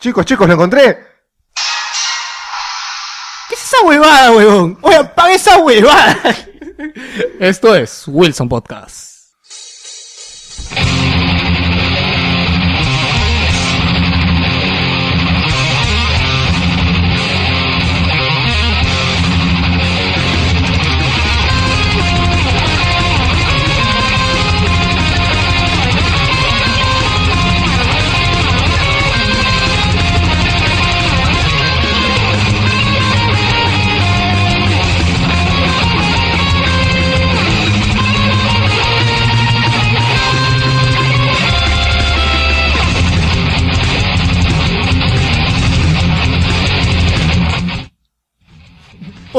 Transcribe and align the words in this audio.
Chicos, 0.00 0.24
chicos, 0.24 0.46
lo 0.46 0.54
encontré. 0.54 0.96
¿Qué 3.48 3.54
es 3.54 3.62
esa 3.64 3.84
huevada, 3.84 4.30
huevón? 4.30 4.78
Oye, 4.82 4.96
apaga 4.96 5.32
esa 5.32 5.58
huevada. 5.58 6.16
Esto 7.40 7.74
es 7.74 8.04
Wilson 8.06 8.48
Podcast. 8.48 9.17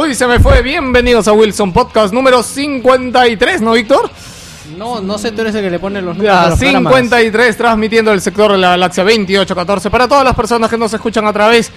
Uy, 0.09 0.16
se 0.16 0.26
me 0.26 0.40
fue. 0.40 0.63
Bienvenidos 0.63 1.27
a 1.27 1.34
Wilson 1.34 1.72
Podcast 1.72 2.12
número 2.12 2.41
53, 2.41 3.62
¿no, 3.62 3.73
Víctor? 3.73 4.09
No, 4.76 5.02
no 5.02 5.20
sé, 5.20 5.32
tú 5.32 5.41
eres 5.41 5.54
el 5.54 5.62
que 5.62 5.70
le 5.70 5.77
pone 5.77 6.02
los 6.02 6.18
números. 6.18 6.35
a 6.35 6.44
Ya, 6.45 6.49
los 6.49 6.58
programas. 6.58 6.94
53, 6.94 7.58
transmitiendo 7.58 8.12
el 8.12 8.20
sector 8.20 8.52
de 8.54 8.58
la 8.58 8.70
galaxia 8.72 9.04
2814. 9.04 9.91
Para 9.91 10.08
todas 10.08 10.23
las 10.23 10.34
personas 10.34 10.68
que 10.68 10.80
nos 10.80 10.91
escuchan 10.91 11.27
a 11.27 11.34
través, 11.34 11.72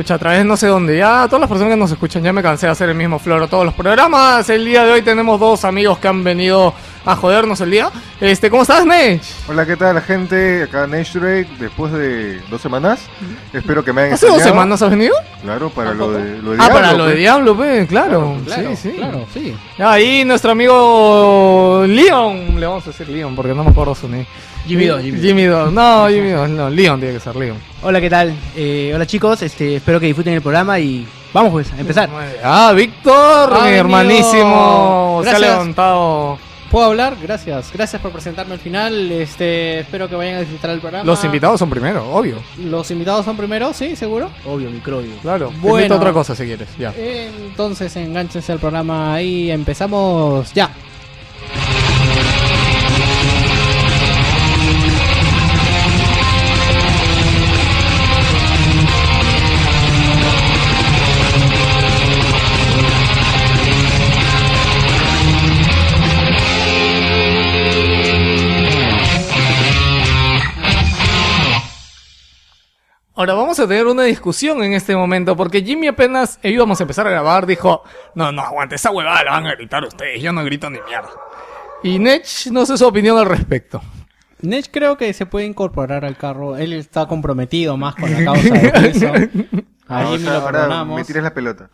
pucha, 0.00 0.14
a 0.14 0.18
través 0.18 0.46
no 0.46 0.56
sé 0.56 0.66
dónde, 0.66 0.96
ya, 0.96 1.26
todas 1.26 1.40
las 1.40 1.48
personas 1.50 1.74
que 1.74 1.78
nos 1.78 1.90
escuchan, 1.90 2.22
ya 2.22 2.32
me 2.32 2.40
cansé 2.40 2.64
de 2.64 2.72
hacer 2.72 2.88
el 2.88 2.94
mismo 2.94 3.18
floro 3.18 3.48
todos 3.48 3.66
los 3.66 3.74
programas. 3.74 4.48
El 4.48 4.64
día 4.64 4.82
de 4.82 4.92
hoy 4.92 5.02
tenemos 5.02 5.38
dos 5.38 5.62
amigos 5.66 5.98
que 5.98 6.08
han 6.08 6.24
venido 6.24 6.72
a 7.04 7.14
jodernos 7.14 7.60
el 7.60 7.70
día. 7.70 7.90
Este, 8.18 8.48
¿cómo 8.48 8.62
estás, 8.62 8.86
Nech? 8.86 9.20
Hola, 9.46 9.66
¿qué 9.66 9.76
tal, 9.76 10.00
gente? 10.00 10.62
Acá 10.62 10.86
Nate 10.86 11.10
Drake, 11.12 11.48
después 11.58 11.92
de 11.92 12.40
dos 12.48 12.62
semanas. 12.62 13.02
Espero 13.52 13.84
que 13.84 13.92
me 13.92 14.00
hayan 14.00 14.14
¿Hace 14.14 14.24
dos 14.24 14.36
extrañado. 14.36 14.62
semanas 14.62 14.80
has 14.80 14.88
venido? 14.88 15.14
Claro, 15.42 15.68
para 15.68 15.92
lo 15.92 16.12
de, 16.12 16.40
lo 16.40 16.52
de 16.52 16.56
ah, 16.58 16.64
Diablo, 16.64 16.74
para 16.74 16.92
lo 16.92 17.04
de 17.04 17.10
pues. 17.10 17.18
Diablo, 17.18 17.56
pues, 17.56 17.88
claro. 17.88 18.36
Claro, 18.46 18.70
sí, 18.70 18.76
sí. 18.76 18.92
claro, 18.96 19.26
sí. 19.34 19.54
Ahí 19.78 20.24
nuestro 20.24 20.52
amigo 20.52 21.84
Leon, 21.86 22.58
le 22.58 22.66
vamos 22.66 22.86
a 22.86 22.90
decir 22.90 23.06
Leon 23.06 23.36
porque 23.36 23.52
no 23.52 23.64
me 23.64 23.70
acuerdo 23.70 23.94
su 23.94 24.08
nombre. 24.08 24.26
Jimmy 24.70 24.86
Dos, 24.86 25.02
Jimmy 25.02 25.16
Dos. 25.16 25.26
Jimmy 25.26 25.44
Dos. 25.46 25.72
No, 25.72 26.08
Jimmy 26.08 26.30
Dos, 26.30 26.48
no, 26.48 26.70
Leon 26.70 27.00
tiene 27.00 27.14
que 27.14 27.20
ser 27.20 27.34
Leon. 27.34 27.56
Hola, 27.82 28.00
¿qué 28.00 28.08
tal? 28.08 28.32
Eh, 28.54 28.92
hola 28.94 29.04
chicos, 29.04 29.42
este, 29.42 29.76
espero 29.76 29.98
que 29.98 30.06
disfruten 30.06 30.34
el 30.34 30.42
programa 30.42 30.78
y 30.78 31.04
vamos 31.32 31.50
pues 31.50 31.72
a 31.72 31.80
empezar. 31.80 32.08
Ah, 32.44 32.72
Víctor, 32.72 33.62
mi 33.64 33.70
hermanísimo, 33.70 35.22
se 35.24 35.30
ha 35.30 35.38
levantado. 35.40 36.38
¿Puedo 36.70 36.86
hablar? 36.86 37.16
Gracias. 37.20 37.72
Gracias 37.74 38.00
por 38.00 38.12
presentarme 38.12 38.54
al 38.54 38.60
final. 38.60 39.10
Este, 39.10 39.80
espero 39.80 40.08
que 40.08 40.14
vayan 40.14 40.36
a 40.36 40.40
disfrutar 40.40 40.70
el 40.70 40.78
programa. 40.78 41.04
Los 41.04 41.24
invitados 41.24 41.58
son 41.58 41.68
primero, 41.68 42.08
obvio. 42.12 42.36
Los 42.58 42.88
invitados 42.92 43.24
son 43.24 43.36
primero, 43.36 43.72
sí, 43.72 43.96
seguro. 43.96 44.30
Obvio, 44.46 44.70
microbio. 44.70 45.10
Claro. 45.20 45.48
Te 45.48 45.56
Bueno. 45.56 45.78
invito 45.78 45.94
a 45.94 45.96
otra 45.96 46.12
cosa 46.12 46.36
si 46.36 46.44
quieres. 46.44 46.68
Ya. 46.78 46.94
Entonces, 46.96 47.96
enganchense 47.96 48.52
al 48.52 48.60
programa 48.60 49.20
y 49.20 49.50
empezamos 49.50 50.54
ya. 50.54 50.70
Ahora 73.20 73.34
vamos 73.34 73.60
a 73.60 73.68
tener 73.68 73.86
una 73.86 74.04
discusión 74.04 74.62
en 74.62 74.72
este 74.72 74.96
momento 74.96 75.36
porque 75.36 75.60
Jimmy 75.60 75.88
apenas 75.88 76.38
íbamos 76.42 76.80
a 76.80 76.84
empezar 76.84 77.06
a 77.06 77.10
grabar 77.10 77.44
dijo, 77.44 77.82
no, 78.14 78.32
no, 78.32 78.40
aguante, 78.40 78.76
esa 78.76 78.90
huevada 78.90 79.22
la 79.22 79.32
van 79.32 79.46
a 79.46 79.54
gritar 79.56 79.84
ustedes, 79.84 80.22
yo 80.22 80.32
no 80.32 80.42
grito 80.42 80.70
ni 80.70 80.78
mierda. 80.88 81.10
Y 81.82 81.98
Nech 81.98 82.46
no 82.50 82.64
sé 82.64 82.78
su 82.78 82.86
opinión 82.86 83.18
al 83.18 83.26
respecto. 83.26 83.82
Nech 84.40 84.70
creo 84.70 84.96
que 84.96 85.12
se 85.12 85.26
puede 85.26 85.44
incorporar 85.44 86.06
al 86.06 86.16
carro. 86.16 86.56
Él 86.56 86.72
está 86.72 87.04
comprometido 87.08 87.76
más 87.76 87.94
con 87.94 88.10
la 88.10 88.24
causa 88.24 88.54
de 88.54 88.72
Wilson. 88.80 89.48
A 89.86 90.00
o 90.00 90.12
Jimmy 90.12 90.18
sea, 90.20 90.32
lo 90.32 90.38
ahora 90.38 90.60
perdonamos. 90.60 90.96
me 90.96 91.04
tires 91.04 91.22
la 91.22 91.34
pelota. 91.34 91.68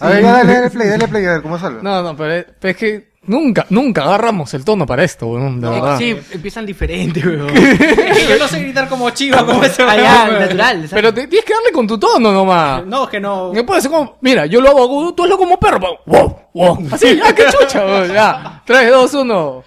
A 0.00 0.08
ver, 0.08 0.22
ya, 0.24 0.32
dale, 0.32 0.52
dale 0.52 0.70
play, 0.70 0.88
dale 0.88 1.06
play, 1.06 1.24
a 1.26 1.32
ver 1.34 1.42
cómo 1.42 1.60
sale. 1.60 1.80
No, 1.80 2.02
no, 2.02 2.16
pero 2.16 2.32
es, 2.32 2.46
pero 2.58 2.72
es 2.72 2.76
que 2.76 3.07
nunca, 3.28 3.66
nunca 3.70 4.02
agarramos 4.02 4.52
el 4.54 4.64
tono 4.64 4.84
para 4.86 5.04
esto, 5.04 5.26
weón, 5.28 5.60
de 5.60 5.68
verdad. 5.68 5.98
Sí, 5.98 6.16
empiezan 6.32 6.66
diferente, 6.66 7.20
weón. 7.26 7.46
yo 8.28 8.38
no 8.38 8.48
sé 8.48 8.60
gritar 8.60 8.88
como 8.88 9.08
chiva, 9.10 9.46
como 9.46 9.62
ese 9.62 9.82
Allá, 9.84 10.24
weón. 10.28 10.40
natural. 10.40 10.76
¿sabes? 10.76 10.90
Pero 10.90 11.14
te- 11.14 11.26
tienes 11.28 11.44
que 11.44 11.54
darle 11.54 11.70
con 11.72 11.86
tu 11.86 11.98
tono 11.98 12.32
nomás. 12.32 12.84
No, 12.86 13.04
es 13.04 13.10
que 13.10 13.20
no. 13.20 13.52
No 13.52 13.64
puede 13.66 13.80
ser 13.82 13.90
como, 13.90 14.16
mira, 14.20 14.46
yo 14.46 14.60
lo 14.60 14.70
hago 14.70 14.82
agudo, 14.82 15.14
tú 15.14 15.22
hazlo 15.24 15.38
como 15.38 15.58
perro. 15.60 15.78
pa- 15.80 15.88
Wow, 16.06 16.40
wow. 16.54 16.88
Así, 16.92 17.16
ya, 17.16 17.32
qué 17.34 17.44
chucha, 17.46 17.84
weón, 17.84 18.12
ya. 18.12 18.62
3, 18.64 18.90
2, 18.90 19.14
1. 19.14 19.64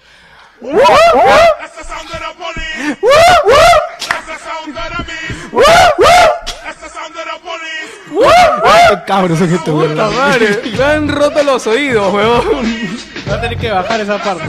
That's 0.62 1.76
the 1.76 1.84
sound 1.84 2.08
of 2.08 2.20
the 2.20 2.34
police. 2.38 2.96
That's 4.08 4.26
the 4.26 4.38
sound 4.38 4.76
of 4.76 4.96
the 4.96 5.02
beast. 5.04 5.52
That's 6.62 6.80
the 6.80 6.88
sound 6.88 7.16
of 7.16 7.24
the 7.24 7.38
police. 7.40 7.41
Cabros, 9.06 9.38
son 9.38 9.48
gente, 9.48 9.70
weón. 9.70 9.90
Puta 9.90 10.10
madre, 10.10 10.60
me 10.78 10.84
han 10.84 11.08
roto 11.08 11.42
los 11.42 11.66
oídos, 11.66 12.12
weón. 12.12 12.42
Va 13.30 13.34
a 13.34 13.40
tener 13.40 13.58
que 13.58 13.70
bajar 13.70 14.00
esa 14.00 14.18
parte. 14.18 14.44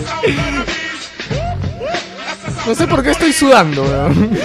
No 2.65 2.75
sé 2.75 2.87
por 2.87 3.03
qué 3.03 3.11
estoy 3.11 3.33
sudando, 3.33 3.83
weón. 3.83 4.37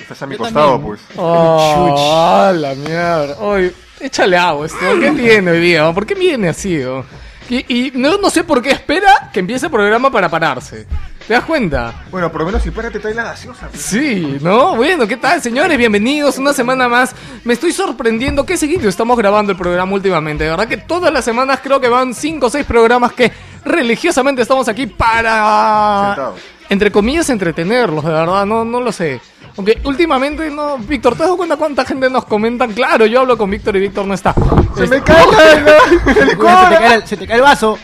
Estás 0.00 0.22
a 0.22 0.26
mi 0.26 0.34
Yo 0.34 0.38
costado, 0.38 0.70
también. 0.72 0.86
pues. 0.96 1.00
Oh, 1.16 2.50
la 2.54 2.74
mierda. 2.74 3.36
Oye, 3.40 3.72
échale 4.00 4.36
agua 4.36 4.66
esto. 4.66 4.78
¿Qué 5.00 5.10
tiene 5.12 5.50
hoy 5.50 5.60
día? 5.60 5.92
¿Por 5.92 6.04
qué 6.06 6.14
viene 6.14 6.48
así? 6.48 6.78
weón? 6.78 7.04
Y, 7.48 7.74
y 7.88 7.92
no, 7.94 8.16
no 8.18 8.30
sé 8.30 8.42
por 8.44 8.62
qué 8.62 8.70
espera 8.70 9.30
que 9.32 9.40
empiece 9.40 9.66
el 9.66 9.72
programa 9.72 10.10
para 10.10 10.28
pararse. 10.28 10.86
¿Te 11.26 11.32
das 11.34 11.44
cuenta? 11.44 12.04
Bueno, 12.10 12.30
por 12.30 12.42
lo 12.42 12.46
menos 12.46 12.62
si 12.62 12.70
párate 12.70 12.98
trae 13.00 13.14
la 13.14 13.24
gaseosa. 13.24 13.68
pues. 13.68 13.80
Sí, 13.82 14.38
¿no? 14.42 14.76
Bueno, 14.76 15.06
¿qué 15.06 15.16
tal, 15.16 15.40
señores? 15.40 15.76
Bienvenidos 15.78 16.36
una 16.38 16.52
semana 16.52 16.86
más. 16.88 17.14
Me 17.44 17.54
estoy 17.54 17.72
sorprendiendo 17.72 18.44
qué 18.44 18.56
seguido 18.58 18.88
estamos 18.88 19.16
grabando 19.16 19.52
el 19.52 19.58
programa 19.58 19.92
últimamente. 19.92 20.44
De 20.44 20.50
verdad 20.50 20.68
que 20.68 20.76
todas 20.76 21.12
las 21.12 21.24
semanas 21.24 21.60
creo 21.62 21.80
que 21.80 21.88
van 21.88 22.12
5 22.14 22.46
o 22.46 22.50
6 22.50 22.66
programas 22.66 23.12
que 23.14 23.32
religiosamente 23.64 24.42
estamos 24.42 24.68
aquí 24.68 24.86
para... 24.86 26.06
Sentados. 26.14 26.40
Entre 26.70 26.90
comillas, 26.90 27.28
entretenerlos, 27.28 28.04
de 28.04 28.10
verdad, 28.10 28.46
no, 28.46 28.64
no 28.64 28.80
lo 28.80 28.90
sé. 28.90 29.20
Aunque 29.56 29.80
últimamente, 29.84 30.50
no, 30.50 30.78
Víctor, 30.78 31.14
¿te 31.14 31.22
has 31.22 31.28
dado 31.28 31.36
cuenta 31.36 31.56
cuánta 31.56 31.84
gente 31.84 32.10
nos 32.10 32.24
comentan? 32.24 32.72
Claro, 32.72 33.06
yo 33.06 33.20
hablo 33.20 33.38
con 33.38 33.48
Víctor 33.50 33.76
y 33.76 33.80
Víctor 33.80 34.04
no 34.06 34.14
está. 34.14 34.34
¡Se 34.76 34.84
Este, 34.84 34.96
me 34.98 35.02
cae 35.02 35.22
el 35.22 36.14
Se 36.14 36.26
te, 36.26 36.36
cobre! 36.36 36.76
cae 36.76 36.94
el, 36.96 37.06
se 37.06 37.16
te 37.16 37.26
cae 37.26 37.36
el 37.36 37.42
vaso. 37.42 37.78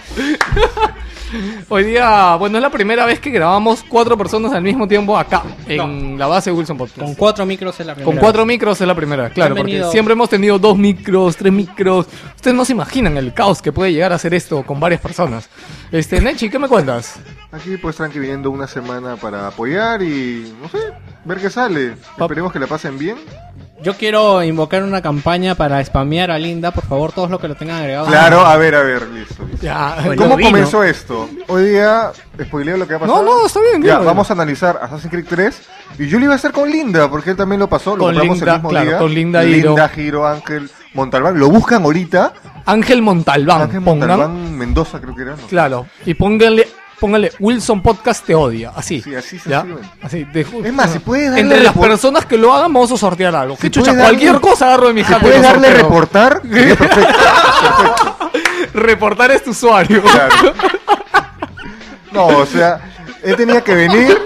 Hoy 1.69 1.85
día, 1.85 2.37
bueno, 2.37 2.59
es 2.59 2.63
la 2.63 2.71
primera 2.71 3.07
vez 3.07 3.21
que 3.21 3.31
grabamos 3.31 3.85
cuatro 3.89 4.17
personas 4.17 4.53
al 4.53 4.63
mismo 4.63 4.89
tiempo 4.89 5.17
acá, 5.17 5.43
en 5.67 6.19
la 6.19 6.27
base 6.27 6.51
de 6.51 6.57
Wilson 6.57 6.77
Podcast. 6.77 7.01
Con 7.01 7.15
cuatro 7.15 7.47
micros 7.47 7.79
es 7.79 7.87
la 7.87 7.95
primera. 7.95 8.13
Con 8.13 8.21
cuatro 8.21 8.45
micros 8.47 8.81
es 8.81 8.87
la 8.87 8.95
primera, 8.95 9.31
claro, 9.31 9.55
porque 9.55 9.85
siempre 9.91 10.13
hemos 10.13 10.29
tenido 10.29 10.59
dos 10.59 10.77
micros, 10.77 11.37
tres 11.37 11.53
micros. 11.53 12.07
Ustedes 12.37 12.57
no 12.57 12.65
se 12.65 12.73
imaginan 12.73 13.17
el 13.17 13.33
caos 13.33 13.63
que 13.63 13.73
puede 13.73 13.93
llegar 13.93 14.13
a 14.13 14.17
hacer 14.17 14.35
esto 14.35 14.63
con 14.65 14.81
varias 14.81 15.01
personas. 15.01 15.49
Este, 15.93 16.21
Nechi, 16.21 16.51
¿qué 16.51 16.59
me 16.59 16.69
cuentas? 16.69 17.19
Aquí 17.53 17.77
pues 17.77 17.97
tranqui 17.97 18.19
viniendo 18.19 18.51
una 18.51 18.67
semana 18.67 19.17
para 19.17 19.49
apoyar 19.49 20.03
y 20.03 20.55
no 20.61 20.69
sé, 20.69 20.79
ver 21.25 21.39
qué 21.39 21.51
sale. 21.51 21.95
Esperemos 22.19 22.53
que 22.53 22.59
la 22.59 22.67
pasen 22.67 22.99
bien. 22.99 23.17
Yo 23.83 23.95
quiero 23.95 24.43
invocar 24.43 24.83
una 24.83 25.01
campaña 25.01 25.55
para 25.55 25.83
spamear 25.83 26.31
a 26.31 26.39
Linda, 26.39 26.71
por 26.71 26.85
favor, 26.85 27.13
todos 27.13 27.31
los 27.31 27.41
que 27.41 27.49
lo 27.49 27.55
tengan 27.55 27.79
agregado. 27.79 28.07
Claro, 28.09 28.41
a 28.41 28.57
ver, 28.57 28.75
a 28.75 28.83
ver, 28.83 29.09
listo. 29.09 29.43
listo. 29.45 29.65
Ya, 29.65 29.97
¿Cómo 30.19 30.37
vino. 30.37 30.51
comenzó 30.51 30.85
esto? 30.85 31.29
Hoy 31.49 31.71
día, 31.71 32.13
spoileo 32.43 32.77
lo 32.77 32.87
que 32.87 32.93
va 32.95 32.99
a 32.99 33.01
pasar. 33.01 33.17
No, 33.17 33.23
no, 33.23 33.47
está 33.47 33.61
bien, 33.71 33.83
Ya, 33.83 33.99
vamos 33.99 34.29
a 34.29 34.35
analizar 34.35 34.79
Assassin's 34.83 35.11
Creed 35.11 35.27
3. 35.29 35.63
Y 35.99 36.09
yo 36.09 36.19
lo 36.19 36.27
iba 36.27 36.35
a 36.35 36.37
hacer 36.37 36.53
con 36.53 36.71
Linda, 36.71 37.09
porque 37.11 37.31
él 37.31 37.37
también 37.37 37.59
lo 37.59 37.69
pasó. 37.69 37.97
Lo 37.97 38.05
Con 38.05 38.15
compramos 38.15 38.37
Linda, 38.39 38.51
el 38.53 38.59
mismo 38.59 38.69
claro, 38.69 38.89
día. 38.91 38.99
con 38.99 39.15
Linda, 39.15 39.45
Hiro. 39.45 39.69
Linda, 39.69 39.89
Giro, 39.89 40.27
Ángel, 40.27 40.71
Montalbán. 40.95 41.39
Lo 41.39 41.49
buscan 41.49 41.83
ahorita. 41.83 42.33
Ángel 42.67 43.01
Montalbán, 43.01 43.63
Ángel 43.63 43.83
pongan. 43.83 44.09
Montalbán 44.09 44.59
Mendoza, 44.59 45.01
creo 45.01 45.15
que 45.17 45.23
era. 45.23 45.33
¿no? 45.37 45.47
Claro, 45.49 45.87
y 46.05 46.13
pónganle, 46.15 46.69
pónganle 47.01 47.33
Wilson 47.41 47.83
Podcast 47.83 48.25
te 48.25 48.35
odia, 48.35 48.73
así. 48.77 49.01
Sí, 49.01 49.15
así 49.15 49.37
¿ya? 49.39 49.63
sencillamente. 49.63 49.89
Así, 50.03 50.25
de 50.25 50.41
Es 50.65 50.73
más, 50.73 50.93
si 50.93 50.99
puedes 51.01 51.27
darle 51.31 51.41
Entre 51.41 51.63
las 51.63 51.77
personas 51.77 52.27
que 52.27 52.37
lo 52.37 52.53
hagan, 52.55 52.73
vamos 52.73 52.93
a 52.93 52.97
sortear 52.97 53.35
algo. 53.35 53.57
Si 53.57 53.63
¿Qué 53.63 53.71
chucha? 53.71 53.91
puedes 53.93 54.05
darle- 54.05 54.19
Cualquier 54.19 54.41
cosa 54.41 54.67
agarro 54.67 54.89
de 54.89 54.95
mi 54.95 55.05
Si 55.05 55.15
puedes 55.15 55.43
darle 55.43 55.69
sorteo. 55.69 55.83
reportar, 55.89 56.43
perfecto. 56.79 57.15
Reportar 58.75 59.31
este 59.33 59.51
usuario. 59.51 60.03
Claro. 60.03 60.35
No, 62.13 62.27
o 62.27 62.45
sea, 62.47 62.81
Él 63.23 63.37
tenía 63.37 63.61
que 63.63 63.75
venir, 63.75 64.19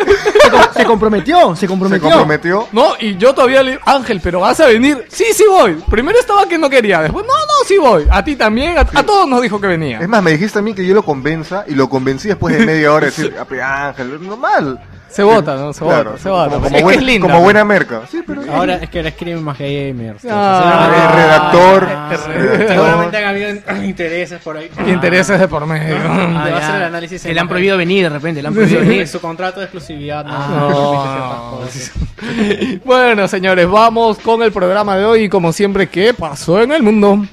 Se, 0.42 0.50
com- 0.50 0.60
se 0.76 0.84
comprometió, 0.84 1.56
se 1.56 1.60
se 1.66 1.68
comprometió. 1.68 2.68
No, 2.72 2.92
y 3.00 3.16
yo 3.16 3.34
todavía 3.34 3.62
le 3.62 3.78
Ángel, 3.84 4.20
pero 4.22 4.40
vas 4.40 4.60
a 4.60 4.66
venir. 4.66 5.04
Sí, 5.08 5.24
sí 5.34 5.44
voy. 5.48 5.74
Primero 5.90 6.18
estaba 6.18 6.46
que 6.48 6.58
no 6.58 6.68
quería, 6.70 7.00
después, 7.02 7.24
no, 7.26 7.32
no, 7.32 7.66
sí 7.66 7.78
voy. 7.78 8.06
A 8.10 8.22
ti 8.24 8.36
también, 8.36 8.76
a, 8.78 8.82
a 8.82 9.02
todos 9.02 9.28
nos 9.28 9.40
dijo 9.42 9.60
que 9.60 9.66
venía. 9.66 9.98
Es 10.00 10.08
más, 10.08 10.22
me 10.22 10.32
dijiste 10.32 10.58
a 10.58 10.62
mí 10.62 10.74
que 10.74 10.86
yo 10.86 10.94
lo 10.94 11.02
convenza 11.04 11.64
y 11.66 11.74
lo 11.74 11.88
convencí 11.88 12.28
después 12.28 12.56
de 12.58 12.64
media 12.66 12.92
hora 12.92 13.06
de 13.06 13.12
decir, 13.12 13.34
"Ah, 13.62 13.88
Ángel, 13.88 14.26
normal. 14.26 14.80
Se 15.14 15.22
vota, 15.22 15.54
¿no? 15.56 15.72
Se 15.72 15.84
Claro, 15.84 16.10
vota, 16.12 16.22
se 16.22 16.28
vota. 16.28 16.50
Como, 16.50 16.66
es 16.66 16.72
como 16.72 16.76
que 16.76 16.82
buen- 16.82 16.98
es 16.98 17.04
linda. 17.04 17.28
como 17.28 17.40
buena 17.42 17.64
merca. 17.64 18.00
Sí, 18.10 18.20
pero 18.26 18.42
Ahora 18.52 18.74
es 18.76 18.90
que 18.90 18.98
ahora 18.98 19.08
escriben 19.10 19.42
más 19.44 19.56
gamers. 19.58 20.24
Ah, 20.28 21.12
redactor, 21.14 21.88
Ah, 21.88 22.08
redactor. 22.10 22.68
Seguramente 22.68 23.16
han 23.18 23.24
habido 23.24 23.50
intereses 23.84 24.40
por 24.42 24.56
ahí. 24.56 24.70
Intereses 24.88 25.38
de 25.38 25.46
por 25.48 25.66
medio. 25.66 25.96
Ah, 25.96 26.02
Ah, 26.04 26.32
va 26.34 26.44
a 26.44 26.50
ya. 26.50 26.56
hacer 26.56 26.74
el 26.76 26.82
análisis 26.82 27.22
Se 27.22 27.28
en 27.28 27.34
le 27.34 27.40
han 27.40 27.48
prohibido 27.48 27.76
venir 27.76 28.02
de 28.02 28.08
repente, 28.10 28.42
le 28.42 28.48
han 28.48 28.54
prohibido 28.54 28.80
En 28.82 28.88
venir. 28.88 29.08
su 29.08 29.20
contrato 29.20 29.60
de 29.60 29.66
exclusividad 29.66 30.24
no, 30.24 30.32
Ah. 30.34 30.48
no 30.50 31.58
permite 31.60 31.92
ciertas 32.24 32.72
cosas. 32.74 32.82
Bueno, 32.84 33.28
señores, 33.28 33.68
vamos 33.70 34.18
con 34.18 34.42
el 34.42 34.50
programa 34.52 34.96
de 34.96 35.04
hoy 35.04 35.22
y 35.24 35.28
como 35.28 35.52
siempre, 35.52 35.88
¿qué 35.88 36.12
pasó 36.12 36.60
en 36.60 36.72
el 36.72 36.82
mundo? 36.82 37.24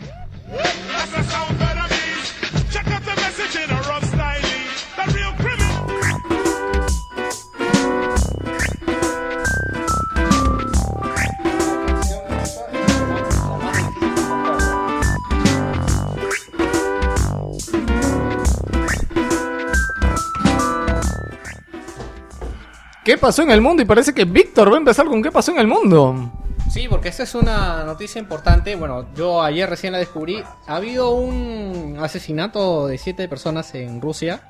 ¿Qué 23.03 23.17
pasó 23.17 23.41
en 23.41 23.49
el 23.49 23.61
mundo? 23.61 23.81
Y 23.81 23.85
parece 23.85 24.13
que 24.13 24.25
Víctor 24.25 24.71
va 24.71 24.75
a 24.75 24.79
empezar 24.79 25.07
con 25.07 25.23
¿qué 25.23 25.31
pasó 25.31 25.51
en 25.51 25.57
el 25.57 25.67
mundo? 25.67 26.31
Sí, 26.69 26.87
porque 26.87 27.09
esta 27.09 27.23
es 27.23 27.33
una 27.33 27.83
noticia 27.83 28.19
importante. 28.19 28.75
Bueno, 28.75 29.07
yo 29.15 29.41
ayer 29.41 29.67
recién 29.67 29.93
la 29.93 29.99
descubrí. 29.99 30.43
Ha 30.67 30.75
habido 30.75 31.15
un 31.15 31.97
asesinato 31.99 32.85
de 32.87 32.99
siete 32.99 33.27
personas 33.27 33.73
en 33.73 34.01
Rusia. 34.01 34.43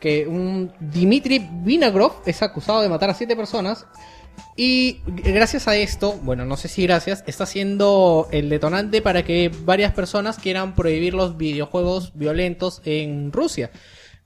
Que 0.00 0.26
un 0.26 0.72
Dmitry 0.80 1.48
Vinagrov 1.62 2.14
es 2.26 2.42
acusado 2.42 2.82
de 2.82 2.88
matar 2.88 3.10
a 3.10 3.14
siete 3.14 3.36
personas. 3.36 3.86
Y 4.56 5.00
gracias 5.06 5.68
a 5.68 5.76
esto, 5.76 6.14
bueno, 6.22 6.44
no 6.44 6.56
sé 6.56 6.66
si 6.66 6.82
gracias, 6.82 7.22
está 7.26 7.46
siendo 7.46 8.28
el 8.32 8.48
detonante 8.48 9.02
para 9.02 9.24
que 9.24 9.52
varias 9.64 9.92
personas 9.92 10.38
quieran 10.38 10.74
prohibir 10.74 11.14
los 11.14 11.36
videojuegos 11.36 12.12
violentos 12.14 12.82
en 12.84 13.32
Rusia. 13.32 13.70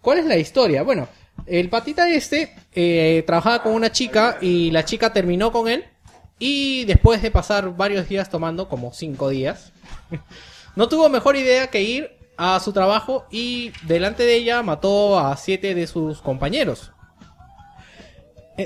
¿Cuál 0.00 0.18
es 0.18 0.26
la 0.26 0.36
historia? 0.36 0.82
Bueno, 0.82 1.08
el 1.46 1.68
patita 1.70 2.08
este 2.10 2.54
eh, 2.74 3.22
trabajaba 3.26 3.62
con 3.62 3.72
una 3.72 3.90
chica 3.92 4.38
y 4.40 4.70
la 4.70 4.84
chica 4.84 5.12
terminó 5.12 5.52
con 5.52 5.68
él. 5.68 5.84
Y 6.38 6.84
después 6.84 7.20
de 7.20 7.30
pasar 7.32 7.76
varios 7.76 8.08
días 8.08 8.30
tomando, 8.30 8.68
como 8.68 8.92
cinco 8.92 9.28
días, 9.28 9.72
no 10.76 10.88
tuvo 10.88 11.08
mejor 11.08 11.36
idea 11.36 11.68
que 11.68 11.82
ir 11.82 12.10
a 12.36 12.60
su 12.60 12.72
trabajo 12.72 13.26
y 13.30 13.72
delante 13.82 14.22
de 14.22 14.36
ella 14.36 14.62
mató 14.62 15.18
a 15.18 15.36
siete 15.36 15.74
de 15.74 15.86
sus 15.88 16.20
compañeros. 16.22 16.92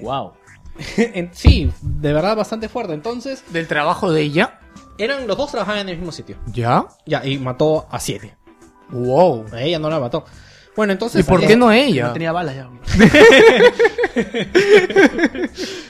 Wow. 0.03 0.33
En- 0.97 1.31
sí, 1.35 1.71
de 1.83 2.13
verdad 2.13 2.37
bastante 2.37 2.69
fuerte. 2.69 2.95
Entonces, 2.95 3.45
¿Del 3.53 3.67
trabajo 3.69 4.11
de 4.11 4.23
ella? 4.23 4.59
eran 4.99 5.27
los 5.27 5.37
dos 5.37 5.51
trabajaban 5.51 5.81
en 5.83 5.89
el 5.91 5.97
mismo 5.97 6.13
sitio. 6.13 6.37
¿Ya? 6.47 6.87
Ya, 7.07 7.25
y 7.25 7.39
mató 7.39 7.87
a 7.91 7.99
siete. 8.01 8.37
Wow. 8.91 9.47
A 9.53 9.63
ella 9.63 9.79
no 9.79 9.89
la 9.91 9.99
mató. 10.01 10.25
Bueno, 10.75 10.93
entonces. 10.95 11.21
¿Y 11.21 11.29
por 11.29 11.43
eh, 11.45 11.47
qué 11.47 11.57
no 11.57 11.67
No 11.67 11.73
ella? 11.73 12.13
tenía 12.13 12.33
balas 12.33 12.55
ya. 12.57 12.69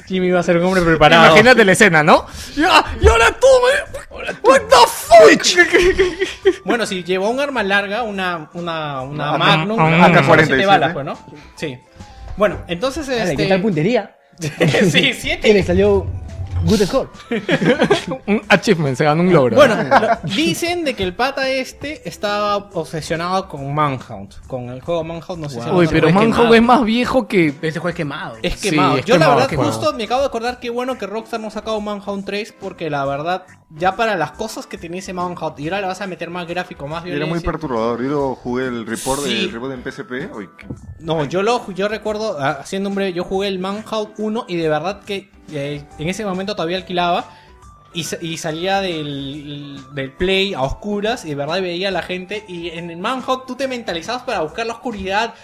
Jimmy 0.06 0.26
iba 0.28 0.40
a 0.40 0.42
ser 0.42 0.56
un 0.58 0.64
hombre 0.64 0.82
preparado. 0.82 1.26
Imagínate 1.26 1.64
la 1.64 1.72
escena, 1.72 2.02
¿no? 2.02 2.26
¡Ya! 2.56 2.84
¡Y 3.00 3.06
ahora 3.08 3.30
tú. 3.40 3.46
¡What 4.42 4.60
the 4.62 4.76
fuck! 4.86 5.42
Bueno, 6.64 6.86
si 6.86 7.02
llevó 7.02 7.28
un 7.30 7.40
arma 7.40 7.62
larga, 7.62 8.02
una, 8.02 8.50
una, 8.54 9.00
una 9.02 9.32
Una 9.34 9.38
Magnum, 9.38 9.78
una- 9.80 10.06
AK-47. 10.08 10.24
son 10.26 10.46
siete 10.46 10.66
balas, 10.66 10.92
pues, 10.92 11.04
¿no? 11.04 11.18
Sí. 11.56 11.78
Bueno, 12.36 12.58
entonces 12.68 13.08
este. 13.08 13.36
¿Qué 13.36 13.46
tal 13.46 13.60
puntería? 13.62 14.16
sí, 14.40 14.50
Que 14.50 15.02
le 15.02 15.14
siete. 15.14 15.62
salió 15.62 16.06
good 16.64 16.80
score. 16.86 17.08
un 18.26 18.42
achievement, 18.48 18.96
se 18.96 19.04
ganó 19.04 19.22
un 19.22 19.32
logro. 19.32 19.56
Bueno, 19.56 19.76
lo- 19.82 20.34
dicen 20.34 20.84
de 20.84 20.94
que 20.94 21.02
el 21.02 21.14
pata 21.14 21.48
este 21.48 22.06
estaba 22.08 22.56
obsesionado 22.56 23.48
con 23.48 23.72
Manhunt, 23.74 24.34
con 24.46 24.68
el 24.70 24.80
juego 24.80 25.04
Manhunt, 25.04 25.38
no 25.42 25.48
sé 25.48 25.60
si 25.62 25.70
Uy, 25.70 25.88
pero 25.90 26.10
Manhunt 26.10 26.54
es 26.54 26.62
más 26.62 26.84
viejo 26.84 27.26
que... 27.26 27.48
Ese 27.62 27.78
juego 27.78 27.88
es 27.90 27.94
quemado. 27.94 28.36
Es 28.42 28.54
Sí, 28.60 28.70
quemado. 28.70 28.96
es 28.98 29.04
Yo 29.04 29.14
la 29.14 29.18
quemado, 29.20 29.34
verdad 29.36 29.50
quemado. 29.50 29.72
justo 29.72 29.92
me 29.94 30.04
acabo 30.04 30.20
de 30.20 30.26
acordar 30.26 30.60
qué 30.60 30.70
bueno 30.70 30.98
que 30.98 31.06
Rockstar 31.06 31.40
no 31.40 31.48
ha 31.48 31.50
sacado 31.50 31.80
Manhunt 31.80 32.24
3 32.26 32.54
porque 32.60 32.90
la 32.90 33.04
verdad 33.04 33.44
ya 33.76 33.96
para 33.96 34.16
las 34.16 34.32
cosas 34.32 34.66
que 34.66 34.76
tenía 34.78 34.98
ese 34.98 35.12
Manhunt 35.12 35.58
y 35.58 35.64
ahora 35.64 35.80
le 35.80 35.86
vas 35.86 36.00
a 36.00 36.06
meter 36.06 36.30
más 36.30 36.46
gráfico, 36.46 36.86
más 36.86 37.04
Era 37.04 37.12
muy 37.14 37.24
violencia. 37.24 37.50
perturbador. 37.52 38.02
Yo 38.02 38.08
lo 38.08 38.34
jugué 38.34 38.66
el 38.66 38.86
report, 38.86 39.22
de, 39.22 39.40
el 39.40 39.52
report 39.52 39.72
en 39.72 39.82
PSP. 39.92 40.34
Uy, 40.36 40.48
No, 40.98 41.24
yo 41.24 41.42
lo 41.42 41.70
yo 41.72 41.88
recuerdo 41.88 42.36
ah, 42.38 42.58
haciendo 42.60 42.88
un 42.90 42.94
breve, 42.94 43.12
yo 43.12 43.24
jugué 43.24 43.48
el 43.48 43.58
Manhunt 43.58 44.18
1 44.18 44.44
y 44.48 44.56
de 44.56 44.68
verdad 44.68 45.02
que 45.04 45.30
eh, 45.52 45.84
en 45.98 46.08
ese 46.08 46.24
momento 46.24 46.54
todavía 46.54 46.76
alquilaba 46.76 47.24
y, 47.94 48.06
y 48.20 48.36
salía 48.38 48.80
del, 48.80 49.78
del 49.94 50.12
play 50.12 50.54
a 50.54 50.62
oscuras 50.62 51.24
y 51.24 51.28
de 51.30 51.34
verdad 51.34 51.60
veía 51.60 51.88
a 51.88 51.92
la 51.92 52.02
gente 52.02 52.44
y 52.48 52.68
en 52.70 52.90
el 52.90 52.98
Manhunt 52.98 53.46
tú 53.46 53.54
te 53.56 53.68
mentalizabas 53.68 54.22
para 54.22 54.40
buscar 54.42 54.66
la 54.66 54.74
oscuridad 54.74 55.34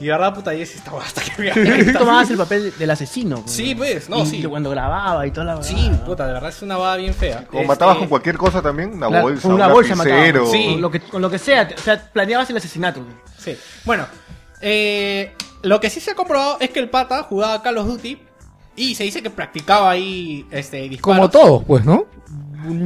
y 0.00 0.04
de 0.06 0.10
verdad 0.12 0.34
puta 0.34 0.54
y 0.54 0.62
esa 0.62 0.78
estaba 0.78 1.02
hasta 1.02 1.22
que 1.22 1.50
Tú 1.92 1.98
tomabas 1.98 2.30
el 2.30 2.36
papel 2.36 2.72
del 2.78 2.90
asesino. 2.90 3.42
Sí, 3.46 3.74
pues, 3.74 4.08
no, 4.08 4.22
Y 4.22 4.26
sí. 4.26 4.42
Cuando 4.44 4.70
grababa 4.70 5.26
y 5.26 5.30
toda 5.30 5.56
la 5.56 5.62
Sí, 5.62 5.90
puta, 6.06 6.26
de 6.26 6.32
verdad 6.34 6.50
es 6.50 6.62
una 6.62 6.76
baba 6.76 6.96
bien 6.96 7.14
fea. 7.14 7.46
Como 7.46 7.60
Este, 7.60 7.68
matabas 7.68 7.98
con 7.98 8.08
cualquier 8.08 8.36
cosa 8.36 8.62
también, 8.62 8.92
una 8.94 9.08
Claro, 9.08 9.22
bolsa, 9.24 9.42
con 9.42 9.52
una 9.54 9.66
un 9.66 9.72
bolsa 9.72 9.94
matabas. 9.96 10.50
Sí. 10.50 10.66
Con 10.72 10.80
lo, 10.80 10.90
que, 10.90 11.00
con 11.00 11.22
lo 11.22 11.30
que 11.30 11.38
sea. 11.38 11.68
O 11.76 11.80
sea, 11.80 12.10
planeabas 12.12 12.48
el 12.50 12.56
asesinato. 12.56 13.02
Sí. 13.38 13.56
Bueno, 13.84 14.06
eh, 14.60 15.34
lo 15.62 15.80
que 15.80 15.90
sí 15.90 16.00
se 16.00 16.12
ha 16.12 16.14
comprobado 16.14 16.58
es 16.60 16.70
que 16.70 16.78
el 16.80 16.88
pata 16.90 17.22
jugaba 17.24 17.62
Call 17.62 17.78
of 17.78 17.86
Duty 17.88 18.18
y 18.76 18.94
se 18.94 19.04
dice 19.04 19.22
que 19.22 19.30
practicaba 19.30 19.90
ahí 19.90 20.46
este 20.50 20.88
disparos. 20.88 21.00
Como 21.02 21.30
todos, 21.30 21.64
pues, 21.64 21.84
¿no? 21.84 22.06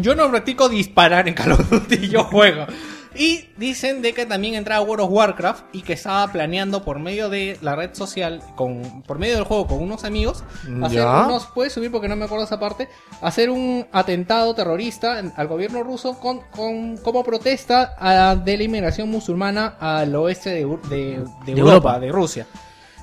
Yo 0.01 0.15
no 0.15 0.31
practico 0.31 0.69
disparar 0.69 1.29
en 1.29 1.35
Call 1.35 1.53
of 1.53 1.69
Duty, 1.71 2.09
yo 2.11 2.25
juego. 2.25 2.67
Y 3.15 3.51
dicen 3.59 4.01
de 4.01 4.15
que 4.15 4.25
también 4.27 4.55
entraba 4.55 4.85
World 4.85 5.05
of 5.05 5.11
Warcraft 5.13 5.65
y 5.73 5.83
que 5.83 5.93
estaba 5.93 6.27
planeando 6.33 6.83
por 6.83 6.99
medio 6.99 7.29
de 7.29 7.59
la 7.61 7.77
red 7.77 7.91
social, 7.95 8.43
con, 8.57 9.03
por 9.03 9.19
medio 9.19 9.35
del 9.35 9.45
juego 9.45 9.67
con 9.67 9.83
unos 9.83 10.05
amigos, 10.05 10.45
hacer 10.83 10.99
Ya. 11.01 11.27
unos, 11.27 11.47
puedes 11.55 11.73
subir 11.73 11.91
porque 11.91 12.09
no 12.09 12.17
me 12.17 12.25
acuerdo 12.25 12.45
esa 12.45 12.59
parte, 12.59 12.89
hacer 13.21 13.51
un 13.51 13.87
atentado 13.93 14.55
terrorista 14.55 15.23
al 15.37 15.47
gobierno 15.49 15.83
ruso 15.83 16.19
con, 16.19 16.41
con 16.51 16.97
como 16.99 17.23
protesta 17.23 17.95
a- 17.99 18.35
de 18.37 18.57
la 18.57 18.63
inmigración 18.63 19.11
musulmana 19.11 19.77
al 19.79 20.15
oeste 20.17 20.51
de, 20.51 20.65
de- 20.89 21.25
de 21.45 21.53
Europa, 21.53 21.55
Europa. 21.75 21.99
de 22.01 22.13
Rusia. 22.13 22.47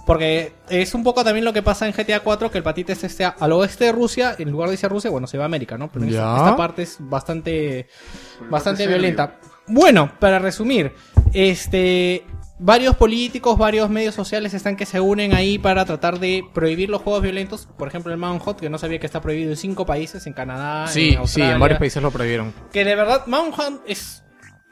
Porque 0.05 0.53
es 0.69 0.95
un 0.95 1.03
poco 1.03 1.23
también 1.23 1.45
lo 1.45 1.53
que 1.53 1.61
pasa 1.61 1.85
en 1.85 1.93
GTA 1.93 2.21
4, 2.21 2.49
que 2.49 2.57
el 2.57 2.63
patita 2.63 2.93
este 2.93 3.05
esté 3.05 3.25
al 3.25 3.51
oeste 3.51 3.85
de 3.85 3.91
Rusia, 3.91 4.33
en 4.39 4.49
lugar 4.49 4.69
de 4.69 4.73
irse 4.73 4.87
a 4.87 4.89
Rusia, 4.89 5.11
bueno, 5.11 5.27
se 5.27 5.37
va 5.37 5.43
a 5.43 5.45
América, 5.45 5.77
¿no? 5.77 5.91
Pero 5.91 6.05
Ya. 6.07 6.35
esta, 6.37 6.55
parte 6.55 6.81
es 6.81 6.97
bastante, 6.99 7.87
bastante 8.49 8.83
serio. 8.85 8.97
violenta. 8.97 9.35
Bueno, 9.69 10.11
para 10.19 10.39
resumir, 10.39 10.93
este, 11.33 12.25
varios 12.57 12.95
políticos, 12.95 13.57
varios 13.57 13.89
medios 13.89 14.15
sociales 14.15 14.53
están 14.53 14.75
que 14.75 14.85
se 14.85 14.99
unen 14.99 15.33
ahí 15.33 15.57
para 15.57 15.85
tratar 15.85 16.19
de 16.19 16.43
prohibir 16.53 16.89
los 16.89 17.01
juegos 17.01 17.21
violentos. 17.21 17.67
Por 17.77 17.88
ejemplo, 17.88 18.11
el 18.11 18.17
Manhunt, 18.17 18.59
que 18.59 18.69
no 18.69 18.77
sabía 18.77 18.99
que 18.99 19.05
está 19.05 19.21
prohibido 19.21 19.51
en 19.51 19.57
cinco 19.57 19.85
países, 19.85 20.25
en 20.27 20.33
Canadá, 20.33 20.88
Sí, 20.88 21.15
en 21.19 21.27
sí, 21.27 21.41
en 21.41 21.59
varios 21.59 21.79
países 21.79 22.01
lo 22.03 22.11
prohibieron. 22.11 22.53
Que 22.73 22.83
de 22.83 22.95
verdad, 22.95 23.25
Manhunt 23.27 23.81
es, 23.88 24.23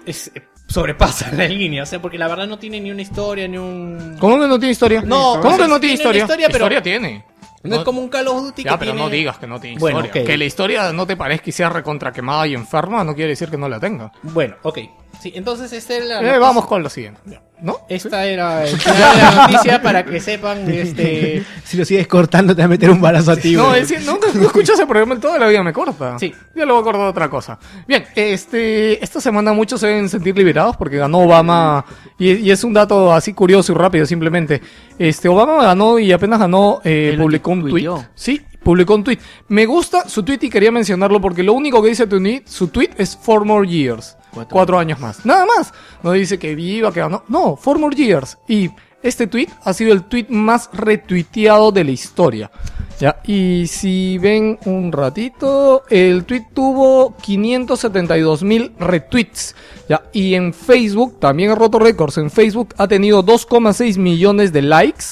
es 0.05 0.31
sobrepasa 0.67 1.31
la 1.35 1.47
línea, 1.47 1.83
o 1.83 1.85
sea, 1.85 2.01
porque 2.01 2.17
la 2.17 2.27
verdad 2.27 2.47
no 2.47 2.59
tiene 2.59 2.79
ni 2.81 2.91
una 2.91 3.01
historia, 3.01 3.47
ni 3.47 3.57
un... 3.57 4.17
¿Cómo 4.19 4.39
que 4.39 4.47
no 4.47 4.59
tiene 4.59 4.71
historia? 4.71 5.01
No, 5.05 5.39
¿Cómo 5.41 5.57
que 5.57 5.67
no 5.67 5.79
tiene 5.79 5.79
tiene 5.79 5.93
historia? 5.95 6.21
historia, 6.23 6.47
pero- 6.47 6.65
Historia 6.65 6.81
tiene. 6.81 7.25
No 7.63 7.75
es 7.77 7.83
como 7.83 8.01
un 8.01 8.09
Call 8.09 8.27
of 8.27 8.41
Duty 8.43 8.63
Ya, 8.63 8.71
que 8.71 8.77
pero 8.77 8.91
tiene... 8.91 9.05
no 9.05 9.09
digas 9.09 9.37
que 9.37 9.47
no 9.47 9.59
tiene 9.59 9.79
Bueno, 9.79 9.99
historia. 9.99 10.25
Que 10.25 10.37
la 10.37 10.45
historia 10.45 10.93
no 10.93 11.07
te 11.07 11.15
parezca 11.17 11.49
y 11.49 11.53
sea 11.53 11.69
recontra 11.69 12.11
quemada 12.11 12.47
y 12.47 12.53
enferma, 12.53 13.03
no 13.03 13.15
quiere 13.15 13.29
decir 13.31 13.49
que 13.49 13.57
no 13.57 13.67
la 13.67 13.79
tenga. 13.79 14.11
Bueno, 14.23 14.55
ok. 14.63 14.79
Sí, 15.21 15.31
entonces 15.35 15.71
esta 15.73 15.95
era 15.95 16.21
la 16.21 16.35
Eh, 16.35 16.39
vamos 16.39 16.65
con 16.65 16.83
lo 16.83 16.89
siguiente. 16.89 17.39
¿No? 17.59 17.77
Esta 17.89 18.23
era, 18.25 18.65
esta 18.65 18.95
era 18.95 19.15
la 19.15 19.47
noticia 19.47 19.81
para 19.81 20.05
que 20.05 20.19
sepan, 20.19 20.69
este... 20.69 21.43
Si 21.63 21.75
lo 21.75 21.85
sigues 21.85 22.07
cortando, 22.07 22.55
te 22.55 22.61
va 22.61 22.65
a 22.65 22.67
meter 22.67 22.91
un 22.91 23.01
balazo 23.01 23.31
a 23.31 23.35
ti. 23.35 23.55
No, 23.55 23.73
es 23.73 23.89
decir, 23.89 24.05
nunca 24.05 24.27
no 24.31 24.41
escucho 24.45 24.73
ese 24.73 24.85
programa 24.85 25.15
en 25.15 25.21
toda 25.21 25.39
la 25.39 25.47
vida, 25.47 25.63
me 25.63 25.73
corta. 25.73 26.19
Sí. 26.19 26.33
Ya 26.55 26.65
lo 26.65 26.73
voy 26.75 26.79
a 26.79 26.81
acordar 26.81 27.01
de 27.03 27.09
otra 27.09 27.29
cosa. 27.29 27.57
Bien, 27.87 28.05
este, 28.15 29.03
esta 29.03 29.19
semana 29.19 29.53
muchos 29.53 29.81
se 29.81 29.87
deben 29.87 30.07
sentir 30.07 30.37
liberados 30.37 30.77
porque 30.77 30.97
ganó 30.97 31.21
Obama, 31.21 31.83
y, 32.19 32.33
y 32.33 32.51
es 32.51 32.63
un 32.63 32.73
dato 32.73 33.11
así 33.11 33.33
curioso 33.33 33.71
y 33.71 33.75
rápido 33.75 34.05
simplemente. 34.05 34.61
Este, 34.99 35.27
Obama 35.27 35.63
ganó 35.63 35.97
y 35.97 36.11
apenas 36.11 36.39
ganó, 36.39 36.79
eh, 36.83 37.15
publicó 37.17 37.51
un 37.51 37.67
tweet. 37.67 37.89
Sí, 38.13 38.39
publicó 38.63 38.93
un 38.93 39.03
tweet. 39.03 39.17
Me 39.47 39.65
gusta 39.65 40.07
su 40.07 40.21
tweet 40.21 40.39
y 40.41 40.49
quería 40.49 40.71
mencionarlo 40.71 41.19
porque 41.19 41.41
lo 41.41 41.53
único 41.53 41.81
que 41.81 41.89
dice 41.89 42.07
su 42.45 42.67
tweet 42.67 42.91
es 42.97 43.17
four 43.17 43.45
more 43.45 43.67
years. 43.67 44.15
Cuatro. 44.37 44.53
Cuatro 44.53 44.79
años 44.79 44.99
más. 44.99 45.25
Nada 45.25 45.45
más. 45.45 45.73
No 46.03 46.11
dice 46.11 46.37
que 46.39 46.55
viva, 46.55 46.91
que 46.91 46.99
ganó. 46.99 47.23
No, 47.27 47.55
four 47.55 47.79
more 47.79 47.95
years. 47.95 48.37
Y 48.47 48.69
este 49.03 49.27
tweet 49.27 49.49
ha 49.63 49.73
sido 49.73 49.93
el 49.93 50.03
tweet 50.03 50.27
más 50.29 50.69
retuiteado 50.73 51.71
de 51.71 51.83
la 51.83 51.91
historia. 51.91 52.51
Ya, 52.99 53.21
y 53.25 53.67
si 53.67 54.17
ven 54.17 54.57
un 54.65 54.91
ratito, 54.91 55.83
el 55.89 56.25
tweet 56.25 56.47
tuvo 56.51 57.15
572 57.17 58.41
mil 58.41 58.71
retweets. 58.79 59.55
Ya, 59.87 60.03
y 60.11 60.33
en 60.33 60.51
Facebook, 60.51 61.19
también 61.19 61.51
ha 61.51 61.55
roto 61.55 61.77
récords. 61.77 62.17
En 62.17 62.31
Facebook 62.31 62.73
ha 62.77 62.87
tenido 62.87 63.23
2,6 63.23 63.99
millones 63.99 64.51
de 64.51 64.63
likes, 64.63 65.05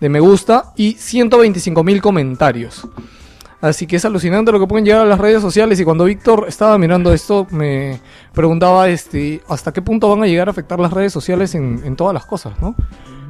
de 0.00 0.08
me 0.08 0.20
gusta, 0.20 0.72
y 0.76 0.94
125 0.94 1.84
mil 1.84 2.00
comentarios. 2.00 2.88
Así 3.60 3.86
que 3.86 3.96
es 3.96 4.04
alucinante 4.04 4.52
lo 4.52 4.60
que 4.60 4.66
pueden 4.66 4.84
llegar 4.84 5.00
a 5.00 5.06
las 5.06 5.18
redes 5.18 5.40
sociales. 5.40 5.80
Y 5.80 5.84
cuando 5.84 6.04
Víctor 6.04 6.44
estaba 6.48 6.76
mirando 6.78 7.12
esto, 7.12 7.46
me 7.50 8.00
preguntaba 8.32 8.88
este, 8.88 9.40
hasta 9.48 9.72
qué 9.72 9.82
punto 9.82 10.08
van 10.10 10.22
a 10.22 10.26
llegar 10.26 10.48
a 10.48 10.50
afectar 10.50 10.78
las 10.78 10.92
redes 10.92 11.12
sociales 11.12 11.54
en, 11.54 11.80
en 11.84 11.96
todas 11.96 12.12
las 12.12 12.26
cosas, 12.26 12.60
¿no? 12.60 12.74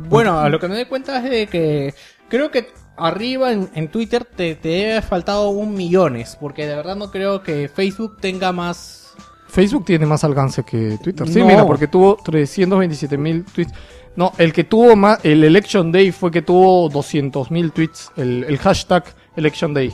Bueno, 0.09 0.39
a 0.39 0.49
lo 0.49 0.59
que 0.59 0.69
me 0.69 0.75
doy 0.75 0.85
cuenta 0.87 1.19
es 1.19 1.31
de 1.31 1.47
que 1.47 1.95
creo 2.29 2.51
que 2.51 2.69
arriba 2.97 3.53
en, 3.53 3.69
en 3.75 3.89
Twitter 3.89 4.25
te, 4.25 4.55
te 4.57 4.69
debe 4.69 5.03
faltado 5.03 5.51
un 5.51 5.75
millones, 5.75 6.37
porque 6.41 6.67
de 6.67 6.75
verdad 6.77 6.97
no 6.97 7.11
creo 7.11 7.43
que 7.43 7.69
Facebook 7.69 8.17
tenga 8.21 8.53
más... 8.53 9.15
Facebook 9.49 9.85
tiene 9.85 10.07
más 10.07 10.25
alcance 10.25 10.65
que 10.65 10.99
Twitter. 11.03 11.29
Sí, 11.29 11.39
No. 11.39 11.47
mira, 11.47 11.65
porque 11.67 11.87
tuvo 11.87 12.17
327 12.25 13.17
mil 13.17 13.45
tweets. 13.45 13.73
No, 14.17 14.33
el 14.39 14.53
que 14.53 14.65
tuvo 14.65 14.97
más, 14.97 15.21
el 15.25 15.45
Election 15.45 15.93
Day 15.93 16.11
fue 16.11 16.31
que 16.31 16.43
tuvo 16.43 16.89
200 16.89 17.51
mil 17.51 17.71
tweets. 17.73 18.11
El, 18.17 18.45
el 18.49 18.59
hashtag 18.59 19.05
Election 19.37 19.73
Day. 19.73 19.93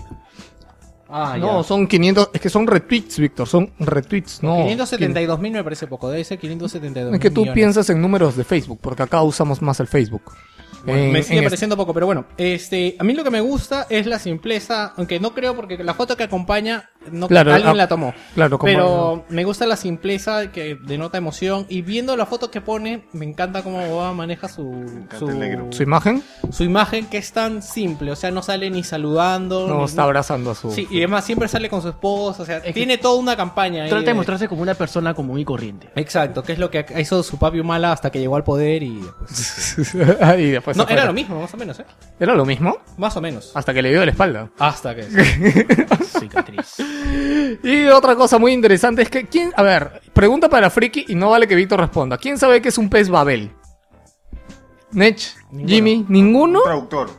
Ah, 1.13 1.37
no, 1.39 1.63
son 1.63 1.87
500, 1.87 2.31
es 2.33 2.41
que 2.41 2.49
son 2.49 2.67
retweets, 2.67 3.19
Víctor, 3.19 3.47
son 3.47 3.71
retweets, 3.79 4.43
no. 4.43 4.57
572 4.65 5.39
mil 5.41 5.53
me 5.53 5.63
parece 5.63 5.87
poco, 5.87 6.09
debe 6.11 6.25
ser 6.25 6.39
572 6.39 7.13
Es 7.15 7.21
que 7.21 7.31
tú 7.31 7.43
millones. 7.43 7.55
piensas 7.55 7.91
en 7.91 8.01
números 8.01 8.35
de 8.37 8.45
Facebook, 8.45 8.79
porque 8.81 9.03
acá 9.03 9.23
usamos 9.23 9.61
más 9.61 9.79
el 9.81 9.87
Facebook. 9.89 10.23
En- 10.87 11.13
me 11.13 11.23
sigue 11.23 11.39
en 11.39 11.45
pareciendo 11.45 11.77
poco, 11.77 11.95
pero 11.95 12.07
bueno, 12.07 12.25
este, 12.37 12.97
a 12.99 13.05
mí 13.05 13.13
lo 13.13 13.23
que 13.23 13.31
me 13.31 13.41
gusta 13.41 13.87
es 13.91 14.07
la 14.07 14.19
simpleza, 14.19 14.95
aunque 14.97 15.21
no 15.21 15.33
creo 15.35 15.55
porque 15.55 15.77
la 15.85 15.95
foto 15.95 16.17
que 16.17 16.25
acompaña, 16.25 16.91
no, 17.11 17.29
Claro, 17.29 17.53
alguien 17.53 17.73
ah, 17.73 17.75
la 17.75 17.89
tomó. 17.89 18.15
Claro, 18.35 18.59
como- 18.59 18.73
Pero 18.73 19.25
me 19.29 19.45
gusta 19.45 19.67
la 19.67 19.77
simpleza 19.77 20.51
que 20.53 20.77
denota 20.77 21.19
emoción 21.19 21.67
y 21.69 21.83
viendo 21.83 22.17
la 22.17 22.27
foto 22.27 22.51
que 22.51 22.61
pone, 22.61 23.05
me 23.13 23.25
encanta 23.25 23.63
cómo 23.63 23.85
Boba 23.87 24.13
maneja 24.13 24.49
su, 24.49 25.07
su, 25.19 25.83
imagen 25.83 26.23
su 26.51 26.65
imagen 26.65 27.07
que 27.07 27.19
es 27.19 27.33
tan 27.33 27.63
simple, 27.63 28.13
o 28.13 28.17
sea, 28.17 28.31
no 28.31 28.43
sale 28.43 28.71
ni 28.71 28.83
saludando. 28.85 29.67
no 29.69 29.79
ni- 29.79 29.85
está 29.85 30.05
abrazando 30.05 30.51
a 30.51 30.55
su. 30.55 30.71
Sí, 30.71 30.87
y 30.91 30.99
además 30.99 31.25
siempre 31.25 31.49
sale 31.49 31.69
con 31.69 31.83
su 31.83 31.89
esposa, 31.89 32.43
o 32.43 32.47
sea, 32.47 32.61
tiene 32.63 32.99
toda 32.99 33.19
una 33.19 33.37
campaña. 33.37 33.87
Trata 33.87 34.01
de 34.01 34.07
de- 34.07 34.15
mostrarse 34.15 34.49
como 34.49 34.63
una 34.63 34.75
persona 34.75 35.15
común 35.15 35.39
y 35.39 35.45
corriente. 35.45 35.91
Exacto, 35.97 36.43
que 36.43 36.53
es 36.53 36.59
lo 36.59 36.71
que 36.71 36.85
hizo 36.99 37.23
su 37.23 37.39
papi 37.39 37.61
Humala 37.61 37.93
hasta 37.93 38.11
que 38.11 38.19
llegó 38.21 38.37
al 38.37 38.45
poder 38.45 38.83
y 38.83 39.01
después... 39.01 39.85
y 40.39 40.51
después 40.51 40.77
No, 40.77 40.87
era 40.89 41.05
lo 41.05 41.13
mismo, 41.13 41.41
más 41.41 41.53
o 41.53 41.57
menos, 41.57 41.79
¿eh? 41.81 41.85
Era 42.21 42.35
lo 42.35 42.45
mismo, 42.45 42.79
Más 42.97 43.17
o 43.17 43.21
menos. 43.21 43.51
hasta 43.55 43.73
que 43.75 43.83
le 43.83 43.91
dio 43.91 44.01
de 44.01 44.07
la 44.07 44.13
espalda. 44.13 44.51
Hasta 44.59 44.95
que... 44.95 45.03
Cicatriz. 46.21 46.77
Y 47.63 47.87
otra 47.87 48.15
cosa 48.17 48.39
muy 48.39 48.53
interesante 48.53 49.03
es 49.03 49.11
que, 49.11 49.27
¿quién? 49.27 49.53
A 49.57 49.63
ver, 49.63 50.01
pregunta 50.13 50.49
para 50.49 50.71
Friki 50.71 51.07
y 51.09 51.15
no 51.15 51.31
vale 51.31 51.47
que 51.47 51.55
Víctor 51.55 51.81
responda. 51.81 52.17
¿Quién 52.19 52.39
sabe 52.39 52.61
qué 52.63 52.69
es 52.71 52.79
un 52.79 52.89
pez 52.89 53.09
Babel? 53.09 53.51
¿Nech? 54.93 55.37
Ninguno. 55.51 55.69
¿Jimmy? 55.69 56.07
¿Ninguno? 56.09 56.59
Un 56.61 56.65
traductor. 56.65 57.11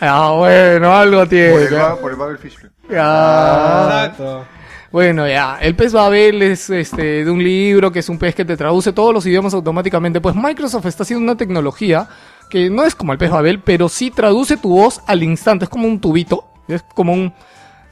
Ah, 0.00 0.32
bueno, 0.36 0.96
algo 0.96 1.26
tiene. 1.26 1.50
Por 1.52 1.60
el, 1.62 1.74
ba- 1.74 1.96
por 1.96 2.10
el 2.12 2.16
Babel 2.16 2.38
Fish. 2.38 2.56
Ah. 2.96 4.04
Exacto. 4.06 4.44
Bueno, 4.90 5.28
ya, 5.28 5.58
el 5.60 5.76
pez 5.76 5.92
Babel 5.92 6.40
es 6.42 6.70
este 6.70 7.24
de 7.24 7.30
un 7.30 7.42
libro 7.44 7.92
que 7.92 7.98
es 7.98 8.08
un 8.08 8.18
pez 8.18 8.34
que 8.34 8.44
te 8.44 8.56
traduce 8.56 8.92
todos 8.92 9.12
los 9.12 9.26
idiomas 9.26 9.52
automáticamente. 9.52 10.20
Pues 10.20 10.34
Microsoft 10.34 10.86
está 10.86 11.02
haciendo 11.02 11.22
una 11.24 11.36
tecnología 11.36 12.08
que 12.48 12.70
no 12.70 12.84
es 12.84 12.94
como 12.94 13.12
el 13.12 13.18
pez 13.18 13.30
Babel, 13.30 13.60
pero 13.60 13.88
sí 13.90 14.10
traduce 14.10 14.56
tu 14.56 14.70
voz 14.70 15.02
al 15.06 15.22
instante. 15.22 15.66
Es 15.66 15.68
como 15.68 15.86
un 15.86 16.00
tubito, 16.00 16.44
es 16.68 16.82
como 16.94 17.12
un 17.12 17.34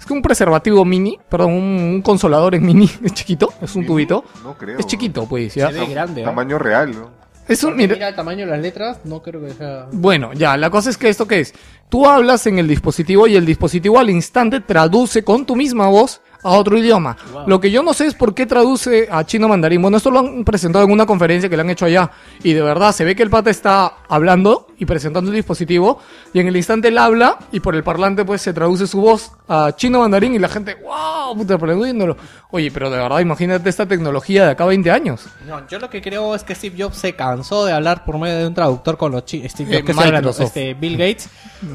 es 0.07 0.09
como 0.09 0.19
un 0.19 0.23
preservativo 0.23 0.85
mini, 0.85 1.19
perdón, 1.29 1.53
un, 1.53 1.65
un 1.95 2.03
consolador 2.03 2.55
en 2.55 2.65
mini, 2.65 2.89
es 3.03 3.13
chiquito, 3.13 3.53
es 3.61 3.75
un 3.75 3.85
tubito. 3.85 4.25
No 4.45 4.57
creo. 4.57 4.79
Es 4.79 4.87
chiquito, 4.87 5.27
pues, 5.27 5.57
ya. 5.57 5.73
Se 5.73 5.81
ve 5.81 5.87
grande, 5.87 6.23
¿eh? 6.23 6.25
Tamaño 6.25 6.61
real, 6.61 6.93
¿no? 6.93 7.11
Es 7.49 7.65
un, 7.65 7.75
mira, 7.75 7.95
mira 7.95 8.09
el 8.09 8.15
tamaño 8.15 8.45
de 8.45 8.53
las 8.53 8.61
letras, 8.61 9.01
no 9.05 9.21
creo 9.21 9.41
que 9.45 9.53
sea... 9.53 9.89
Bueno, 9.91 10.33
ya, 10.33 10.57
la 10.57 10.71
cosa 10.71 10.91
es 10.91 10.97
que 10.97 11.09
esto 11.09 11.27
qué 11.27 11.41
es. 11.41 11.55
Tú 11.89 12.07
hablas 12.07 12.47
en 12.47 12.61
el 12.61 12.69
dispositivo 12.69 13.27
y 13.27 13.35
el 13.35 13.45
dispositivo 13.47 13.99
al 13.99 14.11
instante 14.11 14.61
traduce 14.61 15.25
con 15.25 15.45
tu 15.45 15.57
misma 15.57 15.89
voz 15.89 16.21
a 16.47 16.51
otro 16.59 16.79
idioma. 16.79 17.17
Lo 17.47 17.61
que 17.61 17.71
yo 17.71 17.83
no 17.83 17.93
sé 17.93 18.07
es 18.07 18.15
por 18.15 18.35
qué 18.35 18.47
traduce 18.47 19.09
a 19.11 19.25
chino 19.25 19.49
mandarín. 19.49 19.83
Bueno, 19.83 19.97
esto 19.97 20.11
lo 20.11 20.21
han 20.21 20.45
presentado 20.45 20.85
en 20.85 20.91
una 20.93 21.07
conferencia 21.07 21.49
que 21.49 21.57
le 21.57 21.63
han 21.63 21.71
hecho 21.71 21.87
allá. 21.87 22.11
Y 22.43 22.53
de 22.53 22.63
verdad, 22.63 22.93
se 22.93 23.05
ve 23.05 23.17
que 23.17 23.23
el 23.23 23.31
pata 23.31 23.51
está 23.51 23.95
hablando 24.09 24.69
y 24.79 24.87
presentando 24.87 25.31
el 25.31 25.37
dispositivo. 25.37 25.99
Y 26.33 26.41
en 26.41 26.47
el 26.49 26.57
instante 26.57 26.89
él 26.89 26.99
habla 26.99 27.39
y 27.53 27.61
por 27.61 27.75
el 27.75 27.83
parlante 27.83 28.25
pues 28.25 28.43
se 28.43 28.53
traduce 28.53 28.87
su 28.87 29.01
voz 29.01 29.33
a 29.49 29.73
chino 29.75 29.99
mandarín 30.01 30.35
y 30.35 30.39
la 30.39 30.49
gente, 30.49 30.77
wow, 30.83 31.37
puta, 31.37 31.55
aprendiéndolo. 31.55 32.17
Oye, 32.51 32.71
pero 32.71 32.91
de 32.91 32.99
verdad, 32.99 33.19
imagínate 33.21 33.69
esta 33.69 33.87
tecnología 33.87 34.45
de 34.45 34.51
acá 34.53 34.65
a 34.65 34.69
20 34.69 34.91
años. 34.91 35.27
No, 35.47 35.67
yo 35.69 35.79
lo 35.79 35.91
que 35.91 36.01
creo 36.01 36.35
es 36.35 36.45
que 36.45 36.55
Steve 36.55 36.77
Jobs 36.83 36.97
se 36.99 37.15
cansó 37.15 37.65
de 37.65 37.73
hablar 37.73 38.05
por 38.05 38.19
medio 38.19 38.39
de 38.39 38.47
un 38.47 38.55
traductor 38.55 38.97
con 38.97 39.13
los 39.13 39.25
chinos. 39.25 39.51
Steve 39.53 39.79
Eh, 39.79 39.83
Jobs. 39.83 39.97
Microsoft. 39.97 40.41
Este, 40.47 40.75
Bill 40.75 40.97
Gates. 40.97 41.29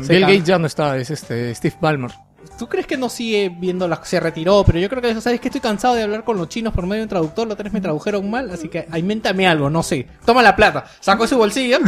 Se 0.03 0.13
Bill 0.13 0.21
Gates 0.21 0.43
ya 0.45 0.57
no 0.57 0.67
está, 0.67 0.95
es 0.97 1.09
este 1.11 1.53
Steve 1.55 1.75
Ballmer. 1.81 2.11
¿Tú 2.57 2.67
crees 2.67 2.87
que 2.87 2.97
no 2.97 3.09
sigue 3.09 3.49
viendo 3.49 3.87
las... 3.87 4.07
Se 4.07 4.19
retiró, 4.19 4.63
pero 4.65 4.79
yo 4.79 4.89
creo 4.89 5.01
que, 5.01 5.19
¿sabes 5.21 5.39
que 5.39 5.47
Estoy 5.47 5.61
cansado 5.61 5.95
de 5.95 6.03
hablar 6.03 6.23
con 6.23 6.37
los 6.37 6.47
chinos 6.47 6.73
por 6.73 6.85
medio 6.85 7.01
de 7.01 7.03
un 7.03 7.09
traductor. 7.09 7.47
Los 7.47 7.57
tres 7.57 7.73
me 7.73 7.81
tradujeron 7.81 8.29
mal, 8.29 8.49
así 8.51 8.69
que 8.69 8.87
invéntame 8.95 9.47
algo, 9.47 9.69
no 9.69 9.83
sé. 9.83 10.07
Toma 10.25 10.41
la 10.41 10.55
plata. 10.55 10.85
Sacó 10.99 11.27
su 11.27 11.37
bolsillo. 11.37 11.79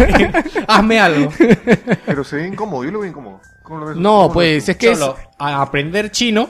Hazme 0.68 1.00
algo. 1.00 1.32
Pero 2.06 2.24
se 2.24 2.36
ve 2.36 2.48
incómodo, 2.48 2.84
yo 2.84 2.90
lo 2.90 3.00
veo 3.00 3.10
incómodo. 3.10 3.40
¿Cómo 3.62 3.80
lo 3.80 3.86
ves? 3.86 3.96
No, 3.96 4.10
¿Cómo 4.10 4.28
lo 4.28 4.32
pues 4.32 4.68
es 4.68 4.76
que 4.76 4.92
es... 4.92 5.00
A 5.38 5.62
aprender 5.62 6.10
chino. 6.10 6.48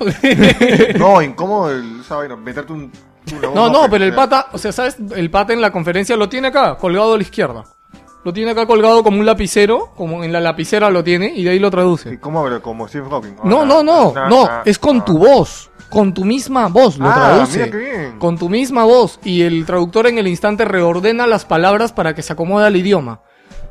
No, 0.98 1.22
incómodo 1.22 1.70
el, 1.70 2.00
esa 2.00 2.16
vaina, 2.16 2.36
meterte 2.36 2.72
un... 2.72 2.90
una 3.32 3.48
No, 3.54 3.70
no, 3.70 3.88
pero 3.88 4.04
el 4.04 4.14
pata, 4.14 4.48
o 4.52 4.58
sea, 4.58 4.72
¿sabes? 4.72 4.96
El 5.14 5.30
pata 5.30 5.52
en 5.52 5.60
la 5.60 5.70
conferencia 5.70 6.16
lo 6.16 6.28
tiene 6.28 6.48
acá, 6.48 6.76
colgado 6.76 7.14
a 7.14 7.16
la 7.16 7.22
izquierda. 7.22 7.64
Lo 8.24 8.32
tiene 8.34 8.50
acá 8.50 8.66
colgado 8.66 9.02
como 9.02 9.18
un 9.18 9.24
lapicero, 9.26 9.92
como 9.96 10.22
en 10.24 10.32
la 10.32 10.40
lapicera 10.40 10.90
lo 10.90 11.02
tiene, 11.02 11.32
y 11.34 11.42
de 11.44 11.50
ahí 11.50 11.58
lo 11.58 11.68
¿Y 11.68 11.70
traduce. 11.70 12.20
¿Cómo 12.20 12.40
habla? 12.40 12.60
Como 12.60 12.86
Stephen 12.86 13.08
Hawking. 13.10 13.36
No, 13.44 13.62
Ah, 13.62 13.64
no, 13.64 13.82
no, 13.82 14.12
ah, 14.14 14.26
no, 14.28 14.44
ah, 14.44 14.62
es 14.66 14.78
con 14.78 14.98
ah. 15.00 15.04
tu 15.06 15.16
voz, 15.18 15.70
con 15.88 16.12
tu 16.12 16.24
misma 16.24 16.68
voz 16.68 16.98
lo 16.98 17.08
Ah, 17.08 17.14
traduce. 17.14 17.58
mira 17.60 17.70
qué 17.70 17.76
bien. 17.78 18.18
Con 18.18 18.36
tu 18.36 18.48
misma 18.50 18.84
voz, 18.84 19.18
y 19.24 19.40
el 19.42 19.64
traductor 19.64 20.06
en 20.06 20.18
el 20.18 20.28
instante 20.28 20.66
reordena 20.66 21.26
las 21.26 21.46
palabras 21.46 21.92
para 21.92 22.14
que 22.14 22.20
se 22.22 22.34
acomode 22.34 22.66
al 22.66 22.76
idioma. 22.76 23.20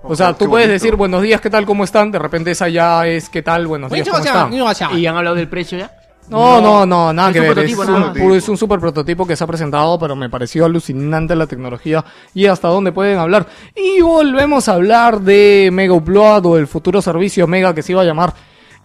O 0.02 0.14
Oh, 0.14 0.16
sea, 0.16 0.34
tú 0.34 0.50
puedes 0.50 0.68
decir 0.70 0.96
buenos 0.96 1.22
días, 1.22 1.42
¿qué 1.42 1.50
tal, 1.50 1.66
cómo 1.66 1.84
están? 1.84 2.10
De 2.10 2.18
repente 2.20 2.52
esa 2.52 2.70
ya 2.70 3.06
es 3.06 3.30
¿qué 3.30 3.42
tal, 3.44 3.68
buenos 3.68 3.92
días, 3.92 4.08
¿cómo 4.08 4.24
están? 4.24 4.98
¿Y 4.98 5.06
han 5.06 5.16
hablado 5.18 5.36
del 5.36 5.50
precio 5.50 5.78
ya? 5.78 5.92
No, 6.30 6.62
no, 6.62 6.86
no, 6.86 7.12
nada 7.12 7.30
Es 7.30 7.34
que 7.34 7.40
ver. 7.42 7.60
es, 7.60 7.76
un, 7.78 8.14
puro- 8.14 8.36
es 8.36 8.48
un 8.50 8.58
super 8.58 8.80
prototipo 8.80 9.26
que 9.26 9.36
se 9.36 9.44
ha 9.44 9.48
presentado, 9.48 9.98
pero 9.98 10.16
me 10.16 10.30
pareció 10.30 10.66
alucinante 10.66 11.36
la 11.36 11.48
tecnología 11.48 12.04
y 12.34 12.46
hasta 12.46 12.68
dónde 12.68 12.92
pueden 12.92 13.18
hablar. 13.18 13.48
Y 13.76 14.02
volvemos 14.02 14.70
a 14.70 14.74
hablar 14.74 15.22
de 15.22 15.70
Mega 15.74 15.94
Upload 15.94 16.46
o 16.46 16.58
el 16.58 16.68
futuro 16.68 17.02
servicio 17.02 17.48
Mega 17.48 17.74
que 17.74 17.82
se 17.82 17.94
iba 17.94 18.02
a 18.02 18.06
llamar. 18.06 18.34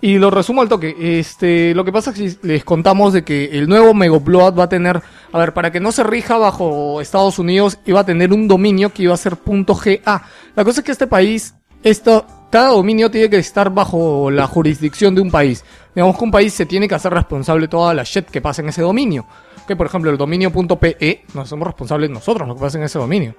Y 0.00 0.18
lo 0.18 0.30
resumo 0.30 0.60
al 0.60 0.68
toque. 0.68 0.94
Este, 1.18 1.74
lo 1.74 1.82
que 1.84 1.92
pasa 1.92 2.10
es 2.10 2.16
que 2.40 2.46
les 2.46 2.64
contamos 2.64 3.12
de 3.14 3.24
que 3.24 3.46
el 3.52 3.68
nuevo 3.68 3.94
Mega 3.94 4.14
Upload 4.16 4.58
va 4.58 4.64
a 4.64 4.68
tener, 4.68 5.00
a 5.32 5.38
ver, 5.38 5.54
para 5.54 5.70
que 5.72 5.80
no 5.80 5.92
se 5.92 6.02
rija 6.02 6.36
bajo 6.36 7.00
Estados 7.00 7.38
Unidos, 7.38 7.78
iba 7.86 8.00
a 8.00 8.04
tener 8.04 8.32
un 8.32 8.46
dominio 8.48 8.92
que 8.92 9.04
iba 9.04 9.14
a 9.14 9.16
ser 9.18 9.36
.ga. 9.46 10.22
La 10.56 10.64
cosa 10.64 10.80
es 10.80 10.84
que 10.84 10.92
este 10.92 11.06
país, 11.06 11.54
esto, 11.82 12.26
cada 12.54 12.68
dominio 12.68 13.10
tiene 13.10 13.28
que 13.28 13.38
estar 13.38 13.68
bajo 13.68 14.30
la 14.30 14.46
jurisdicción 14.46 15.12
de 15.12 15.20
un 15.20 15.28
país. 15.28 15.64
Digamos 15.92 16.16
que 16.16 16.22
un 16.22 16.30
país 16.30 16.54
se 16.54 16.66
tiene 16.66 16.86
que 16.86 16.94
hacer 16.94 17.12
responsable 17.12 17.66
toda 17.66 17.92
la 17.92 18.04
shit 18.04 18.26
que 18.26 18.40
pasa 18.40 18.62
en 18.62 18.68
ese 18.68 18.80
dominio. 18.80 19.26
Que 19.66 19.74
por 19.74 19.88
ejemplo 19.88 20.08
el 20.08 20.16
dominio.pe, 20.16 21.24
no 21.34 21.44
somos 21.46 21.66
responsables 21.66 22.10
nosotros 22.10 22.46
lo 22.46 22.54
que 22.54 22.60
pasa 22.60 22.78
en 22.78 22.84
ese 22.84 22.96
dominio. 22.96 23.34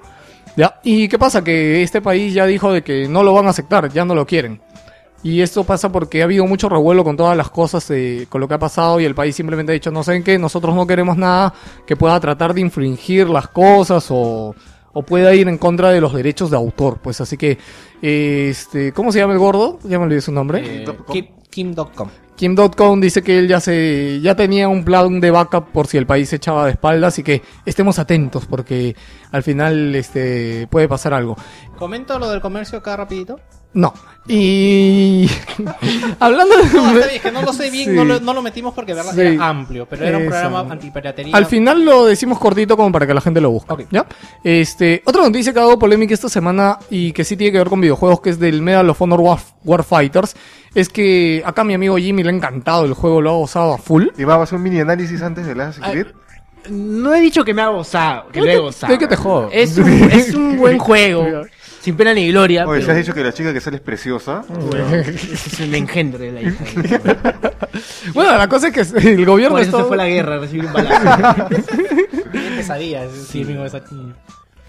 ¿Ya? 0.58 0.82
¿Y 0.84 1.08
qué 1.08 1.18
pasa? 1.18 1.42
Que 1.42 1.82
este 1.82 2.02
país 2.02 2.34
ya 2.34 2.46
dijo 2.46 2.74
de 2.74 2.82
que 2.82 3.08
no 3.08 3.24
lo 3.24 3.32
van 3.32 3.48
a 3.48 3.52
aceptar, 3.52 3.90
ya 3.90 4.04
no 4.04 4.16
lo 4.16 4.28
quieren. 4.28 4.60
Y 5.24 5.40
esto 5.40 5.64
pasa 5.64 5.90
porque 5.94 6.20
ha 6.20 6.26
habido 6.26 6.46
mucho 6.46 6.68
revuelo 6.68 7.06
con 7.06 7.16
todas 7.16 7.38
las 7.38 7.50
cosas, 7.50 7.90
eh, 7.92 8.28
con 8.28 8.42
lo 8.42 8.50
que 8.50 8.56
ha 8.56 8.60
pasado 8.60 9.00
y 9.00 9.06
el 9.06 9.16
país 9.16 9.34
simplemente 9.34 9.72
ha 9.72 9.76
dicho, 9.76 9.92
no 9.92 10.04
saben 10.04 10.24
qué, 10.24 10.38
nosotros 10.38 10.76
no 10.76 10.86
queremos 10.86 11.16
nada 11.16 11.54
que 11.88 11.96
pueda 11.96 12.20
tratar 12.20 12.54
de 12.54 12.60
infringir 12.60 13.30
las 13.30 13.48
cosas 13.48 14.08
o, 14.10 14.54
o 14.98 15.04
pueda 15.04 15.36
ir 15.36 15.48
en 15.50 15.58
contra 15.58 15.90
de 15.92 16.00
los 16.02 16.14
derechos 16.14 16.50
de 16.50 16.56
autor. 16.56 17.00
Pues 17.04 17.20
así 17.22 17.36
que, 17.38 17.58
este, 18.02 18.94
¿cómo 18.94 19.12
se 19.12 19.20
llama 19.20 19.34
el 19.34 19.40
gordo? 19.40 19.78
Ya 19.84 20.00
me 20.00 20.06
olvidé 20.06 20.22
su 20.22 20.32
nombre. 20.32 20.62
Eh, 20.84 20.86
Kim- 21.12 21.28
Kim.com. 21.50 22.10
Kim.com 22.36 23.00
dice 23.00 23.22
que 23.22 23.38
él 23.40 23.48
ya 23.48 23.60
se 23.62 24.20
ya 24.22 24.36
tenía 24.36 24.68
un 24.68 24.84
plan 24.84 25.22
de 25.22 25.32
backup 25.32 25.72
por 25.72 25.88
si 25.88 25.98
el 25.98 26.06
país 26.06 26.28
se 26.30 26.36
echaba 26.36 26.66
de 26.66 26.72
espaldas, 26.72 27.14
así 27.14 27.24
que 27.24 27.42
estemos 27.66 27.98
atentos 27.98 28.46
porque 28.46 28.94
al 29.32 29.42
final 29.44 29.96
este 29.96 30.68
puede 30.70 30.88
pasar 30.90 31.14
algo. 31.14 31.38
Comento 31.78 32.20
lo 32.20 32.30
del 32.30 32.42
comercio 32.42 32.80
acá 32.80 32.98
rapidito. 32.98 33.40
No. 33.76 33.94
Y 34.28 35.30
hablando 36.20 36.56
No, 36.58 36.64
está 36.64 36.82
de... 36.94 36.94
bien, 36.94 37.10
es 37.14 37.22
que 37.22 37.32
no 37.32 37.42
lo 37.44 37.54
sé 37.54 37.70
bien, 37.70 37.92
Sí. 37.92 37.96
no, 37.96 38.04
lo, 38.04 38.20
no 38.20 38.34
lo 38.34 38.42
metimos 38.42 38.74
porque 38.74 38.94
de 38.96 38.98
verdad 39.04 39.14
Sí. 39.14 39.22
era 39.22 39.48
amplio, 39.48 39.86
pero 39.88 40.04
era 40.04 40.18
un 40.18 40.24
Eso. 40.24 40.32
programa 40.32 40.60
antipiratería. 40.74 41.36
Al 41.38 41.46
final 41.46 41.86
lo 41.86 42.06
decimos 42.06 42.40
cortito 42.40 42.76
como 42.76 42.92
para 42.92 43.06
que 43.06 43.14
la 43.14 43.22
gente 43.22 43.40
lo 43.40 43.52
busque. 43.52 43.72
Ok. 43.74 43.82
¿ya? 43.92 44.08
Este, 44.44 45.04
otra 45.06 45.22
noticia 45.22 45.54
que 45.54 45.60
ha 45.60 45.64
dado 45.64 45.78
polémica 45.78 46.16
esta 46.16 46.28
semana 46.30 46.80
y 46.90 47.12
que 47.12 47.24
sí 47.24 47.38
tiene 47.38 47.52
que 47.52 47.60
ver 47.60 47.70
con 47.70 47.80
videojuegos, 47.82 48.20
que 48.22 48.32
es 48.32 48.40
del 48.40 48.64
Medal 48.64 48.90
of 48.90 49.00
Honor 49.00 49.20
War, 49.22 49.40
Warfighters, 49.64 50.36
es 50.74 50.90
que 50.90 51.44
acá 51.46 51.64
mi 51.64 51.76
amigo 51.76 51.98
Jimmy 51.98 52.24
le 52.24 52.30
ha 52.30 52.34
encantado 52.34 52.86
el 52.86 52.94
juego, 52.96 53.22
lo 53.22 53.30
ha 53.30 53.34
gozado 53.34 53.74
a 53.74 53.78
full. 53.78 54.08
Y 54.18 54.24
vamos 54.24 54.42
a 54.42 54.44
hacer 54.46 54.58
un 54.58 54.64
mini 54.64 54.80
análisis 54.80 55.22
antes 55.22 55.48
Assassin's 55.48 55.88
Creed. 55.92 56.08
No 56.72 57.14
he 57.14 57.22
dicho 57.22 57.44
que 57.46 57.54
me 57.54 57.62
ha 57.62 57.68
gozado, 57.68 58.30
que 58.32 58.40
¿De 58.40 58.46
lo 58.48 58.52
he 58.52 58.58
gozado. 58.58 58.92
de 58.92 58.98
qué 58.98 59.06
te 59.08 59.16
jodo? 59.16 59.50
Es 59.52 59.78
un, 59.78 59.88
es 60.12 60.34
un 60.34 60.58
buen 60.58 60.80
juego, 60.80 61.44
sin 61.86 61.96
pena 61.96 62.16
ni 62.16 62.28
gloria. 62.32 62.66
Oye, 62.68 62.80
pero- 62.82 62.94
has 62.94 62.98
dicho 62.98 63.14
que 63.14 63.24
la 63.24 63.32
chica 63.32 63.54
que 63.54 63.62
sale 63.62 63.78
es 63.78 63.84
preciosa. 63.84 64.44
Es 65.06 65.60
un 65.60 65.76
engendro 65.76 66.18
de 66.20 66.32
la 66.32 66.42
hija. 66.42 66.66
Bueno, 68.14 68.38
la 68.38 68.48
cosa 68.48 68.70
es 68.70 68.74
que 68.74 69.10
el 69.10 69.26
gobierno 69.26 69.58
Por 69.58 69.62
eso 69.62 69.78
se 69.78 69.84
fue 69.84 69.96
a 69.96 69.98
la 69.98 70.08
guerra, 70.08 70.40
recibir 70.40 70.66
un 70.66 70.72
balazo. 70.74 71.48
Pesadillas, 72.56 73.12
sí, 73.30 73.42
amigo, 73.44 73.66
esa 73.66 73.82
niña. 73.92 74.16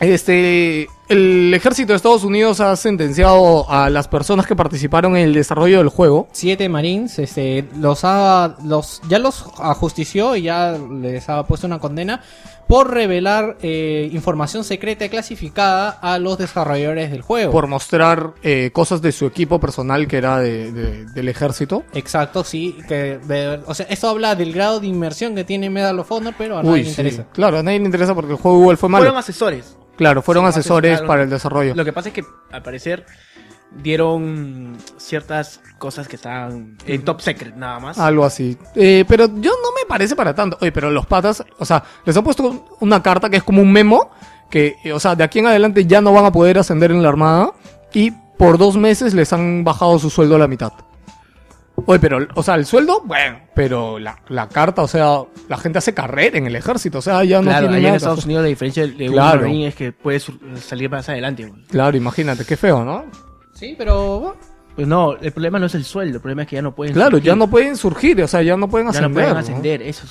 Este, 0.00 0.88
el 1.08 1.52
ejército 1.54 1.92
de 1.92 1.96
Estados 1.96 2.24
Unidos 2.24 2.60
ha 2.60 2.74
sentenciado 2.76 3.70
a 3.70 3.88
las 3.90 4.08
personas 4.08 4.46
que 4.46 4.56
participaron 4.56 5.16
en 5.16 5.24
el 5.24 5.34
desarrollo 5.34 5.78
del 5.78 5.88
juego. 5.88 6.28
Siete 6.32 6.68
Marines, 6.68 7.18
este, 7.18 7.64
los 7.78 8.00
ha, 8.02 8.56
los, 8.64 9.00
ya 9.08 9.18
los 9.18 9.44
ajustició 9.58 10.34
y 10.36 10.42
ya 10.42 10.76
les 11.00 11.28
ha 11.28 11.44
puesto 11.46 11.66
una 11.66 11.78
condena 11.78 12.22
por 12.66 12.90
revelar 12.92 13.56
eh, 13.62 14.10
información 14.12 14.64
secreta 14.64 15.04
y 15.04 15.08
clasificada 15.08 15.90
a 15.90 16.18
los 16.18 16.36
desarrolladores 16.38 17.12
del 17.12 17.22
juego. 17.22 17.52
por 17.52 17.68
mostrar 17.68 18.32
eh, 18.42 18.70
cosas 18.72 19.00
de 19.00 19.12
su 19.12 19.26
equipo 19.26 19.60
personal 19.60 20.08
que 20.08 20.16
era 20.16 20.40
de- 20.40 20.72
de- 20.72 21.04
del 21.04 21.28
ejército. 21.28 21.84
Exacto, 21.94 22.42
sí, 22.42 22.76
que, 22.88 23.18
de- 23.18 23.60
o 23.66 23.72
sea, 23.74 23.86
esto 23.88 24.08
habla 24.08 24.34
del 24.34 24.52
grado 24.52 24.80
de 24.80 24.88
inmersión 24.88 25.36
que 25.36 25.44
tiene 25.44 25.70
Medal 25.70 26.00
of 26.00 26.10
Honor, 26.10 26.34
pero 26.36 26.58
a 26.58 26.64
nadie 26.64 26.78
le 26.78 26.84
sí. 26.86 26.90
interesa. 26.90 27.26
Claro, 27.32 27.58
a 27.58 27.62
nadie 27.62 27.78
le 27.78 27.84
interesa 27.84 28.16
porque 28.16 28.32
el 28.32 28.38
juego 28.38 28.58
igual 28.58 28.76
fue 28.76 28.88
malo. 28.88 29.04
Fueron 29.04 29.18
asesores. 29.20 29.76
Claro, 29.96 30.22
fueron 30.22 30.44
Sí, 30.44 30.48
asesores 30.50 30.92
asesoraron. 30.92 31.08
para 31.08 31.22
el 31.22 31.30
desarrollo. 31.30 31.74
Lo 31.74 31.84
que 31.84 31.92
pasa 31.92 32.08
es 32.08 32.14
que, 32.14 32.24
al 32.52 32.62
parecer, 32.62 33.06
dieron 33.82 34.76
ciertas 34.96 35.60
cosas 35.78 36.08
que 36.08 36.16
estaban 36.16 36.76
en 36.86 37.04
top 37.04 37.20
secret, 37.20 37.54
nada 37.56 37.78
más. 37.80 37.98
Algo 37.98 38.24
así. 38.24 38.56
Eh, 38.74 39.04
pero 39.08 39.26
yo 39.26 39.50
no 39.62 39.72
me 39.72 39.86
parece 39.88 40.16
para 40.16 40.34
tanto. 40.34 40.56
Oye, 40.60 40.72
pero 40.72 40.90
los 40.90 41.06
patas, 41.06 41.44
o 41.58 41.64
sea, 41.64 41.82
les 42.04 42.16
han 42.16 42.24
puesto 42.24 42.66
una 42.80 43.02
carta 43.02 43.28
que 43.28 43.36
es 43.38 43.42
como 43.42 43.62
un 43.62 43.72
memo, 43.72 44.10
que, 44.50 44.76
eh, 44.84 44.92
o 44.92 45.00
sea, 45.00 45.14
de 45.14 45.24
aquí 45.24 45.40
en 45.40 45.46
adelante 45.46 45.84
ya 45.86 46.00
no 46.00 46.12
van 46.12 46.24
a 46.24 46.32
poder 46.32 46.58
ascender 46.58 46.90
en 46.90 47.02
la 47.02 47.08
armada 47.08 47.52
y 47.92 48.12
por 48.38 48.58
dos 48.58 48.76
meses 48.76 49.14
les 49.14 49.32
han 49.32 49.64
bajado 49.64 49.98
su 49.98 50.10
sueldo 50.10 50.36
a 50.36 50.38
la 50.38 50.48
mitad. 50.48 50.72
Oye, 51.84 51.98
pero, 52.00 52.18
o 52.34 52.42
sea, 52.42 52.54
el 52.54 52.64
sueldo, 52.64 53.02
bueno, 53.04 53.38
pero 53.54 53.98
la, 53.98 54.18
la 54.28 54.48
carta, 54.48 54.82
o 54.82 54.88
sea, 54.88 55.18
la 55.48 55.56
gente 55.58 55.78
hace 55.78 55.92
carrera 55.94 56.38
en 56.38 56.46
el 56.46 56.56
ejército, 56.56 56.98
o 56.98 57.02
sea, 57.02 57.22
ya 57.22 57.36
no 57.38 57.44
claro, 57.44 57.66
tiene 57.68 57.76
allá 57.76 57.78
en 57.78 57.84
nada 57.84 57.96
Estados 57.98 58.18
hacer. 58.20 58.26
Unidos 58.28 58.42
la 58.42 58.48
diferencia 58.48 58.86
de 58.86 59.08
un 59.08 59.14
Claro. 59.14 59.40
marine 59.42 59.66
es 59.68 59.74
que 59.74 59.92
puedes 59.92 60.26
salir 60.56 60.90
más 60.90 61.08
adelante. 61.08 61.44
güey. 61.44 61.62
Claro, 61.66 61.96
imagínate, 61.96 62.44
qué 62.44 62.56
feo, 62.56 62.84
¿no? 62.84 63.04
Sí, 63.52 63.74
pero 63.76 64.18
bueno, 64.20 64.36
Pues 64.74 64.86
no, 64.88 65.12
el 65.16 65.32
problema 65.32 65.58
no 65.58 65.66
es 65.66 65.74
el 65.74 65.84
sueldo, 65.84 66.16
el 66.16 66.20
problema 66.20 66.42
es 66.42 66.48
que 66.48 66.56
ya 66.56 66.62
no 66.62 66.74
pueden 66.74 66.94
Claro, 66.94 67.12
surgir, 67.12 67.26
ya 67.26 67.36
no 67.36 67.48
pueden 67.48 67.76
surgir, 67.76 68.22
o 68.22 68.28
sea, 68.28 68.42
ya 68.42 68.56
no 68.56 68.68
pueden 68.68 68.86
ya 68.88 68.90
ascender. 68.90 69.10
no 69.10 69.14
pueden 69.14 69.32
¿no? 69.34 69.38
ascender, 69.40 69.82
eso 69.82 70.04
es, 70.04 70.10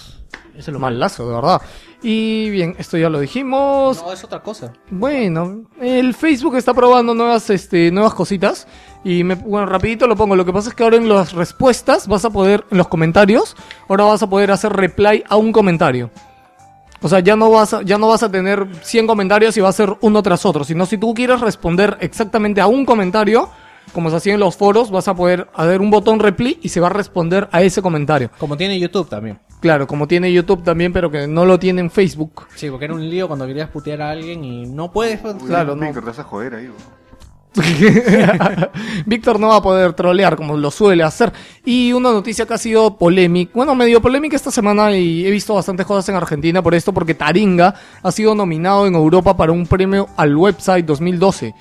eso 0.55 0.57
es 0.57 0.67
lo. 0.69 0.79
Malazo, 0.79 1.27
de 1.29 1.35
verdad. 1.35 1.61
Y 2.01 2.49
bien, 2.51 2.75
esto 2.77 2.97
ya 2.97 3.09
lo 3.09 3.19
dijimos. 3.19 4.01
no 4.03 4.13
es 4.13 4.23
otra 4.23 4.41
cosa. 4.41 4.71
Bueno, 4.91 5.65
el 5.81 6.13
Facebook 6.13 6.55
está 6.55 6.73
probando 6.73 7.13
nuevas, 7.15 7.49
este, 7.49 7.91
nuevas 7.91 8.13
cositas. 8.13 8.67
Y 9.05 9.23
me, 9.23 9.35
bueno, 9.35 9.67
rapidito 9.67 10.07
lo 10.07 10.15
pongo. 10.15 10.35
Lo 10.35 10.43
que 10.43 10.51
pasa 10.51 10.69
es 10.69 10.75
que 10.75 10.83
ahora 10.83 10.97
en 10.97 11.07
las 11.07 11.33
respuestas 11.33 12.07
vas 12.07 12.25
a 12.25 12.31
poder, 12.31 12.65
en 12.71 12.79
los 12.79 12.87
comentarios, 12.87 13.55
ahora 13.87 14.05
vas 14.05 14.23
a 14.23 14.27
poder 14.27 14.49
hacer 14.49 14.73
reply 14.73 15.23
a 15.29 15.37
un 15.37 15.51
comentario. 15.51 16.09
O 17.03 17.07
sea, 17.07 17.19
ya 17.19 17.35
no 17.35 17.51
vas 17.51 17.71
a, 17.75 17.83
ya 17.83 17.99
no 17.99 18.07
vas 18.07 18.23
a 18.23 18.31
tener 18.31 18.67
100 18.81 19.05
comentarios 19.05 19.55
y 19.57 19.61
va 19.61 19.69
a 19.69 19.73
ser 19.73 19.95
uno 20.01 20.23
tras 20.23 20.43
otro. 20.43 20.63
Sino 20.63 20.87
si 20.87 20.97
tú 20.97 21.13
quieres 21.13 21.39
responder 21.39 21.97
exactamente 22.01 22.61
a 22.61 22.65
un 22.65 22.83
comentario, 22.83 23.47
como 23.93 24.09
se 24.09 24.15
hacía 24.15 24.33
en 24.33 24.39
los 24.39 24.57
foros, 24.57 24.89
vas 24.89 25.07
a 25.07 25.13
poder 25.13 25.47
hacer 25.53 25.81
un 25.81 25.91
botón 25.91 26.19
reply 26.19 26.57
y 26.63 26.69
se 26.69 26.79
va 26.79 26.87
a 26.87 26.89
responder 26.89 27.47
a 27.51 27.61
ese 27.61 27.83
comentario. 27.83 28.31
Como 28.39 28.57
tiene 28.57 28.79
YouTube 28.79 29.07
también. 29.07 29.37
Claro, 29.59 29.85
como 29.85 30.07
tiene 30.07 30.33
YouTube 30.33 30.63
también, 30.63 30.91
pero 30.91 31.11
que 31.11 31.27
no 31.27 31.45
lo 31.45 31.59
tiene 31.59 31.81
en 31.81 31.91
Facebook. 31.91 32.47
Sí, 32.55 32.71
porque 32.71 32.85
era 32.85 32.95
un 32.95 33.07
lío 33.07 33.27
cuando 33.27 33.45
querías 33.45 33.69
putear 33.69 34.01
a 34.01 34.09
alguien 34.09 34.43
y 34.43 34.65
no 34.65 34.91
puedes. 34.91 35.19
pues, 35.19 35.35
Claro, 35.45 35.75
no. 35.75 35.85
Víctor, 35.85 36.03
te 36.03 36.09
vas 36.09 36.19
a 36.19 36.23
joder 36.23 36.55
ahí. 36.55 36.67
güey. 36.67 37.04
Víctor 39.05 39.39
no 39.39 39.49
va 39.49 39.57
a 39.57 39.61
poder 39.61 39.93
trolear 39.93 40.35
como 40.35 40.57
lo 40.57 40.71
suele 40.71 41.03
hacer. 41.03 41.31
Y 41.63 41.93
una 41.93 42.11
noticia 42.11 42.45
que 42.45 42.53
ha 42.53 42.57
sido 42.57 42.97
polémica, 42.97 43.51
bueno, 43.55 43.75
medio 43.75 44.01
polémica 44.01 44.35
esta 44.35 44.51
semana 44.51 44.95
y 44.95 45.25
he 45.25 45.31
visto 45.31 45.55
bastantes 45.55 45.85
cosas 45.85 46.07
en 46.09 46.15
Argentina 46.15 46.61
por 46.61 46.75
esto, 46.75 46.93
porque 46.93 47.13
Taringa 47.13 47.75
ha 48.01 48.11
sido 48.11 48.35
nominado 48.35 48.87
en 48.87 48.95
Europa 48.95 49.35
para 49.37 49.51
un 49.51 49.65
premio 49.65 50.07
al 50.17 50.35
website 50.35 50.85
2012. 50.85 51.53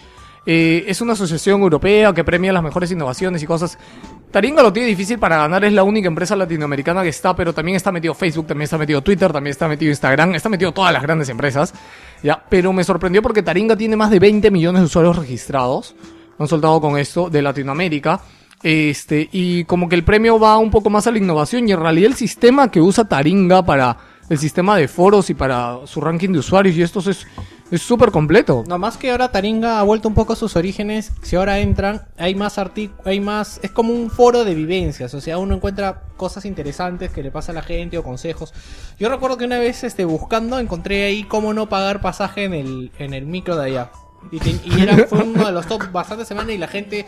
Eh, 0.46 0.84
es 0.86 1.00
una 1.00 1.14
asociación 1.14 1.62
europea 1.62 2.12
que 2.12 2.22
premia 2.22 2.52
las 2.52 2.62
mejores 2.62 2.90
innovaciones 2.90 3.42
y 3.42 3.46
cosas. 3.46 3.78
Taringa 4.30 4.62
lo 4.62 4.72
tiene 4.72 4.88
difícil 4.88 5.18
para 5.18 5.38
ganar, 5.38 5.64
es 5.64 5.72
la 5.72 5.84
única 5.84 6.08
empresa 6.08 6.34
latinoamericana 6.36 7.02
que 7.02 7.08
está, 7.08 7.34
pero 7.36 7.52
también 7.52 7.76
está 7.76 7.92
metido 7.92 8.14
Facebook, 8.14 8.48
también 8.48 8.64
está 8.64 8.76
metido 8.76 9.00
Twitter, 9.02 9.32
también 9.32 9.52
está 9.52 9.68
metido 9.68 9.90
Instagram, 9.90 10.34
está 10.34 10.48
metido 10.48 10.72
todas 10.72 10.92
las 10.92 11.02
grandes 11.02 11.28
empresas. 11.28 11.72
Ya, 12.22 12.44
pero 12.48 12.72
me 12.72 12.84
sorprendió 12.84 13.22
porque 13.22 13.42
Taringa 13.42 13.76
tiene 13.76 13.96
más 13.96 14.10
de 14.10 14.18
20 14.18 14.50
millones 14.50 14.82
de 14.82 14.86
usuarios 14.86 15.16
registrados. 15.16 15.94
Han 16.38 16.48
soltado 16.48 16.80
con 16.80 16.98
esto 16.98 17.30
de 17.30 17.42
Latinoamérica. 17.42 18.20
Este, 18.62 19.28
y 19.30 19.64
como 19.64 19.88
que 19.88 19.94
el 19.94 20.04
premio 20.04 20.38
va 20.38 20.58
un 20.58 20.70
poco 20.70 20.90
más 20.90 21.06
a 21.06 21.10
la 21.10 21.18
innovación 21.18 21.68
y 21.68 21.72
en 21.72 21.80
realidad 21.80 22.10
el 22.10 22.16
sistema 22.16 22.70
que 22.70 22.80
usa 22.80 23.06
Taringa 23.06 23.62
para 23.62 23.98
el 24.28 24.38
sistema 24.38 24.76
de 24.76 24.88
foros 24.88 25.30
y 25.30 25.34
para 25.34 25.78
su 25.86 26.00
ranking 26.00 26.30
de 26.30 26.38
usuarios 26.38 26.76
y 26.76 26.82
estos 26.82 27.06
es 27.06 27.26
es 27.70 27.82
súper 27.82 28.10
completo. 28.10 28.62
No, 28.68 28.78
más 28.78 28.96
que 28.96 29.10
ahora 29.10 29.32
Taringa 29.32 29.80
ha 29.80 29.82
vuelto 29.82 30.08
un 30.08 30.14
poco 30.14 30.34
a 30.34 30.36
sus 30.36 30.54
orígenes. 30.56 31.12
Si 31.22 31.34
ahora 31.36 31.58
entran, 31.58 32.02
hay 32.18 32.34
más 32.34 32.58
artículos, 32.58 33.06
hay 33.06 33.20
más. 33.20 33.58
Es 33.62 33.70
como 33.70 33.92
un 33.92 34.10
foro 34.10 34.44
de 34.44 34.54
vivencias. 34.54 35.14
O 35.14 35.20
sea, 35.20 35.38
uno 35.38 35.54
encuentra 35.54 36.02
cosas 36.16 36.44
interesantes 36.44 37.10
que 37.10 37.22
le 37.22 37.30
pasa 37.30 37.52
a 37.52 37.54
la 37.54 37.62
gente 37.62 37.98
o 37.98 38.02
consejos. 38.02 38.52
Yo 38.98 39.08
recuerdo 39.08 39.38
que 39.38 39.46
una 39.46 39.58
vez 39.58 39.82
este, 39.82 40.04
buscando 40.04 40.58
encontré 40.58 41.04
ahí 41.04 41.24
cómo 41.24 41.54
no 41.54 41.68
pagar 41.68 42.00
pasaje 42.00 42.44
en 42.44 42.54
el, 42.54 42.92
en 42.98 43.14
el 43.14 43.26
micro 43.26 43.56
de 43.56 43.66
allá. 43.66 43.90
Y 44.30 44.80
era, 44.80 45.06
fue 45.06 45.22
uno 45.22 45.44
de 45.44 45.52
los 45.52 45.66
top 45.66 45.90
bastante 45.90 46.24
semanas 46.24 46.54
y 46.54 46.58
la 46.58 46.68
gente 46.68 47.06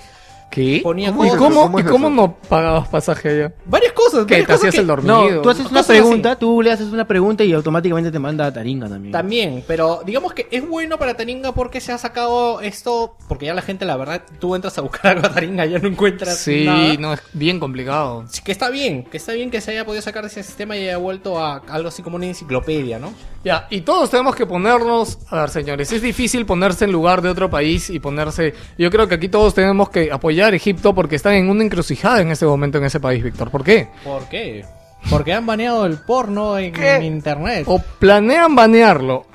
¿Qué? 0.51 0.81
ponía 0.83 1.11
¿Y 1.11 1.13
cosas. 1.13 1.37
cómo, 1.37 1.63
¿Cómo 1.63 1.79
y 1.81 1.83
cómo 1.85 2.09
no 2.11 2.35
pagabas 2.49 2.89
pasaje 2.89 3.29
allá? 3.29 3.53
Varias 3.67 3.93
cosas. 3.93 4.25
¿Qué? 4.27 4.35
varias 4.35 4.47
¿Te 4.47 4.53
cosas 4.55 4.59
hacías 4.61 4.75
que- 4.75 4.81
el 4.81 4.87
dormido? 4.87 5.31
No, 5.31 5.41
tú 5.43 5.51
haces 5.51 5.67
una 5.67 5.81
Cosas 5.81 5.91
así. 5.91 6.01
pregunta, 6.01 6.37
tú 6.39 6.63
le 6.63 6.73
haces 6.73 6.87
una 6.93 7.07
pregunta 7.07 7.45
y 7.45 7.53
automáticamente 7.53 8.11
te 8.11 8.19
manda 8.19 8.47
a 8.47 8.53
Taringa 8.53 8.89
también. 8.89 9.13
También, 9.13 9.65
pero 9.67 10.01
digamos 10.07 10.33
que 10.33 10.49
es 10.51 10.67
bueno 10.67 10.99
para 10.99 11.15
Taringa 11.15 11.53
porque 11.53 11.81
se 11.81 11.93
ha 11.93 11.99
sacado 11.99 12.61
esto, 12.61 13.17
porque 13.29 13.47
ya 13.47 13.55
la 13.55 13.63
gente, 13.63 13.85
la 13.85 13.97
verdad, 13.97 14.23
tú 14.39 14.55
entras 14.55 14.79
a 14.79 14.81
buscar 14.83 15.07
algo 15.17 15.27
a 15.27 15.33
Taringa 15.35 15.67
y 15.67 15.71
ya 15.71 15.79
no 15.79 15.89
encuentras 15.89 16.39
Sí, 16.39 16.65
nada. 16.65 16.95
no, 16.99 17.13
es 17.13 17.23
bien 17.35 17.61
complicado. 17.61 18.25
Sí, 18.31 18.41
Que 18.43 18.53
está 18.53 18.71
bien, 18.71 19.05
que 19.05 19.17
está 19.19 19.33
bien 19.33 19.51
que 19.51 19.61
se 19.61 19.73
haya 19.73 19.85
podido 19.85 20.01
sacar 20.01 20.23
de 20.23 20.29
ese 20.29 20.43
sistema 20.43 20.77
y 20.77 20.83
haya 20.85 20.97
vuelto 20.97 21.39
a 21.39 21.57
algo 21.69 21.89
así 21.89 22.03
como 22.03 22.17
una 22.17 22.27
enciclopedia, 22.27 22.99
¿no? 22.99 23.13
Ya, 23.47 23.69
y 23.71 23.83
todos 23.83 24.11
tenemos 24.11 24.35
que 24.35 24.45
ponernos, 24.45 25.21
a 25.31 25.43
ver 25.43 25.51
señores, 25.51 25.93
es 25.93 26.03
difícil 26.03 26.45
ponerse 26.45 26.85
en 26.85 26.91
lugar 26.91 27.23
de 27.23 27.29
otro 27.29 27.49
país 27.49 27.91
y 27.91 28.01
ponerse, 28.01 28.53
yo 28.77 28.91
creo 28.91 29.07
que 29.07 29.15
aquí 29.15 29.29
todos 29.29 29.55
tenemos 29.55 29.89
que 29.89 30.11
apoyar 30.11 30.53
a 30.53 30.57
Egipto 30.57 30.93
porque 30.97 31.15
están 31.15 31.35
en 31.35 31.49
una 31.49 31.63
encrucijada 31.63 32.21
en 32.21 32.33
este 32.33 32.45
momento 32.45 32.79
en 32.79 32.85
ese 32.87 32.99
país, 32.99 33.23
Víctor. 33.23 33.53
¿Por 33.53 33.63
qué? 33.63 33.87
¿Por 34.03 34.29
qué? 34.29 34.65
Porque 35.09 35.33
han 35.33 35.47
baneado 35.47 35.87
el 35.87 35.99
porno 35.99 36.59
en, 36.59 36.75
en 36.75 37.05
internet. 37.05 37.67
O 37.69 37.79
planean 37.79 38.57
banearlo. 38.57 39.27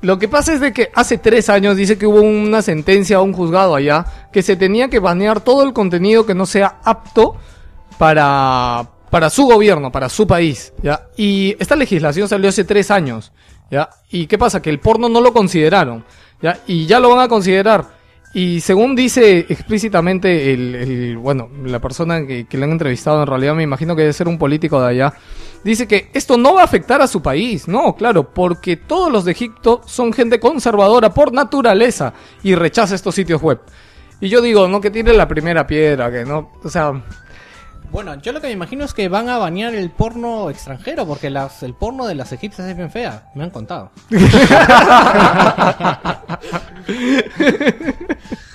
Lo 0.00 0.18
que 0.18 0.26
pasa 0.26 0.52
es 0.52 0.60
de 0.60 0.72
que 0.72 0.90
hace 0.92 1.18
tres 1.18 1.48
años 1.48 1.76
dice 1.76 1.96
que 1.96 2.08
hubo 2.08 2.22
una 2.22 2.62
sentencia 2.62 3.18
a 3.18 3.22
un 3.22 3.32
juzgado 3.32 3.76
allá 3.76 4.28
que 4.32 4.42
se 4.42 4.56
tenía 4.56 4.88
que 4.88 4.98
banear 4.98 5.40
todo 5.40 5.62
el 5.62 5.72
contenido 5.72 6.26
que 6.26 6.34
no 6.34 6.46
sea 6.46 6.80
apto 6.82 7.36
para, 7.96 8.88
para 9.16 9.30
su 9.30 9.46
gobierno, 9.46 9.90
para 9.90 10.10
su 10.10 10.26
país, 10.26 10.74
¿ya? 10.82 11.08
Y 11.16 11.56
esta 11.58 11.74
legislación 11.74 12.28
salió 12.28 12.50
hace 12.50 12.64
tres 12.64 12.90
años, 12.90 13.32
¿ya? 13.70 13.88
¿Y 14.10 14.26
qué 14.26 14.36
pasa? 14.36 14.60
Que 14.60 14.68
el 14.68 14.78
porno 14.78 15.08
no 15.08 15.22
lo 15.22 15.32
consideraron, 15.32 16.04
¿ya? 16.42 16.58
Y 16.66 16.84
ya 16.84 17.00
lo 17.00 17.08
van 17.08 17.20
a 17.20 17.28
considerar. 17.28 17.86
Y 18.34 18.60
según 18.60 18.94
dice 18.94 19.46
explícitamente 19.48 20.52
el, 20.52 21.16
bueno, 21.16 21.48
la 21.64 21.80
persona 21.80 22.26
que, 22.26 22.44
que 22.44 22.58
le 22.58 22.64
han 22.64 22.72
entrevistado, 22.72 23.22
en 23.22 23.26
realidad 23.26 23.54
me 23.54 23.62
imagino 23.62 23.96
que 23.96 24.02
debe 24.02 24.12
ser 24.12 24.28
un 24.28 24.36
político 24.36 24.82
de 24.82 24.88
allá, 24.88 25.14
dice 25.64 25.88
que 25.88 26.10
esto 26.12 26.36
no 26.36 26.52
va 26.52 26.60
a 26.60 26.64
afectar 26.64 27.00
a 27.00 27.06
su 27.06 27.22
país, 27.22 27.66
no, 27.68 27.96
claro, 27.96 28.34
porque 28.34 28.76
todos 28.76 29.10
los 29.10 29.24
de 29.24 29.32
Egipto 29.32 29.80
son 29.86 30.12
gente 30.12 30.38
conservadora 30.38 31.14
por 31.14 31.32
naturaleza 31.32 32.12
y 32.42 32.54
rechaza 32.54 32.94
estos 32.94 33.14
sitios 33.14 33.40
web. 33.40 33.60
Y 34.20 34.28
yo 34.28 34.42
digo, 34.42 34.68
no 34.68 34.78
que 34.82 34.90
tire 34.90 35.14
la 35.14 35.26
primera 35.26 35.66
piedra, 35.66 36.12
que 36.12 36.26
no, 36.26 36.52
o 36.62 36.68
sea, 36.68 37.02
Bueno, 37.96 38.14
yo 38.20 38.32
lo 38.32 38.42
que 38.42 38.48
me 38.48 38.52
imagino 38.52 38.84
es 38.84 38.92
que 38.92 39.08
van 39.08 39.30
a 39.30 39.38
banear 39.38 39.74
el 39.74 39.88
porno 39.90 40.50
extranjero, 40.50 41.06
porque 41.06 41.30
las, 41.30 41.62
el 41.62 41.72
porno 41.72 42.06
de 42.06 42.14
las 42.14 42.30
egipcias 42.30 42.68
es 42.68 42.76
bien 42.76 42.90
fea, 42.90 43.30
me 43.34 43.42
han 43.44 43.48
contado. 43.48 43.90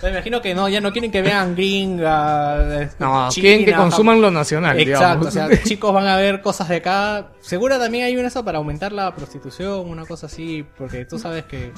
Me 0.04 0.10
imagino 0.10 0.42
que 0.44 0.54
no, 0.54 0.70
ya 0.70 0.80
no 0.80 0.92
quieren 0.92 1.12
que 1.12 1.24
vean 1.24 1.56
gringa. 1.56 2.82
eh, 2.84 2.90
No, 3.00 3.30
China, 3.30 3.42
quieren 3.44 3.66
que 3.66 3.72
Japón. 3.72 3.90
consuman 3.90 4.22
lo 4.22 4.30
nacional, 4.30 4.80
Exacto, 4.80 5.26
digamos. 5.26 5.28
o 5.28 5.32
sea, 5.32 5.64
chicos 5.64 5.92
van 5.92 6.06
a 6.08 6.18
ver 6.18 6.42
cosas 6.42 6.70
de 6.70 6.76
acá. 6.78 7.32
Seguro 7.42 7.80
también 7.80 8.06
hay 8.06 8.18
una 8.18 8.28
eso 8.28 8.46
para 8.46 8.60
aumentar 8.60 8.92
la 8.92 9.14
prostitución, 9.16 9.90
una 9.90 10.06
cosa 10.06 10.28
así, 10.28 10.64
porque 10.78 11.06
tú 11.06 11.18
sabes 11.18 11.46
que. 11.46 11.72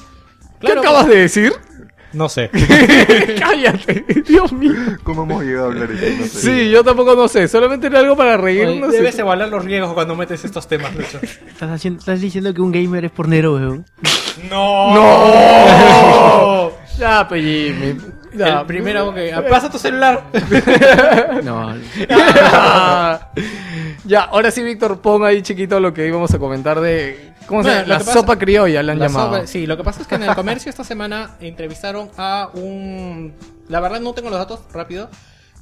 ¿Qué 0.60 0.72
acabas 0.72 1.06
de 1.06 1.16
decir? 1.16 1.52
No 2.14 2.28
sé. 2.28 2.50
Cállate, 3.38 4.04
Dios 4.26 4.52
mío. 4.52 4.72
¿Cómo 5.02 5.24
hemos 5.24 5.42
llegado 5.44 5.66
a 5.66 5.68
hablar 5.72 5.88
de 5.88 5.94
esto? 6.08 6.22
No 6.22 6.26
sé. 6.28 6.40
Sí, 6.64 6.70
yo 6.70 6.84
tampoco 6.84 7.14
no 7.14 7.26
sé, 7.28 7.48
solamente 7.48 7.88
era 7.88 7.98
algo 8.00 8.16
para 8.16 8.36
reírnos. 8.36 8.92
Debes 8.92 9.18
evaluar 9.18 9.48
los 9.48 9.64
riesgos 9.64 9.92
cuando 9.94 10.14
metes 10.14 10.44
estos 10.44 10.66
temas, 10.68 10.94
Lucho. 10.94 11.18
¿Estás, 11.22 11.70
haciendo- 11.70 11.98
estás 12.00 12.20
diciendo 12.20 12.54
que 12.54 12.60
un 12.60 12.72
gamer 12.72 13.04
es 13.06 13.10
pornero, 13.10 13.54
weón. 13.54 13.84
¡No! 14.48 14.94
¡No! 14.94 16.70
Ya, 16.98 17.26
pe 17.26 17.42
Jimmy. 17.42 17.96
Ya. 18.34 18.60
El 18.60 18.66
primero 18.66 19.14
que. 19.14 19.32
ah, 19.32 19.42
Pasa 19.48 19.70
tu 19.70 19.78
celular. 19.78 20.24
No. 21.44 21.74
Ya. 22.08 23.30
Ya, 24.06 24.20
ahora 24.24 24.50
sí, 24.50 24.62
Víctor, 24.62 25.00
pon 25.00 25.24
ahí 25.24 25.40
chiquito 25.40 25.80
lo 25.80 25.94
que 25.94 26.06
íbamos 26.06 26.32
a 26.34 26.38
comentar 26.38 26.78
de. 26.80 27.32
¿Cómo 27.46 27.62
se 27.62 27.70
llama? 27.70 27.86
La 27.86 27.98
pasa- 27.98 28.12
sopa 28.12 28.38
criolla 28.38 28.82
le 28.82 28.92
han 28.92 28.98
La 28.98 29.06
llamado. 29.06 29.36
sopa- 29.38 29.46
sí, 29.46 29.66
lo 29.66 29.78
que 29.78 29.82
pasa 29.84 30.02
es 30.02 30.06
que 30.06 30.16
en 30.16 30.24
el 30.24 30.34
comercio 30.34 30.68
esta 30.68 30.84
semana 30.84 31.36
entrevistaron 31.40 32.10
a 32.18 32.50
un. 32.52 33.32
La 33.68 33.80
verdad 33.80 34.00
no 34.00 34.12
tengo 34.12 34.28
los 34.28 34.38
datos 34.38 34.60
rápido. 34.74 35.08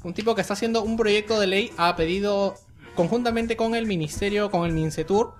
Un 0.02 0.12
tipo 0.12 0.34
que 0.34 0.40
está 0.40 0.54
haciendo 0.54 0.82
un 0.82 0.96
proyecto 0.96 1.38
de 1.38 1.46
ley 1.46 1.70
ha 1.76 1.94
pedido 1.94 2.56
conjuntamente 2.96 3.56
con 3.56 3.76
el 3.76 3.86
ministerio, 3.86 4.50
con 4.50 4.66
el 4.66 4.72
Mincetur. 4.72 5.34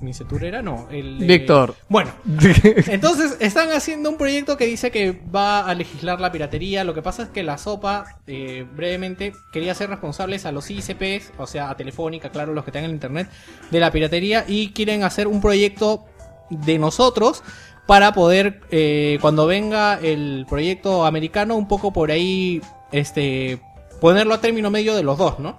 ¿Mincetur 0.00 0.44
era? 0.44 0.62
No. 0.62 0.88
El, 0.90 1.18
Víctor. 1.18 1.74
Bueno, 1.88 2.10
entonces 2.88 3.36
están 3.40 3.70
haciendo 3.70 4.10
un 4.10 4.16
proyecto 4.16 4.56
que 4.56 4.66
dice 4.66 4.90
que 4.90 5.20
va 5.34 5.60
a 5.60 5.74
legislar 5.74 6.20
la 6.20 6.32
piratería. 6.32 6.84
Lo 6.84 6.94
que 6.94 7.02
pasa 7.02 7.24
es 7.24 7.28
que 7.28 7.42
la 7.42 7.58
sopa, 7.58 8.18
eh, 8.26 8.66
brevemente, 8.74 9.32
quería 9.52 9.74
ser 9.74 9.90
responsables 9.90 10.46
a 10.46 10.52
los 10.52 10.70
ICPs, 10.70 11.32
o 11.38 11.46
sea, 11.46 11.70
a 11.70 11.76
Telefónica, 11.76 12.30
claro, 12.30 12.54
los 12.54 12.64
que 12.64 12.72
tengan 12.72 12.90
el 12.90 12.94
internet, 12.94 13.28
de 13.70 13.80
la 13.80 13.90
piratería 13.90 14.44
y 14.46 14.72
quieren 14.72 15.02
hacer 15.02 15.26
un 15.26 15.40
proyecto 15.40 16.04
de 16.50 16.78
nosotros 16.78 17.42
para 17.86 18.12
poder, 18.12 18.60
eh, 18.70 19.18
cuando 19.20 19.46
venga 19.46 19.98
el 20.00 20.46
proyecto 20.48 21.04
americano, 21.04 21.56
un 21.56 21.68
poco 21.68 21.92
por 21.92 22.10
ahí, 22.10 22.62
este, 22.92 23.60
ponerlo 24.00 24.34
a 24.34 24.40
término 24.40 24.70
medio 24.70 24.94
de 24.94 25.02
los 25.02 25.18
dos, 25.18 25.38
¿no? 25.38 25.58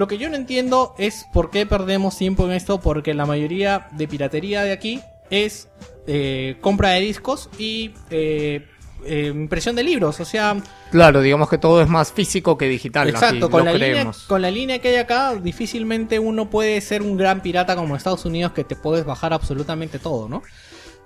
Lo 0.00 0.08
que 0.08 0.16
yo 0.16 0.30
no 0.30 0.36
entiendo 0.36 0.94
es 0.96 1.26
por 1.30 1.50
qué 1.50 1.66
perdemos 1.66 2.16
tiempo 2.16 2.46
en 2.46 2.52
esto, 2.52 2.80
porque 2.80 3.12
la 3.12 3.26
mayoría 3.26 3.88
de 3.90 4.08
piratería 4.08 4.62
de 4.62 4.72
aquí 4.72 5.02
es 5.28 5.68
eh, 6.06 6.56
compra 6.62 6.92
de 6.92 7.00
discos 7.00 7.50
y 7.58 7.90
eh, 8.08 8.66
eh, 9.04 9.26
impresión 9.26 9.76
de 9.76 9.82
libros, 9.82 10.18
o 10.18 10.24
sea, 10.24 10.56
Claro, 10.90 11.20
digamos 11.20 11.50
que 11.50 11.58
todo 11.58 11.82
es 11.82 11.88
más 11.88 12.12
físico 12.12 12.56
que 12.56 12.66
digital. 12.66 13.10
exacto, 13.10 13.44
aquí, 13.44 13.52
con 13.52 13.66
lo 13.66 13.72
la, 13.72 13.86
línea, 13.86 14.10
con 14.26 14.40
la 14.40 14.50
línea 14.50 14.78
que 14.78 14.88
hay 14.88 14.96
acá, 14.96 15.34
difícilmente 15.34 16.18
uno 16.18 16.48
puede 16.48 16.80
ser 16.80 17.02
un 17.02 17.18
gran 17.18 17.42
pirata 17.42 17.76
como 17.76 17.94
Estados 17.94 18.24
Unidos 18.24 18.52
que 18.52 18.64
te 18.64 18.76
puedes 18.76 19.04
bajar 19.04 19.34
absolutamente 19.34 19.98
todo, 19.98 20.30
¿no? 20.30 20.42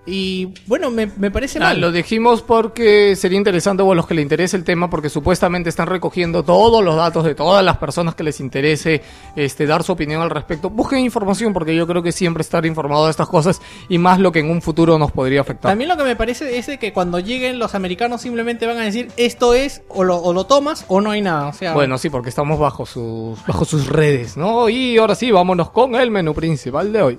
Y 0.06 0.52
bueno, 0.66 0.90
me, 0.90 1.06
me 1.16 1.30
parece 1.30 1.58
Ah, 1.58 1.68
mal. 1.68 1.80
lo 1.80 1.90
dijimos 1.90 2.42
porque 2.42 3.16
sería 3.16 3.38
interesante 3.38 3.82
o 3.82 3.90
a 3.90 3.94
los 3.94 4.06
que 4.06 4.12
le 4.12 4.20
interese 4.20 4.54
el 4.54 4.62
tema 4.62 4.90
porque 4.90 5.08
supuestamente 5.08 5.70
están 5.70 5.86
recogiendo 5.86 6.42
todos 6.42 6.84
los 6.84 6.94
datos 6.96 7.24
de 7.24 7.34
todas 7.34 7.64
las 7.64 7.78
personas 7.78 8.14
que 8.14 8.22
les 8.22 8.38
interese 8.38 9.00
este 9.34 9.64
dar 9.66 9.82
su 9.82 9.92
opinión 9.92 10.20
al 10.20 10.28
respecto. 10.28 10.68
Busquen 10.68 10.98
información 10.98 11.54
porque 11.54 11.74
yo 11.74 11.86
creo 11.86 12.02
que 12.02 12.12
siempre 12.12 12.42
estar 12.42 12.66
informado 12.66 13.06
de 13.06 13.12
estas 13.12 13.28
cosas 13.28 13.62
y 13.88 13.96
más 13.96 14.18
lo 14.20 14.30
que 14.30 14.40
en 14.40 14.50
un 14.50 14.60
futuro 14.60 14.98
nos 14.98 15.10
podría 15.10 15.40
afectar. 15.40 15.70
También 15.70 15.88
lo 15.88 15.96
que 15.96 16.04
me 16.04 16.16
parece 16.16 16.58
es 16.58 16.66
de 16.66 16.78
que 16.78 16.92
cuando 16.92 17.18
lleguen 17.18 17.58
los 17.58 17.74
americanos 17.74 18.20
simplemente 18.20 18.66
van 18.66 18.76
a 18.76 18.82
decir 18.84 19.10
esto 19.16 19.54
es 19.54 19.80
o 19.88 20.04
lo, 20.04 20.18
o 20.18 20.34
lo 20.34 20.44
tomas 20.44 20.84
o 20.88 21.00
no 21.00 21.12
hay 21.12 21.22
nada. 21.22 21.48
O 21.48 21.52
sea, 21.54 21.72
Bueno, 21.72 21.96
sí, 21.96 22.10
porque 22.10 22.28
estamos 22.28 22.58
bajo 22.58 22.84
sus 22.84 23.38
bajo 23.46 23.64
sus 23.64 23.86
redes, 23.88 24.36
¿no? 24.36 24.68
Y 24.68 24.98
ahora 24.98 25.14
sí, 25.14 25.30
vámonos 25.30 25.70
con 25.70 25.94
el 25.94 26.10
menú 26.10 26.34
principal 26.34 26.92
de 26.92 27.00
hoy. 27.02 27.18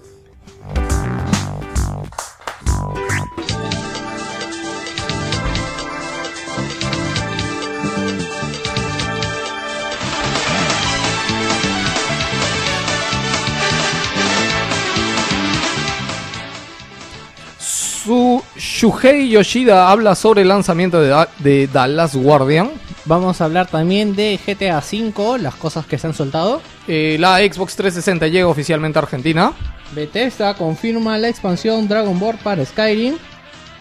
Shuhei 18.57 19.29
Yoshida 19.29 19.89
habla 19.91 20.15
sobre 20.15 20.41
el 20.43 20.47
lanzamiento 20.47 21.01
de, 21.01 21.09
Da- 21.09 21.29
de 21.39 21.67
Dallas 21.67 22.15
Guardian. 22.15 22.71
Vamos 23.05 23.41
a 23.41 23.45
hablar 23.45 23.67
también 23.67 24.15
de 24.15 24.39
GTA 24.45 24.79
V, 24.79 25.39
las 25.39 25.55
cosas 25.55 25.85
que 25.85 25.97
se 25.97 26.07
han 26.07 26.13
soltado. 26.13 26.61
Eh, 26.87 27.17
la 27.19 27.37
Xbox 27.39 27.75
360 27.75 28.27
llega 28.27 28.47
oficialmente 28.47 28.97
a 28.97 29.01
Argentina. 29.03 29.53
Bethesda 29.93 30.53
confirma 30.55 31.17
la 31.17 31.27
expansión 31.29 31.87
Dragon 31.87 32.17
Ball 32.19 32.37
para 32.43 32.65
Skyrim. 32.65 33.17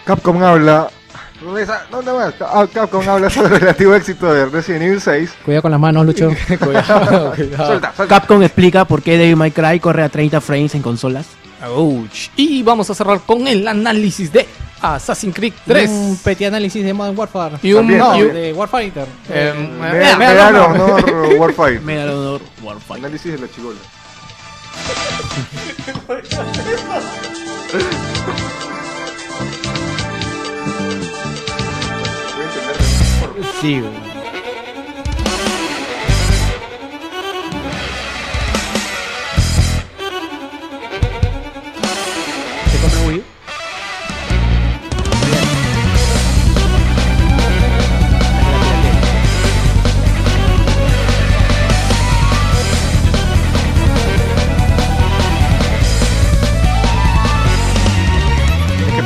Capcom 0.05 0.43
habla. 0.43 0.89
¿Dónde 1.91 2.13
va? 2.13 2.33
Ah, 2.41 2.67
Capcom 2.73 3.09
habla 3.09 3.31
sobre 3.31 3.55
el 3.55 3.61
relativo 3.61 3.95
éxito 3.95 4.33
de 4.33 4.47
Resident 4.47 4.83
Evil 4.83 5.01
6. 5.01 5.31
Cuidado 5.45 5.63
con 5.63 5.71
las 5.71 5.81
manos, 5.81 6.05
Lucho. 6.07 6.29
cuidado, 6.59 7.33
cuidado. 7.35 7.67
Suelta, 7.67 7.93
suelta. 7.97 8.07
Capcom 8.09 8.43
explica 8.43 8.85
por 8.85 9.03
qué 9.03 9.17
Devil 9.19 9.37
May 9.37 9.51
Cry 9.53 9.79
corre 9.81 10.03
a 10.03 10.09
30 10.09 10.41
frames 10.41 10.75
en 10.75 10.83
consolas. 10.83 11.27
Ouch. 11.67 12.29
Y 12.37 12.63
vamos 12.63 12.91
a 12.91 12.95
cerrar 12.95 13.21
con 13.25 13.47
el 13.49 13.67
análisis 13.67 14.31
de 14.33 14.47
Assassin's 14.85 15.35
Creed 15.35 15.55
3. 15.67 15.89
Un 15.91 16.19
petit 16.23 16.45
análisis 16.45 16.85
de 16.85 16.93
Modern 16.93 17.19
Warfare. 17.19 17.57
Y 17.63 17.73
un, 17.73 17.89
No, 17.97 18.13
de 18.13 18.53
Warfighter. 18.53 19.07
eh, 19.31 19.53
Eh, 19.57 20.17
no, 20.19 20.51
no. 20.53 20.65
honor 20.67 21.35
Warfight. 21.39 21.81
Medal 21.83 22.11
Honor 22.11 22.43
Warfighter. 22.63 23.07
Análisis 23.07 23.33
de 23.33 23.39
la 23.39 23.49
chigola. 23.51 23.79
Sí, 33.61 33.81
güey. 33.81 34.04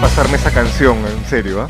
Pasarme 0.01 0.37
esa 0.37 0.51
canción, 0.51 0.97
en 0.99 1.25
serio, 1.29 1.63
¿ah? 1.63 1.69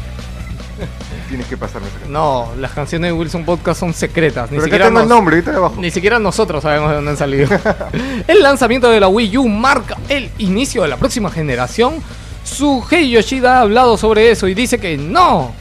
Tienes 1.29 1.47
que 1.47 1.57
pasarme 1.57 1.89
esa 1.89 1.97
canción. 1.97 2.13
No, 2.13 2.53
las 2.59 2.73
canciones 2.73 3.11
de 3.11 3.13
Wilson 3.13 3.45
Podcast 3.45 3.81
son 3.81 3.93
secretas. 3.93 4.51
Ni 4.51 4.57
Pero 4.57 4.63
acá 4.63 4.65
siquiera, 4.67 4.85
tengo 4.87 5.01
el 5.01 5.09
nos- 5.09 5.17
nombre, 5.17 5.37
ahorita 5.37 5.57
abajo. 5.57 5.77
ni 5.79 5.91
siquiera 5.91 6.19
nosotros 6.19 6.63
sabemos 6.63 6.89
de 6.91 6.97
dónde 6.97 7.11
han 7.11 7.17
salido. 7.17 7.49
el 8.27 8.43
lanzamiento 8.43 8.89
de 8.89 9.01
la 9.01 9.09
Wii 9.09 9.37
U 9.39 9.49
marca 9.49 9.97
el 10.09 10.31
inicio 10.39 10.83
de 10.83 10.89
la 10.89 10.97
próxima 10.97 11.31
generación. 11.31 11.95
Suhei 12.45 13.11
Yoshida 13.11 13.59
ha 13.59 13.61
hablado 13.63 13.97
sobre 13.99 14.31
eso 14.31 14.49
y 14.49 14.55
dice 14.55 14.79
que 14.79 14.97
no. 14.97 15.53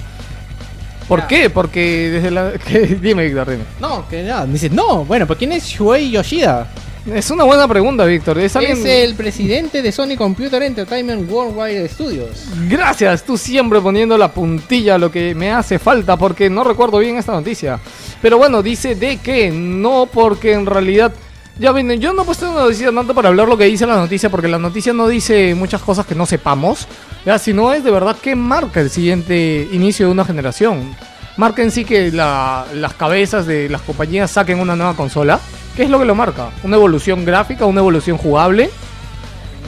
¿Por 1.09 1.21
Ya. 1.21 1.27
qué? 1.27 1.49
Porque 1.49 2.09
desde 2.11 2.31
la... 2.31 2.51
Dime, 3.01 3.25
Víctor, 3.25 3.49
dime. 3.49 3.63
No, 3.79 4.07
que 4.07 4.23
nada. 4.23 4.45
Dice, 4.45 4.69
no, 4.69 5.03
bueno, 5.05 5.25
¿pero 5.27 5.37
quién 5.37 5.51
es 5.53 5.65
Shuei 5.65 6.11
Yoshida? 6.11 6.67
Es 7.13 7.31
una 7.31 7.45
buena 7.45 7.67
pregunta, 7.69 8.03
Víctor. 8.03 8.37
Es 8.39 8.55
alguien... 8.57 8.77
Es 8.79 8.85
el 8.85 9.15
presidente 9.15 9.81
de 9.81 9.91
Sony 9.93 10.17
Computer 10.17 10.61
Entertainment 10.61 11.29
Worldwide 11.31 11.87
Studios. 11.87 12.45
Gracias, 12.69 13.23
tú 13.23 13.37
siempre 13.37 13.79
poniendo 13.79 14.17
la 14.17 14.29
puntilla 14.31 14.95
a 14.95 14.97
lo 14.97 15.09
que 15.09 15.33
me 15.33 15.51
hace 15.51 15.79
falta 15.79 16.17
porque 16.17 16.49
no 16.49 16.65
recuerdo 16.65 16.97
bien 16.97 17.15
esta 17.17 17.31
noticia. 17.31 17.79
Pero 18.21 18.37
bueno, 18.37 18.61
dice 18.61 18.95
de 18.95 19.17
que 19.17 19.51
no 19.51 20.07
porque 20.11 20.51
en 20.53 20.65
realidad... 20.65 21.13
Ya 21.59 21.71
ven, 21.71 21.89
yo 21.99 22.13
no 22.13 22.21
he 22.21 22.25
puesto 22.25 22.51
una 22.51 22.61
noticia 22.63 22.91
tanto 22.91 23.15
para 23.15 23.29
hablar 23.29 23.47
lo 23.47 23.57
que 23.57 23.63
dice 23.65 23.87
la 23.87 23.95
noticia 23.95 24.29
porque 24.29 24.47
la 24.47 24.59
noticia 24.59 24.93
no 24.93 25.07
dice 25.07 25.55
muchas 25.55 25.81
cosas 25.81 26.05
que 26.05 26.13
no 26.13 26.27
sepamos, 26.27 26.87
ya, 27.25 27.39
sino 27.39 27.73
es 27.73 27.83
de 27.83 27.89
verdad 27.89 28.15
que 28.21 28.35
marca 28.35 28.79
el 28.79 28.91
siguiente 28.91 29.67
inicio 29.71 30.05
de 30.05 30.11
una 30.11 30.23
generación. 30.23 30.95
Marca 31.35 31.63
en 31.63 31.71
sí 31.71 31.83
que 31.83 32.11
la- 32.11 32.65
las 32.75 32.93
cabezas 32.93 33.47
de 33.47 33.69
las 33.69 33.81
compañías 33.81 34.29
saquen 34.29 34.59
una 34.59 34.75
nueva 34.75 34.95
consola. 34.95 35.39
¿Qué 35.77 35.83
es 35.83 35.89
lo 35.89 35.99
que 35.99 36.05
lo 36.05 36.15
marca? 36.15 36.49
¿Una 36.63 36.75
evolución 36.75 37.23
gráfica? 37.23 37.65
¿Una 37.65 37.79
evolución 37.79 38.17
jugable? 38.17 38.69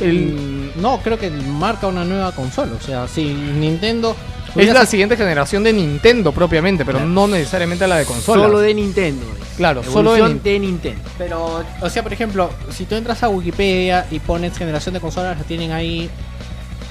El, 0.02 0.34
Mm, 0.76 0.82
No, 0.82 1.00
creo 1.04 1.18
que 1.20 1.30
marca 1.30 1.88
una 1.88 2.04
nueva 2.06 2.32
consola. 2.32 2.72
O 2.80 2.82
sea, 2.84 3.08
si 3.08 3.26
Nintendo. 3.34 4.16
Es 4.56 4.74
la 4.74 4.86
siguiente 4.86 5.16
generación 5.18 5.64
de 5.64 5.72
Nintendo 5.74 6.32
propiamente, 6.32 6.84
pero 6.86 7.00
no 7.02 7.28
necesariamente 7.28 7.86
la 7.88 7.98
de 7.98 8.06
consola. 8.06 8.44
Solo 8.44 8.60
de 8.60 8.74
Nintendo. 8.74 9.24
es. 9.40 9.58
Claro, 9.58 9.84
solo 9.84 10.14
de 10.14 10.24
Nin- 10.24 10.42
de 10.42 10.60
Nintendo. 10.60 11.02
Pero, 11.18 11.64
o 11.82 11.90
sea, 11.90 12.02
por 12.02 12.14
ejemplo, 12.14 12.50
si 12.72 12.86
tú 12.86 12.96
entras 12.96 13.22
a 13.24 13.30
Wikipedia 13.30 14.08
y 14.10 14.20
pones 14.20 14.58
generación 14.58 14.94
de 14.96 15.02
consolas, 15.02 15.38
las 15.38 15.46
tienen 15.46 15.72
ahí 15.72 16.10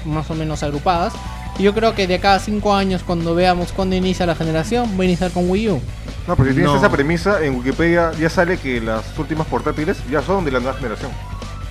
más 0.05 0.29
o 0.29 0.35
menos 0.35 0.61
agrupadas. 0.63 1.13
Y 1.59 1.63
yo 1.63 1.73
creo 1.73 1.93
que 1.93 2.07
de 2.07 2.19
cada 2.19 2.39
5 2.39 2.73
años, 2.73 3.03
cuando 3.05 3.35
veamos 3.35 3.71
cuándo 3.73 3.95
inicia 3.95 4.25
la 4.25 4.33
generación, 4.35 4.89
va 4.97 5.03
a 5.03 5.05
iniciar 5.05 5.29
con 5.31 5.49
Wii 5.49 5.69
U. 5.69 5.81
No, 6.27 6.35
pero 6.35 6.49
si 6.49 6.55
tienes 6.55 6.71
No. 6.71 6.77
esa 6.77 6.89
premisa, 6.89 7.43
en 7.43 7.55
Wikipedia 7.55 8.11
ya 8.19 8.29
sale 8.29 8.57
que 8.57 8.79
las 8.79 9.03
últimas 9.17 9.45
portátiles 9.47 9.97
ya 10.09 10.21
son 10.21 10.45
de 10.45 10.51
la 10.51 10.59
nueva 10.59 10.77
generación. 10.77 11.11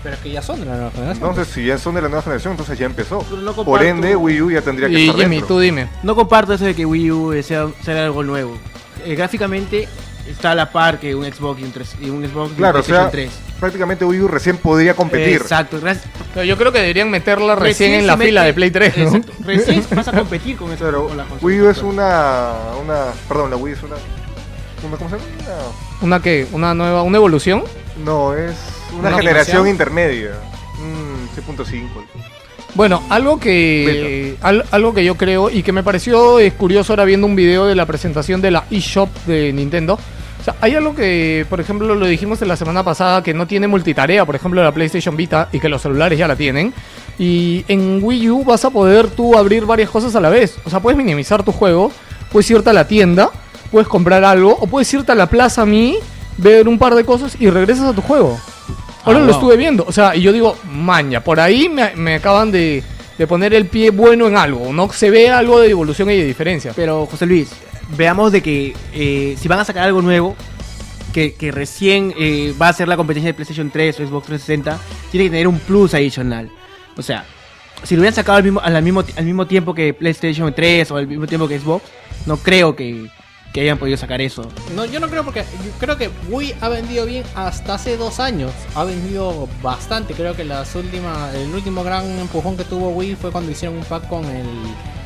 Pero 0.02 0.14
es 0.14 0.20
que 0.20 0.30
ya 0.30 0.42
son 0.42 0.60
de 0.60 0.66
la 0.66 0.74
nueva 0.76 0.90
generación. 0.90 1.28
Entonces, 1.30 1.54
si 1.54 1.64
ya 1.64 1.78
son 1.78 1.94
de 1.94 2.02
la 2.02 2.08
nueva 2.08 2.22
generación, 2.22 2.52
entonces 2.52 2.78
ya 2.78 2.86
empezó. 2.86 3.20
Pero 3.28 3.40
no 3.42 3.52
Por 3.54 3.64
comparto- 3.64 3.84
ende, 3.88 4.14
Wii 4.14 4.42
U 4.42 4.50
ya 4.50 4.60
tendría 4.60 4.88
que 4.88 4.94
Y 5.00 5.08
estar 5.08 5.22
Jimmy, 5.22 5.36
dentro. 5.36 5.56
tú 5.56 5.60
dime. 5.60 5.88
No 6.02 6.14
comparto 6.14 6.52
eso 6.54 6.64
de 6.64 6.74
que 6.74 6.84
Wii 6.84 7.10
U 7.10 7.42
sea, 7.42 7.68
sea 7.82 8.04
algo 8.04 8.22
nuevo. 8.22 8.56
Eh, 9.04 9.14
gráficamente 9.14 9.88
está 10.28 10.50
a 10.50 10.54
la 10.54 10.70
par 10.70 10.98
que 11.00 11.14
un 11.14 11.24
Xbox 11.24 11.60
y 11.60 11.64
un, 11.64 11.72
3, 11.72 11.96
y 12.00 12.10
un 12.10 12.22
Xbox 12.28 12.48
y 12.48 12.52
un 12.52 12.56
Claro, 12.56 12.80
o 12.80 12.82
sea, 12.82 13.08
PlayStation 13.10 13.10
3. 13.10 13.30
Prácticamente 13.60 14.04
Wii 14.04 14.20
U 14.22 14.28
recién 14.28 14.56
podría 14.56 14.94
competir. 14.94 15.36
Exacto. 15.36 15.78
Pero 16.34 16.44
yo 16.44 16.56
creo 16.56 16.72
que 16.72 16.78
deberían 16.80 17.10
meterla 17.10 17.54
recién, 17.56 17.92
en 17.94 18.06
la 18.06 18.16
fila 18.16 18.44
de 18.44 18.54
Play 18.54 18.70
3, 18.70 18.96
¿no? 18.98 19.04
Exacto, 19.04 19.32
Recién 19.44 19.84
vas 19.94 20.08
a 20.08 20.12
competir 20.12 20.56
con 20.56 20.70
eso. 20.72 20.84
Pero 20.84 21.08
con 21.08 21.16
la 21.16 21.24
consola. 21.24 21.46
Wii 21.46 21.60
U 21.62 21.68
es 21.70 21.78
una, 21.82 22.52
una... 22.82 23.04
Perdón, 23.28 23.50
la 23.50 23.56
Wii 23.56 23.74
es 23.74 23.82
una... 23.82 23.96
una- 24.86 24.96
¿Cómo 24.96 25.10
se 25.10 25.16
llama? 25.16 25.28
¿Una 26.02 26.22
qué? 26.22 26.46
¿Una 26.52 26.74
nueva, 26.74 27.02
una 27.02 27.16
evolución? 27.18 27.60
Una- 27.96 28.04
no, 28.04 28.34
es 28.34 28.54
una, 28.92 29.08
¿Una 29.08 29.18
generación 29.18 29.56
animación? 29.62 29.68
intermedia. 29.68 30.30
Mm, 30.78 31.36
6.5. 31.36 31.82
Bueno, 32.74 33.02
algo 33.08 33.40
que 33.40 34.36
al- 34.40 34.64
algo 34.70 34.94
que 34.94 35.04
yo 35.04 35.16
creo 35.16 35.50
y 35.50 35.62
que 35.64 35.72
me 35.72 35.82
pareció 35.82 36.38
eh, 36.38 36.52
curioso 36.52 36.92
ahora 36.92 37.04
viendo 37.04 37.26
un 37.26 37.34
video 37.34 37.66
de 37.66 37.74
la 37.74 37.86
presentación 37.86 38.40
de 38.40 38.52
la 38.52 38.64
eShop 38.70 39.08
de 39.26 39.52
Nintendo. 39.52 39.98
Sea, 40.48 40.56
hay 40.60 40.74
algo 40.74 40.94
que, 40.94 41.44
por 41.50 41.60
ejemplo, 41.60 41.94
lo 41.94 42.06
dijimos 42.06 42.40
en 42.42 42.48
la 42.48 42.56
semana 42.56 42.82
pasada 42.82 43.22
que 43.22 43.34
no 43.34 43.46
tiene 43.46 43.66
multitarea, 43.68 44.24
por 44.24 44.34
ejemplo, 44.34 44.62
la 44.62 44.72
PlayStation 44.72 45.16
Vita 45.16 45.48
y 45.52 45.60
que 45.60 45.68
los 45.68 45.82
celulares 45.82 46.18
ya 46.18 46.26
la 46.26 46.36
tienen. 46.36 46.72
Y 47.18 47.64
en 47.68 48.00
Wii 48.02 48.30
U 48.30 48.44
vas 48.44 48.64
a 48.64 48.70
poder 48.70 49.08
tú 49.08 49.36
abrir 49.36 49.66
varias 49.66 49.90
cosas 49.90 50.14
a 50.16 50.20
la 50.20 50.30
vez. 50.30 50.56
O 50.64 50.70
sea, 50.70 50.80
puedes 50.80 50.96
minimizar 50.96 51.42
tu 51.42 51.52
juego, 51.52 51.90
puedes 52.32 52.50
irte 52.50 52.70
a 52.70 52.72
la 52.72 52.86
tienda, 52.86 53.30
puedes 53.70 53.88
comprar 53.88 54.24
algo 54.24 54.56
o 54.58 54.66
puedes 54.66 54.92
irte 54.94 55.12
a 55.12 55.14
la 55.14 55.26
Plaza 55.26 55.66
Mi, 55.66 55.98
ver 56.38 56.66
un 56.68 56.78
par 56.78 56.94
de 56.94 57.04
cosas 57.04 57.36
y 57.38 57.50
regresas 57.50 57.84
a 57.84 57.92
tu 57.92 58.00
juego. 58.00 58.38
Ahora 59.04 59.18
Ah, 59.18 59.22
lo 59.22 59.26
wow. 59.26 59.34
estuve 59.34 59.56
viendo. 59.56 59.84
O 59.86 59.92
sea, 59.92 60.14
y 60.16 60.22
yo 60.22 60.32
digo, 60.32 60.56
maña, 60.72 61.22
por 61.22 61.40
ahí 61.40 61.68
me, 61.68 61.94
me 61.96 62.14
acaban 62.16 62.50
de, 62.50 62.82
de 63.18 63.26
poner 63.26 63.52
el 63.52 63.66
pie 63.66 63.90
bueno 63.90 64.26
en 64.28 64.36
algo. 64.36 64.72
No 64.72 64.90
se 64.92 65.10
ve 65.10 65.28
algo 65.30 65.60
de 65.60 65.70
evolución 65.70 66.10
y 66.10 66.16
de 66.16 66.24
diferencia. 66.24 66.72
Pero, 66.74 67.06
José 67.06 67.26
Luis, 67.26 67.50
veamos 67.96 68.32
de 68.32 68.42
que 68.42 68.74
eh, 68.92 69.36
si 69.38 69.48
van 69.48 69.60
a 69.60 69.64
sacar 69.64 69.84
algo 69.84 70.02
nuevo, 70.02 70.36
que, 71.12 71.50
recién 71.52 72.14
eh, 72.16 72.54
va 72.60 72.68
a 72.68 72.72
ser 72.72 72.86
la 72.86 72.96
competencia 72.96 73.30
de 73.30 73.34
PlayStation 73.34 73.70
3 73.70 74.00
o 74.00 74.06
Xbox 74.06 74.26
360, 74.26 74.78
tiene 75.10 75.24
que 75.26 75.30
tener 75.30 75.48
un 75.48 75.58
plus 75.58 75.94
adicional. 75.94 76.48
O 76.96 77.02
sea, 77.02 77.24
si 77.82 77.96
lo 77.96 78.00
hubieran 78.00 78.14
sacado 78.14 78.38
al 78.38 78.44
mismo, 78.44 78.60
al 78.60 78.82
mismo, 78.82 79.04
al 79.16 79.24
mismo 79.24 79.46
tiempo 79.46 79.74
que 79.74 79.94
PlayStation 79.94 80.52
3 80.54 80.90
o 80.92 80.96
al 80.96 81.08
mismo 81.08 81.26
tiempo 81.26 81.48
que 81.48 81.58
Xbox, 81.58 81.84
no 82.26 82.36
creo 82.36 82.76
que, 82.76 83.08
que 83.52 83.62
hayan 83.62 83.78
podido 83.78 83.96
sacar 83.96 84.20
eso. 84.20 84.48
No, 84.76 84.84
yo 84.84 85.00
no 85.00 85.08
creo 85.08 85.24
porque 85.24 85.40
yo 85.64 85.72
creo 85.80 85.96
que 85.96 86.10
Wii 86.28 86.54
ha 86.60 86.68
vendido 86.68 87.06
bien 87.06 87.24
hasta 87.34 87.74
hace 87.74 87.96
dos 87.96 88.20
años. 88.20 88.52
Ha 88.74 88.84
vendido 88.84 89.48
bastante. 89.62 90.14
Creo 90.14 90.36
que 90.36 90.44
las 90.44 90.74
últimas, 90.74 91.34
el 91.34 91.52
último 91.52 91.82
gran 91.82 92.04
empujón 92.18 92.56
que 92.56 92.64
tuvo 92.64 92.90
Wii 92.90 93.16
fue 93.16 93.32
cuando 93.32 93.50
hicieron 93.50 93.78
un 93.78 93.84
pack 93.84 94.08
con 94.08 94.24
el 94.24 94.46
¿cómo 94.46 94.97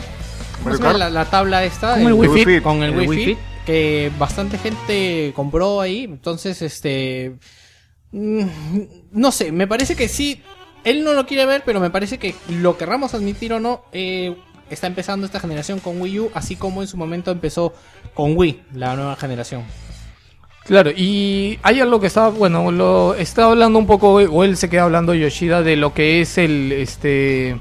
Mario 0.65 0.81
Kart. 0.81 0.99
la, 0.99 1.11
la 1.11 1.25
tabla 1.27 1.65
esta, 1.65 1.95
Con 1.95 2.07
el 2.07 2.13
Wii 2.13 2.29
Wii 2.29 2.39
Fit. 2.45 2.55
Fit. 2.55 2.63
con 2.63 2.83
el, 2.83 2.93
El 2.93 2.99
Wii, 3.01 3.09
Wii 3.09 3.25
Fit, 3.25 3.37
Fit. 3.37 3.65
que 3.67 4.11
bastante 4.19 4.59
gente 4.59 5.33
compró 5.35 5.81
ahí. 5.81 6.05
Entonces, 6.05 6.63
este, 6.63 7.35
mm, 8.13 8.45
no 9.13 9.33
sé, 9.33 9.53
me 9.53 9.67
parece 9.67 9.97
que 9.97 10.09
sí. 10.09 10.43
Él 10.85 11.05
no 11.05 11.13
lo 11.13 11.27
quiere 11.27 11.47
ver, 11.47 11.63
pero 11.65 11.79
me 11.79 11.91
parece 11.91 12.19
que 12.19 12.35
lo 12.49 12.77
querramos 12.77 13.15
admitir 13.15 13.53
o 13.53 13.61
no, 13.61 13.85
eh, 13.93 14.37
está 14.69 14.89
empezando 14.89 15.27
esta 15.27 15.39
generación 15.39 15.79
con 15.79 16.01
Wii 16.01 16.19
U, 16.21 16.31
así 16.35 16.57
como 16.57 16.83
en 16.83 16.89
su 16.89 16.97
momento 16.97 17.31
empezó 17.31 17.73
con 18.15 18.37
Wii, 18.37 18.63
la 18.75 18.97
nueva 18.97 19.15
generación. 19.15 19.63
Claro, 20.65 20.91
y 20.91 21.59
hay 21.63 21.81
algo 21.81 22.01
que 22.01 22.07
está, 22.07 22.29
bueno, 22.29 22.71
lo 22.71 23.15
está 23.15 23.45
hablando 23.45 23.79
un 23.79 23.87
poco, 23.87 24.15
o 24.15 24.45
él 24.45 24.57
se 24.57 24.69
queda 24.69 24.85
hablando 24.85 25.13
Yoshida 25.15 25.63
de 25.63 25.77
lo 25.77 25.93
que 25.93 26.21
es 26.21 26.39
el, 26.39 26.73
este, 26.73 27.57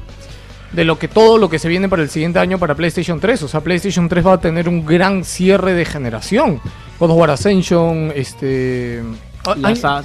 de 0.74 0.86
lo 0.86 0.98
que 0.98 1.08
todo 1.08 1.38
lo 1.38 1.50
que 1.50 1.60
se 1.60 1.68
viene 1.68 1.90
para 1.90 2.02
el 2.02 2.10
siguiente 2.10 2.40
año 2.40 2.58
para 2.58 2.76
PlayStation 2.76 3.20
3. 3.20 3.44
O 3.44 3.48
sea, 3.48 3.62
PlayStation 3.62 4.08
3 4.08 4.26
va 4.26 4.34
a 4.34 4.38
tener 4.40 4.70
un 4.70 4.86
gran 4.86 5.24
cierre 5.24 5.74
de 5.74 5.86
generación. 5.86 6.62
God 7.00 7.12
of 7.12 7.18
War 7.18 7.32
Ascension, 7.32 8.12
este, 8.16 9.02
ah, 9.46 9.56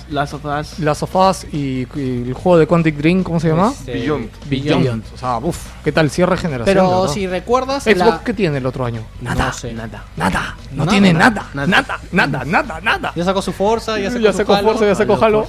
Las, 0.09 0.33
of 0.33 0.45
Us. 0.45 0.79
Last 0.79 1.03
of 1.03 1.15
Us 1.15 1.45
y, 1.53 1.87
y 1.95 2.25
el 2.29 2.33
juego 2.35 2.59
de 2.59 2.67
Quantic 2.67 2.97
Dream, 2.97 3.23
¿cómo 3.23 3.39
se 3.39 3.49
llama? 3.49 3.71
Este, 3.79 3.93
Beyond. 3.93 4.31
Beyond. 4.49 5.05
O 5.15 5.19
sea, 5.19 5.37
uff, 5.39 5.67
¿qué 5.85 5.93
tal 5.93 6.11
cierre 6.11 6.33
de 6.37 6.39
generación? 6.39 6.75
Pero 6.75 7.01
¿verdad? 7.03 7.15
si 7.15 7.27
recuerdas, 7.27 7.85
Xbox, 7.85 7.99
la- 7.99 8.23
¿qué 8.25 8.33
tiene 8.35 8.59
el 8.59 8.67
otro 8.67 8.85
año? 8.87 9.03
no 9.21 9.53
sé. 9.53 9.73
Nada. 9.75 10.05
Nada, 10.17 10.57
no 10.73 10.79
Nada, 10.85 10.91
tiene 10.91 11.13
nada, 11.13 11.47
nada, 11.55 11.67
nada, 11.67 12.01
nada, 12.13 12.45
nada, 12.45 12.81
nada. 12.81 13.13
Ya 13.15 13.25
sacó 13.25 13.43
su 13.43 13.53
Forza, 13.53 13.99
ya 14.01 14.11
sacó, 14.11 14.23
Ya 14.23 14.33
su 14.33 14.39
sacó. 14.39 14.57
Forza, 14.59 14.87
ya 14.87 14.95
sacó 14.95 15.23
Halo. 15.23 15.47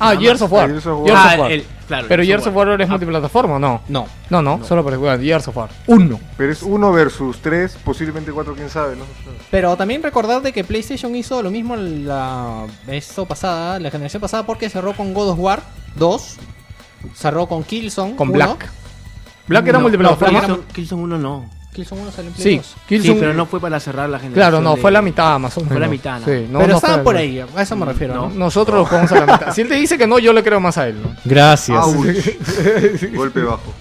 Ah, 0.00 0.14
Gears 0.14 0.40
of 0.42 0.52
War. 0.52 0.68
Gears 0.68 0.86
of 0.86 1.00
War. 1.00 1.10
Ah, 1.16 1.30
of 1.34 1.38
War. 1.40 1.52
el- 1.52 1.64
claro, 1.86 2.06
Pero 2.08 2.22
Gears 2.22 2.46
of. 2.46 2.54
War 2.54 2.80
es 2.80 2.88
multiplataforma, 2.88 3.54
¿o 3.54 3.58
¿no? 3.58 3.80
No. 3.88 4.06
No, 4.30 4.42
no, 4.42 4.64
solo 4.64 4.84
para 4.84 4.96
jugar 4.96 5.20
Gears 5.20 5.48
of 5.48 5.56
War. 5.56 5.70
Uno. 5.86 6.20
Pero 6.36 6.52
es 6.52 6.62
1 6.62 6.92
versus 6.92 7.38
3, 7.38 7.76
posiblemente 7.84 8.30
4, 8.32 8.54
quién 8.54 8.70
sabe, 8.70 8.96
¿no? 8.96 9.04
Pero 9.50 9.76
también 9.76 10.02
recordar 10.02 10.42
de 10.42 10.52
que 10.52 10.64
PlayStation 10.64 11.14
hizo 11.16 11.42
lo 11.42 11.50
mismo 11.50 11.74
la 11.76 12.66
esto 12.86 13.26
pasada, 13.26 13.78
la 13.80 13.90
generación 13.90 14.20
pasada, 14.20 14.44
porque 14.44 14.70
cerró 14.70 14.94
con 14.94 15.12
God 15.14 15.30
of 15.30 15.38
War 15.38 15.62
2, 15.96 16.36
cerró 17.14 17.46
con 17.46 17.64
Killzone 17.64 18.14
Con 18.16 18.28
1. 18.28 18.34
Black. 18.36 18.70
Black 19.46 19.66
era 19.66 19.78
No, 19.78 19.82
multiplataforma. 19.82 20.40
no, 20.42 20.46
Killzone, 20.46 20.72
Killzone 20.74 21.02
1 21.02 21.18
no. 21.18 21.50
Killzone 21.78 22.02
1 22.02 22.10
salió 22.10 22.28
en 22.30 22.34
Play 22.34 22.44
Sí, 22.44 22.56
2. 22.56 22.66
Sí, 22.66 22.74
Killzone. 22.88 23.20
pero 23.20 23.34
no 23.34 23.46
fue 23.46 23.60
para 23.60 23.78
cerrar 23.78 24.08
la 24.10 24.18
generación. 24.18 24.50
Claro, 24.50 24.60
no, 24.60 24.74
de- 24.74 24.80
fue 24.80 24.90
la 24.90 25.00
mitad 25.00 25.38
más 25.38 25.56
o 25.56 25.60
menos. 25.60 25.72
Fue 25.74 25.80
la 25.80 25.86
mitad, 25.88 26.18
¿no? 26.18 26.24
Sí, 26.26 26.46
no, 26.50 26.58
Pero 26.58 26.72
no 26.72 26.76
estaban 26.78 27.04
por 27.04 27.16
ahí, 27.16 27.38
a 27.38 27.62
eso 27.62 27.76
me 27.76 27.86
refiero, 27.86 28.14
¿no? 28.14 28.28
Nosotros 28.30 28.78
lo 28.78 28.84
jugamos 28.84 29.12
a 29.12 29.24
la 29.24 29.32
mitad. 29.32 29.54
Si 29.54 29.60
él 29.60 29.68
te 29.68 29.74
dice 29.76 29.96
que 29.96 30.08
no, 30.08 30.18
yo 30.18 30.32
le 30.32 30.42
creo 30.42 30.58
más 30.58 30.76
a 30.76 30.88
él. 30.88 31.00
¿no? 31.00 31.14
Gracias. 31.24 31.78
Golpe 33.14 33.42
bajo. 33.42 33.72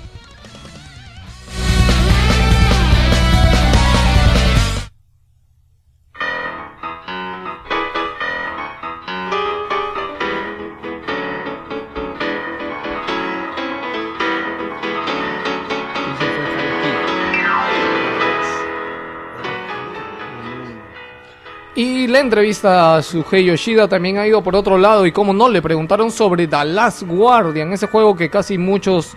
Y 21.78 22.08
la 22.08 22.22
entrevista 22.22 22.96
a 22.96 23.04
Sugei 23.04 23.46
Yoshida 23.46 23.88
también 23.88 24.18
ha 24.18 24.26
ido 24.26 24.42
por 24.42 24.56
otro 24.56 24.80
lado 24.80 25.06
y 25.06 25.12
como 25.12 25.32
no, 25.32 25.48
le 25.48 25.62
preguntaron 25.62 26.10
sobre 26.10 26.48
The 26.48 26.66
Last 26.66 27.04
Guardian, 27.04 27.72
ese 27.72 27.86
juego 27.86 28.16
que 28.16 28.32
casi 28.32 28.58
muchos 28.58 29.12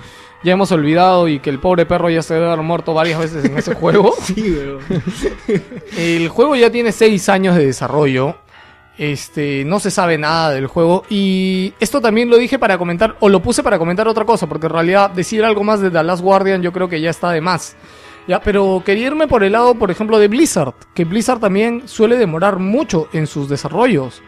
ya 0.44 0.52
hemos 0.52 0.70
olvidado 0.70 1.26
y 1.26 1.38
que 1.38 1.48
el 1.48 1.58
pobre 1.58 1.86
perro 1.86 2.10
ya 2.10 2.20
se 2.20 2.34
debe 2.34 2.48
haber 2.48 2.62
muerto 2.62 2.92
varias 2.92 3.18
veces 3.18 3.46
en 3.46 3.56
ese 3.56 3.74
juego. 3.76 4.14
Sí, 4.20 4.54
pero... 4.58 4.78
El 5.96 6.28
juego 6.28 6.54
ya 6.54 6.68
tiene 6.68 6.92
6 6.92 7.30
años 7.30 7.56
de 7.56 7.64
desarrollo. 7.64 8.36
Este, 8.98 9.64
no 9.64 9.80
se 9.80 9.90
sabe 9.90 10.18
nada 10.18 10.50
del 10.50 10.66
juego. 10.66 11.04
Y 11.08 11.72
esto 11.80 12.02
también 12.02 12.28
lo 12.28 12.36
dije 12.36 12.58
para 12.58 12.76
comentar, 12.76 13.16
o 13.20 13.30
lo 13.30 13.40
puse 13.40 13.62
para 13.62 13.78
comentar 13.78 14.06
otra 14.06 14.26
cosa, 14.26 14.46
porque 14.46 14.66
en 14.66 14.74
realidad 14.74 15.08
decir 15.08 15.42
algo 15.46 15.64
más 15.64 15.80
de 15.80 15.90
The 15.90 16.02
Last 16.02 16.22
Guardian 16.22 16.60
yo 16.60 16.74
creo 16.74 16.90
que 16.90 17.00
ya 17.00 17.08
está 17.08 17.30
de 17.30 17.40
más. 17.40 17.74
Ya, 18.30 18.40
pero 18.40 18.80
quería 18.86 19.08
irme 19.08 19.26
por 19.26 19.42
el 19.42 19.50
lado, 19.50 19.74
por 19.74 19.90
ejemplo, 19.90 20.16
de 20.16 20.28
Blizzard, 20.28 20.72
que 20.94 21.04
Blizzard 21.04 21.40
también 21.40 21.88
suele 21.88 22.16
demorar 22.16 22.60
mucho 22.60 23.08
en 23.12 23.26
sus 23.26 23.48
desarrollos. 23.48 24.22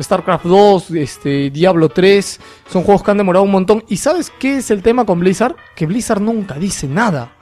StarCraft 0.00 0.44
2, 0.44 0.90
este, 0.92 1.50
Diablo 1.50 1.88
3, 1.88 2.38
son 2.68 2.84
juegos 2.84 3.02
que 3.02 3.10
han 3.10 3.18
demorado 3.18 3.44
un 3.44 3.50
montón. 3.50 3.82
¿Y 3.88 3.96
sabes 3.96 4.30
qué 4.38 4.58
es 4.58 4.70
el 4.70 4.80
tema 4.80 5.04
con 5.04 5.18
Blizzard? 5.18 5.56
Que 5.74 5.86
Blizzard 5.86 6.20
nunca 6.20 6.54
dice 6.54 6.86
nada. 6.86 7.32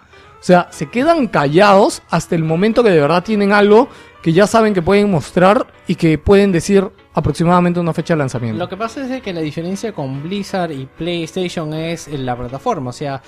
O 0.41 0.43
sea, 0.43 0.69
se 0.71 0.87
quedan 0.87 1.29
callados 1.29 2.01
hasta 2.09 2.35
el 2.35 2.45
momento 2.45 2.83
que 2.83 2.89
de 2.89 3.01
verdad 3.03 3.23
tienen 3.23 3.53
algo 3.53 3.91
que 4.23 4.33
ya 4.33 4.47
saben 4.47 4.73
que 4.73 4.81
pueden 4.81 5.11
mostrar 5.11 5.67
y 5.87 5.97
que 5.97 6.17
pueden 6.17 6.51
decir 6.51 6.91
aproximadamente 7.13 7.79
una 7.79 7.93
fecha 7.93 8.15
de 8.15 8.19
lanzamiento. 8.19 8.59
Lo 8.59 8.71
que 8.71 8.77
pasa 8.79 9.05
es 9.05 9.23
que 9.23 9.35
la 9.35 9.41
diferencia 9.43 9.93
con 9.93 10.23
Blizzard 10.23 10.73
y 10.73 10.87
PlayStation 10.87 11.75
es 11.75 12.09
en 12.09 12.25
la 12.25 12.37
plataforma. 12.37 12.89
O 12.89 12.95
sea, 12.95 13.23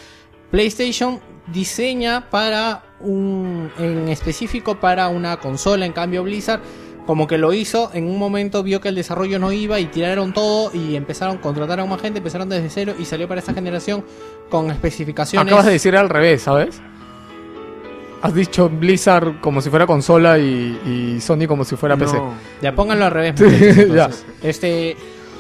PlayStation 0.53 1.19
diseña 1.53 2.29
para 2.31 2.85
un. 3.01 3.73
en 3.79 4.09
específico 4.09 4.79
para 4.79 5.09
una 5.09 5.39
consola. 5.39 5.87
En 5.87 5.93
cambio, 5.93 6.23
Blizzard, 6.23 6.61
como 7.07 7.27
que 7.27 7.39
lo 7.39 7.55
hizo, 7.55 7.91
en 7.95 8.07
un 8.07 8.19
momento 8.19 8.63
vio 8.63 8.81
que 8.81 8.91
el 8.91 8.95
desarrollo 8.95 9.39
no 9.39 9.51
iba 9.51 9.81
y 9.81 9.87
tiraron 9.87 10.33
todo 10.35 10.71
y 10.73 10.95
empezaron 10.95 11.39
a 11.39 11.41
contratar 11.41 11.81
a 11.81 11.87
más 11.87 12.01
gente, 12.01 12.19
empezaron 12.19 12.49
desde 12.51 12.69
cero 12.69 12.95
y 12.99 13.07
salió 13.07 13.27
para 13.27 13.41
esta 13.41 13.55
generación 13.55 14.05
con 14.51 14.71
especificaciones. 14.71 15.47
Acabas 15.47 15.67
de 15.67 15.73
decir 15.73 15.97
al 15.97 16.11
revés, 16.11 16.43
¿sabes? 16.43 16.81
Has 18.21 18.35
dicho 18.35 18.69
Blizzard 18.69 19.41
como 19.41 19.61
si 19.63 19.71
fuera 19.71 19.87
consola 19.87 20.39
y, 20.39 21.17
y 21.17 21.21
Sony 21.21 21.47
como 21.49 21.65
si 21.65 21.77
fuera 21.77 21.97
PC. 21.97 22.21
Ya 22.61 22.73
pónganlo 22.73 23.07
al 23.07 23.11
revés. 23.11 23.41
Muchachos, 23.41 23.89
ya. 23.95 24.11
Este, 24.43 24.97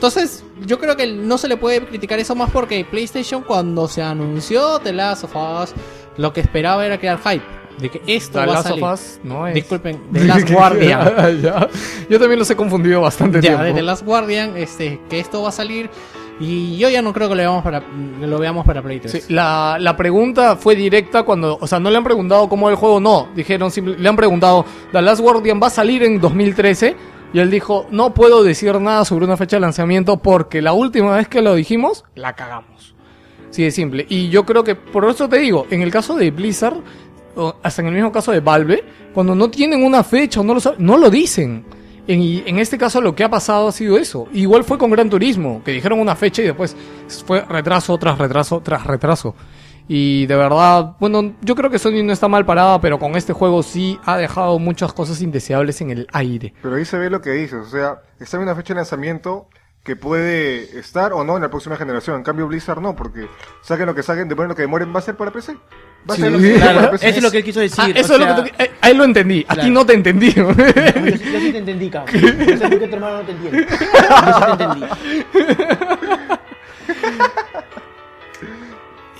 entonces, 0.06 0.42
yo 0.66 0.80
creo 0.80 0.96
que 0.96 1.06
no 1.06 1.38
se 1.38 1.46
le 1.46 1.56
puede 1.56 1.80
criticar 1.86 2.18
eso 2.18 2.34
más 2.34 2.50
porque 2.50 2.84
PlayStation 2.84 3.42
cuando 3.42 3.86
se 3.86 4.02
anunció 4.02 4.80
The 4.80 4.92
Last 4.92 5.22
of 5.22 5.36
Us, 5.36 5.74
lo 6.16 6.32
que 6.32 6.40
esperaba 6.40 6.84
era 6.84 6.98
crear 6.98 7.20
hype 7.20 7.44
de 7.78 7.88
que 7.88 8.02
esto 8.08 8.40
The 8.40 8.46
va 8.46 8.54
a 8.56 8.60
of 8.60 8.66
salir. 8.66 8.84
Us 8.84 9.20
no 9.22 9.46
es. 9.46 9.54
Disculpen, 9.54 10.00
The 10.12 10.24
Last 10.24 10.50
Guardian. 10.52 11.40
Ya. 11.42 11.68
Yo 12.10 12.18
también 12.18 12.40
los 12.40 12.50
he 12.50 12.56
confundido 12.56 13.00
bastante 13.00 13.36
ya, 13.40 13.50
tiempo. 13.50 13.62
de 13.62 13.74
The 13.74 13.82
Last 13.82 14.04
Guardian, 14.04 14.56
este, 14.56 15.00
que 15.08 15.20
esto 15.20 15.40
va 15.42 15.50
a 15.50 15.52
salir 15.52 15.88
y 16.40 16.76
yo 16.78 16.88
ya 16.88 17.00
no 17.00 17.12
creo 17.12 17.28
que 17.28 17.36
lo 17.36 17.42
veamos 17.42 17.62
para, 17.62 17.84
lo 18.20 18.38
veamos 18.40 18.66
para 18.66 18.82
Play 18.82 18.98
3. 18.98 19.12
Sí, 19.12 19.32
la, 19.32 19.76
la 19.78 19.96
pregunta 19.96 20.56
fue 20.56 20.74
directa 20.74 21.22
cuando, 21.22 21.56
o 21.60 21.66
sea, 21.68 21.78
no 21.78 21.88
le 21.90 21.96
han 21.96 22.02
preguntado 22.02 22.48
cómo 22.48 22.68
es 22.68 22.72
el 22.72 22.76
juego, 22.76 22.98
no, 22.98 23.28
dijeron, 23.36 23.70
simple- 23.70 23.96
le 23.98 24.08
han 24.08 24.16
preguntado, 24.16 24.64
The 24.90 25.00
Last 25.00 25.20
Guardian 25.20 25.60
va 25.62 25.68
a 25.68 25.70
salir 25.70 26.02
en 26.02 26.20
2013 26.20 27.11
y 27.32 27.38
él 27.38 27.50
dijo, 27.50 27.86
no 27.90 28.12
puedo 28.12 28.42
decir 28.42 28.78
nada 28.80 29.04
sobre 29.04 29.24
una 29.24 29.36
fecha 29.36 29.56
de 29.56 29.60
lanzamiento 29.60 30.18
porque 30.18 30.60
la 30.60 30.72
última 30.72 31.16
vez 31.16 31.28
que 31.28 31.40
lo 31.40 31.54
dijimos, 31.54 32.04
la 32.14 32.34
cagamos. 32.34 32.94
Sí, 33.50 33.64
es 33.64 33.74
simple. 33.74 34.06
Y 34.08 34.28
yo 34.28 34.44
creo 34.44 34.64
que, 34.64 34.74
por 34.74 35.08
eso 35.08 35.28
te 35.28 35.38
digo, 35.38 35.66
en 35.70 35.82
el 35.82 35.90
caso 35.90 36.14
de 36.14 36.30
Blizzard, 36.30 36.76
o 37.34 37.54
hasta 37.62 37.82
en 37.82 37.88
el 37.88 37.94
mismo 37.94 38.12
caso 38.12 38.32
de 38.32 38.40
Valve, 38.40 38.84
cuando 39.14 39.34
no 39.34 39.50
tienen 39.50 39.84
una 39.84 40.04
fecha 40.04 40.40
o 40.40 40.44
no 40.44 40.54
lo 40.54 40.60
saben, 40.60 40.84
no 40.84 40.96
lo 40.96 41.10
dicen. 41.10 41.64
En, 42.06 42.20
en 42.46 42.58
este 42.58 42.76
caso 42.76 43.00
lo 43.00 43.14
que 43.14 43.24
ha 43.24 43.30
pasado 43.30 43.68
ha 43.68 43.72
sido 43.72 43.96
eso. 43.96 44.26
Igual 44.32 44.64
fue 44.64 44.76
con 44.76 44.90
Gran 44.90 45.08
Turismo, 45.08 45.62
que 45.64 45.72
dijeron 45.72 46.00
una 46.00 46.16
fecha 46.16 46.42
y 46.42 46.46
después 46.46 46.76
fue 47.26 47.42
retraso 47.42 47.96
tras 47.96 48.18
retraso 48.18 48.60
tras 48.60 48.84
retraso. 48.84 49.34
Y 49.94 50.24
de 50.24 50.36
verdad, 50.36 50.92
bueno, 51.00 51.34
yo 51.42 51.54
creo 51.54 51.68
que 51.68 51.78
Sony 51.78 52.02
no 52.02 52.14
está 52.14 52.26
mal 52.26 52.46
parada, 52.46 52.80
pero 52.80 52.98
con 52.98 53.14
este 53.14 53.34
juego 53.34 53.62
sí 53.62 53.98
ha 54.06 54.16
dejado 54.16 54.58
muchas 54.58 54.90
cosas 54.94 55.20
indeseables 55.20 55.82
en 55.82 55.90
el 55.90 56.06
aire. 56.14 56.54
Pero 56.62 56.76
ahí 56.76 56.86
se 56.86 56.96
ve 56.96 57.10
lo 57.10 57.20
que 57.20 57.32
dices, 57.32 57.66
o 57.66 57.68
sea, 57.68 58.00
está 58.18 58.38
en 58.38 58.44
una 58.44 58.54
fecha 58.54 58.72
de 58.72 58.78
lanzamiento 58.78 59.48
que 59.84 59.94
puede 59.94 60.78
estar 60.78 61.12
o 61.12 61.24
no 61.24 61.36
en 61.36 61.42
la 61.42 61.50
próxima 61.50 61.76
generación. 61.76 62.16
En 62.16 62.22
cambio, 62.22 62.48
Blizzard 62.48 62.80
no, 62.80 62.96
porque 62.96 63.26
saquen 63.60 63.84
lo 63.84 63.94
que 63.94 64.02
saquen, 64.02 64.28
demoren 64.28 64.48
lo 64.48 64.54
que 64.54 64.62
demoren, 64.62 64.94
va 64.94 65.00
a 65.00 65.02
ser 65.02 65.14
para 65.14 65.30
PC. 65.30 65.56
Va 66.08 66.14
a 66.14 66.16
Sí. 66.16 66.22
ser 66.22 66.32
lo 66.32 66.38
que 66.38 66.52
sea 66.54 66.62
Claro, 66.62 66.78
para 66.78 66.90
PC. 66.92 67.08
eso 67.10 67.16
es 67.18 67.22
lo 67.24 67.30
que 67.30 67.36
él 67.36 67.44
quiso 67.44 67.60
decir. 67.60 67.84
Ah, 67.84 67.88
o 67.88 67.90
eso 68.00 68.14
es 68.14 68.20
lo 68.20 68.26
que 68.44 68.50
tú- 68.50 68.56
eh, 68.62 68.70
ahí 68.80 68.94
lo 68.94 69.04
entendí, 69.04 69.44
a 69.46 69.52
ti 69.52 69.56
Claro. 69.56 69.70
no 69.74 69.84
te 69.84 69.92
entendí. 69.92 70.32
Yo, 70.32 70.54
sí- 70.54 70.62
yo 71.32 71.40
sí 71.40 71.42
te 71.52 71.58
entendí, 71.58 71.90
cabrón. 71.90 72.14
Yo 72.18 72.28
sé 72.56 72.66
por 72.68 72.78
qué 72.78 72.88
tu 72.88 72.94
hermano 72.94 73.18
no 73.18 73.24
te 73.26 73.32
entiende. 73.32 73.66
Yo 73.68 73.76
sí 73.76 74.56
te 74.56 74.64
entendí. 74.64 74.86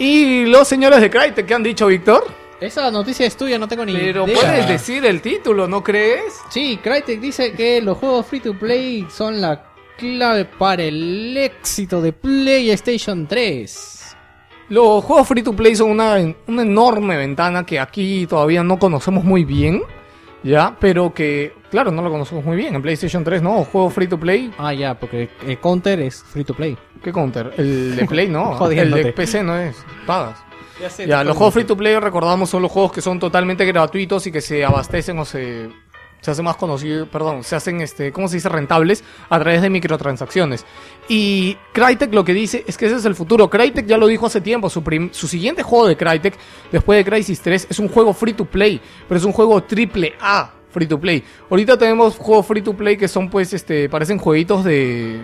y 0.03 0.47
los 0.47 0.67
señores 0.67 1.01
de 1.01 1.09
Crytek, 1.09 1.47
¿qué 1.47 1.55
han 1.55 1.63
dicho, 1.63 1.87
Víctor? 1.87 2.25
Esa 2.61 2.91
noticia 2.91 3.25
es 3.25 3.37
tuya, 3.37 3.57
no 3.59 3.69
tengo 3.69 3.85
ni 3.85 3.93
Pero 3.93 4.25
idea. 4.25 4.35
puedes 4.37 4.69
decir 4.69 5.05
el 5.05 5.21
título, 5.21 5.69
¿no 5.69 5.83
crees? 5.83 6.41
Sí, 6.51 6.79
Crytek 6.83 7.21
dice 7.21 7.53
que 7.53 7.81
los 7.81 7.99
juegos 7.99 8.27
free 8.27 8.41
to 8.41 8.55
play 8.59 9.07
son 9.11 9.41
la 9.41 9.65
clave 9.97 10.45
para 10.45 10.83
el 10.83 11.37
éxito 11.37 12.01
de 12.01 12.13
PlayStation 12.13 13.27
3. 13.29 14.17
Los 14.71 15.05
juegos 15.05 15.29
free 15.29 15.43
to 15.43 15.53
play 15.55 15.77
son 15.77 15.91
una, 15.91 16.17
una 16.49 16.63
enorme 16.63 17.17
ventana 17.17 17.65
que 17.65 17.79
aquí 17.79 18.27
todavía 18.27 18.65
no 18.65 18.79
conocemos 18.79 19.23
muy 19.23 19.45
bien, 19.45 19.83
¿ya? 20.43 20.77
Pero 20.81 21.15
que, 21.15 21.53
claro, 21.73 21.91
no 21.91 22.03
lo 22.03 22.11
conocemos 22.11 22.45
muy 22.45 22.57
bien. 22.57 22.77
En 22.77 22.83
PlayStation 22.83 23.25
3 23.25 23.43
no, 23.43 23.65
juegos 23.65 23.93
free 23.93 24.07
to 24.07 24.19
play, 24.21 24.53
Ah, 24.59 24.73
ya, 24.73 24.95
porque 24.95 25.29
el 25.45 25.59
Counter 25.59 25.99
es 26.01 26.23
free 26.23 26.45
to 26.45 26.55
play. 26.55 26.79
¿qué 27.03 27.11
counter? 27.11 27.53
El 27.57 27.97
de 27.97 28.05
Play 28.07 28.29
no, 28.29 28.65
el 28.71 28.91
de 28.93 29.13
PC 29.13 29.43
no 29.43 29.57
es, 29.59 29.77
pagas. 30.07 30.39
Ya 30.81 30.89
sé, 30.89 31.07
Ya, 31.09 31.25
los 31.25 31.37
juegos 31.37 31.53
free 31.55 31.65
to 31.65 31.77
play 31.77 31.99
recordamos 31.99 32.49
son 32.49 32.63
los 32.63 32.71
juegos 32.71 32.93
que 32.93 33.01
son 33.01 33.19
totalmente 33.19 33.65
gratuitos 33.65 34.25
y 34.29 34.31
que 34.33 34.41
se 34.41 34.65
abastecen 34.65 35.19
o 35.19 35.25
se 35.25 35.69
se 36.21 36.31
hacen 36.31 36.45
más 36.45 36.55
conocidos, 36.55 37.09
perdón, 37.09 37.43
se 37.43 37.57
hacen 37.57 37.81
este, 37.81 38.13
¿cómo 38.13 38.29
se 38.29 38.37
dice? 38.37 38.49
rentables 38.49 39.03
a 39.29 39.41
través 39.41 39.61
de 39.61 39.69
microtransacciones. 39.71 40.65
Y 41.09 41.57
Crytek 41.73 42.15
lo 42.15 42.25
que 42.25 42.33
dice 42.33 42.63
es 42.69 42.77
que 42.79 42.87
ese 42.87 42.95
es 42.95 43.05
el 43.07 43.17
futuro. 43.17 43.51
Crytek 43.51 43.87
ya 43.87 43.99
lo 43.99 44.07
dijo 44.07 44.27
hace 44.27 44.41
tiempo, 44.41 44.71
su, 44.71 44.85
prim- 44.85 45.09
su 45.13 45.27
siguiente 45.27 45.65
juego 45.65 45.89
de 45.89 45.97
Crytek 45.97 46.39
después 46.71 46.97
de 47.05 47.05
Crisis 47.11 47.41
3 47.41 47.67
es 47.71 47.79
un 47.81 47.89
juego 47.89 48.15
free 48.15 48.35
to 48.35 48.45
play, 48.45 48.81
pero 49.09 49.19
es 49.19 49.25
un 49.25 49.33
juego 49.33 49.65
triple 49.65 50.13
A 50.21 50.53
free 50.73 50.87
to 50.87 50.99
play. 50.99 51.23
Ahorita 51.51 51.77
tenemos 51.79 52.17
juegos 52.17 52.47
free 52.47 52.63
to 52.63 52.75
play 52.75 52.97
que 52.97 53.07
son 53.09 53.29
pues 53.31 53.53
este 53.53 53.89
parecen 53.89 54.19
jueguitos 54.19 54.65
de 54.65 55.21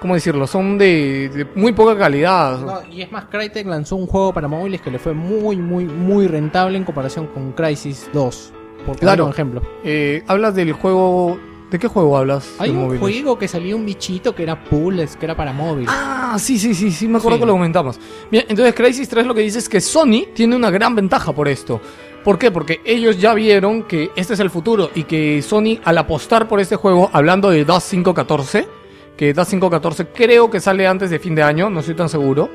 ¿cómo 0.00 0.14
decirlo? 0.14 0.46
Son 0.46 0.78
de, 0.78 1.28
de 1.28 1.44
muy 1.56 1.72
poca 1.72 1.98
calidad. 1.98 2.60
No, 2.60 2.80
y 2.92 3.02
es 3.02 3.10
más, 3.10 3.24
Crytek 3.24 3.66
lanzó 3.66 3.96
un 3.96 4.06
juego 4.06 4.32
para 4.32 4.46
móviles 4.48 4.80
que 4.80 4.90
le 4.92 4.98
fue 5.00 5.12
muy, 5.12 5.56
muy, 5.56 5.84
muy 5.86 6.28
rentable 6.28 6.78
en 6.78 6.84
comparación 6.84 7.26
con 7.26 7.50
Crisis 7.52 8.08
2. 8.12 8.52
Por 8.78 8.84
poner 8.86 8.98
Claro. 9.00 9.24
un 9.26 9.30
ejemplo. 9.32 9.62
Eh, 9.84 10.22
hablas 10.28 10.54
del 10.54 10.72
juego. 10.72 11.38
¿De 11.70 11.78
qué 11.78 11.86
juego 11.86 12.16
hablas? 12.16 12.48
Hay 12.60 12.70
un 12.70 12.76
móviles? 12.78 13.00
juego 13.00 13.38
que 13.38 13.46
salió 13.46 13.76
un 13.76 13.84
bichito 13.84 14.34
que 14.34 14.42
era 14.44 14.64
Pools, 14.64 15.16
que 15.16 15.26
era 15.26 15.36
para 15.36 15.52
móvil. 15.52 15.84
Ah, 15.86 16.36
sí, 16.38 16.58
sí, 16.58 16.74
sí, 16.74 16.90
sí, 16.92 17.06
me 17.06 17.18
acuerdo 17.18 17.36
Sí. 17.36 17.40
que 17.42 17.46
lo 17.46 17.52
comentamos. 17.52 18.00
Bien, 18.30 18.44
entonces 18.48 18.74
Crisis 18.74 19.06
3 19.08 19.26
lo 19.26 19.34
que 19.34 19.42
dice 19.42 19.58
es 19.58 19.68
que 19.68 19.78
Sony 19.80 20.26
tiene 20.34 20.56
una 20.56 20.70
gran 20.70 20.94
ventaja 20.94 21.32
por 21.34 21.46
esto. 21.46 21.78
¿Por 22.24 22.38
qué? 22.38 22.50
Porque 22.50 22.80
ellos 22.84 23.18
ya 23.18 23.32
vieron 23.34 23.84
que 23.84 24.10
este 24.16 24.34
es 24.34 24.40
el 24.40 24.50
futuro 24.50 24.90
y 24.94 25.04
que 25.04 25.40
Sony 25.42 25.78
al 25.84 25.98
apostar 25.98 26.48
por 26.48 26.60
este 26.60 26.76
juego, 26.76 27.10
hablando 27.12 27.50
de 27.50 27.64
DAS 27.64 27.88
514, 27.90 28.68
que 29.16 29.32
DAS 29.32 29.48
514 29.48 30.08
creo 30.08 30.50
que 30.50 30.60
sale 30.60 30.86
antes 30.86 31.10
de 31.10 31.18
fin 31.18 31.34
de 31.34 31.42
año, 31.42 31.70
no 31.70 31.80
estoy 31.80 31.94
tan 31.94 32.08
seguro. 32.08 32.50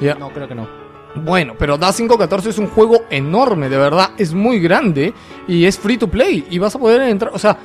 Ya. 0.00 0.14
No, 0.14 0.30
creo 0.30 0.46
que 0.46 0.54
no. 0.54 0.68
Bueno, 1.14 1.54
pero 1.58 1.78
DAS 1.78 1.96
514 1.96 2.50
es 2.50 2.58
un 2.58 2.66
juego 2.66 3.04
enorme, 3.08 3.68
de 3.68 3.78
verdad, 3.78 4.10
es 4.18 4.34
muy 4.34 4.60
grande 4.60 5.14
y 5.48 5.64
es 5.64 5.78
free 5.78 5.96
to 5.96 6.08
play 6.08 6.46
y 6.50 6.58
vas 6.58 6.76
a 6.76 6.78
poder 6.78 7.00
entrar, 7.02 7.32
o 7.34 7.38
sea, 7.38 7.58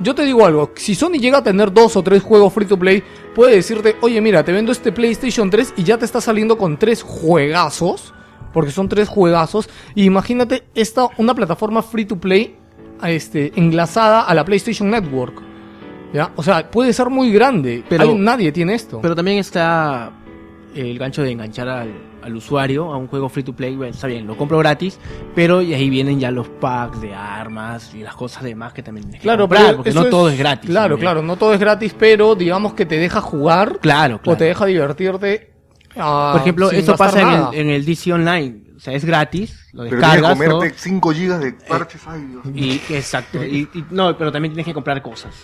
yo 0.00 0.14
te 0.14 0.24
digo 0.24 0.44
algo, 0.44 0.72
si 0.74 0.94
Sony 0.94 1.12
llega 1.12 1.38
a 1.38 1.42
tener 1.42 1.72
dos 1.72 1.96
o 1.96 2.02
tres 2.02 2.22
juegos 2.22 2.52
free 2.52 2.66
to 2.66 2.76
play, 2.76 3.02
puede 3.34 3.54
decirte, 3.54 3.96
oye 4.00 4.20
mira, 4.20 4.44
te 4.44 4.50
vendo 4.50 4.72
este 4.72 4.90
PlayStation 4.90 5.48
3 5.48 5.74
y 5.76 5.84
ya 5.84 5.98
te 5.98 6.04
está 6.04 6.20
saliendo 6.20 6.58
con 6.58 6.76
tres 6.78 7.02
juegazos, 7.02 8.12
porque 8.56 8.70
son 8.72 8.88
tres 8.88 9.06
juegazos, 9.10 9.68
y 9.94 10.04
imagínate 10.04 10.64
esta, 10.74 11.08
una 11.18 11.34
plataforma 11.34 11.82
free 11.82 12.06
to 12.06 12.16
play 12.18 12.56
este, 13.04 13.52
enlazada 13.54 14.22
a 14.22 14.32
la 14.34 14.46
PlayStation 14.46 14.88
Network. 14.90 15.42
¿Ya? 16.14 16.30
O 16.36 16.42
sea, 16.42 16.70
puede 16.70 16.94
ser 16.94 17.10
muy 17.10 17.30
grande, 17.30 17.84
Pero- 17.86 18.14
nadie 18.14 18.50
tiene 18.52 18.72
esto. 18.72 19.00
Pero 19.02 19.14
también 19.14 19.36
está 19.36 20.10
el 20.74 20.98
gancho 20.98 21.20
de 21.22 21.32
enganchar 21.32 21.68
al, 21.68 21.90
al 22.22 22.34
usuario 22.34 22.90
a 22.94 22.96
un 22.96 23.08
juego 23.08 23.28
free 23.28 23.42
to 23.42 23.52
play. 23.52 23.76
Bueno, 23.76 23.92
está 23.92 24.06
bien, 24.06 24.26
lo 24.26 24.38
compro 24.38 24.56
gratis, 24.56 24.98
pero 25.34 25.60
y 25.60 25.74
ahí 25.74 25.90
vienen 25.90 26.18
ya 26.18 26.30
los 26.30 26.48
packs 26.48 27.02
de 27.02 27.12
armas 27.12 27.94
y 27.94 27.98
las 28.02 28.14
cosas 28.14 28.42
demás 28.42 28.72
que 28.72 28.82
también 28.82 29.04
tienes 29.04 29.20
que 29.20 29.24
Claro, 29.26 29.42
comprar, 29.44 29.76
porque 29.76 29.92
no 29.92 30.06
todo 30.06 30.30
es 30.30 30.38
gratis. 30.38 30.70
Claro, 30.70 30.94
también. 30.94 31.00
claro, 31.04 31.22
no 31.22 31.36
todo 31.36 31.52
es 31.52 31.60
gratis, 31.60 31.94
pero 31.98 32.34
digamos 32.34 32.72
que 32.72 32.86
te 32.86 32.96
deja 32.96 33.20
jugar 33.20 33.78
Claro, 33.80 34.16
o 34.16 34.20
claro. 34.22 34.38
te 34.38 34.44
deja 34.44 34.64
divertirte. 34.64 35.55
Ah, 35.98 36.30
Por 36.32 36.40
ejemplo, 36.42 36.68
sin 36.70 36.78
eso 36.80 36.92
gastar 36.92 37.06
pasa 37.08 37.20
en 37.22 37.28
el, 37.54 37.60
en 37.68 37.70
el 37.76 37.84
DC 37.84 38.12
Online. 38.12 38.62
O 38.76 38.80
sea, 38.80 38.92
es 38.92 39.04
gratis, 39.04 39.58
lo 39.72 39.84
Pero 39.84 39.88
tienes 39.88 39.90
que 39.90 39.96
descargas. 40.20 40.38
¿no? 40.48 40.54
comerte 40.58 40.78
5 40.78 41.12
gigas 41.12 41.40
de 41.40 41.52
parches. 41.52 42.02
Ay, 42.06 42.20
Dios 42.30 42.44
mío. 42.44 42.64
Y, 42.88 42.94
exacto. 42.94 43.42
Y, 43.44 43.68
y- 43.72 43.84
no, 43.90 44.16
pero 44.18 44.30
también 44.30 44.52
tienes 44.52 44.66
que 44.66 44.74
comprar 44.74 45.00
cosas. 45.02 45.34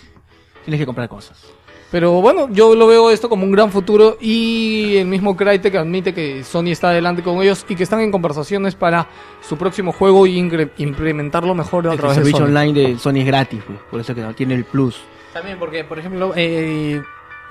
Tienes 0.64 0.78
que 0.80 0.86
comprar 0.86 1.08
cosas. 1.08 1.42
Pero 1.90 2.12
bueno, 2.22 2.48
yo 2.50 2.74
lo 2.74 2.86
veo 2.86 3.10
esto 3.10 3.28
como 3.28 3.44
un 3.44 3.52
gran 3.52 3.70
futuro 3.70 4.16
y 4.18 4.96
el 4.96 5.06
mismo 5.06 5.36
Crytek 5.36 5.74
admite 5.74 6.14
que 6.14 6.42
Sony 6.42 6.68
está 6.68 6.88
adelante 6.88 7.22
con 7.22 7.42
ellos 7.42 7.66
y 7.68 7.74
que 7.74 7.82
están 7.82 8.00
en 8.00 8.10
conversaciones 8.10 8.74
para 8.74 9.08
su 9.42 9.58
próximo 9.58 9.92
juego 9.92 10.26
y 10.26 10.38
ingre- 10.40 10.70
implementarlo 10.78 11.54
mejor 11.54 11.88
a 11.88 11.92
El 11.92 11.98
través 11.98 12.16
de 12.16 12.22
servicio 12.24 12.46
Sony. 12.46 12.48
online 12.48 12.72
de 12.80 12.98
Sony 12.98 13.16
es 13.18 13.26
gratis, 13.26 13.60
pues, 13.66 13.78
por 13.90 14.00
eso 14.00 14.14
que 14.14 14.22
no 14.22 14.32
tiene 14.34 14.54
el 14.54 14.64
plus. 14.64 15.02
También 15.34 15.58
porque, 15.58 15.84
por 15.84 15.98
ejemplo, 15.98 16.32
eh, 16.34 17.02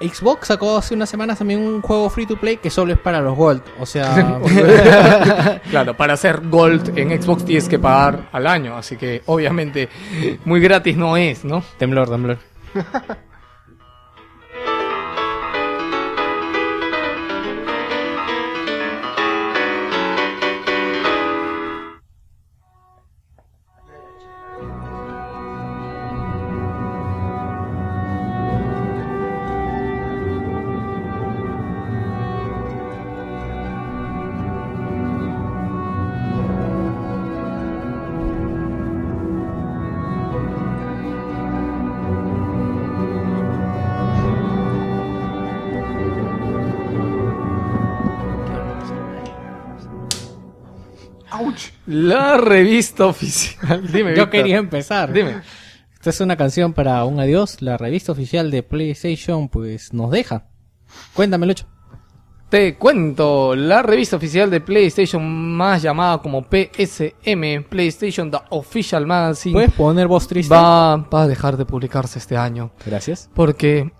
Xbox 0.01 0.47
sacó 0.47 0.77
hace 0.77 0.93
unas 0.95 1.09
semanas 1.09 1.37
también 1.37 1.61
un 1.61 1.81
juego 1.81 2.09
free 2.09 2.25
to 2.25 2.35
play 2.37 2.57
que 2.57 2.69
solo 2.69 2.93
es 2.93 2.99
para 2.99 3.21
los 3.21 3.35
Gold. 3.35 3.61
O 3.79 3.85
sea, 3.85 4.39
Claro, 5.69 5.95
para 5.95 6.13
hacer 6.13 6.41
Gold 6.49 6.97
en 6.97 7.21
Xbox 7.21 7.45
tienes 7.45 7.69
que 7.69 7.79
pagar 7.79 8.29
al 8.31 8.47
año, 8.47 8.75
así 8.75 8.97
que 8.97 9.21
obviamente 9.25 9.89
muy 10.45 10.59
gratis 10.59 10.97
no 10.97 11.17
es, 11.17 11.45
¿no? 11.45 11.63
temblor, 11.77 12.09
temblor. 12.09 12.37
La 51.91 52.37
revista 52.37 53.05
oficial. 53.05 53.85
Dime, 53.91 54.11
Yo 54.11 54.23
Víctor. 54.25 54.29
quería 54.29 54.57
empezar. 54.57 55.11
Dime. 55.11 55.41
Esta 55.93 56.09
es 56.09 56.21
una 56.21 56.37
canción 56.37 56.71
para 56.71 57.03
un 57.03 57.19
adiós. 57.19 57.61
La 57.61 57.75
revista 57.77 58.13
oficial 58.13 58.49
de 58.49 58.63
PlayStation 58.63 59.49
pues 59.49 59.91
nos 59.93 60.09
deja. 60.09 60.45
Cuéntame, 61.13 61.45
Lucho. 61.47 61.67
Te 62.49 62.75
cuento, 62.77 63.55
la 63.55 63.81
revista 63.81 64.15
oficial 64.15 64.49
de 64.49 64.61
PlayStation 64.61 65.21
más 65.55 65.81
llamada 65.81 66.17
como 66.19 66.43
PSM, 66.43 67.63
PlayStation 67.69 68.31
The 68.31 68.39
Official 68.49 69.05
Magazine, 69.05 69.53
¿Puedes 69.53 69.71
poner 69.71 70.07
voz 70.07 70.27
triste? 70.27 70.53
va, 70.53 70.95
va 70.97 71.23
a 71.23 71.27
dejar 71.27 71.55
de 71.55 71.65
publicarse 71.65 72.19
este 72.19 72.35
año. 72.35 72.71
Gracias. 72.85 73.29
Porque 73.33 73.91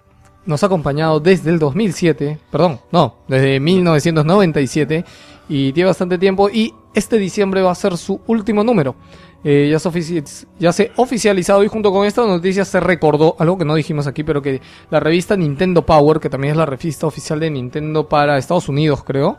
nos 0.45 0.63
ha 0.63 0.65
acompañado 0.65 1.19
desde 1.19 1.49
el 1.49 1.59
2007, 1.59 2.39
perdón, 2.51 2.81
no, 2.91 3.19
desde 3.27 3.59
1997 3.61 5.05
y 5.47 5.71
tiene 5.71 5.87
bastante 5.87 6.17
tiempo 6.17 6.49
y 6.49 6.73
este 6.93 7.17
diciembre 7.17 7.61
va 7.61 7.71
a 7.71 7.75
ser 7.75 7.97
su 7.97 8.21
último 8.27 8.63
número. 8.63 8.95
Eh, 9.43 9.69
ya, 9.71 9.79
se 9.79 10.23
ya 10.59 10.71
se 10.71 10.91
oficializado 10.97 11.63
y 11.63 11.67
junto 11.67 11.91
con 11.91 12.05
esta 12.05 12.25
noticia 12.27 12.63
se 12.63 12.79
recordó 12.79 13.35
algo 13.39 13.57
que 13.57 13.65
no 13.65 13.73
dijimos 13.73 14.05
aquí, 14.05 14.23
pero 14.23 14.41
que 14.41 14.61
la 14.91 14.99
revista 14.99 15.35
Nintendo 15.35 15.83
Power, 15.83 16.19
que 16.19 16.29
también 16.29 16.51
es 16.51 16.57
la 16.57 16.67
revista 16.67 17.07
oficial 17.07 17.39
de 17.39 17.49
Nintendo 17.49 18.07
para 18.07 18.37
Estados 18.37 18.69
Unidos, 18.69 19.03
creo, 19.03 19.37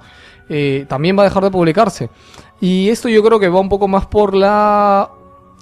eh, 0.48 0.86
también 0.88 1.16
va 1.16 1.22
a 1.22 1.26
dejar 1.26 1.44
de 1.44 1.50
publicarse. 1.52 2.10
Y 2.60 2.88
esto 2.88 3.08
yo 3.08 3.22
creo 3.22 3.38
que 3.38 3.48
va 3.48 3.60
un 3.60 3.68
poco 3.68 3.86
más 3.86 4.06
por 4.06 4.34
la 4.34 5.08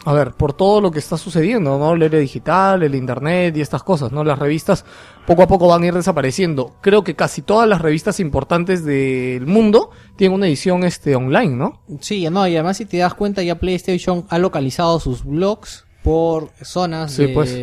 a 0.05 0.12
ver, 0.14 0.32
por 0.32 0.55
todo 0.55 0.80
lo 0.80 0.91
que 0.91 0.99
está 0.99 1.18
sucediendo, 1.18 1.78
¿no? 1.78 1.95
La 1.95 2.07
era 2.07 2.18
digital, 2.18 2.82
el 2.82 2.95
internet 2.95 3.55
y 3.57 3.61
estas 3.61 3.82
cosas, 3.82 4.12
¿no? 4.12 4.24
Las 4.24 4.38
revistas 4.38 4.86
poco 5.31 5.43
a 5.45 5.47
poco 5.47 5.68
van 5.68 5.85
a 5.85 5.87
ir 5.87 5.95
desapareciendo. 5.95 6.74
Creo 6.81 7.05
que 7.05 7.14
casi 7.14 7.41
todas 7.41 7.68
las 7.68 7.81
revistas 7.81 8.18
importantes 8.18 8.85
del 8.85 9.47
mundo 9.47 9.91
tienen 10.16 10.35
una 10.35 10.49
edición 10.49 10.83
este 10.83 11.14
online, 11.14 11.55
¿no? 11.55 11.83
Sí, 12.01 12.28
no, 12.28 12.49
y 12.49 12.55
además 12.57 12.78
si 12.78 12.85
te 12.85 12.97
das 12.97 13.14
cuenta 13.14 13.41
ya 13.45 13.55
PlayStation 13.55 14.26
ha 14.28 14.39
localizado 14.41 14.99
sus 14.99 15.22
blogs 15.24 15.85
por 16.03 16.51
zonas 16.62 17.12
Sí, 17.12 17.26
de 17.26 17.28
pues. 17.28 17.57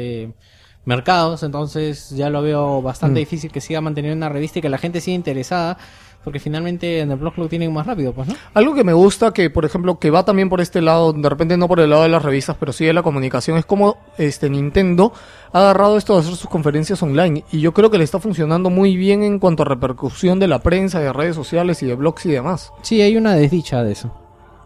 mercados, 0.86 1.43
entonces 1.43 2.09
ya 2.11 2.30
lo 2.30 2.41
veo 2.41 2.82
bastante 2.82 3.20
Mm. 3.20 3.24
difícil 3.24 3.51
que 3.51 3.59
siga 3.59 3.82
manteniendo 3.82 4.15
una 4.15 4.30
revista 4.30 4.59
y 4.59 4.61
que 4.61 4.70
la 4.70 4.78
gente 4.78 5.01
siga 5.01 5.15
interesada, 5.15 5.78
porque 6.24 6.39
finalmente 6.39 6.99
en 6.99 7.11
el 7.11 7.18
blog 7.18 7.38
lo 7.38 7.47
tienen 7.47 7.74
más 7.74 7.88
rápido, 7.88 8.13
pues, 8.13 8.28
¿no? 8.28 8.36
Algo 8.53 8.76
que 8.76 8.84
me 8.84 8.93
gusta, 8.93 9.32
que 9.32 9.49
por 9.49 9.65
ejemplo, 9.65 9.97
que 9.99 10.11
va 10.11 10.26
también 10.26 10.49
por 10.49 10.61
este 10.61 10.82
lado, 10.82 11.13
de 11.13 11.30
repente 11.30 11.57
no 11.57 11.68
por 11.68 11.80
el 11.80 11.89
lado 11.89 12.03
de 12.03 12.09
las 12.09 12.24
revistas, 12.24 12.57
pero 12.59 12.74
sí 12.74 12.86
de 12.86 12.93
la 12.93 13.03
comunicación, 13.03 13.57
es 13.57 13.65
como 13.65 13.97
este 14.18 14.49
Nintendo 14.49 15.13
ha 15.53 15.59
agarrado 15.59 15.97
esto 15.97 16.13
de 16.13 16.20
hacer 16.20 16.36
sus 16.36 16.49
conferencias 16.49 17.01
online. 17.01 17.43
Y 17.51 17.61
yo 17.61 17.74
creo 17.74 17.89
que 17.89 17.97
le 17.97 18.03
está 18.03 18.20
funcionando 18.20 18.70
muy 18.70 18.97
bien 18.97 19.24
en 19.24 19.39
cuanto 19.39 19.63
a 19.63 19.65
repercusión 19.65 20.39
de 20.39 20.47
la 20.47 20.59
prensa, 20.59 20.99
de 20.99 21.13
redes 21.13 21.36
sociales 21.36 21.82
y 21.84 21.86
de 21.86 21.95
blogs 21.95 22.26
y 22.26 22.32
demás. 22.32 22.72
Sí, 22.82 23.01
hay 23.01 23.18
una 23.18 23.34
desdicha 23.36 23.84
de 23.84 23.93
eso. 23.93 24.13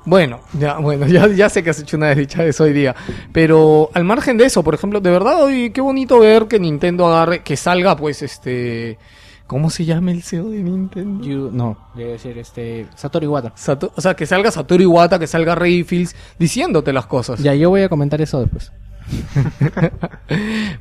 Bueno, 0.04 0.40
ya, 0.54 0.78
bueno, 0.78 1.06
ya, 1.06 1.28
ya 1.28 1.50
sé 1.50 1.64
que 1.64 1.70
has 1.70 1.80
hecho 1.80 1.98
una 1.98 2.08
desdicha 2.08 2.44
de 2.44 2.50
eso 2.50 2.64
hoy 2.64 2.74
día. 2.74 2.96
Pero 3.32 3.90
al 3.94 4.04
margen 4.04 4.38
de 4.38 4.46
eso, 4.46 4.64
por 4.64 4.74
ejemplo, 4.74 5.00
de 5.00 5.12
verdad, 5.12 5.44
hoy 5.44 5.70
qué 5.72 5.82
bonito 5.82 6.20
ver 6.20 6.48
que 6.48 6.60
Nintendo 6.60 7.08
agarre, 7.08 7.44
que 7.44 7.56
salga, 7.56 7.96
pues, 7.96 8.22
este. 8.22 8.98
¿Cómo 9.52 9.70
se 9.70 9.84
llama 9.84 10.12
el 10.12 10.24
CEO 10.24 10.50
de 10.50 10.64
Nintendo? 10.64 11.22
You- 11.26 11.50
no, 11.52 11.76
debe 11.94 12.18
ser 12.18 12.38
este 12.38 12.88
Satoru 12.96 13.26
Iwata. 13.26 13.52
Sato- 13.58 13.92
o 13.94 14.00
sea, 14.00 14.14
que 14.16 14.26
salga 14.26 14.50
Satoru 14.50 14.82
Iwata, 14.82 15.20
que 15.20 15.28
salga 15.28 15.56
Ray 15.56 15.84
Fields 15.84 16.16
diciéndote 16.40 16.94
las 16.94 17.06
cosas. 17.06 17.38
Ya, 17.44 17.54
yo 17.54 17.70
voy 17.70 17.82
a 17.82 17.90
comentar 17.90 18.22
eso 18.22 18.40
después. 18.40 18.72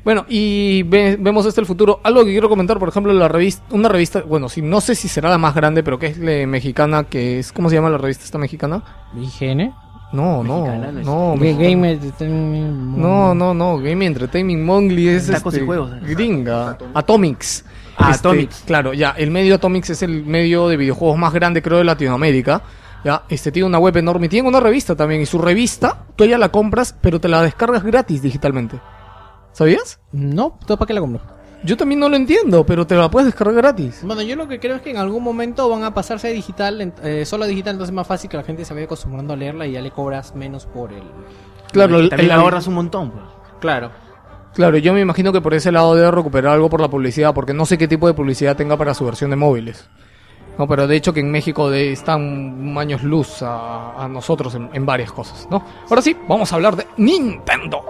Bueno, 0.05 0.25
y 0.29 0.83
ve- 0.83 1.17
vemos 1.19 1.45
este 1.45 1.59
el 1.59 1.67
futuro. 1.67 1.99
Algo 2.03 2.23
que 2.23 2.31
quiero 2.31 2.47
comentar, 2.47 2.79
por 2.79 2.87
ejemplo, 2.87 3.11
la 3.13 3.27
revista, 3.27 3.63
una 3.71 3.89
revista, 3.89 4.21
bueno, 4.21 4.47
sí, 4.47 4.61
no 4.61 4.79
sé 4.79 4.95
si 4.95 5.07
será 5.09 5.29
la 5.29 5.37
más 5.37 5.53
grande, 5.53 5.83
pero 5.83 5.99
que 5.99 6.07
es 6.07 6.17
la 6.17 6.47
mexicana, 6.47 7.03
que 7.03 7.39
es, 7.39 7.51
¿cómo 7.51 7.69
se 7.69 7.75
llama 7.75 7.89
la 7.89 7.97
revista 7.97 8.23
esta 8.23 8.37
mexicana? 8.37 8.83
IGN. 9.21 9.73
No, 10.13 10.43
no, 10.43 10.61
Mexicana, 10.65 10.91
no 10.91 10.99
es- 10.99 11.05
no. 11.05 11.35
Game 11.37 11.93
Entertainment- 11.99 12.95
No, 12.97 13.33
no, 13.35 13.53
no, 13.53 13.77
Game 13.77 14.05
Entertainment 14.05 14.61
Monthly 14.63 15.07
es 15.09 15.27
Tacos 15.27 15.53
y 15.53 15.57
este, 15.57 15.65
juegos. 15.65 15.91
gringa. 16.01 16.77
Atomics. 16.93 17.63
Ah, 18.03 18.11
Este, 18.11 18.27
Atomics. 18.27 18.63
Claro, 18.65 18.93
ya, 18.93 19.11
el 19.17 19.31
medio 19.31 19.55
Atomics 19.55 19.89
es 19.91 20.01
el 20.03 20.25
medio 20.25 20.67
de 20.67 20.77
videojuegos 20.77 21.17
más 21.17 21.33
grande, 21.33 21.61
creo, 21.61 21.77
de 21.79 21.83
Latinoamérica. 21.83 22.61
Ya, 23.03 23.23
este 23.29 23.51
tiene 23.51 23.65
una 23.67 23.79
web 23.79 23.97
enorme 23.97 24.27
y 24.27 24.29
tiene 24.29 24.47
una 24.47 24.59
revista 24.59 24.95
también. 24.95 25.21
Y 25.21 25.25
su 25.25 25.39
revista, 25.39 26.05
tú 26.15 26.25
ya 26.25 26.37
la 26.37 26.49
compras, 26.49 26.95
pero 27.01 27.19
te 27.19 27.27
la 27.27 27.41
descargas 27.41 27.83
gratis 27.83 28.21
digitalmente. 28.21 28.79
¿Sabías? 29.53 29.99
No, 30.11 30.57
¿todo 30.65 30.77
para 30.77 30.87
qué 30.87 30.93
la 30.93 31.01
compro? 31.01 31.21
Yo 31.63 31.77
también 31.77 31.99
no 31.99 32.09
lo 32.09 32.15
entiendo, 32.15 32.65
pero 32.65 32.87
te 32.87 32.95
la 32.95 33.09
puedes 33.11 33.27
descargar 33.27 33.55
gratis. 33.55 33.99
Bueno, 34.03 34.21
yo 34.23 34.35
lo 34.35 34.47
que 34.47 34.59
creo 34.59 34.77
es 34.77 34.81
que 34.81 34.89
en 34.91 34.97
algún 34.97 35.23
momento 35.23 35.69
van 35.69 35.83
a 35.83 35.93
pasarse 35.93 36.27
a 36.29 36.31
digital, 36.31 36.93
eh, 37.03 37.23
solo 37.25 37.43
a 37.43 37.47
digital, 37.47 37.73
entonces 37.73 37.91
es 37.91 37.95
más 37.95 38.07
fácil 38.07 38.29
que 38.29 38.37
la 38.37 38.43
gente 38.43 38.65
se 38.65 38.73
vaya 38.73 38.85
acostumbrando 38.85 39.33
a 39.33 39.35
leerla 39.35 39.67
y 39.67 39.73
ya 39.73 39.81
le 39.81 39.91
cobras 39.91 40.33
menos 40.35 40.65
por 40.65 40.91
el... 40.91 41.03
Claro, 41.71 41.99
el- 41.99 42.09
también 42.09 42.31
el- 42.31 42.37
ahorras 42.39 42.65
un 42.67 42.73
montón. 42.75 43.11
pues. 43.11 43.23
Claro. 43.59 43.91
Claro, 44.53 44.77
yo 44.77 44.93
me 44.93 44.99
imagino 45.01 45.31
que 45.31 45.41
por 45.41 45.53
ese 45.53 45.71
lado 45.71 45.95
debe 45.95 46.11
recuperar 46.11 46.53
algo 46.53 46.69
por 46.69 46.81
la 46.81 46.89
publicidad, 46.89 47.33
porque 47.33 47.53
no 47.53 47.65
sé 47.65 47.77
qué 47.77 47.87
tipo 47.87 48.07
de 48.07 48.13
publicidad 48.13 48.57
tenga 48.57 48.77
para 48.77 48.93
su 48.93 49.05
versión 49.05 49.29
de 49.29 49.37
móviles. 49.37 49.89
No, 50.57 50.67
pero 50.67 50.85
de 50.87 50.95
hecho 50.97 51.13
que 51.13 51.21
en 51.21 51.31
México 51.31 51.71
están 51.71 52.77
años 52.77 53.03
luz 53.03 53.41
a, 53.41 54.03
a 54.03 54.07
nosotros 54.09 54.53
en, 54.55 54.69
en 54.73 54.85
varias 54.85 55.11
cosas, 55.11 55.47
¿no? 55.49 55.63
Ahora 55.89 56.01
sí, 56.01 56.15
vamos 56.27 56.51
a 56.51 56.55
hablar 56.55 56.75
de 56.75 56.85
Nintendo. 56.97 57.81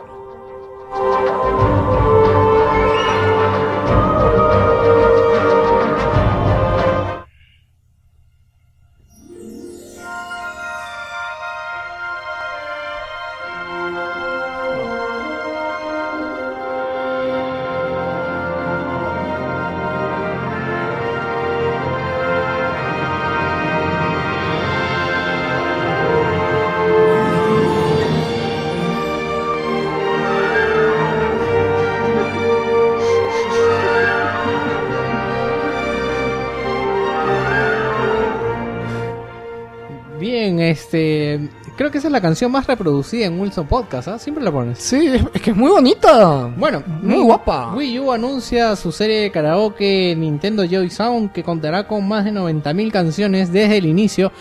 Esa 42.02 42.08
es 42.08 42.12
la 42.12 42.22
canción 42.22 42.52
más 42.52 42.66
reproducida 42.66 43.26
en 43.28 43.40
Wilson 43.40 43.68
Podcast, 43.68 44.08
¿ah? 44.08 44.18
Siempre 44.20 44.44
la 44.44 44.52
pones. 44.52 44.80
Sí, 44.80 45.06
es, 45.08 45.24
es 45.34 45.42
que 45.42 45.52
es 45.52 45.56
muy 45.56 45.70
bonita. 45.70 46.52
Bueno, 46.58 46.82
muy 47.02 47.16
Wii- 47.18 47.24
guapa. 47.26 47.74
Wii 47.76 48.00
U 48.00 48.12
anuncia 48.12 48.76
su 48.76 48.92
serie 48.92 49.22
de 49.22 49.32
karaoke 49.32 50.16
Nintendo 50.18 50.64
Joy 50.66 50.90
Sound 50.90 51.32
que 51.32 51.44
contará 51.44 51.88
con 51.88 52.08
más 52.08 52.26
de 52.26 52.32
90.000 52.32 52.92
canciones 52.92 53.52
desde 53.54 53.78
el 53.78 53.86
inicio. 53.86 54.32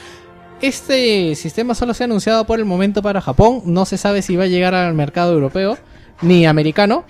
Este 0.62 1.34
sistema 1.34 1.74
solo 1.74 1.92
se 1.94 2.02
ha 2.04 2.06
anunciado 2.06 2.44
por 2.46 2.58
el 2.58 2.64
momento 2.64 3.02
para 3.02 3.20
Japón. 3.20 3.62
No 3.66 3.84
se 3.84 3.96
sabe 3.98 4.22
si 4.22 4.36
va 4.36 4.44
a 4.44 4.48
llegar 4.48 4.74
al 4.74 4.94
mercado 4.94 5.32
europeo 5.34 5.76
ni 6.22 6.46
americano. 6.46 7.04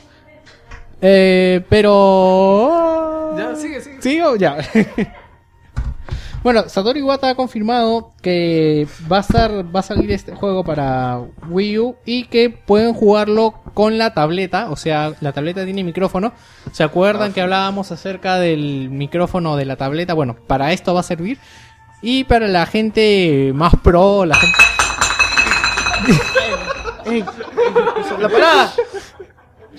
Eh, 1.01 1.65
pero... 1.69 3.35
Ya, 3.39 3.55
sigue, 3.57 3.81
sigue. 3.81 4.03
¿Sigo? 4.03 4.37
Ya. 4.37 4.59
bueno, 6.43 6.69
Satoru 6.69 6.99
Iwata 6.99 7.31
ha 7.31 7.35
confirmado 7.35 8.13
que 8.23 8.87
va 9.11 9.19
a 9.19 9.21
estar, 9.21 9.75
va 9.75 9.81
a 9.81 9.83
salir 9.83 10.11
este 10.13 10.35
juego 10.35 10.65
para 10.65 11.21
Wii 11.49 11.79
U 11.79 11.97
y 12.05 12.25
que 12.27 12.51
pueden 12.51 12.95
jugarlo 12.95 13.55
con 13.75 13.99
la 13.99 14.15
tableta, 14.15 14.71
o 14.71 14.77
sea, 14.77 15.13
la 15.21 15.33
tableta 15.33 15.65
tiene 15.65 15.85
micrófono. 15.85 16.33
¿Se 16.73 16.83
acuerdan 16.83 17.33
que 17.33 17.41
hablábamos 17.41 17.93
acerca 17.93 18.39
del 18.39 18.89
micrófono 18.91 19.57
de 19.57 19.65
la 19.65 19.77
tableta? 19.77 20.15
Bueno, 20.15 20.37
para 20.47 20.73
esto 20.73 20.95
va 20.95 21.01
a 21.01 21.05
servir. 21.05 21.39
Y 22.03 22.25
para 22.25 22.49
la 22.49 22.65
gente 22.67 23.53
más 23.55 23.75
pro, 23.83 24.25
la 24.25 24.37
gente... 24.37 24.57
La 28.19 28.29
parada. 28.29 28.73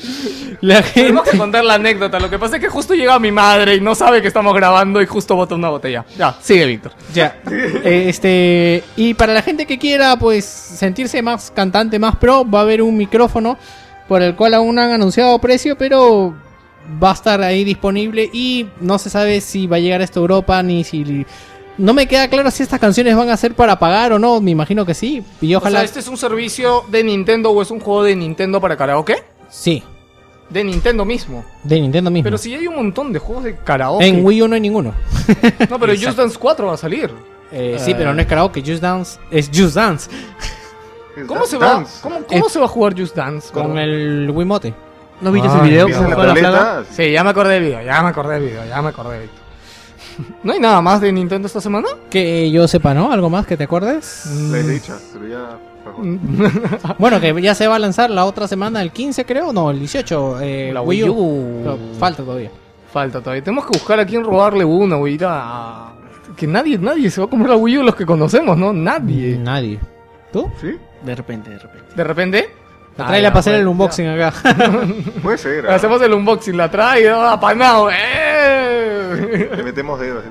La 0.62 0.84
gente... 0.84 1.02
Tenemos 1.02 1.28
que 1.28 1.38
contar 1.38 1.64
la 1.64 1.76
anécdota. 1.76 2.20
Lo 2.20 2.30
que 2.30 2.38
pasa 2.38 2.58
es 2.58 2.62
que 2.62 2.70
justo 2.70 2.94
llega 2.94 3.18
mi 3.20 3.32
madre 3.32 3.76
y 3.76 3.82
no 3.82 3.96
sabe 3.96 4.22
que 4.22 4.28
estamos 4.28 4.54
grabando 4.54 5.02
y 5.02 5.06
justo 5.06 5.36
bota 5.36 5.56
una 5.56 5.70
botella. 5.70 6.06
Ya, 6.18 6.38
sigue, 6.42 6.66
Víctor. 6.66 6.92
Ya. 7.14 7.42
Eh, 7.50 8.06
este. 8.08 8.84
Y 8.96 9.14
para 9.16 9.34
la 9.34 9.42
gente 9.42 9.66
que 9.66 9.80
quiera, 9.80 10.18
pues, 10.18 10.46
sentirse 10.46 11.22
más 11.22 11.52
cantante, 11.52 11.98
más 11.98 12.16
pro, 12.18 12.48
va 12.50 12.60
a 12.60 12.62
haber 12.62 12.82
un 12.82 12.96
micrófono 12.96 13.58
por 14.08 14.22
el 14.22 14.36
cual 14.36 14.54
aún 14.54 14.76
no 14.76 14.82
han 14.82 14.92
anunciado 14.92 15.40
precio, 15.40 15.78
pero 15.78 16.36
va 17.02 17.12
a 17.12 17.14
estar 17.14 17.42
ahí 17.42 17.64
disponible 17.64 18.30
y 18.32 18.68
no 18.80 18.98
se 19.00 19.10
sabe 19.10 19.42
si 19.42 19.68
va 19.68 19.78
a 19.78 19.80
llegar 19.80 20.02
hasta 20.02 20.20
Europa 20.20 20.62
ni 20.62 20.84
si. 20.84 21.26
No 21.78 21.94
me 21.94 22.06
queda 22.08 22.28
claro 22.28 22.52
si 22.52 22.62
estas 22.62 22.80
canciones 22.80 23.16
van 23.16 23.30
a 23.30 23.38
ser 23.38 23.56
para 23.56 23.80
pagar 23.80 24.14
o 24.14 24.20
no. 24.20 24.40
Me 24.42 24.52
imagino 24.52 24.86
que 24.86 24.94
sí. 24.94 25.24
Y 25.40 25.56
O 25.56 25.60
ojalá. 25.60 25.80
sea, 25.80 25.86
¿este 25.86 26.00
es 26.02 26.08
un 26.08 26.18
servicio 26.18 26.84
de 26.90 27.04
Nintendo 27.04 27.50
o 27.52 27.62
es 27.62 27.72
un 27.72 27.80
juego 27.80 28.04
de 28.04 28.16
Nintendo 28.16 28.62
para 28.62 28.78
karaoke? 28.78 29.16
Sí, 29.52 29.84
De 30.50 30.64
Nintendo 30.64 31.06
mismo. 31.06 31.46
de 31.64 31.80
Nintendo 31.80 32.10
mismo. 32.10 32.24
Pero 32.24 32.38
si 32.38 32.56
hay 32.56 32.66
un 32.68 32.76
montón 32.76 33.12
de 33.14 33.20
juegos 33.20 33.44
de 33.44 33.56
karaoke. 33.58 34.08
En 34.08 34.26
Wii 34.26 34.42
U 34.42 34.48
no 34.48 34.56
hay 34.56 34.62
ninguno. 34.62 34.94
No, 35.70 35.78
pero 35.78 35.94
Just 35.94 36.18
Dance 36.18 36.38
4 36.40 36.68
va 36.68 36.74
a 36.74 36.78
salir. 36.78 37.12
Eh, 37.52 37.78
sí, 37.80 37.94
pero 37.94 38.14
no 38.14 38.22
es 38.22 38.28
karaoke. 38.28 38.62
Just 38.66 38.82
Dance 38.82 39.20
es 39.30 39.50
Just 39.54 39.76
Dance. 39.76 40.10
¿Cómo 41.28 41.46
se 41.46 41.58
va? 41.58 41.86
¿Cómo, 42.02 42.50
se 42.50 42.60
va 42.60 42.66
a 42.66 42.70
jugar 42.70 42.98
Just 42.98 43.16
Dance? 43.16 43.52
Con 43.52 43.78
el 43.78 44.32
Wiimote. 44.32 44.74
¿No 45.20 45.32
viste 45.32 45.50
Ay, 45.50 45.56
ese 45.56 45.70
video 45.70 45.86
con 45.86 46.38
en 46.38 46.44
la 46.44 46.52
la. 46.52 46.86
Sí, 46.90 47.12
ya 47.12 47.24
me 47.24 47.30
acordé 47.30 47.56
del 47.56 47.64
video, 47.64 47.82
ya 47.84 48.02
me 48.02 48.10
acordé 48.10 48.34
del 48.36 48.44
video, 48.44 48.66
ya 48.66 48.82
me 48.82 48.90
acordé 48.90 49.20
del 49.20 49.30
video. 50.18 50.32
¿No 50.44 50.54
hay 50.54 50.60
nada 50.60 50.82
más 50.82 51.00
de 51.00 51.12
Nintendo 51.12 51.46
esta 51.48 51.62
semana? 51.62 51.90
Que 52.10 52.50
yo 52.50 52.68
sepa, 52.68 52.94
¿no? 52.94 53.12
¿Algo 53.12 53.30
más 53.30 53.46
que 53.46 53.56
te 53.56 53.66
acuerdes? 53.66 54.26
Les 54.52 54.66
he 54.66 54.70
dicho, 54.70 54.98
pero 55.14 55.28
ya. 55.28 55.71
Bueno, 56.98 57.20
que 57.20 57.40
ya 57.42 57.56
se 57.56 57.68
va 57.68 57.76
a 57.76 57.80
lanzar 57.80 58.10
la 58.10 58.26
otra 58.26 58.48
semana, 58.48 58.82
el 58.82 58.92
15 58.92 59.26
creo, 59.26 59.52
no, 59.54 59.72
el 59.72 59.80
18. 59.80 60.40
Eh, 60.42 60.72
La 60.74 60.82
Wii 60.82 61.04
Wii 61.04 61.10
U. 61.10 61.78
Falta 62.00 62.24
todavía. 62.24 62.52
Falta 62.92 63.20
todavía. 63.22 63.44
Tenemos 63.44 63.66
que 63.66 63.78
buscar 63.78 64.00
a 64.00 64.06
quién 64.06 64.24
robarle 64.24 64.66
una, 64.66 64.96
güey. 64.98 65.18
a- 65.24 65.94
Que 66.36 66.48
nadie, 66.48 66.78
nadie 66.78 67.10
se 67.10 67.22
va 67.22 67.28
a 67.28 67.30
comprar 67.30 67.52
la 67.52 67.58
Wii 67.58 67.78
U 67.80 67.84
los 67.84 67.96
que 67.96 68.06
conocemos, 68.06 68.58
¿no? 68.58 68.74
Nadie. 68.74 69.38
Nadie. 69.38 69.80
¿Tú? 70.32 70.50
¿Sí? 70.60 70.76
De 71.04 71.16
repente, 71.16 71.50
de 71.50 71.60
repente. 71.60 71.96
De 71.96 72.04
repente. 72.04 72.50
La 73.02 73.08
trae 73.08 73.22
la 73.22 73.34
pasar 73.34 73.56
el 73.56 73.68
unboxing 73.68 74.08
acá. 74.08 74.34
Puede 75.24 75.38
ser. 75.38 75.68
¿ah? 75.70 75.76
Hacemos 75.76 76.02
el 76.02 76.14
unboxing, 76.14 76.56
la 76.58 76.70
trae, 76.72 77.08
¿no? 77.10 77.22
apanado. 77.22 77.90
¡eh! 77.92 79.50
Le 79.56 79.64
metemos 79.64 80.00
dedos. 80.00 80.24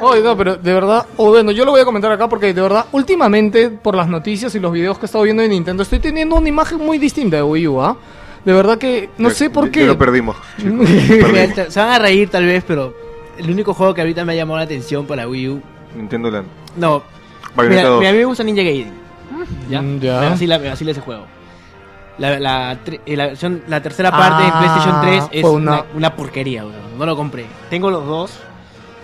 Oye, 0.00 0.22
no, 0.22 0.36
pero 0.36 0.56
de 0.56 0.72
verdad, 0.74 1.06
o 1.16 1.30
bueno, 1.30 1.50
yo 1.50 1.64
lo 1.64 1.72
voy 1.72 1.80
a 1.80 1.84
comentar 1.84 2.10
acá 2.12 2.28
porque 2.28 2.52
de 2.54 2.60
verdad, 2.62 2.86
últimamente, 2.92 3.70
por 3.70 3.94
las 3.94 4.08
noticias 4.08 4.54
y 4.54 4.60
los 4.60 4.72
videos 4.72 4.98
que 4.98 5.04
he 5.04 5.06
estado 5.06 5.24
viendo 5.24 5.42
de 5.42 5.48
Nintendo, 5.48 5.82
estoy 5.82 5.98
teniendo 5.98 6.36
una 6.36 6.48
imagen 6.48 6.78
muy 6.78 6.98
distinta 6.98 7.36
de 7.36 7.42
Wii 7.42 7.68
U, 7.68 7.82
¿ah? 7.82 7.96
De 8.44 8.52
verdad 8.52 8.78
que 8.78 9.10
no 9.18 9.28
Ya- 9.28 9.34
sé 9.34 9.50
por 9.50 9.66
ya- 9.66 9.72
qué. 9.72 9.80
Ya 9.80 9.86
lo 9.88 9.98
perdimos. 9.98 10.36
chicos. 10.56 10.88
Perdimos. 10.88 11.72
se 11.72 11.80
van 11.80 11.90
a 11.90 11.98
reír 11.98 12.28
tal 12.30 12.46
vez, 12.46 12.64
pero 12.66 12.94
el 13.36 13.50
único 13.50 13.74
juego 13.74 13.92
que 13.94 14.00
ahorita 14.02 14.24
me 14.24 14.32
ha 14.32 14.36
llamado 14.36 14.58
la 14.58 14.64
atención 14.64 15.06
para 15.06 15.28
Wii 15.28 15.48
U. 15.48 15.62
Nintendo 15.96 16.30
Land. 16.30 16.46
No, 16.76 17.02
mira, 17.56 17.82
2. 17.84 17.98
mira, 17.98 18.10
a 18.10 18.12
mí 18.12 18.18
me 18.18 18.24
gusta 18.24 18.44
Ninja 18.44 18.62
Gaiden. 18.62 18.92
¿Ya? 19.68 19.82
Mm, 19.82 20.00
ya. 20.00 20.20
Me 20.20 20.28
vacila, 20.30 20.58
me 20.58 20.68
vacila 20.68 20.90
ese 20.92 21.00
juego. 21.00 21.26
La, 22.18 22.38
la, 22.40 22.78
eh, 23.06 23.16
la 23.16 23.26
versión- 23.28 23.62
la 23.68 23.80
tercera 23.80 24.10
parte 24.10 24.42
de 24.42 24.50
Ah, 24.52 24.58
PlayStation 24.58 25.00
3 25.02 25.24
es 25.32 25.44
una, 25.44 25.84
una- 25.94 26.16
porquería, 26.16 26.64
weón. 26.64 26.98
No 26.98 27.06
lo 27.06 27.16
compré. 27.16 27.46
Tengo 27.70 27.90
los 27.90 28.04
dos 28.06 28.32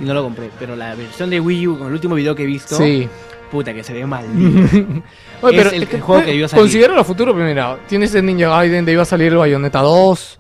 y 0.01 0.05
no 0.05 0.15
lo 0.15 0.23
compré. 0.25 0.51
Pero 0.59 0.75
la 0.75 0.95
versión 0.97 1.31
de 1.31 1.39
Wii 1.41 1.69
U, 1.69 1.79
con 1.79 1.87
el 1.89 1.93
último 1.93 2.17
video 2.17 2.35
que 2.35 2.43
he 2.43 2.47
visto, 2.47 2.77
Sí. 2.77 3.09
puta 3.53 3.73
que 3.73 3.85
se 3.85 3.93
ve 3.93 4.05
mal. 4.05 4.25
Oye, 5.43 5.61
Es 5.61 5.73
el- 5.73 5.87
que, 5.87 5.97
el 5.97 6.03
juego 6.03 6.23
que 6.25 6.31
debió 6.33 6.49
salir. 6.49 6.63
Considera 6.65 6.95
lo 6.95 7.05
futuro 7.05 7.33
primero. 7.35 7.79
Tienes 7.89 8.15
el 8.17 8.27
Ninja 8.27 8.49
Gaiden, 8.49 8.85
de 8.85 8.93
iba 8.93 9.03
a 9.03 9.07
salir 9.07 9.29
el 9.33 9.39
Bayonetta 9.39 9.81
2. 9.81 10.39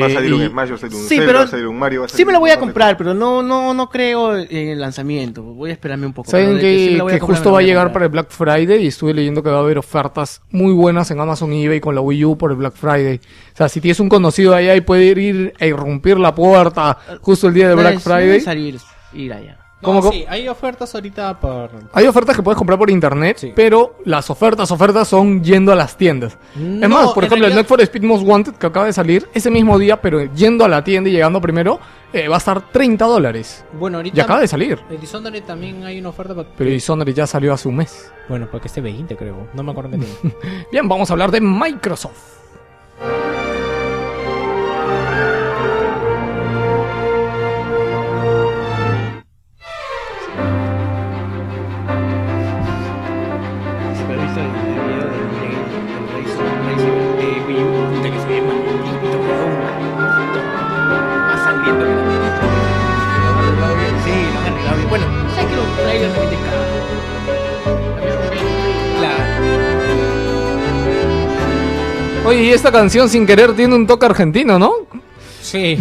Va 0.00 0.06
a 0.06 0.08
eh, 0.10 0.14
salir 0.14 0.30
y- 0.30 0.34
un 0.34 0.46
Smash, 0.48 0.70
va 0.70 0.74
a 0.74 0.78
salir 0.78 0.96
un 0.96 1.02
Sí, 1.02 1.08
Zelda, 1.08 1.26
pero 1.26 1.38
va 1.38 1.44
a 1.44 1.48
salir 1.48 1.66
un 1.66 1.78
Mario. 1.78 2.00
va 2.00 2.04
a 2.06 2.08
sí 2.08 2.12
salir 2.12 2.26
me 2.26 2.32
lo 2.34 2.40
voy 2.40 2.50
a 2.50 2.58
comprar, 2.58 2.96
pero 2.96 3.14
no, 3.14 3.42
no, 3.42 3.72
no 3.74 3.88
creo 3.88 4.36
en 4.36 4.68
el 4.68 4.80
lanzamiento. 4.80 5.42
Voy 5.42 5.70
a 5.70 5.72
esperarme 5.72 6.06
un 6.06 6.12
poco. 6.12 6.30
Saben 6.30 6.56
de 6.56 6.60
sí 6.60 6.98
que, 7.06 7.12
que 7.14 7.20
justo 7.20 7.52
va 7.52 7.60
a 7.60 7.62
llegar 7.62 7.92
para 7.92 8.04
el 8.06 8.10
Black 8.10 8.30
Friday 8.30 8.82
y 8.84 8.88
estuve 8.88 9.14
leyendo 9.14 9.42
que 9.42 9.50
va 9.50 9.56
a 9.56 9.60
haber 9.60 9.78
ofertas 9.78 10.42
muy 10.50 10.72
buenas 10.72 11.10
en 11.10 11.20
Amazon 11.20 11.52
y 11.52 11.64
eBay 11.64 11.80
con 11.80 11.94
la 11.94 12.00
Wii 12.00 12.24
U 12.24 12.36
por 12.38 12.50
el 12.50 12.56
Black 12.58 12.74
Friday. 12.74 13.16
O 13.54 13.56
sea, 13.56 13.68
si 13.68 13.80
tienes 13.80 13.98
un 14.00 14.08
conocido 14.08 14.54
allá 14.54 14.74
y 14.76 14.80
puede 14.80 15.04
ir 15.06 15.54
a 15.58 15.66
irrumpir 15.66 16.18
la 16.18 16.34
puerta 16.34 16.98
justo 17.22 17.48
el 17.48 17.54
día 17.54 17.68
de 17.68 17.74
No 17.76 17.80
Black 17.82 17.94
es- 17.94 18.06
no 18.06 18.14
es 18.16 18.20
Friday. 18.22 18.40
salir, 18.40 18.78
ir 19.14 19.32
allá. 19.32 19.58
Sí, 20.10 20.24
hay 20.28 20.48
ofertas 20.48 20.92
ahorita 20.94 21.38
por... 21.38 21.70
Hay 21.92 22.06
ofertas 22.06 22.34
que 22.34 22.42
puedes 22.42 22.58
comprar 22.58 22.78
por 22.78 22.90
internet, 22.90 23.36
Sí. 23.38 23.52
pero 23.54 23.96
las 24.04 24.28
ofertas, 24.28 24.70
ofertas 24.72 25.06
son 25.06 25.42
yendo 25.44 25.70
a 25.70 25.76
las 25.76 25.96
tiendas. 25.96 26.36
es 26.56 26.60
No, 26.60 26.88
más, 26.88 27.12
por 27.12 27.24
ejemplo, 27.24 27.46
el 27.46 27.52
realidad- 27.52 27.68
for 27.68 27.80
Speed 27.80 28.02
Most 28.02 28.26
Wanted 28.26 28.54
que 28.54 28.66
acaba 28.66 28.86
de 28.86 28.92
salir 28.92 29.28
ese 29.34 29.50
mismo 29.50 29.78
día, 29.78 30.00
pero 30.00 30.24
yendo 30.34 30.64
a 30.64 30.68
la 30.68 30.82
tienda 30.82 31.08
y 31.10 31.12
llegando 31.12 31.40
primero, 31.40 31.78
eh, 32.12 32.26
va 32.26 32.34
a 32.34 32.38
estar 32.38 32.60
30 32.72 33.04
dólares. 33.06 33.64
Bueno, 33.78 33.98
ahorita... 33.98 34.16
Ya 34.16 34.24
acaba 34.24 34.40
de 34.40 34.48
salir. 34.48 34.80
En 34.90 35.00
Dishonored 35.00 35.44
también 35.44 35.84
hay 35.84 36.00
una 36.00 36.08
oferta 36.08 36.34
para... 36.34 36.48
Pero 36.56 36.70
Dishonored 36.70 37.14
ya 37.14 37.26
salió 37.28 37.52
hace 37.52 37.68
un 37.68 37.76
mes. 37.76 38.10
Bueno, 38.28 38.46
para 38.46 38.60
que 38.60 38.66
esté 38.68 38.80
20 38.80 39.16
creo. 39.16 39.46
No 39.54 39.62
me 39.62 39.70
acuerdo 39.70 39.90
qué 39.92 39.98
tiene. 39.98 40.34
Bien, 40.72 40.88
vamos 40.88 41.08
a 41.08 41.12
hablar 41.12 41.30
de 41.30 41.40
Microsoft. 41.40 42.36
Oye, 72.48 72.54
esta 72.56 72.72
canción 72.72 73.10
sin 73.10 73.26
querer 73.26 73.52
tiene 73.52 73.74
un 73.74 73.86
toque 73.86 74.06
argentino, 74.06 74.58
¿no? 74.58 74.72
sí. 75.42 75.78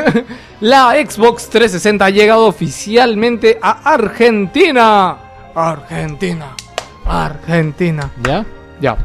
La 0.60 0.92
Xbox 0.92 1.48
360 1.48 2.04
ha 2.04 2.10
llegado 2.10 2.46
oficialmente 2.46 3.58
a 3.62 3.94
Argentina. 3.94 5.16
Argentina. 5.54 6.54
Argentina. 7.06 8.12
¿Ya? 8.22 8.44
Ya. 8.78 8.98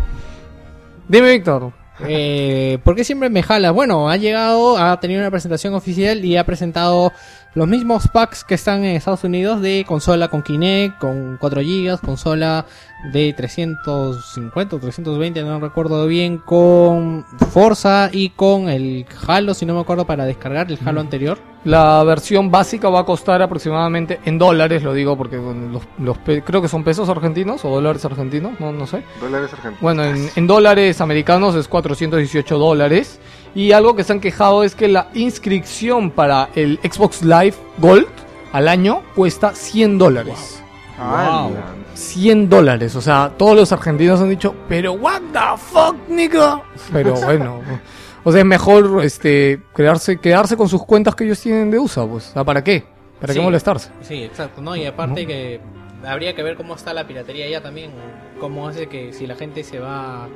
Dime, 1.08 1.32
Víctor. 1.32 1.72
Eh, 2.06 2.78
¿Por 2.84 2.94
qué 2.94 3.06
siempre 3.06 3.30
me 3.30 3.42
jala? 3.42 3.72
Bueno, 3.72 4.10
ha 4.10 4.18
llegado, 4.18 4.78
ha 4.78 5.00
tenido 5.00 5.22
una 5.22 5.32
presentación 5.32 5.76
oficial 5.76 6.26
y 6.26 6.36
ha 6.36 6.46
presentado 6.46 7.14
los 7.58 7.68
mismos 7.68 8.08
packs 8.08 8.44
que 8.44 8.54
están 8.54 8.86
en 8.86 8.96
Estados 8.96 9.24
Unidos 9.24 9.62
de 9.62 9.84
consola 9.88 10.28
con 10.28 10.44
Kinect, 10.44 11.00
con 11.00 11.38
4 11.38 11.62
GB, 11.62 12.00
consola 12.02 12.68
de 13.12 13.34
350 13.34 14.76
o 14.76 14.80
320, 14.80 15.42
no 15.42 15.60
recuerdo 15.60 16.06
bien, 16.06 16.38
con 16.38 17.26
Forza 17.50 18.12
y 18.14 18.30
con 18.30 18.70
el 18.70 19.08
Halo, 19.28 19.56
si 19.56 19.66
no 19.66 19.74
me 19.74 19.80
acuerdo, 19.80 20.06
para 20.06 20.26
descargar 20.26 20.72
el 20.72 20.78
Halo 20.86 21.02
anterior. 21.02 21.40
La 21.68 22.02
versión 22.06 22.50
básica 22.50 22.88
va 22.88 23.02
a 23.02 23.04
costar 23.04 23.42
aproximadamente 23.42 24.22
en 24.24 24.38
dólares, 24.38 24.84
lo 24.84 24.94
digo 24.94 25.18
porque 25.18 25.36
los, 25.36 26.18
creo 26.46 26.62
que 26.62 26.70
son 26.70 26.86
pesos 26.86 27.10
argentinos 27.10 27.66
o 27.66 27.70
dólares 27.70 28.06
argentinos, 28.06 28.58
no, 28.62 28.72
no 28.72 28.88
sé. 28.88 29.04
Dólares 29.20 29.52
argentinos. 29.52 29.82
Bueno, 29.82 30.06
en, 30.06 30.30
en 30.34 30.48
dólares 30.48 31.02
americanos 31.02 31.56
es 31.56 31.68
418 31.68 32.58
dólares. 32.58 33.20
Y 33.54 33.74
algo 33.74 33.98
que 33.98 34.06
se 34.06 34.14
han 34.14 34.22
quejado 34.22 34.64
es 34.64 34.76
que 34.76 34.88
la 34.88 35.10
inscripción 35.14 36.10
para 36.10 36.48
el 36.56 36.80
Xbox 36.84 37.22
Live 37.24 37.56
Gold 37.80 38.08
al 38.54 38.70
año 38.70 39.02
cuesta 39.14 39.54
100 39.54 39.98
dólares. 39.98 40.64
Ah, 40.98 41.50
100 41.96 42.50
dólares, 42.50 42.96
o 42.96 43.02
sea, 43.02 43.34
todos 43.38 43.58
los 43.58 43.74
argentinos 43.74 44.22
han 44.22 44.30
dicho, 44.30 44.56
pero 44.70 44.94
what 44.94 45.22
the 45.34 45.58
fuck, 45.58 45.98
nigga. 46.08 46.62
Pero 46.94 47.14
bueno, 47.16 47.60
o 48.28 48.32
sea, 48.32 48.42
es 48.42 48.46
mejor 48.48 49.00
este 49.06 49.62
quedarse, 49.74 50.18
quedarse 50.18 50.58
con 50.58 50.68
sus 50.68 50.84
cuentas 50.86 51.16
que 51.16 51.24
ellos 51.24 51.40
tienen 51.40 51.72
de 51.72 51.80
USA, 51.80 52.06
pues. 52.06 52.30
O 52.30 52.34
sea, 52.34 52.44
¿para 52.44 52.62
qué? 52.64 52.84
¿Para 53.22 53.34
qué 53.34 53.40
molestarse? 53.40 53.90
Sí, 54.02 54.24
exacto, 54.24 54.62
¿no? 54.62 54.76
Y 54.76 54.86
aparte 54.86 55.26
que 55.26 55.62
habría 56.06 56.36
que 56.36 56.44
ver 56.44 56.56
cómo 56.58 56.76
está 56.76 56.94
la 56.94 57.08
piratería 57.08 57.46
allá 57.46 57.62
también, 57.62 57.92
cómo 58.40 58.68
hace 58.68 58.88
que 58.88 59.14
si 59.14 59.26
la 59.28 59.36
gente 59.36 59.64
se 59.64 59.80
va 59.80 60.28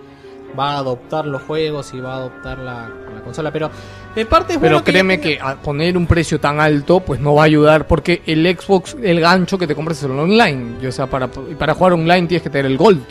va 0.59 0.73
a 0.73 0.77
adoptar 0.79 1.25
los 1.25 1.41
juegos 1.43 1.93
y 1.93 1.99
va 2.01 2.13
a 2.13 2.17
adoptar 2.17 2.57
la, 2.59 2.89
la 3.13 3.21
consola, 3.23 3.51
pero 3.51 3.69
de 4.15 4.25
parte 4.25 4.53
es 4.53 4.59
Pero 4.59 4.75
bueno 4.77 4.83
créeme 4.83 5.17
tenga- 5.17 5.21
que 5.23 5.39
a 5.41 5.55
poner 5.61 5.95
un 5.95 6.07
precio 6.07 6.39
tan 6.41 6.59
alto, 6.59 6.99
pues 7.01 7.19
no 7.21 7.35
va 7.35 7.43
a 7.43 7.45
ayudar, 7.45 7.87
porque 7.87 8.21
el 8.25 8.45
Xbox, 8.57 8.97
el 9.01 9.19
gancho 9.21 9.57
que 9.57 9.65
te 9.67 9.75
compras 9.75 9.97
es 9.99 10.03
el 10.05 10.11
online. 10.11 10.75
Y, 10.81 10.87
o 10.87 10.91
sea, 10.91 11.07
para, 11.07 11.29
y 11.49 11.55
para 11.55 11.73
jugar 11.73 11.93
online 11.93 12.27
tienes 12.27 12.43
que 12.43 12.49
tener 12.49 12.65
el 12.65 12.77
Gold. 12.77 13.03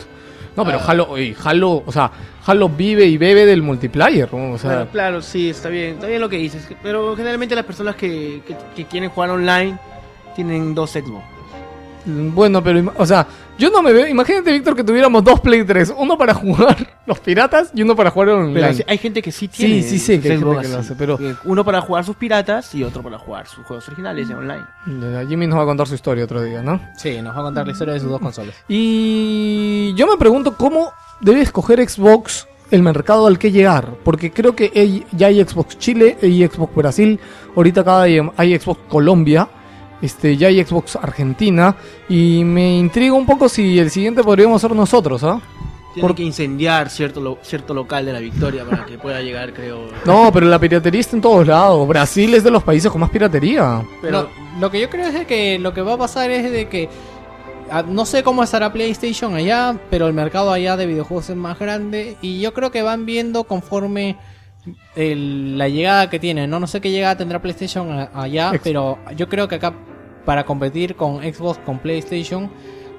No, 0.55 0.65
pero 0.65 0.79
Ah. 0.79 0.85
Halo, 0.87 1.09
oye, 1.09 1.35
Halo, 1.43 1.83
o 1.85 1.91
sea, 1.91 2.11
Halo 2.45 2.67
vive 2.69 3.05
y 3.05 3.17
bebe 3.17 3.45
del 3.45 3.61
multiplayer, 3.61 4.33
¿no? 4.33 4.53
O 4.53 4.57
sea, 4.57 4.69
Bueno, 4.71 4.91
claro, 4.91 5.21
sí, 5.21 5.49
está 5.49 5.69
bien, 5.69 5.95
está 5.95 6.07
bien 6.07 6.19
lo 6.19 6.27
que 6.29 6.37
dices. 6.37 6.67
Pero 6.83 7.15
generalmente 7.15 7.55
las 7.55 7.65
personas 7.65 7.95
que, 7.95 8.41
que, 8.45 8.55
que 8.75 8.85
quieren 8.85 9.09
jugar 9.09 9.29
online 9.29 9.77
tienen 10.35 10.75
dos 10.75 10.91
Xbox. 10.91 11.23
Bueno, 12.05 12.63
pero, 12.63 12.91
o 12.97 13.05
sea, 13.05 13.27
yo 13.57 13.69
no 13.69 13.81
me 13.81 13.93
veo, 13.93 14.07
imagínate, 14.07 14.51
Víctor, 14.51 14.75
que 14.75 14.83
tuviéramos 14.83 15.23
dos 15.23 15.39
Play 15.39 15.63
3, 15.63 15.93
uno 15.97 16.17
para 16.17 16.33
jugar 16.35 16.75
los 17.05 17.19
piratas 17.19 17.71
y 17.75 17.81
uno 17.83 17.95
para 17.95 18.09
jugar 18.11 18.29
online. 18.29 18.53
Pero 18.77 18.85
hay 18.89 18.97
gente 18.97 19.21
que 19.21 19.31
sí 19.31 19.47
tiene. 19.47 19.81
Sí, 19.83 19.89
sí 19.89 19.99
sé 19.99 20.19
que 20.19 20.31
hay 20.31 20.37
gente 20.39 20.49
que 20.61 20.67
lo 20.67 20.77
así. 20.77 20.79
hace, 20.87 20.95
pero- 20.95 21.17
Eh, 21.21 21.35
Uno 21.43 21.63
para 21.63 21.81
jugar 21.81 22.03
sus 22.03 22.15
piratas 22.15 22.73
y 22.75 22.83
otro 22.83 23.03
para 23.03 23.17
jugar 23.19 23.47
sus 23.47 23.65
juegos 23.65 23.87
originales 23.87 24.29
en 24.29 24.35
online. 24.37 25.27
Jimmy 25.27 25.47
nos 25.47 25.59
va 25.59 25.63
a 25.63 25.65
contar 25.65 25.87
su 25.87 25.95
historia 25.95 26.23
otro 26.23 26.41
día, 26.41 26.61
¿no? 26.63 26.79
Sí, 26.97 27.21
nos 27.21 27.35
va 27.35 27.39
a 27.39 27.43
contar 27.43 27.65
la 27.65 27.71
historia 27.73 27.93
de 27.93 27.99
sus 27.99 28.09
dos 28.09 28.19
consolas. 28.21 28.55
Y 28.67 29.93
yo 29.95 30.07
me 30.07 30.17
pregunto 30.17 30.55
cómo 30.57 30.91
debe 31.19 31.41
escoger 31.41 31.87
Xbox 31.87 32.47
el 32.71 32.81
mercado 32.83 33.27
al 33.27 33.37
que 33.37 33.51
llegar, 33.51 33.95
porque 34.03 34.31
creo 34.31 34.55
que 34.55 35.03
ya 35.11 35.27
hay 35.27 35.43
Xbox 35.43 35.77
Chile, 35.77 36.17
hay 36.23 36.47
Xbox 36.47 36.73
Brasil, 36.73 37.19
ahorita 37.55 37.81
acá 37.81 38.01
hay, 38.03 38.19
hay 38.37 38.57
Xbox 38.57 38.79
Colombia, 38.87 39.47
este, 40.01 40.37
ya 40.37 40.47
hay 40.47 40.63
Xbox 40.63 40.95
Argentina, 40.95 41.75
y 42.09 42.43
me 42.43 42.77
intriga 42.77 43.13
un 43.13 43.25
poco 43.25 43.47
si 43.49 43.77
el 43.79 43.89
siguiente 43.91 44.23
podríamos 44.23 44.61
ser 44.61 44.75
nosotros, 44.75 45.23
¿ah? 45.23 45.39
Tiene 45.93 46.07
Por- 46.07 46.15
que 46.15 46.23
incendiar 46.23 46.89
cierto, 46.89 47.19
lo- 47.19 47.37
cierto 47.41 47.73
local 47.73 48.05
de 48.05 48.13
la 48.13 48.19
victoria 48.19 48.63
para 48.63 48.85
que 48.85 48.97
pueda 48.97 49.21
llegar, 49.21 49.53
creo. 49.53 49.87
No, 50.05 50.31
pero 50.31 50.45
la 50.47 50.57
piratería 50.57 51.01
está 51.01 51.17
en 51.17 51.21
todos 51.21 51.45
lados. 51.45 51.85
Brasil 51.87 52.33
es 52.33 52.43
de 52.45 52.51
los 52.51 52.63
países 52.63 52.89
con 52.89 53.01
más 53.01 53.09
piratería. 53.09 53.83
Pero 54.01 54.21
No, 54.23 54.27
lo 54.61 54.71
que 54.71 54.79
yo 54.79 54.89
creo 54.89 55.07
es 55.07 55.13
de 55.13 55.25
que 55.25 55.59
lo 55.59 55.73
que 55.73 55.81
va 55.81 55.93
a 55.93 55.97
pasar 55.97 56.31
es 56.31 56.49
de 56.49 56.69
que 56.69 56.87
ah, 57.69 57.83
no 57.85 58.05
sé 58.05 58.23
cómo 58.23 58.41
estará 58.41 58.71
PlayStation 58.71 59.35
allá, 59.35 59.77
pero 59.89 60.07
el 60.07 60.13
mercado 60.13 60.53
allá 60.53 60.77
de 60.77 60.85
videojuegos 60.85 61.29
es 61.29 61.35
más 61.35 61.59
grande 61.59 62.15
y 62.21 62.39
yo 62.39 62.53
creo 62.53 62.71
que 62.71 62.81
van 62.83 63.05
viendo 63.05 63.43
conforme 63.43 64.15
el- 64.95 65.57
la 65.57 65.67
llegada 65.69 66.09
que 66.09 66.19
tienen. 66.19 66.49
No, 66.49 66.59
no 66.59 66.67
sé 66.67 66.81
qué 66.81 66.91
llegada 66.91 67.17
tendrá 67.17 67.41
PlayStation 67.41 68.07
allá, 68.13 68.51
Ex- 68.53 68.63
pero 68.63 68.99
yo 69.15 69.27
creo 69.29 69.47
que 69.47 69.55
acá 69.55 69.73
para 70.25 70.43
competir 70.45 70.95
con 70.95 71.21
Xbox, 71.21 71.59
con 71.65 71.79
PlayStation, 71.79 72.51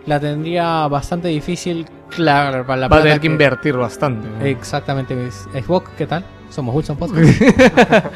la 0.06 0.18
tendría 0.18 0.88
bastante 0.88 1.28
difícil. 1.28 1.86
Claro, 2.10 2.66
para 2.66 2.80
la 2.82 2.88
Va 2.88 2.96
a 2.98 3.02
tener 3.02 3.18
que 3.20 3.28
que- 3.28 3.32
invertir 3.32 3.74
bastante. 3.76 4.26
¿no? 4.28 4.44
Exactamente. 4.44 5.14
Xbox, 5.30 5.90
¿qué 5.96 6.06
tal? 6.06 6.24
Somos 6.50 6.74
Wilson 6.74 6.96
Podcast. 6.98 7.40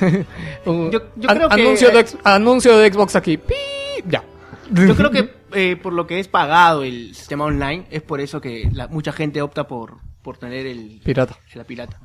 Un- 0.66 0.90
Yo- 0.90 1.02
yo 1.16 1.30
an- 1.30 1.36
creo 1.36 1.48
que- 1.48 1.54
anuncio, 1.62 1.90
de, 1.90 2.00
ex- 2.00 2.16
anuncio 2.24 2.76
de 2.78 2.92
Xbox 2.92 3.16
aquí. 3.16 3.36
¡Pi! 3.36 3.54
Ya. 4.08 4.22
Yo 4.72 4.94
creo 4.96 5.10
que 5.10 5.30
eh, 5.52 5.76
por 5.76 5.92
lo 5.92 6.06
que 6.06 6.20
es 6.20 6.28
pagado 6.28 6.84
el 6.84 7.14
sistema 7.14 7.44
online, 7.44 7.84
es 7.90 8.02
por 8.02 8.20
eso 8.20 8.40
que 8.40 8.70
la- 8.72 8.86
mucha 8.88 9.12
gente 9.12 9.42
opta 9.42 9.66
por, 9.66 9.96
por 10.22 10.36
tener 10.38 10.66
el, 10.66 11.00
Pirata. 11.04 11.36
la 11.54 11.64
pirata. 11.64 11.98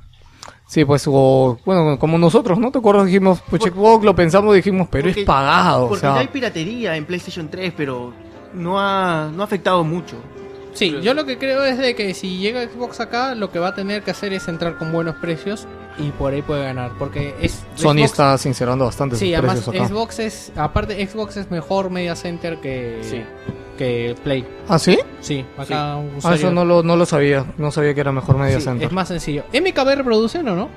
Sí, 0.68 0.84
pues, 0.84 1.05
o, 1.07 1.57
bueno, 1.66 1.97
como 1.99 2.18
nosotros, 2.18 2.57
¿no? 2.57 2.72
¿Te 2.72 2.80
acuerdas? 2.80 3.05
Dijimos, 3.05 3.39
pues 3.49 3.61
Xbox 3.63 4.03
lo 4.03 4.16
pensamos, 4.16 4.55
dijimos, 4.55 4.88
pero 4.89 5.05
Porque- 5.07 5.22
es 5.22 5.26
pagado. 5.26 5.86
O 5.86 5.88
Porque 5.89 6.01
sea, 6.01 6.16
ya 6.16 6.20
hay 6.22 6.28
piratería 6.28 6.95
en 6.95 7.05
PlayStation 7.05 7.49
3, 7.49 7.74
pero 7.78 8.13
no 8.53 8.80
ha, 8.80 9.30
no 9.34 9.41
ha 9.43 9.45
afectado 9.45 9.84
mucho. 9.84 10.16
Sí, 10.74 10.97
yo 11.01 11.13
lo 11.13 11.24
que 11.26 11.38
creo 11.38 11.63
es 11.63 11.78
de 11.78 11.95
que 11.95 12.13
si 12.13 12.38
llega 12.38 12.61
Xbox 12.68 12.99
acá, 12.99 13.34
lo 13.36 13.49
que 13.49 13.59
va 13.59 13.70
a 13.70 13.76
tener 13.76 14.01
que 14.03 14.11
hacer 14.11 14.34
es 14.34 14.47
entrar 14.49 14.78
con 14.78 14.91
buenos 14.91 15.16
precios 15.16 15.66
y 15.97 16.09
por 16.09 16.34
ahí 16.34 16.41
puede 16.41 16.63
ganar. 16.66 16.91
Porque 16.99 17.34
es. 17.39 17.63
Sony 17.76 17.93
Xbox- 17.99 18.03
está 18.05 18.38
sincerando 18.38 18.84
bastante 18.84 19.16
Sí, 19.16 19.28
sus 19.28 19.38
además 19.38 19.55
precios 19.63 19.76
acá. 19.76 19.88
Xbox 19.88 20.20
es. 20.20 20.51
Aparte, 20.57 21.07
Xbox 21.07 21.38
es 21.38 21.49
mejor 21.49 21.91
media 21.91 22.13
center 22.18 22.59
que. 22.59 22.99
Sí. 23.03 23.22
Que 23.78 24.15
Play. 24.23 24.45
¿Ah, 24.69 24.80
sí? 24.80 24.97
Sí, 25.19 25.45
acá 25.57 25.97
un 25.97 26.11
Ah, 26.23 26.36
eso 26.36 26.51
no 26.51 26.63
lo, 26.63 26.82
no 26.84 26.95
lo 26.95 27.05
sabía. 27.05 27.45
No 27.57 27.71
sabía 27.71 27.93
que 27.93 27.99
era 28.01 28.11
mejor 28.11 28.38
Media 28.38 28.57
Sí, 28.59 28.65
Center. 28.65 28.88
es 28.88 28.93
más 28.93 29.07
sencillo. 29.09 29.43
¿MKB 29.53 29.95
reproducen 29.95 30.47
o 30.47 30.55
no? 30.55 30.69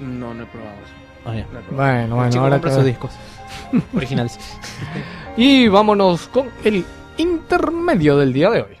No, 0.00 0.34
no 0.34 0.42
he 0.42 0.46
probado 0.46 0.74
eso. 0.84 0.92
Ah, 1.24 1.34
ya. 1.36 1.46
Bueno, 1.70 2.16
bueno, 2.16 2.30
Chico 2.30 2.42
ahora 2.44 2.56
compra 2.56 2.70
que- 2.70 2.76
sus 2.76 2.84
discos. 2.84 3.10
Originales. 3.94 4.38
Y 5.36 5.68
vámonos 5.68 6.28
con 6.28 6.50
el 6.64 6.84
intermedio 7.16 8.18
del 8.18 8.32
día 8.34 8.50
de 8.50 8.60
hoy. 8.62 8.76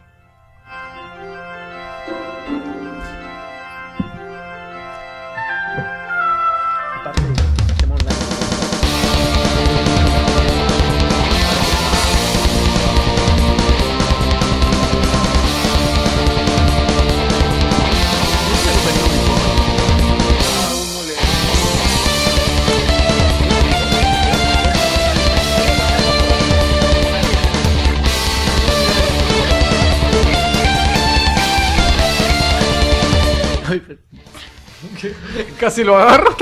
Casi 35.62 35.84
lo 35.84 35.96
agarro. 35.96 36.34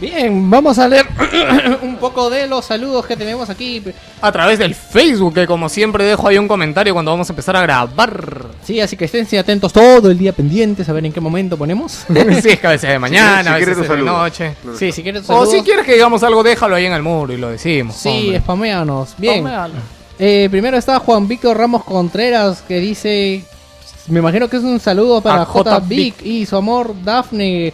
Bien, 0.00 0.50
vamos 0.50 0.76
a 0.80 0.88
leer 0.88 1.06
un 1.82 1.98
poco 1.98 2.28
de 2.28 2.48
los 2.48 2.64
saludos 2.64 3.06
que 3.06 3.16
tenemos 3.16 3.48
aquí. 3.48 3.80
A 4.20 4.32
través 4.32 4.58
del 4.58 4.74
Facebook, 4.74 5.34
que 5.34 5.46
como 5.46 5.68
siempre 5.68 6.02
dejo 6.02 6.26
ahí 6.26 6.36
un 6.36 6.48
comentario 6.48 6.92
cuando 6.92 7.12
vamos 7.12 7.30
a 7.30 7.32
empezar 7.32 7.54
a 7.54 7.62
grabar. 7.62 8.46
Sí, 8.64 8.80
así 8.80 8.96
que 8.96 9.04
estén 9.04 9.24
atentos 9.38 9.72
todo 9.72 10.10
el 10.10 10.18
día 10.18 10.32
pendientes 10.32 10.88
a 10.88 10.92
ver 10.92 11.06
en 11.06 11.12
qué 11.12 11.20
momento 11.20 11.56
ponemos. 11.56 11.92
sí, 12.42 12.48
es 12.48 12.58
que 12.58 12.66
a 12.66 12.70
veces 12.70 12.88
es 12.88 12.94
de 12.94 12.98
mañana, 12.98 13.44
Si 13.44 13.48
a 13.50 13.56
quieres 13.56 13.78
veces 13.78 13.96
de 13.96 14.02
noche. 14.02 14.56
Claro. 14.60 14.76
Sí, 14.76 14.90
si 14.90 15.04
quieres 15.04 15.30
O 15.30 15.46
si 15.46 15.62
quieres 15.62 15.86
que 15.86 15.92
digamos 15.92 16.24
algo, 16.24 16.42
déjalo 16.42 16.74
ahí 16.74 16.86
en 16.86 16.94
el 16.94 17.02
muro 17.04 17.32
y 17.32 17.36
lo 17.36 17.50
decimos. 17.50 17.94
Sí, 17.94 18.08
hombre. 18.08 18.40
spameanos. 18.40 19.14
Bien. 19.16 19.46
Eh, 20.18 20.48
primero 20.50 20.76
está 20.76 20.98
Juan 20.98 21.28
Víctor 21.28 21.56
Ramos 21.56 21.84
Contreras 21.84 22.62
que 22.66 22.80
dice, 22.80 23.44
me 24.08 24.18
imagino 24.20 24.48
que 24.48 24.56
es 24.56 24.62
un 24.62 24.80
saludo 24.80 25.20
para 25.20 25.44
J. 25.44 25.70
J. 25.70 25.80
Vic 25.80 26.22
y 26.22 26.46
su 26.46 26.56
amor 26.56 26.94
Dafne. 27.04 27.72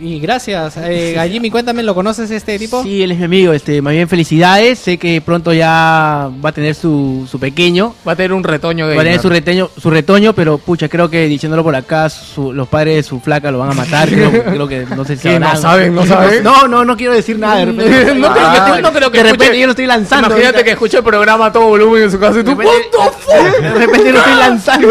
Y 0.00 0.20
gracias. 0.20 0.76
Eh, 0.76 1.18
a 1.18 1.26
Jimmy, 1.26 1.50
cuéntame, 1.50 1.82
¿lo 1.82 1.92
conoces 1.94 2.30
este 2.30 2.56
tipo? 2.56 2.84
Sí, 2.84 3.02
él 3.02 3.10
es 3.10 3.18
mi 3.18 3.24
amigo, 3.24 3.52
este, 3.52 3.82
más 3.82 3.92
bien 3.94 4.08
felicidades, 4.08 4.78
sé 4.78 4.96
que 4.96 5.20
pronto 5.20 5.52
ya 5.52 6.30
va 6.44 6.48
a 6.50 6.52
tener 6.52 6.76
su, 6.76 7.26
su 7.28 7.40
pequeño, 7.40 7.94
Va 8.06 8.12
a 8.12 8.16
tener 8.16 8.32
un 8.32 8.44
retoño 8.44 8.86
de 8.86 8.94
va 8.94 9.00
a 9.02 9.04
tener 9.04 9.20
su 9.20 9.28
retoño, 9.28 9.68
su 9.76 9.90
retoño, 9.90 10.34
pero 10.34 10.58
pucha, 10.58 10.88
creo 10.88 11.10
que 11.10 11.26
diciéndolo 11.26 11.64
por 11.64 11.74
acá, 11.74 12.08
su- 12.10 12.52
los 12.52 12.68
padres 12.68 12.94
de 12.94 13.02
su 13.02 13.18
flaca 13.18 13.50
lo 13.50 13.58
van 13.58 13.70
a 13.70 13.74
matar, 13.74 14.08
creo, 14.12 14.30
creo 14.44 14.68
que 14.68 14.86
no 14.94 15.04
sé 15.04 15.16
si. 15.16 15.28
¿No 15.36 15.56
saben? 15.56 15.92
¿No 15.94 16.06
saben? 16.06 16.44
No, 16.44 16.68
no, 16.68 16.84
no 16.84 16.96
quiero 16.96 17.12
decir 17.12 17.36
nada, 17.36 17.56
de 17.56 17.64
repente. 17.66 18.14
no, 18.14 18.32
creo 18.32 18.52
que, 18.52 18.70
yo 18.76 18.80
no 18.82 18.92
creo 18.92 19.10
que 19.10 19.18
de 19.18 19.24
repente 19.24 19.44
escuche- 19.46 19.58
yo 19.60 19.66
lo 19.66 19.72
estoy 19.72 19.86
lanzando. 19.86 20.26
Imagínate 20.28 20.46
ahorita. 20.58 20.64
que 20.64 20.70
escuche 20.70 20.96
el 20.98 21.02
programa 21.04 21.46
a 21.46 21.52
todo 21.52 21.64
volumen 21.66 22.04
en 22.04 22.10
su 22.12 22.20
casa 22.20 22.34
y 22.34 22.42
de 22.42 22.44
tú, 22.44 22.50
repente, 22.52 22.72
"What 22.96 23.10
the 23.10 23.18
fuck?". 23.18 23.62
de 23.62 23.70
repente 23.74 24.12
lo 24.12 24.18
estoy 24.20 24.34
lanzando. 24.34 24.88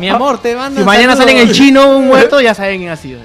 Mi 0.00 0.08
amor, 0.08 0.42
te 0.42 0.56
mando 0.56 0.80
si 0.80 0.84
mañana 0.86 1.14
salen 1.14 1.36
el 1.38 1.52
chino 1.52 1.96
un 1.96 2.08
muerto, 2.08 2.40
ya 2.40 2.54
saben 2.54 2.78
quién 2.80 2.90
ha 2.90 2.96
sido. 2.96 3.20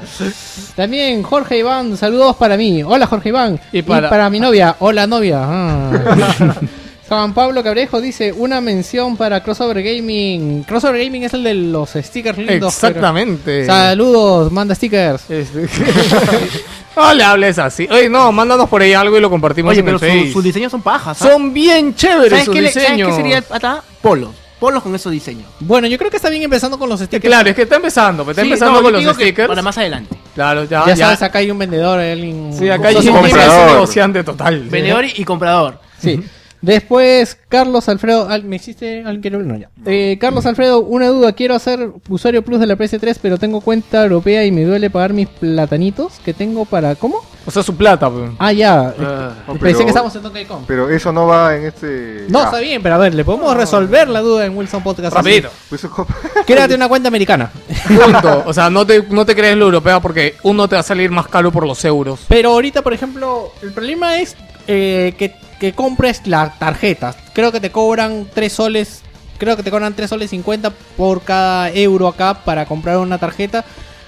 También 0.75 1.23
Jorge 1.23 1.59
Iván, 1.59 1.95
saludos 1.95 2.35
para 2.35 2.57
mí. 2.57 2.83
Hola 2.83 3.07
Jorge 3.07 3.29
Iván. 3.29 3.59
Y 3.71 3.79
Y 3.79 3.81
para- 3.81 4.29
mi 4.29 4.39
novia. 4.39 4.75
Hola 4.79 5.07
novia. 5.07 5.39
Ah. 5.43 6.55
Juan 7.07 7.35
Pablo 7.35 7.63
Cabrejo 7.63 8.01
dice 8.01 8.33
una 8.33 8.59
mención 8.61 9.15
para 9.15 9.41
Crossover 9.43 9.81
Gaming. 9.83 10.63
Crossover 10.63 11.01
Gaming 11.03 11.23
es 11.23 11.33
el 11.35 11.43
de 11.43 11.53
los 11.53 11.91
stickers 11.91 12.37
lindos. 12.37 12.73
Exactamente. 12.73 13.61
pero- 13.61 13.67
Saludos, 13.67 14.51
manda 14.51 14.73
stickers. 14.75 15.29
Este- 15.29 15.67
no 16.97 17.13
le 17.13 17.23
hables 17.23 17.59
así. 17.59 17.87
Oye, 17.91 18.09
no, 18.09 18.31
mándanos 18.31 18.67
por 18.67 18.81
ahí 18.81 18.93
algo 18.93 19.17
y 19.17 19.21
lo 19.21 19.29
compartimos 19.29 19.69
Oye, 19.71 19.79
en 19.81 19.85
pero 19.85 19.99
el 20.01 20.25
su- 20.27 20.33
sus 20.33 20.43
diseños 20.43 20.71
son 20.71 20.81
pajas. 20.81 21.21
¿ah? 21.21 21.27
Son 21.29 21.53
bien 21.53 21.93
chéveres 21.95 22.31
¿Sabes 22.31 22.45
sus 22.45 22.53
qué, 22.55 22.61
le- 22.63 22.71
¿Sabes 22.71 22.87
diseños. 22.89 23.09
qué 23.11 23.15
sería 23.15 23.43
acá? 23.51 23.83
Polos. 24.01 24.31
Polos 24.59 24.81
con 24.83 24.95
esos 24.95 25.11
diseños. 25.11 25.45
Bueno, 25.59 25.87
yo 25.87 25.97
creo 25.97 26.09
que 26.09 26.17
está 26.17 26.29
bien 26.29 26.43
empezando 26.43 26.79
con 26.79 26.87
los 26.87 26.99
stickers. 26.99 27.25
Claro, 27.25 27.49
es 27.49 27.55
que 27.55 27.63
está 27.63 27.75
empezando, 27.75 28.23
pues, 28.23 28.35
está 28.37 28.43
Sí, 28.43 28.47
empezando 28.47 28.81
no, 28.81 28.83
con 28.83 28.93
los 29.03 29.15
stickers. 29.15 29.47
Para 29.49 29.61
más 29.61 29.77
adelante. 29.77 30.15
Claro, 30.33 30.63
ya, 30.63 30.85
ya, 30.87 30.95
ya. 30.95 31.05
sabes, 31.05 31.21
acá 31.23 31.39
hay 31.39 31.51
un 31.51 31.59
vendedor, 31.59 31.99
alguien. 31.99 32.53
Sí, 32.57 32.69
acá 32.69 32.87
hay 32.89 32.95
un 32.95 33.07
comprador. 33.07 33.71
negociante 33.71 34.23
total. 34.23 34.61
Vendedor 34.69 35.05
y, 35.05 35.13
y 35.17 35.23
comprador. 35.25 35.79
Sí. 35.99 36.23
Después, 36.65 37.37
Carlos 37.47 37.87
Alfredo. 37.89 38.27
al- 38.27 38.43
¿Me 38.43 38.55
hiciste 38.57 38.99
alguien 39.05 39.21
quiere 39.21 39.37
No, 39.37 39.55
ya. 39.55 39.69
Eh, 39.85 40.17
Carlos 40.19 40.45
Alfredo, 40.45 40.79
una 40.81 41.07
duda. 41.07 41.33
Quiero 41.33 41.53
hacer 41.55 41.91
usuario 42.09 42.41
plus 42.43 42.59
de 42.59 42.67
la 42.67 42.75
PS3, 42.75 43.17
pero 43.21 43.37
tengo 43.37 43.61
cuenta 43.61 44.03
europea 44.03 44.43
y 44.45 44.51
me 44.51 44.63
duele 44.63 44.89
pagar 44.89 45.13
mis 45.13 45.27
platanitos 45.27 46.13
que 46.25 46.33
tengo 46.33 46.65
para. 46.65 46.95
¿Cómo? 46.95 47.17
O 47.45 47.51
sea, 47.51 47.61
su 47.61 47.75
plata, 47.75 48.09
pues. 48.09 48.31
Ah, 48.39 48.51
ya. 48.51 48.93
Ah. 48.99 49.33
No, 49.47 49.53
Pensé 49.53 49.59
pero- 49.59 49.77
que 49.79 49.85
estábamos 49.87 50.15
en 50.15 50.23
Donkey 50.23 50.45
Kong. 50.45 50.63
Pero 50.65 50.89
eso 50.89 51.11
no 51.11 51.27
va 51.27 51.55
en 51.55 51.65
este. 51.65 52.25
No, 52.29 52.39
Ah, 52.39 52.45
está 52.45 52.59
bien, 52.59 52.81
pero 52.81 52.95
a 52.95 52.97
ver, 52.97 53.13
le 53.13 53.23
podemos 53.23 53.55
resolver 53.55 54.07
la 54.09 54.21
duda 54.21 54.45
en 54.45 54.57
Wilson 54.57 54.81
Podcast. 54.81 55.15
Rapidito. 55.15 55.49
pues 55.69 55.85
Créate 56.47 56.73
una 56.75 56.87
cuenta 56.89 57.07
americana. 57.09 57.51
Punto. 57.87 58.43
O 58.47 58.53
sea, 58.53 58.69
no 58.71 58.85
te, 58.85 59.03
no 59.09 59.25
te 59.25 59.35
crees 59.35 59.55
lo 59.57 59.65
europeo 59.65 60.01
porque 60.01 60.35
uno 60.43 60.67
te 60.67 60.75
va 60.75 60.79
a 60.79 60.83
salir 60.83 61.11
más 61.11 61.27
caro 61.27 61.51
por 61.51 61.67
los 61.67 61.83
euros. 61.85 62.21
Pero 62.27 62.51
ahorita, 62.51 62.81
por 62.81 62.93
ejemplo, 62.93 63.51
el 63.61 63.71
problema 63.71 64.17
es 64.19 64.35
eh, 64.67 65.13
que, 65.17 65.35
que 65.59 65.73
compres 65.73 66.21
la 66.25 66.53
tarjeta. 66.57 67.15
Creo 67.33 67.51
que 67.51 67.59
te 67.59 67.71
cobran 67.71 68.27
3 68.33 68.51
soles. 68.51 69.01
Creo 69.37 69.57
que 69.57 69.63
te 69.63 69.71
cobran 69.71 69.93
3 69.93 70.09
soles 70.09 70.29
50 70.29 70.71
por 70.97 71.21
cada 71.21 71.69
euro 71.71 72.07
acá 72.07 72.33
para 72.45 72.65
comprar 72.65 72.97
una 72.97 73.17
tarjeta. 73.17 73.65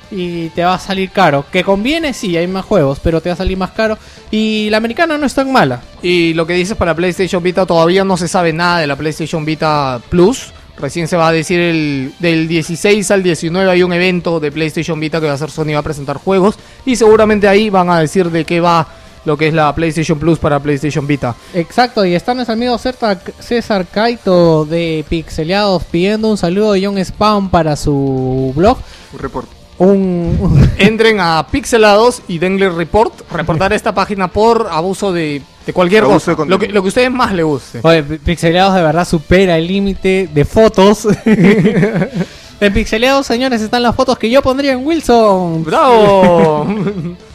Y 0.09 0.49
te 0.49 0.63
va 0.63 0.75
a 0.75 0.79
salir 0.79 1.09
caro. 1.09 1.45
Que 1.51 1.63
conviene, 1.63 2.13
sí, 2.13 2.37
hay 2.37 2.47
más 2.47 2.63
juegos, 2.63 2.99
pero 3.03 3.19
te 3.19 3.29
va 3.29 3.33
a 3.33 3.37
salir 3.37 3.57
más 3.57 3.71
caro. 3.71 3.97
Y 4.31 4.69
la 4.69 4.77
americana 4.77 5.17
no 5.17 5.25
es 5.25 5.33
tan 5.33 5.51
mala. 5.51 5.81
Y 6.01 6.33
lo 6.33 6.47
que 6.47 6.53
dices 6.53 6.77
para 6.77 6.95
PlayStation 6.95 7.43
Vita, 7.43 7.65
todavía 7.65 8.05
no 8.05 8.15
se 8.15 8.29
sabe 8.29 8.53
nada 8.53 8.79
de 8.79 8.87
la 8.87 8.95
PlayStation 8.95 9.43
Vita 9.43 9.99
Plus. 10.09 10.53
Recién 10.79 11.07
se 11.07 11.17
va 11.17 11.29
a 11.29 11.31
decir 11.31 11.59
el 11.59 12.13
del 12.19 12.47
16 12.47 13.09
al 13.09 13.23
19 13.23 13.71
hay 13.71 13.81
un 13.81 13.93
evento 13.93 14.39
de 14.39 14.51
PlayStation 14.51 14.99
Vita 14.99 15.19
que 15.19 15.25
va 15.25 15.31
a 15.31 15.35
hacer 15.35 15.49
Sony 15.49 15.73
va 15.73 15.79
a 15.79 15.83
presentar 15.83 16.17
juegos 16.17 16.59
y 16.85 16.95
seguramente 16.95 17.47
ahí 17.47 17.71
van 17.71 17.89
a 17.89 17.99
decir 17.99 18.29
de 18.29 18.45
qué 18.45 18.59
va 18.59 18.87
lo 19.27 19.37
que 19.37 19.49
es 19.49 19.53
la 19.53 19.75
PlayStation 19.75 20.17
Plus 20.17 20.39
para 20.39 20.59
PlayStation 20.59 21.05
Vita. 21.05 21.35
Exacto, 21.53 22.03
y 22.05 22.15
está 22.15 22.33
nuestro 22.33 22.53
amigo 22.53 22.77
César, 22.77 23.19
César 23.39 23.85
Kaito 23.85 24.65
de 24.65 25.05
Pixeleados 25.07 25.83
pidiendo 25.83 26.29
un 26.29 26.37
saludo 26.37 26.75
y 26.77 26.87
un 26.87 26.97
spam 26.97 27.49
para 27.51 27.75
su 27.75 28.53
blog. 28.55 28.77
Un 29.13 29.19
reporte. 29.19 29.49
Un, 29.79 30.71
Entren 30.79 31.19
a 31.19 31.45
Pixelados 31.51 32.21
y 32.27 32.39
denle 32.39 32.69
report, 32.69 33.29
reportar 33.31 33.73
esta 33.73 33.93
página 33.93 34.27
por 34.29 34.67
abuso 34.71 35.11
de, 35.13 35.41
de 35.67 35.73
cualquier 35.73 36.05
Abuso 36.05 36.35
cosa, 36.35 36.43
de 36.45 36.49
lo 36.49 36.57
que, 36.57 36.67
contenido. 36.67 36.73
lo 36.75 36.81
que 36.81 36.87
a 36.87 36.89
ustedes 36.89 37.11
más 37.11 37.33
les 37.33 37.45
guste. 37.45 37.79
Oye, 37.83 38.01
Pi- 38.03 38.17
Pixeleados 38.17 38.73
de 38.75 38.81
verdad 38.81 39.07
supera 39.07 39.57
el 39.57 39.67
límite 39.67 40.29
de 40.33 40.45
fotos. 40.45 41.07
en 41.25 42.73
Pixeleados, 42.73 43.27
señores, 43.27 43.61
están 43.61 43.83
las 43.83 43.95
fotos 43.95 44.17
que 44.17 44.29
yo 44.29 44.41
pondría 44.41 44.71
en 44.71 44.85
Wilson. 44.85 45.63
¡Bravo! 45.63 46.65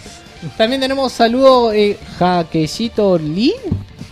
También 0.56 0.80
tenemos 0.80 1.12
saludo 1.12 1.72
eh, 1.72 1.98
Jaquecito 2.18 3.18
Lee. 3.18 3.54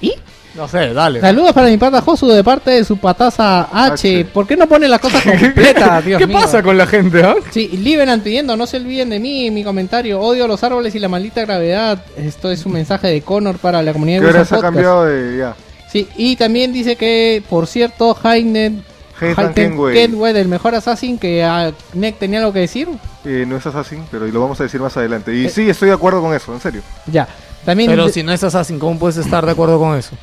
¿Y? 0.00 0.14
No 0.54 0.66
sé, 0.68 0.92
dale. 0.92 1.20
Saludos 1.20 1.52
para 1.52 1.68
mi 1.68 1.76
pata 1.76 2.00
Josu 2.00 2.26
de 2.28 2.42
parte 2.42 2.70
de 2.72 2.84
su 2.84 2.96
pataza 2.96 3.68
H. 3.72 4.20
H. 4.20 4.24
¿Por 4.26 4.46
qué 4.46 4.56
no 4.56 4.66
pone 4.68 4.88
las 4.88 5.00
cosas 5.00 5.22
completas, 5.24 6.04
Dios 6.04 6.18
¿Qué 6.18 6.26
mío? 6.26 6.38
pasa 6.40 6.62
con 6.62 6.76
la 6.76 6.86
gente, 6.86 7.22
ah? 7.22 7.36
Sí, 7.50 7.68
Liberan 7.68 8.20
pidiendo, 8.20 8.56
no 8.56 8.66
se 8.66 8.78
olviden 8.78 9.10
de 9.10 9.20
mí, 9.20 9.50
mi 9.50 9.62
comentario. 9.62 10.20
Odio 10.20 10.48
los 10.48 10.62
árboles 10.64 10.94
y 10.94 10.98
la 10.98 11.08
maldita 11.08 11.42
gravedad. 11.42 12.04
Esto 12.16 12.50
es 12.50 12.66
un 12.66 12.72
mensaje 12.72 13.08
de 13.08 13.22
Connor 13.22 13.58
para 13.58 13.82
la 13.82 13.92
comunidad 13.92 14.18
Que 14.20 14.24
de 14.24 14.28
ahora 14.30 14.40
Wilson 14.40 14.58
se 14.58 14.60
ha 14.60 14.68
cambiado 14.68 15.04
de. 15.04 15.38
Ya. 15.38 15.54
Sí, 15.90 16.08
y 16.16 16.36
también 16.36 16.72
dice 16.72 16.96
que, 16.96 17.42
por 17.48 17.66
cierto, 17.66 18.16
Heinen 18.22 18.84
Heitan 19.20 19.54
Kenway. 19.54 19.94
Kenway, 19.94 20.32
del 20.32 20.48
mejor 20.48 20.74
Assassin, 20.74 21.18
que 21.18 21.44
a 21.44 21.72
Nick 21.94 22.18
tenía 22.18 22.40
algo 22.40 22.52
que 22.52 22.60
decir. 22.60 22.88
Eh, 23.24 23.44
no 23.46 23.56
es 23.56 23.66
Assassin, 23.66 24.04
pero 24.10 24.26
lo 24.26 24.40
vamos 24.40 24.60
a 24.60 24.64
decir 24.64 24.80
más 24.80 24.96
adelante. 24.96 25.34
Y 25.34 25.48
sí, 25.48 25.68
estoy 25.68 25.88
de 25.88 25.94
acuerdo 25.94 26.20
con 26.22 26.34
eso, 26.34 26.52
en 26.54 26.60
serio. 26.60 26.82
Ya. 27.06 27.28
También 27.64 27.90
Pero 27.90 28.08
si 28.08 28.22
no 28.22 28.32
es 28.32 28.42
Assassin, 28.42 28.78
¿cómo 28.78 28.98
puedes 28.98 29.18
estar 29.18 29.44
de 29.44 29.52
acuerdo 29.52 29.78
con 29.78 29.96
eso? 29.96 30.16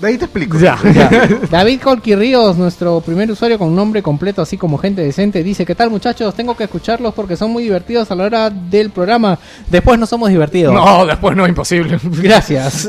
De 0.00 0.08
ahí 0.08 0.18
te 0.18 0.24
explico. 0.24 0.58
Ya. 0.58 0.78
David 1.50 1.80
Colqui 1.80 2.14
Ríos, 2.14 2.56
nuestro 2.56 3.00
primer 3.00 3.30
usuario 3.30 3.58
con 3.58 3.74
nombre 3.74 4.02
completo, 4.02 4.42
así 4.42 4.56
como 4.56 4.76
gente 4.78 5.02
decente, 5.02 5.42
dice: 5.42 5.64
¿Qué 5.64 5.74
tal, 5.74 5.90
muchachos? 5.90 6.34
Tengo 6.34 6.56
que 6.56 6.64
escucharlos 6.64 7.14
porque 7.14 7.36
son 7.36 7.50
muy 7.52 7.62
divertidos 7.62 8.10
a 8.10 8.14
la 8.14 8.24
hora 8.24 8.50
del 8.50 8.90
programa. 8.90 9.38
Después 9.70 9.98
no 9.98 10.06
somos 10.06 10.28
divertidos. 10.30 10.74
No, 10.74 11.06
después 11.06 11.36
no, 11.36 11.46
imposible. 11.46 11.98
Gracias. 12.02 12.88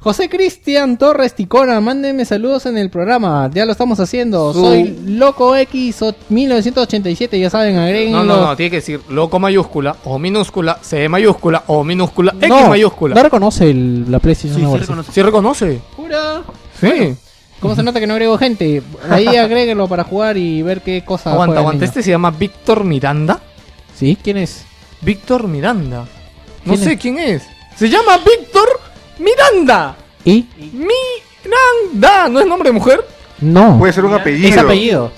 José 0.00 0.28
Cristian 0.28 0.98
Torres 0.98 1.34
Ticona, 1.34 1.80
mándenme 1.80 2.24
saludos 2.24 2.66
en 2.66 2.78
el 2.78 2.90
programa. 2.90 3.50
Ya 3.52 3.64
lo 3.64 3.72
estamos 3.72 3.98
haciendo. 4.00 4.52
Su- 4.52 4.60
Soy 4.60 4.98
Loco 5.06 5.56
X 5.56 6.02
o- 6.02 6.14
1987, 6.28 7.38
ya 7.38 7.50
saben, 7.50 7.76
agréguenlo. 7.76 8.24
No, 8.24 8.36
no, 8.36 8.46
no, 8.46 8.56
tiene 8.56 8.70
que 8.70 8.76
decir 8.76 9.00
loco 9.10 9.38
mayúscula 9.38 9.96
o 10.04 10.18
minúscula, 10.18 10.78
C 10.82 11.08
mayúscula 11.08 11.64
o 11.66 11.84
minúscula, 11.84 12.34
X 12.38 12.48
No, 12.48 12.68
mayúscula. 12.68 13.14
No 13.14 13.22
reconoce 13.22 13.70
el- 13.70 14.10
la 14.10 14.18
PlayStation 14.20 14.60
Sí, 14.72 14.78
reconoce. 14.78 15.12
¿Sí 15.12 15.22
reconoce? 15.22 15.80
Jura. 15.96 16.42
Sí. 16.80 17.14
¿Cómo 17.60 17.74
se 17.74 17.82
nota 17.82 18.00
que 18.00 18.06
no 18.06 18.12
agrego 18.14 18.36
gente? 18.38 18.82
Ahí 19.10 19.26
agréguenlo 19.36 19.88
para 19.88 20.04
jugar 20.04 20.36
y 20.36 20.62
ver 20.62 20.82
qué 20.82 21.02
cosa. 21.04 21.32
aguanta, 21.32 21.60
aguanta. 21.60 21.84
Este 21.84 22.02
se 22.02 22.10
llama 22.10 22.30
Víctor 22.30 22.84
Miranda. 22.84 23.40
¿Sí? 23.94 24.16
¿Quién 24.22 24.36
es? 24.36 24.64
Víctor 25.00 25.48
Miranda. 25.48 26.06
No 26.64 26.74
¿Quién 26.74 26.84
sé 26.84 26.92
es? 26.92 27.00
quién 27.00 27.18
es. 27.18 27.42
Se 27.76 27.88
llama 27.88 28.18
Víctor 28.18 28.68
Miranda. 29.18 29.96
¿Y? 30.24 30.46
Miranda. 30.72 32.28
¿No 32.28 32.40
es 32.40 32.46
nombre 32.46 32.68
de 32.68 32.72
mujer? 32.74 33.06
No. 33.40 33.78
Puede 33.78 33.92
ser 33.92 34.04
un 34.04 34.14
apellido. 34.14 34.48
Es 34.48 34.58
apellido. 34.58 35.12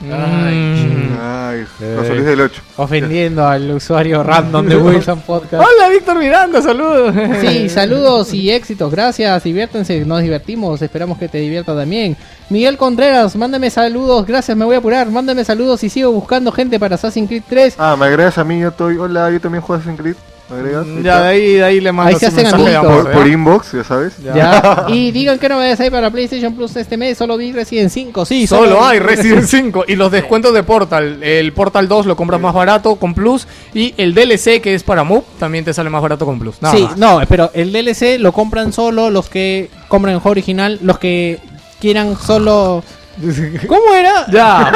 Mm. 0.00 1.18
Ay, 1.20 1.66
José 1.96 2.14
Luis 2.14 2.24
del 2.24 2.40
8. 2.40 2.62
Ofendiendo 2.76 3.46
al 3.46 3.70
usuario 3.72 4.22
random 4.22 4.66
de 4.66 4.76
Wilson 4.76 5.20
Podcast. 5.22 5.54
Hola, 5.54 5.88
Víctor 5.88 6.18
Miranda, 6.18 6.62
saludos. 6.62 7.14
Sí, 7.40 7.68
saludos 7.68 8.32
y 8.32 8.50
éxitos, 8.50 8.90
gracias, 8.92 9.42
diviértense, 9.42 10.04
nos 10.04 10.22
divertimos, 10.22 10.80
esperamos 10.82 11.18
que 11.18 11.28
te 11.28 11.38
divierta 11.38 11.74
también. 11.74 12.16
Miguel 12.48 12.76
Contreras, 12.76 13.34
mándame 13.34 13.70
saludos, 13.70 14.24
gracias, 14.26 14.56
me 14.56 14.64
voy 14.64 14.76
a 14.76 14.78
apurar, 14.78 15.10
mándame 15.10 15.44
saludos 15.44 15.82
y 15.82 15.90
sigo 15.90 16.12
buscando 16.12 16.52
gente 16.52 16.78
para 16.78 16.94
Assassin's 16.94 17.28
Creed 17.28 17.42
3. 17.48 17.74
Ah, 17.78 17.96
me 17.98 18.06
agregas 18.06 18.38
a 18.38 18.44
mí, 18.44 18.60
yo 18.60 18.68
estoy. 18.68 18.96
Hola, 18.98 19.30
yo 19.30 19.40
también 19.40 19.62
juego 19.62 19.80
Assassin's 19.80 20.00
Creed. 20.00 20.16
Mm, 20.50 21.02
Ya, 21.02 21.22
de 21.22 21.28
ahí, 21.28 21.52
de 21.54 21.64
ahí 21.64 21.80
le 21.80 21.92
mando 21.92 22.08
Ahí 22.10 22.18
se 22.18 22.26
un 22.26 22.32
hacen 22.32 22.42
mensaje 22.44 22.62
de 22.70 22.76
amiguitos. 22.76 23.00
amor, 23.06 23.12
Por, 23.12 23.28
inbox, 23.28 23.72
ya 23.72 23.84
sabes. 23.84 24.16
Ya. 24.22 24.84
Y 24.88 25.10
digan 25.10 25.38
que 25.38 25.48
novedades 25.48 25.78
hay 25.80 25.90
para 25.90 26.10
PlayStation 26.10 26.54
Plus 26.54 26.74
este 26.76 26.96
mes, 26.96 27.18
solo 27.18 27.36
vi 27.36 27.52
Resident 27.52 27.90
5, 27.90 28.24
sí, 28.24 28.46
Solo 28.46 28.84
hay 28.84 28.98
Resident 28.98 29.44
5 29.46 29.84
y 29.88 29.96
los 29.96 30.10
descuentos 30.10 30.54
de 30.54 30.62
Portal. 30.62 31.22
El 31.22 31.52
Portal 31.52 31.86
2 31.88 32.06
lo 32.06 32.16
compras 32.16 32.40
más 32.40 32.54
barato 32.54 32.96
con 32.96 33.14
Plus 33.14 33.46
y 33.74 33.94
el 33.98 34.14
DLC 34.14 34.60
que 34.62 34.74
es 34.74 34.82
para 34.82 35.04
Move 35.04 35.24
también 35.38 35.64
te 35.64 35.74
sale 35.74 35.90
más 35.90 36.00
barato 36.02 36.24
con 36.24 36.38
Plus. 36.38 36.62
Nada 36.62 36.74
sí, 36.74 36.82
más. 36.84 36.96
no, 36.96 37.20
pero 37.28 37.50
el 37.54 37.72
DLC 37.72 38.18
lo 38.18 38.32
compran 38.32 38.72
solo 38.72 39.10
los 39.10 39.28
que 39.28 39.68
compran 39.88 40.14
el 40.14 40.20
juego 40.20 40.32
original, 40.32 40.78
los 40.82 40.98
que 40.98 41.38
quieran 41.80 42.16
solo... 42.18 42.82
¿Cómo 43.66 43.94
era? 43.94 44.26
Ya. 44.30 44.72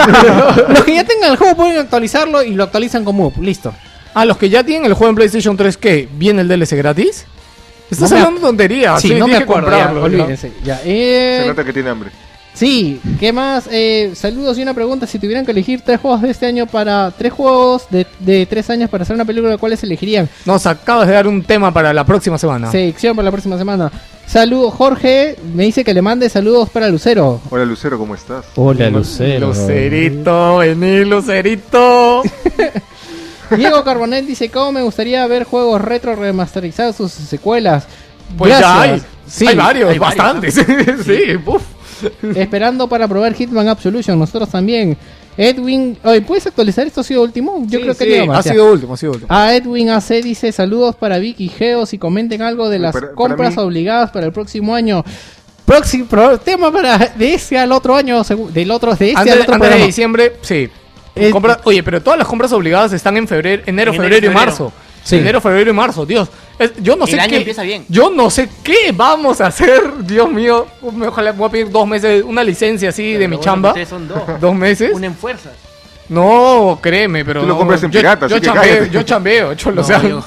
Los 0.68 0.82
que 0.82 0.96
ya 0.96 1.04
tengan 1.04 1.30
el 1.30 1.36
juego 1.36 1.54
pueden 1.56 1.78
actualizarlo 1.78 2.42
y 2.42 2.54
lo 2.54 2.64
actualizan 2.64 3.04
con 3.04 3.14
Move, 3.16 3.34
listo. 3.40 3.72
A 4.14 4.24
los 4.24 4.36
que 4.36 4.48
ya 4.50 4.62
tienen 4.64 4.86
el 4.86 4.94
juego 4.94 5.10
en 5.10 5.16
PlayStation 5.16 5.56
3, 5.56 5.76
¿qué? 5.76 6.08
¿Viene 6.12 6.42
el 6.42 6.48
DLC 6.48 6.72
gratis? 6.76 7.24
Estás 7.90 8.10
No 8.10 8.16
me 8.16 8.22
hablando 8.22 8.46
tonterías. 8.48 9.00
sí, 9.00 9.14
no 9.14 9.26
me 9.26 9.36
acuerdo, 9.36 9.70
ya, 9.70 9.76
comprarlo, 9.86 10.00
¿no? 10.00 10.06
olvídense. 10.06 10.52
Ya, 10.64 10.80
eh, 10.84 11.38
Se 11.42 11.48
nota 11.48 11.64
que 11.64 11.72
tiene 11.72 11.90
hambre. 11.90 12.10
Sí, 12.54 13.00
¿qué 13.18 13.32
más? 13.32 13.66
Eh, 13.70 14.12
saludos 14.14 14.58
y 14.58 14.62
una 14.62 14.74
pregunta. 14.74 15.06
Si 15.06 15.18
tuvieran 15.18 15.44
que 15.46 15.52
elegir 15.52 15.80
tres 15.80 15.98
juegos 16.00 16.20
de 16.20 16.30
este 16.30 16.44
año 16.44 16.66
para. 16.66 17.10
Tres 17.10 17.32
juegos 17.32 17.86
de, 17.88 18.06
de 18.20 18.44
tres 18.44 18.68
años 18.68 18.90
para 18.90 19.02
hacer 19.04 19.14
una 19.14 19.24
película, 19.24 19.56
¿cuáles 19.56 19.82
elegirían? 19.82 20.28
Nos 20.44 20.66
acabas 20.66 21.08
de 21.08 21.14
dar 21.14 21.26
un 21.26 21.42
tema 21.42 21.72
para 21.72 21.94
la 21.94 22.04
próxima 22.04 22.36
semana. 22.36 22.70
Sección 22.70 23.16
para 23.16 23.24
la 23.24 23.30
próxima 23.32 23.56
semana. 23.56 23.90
Saludos, 24.26 24.74
Jorge. 24.74 25.36
Me 25.54 25.64
dice 25.64 25.82
que 25.82 25.94
le 25.94 26.02
mande 26.02 26.28
saludos 26.28 26.68
para 26.68 26.88
Lucero. 26.88 27.40
Hola, 27.48 27.64
Lucero, 27.64 27.98
¿cómo 27.98 28.14
estás? 28.14 28.44
Hola, 28.56 28.90
Lucerito, 28.90 30.58
vení, 30.58 31.04
Lucerito. 31.06 32.22
Diego 33.56 33.84
Carbonell 33.84 34.26
dice: 34.26 34.48
¿Cómo 34.50 34.72
me 34.72 34.82
gustaría 34.82 35.26
ver 35.26 35.44
juegos 35.44 35.80
retro 35.80 36.14
remasterizados 36.16 36.96
sus 36.96 37.12
secuelas? 37.12 37.84
Pues 38.36 38.58
ya 38.58 38.80
hay. 38.82 39.02
Sí, 39.26 39.46
hay 39.46 39.56
varios, 39.56 39.90
hay 39.90 39.98
varios, 39.98 40.16
bastantes. 40.16 40.54
sí, 41.04 41.36
uf. 41.46 41.62
Esperando 42.36 42.88
para 42.88 43.06
probar 43.06 43.34
Hitman 43.34 43.68
Absolution. 43.68 44.18
Nosotros 44.18 44.48
también. 44.50 44.96
Edwin, 45.36 45.96
oye, 46.04 46.20
¿puedes 46.20 46.46
actualizar 46.46 46.86
esto? 46.86 47.00
¿Ha 47.00 47.04
sido 47.04 47.22
último? 47.22 47.62
Yo 47.66 47.78
Sí, 47.78 47.84
creo 47.84 47.94
que 47.96 48.04
sí, 48.04 48.28
ha 48.30 48.42
sido 48.42 48.70
último, 48.70 48.92
ha 48.94 48.96
sido 48.98 49.12
último. 49.12 49.28
A 49.32 49.54
Edwin 49.54 49.88
AC 49.88 50.08
dice 50.22 50.52
saludos 50.52 50.94
para 50.94 51.18
Vicky 51.18 51.48
Geos 51.48 51.94
y 51.94 51.98
comenten 51.98 52.42
algo 52.42 52.68
de 52.68 52.78
las 52.78 52.92
Para- 52.92 53.12
compras 53.12 53.56
obligadas 53.56 54.10
para 54.10 54.26
el 54.26 54.32
próximo 54.32 54.74
año. 54.74 55.02
Próximo 55.64 56.06
tema 56.44 56.70
para 56.70 56.98
de 56.98 57.34
este 57.34 57.56
al 57.56 57.72
otro 57.72 57.96
año, 57.96 58.22
del 58.52 58.70
otro 58.70 58.94
de 58.94 59.12
este 59.12 59.30
al 59.30 59.40
otro 59.40 59.58
de 59.58 59.86
diciembre, 59.86 60.32
sí. 60.42 60.68
Es- 61.14 61.32
Compra- 61.32 61.60
oye, 61.64 61.82
pero 61.82 62.00
todas 62.02 62.18
las 62.18 62.26
compras 62.26 62.52
obligadas 62.52 62.92
están 62.92 63.16
en 63.16 63.28
febrero, 63.28 63.62
enero, 63.66 63.90
En 63.92 63.96
febrero 63.96 64.16
enero, 64.16 64.32
y 64.32 64.34
marzo. 64.34 64.72
Sí. 65.04 65.16
Enero, 65.16 65.40
febrero 65.40 65.68
y 65.70 65.72
marzo, 65.74 66.06
Dios. 66.06 66.28
Es- 66.58 66.72
yo 66.80 66.94
no 66.96 67.04
El 67.04 67.10
sé 67.10 67.20
año 67.20 67.30
qué. 67.30 67.36
empieza 67.38 67.62
bien. 67.62 67.84
Yo 67.88 68.08
no 68.10 68.30
sé 68.30 68.48
qué 68.62 68.92
vamos 68.94 69.40
a 69.40 69.46
hacer, 69.48 69.82
Dios 70.06 70.30
mío. 70.30 70.66
Ojalá 71.06 71.32
voy 71.32 71.48
a 71.48 71.50
pedir 71.50 71.70
dos 71.70 71.86
meses, 71.86 72.22
una 72.24 72.42
licencia 72.44 72.90
así 72.90 73.12
de 73.14 73.26
mi 73.28 73.36
bueno, 73.36 73.42
chamba. 73.42 73.74
son 73.84 74.06
dos. 74.08 74.22
Dos 74.40 74.54
meses. 74.54 74.92
Unen 74.94 75.14
fuerzas. 75.14 75.52
No, 76.08 76.78
créeme, 76.82 77.24
pero. 77.24 77.40
Tú 77.40 77.46
lo 77.46 77.54
no, 77.54 77.58
compras 77.58 77.82
en 77.82 77.90
yo, 77.90 78.00
pirata, 78.00 78.26
yo 78.26 78.36
así 78.36 78.40
que 78.40 78.46
chambeo, 78.46 78.62
cállate. 78.78 78.90
yo 78.90 79.02
chambeo, 79.02 79.54
cholo, 79.54 79.80
o 79.80 79.82
No, 79.82 79.86
sea, 79.88 80.02
yo- 80.02 80.22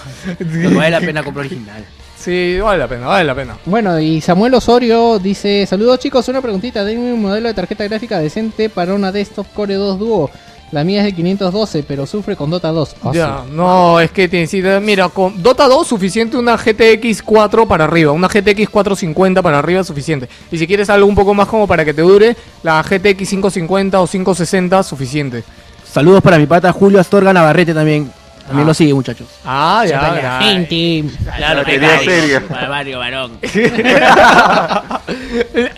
no 0.69 0.77
vale 0.77 0.89
la 0.91 0.99
pena 0.99 1.23
comprar 1.23 1.45
original. 1.45 1.85
Sí, 2.17 2.57
vale 2.59 2.79
la 2.79 2.87
pena, 2.87 3.05
vale 3.07 3.23
la 3.25 3.35
pena. 3.35 3.57
Bueno, 3.65 3.99
y 3.99 4.19
Samuel 4.19 4.53
Osorio 4.55 5.19
dice, 5.19 5.65
saludos 5.67 5.99
chicos, 5.99 6.27
una 6.27 6.41
preguntita, 6.41 6.83
denme 6.83 7.13
un 7.13 7.21
modelo 7.21 7.47
de 7.49 7.53
tarjeta 7.53 7.83
gráfica 7.83 8.17
decente 8.19 8.67
para 8.69 8.95
una 8.95 9.11
desktop 9.11 9.45
Core 9.53 9.75
2 9.75 9.99
Duo. 9.99 10.31
La 10.71 10.83
mía 10.83 10.99
es 10.99 11.05
de 11.05 11.13
512, 11.13 11.83
pero 11.87 12.05
sufre 12.05 12.35
con 12.35 12.49
Dota 12.49 12.69
2. 12.69 12.95
Ah, 13.03 13.11
Ya, 13.13 13.43
sí. 13.45 13.51
no, 13.53 13.99
es 13.99 14.11
que 14.11 14.27
necesita, 14.27 14.79
mira, 14.79 15.07
con 15.09 15.41
Dota 15.41 15.67
2 15.67 15.87
suficiente 15.87 16.37
una 16.37 16.57
GTX 16.57 17.21
4 17.23 17.67
para 17.67 17.85
arriba, 17.85 18.11
una 18.11 18.27
GTX 18.27 18.69
450 18.69 19.41
para 19.41 19.59
arriba 19.59 19.83
suficiente. 19.83 20.27
Y 20.51 20.57
si 20.57 20.65
quieres 20.67 20.89
algo 20.89 21.07
un 21.07 21.15
poco 21.15 21.33
más 21.33 21.47
como 21.47 21.67
para 21.67 21.85
que 21.85 21.93
te 21.93 22.01
dure, 22.01 22.35
la 22.63 22.81
GTX 22.81 23.29
550 23.29 24.01
o 24.01 24.07
560 24.07 24.83
suficiente. 24.83 25.43
Saludos 25.89 26.21
para 26.21 26.37
mi 26.37 26.45
pata 26.45 26.73
Julio 26.73 26.99
Astorga 26.99 27.31
Navarrete 27.31 27.73
también. 27.73 28.11
También 28.45 28.65
Ah. 28.65 28.67
lo 28.67 28.73
sigue, 28.75 28.93
muchachos. 28.93 29.27
Ah, 29.43 29.83
ya, 29.87 30.01
la 30.01 30.21
ya. 30.21 30.39
gente. 30.41 31.03
Claro, 31.37 31.63
Quería 31.63 31.99
seria. 31.99 32.41
Para 32.47 32.69
Mario 32.69 32.99
Varón. 32.99 33.39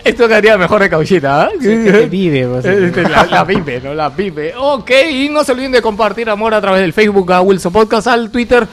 Esto 0.04 0.28
quedaría 0.28 0.58
mejor 0.58 0.82
de 0.82 0.90
cauchita, 0.90 1.44
¿ah? 1.44 1.50
vive, 1.60 2.46
pues. 2.46 2.64
Este, 2.64 3.02
la, 3.08 3.24
la 3.26 3.44
vive, 3.44 3.80
¿no? 3.82 3.94
La 3.94 4.08
vive. 4.10 4.52
Ok, 4.56 4.90
y 5.10 5.28
no 5.28 5.44
se 5.44 5.52
olviden 5.52 5.72
de 5.72 5.82
compartir 5.82 6.28
amor 6.30 6.54
a 6.54 6.60
través 6.60 6.80
del 6.80 6.92
Facebook 6.92 7.32
a 7.32 7.40
Wilson 7.40 7.72
Podcast, 7.72 8.06
al 8.08 8.30
Twitter 8.30 8.66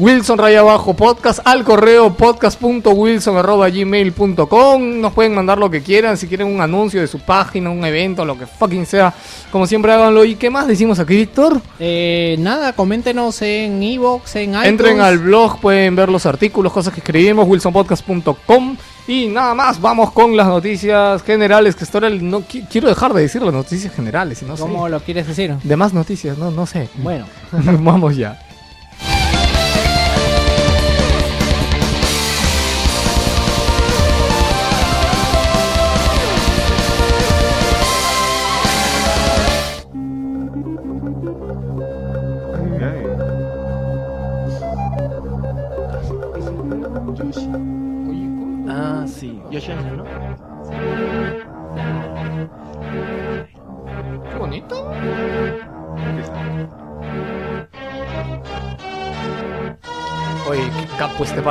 Wilson 0.00 0.38
Raya 0.38 0.60
Abajo 0.60 0.94
Podcast, 0.94 1.40
al 1.44 1.64
correo 1.64 2.14
podcast.wilson.gmail.com. 2.14 5.00
Nos 5.00 5.12
pueden 5.12 5.34
mandar 5.34 5.58
lo 5.58 5.68
que 5.68 5.82
quieran, 5.82 6.16
si 6.16 6.28
quieren 6.28 6.46
un 6.46 6.60
anuncio 6.60 7.00
de 7.00 7.08
su 7.08 7.18
página, 7.18 7.68
un 7.70 7.84
evento, 7.84 8.24
lo 8.24 8.38
que 8.38 8.46
fucking 8.46 8.86
sea. 8.86 9.12
Como 9.50 9.66
siempre, 9.66 9.92
háganlo. 9.92 10.24
¿Y 10.24 10.36
qué 10.36 10.50
más 10.50 10.68
decimos 10.68 11.00
aquí, 11.00 11.16
Víctor? 11.16 11.60
Eh, 11.80 12.36
nada, 12.38 12.74
coméntenos 12.74 13.42
en 13.42 13.82
Evox, 13.82 14.36
en 14.36 14.50
iTunes. 14.50 14.66
Entren 14.68 15.00
al 15.00 15.18
blog, 15.18 15.58
pueden 15.58 15.96
ver 15.96 16.10
los 16.10 16.26
artículos, 16.26 16.72
cosas 16.72 16.94
que 16.94 17.00
escribimos, 17.00 17.48
wilsonpodcast.com. 17.48 18.76
Y 19.08 19.26
nada 19.26 19.52
más, 19.54 19.80
vamos 19.80 20.12
con 20.12 20.36
las 20.36 20.46
noticias 20.46 21.24
generales. 21.24 21.74
Que 21.74 21.82
esto 21.84 21.98
era 21.98 22.06
el- 22.06 22.28
no 22.30 22.42
qui- 22.42 22.68
quiero 22.70 22.86
dejar 22.88 23.12
de 23.14 23.22
decir 23.22 23.42
las 23.42 23.52
noticias 23.54 23.92
generales, 23.92 24.44
sé. 24.56 24.62
¿Cómo 24.62 24.88
lo 24.88 25.00
quieres 25.00 25.26
decir? 25.26 25.54
Demás 25.64 25.92
noticias, 25.92 26.38
no, 26.38 26.52
no 26.52 26.66
sé. 26.66 26.88
Bueno. 26.96 27.24
Vamos 27.80 28.16
ya. 28.16 28.38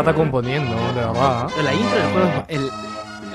Pata 0.06 0.14
componiendo, 0.14 0.76
de 0.76 0.94
verdad. 0.94 1.48
Pero 1.56 1.64
la 1.64 1.74
intro 1.74 1.98
del 1.98 2.08
juego, 2.12 2.46
es- 2.48 2.58
el, 2.60 2.70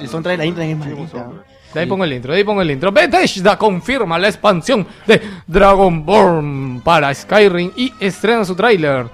el 0.02 0.08
soundtrack 0.08 0.32
de 0.34 0.38
la 0.38 0.46
intro 0.46 0.62
es 0.62 0.76
maldita. 0.76 1.26
De 1.74 1.80
ahí 1.80 1.86
pongo 1.86 2.04
el 2.04 2.12
intro, 2.12 2.32
de 2.32 2.38
ahí 2.38 2.44
pongo 2.44 2.60
el 2.62 2.70
intro. 2.70 2.92
Bethesda 2.92 3.56
confirma 3.56 4.18
la 4.18 4.28
expansión 4.28 4.86
de 5.06 5.22
Dragonborn 5.46 6.82
para 6.84 7.14
Skyrim 7.14 7.70
y 7.76 7.92
estrena 7.98 8.44
su 8.44 8.54
tráiler. 8.54 9.06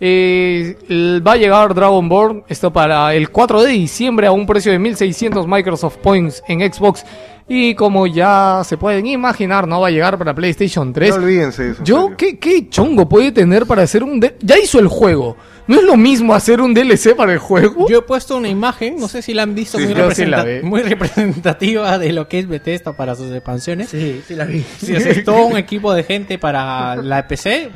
Eh, 0.00 0.76
el- 0.88 1.22
va 1.26 1.32
a 1.32 1.36
llegar 1.36 1.74
Dragonborn, 1.74 2.44
esto 2.48 2.72
para 2.72 3.14
el 3.14 3.30
4 3.30 3.62
de 3.62 3.70
diciembre 3.72 4.26
a 4.26 4.32
un 4.32 4.46
precio 4.46 4.72
de 4.72 4.78
1600 4.78 5.46
Microsoft 5.46 5.96
Points 5.98 6.42
en 6.48 6.60
Xbox. 6.72 7.04
Y 7.48 7.76
como 7.76 8.08
ya 8.08 8.62
se 8.64 8.76
pueden 8.76 9.06
imaginar, 9.06 9.68
no 9.68 9.80
va 9.80 9.86
a 9.86 9.90
llegar 9.92 10.18
para 10.18 10.34
PlayStation 10.34 10.92
3. 10.92 11.10
No 11.16 11.22
olvídense 11.22 11.62
de 11.62 11.70
eso. 11.72 11.84
Yo. 11.84 12.10
¿qué, 12.16 12.38
¿qué 12.40 12.68
chongo 12.68 13.08
puede 13.08 13.30
tener 13.30 13.66
para 13.66 13.82
hacer 13.82 14.02
un... 14.02 14.20
Ya 14.40 14.58
hizo 14.58 14.80
el 14.80 14.88
juego. 14.88 15.36
¿No 15.68 15.76
es 15.76 15.84
lo 15.84 15.96
mismo 15.96 16.34
hacer 16.34 16.60
un 16.60 16.74
DLC 16.74 17.14
para 17.16 17.32
el 17.32 17.38
juego? 17.38 17.88
Yo 17.88 17.98
he 17.98 18.02
puesto 18.02 18.36
una 18.36 18.48
imagen, 18.48 18.96
no 18.98 19.06
sé 19.08 19.22
si 19.22 19.32
la 19.32 19.42
han 19.44 19.54
visto, 19.54 19.78
Sí, 19.78 19.84
muy, 19.86 19.94
sí 20.14 20.26
la 20.26 20.44
representa- 20.44 20.62
muy 20.64 20.82
representativa 20.82 21.98
de 21.98 22.12
lo 22.12 22.28
que 22.28 22.40
es 22.40 22.48
Bethesda 22.48 22.92
para 22.96 23.14
sus 23.14 23.32
expansiones. 23.32 23.88
Sí, 23.90 24.22
sí 24.26 24.34
la 24.34 24.44
vi. 24.44 24.64
Sí, 24.78 24.94
o 24.94 25.00
sea, 25.00 25.12
es 25.12 25.24
todo 25.24 25.46
un 25.46 25.56
equipo 25.56 25.92
de 25.94 26.02
gente 26.04 26.38
para 26.38 26.96
la 26.96 27.26
PC, 27.28 27.70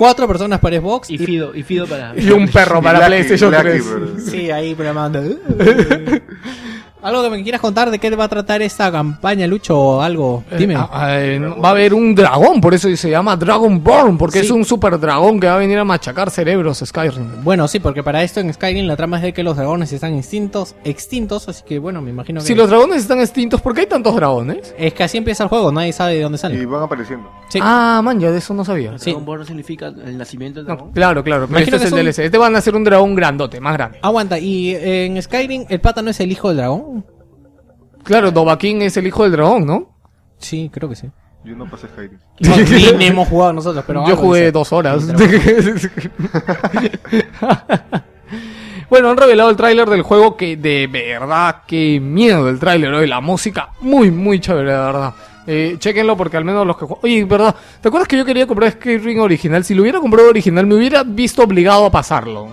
cuatro 0.00 0.26
personas 0.26 0.60
para 0.60 0.80
Xbox 0.80 1.10
Y 1.10 1.18
Fido, 1.18 1.54
y 1.54 1.62
Fido 1.62 1.86
para... 1.86 2.14
Y 2.18 2.30
un 2.30 2.48
perro 2.48 2.80
para 2.82 3.04
PlayStation 3.04 3.50
Blacky, 3.50 3.68
3. 3.68 3.90
bro. 3.90 4.18
Sí, 4.18 4.50
ahí 4.50 4.74
programando. 4.74 5.22
¿Algo 7.02 7.22
que 7.22 7.30
me 7.30 7.42
quieras 7.42 7.60
contar 7.60 7.90
de 7.90 7.98
qué 7.98 8.10
va 8.14 8.24
a 8.24 8.28
tratar 8.28 8.60
esta 8.62 8.92
campaña, 8.92 9.46
Lucho, 9.46 9.78
o 9.78 10.00
algo? 10.02 10.44
Dime. 10.58 10.74
Eh, 10.74 10.78
ah, 10.78 11.18
eh, 11.18 11.38
no, 11.40 11.58
va 11.60 11.68
a 11.68 11.72
haber 11.72 11.94
un 11.94 12.14
dragón, 12.14 12.60
por 12.60 12.74
eso 12.74 12.94
se 12.94 13.10
llama 13.10 13.36
Dragonborn, 13.36 14.18
porque 14.18 14.40
Sí. 14.40 14.46
es 14.46 14.50
un 14.50 14.64
super 14.64 14.98
dragón 15.00 15.40
que 15.40 15.46
va 15.46 15.54
a 15.54 15.58
venir 15.58 15.78
a 15.78 15.84
machacar 15.84 16.30
cerebros 16.30 16.82
Skyrim. 16.84 17.42
Bueno, 17.42 17.66
sí, 17.68 17.80
porque 17.80 18.02
para 18.02 18.22
esto 18.22 18.40
en 18.40 18.52
Skyrim 18.52 18.86
la 18.86 18.96
trama 18.96 19.16
es 19.16 19.22
de 19.22 19.32
que 19.32 19.42
los 19.42 19.56
dragones 19.56 19.92
están 19.92 20.14
extintos, 20.14 20.74
extintos, 20.84 21.48
así 21.48 21.62
que 21.66 21.78
bueno, 21.78 22.02
me 22.02 22.10
imagino 22.10 22.40
que... 22.40 22.46
Si 22.46 22.54
los 22.54 22.68
dragones 22.68 22.98
están 22.98 23.20
extintos, 23.20 23.60
¿por 23.62 23.74
qué 23.74 23.80
hay 23.82 23.86
tantos 23.86 24.14
dragones? 24.14 24.74
Es 24.78 24.92
que 24.92 25.02
así 25.04 25.16
empieza 25.18 25.44
el 25.44 25.48
juego, 25.48 25.72
nadie 25.72 25.92
sabe 25.92 26.14
de 26.16 26.22
dónde 26.22 26.36
Y 26.36 26.38
salen. 26.38 26.70
van 26.70 26.82
apareciendo. 26.82 27.30
Sí. 27.48 27.58
Ah, 27.62 28.00
man, 28.04 28.20
ya 28.20 28.30
de 28.30 28.38
eso 28.38 28.52
no 28.54 28.64
sabía. 28.64 28.98
Sí. 28.98 29.06
Dragon 29.10 29.24
Ball 29.24 29.38
no 29.40 29.44
significa 29.46 29.86
el 29.86 30.18
nacimiento 30.18 30.60
del 30.60 30.68
No, 30.68 30.74
dragón. 30.74 30.92
claro, 30.92 31.24
claro, 31.24 31.46
pero 31.48 31.60
este 31.60 31.76
es 31.76 31.84
el 31.84 31.90
DLC. 31.92 32.18
Este 32.26 32.36
van 32.38 32.54
a 32.56 32.60
ser 32.60 32.76
un 32.76 32.84
dragón 32.84 33.14
grandote, 33.14 33.58
más 33.60 33.72
grande. 33.74 33.98
Aguanta, 34.02 34.38
y 34.38 34.74
en 34.76 35.20
Skyrim 35.22 35.64
el 35.68 35.80
pata 35.80 36.02
no 36.02 36.10
es 36.10 36.20
el 36.20 36.30
hijo 36.30 36.48
del 36.48 36.58
dragón. 36.58 36.89
Claro, 38.04 38.30
Dovahkiin 38.30 38.82
es 38.82 38.96
el 38.96 39.06
hijo 39.06 39.22
del 39.24 39.32
dragón, 39.32 39.66
¿no? 39.66 39.90
Sí, 40.38 40.70
creo 40.72 40.88
que 40.88 40.96
sí. 40.96 41.08
Yo 41.44 41.56
no 41.56 41.70
pasé 41.70 41.88
Skyrim. 41.88 42.18
No, 42.40 42.56
ni, 42.56 42.92
ni 42.98 43.06
hemos 43.06 43.28
jugado 43.28 43.52
nosotros, 43.54 43.82
pero 43.86 44.06
Yo 44.06 44.16
jugué 44.16 44.40
dice. 44.40 44.52
dos 44.52 44.72
horas. 44.72 45.04
Bueno, 48.88 49.08
han 49.08 49.16
revelado 49.16 49.50
el 49.50 49.56
tráiler 49.56 49.88
del 49.88 50.02
juego 50.02 50.36
que 50.36 50.56
de 50.56 50.88
verdad, 50.88 51.62
qué 51.64 52.00
miedo 52.00 52.48
el 52.48 52.58
tráiler 52.58 52.92
hoy. 52.92 53.06
La 53.06 53.20
música 53.20 53.68
muy, 53.80 54.10
muy 54.10 54.40
chévere, 54.40 54.72
de 54.72 54.78
verdad. 54.78 55.14
Eh, 55.46 55.76
chequenlo 55.78 56.16
porque 56.16 56.36
al 56.36 56.44
menos 56.44 56.66
los 56.66 56.76
que 56.76 56.86
juegan... 56.86 57.04
Oye, 57.04 57.24
¿verdad? 57.24 57.54
¿Te 57.80 57.86
acuerdas 57.86 58.08
que 58.08 58.16
yo 58.16 58.24
quería 58.24 58.48
comprar 58.48 58.72
Skyrim 58.72 59.20
original? 59.20 59.62
Si 59.62 59.74
lo 59.74 59.82
hubiera 59.82 60.00
comprado 60.00 60.28
original 60.28 60.66
me 60.66 60.74
hubiera 60.74 61.04
visto 61.04 61.44
obligado 61.44 61.86
a 61.86 61.90
pasarlo. 61.92 62.48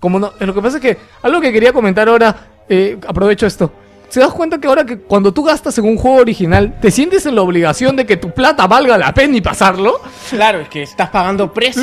Como 0.00 0.18
no... 0.18 0.32
Lo 0.40 0.52
que 0.52 0.60
pasa 0.60 0.78
es 0.78 0.82
que 0.82 0.96
algo 1.22 1.40
que 1.40 1.52
quería 1.52 1.72
comentar 1.72 2.08
ahora, 2.08 2.34
eh, 2.68 2.98
aprovecho 3.06 3.46
esto. 3.46 3.72
¿Se 4.08 4.20
das 4.20 4.32
cuenta 4.32 4.58
que 4.58 4.66
ahora 4.66 4.86
que 4.86 4.98
cuando 4.98 5.32
tú 5.34 5.42
gastas 5.44 5.76
en 5.78 5.84
un 5.84 5.96
juego 5.98 6.16
original, 6.18 6.78
te 6.80 6.90
sientes 6.90 7.26
en 7.26 7.34
la 7.34 7.42
obligación 7.42 7.94
de 7.94 8.06
que 8.06 8.16
tu 8.16 8.30
plata 8.30 8.66
valga 8.66 8.96
la 8.96 9.12
pena 9.12 9.36
y 9.36 9.40
pasarlo? 9.42 10.00
Claro, 10.30 10.60
es 10.60 10.68
que 10.70 10.82
estás 10.82 11.10
pagando 11.10 11.52
precio. 11.54 11.82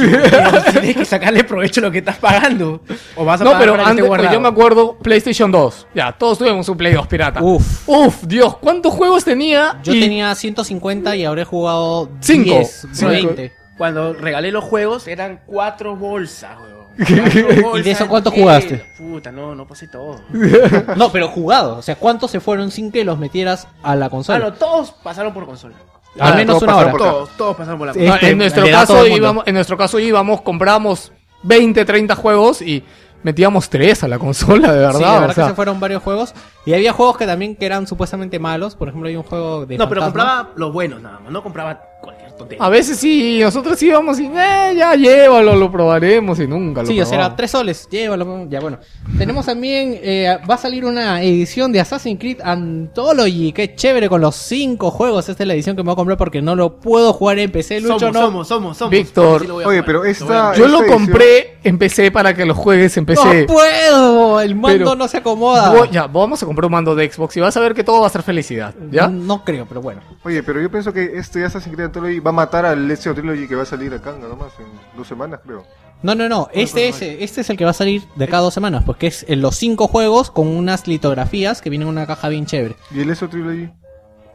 Tienes 0.71 0.95
que 0.97 1.05
sacarle 1.05 1.43
provecho 1.43 1.81
a 1.81 1.83
lo 1.83 1.91
que 1.91 1.99
estás 1.99 2.17
pagando. 2.17 2.81
O 3.15 3.23
vas 3.25 3.41
a 3.41 3.43
No, 3.43 3.51
pagar 3.51 3.61
pero 3.61 3.71
para 3.73 3.83
que 3.83 3.89
esté 3.89 3.91
antes, 3.91 4.01
pues, 4.01 4.07
guardado. 4.09 4.33
yo 4.33 4.39
me 4.41 4.47
acuerdo 4.47 4.97
PlayStation 4.97 5.51
2. 5.51 5.87
Ya, 5.93 6.11
todos 6.13 6.39
tuvimos 6.39 6.67
un 6.67 6.77
Play 6.77 6.93
2 6.93 7.05
pirata. 7.07 7.43
Uf. 7.43 7.87
Uf, 7.87 8.23
Dios, 8.23 8.57
¿cuántos 8.57 8.91
juegos 8.93 9.23
tenía? 9.23 9.79
Yo 9.83 9.93
Y- 9.93 9.99
tenía 9.99 10.33
150 10.33 11.15
y 11.15 11.25
habré 11.25 11.43
jugado 11.43 12.09
Cinco. 12.21 12.55
10, 12.55 12.87
Cinco. 12.91 13.11
20. 13.11 13.53
Cuando 13.77 14.13
regalé 14.13 14.51
los 14.51 14.63
juegos 14.63 15.07
eran 15.07 15.41
cuatro 15.45 15.95
bolsas, 15.95 16.57
weón. 16.59 16.84
¿Y 16.97 17.81
de 17.81 17.91
eso 17.91 18.07
cuánto 18.07 18.31
llenas. 18.31 18.43
jugaste? 18.63 18.85
Puta, 18.97 19.31
no, 19.31 19.55
no 19.55 19.67
pasé 19.67 19.87
todo. 19.87 20.21
No, 20.95 21.11
pero 21.11 21.27
jugado. 21.29 21.77
O 21.77 21.81
sea, 21.81 21.95
¿cuántos 21.95 22.31
se 22.31 22.39
fueron 22.39 22.71
sin 22.71 22.91
que 22.91 23.03
los 23.03 23.17
metieras 23.19 23.67
a 23.83 23.95
la 23.95 24.05
Ah, 24.05 24.09
consola? 24.09 24.39
no, 24.39 24.53
todos 24.53 24.91
pasaron 25.03 25.33
por 25.33 25.45
consola. 25.45 25.75
Al 26.19 26.33
Ah, 26.33 26.35
menos 26.35 26.61
una 26.61 26.77
hora. 26.77 26.91
Todos, 26.93 27.29
todos 27.37 27.55
pasaron 27.57 27.77
por 27.79 27.87
la. 27.87 27.93
No, 27.93 28.13
Este, 28.15 28.29
en 28.29 28.37
nuestro 28.37 28.65
caso 28.69 29.05
íbamos, 29.07 29.45
en 29.47 29.53
nuestro 29.55 29.77
caso 29.77 29.99
íbamos, 29.99 30.41
compramos 30.41 31.11
20, 31.43 31.83
30 31.83 32.15
juegos 32.15 32.61
y 32.61 32.83
metíamos 33.23 33.69
3 33.69 34.03
a 34.03 34.07
la 34.07 34.17
consola, 34.19 34.71
de 34.71 34.79
verdad. 34.79 34.99
Sí, 34.99 35.03
o 35.03 35.19
verdad 35.19 35.35
sea, 35.35 35.43
que 35.45 35.49
se 35.49 35.55
fueron 35.55 35.79
varios 35.79 36.01
juegos. 36.03 36.33
Y 36.65 36.73
había 36.73 36.93
juegos 36.93 37.17
que 37.17 37.25
también 37.25 37.55
que 37.55 37.65
eran 37.65 37.85
supuestamente 37.87 38.39
malos. 38.39 38.75
Por 38.75 38.87
ejemplo, 38.87 39.09
hay 39.09 39.15
un 39.17 39.23
juego 39.23 39.65
de 39.65 39.77
No, 39.77 39.89
pero 39.89 40.01
compraba 40.03 40.51
los 40.55 40.71
buenos 40.71 41.01
nada 41.01 41.19
más. 41.19 41.31
No 41.31 41.43
compraba 41.43 41.81
cualquier 42.01 42.24
tontería. 42.35 42.63
a 42.63 42.69
veces 42.69 42.97
sí, 42.97 43.39
nosotros 43.41 43.81
íbamos 43.83 44.19
y 44.19 44.25
eh, 44.27 44.73
ya 44.77 44.95
llévalo, 44.95 45.55
lo 45.55 45.71
probaremos 45.71 46.39
y 46.39 46.47
nunca 46.47 46.81
lo 46.81 46.87
Sí, 46.87 46.99
o 46.99 47.05
sea, 47.05 47.17
probamos. 47.17 47.37
3 47.37 47.51
soles, 47.51 47.87
llévalo. 47.89 48.47
Ya, 48.49 48.59
bueno. 48.59 48.77
Tenemos 49.17 49.45
también, 49.45 49.97
eh, 50.01 50.37
va 50.49 50.55
a 50.55 50.57
salir 50.57 50.85
una 50.85 51.21
edición 51.23 51.71
de 51.71 51.79
Assassin's 51.79 52.19
Creed 52.19 52.41
Anthology. 52.43 53.51
Qué 53.51 53.75
chévere 53.75 54.09
con 54.09 54.21
los 54.21 54.35
5 54.35 54.91
juegos. 54.91 55.29
Esta 55.29 55.43
es 55.43 55.47
la 55.47 55.53
edición 55.53 55.75
que 55.75 55.83
me 55.83 55.87
voy 55.87 55.93
a 55.93 55.95
comprar 55.95 56.17
porque 56.17 56.41
no 56.41 56.55
lo 56.55 56.79
puedo 56.79 57.13
jugar 57.13 57.39
en 57.39 57.51
PC. 57.51 57.81
Lucho, 57.81 57.99
somos, 57.99 58.13
no. 58.13 58.21
somos, 58.21 58.47
somos, 58.47 58.77
somos. 58.77 58.91
Víctor. 58.91 59.41
Sí 59.45 59.51
Oye, 59.51 59.83
pero 59.83 59.99
Lo 59.99 60.05
esta-. 60.05 60.53
Yo 60.55 60.67
lo 60.67 60.79
esta 60.81 60.85
edición- 60.87 61.05
compré 61.07 61.57
en 61.63 61.77
PC 61.77 62.11
para 62.11 62.33
que 62.33 62.45
lo 62.45 62.53
juegues 62.55 62.95
en 62.97 63.05
PC. 63.05 63.41
No 63.41 63.53
puedo, 63.53 64.41
el 64.41 64.55
mando 64.55 64.77
Pero- 64.77 64.95
no 64.95 65.07
se 65.07 65.17
acomoda. 65.17 65.69
Voy- 65.71 65.89
ya, 65.91 66.07
vamos 66.07 66.41
a 66.43 66.45
comprar 66.45 66.65
un 66.65 66.71
mando 66.71 66.95
de 66.95 67.11
Xbox 67.11 67.37
y 67.37 67.39
vas 67.39 67.55
a 67.57 67.59
ver 67.59 67.73
que 67.73 67.83
todo 67.83 68.01
va 68.01 68.07
a 68.07 68.09
ser 68.09 68.23
felicidad. 68.23 68.73
¿Ya? 68.91 69.07
No 69.07 69.43
creo, 69.43 69.65
pero 69.67 69.81
bueno. 69.81 70.01
Oye, 70.23 70.43
pero 70.43 70.61
yo 70.61 70.69
pienso 70.69 70.91
que 70.93 71.17
este 71.17 71.43
Assassin's 71.43 71.75
Creed 71.75 71.85
Anthology 71.87 72.19
va 72.25 72.29
a 72.29 72.33
matar 72.33 72.65
al 72.65 72.89
Ezio 72.89 73.13
Trilogy 73.13 73.47
que 73.47 73.55
va 73.55 73.63
a 73.63 73.65
salir 73.65 73.93
acá 73.93 74.13
nomás 74.19 74.53
en 74.59 74.65
dos 74.97 75.07
semanas, 75.07 75.39
creo. 75.43 75.63
No, 76.01 76.13
no, 76.15 76.27
no. 76.29 76.49
Este 76.53 76.87
es, 76.89 77.01
este 77.01 77.41
es 77.41 77.49
el 77.49 77.57
que 77.57 77.63
va 77.65 77.71
a 77.71 77.73
salir 77.73 78.03
de 78.15 78.27
cada 78.27 78.43
dos 78.43 78.53
semanas, 78.53 78.83
porque 78.85 79.07
es 79.07 79.25
en 79.27 79.41
los 79.41 79.55
cinco 79.55 79.87
juegos 79.87 80.29
con 80.31 80.47
unas 80.47 80.87
litografías 80.87 81.61
que 81.61 81.69
vienen 81.69 81.87
en 81.87 81.93
una 81.93 82.05
caja 82.05 82.29
bien 82.29 82.45
chévere. 82.45 82.75
¿Y 82.91 83.01
el 83.01 83.09
Ezio 83.09 83.29
Trilogy? 83.29 83.69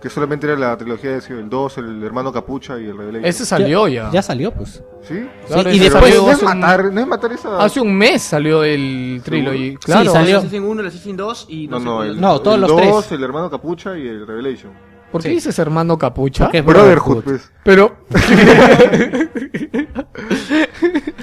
Que 0.01 0.09
solamente 0.09 0.47
era 0.47 0.57
la 0.57 0.75
trilogía 0.79 1.11
de 1.11 1.19
Ezio, 1.19 1.39
el 1.39 1.51
2, 1.51 1.77
el 1.79 2.03
hermano 2.03 2.33
Capucha 2.33 2.79
y 2.81 2.87
el 2.87 2.97
Revelation. 2.97 3.25
Ese 3.29 3.45
salió 3.45 3.87
ya. 3.87 4.11
Ya 4.11 4.23
salió, 4.23 4.51
pues. 4.51 4.83
¿Sí? 5.03 5.29
Claro, 5.47 5.71
Sí, 5.71 5.77
y 5.77 5.79
después- 5.79 6.17
no, 6.17 6.29
es 6.31 6.37
hace 6.37 6.47
un- 6.47 6.59
matar, 6.61 6.85
no 6.93 7.01
es 7.03 7.07
matar 7.07 7.33
esa... 7.35 7.63
Hace 7.63 7.81
un 7.83 7.95
mes 7.95 8.23
salió 8.23 8.65
el 8.65 9.21
trilogy. 9.23 9.77
Claro. 9.77 10.05
Sí, 10.07 10.17
salió. 10.17 10.31
El 10.31 10.37
Assassin 10.39 10.63
1, 10.65 10.81
el 10.81 10.87
Assassin 10.87 11.17
2 11.19 11.47
y 11.51 11.67
No, 11.69 11.79
sé 11.81 11.85
no, 11.85 11.97
cuál 11.97 12.09
el. 12.09 12.21
No, 12.21 12.41
todos 12.41 12.55
el 12.55 12.61
los 12.63 12.71
2, 12.71 12.81
tres. 13.09 13.13
el 13.19 13.25
hermano 13.25 13.51
Capucha 13.51 13.99
y 13.99 14.09
el 14.09 14.27
Revelation. 14.27 14.73
¿Por 15.11 15.23
qué 15.23 15.29
Sí. 15.29 15.35
dices 15.37 15.59
hermano 15.59 15.99
capucha? 15.99 16.45
Porque 16.45 16.59
es 16.59 16.65
Brotherhood, 16.65 17.23
pues. 17.25 17.51
Pero. 17.65 17.97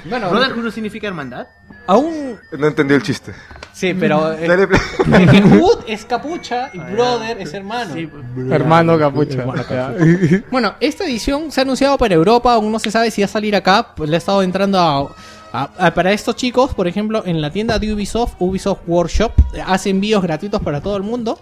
Bueno, 0.08 0.30
¿Brotherhood 0.30 0.64
no 0.64 0.70
significa 0.70 1.06
hermandad? 1.08 1.46
aún. 1.86 2.38
No 2.58 2.66
entendí 2.66 2.94
el 2.94 3.02
chiste. 3.02 3.32
Sí, 3.72 3.94
pero. 3.94 4.32
eh, 4.32 4.46
Dale, 4.46 4.66
play. 4.68 4.80
porque 4.96 5.40
Hood 5.42 5.78
es 5.86 6.04
capucha 6.04 6.70
y 6.74 6.78
Brother 6.78 7.40
es 7.40 7.54
hermano. 7.54 7.94
Sí, 7.94 8.06
pues. 8.06 8.24
hermano 8.50 8.98
capucha. 8.98 9.38
Hermano. 9.40 9.62
Bueno, 10.50 10.74
esta 10.80 11.04
edición 11.04 11.50
se 11.50 11.60
ha 11.60 11.64
anunciado 11.64 11.96
para 11.98 12.14
Europa, 12.14 12.52
aún 12.54 12.70
no 12.72 12.78
se 12.78 12.90
sabe 12.90 13.10
si 13.10 13.22
va 13.22 13.26
a 13.26 13.28
salir 13.28 13.56
acá. 13.56 13.94
Pues 13.94 14.10
le 14.10 14.16
ha 14.16 14.18
estado 14.18 14.42
entrando 14.42 14.78
a, 14.78 15.14
a- 15.52 15.70
a- 15.86 15.94
para 15.94 16.12
estos 16.12 16.36
chicos, 16.36 16.74
por 16.74 16.86
ejemplo, 16.88 17.22
en 17.24 17.40
la 17.40 17.50
tienda 17.50 17.78
de 17.78 17.92
Ubisoft, 17.92 18.34
Ubisoft 18.38 18.80
Workshop, 18.86 19.32
hace 19.66 19.90
envíos 19.90 20.22
gratuitos 20.22 20.60
para 20.62 20.80
todo 20.82 20.96
el 20.96 21.02
mundo. 21.02 21.38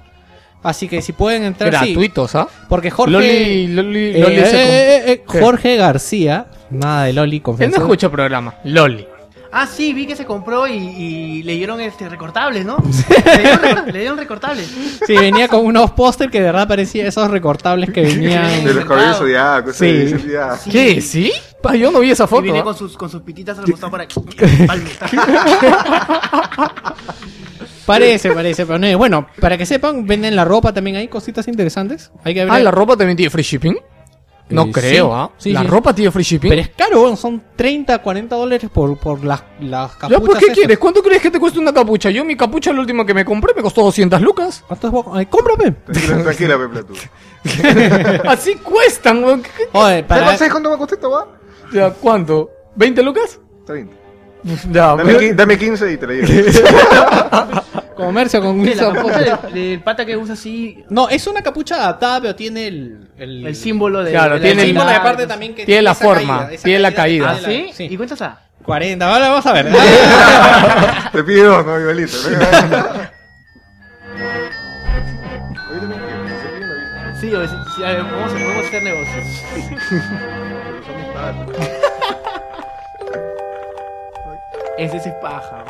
Así 0.62 0.88
que 0.88 1.00
si 1.00 1.12
pueden 1.12 1.44
entrar, 1.44 1.70
sí. 1.72 1.92
Gratuitos, 1.92 2.34
¿ah? 2.34 2.48
Porque 2.68 2.90
Jorge. 2.90 3.12
Loli, 3.12 3.66
Loli, 3.68 3.98
eh, 4.16 4.20
Loli 4.20 4.36
se 4.36 4.62
eh, 4.62 4.96
eh, 5.12 5.12
eh. 5.12 5.40
Jorge 5.40 5.76
García, 5.76 6.46
nada 6.70 7.04
de 7.04 7.12
Loli, 7.12 7.36
Él 7.36 7.42
confianza. 7.42 7.78
no 7.78 7.84
escucha 7.84 8.10
programa. 8.10 8.54
Loli. 8.64 9.06
Ah, 9.52 9.66
sí, 9.66 9.94
vi 9.94 10.06
que 10.06 10.16
se 10.16 10.26
compró 10.26 10.66
y, 10.66 10.72
y 10.74 11.42
le 11.44 11.54
dieron 11.54 11.80
este 11.80 12.08
recortables, 12.10 12.66
¿no? 12.66 12.76
le, 13.24 13.38
dieron, 13.38 13.60
recor- 13.60 13.86
le 13.86 13.98
dieron 14.00 14.18
recortables. 14.18 14.66
Sí, 15.06 15.16
venía 15.16 15.48
con 15.48 15.64
unos 15.64 15.92
póster 15.92 16.28
que 16.30 16.40
de 16.40 16.46
verdad 16.46 16.68
parecía 16.68 17.06
esos 17.06 17.30
recortables 17.30 17.90
que 17.90 18.02
venían. 18.02 18.64
De 18.64 18.74
los 18.74 18.84
caballeros 18.84 19.18
zodiacos, 19.18 19.76
Sí. 19.76 20.08
Sí. 20.62 20.70
¿Qué? 20.70 21.00
¿Sí? 21.00 21.32
Pa, 21.62 21.74
yo 21.74 21.90
no 21.90 22.00
vi 22.00 22.10
esa 22.10 22.24
Y 22.24 22.26
foto. 22.26 22.42
viene 22.42 22.58
¿ah? 22.58 22.64
con 22.64 22.76
sus, 22.76 22.96
con 22.98 23.08
sus 23.08 23.22
pititas 23.22 23.56
al 23.60 23.64
para. 23.90 24.06
Parece, 27.86 28.32
parece, 28.32 28.66
pero 28.66 28.78
no. 28.78 28.98
Bueno, 28.98 29.26
para 29.40 29.56
que 29.56 29.64
sepan, 29.66 30.06
venden 30.06 30.34
la 30.36 30.44
ropa 30.44 30.72
también 30.74 30.96
hay 30.96 31.08
cositas 31.08 31.46
interesantes. 31.48 32.10
Hay 32.24 32.34
que 32.34 32.44
ver. 32.44 32.52
Ah, 32.52 32.58
¿la 32.58 32.70
ropa 32.70 32.96
también 32.96 33.16
tiene 33.16 33.30
free 33.30 33.42
shipping? 33.44 33.76
No 34.48 34.62
Eh, 34.66 34.70
creo, 34.72 35.06
sí. 35.06 35.12
¿ah? 35.12 35.30
Sí, 35.38 35.52
¿La 35.52 35.62
sí. 35.62 35.66
ropa 35.66 35.92
tiene 35.92 36.10
free 36.12 36.22
shipping? 36.22 36.48
Pero 36.50 36.62
es 36.62 36.68
caro, 36.68 37.16
son 37.16 37.42
30, 37.56 37.98
40 37.98 38.36
dólares 38.36 38.70
por, 38.72 38.96
por 38.96 39.24
las, 39.24 39.42
las 39.60 39.92
¿Ya 39.92 39.98
capuchas. 39.98 40.20
por 40.24 40.38
qué 40.38 40.44
esas. 40.46 40.56
quieres? 40.56 40.78
¿Cuánto 40.78 41.02
crees 41.02 41.20
que 41.20 41.30
te 41.32 41.40
cuesta 41.40 41.58
una 41.58 41.72
capucha? 41.72 42.10
Yo 42.10 42.24
mi 42.24 42.36
capucha, 42.36 42.72
la 42.72 42.78
última 42.80 43.04
que 43.04 43.12
me 43.12 43.24
compré, 43.24 43.54
me 43.54 43.62
costó 43.62 43.82
200 43.82 44.20
lucas. 44.22 44.62
¿Cuánto 44.66 44.86
es 44.86 44.92
poco? 44.92 45.14
Ay, 45.16 45.26
cómprame. 45.26 45.72
Tranquila, 45.72 46.22
tranquila, 46.22 46.58
Pepe, 46.58 46.84
tú. 46.84 46.94
Así 48.28 48.54
cuestan, 48.56 49.24
weón. 49.24 49.42
¿Qué- 49.42 49.50
qué- 49.56 49.68
Joder, 49.72 50.06
para. 50.06 50.36
¿Sabes 50.36 50.52
cuánto 50.52 50.70
me 50.70 50.76
costó 50.76 50.94
esta 50.94 51.08
va? 51.08 51.26
Ya, 51.72 51.90
¿Cuánto? 51.90 52.50
¿20 52.78 53.02
lucas? 53.02 53.40
30. 53.66 53.94
Ya, 54.70 54.94
Dame, 54.94 55.04
pero- 55.12 55.34
dame 55.34 55.58
15 55.58 55.92
y 55.92 55.96
te 55.96 56.06
la 56.06 56.12
llevo. 56.12 57.62
Comercio 57.96 58.40
con 58.42 58.62
¿Qué, 58.64 58.74
La 58.76 58.88
Wilson 58.88 58.94
capucha 58.94 59.18
Podcast. 59.18 59.42
del, 59.44 59.54
del 59.70 59.82
pata 59.82 60.04
que 60.06 60.16
usa 60.16 60.34
así 60.34 60.84
No, 60.90 61.08
es 61.08 61.26
una 61.26 61.42
capucha 61.42 61.76
adaptada, 61.76 62.20
pero 62.20 62.34
tiene 62.34 62.66
el, 62.68 63.08
el, 63.18 63.46
el 63.46 63.56
símbolo 63.56 64.04
de. 64.04 64.10
Claro, 64.12 64.34
de 64.34 64.40
tiene 64.40 64.62
el- 64.62 64.68
símbolo 64.68 64.90
y 64.90 64.94
aparte 64.94 65.26
también 65.26 65.54
que 65.54 65.64
Tiene 65.64 65.82
la 65.82 65.92
esa 65.92 66.04
forma, 66.04 66.38
caída, 66.40 66.52
esa 66.54 66.64
tiene 66.64 66.78
la 66.80 66.92
caída. 66.92 67.30
¿Ah, 67.30 67.38
sí? 67.44 67.70
la- 67.78 67.84
¿Y 67.84 67.96
cuántas 67.96 68.22
a? 68.22 68.38
40, 68.64 69.06
ahora 69.12 69.28
vamos 69.30 69.46
a 69.46 69.52
ver. 69.52 69.72
Te 71.12 71.22
pido 71.24 71.52
dos, 71.54 71.66
no, 71.66 71.80
igualito. 71.80 72.16
¿no? 72.16 72.36
Oye, 75.70 75.80
también 75.80 76.26
que 76.26 76.32
se 76.40 76.48
pide 76.48 76.64
una. 76.66 77.20
Sí, 77.20 77.34
o 77.34 77.46
sea, 77.46 77.64
sí, 77.76 77.84
a 77.84 77.88
ver, 77.92 78.02
vamos 78.02 78.30
a, 78.32 78.34
podemos 78.34 78.66
hacer 78.66 78.82
negocios. 78.82 79.24
Pero 79.90 80.84
son 80.84 80.96
mis 80.96 81.06
patas. 81.14 81.68
Ese 84.78 85.00
sí 85.00 85.08
es 85.08 85.14
paja. 85.22 85.64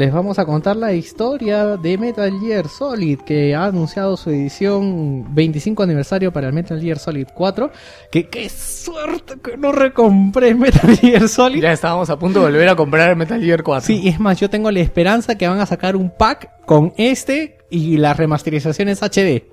Les 0.00 0.10
vamos 0.10 0.38
a 0.38 0.46
contar 0.46 0.76
la 0.76 0.94
historia 0.94 1.76
de 1.76 1.98
Metal 1.98 2.32
Gear 2.40 2.66
Solid, 2.68 3.18
que 3.18 3.54
ha 3.54 3.66
anunciado 3.66 4.16
su 4.16 4.30
edición 4.30 5.34
25 5.34 5.82
aniversario 5.82 6.32
para 6.32 6.46
el 6.46 6.54
Metal 6.54 6.80
Gear 6.80 6.98
Solid 6.98 7.26
4. 7.34 7.70
Que 8.10 8.26
qué 8.30 8.48
suerte 8.48 9.34
que 9.44 9.58
no 9.58 9.72
recompré 9.72 10.54
Metal 10.54 10.96
Gear 10.96 11.28
Solid. 11.28 11.60
Ya 11.60 11.72
estábamos 11.72 12.08
a 12.08 12.18
punto 12.18 12.38
de 12.38 12.46
volver 12.46 12.70
a 12.70 12.76
comprar 12.76 13.14
Metal 13.14 13.42
Gear 13.42 13.62
4. 13.62 13.86
Sí, 13.86 14.08
es 14.08 14.18
más, 14.18 14.40
yo 14.40 14.48
tengo 14.48 14.70
la 14.70 14.80
esperanza 14.80 15.36
que 15.36 15.46
van 15.46 15.60
a 15.60 15.66
sacar 15.66 15.96
un 15.96 16.08
pack 16.08 16.64
con 16.64 16.94
este 16.96 17.58
y 17.68 17.98
las 17.98 18.16
remasterizaciones 18.16 19.02
HD. 19.02 19.44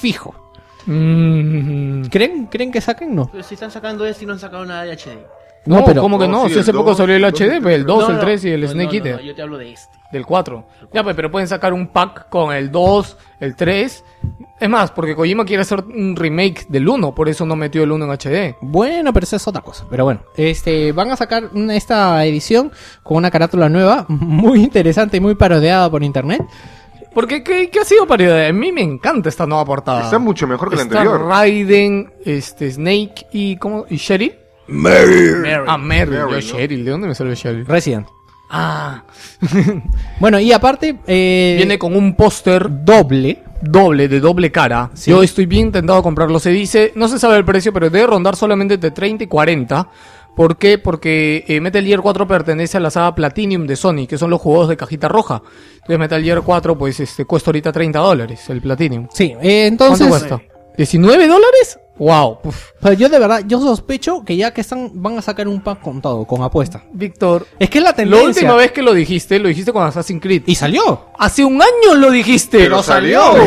Fijo. 0.00 0.34
Mm, 0.86 2.04
¿Creen, 2.04 2.46
¿Creen 2.46 2.72
que 2.72 2.80
saquen? 2.80 3.14
No. 3.14 3.28
Pero 3.30 3.44
si 3.44 3.52
están 3.52 3.70
sacando 3.70 4.06
este 4.06 4.24
y 4.24 4.26
no 4.26 4.32
han 4.32 4.38
sacado 4.38 4.64
nada 4.64 4.84
de 4.84 4.96
HD. 4.96 5.18
No, 5.66 5.84
pero- 5.84 6.00
¿cómo 6.02 6.18
que 6.18 6.26
No, 6.28 6.42
no? 6.44 6.48
sí, 6.48 6.54
si 6.54 6.60
hace 6.60 6.72
poco 6.72 6.94
salió 6.94 7.14
el 7.16 7.24
HD, 7.24 7.60
pues 7.60 7.74
el 7.74 7.84
2, 7.84 8.00
No, 8.04 8.08
el 8.10 8.14
no, 8.16 8.20
3 8.20 8.44
y 8.44 8.50
el 8.50 8.60
no, 8.62 8.68
Snake 8.68 8.96
Eater. 8.96 9.16
no, 9.16 9.20
yo 9.22 9.34
te 9.34 9.42
hablo 9.42 9.58
de 9.58 9.72
este. 9.72 9.98
Del 10.10 10.24
4. 10.24 10.64
Ya, 10.94 11.02
pues, 11.04 11.14
pero 11.14 11.30
pueden 11.30 11.46
sacar 11.48 11.74
un 11.74 11.88
pack 11.88 12.30
con 12.30 12.54
el 12.54 12.70
2, 12.72 13.18
el 13.40 13.54
3. 13.54 14.04
Es 14.58 14.68
más, 14.68 14.90
porque 14.90 15.14
Kojima 15.14 15.44
quiere 15.44 15.60
hacer 15.60 15.84
un 15.84 16.16
remake 16.16 16.64
del 16.70 16.88
1, 16.88 17.14
por 17.14 17.28
eso 17.28 17.44
no 17.44 17.56
metió 17.56 17.82
el 17.82 17.92
1 17.92 18.06
en 18.06 18.10
HD. 18.12 18.56
Bueno, 18.62 19.12
pero 19.12 19.24
eso 19.24 19.36
es 19.36 19.46
otra 19.46 19.60
cosa. 19.60 19.84
Pero 19.90 20.04
bueno, 20.04 20.20
este, 20.36 20.92
van 20.92 21.10
a 21.10 21.16
sacar 21.16 21.50
una- 21.52 21.76
esta 21.76 22.24
edición 22.24 22.72
con 23.02 23.18
una 23.18 23.30
carátula 23.30 23.68
nueva, 23.68 24.06
muy 24.08 24.60
interesante 24.64 25.18
y 25.18 25.20
muy 25.20 25.34
parodiada 25.34 25.90
por 25.90 26.02
internet. 26.02 26.40
Porque, 27.12 27.42
¿qué, 27.42 27.68
qué 27.68 27.80
ha 27.80 27.84
sido 27.84 28.06
parodia? 28.06 28.48
A 28.48 28.52
mí 28.52 28.70
me 28.72 28.82
encanta 28.82 29.28
esta 29.28 29.44
nueva 29.44 29.64
portada. 29.66 30.02
Está 30.04 30.18
mucho 30.18 30.46
mejor 30.46 30.70
que 30.70 30.76
la 30.76 30.82
Está 30.82 31.00
anterior. 31.00 31.26
Raiden, 31.28 32.12
este, 32.24 32.70
Snake 32.70 33.26
y, 33.32 33.56
¿cómo? 33.56 33.84
¿Y 33.90 33.96
Sherry? 33.96 34.34
Mary. 34.68 35.32
Ah, 35.66 35.78
Meryl. 35.78 36.10
Meryl, 36.10 36.14
yo, 36.14 36.30
¿no? 36.30 36.40
Cheryl. 36.40 36.84
¿De 36.84 36.90
dónde 36.90 37.08
me 37.08 37.14
salió 37.14 37.34
Cheryl? 37.34 37.66
Resident. 37.66 38.06
Ah. 38.50 39.02
Bueno, 40.20 40.40
y 40.40 40.52
aparte, 40.52 40.98
eh, 41.06 41.54
Viene 41.58 41.78
con 41.78 41.94
un 41.94 42.14
póster 42.16 42.66
doble. 42.84 43.42
doble, 43.62 44.08
de 44.08 44.20
doble 44.20 44.50
cara. 44.50 44.90
Sí. 44.94 45.10
Yo 45.10 45.22
estoy 45.22 45.46
bien 45.46 45.70
tentado 45.70 45.98
a 45.98 46.02
comprarlo. 46.02 46.38
Se 46.40 46.50
dice, 46.50 46.92
no 46.96 47.08
se 47.08 47.18
sabe 47.18 47.36
el 47.36 47.44
precio, 47.44 47.72
pero 47.72 47.88
debe 47.88 48.06
rondar 48.06 48.36
solamente 48.36 48.74
entre 48.74 48.90
30 48.90 49.24
y 49.24 49.26
40. 49.26 49.88
¿Por 50.34 50.56
qué? 50.56 50.78
Porque 50.78 51.44
eh, 51.48 51.60
Metal 51.60 51.84
Gear 51.84 52.00
4 52.00 52.26
pertenece 52.28 52.76
a 52.76 52.80
la 52.80 52.90
saga 52.90 53.14
Platinum 53.14 53.66
de 53.66 53.74
Sony, 53.76 54.06
que 54.08 54.18
son 54.18 54.30
los 54.30 54.40
juegos 54.40 54.68
de 54.68 54.76
cajita 54.76 55.08
roja. 55.08 55.42
Entonces 55.74 55.98
Metal 55.98 56.22
Gear 56.22 56.42
4, 56.42 56.78
pues, 56.78 57.00
este, 57.00 57.24
cuesta 57.24 57.50
ahorita 57.50 57.72
30 57.72 57.98
dólares, 57.98 58.48
el 58.48 58.60
Platinum. 58.60 59.08
Sí, 59.12 59.34
eh, 59.42 59.66
entonces. 59.66 60.06
¿Cuánto 60.06 60.28
cuesta? 60.28 60.54
¿19 60.76 61.26
dólares? 61.26 61.78
Wow. 61.98 62.38
Uf. 62.44 62.70
Pero 62.80 62.92
yo 62.94 63.08
de 63.08 63.18
verdad, 63.18 63.42
yo 63.46 63.60
sospecho 63.60 64.24
que 64.24 64.36
ya 64.36 64.52
que 64.52 64.60
están, 64.60 64.90
van 64.94 65.18
a 65.18 65.22
sacar 65.22 65.48
un 65.48 65.60
pack 65.60 65.80
con 65.80 66.00
todo, 66.00 66.24
con 66.24 66.42
apuesta. 66.42 66.84
Víctor, 66.92 67.46
Es 67.58 67.68
que 67.70 67.78
es 67.78 67.84
la 67.84 67.90
la 67.90 67.96
tendencia. 67.96 68.26
última 68.28 68.54
vez 68.54 68.72
que 68.72 68.82
lo 68.82 68.94
dijiste, 68.94 69.38
lo 69.38 69.48
dijiste 69.48 69.72
con 69.72 69.82
Assassin's 69.84 70.22
Creed. 70.22 70.42
Y 70.46 70.54
salió. 70.54 71.06
Hace 71.18 71.44
un 71.44 71.60
año 71.60 71.94
lo 71.96 72.10
dijiste. 72.10 72.58
Pero 72.58 72.82
salió. 72.82 73.20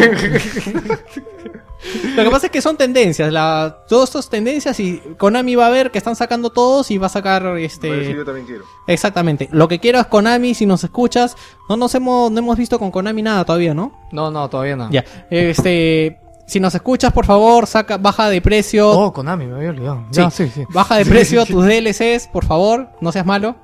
Lo 2.15 2.23
que 2.23 2.29
pasa 2.29 2.45
es 2.45 2.51
que 2.51 2.61
son 2.61 2.77
tendencias, 2.77 3.33
la, 3.33 3.83
todas 3.89 4.09
estas 4.09 4.29
tendencias 4.29 4.79
y 4.79 5.01
Konami 5.17 5.55
va 5.55 5.65
a 5.65 5.69
ver 5.71 5.89
que 5.89 5.97
están 5.97 6.15
sacando 6.15 6.51
todos 6.51 6.91
y 6.91 6.99
va 6.99 7.07
a 7.07 7.09
sacar 7.09 7.41
Voy 7.41 7.51
a 7.51 7.53
decir, 7.55 7.91
este 7.91 8.13
yo 8.13 8.23
también 8.23 8.45
quiero. 8.45 8.65
exactamente. 8.85 9.49
Lo 9.51 9.67
que 9.67 9.79
quiero 9.79 9.99
es 9.99 10.05
Konami, 10.05 10.53
si 10.53 10.67
nos 10.67 10.83
escuchas, 10.83 11.35
no 11.67 11.77
nos 11.77 11.95
hemos 11.95 12.29
no 12.31 12.37
hemos 12.37 12.55
visto 12.55 12.77
con 12.77 12.91
Konami 12.91 13.23
nada 13.23 13.43
todavía, 13.45 13.73
¿no? 13.73 13.93
No, 14.11 14.29
no, 14.29 14.47
todavía 14.47 14.75
no. 14.75 14.91
Ya. 14.91 15.03
Este, 15.31 16.19
si 16.51 16.59
nos 16.59 16.75
escuchas, 16.75 17.13
por 17.13 17.25
favor, 17.25 17.65
saca 17.65 17.97
baja 17.97 18.29
de 18.29 18.41
precio. 18.41 18.89
Oh, 18.89 19.13
Konami, 19.13 19.45
me 19.45 19.55
había 19.55 19.69
olvidado. 19.69 20.03
Sí, 20.11 20.19
Ya, 20.19 20.29
sí, 20.29 20.49
sí. 20.53 20.65
Baja 20.67 20.97
de 20.97 21.05
precio 21.05 21.45
tus 21.45 21.65
DLCs, 21.65 22.27
por 22.27 22.43
favor, 22.43 22.89
no 22.99 23.13
seas 23.13 23.25
malo. 23.25 23.55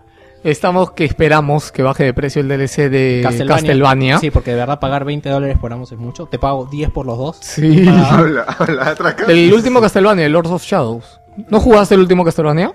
Estamos 0.42 0.92
que 0.92 1.04
esperamos 1.04 1.74
que 1.74 1.84
baje 1.84 2.06
de 2.06 2.14
precio 2.14 2.40
el 2.42 2.48
DLC 2.48 2.90
de 2.90 3.28
Castlevania. 3.46 4.20
Sí, 4.20 4.32
porque 4.32 4.52
de 4.52 4.58
verdad 4.58 4.80
pagar 4.80 5.04
20 5.04 5.28
dólares 5.28 5.58
por 5.60 5.74
ambos 5.74 5.92
es 5.92 5.98
mucho. 5.98 6.28
Te 6.28 6.40
pago 6.40 6.66
10 6.66 6.92
por 6.92 7.06
los 7.06 7.18
dos. 7.18 7.38
Sí. 7.42 7.86
Habla, 8.10 8.44
habla, 8.58 8.88
atraca. 8.92 9.26
El 9.26 9.54
último 9.54 9.82
Castlevania, 9.82 10.26
el 10.26 10.32
Lords 10.32 10.52
of 10.52 10.64
Shadows. 10.64 11.20
¿No 11.50 11.60
jugaste 11.60 11.96
el 11.96 12.00
último 12.02 12.24
Castlevania? 12.24 12.74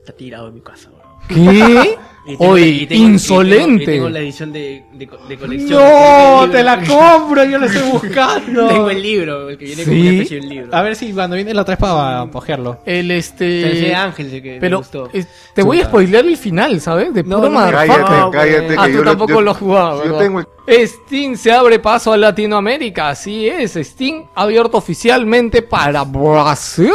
Está 0.00 0.12
tirado 0.12 0.48
en 0.48 0.54
mi 0.54 0.60
casa, 0.60 0.90
bro. 0.90 1.02
¿Qué? 1.28 1.96
Y 2.28 2.36
tengo- 2.36 2.52
Oye, 2.52 2.66
y 2.66 2.86
tengo- 2.86 3.02
y 3.02 3.06
insolente. 3.06 3.60
tengo- 3.66 3.82
y 3.82 3.86
tengo 3.86 4.08
la 4.10 4.18
edición 4.20 4.52
de, 4.52 4.84
de, 4.92 5.08
de 5.28 5.36
colección. 5.38 5.80
No, 5.82 6.44
el 6.44 6.50
te 6.50 6.62
la 6.62 6.78
compro, 6.84 7.44
yo 7.44 7.58
la 7.58 7.66
estoy 7.66 7.90
buscando. 7.92 8.68
Tengo 8.68 8.90
el 8.90 9.02
libro, 9.02 9.48
el 9.48 9.56
que 9.58 9.64
viene 9.64 9.84
con 9.84 9.94
una 9.94 10.10
especie 10.10 10.36
de 10.40 10.42
un 10.46 10.48
libro. 10.52 10.76
A 10.76 10.82
ver 10.82 10.94
si 10.96 11.12
cuando 11.12 11.36
viene 11.36 11.54
la 11.54 11.64
traes 11.64 11.78
para 11.80 12.26
cogerlo. 12.30 12.78
El 12.84 13.08
lo 13.08 13.14
enseñé 13.14 13.70
este. 13.70 13.94
a 13.94 14.04
Ángel, 14.04 14.34
el 14.34 14.42
que 14.42 14.52
me 14.54 14.60
Pero 14.60 14.78
gustó. 14.78 15.08
eh, 15.12 15.24
te 15.54 15.62
voy 15.62 15.80
a 15.80 15.84
spoilear 15.86 16.26
el 16.26 16.36
final, 16.36 16.80
¿sabes? 16.80 17.14
De 17.14 17.22
No, 17.24 17.36
puro 17.38 17.48
no. 17.50 17.70
Cállate, 17.70 17.98
No, 18.10 18.30
cállate. 18.30 18.74
Ah, 18.78 18.88
tú 18.94 19.02
tampoco 19.02 19.32
yo- 19.32 19.40
lo 19.40 19.50
has 19.52 19.56
jugado, 19.56 20.04
Yo 20.04 20.14
tengo 20.18 20.40
el- 20.40 20.46
Steam 20.86 21.34
se 21.36 21.50
abre 21.50 21.78
paso 21.78 22.12
a 22.12 22.16
Latinoamérica, 22.18 23.08
así 23.08 23.48
es. 23.48 23.72
Steam 23.72 24.24
ha 24.34 24.42
abierto 24.42 24.76
oficialmente 24.76 25.62
para 25.62 26.04
Brasil. 26.04 26.90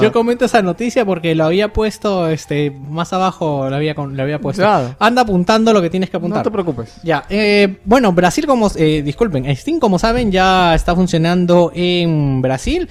Yo 0.00 0.12
comento 0.12 0.44
esa 0.44 0.62
noticia 0.62 1.04
porque 1.04 1.34
lo 1.34 1.44
había 1.44 1.72
puesto 1.72 2.28
este 2.28 2.70
más 2.88 3.12
abajo, 3.12 3.66
lo 3.68 3.74
había, 3.74 3.94
lo 3.94 4.22
había 4.22 4.38
puesto. 4.38 4.62
Anda 4.98 5.22
apuntando 5.22 5.72
lo 5.72 5.82
que 5.82 5.90
tienes 5.90 6.10
que 6.10 6.18
no 6.18 6.26
apuntar. 6.26 6.42
te 6.42 6.50
preocupes. 6.50 6.94
Ya, 7.02 7.24
eh, 7.28 7.78
bueno, 7.84 8.12
Brasil 8.12 8.46
como, 8.46 8.70
eh, 8.76 9.02
disculpen, 9.02 9.54
Steam 9.56 9.78
como 9.78 9.98
saben 9.98 10.30
ya 10.30 10.74
está 10.74 10.94
funcionando 10.94 11.72
en 11.74 12.42
Brasil 12.42 12.88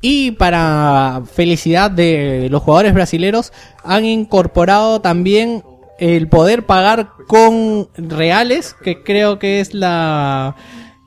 y 0.00 0.32
para 0.32 1.22
felicidad 1.32 1.90
de 1.90 2.48
los 2.50 2.62
jugadores 2.62 2.94
brasileros 2.94 3.52
han 3.84 4.04
incorporado 4.04 5.00
también 5.00 5.62
el 5.98 6.28
poder 6.28 6.64
pagar 6.64 7.10
con 7.28 7.88
reales, 7.96 8.74
que 8.82 9.02
creo 9.02 9.38
que 9.38 9.60
es 9.60 9.74
la 9.74 10.56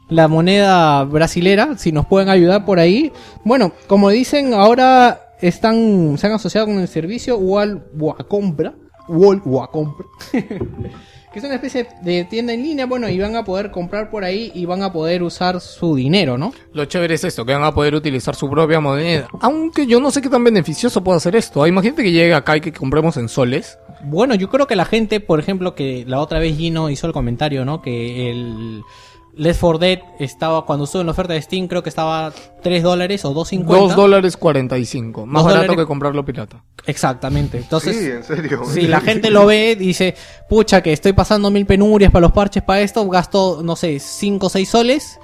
la 0.09 0.27
moneda 0.27 1.03
brasilera, 1.05 1.77
si 1.77 1.91
nos 1.91 2.05
pueden 2.05 2.29
ayudar 2.29 2.65
por 2.65 2.79
ahí. 2.79 3.11
Bueno, 3.43 3.71
como 3.87 4.09
dicen, 4.09 4.53
ahora 4.53 5.21
están 5.41 6.17
se 6.17 6.27
han 6.27 6.33
asociado 6.33 6.67
con 6.67 6.79
el 6.79 6.87
servicio 6.87 7.37
Wal 9.07 9.41
Wacompra, 9.45 10.05
Wal 10.33 10.43
Wacompra. 10.49 10.89
que 11.33 11.39
es 11.39 11.43
una 11.45 11.55
especie 11.55 11.87
de 12.03 12.25
tienda 12.25 12.53
en 12.53 12.61
línea, 12.61 12.85
bueno, 12.85 13.09
y 13.09 13.17
van 13.19 13.35
a 13.35 13.43
poder 13.43 13.71
comprar 13.71 14.09
por 14.11 14.23
ahí 14.23 14.51
y 14.53 14.65
van 14.65 14.83
a 14.83 14.93
poder 14.93 15.23
usar 15.23 15.59
su 15.61 15.95
dinero, 15.95 16.37
¿no? 16.37 16.53
Lo 16.73 16.85
chévere 16.85 17.15
es 17.15 17.23
esto, 17.23 17.43
que 17.45 17.53
van 17.53 17.63
a 17.63 17.73
poder 17.73 17.95
utilizar 17.95 18.35
su 18.35 18.49
propia 18.49 18.79
moneda. 18.79 19.27
Aunque 19.41 19.87
yo 19.87 19.99
no 19.99 20.11
sé 20.11 20.21
qué 20.21 20.29
tan 20.29 20.43
beneficioso 20.43 21.03
puede 21.03 21.17
hacer 21.17 21.35
esto. 21.35 21.63
Ah, 21.63 21.67
Imagínate 21.67 22.03
que 22.03 22.11
llegue 22.11 22.33
acá 22.35 22.57
y 22.57 22.61
que 22.61 22.71
compremos 22.71 23.17
en 23.17 23.29
soles. 23.29 23.77
Bueno, 24.03 24.35
yo 24.35 24.49
creo 24.49 24.67
que 24.67 24.75
la 24.75 24.85
gente, 24.85 25.19
por 25.21 25.39
ejemplo, 25.39 25.73
que 25.75 26.03
la 26.07 26.19
otra 26.19 26.37
vez 26.39 26.55
Gino 26.57 26.89
hizo 26.89 27.07
el 27.07 27.13
comentario, 27.13 27.65
¿no? 27.65 27.81
Que 27.81 28.29
el 28.29 28.81
Left 29.35 29.59
4 29.61 29.79
Dead 29.79 29.99
estaba, 30.19 30.65
cuando 30.65 30.85
estuvo 30.85 31.01
en 31.01 31.07
la 31.07 31.11
oferta 31.11 31.33
de 31.33 31.41
Steam, 31.41 31.67
creo 31.67 31.81
que 31.81 31.89
estaba 31.89 32.31
3 32.61 32.83
dólares 32.83 33.25
o 33.25 33.33
2.50. 33.33 33.65
2 33.65 33.95
dólares 33.95 34.37
45. 34.37 35.25
Más 35.25 35.43
barato 35.43 35.61
dólares- 35.63 35.83
que 35.83 35.87
comprarlo 35.87 36.23
pirata. 36.23 36.63
Exactamente. 36.85 37.57
Entonces, 37.57 37.97
Sí, 37.97 38.05
en 38.11 38.23
serio. 38.23 38.63
si 38.65 38.81
la 38.87 39.01
gente 39.01 39.31
lo 39.31 39.45
ve 39.45 39.75
dice, 39.75 40.15
pucha, 40.49 40.81
que 40.83 40.93
estoy 40.93 41.13
pasando 41.13 41.49
mil 41.49 41.65
penurias 41.65 42.11
para 42.11 42.21
los 42.21 42.31
parches 42.31 42.61
para 42.63 42.81
esto, 42.81 43.07
gasto, 43.09 43.61
no 43.63 43.75
sé, 43.75 43.99
5 43.99 44.47
o 44.47 44.49
6 44.49 44.69
soles 44.69 45.19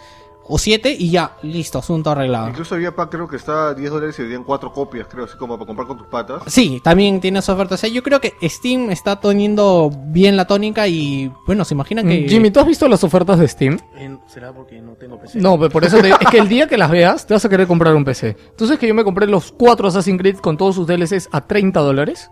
o 0.52 0.58
7 0.58 0.96
y 0.98 1.12
ya, 1.12 1.34
listo, 1.44 1.78
asunto 1.80 2.10
arreglado. 2.10 2.50
Incluso 2.50 2.74
había 2.76 2.96
pack, 2.96 3.12
creo 3.12 3.28
que 3.28 3.36
estaba 3.36 3.70
a 3.70 3.74
10 3.76 3.92
dólares 3.92 4.18
y 4.18 4.24
vendían 4.24 4.44
4 4.44 4.74
copias, 4.74 5.08
creo, 5.08 5.26
así 5.26 5.38
como 5.38 5.56
para 5.58 5.68
comprar 5.68 5.88
con 5.88 5.98
tus 5.98 6.08
patas. 6.08 6.42
Sí, 6.48 6.82
también 6.84 7.22
tiene 7.22 7.42
su 7.42 7.52
oferta. 7.52 7.76
O 7.76 7.78
sea, 7.78 7.90
yo 7.90 8.02
creo 8.04 8.20
que 8.20 8.34
Steam 8.50 8.90
está 8.90 9.20
teniendo 9.20 9.92
bien 10.08 10.36
la 10.36 10.46
tónica 10.46 10.88
y, 10.88 11.32
bueno, 11.46 11.64
se 11.64 11.76
imaginan 11.76 12.08
que... 12.08 12.22
Mm, 12.26 12.28
Jimmy, 12.30 12.52
¿tú 12.52 12.60
has 12.60 12.66
visto 12.68 12.88
las 12.88 13.04
ofertas 13.04 13.38
de 13.40 13.48
Steam? 13.48 13.80
Eh, 13.96 14.18
¿Será 14.28 14.52
porque 14.52 14.82
no 14.82 14.94
tengo 14.94 15.20
PC? 15.20 15.40
No, 15.40 15.58
pero 15.60 15.70
por 15.70 15.86
eso 15.86 16.00
te- 16.02 16.10
es 16.10 16.18
que 16.32 16.40
el 16.40 16.50
día 16.50 16.68
que 16.68 16.78
las 16.78 16.90
veas 16.90 17.28
te 17.28 17.34
vas 17.36 17.46
a 17.46 17.50
querer 17.50 17.68
comprar 17.68 17.94
un 17.96 18.04
PC. 18.04 18.36
Entonces 18.50 18.80
que 18.80 18.88
yo 18.88 18.96
me 18.96 19.04
compré 19.04 19.28
los 19.28 19.52
4 19.52 19.88
Assassin's 19.88 20.20
Creed 20.20 20.38
con 20.38 20.58
todos 20.58 20.74
sus 20.76 20.88
DLCs 20.88 21.30
a 21.32 21.42
30 21.42 21.80
dólares. 21.80 22.32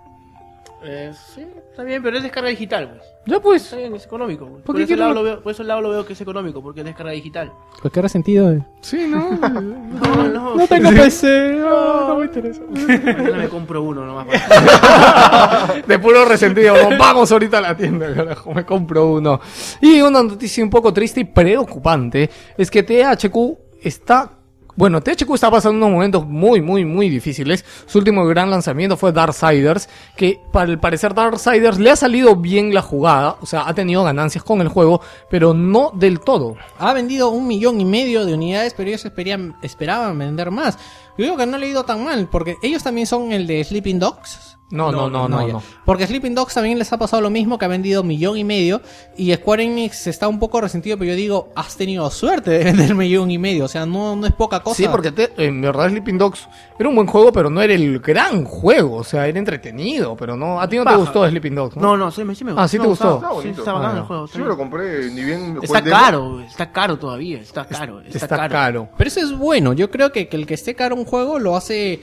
Eh, 0.84 1.12
sí. 1.36 1.46
Está 1.78 1.86
bien, 1.86 2.02
pero 2.02 2.18
es 2.18 2.24
descarga 2.24 2.50
digital, 2.50 2.90
pues. 2.90 3.04
Ya 3.28 3.40
pues. 3.40 3.64
Está 3.66 3.76
bien, 3.76 3.94
es 3.94 4.04
económico. 4.04 4.48
pues. 4.48 4.64
¿Por 4.64 4.74
Por, 4.74 4.82
ese 4.82 4.96
lado 4.96 5.14
lo 5.14 5.22
veo, 5.22 5.44
por 5.44 5.52
ese 5.52 5.64
lado 5.64 5.80
lo 5.82 5.90
veo 5.92 6.04
que 6.08 6.14
es 6.14 6.22
económico, 6.22 6.60
porque 6.60 6.80
es 6.80 6.86
descarga 6.88 7.12
digital. 7.12 7.52
Pues 7.80 7.94
qué 7.94 8.02
resentido. 8.02 8.52
eh. 8.52 8.66
Sí, 8.82 9.06
¿no? 9.08 9.30
No, 9.40 10.28
no, 10.28 10.56
No 10.56 10.68
tengo 10.68 10.90
PC. 10.90 11.58
no, 11.60 12.08
no 12.08 12.16
me 12.18 12.26
interesa. 12.26 12.62
Mañana 12.72 13.38
me 13.38 13.48
compro 13.48 13.84
uno 13.84 14.08
nomás. 14.08 14.26
para- 14.26 15.82
De 15.88 16.00
puro 16.00 16.26
resentido. 16.26 16.74
¿no? 16.90 16.98
Vamos 16.98 17.32
ahorita 17.32 17.60
a 17.60 17.62
la 17.62 17.78
tienda, 17.78 18.12
carajo. 18.12 18.52
Me 18.56 18.66
compro 18.66 19.12
uno. 19.12 19.40
Y 19.80 20.02
una 20.02 20.24
noticia 20.24 20.64
un 20.64 20.72
poco 20.72 20.92
triste 20.92 21.20
y 21.20 21.26
preocupante 21.26 22.28
es 22.58 22.72
que 22.72 22.82
THQ 22.82 23.38
está. 23.84 24.32
Bueno, 24.78 25.02
THQ 25.02 25.34
está 25.34 25.50
pasando 25.50 25.78
unos 25.78 25.90
momentos 25.90 26.28
muy, 26.28 26.62
muy, 26.62 26.86
muy 26.86 27.10
difíciles. 27.10 27.66
Su 27.88 27.98
último 27.98 28.28
gran 28.28 28.52
lanzamiento 28.52 28.96
fue 28.96 29.12
Darksiders, 29.12 29.90
que 30.16 30.40
para 30.52 30.70
el 30.70 30.78
parecer 30.78 31.16
Darksiders 31.16 31.80
le 31.80 31.90
ha 31.90 31.96
salido 31.96 32.36
bien 32.36 32.72
la 32.72 32.84
jugada, 32.84 33.38
o 33.42 33.48
sea, 33.48 33.68
ha 33.68 33.74
tenido 33.74 34.04
ganancias 34.04 34.44
con 34.44 34.62
el 34.62 34.68
juego, 34.68 35.02
pero 35.32 35.56
no 35.56 35.92
del 35.96 36.20
todo. 36.20 36.58
Ha 36.78 36.94
vendido 36.94 37.30
un 37.30 37.48
millón 37.48 37.82
y 37.82 37.86
medio 37.86 38.24
de 38.24 38.36
unidades, 38.36 38.76
pero 38.78 38.90
ellos 38.90 39.04
esperían, 39.04 39.56
esperaban 39.64 40.20
vender 40.20 40.52
más. 40.52 40.78
Yo 41.18 41.24
digo 41.26 41.38
que 41.38 41.48
no 41.48 41.58
le 41.58 41.66
ha 41.66 41.70
ido 41.70 41.84
tan 41.84 42.04
mal, 42.04 42.28
porque 42.32 42.58
ellos 42.62 42.84
también 42.84 43.08
son 43.08 43.32
el 43.32 43.48
de 43.48 43.64
Sleeping 43.64 43.98
Dogs. 43.98 44.57
No, 44.70 44.92
no, 44.92 45.10
no, 45.10 45.30
no, 45.30 45.48
no. 45.48 45.64
Porque 45.86 46.06
Sleeping 46.06 46.36
Dogs 46.36 46.54
también 46.54 46.78
les 46.78 46.92
ha 46.92 46.98
pasado 46.98 47.22
lo 47.22 47.30
mismo, 47.30 47.58
que 47.58 47.64
ha 47.64 47.70
vendido 47.70 48.04
millón 48.04 48.38
y 48.38 48.44
medio. 48.44 48.82
Y 49.16 49.34
Square 49.34 49.64
Enix 49.64 50.08
está 50.08 50.28
un 50.28 50.40
poco 50.40 50.60
resentido, 50.60 50.98
pero 50.98 51.12
yo 51.12 51.16
digo, 51.16 51.50
has 51.56 51.78
tenido 51.78 52.10
suerte 52.12 52.52
de 52.52 52.64
vender 52.66 52.94
millón 52.94 53.32
y 53.32 53.38
medio. 53.38 53.64
O 53.64 53.68
sea, 53.70 53.86
no, 53.86 54.18
no 54.18 54.28
es 54.28 54.34
poca 54.34 54.62
cosa. 54.62 54.76
Sí, 54.76 54.88
porque 54.92 55.14
te- 55.14 55.32
en 55.38 55.62
verdad 55.62 55.88
Sleeping 55.90 56.18
Dogs 56.18 56.50
era 56.78 56.90
un 56.90 56.96
buen 56.96 57.08
juego, 57.08 57.32
pero 57.32 57.50
no 57.50 57.62
era 57.62 57.74
el 57.74 58.00
gran 58.00 58.44
juego, 58.44 58.98
o 58.98 59.04
sea, 59.06 59.26
era 59.28 59.40
entretenido, 59.40 60.18
pero 60.18 60.36
no, 60.36 60.60
a 60.60 60.68
ti 60.68 60.76
no 60.76 60.84
te 60.84 60.88
Baja. 60.90 60.98
gustó 60.98 61.30
Sleeping 61.30 61.56
Dogs, 61.56 61.76
¿no? 61.78 61.82
No, 61.84 61.98
no, 61.98 62.12
sí 62.12 62.26
me, 62.26 62.36
sí 62.36 62.44
me 62.44 62.52
Ah, 62.58 62.68
¿sí 62.68 62.78
te 62.78 62.86
gustó? 62.88 63.16
Está 63.16 63.30
Sí, 63.30 63.36
bonito. 63.36 63.60
está 63.62 63.72
bacán 63.74 63.96
Ah, 63.96 63.98
el 64.00 64.04
juego. 64.04 64.26
Yo 64.28 64.46
lo 64.46 64.58
compré, 64.58 65.10
ni 65.12 65.24
bien 65.24 65.60
Está 65.64 65.82
caro, 65.82 66.42
está 66.42 66.72
caro 66.74 66.98
todavía, 67.00 67.40
está 67.40 67.66
caro, 67.66 68.02
está, 68.02 68.18
Está 68.18 68.28
caro. 68.36 68.52
caro. 68.52 68.90
Pero 68.98 69.08
eso 69.08 69.22
es 69.22 69.32
bueno. 69.38 69.72
Yo 69.72 69.90
creo 69.90 70.12
que, 70.12 70.28
que 70.28 70.36
el 70.36 70.46
que 70.46 70.56
esté 70.56 70.76
caro 70.76 70.96
un 70.96 71.06
juego 71.06 71.40
lo 71.40 71.56
hace 71.56 72.02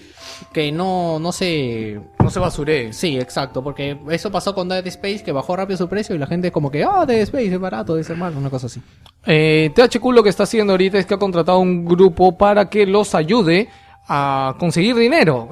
que 0.53 0.73
no, 0.73 1.19
no 1.21 1.31
se... 1.31 2.01
No 2.25 2.31
se 2.31 2.41
basuree. 2.41 2.93
Sí, 2.93 3.19
exacto, 3.19 3.63
porque 3.63 3.99
eso 4.11 4.31
pasó 4.31 4.55
con 4.55 4.69
Dead 4.69 4.87
Space, 4.87 5.23
que 5.23 5.33
bajó 5.33 5.55
rápido 5.57 5.77
su 5.77 5.89
precio 5.89 6.15
y 6.15 6.19
la 6.19 6.27
gente 6.27 6.51
como 6.51 6.71
que, 6.71 6.83
ah, 6.83 7.05
Dead 7.07 7.21
Space 7.21 7.53
es 7.53 7.61
barato, 7.61 7.99
es 7.99 8.09
hermano, 8.09 8.39
una 8.39 8.51
cosa 8.51 8.67
así. 8.67 8.81
Eh, 9.27 9.71
THQ 9.75 10.13
lo 10.13 10.23
que 10.23 10.31
está 10.31 10.43
haciendo 10.43 10.73
ahorita 10.73 10.99
es 10.99 11.07
que 11.07 11.15
ha 11.15 11.19
contratado 11.19 11.59
un 11.59 11.85
grupo 11.85 12.37
para 12.37 12.69
que 12.69 12.87
los 12.87 13.15
ayude 13.15 13.69
a 14.07 14.55
conseguir 14.59 14.95
dinero. 14.97 15.49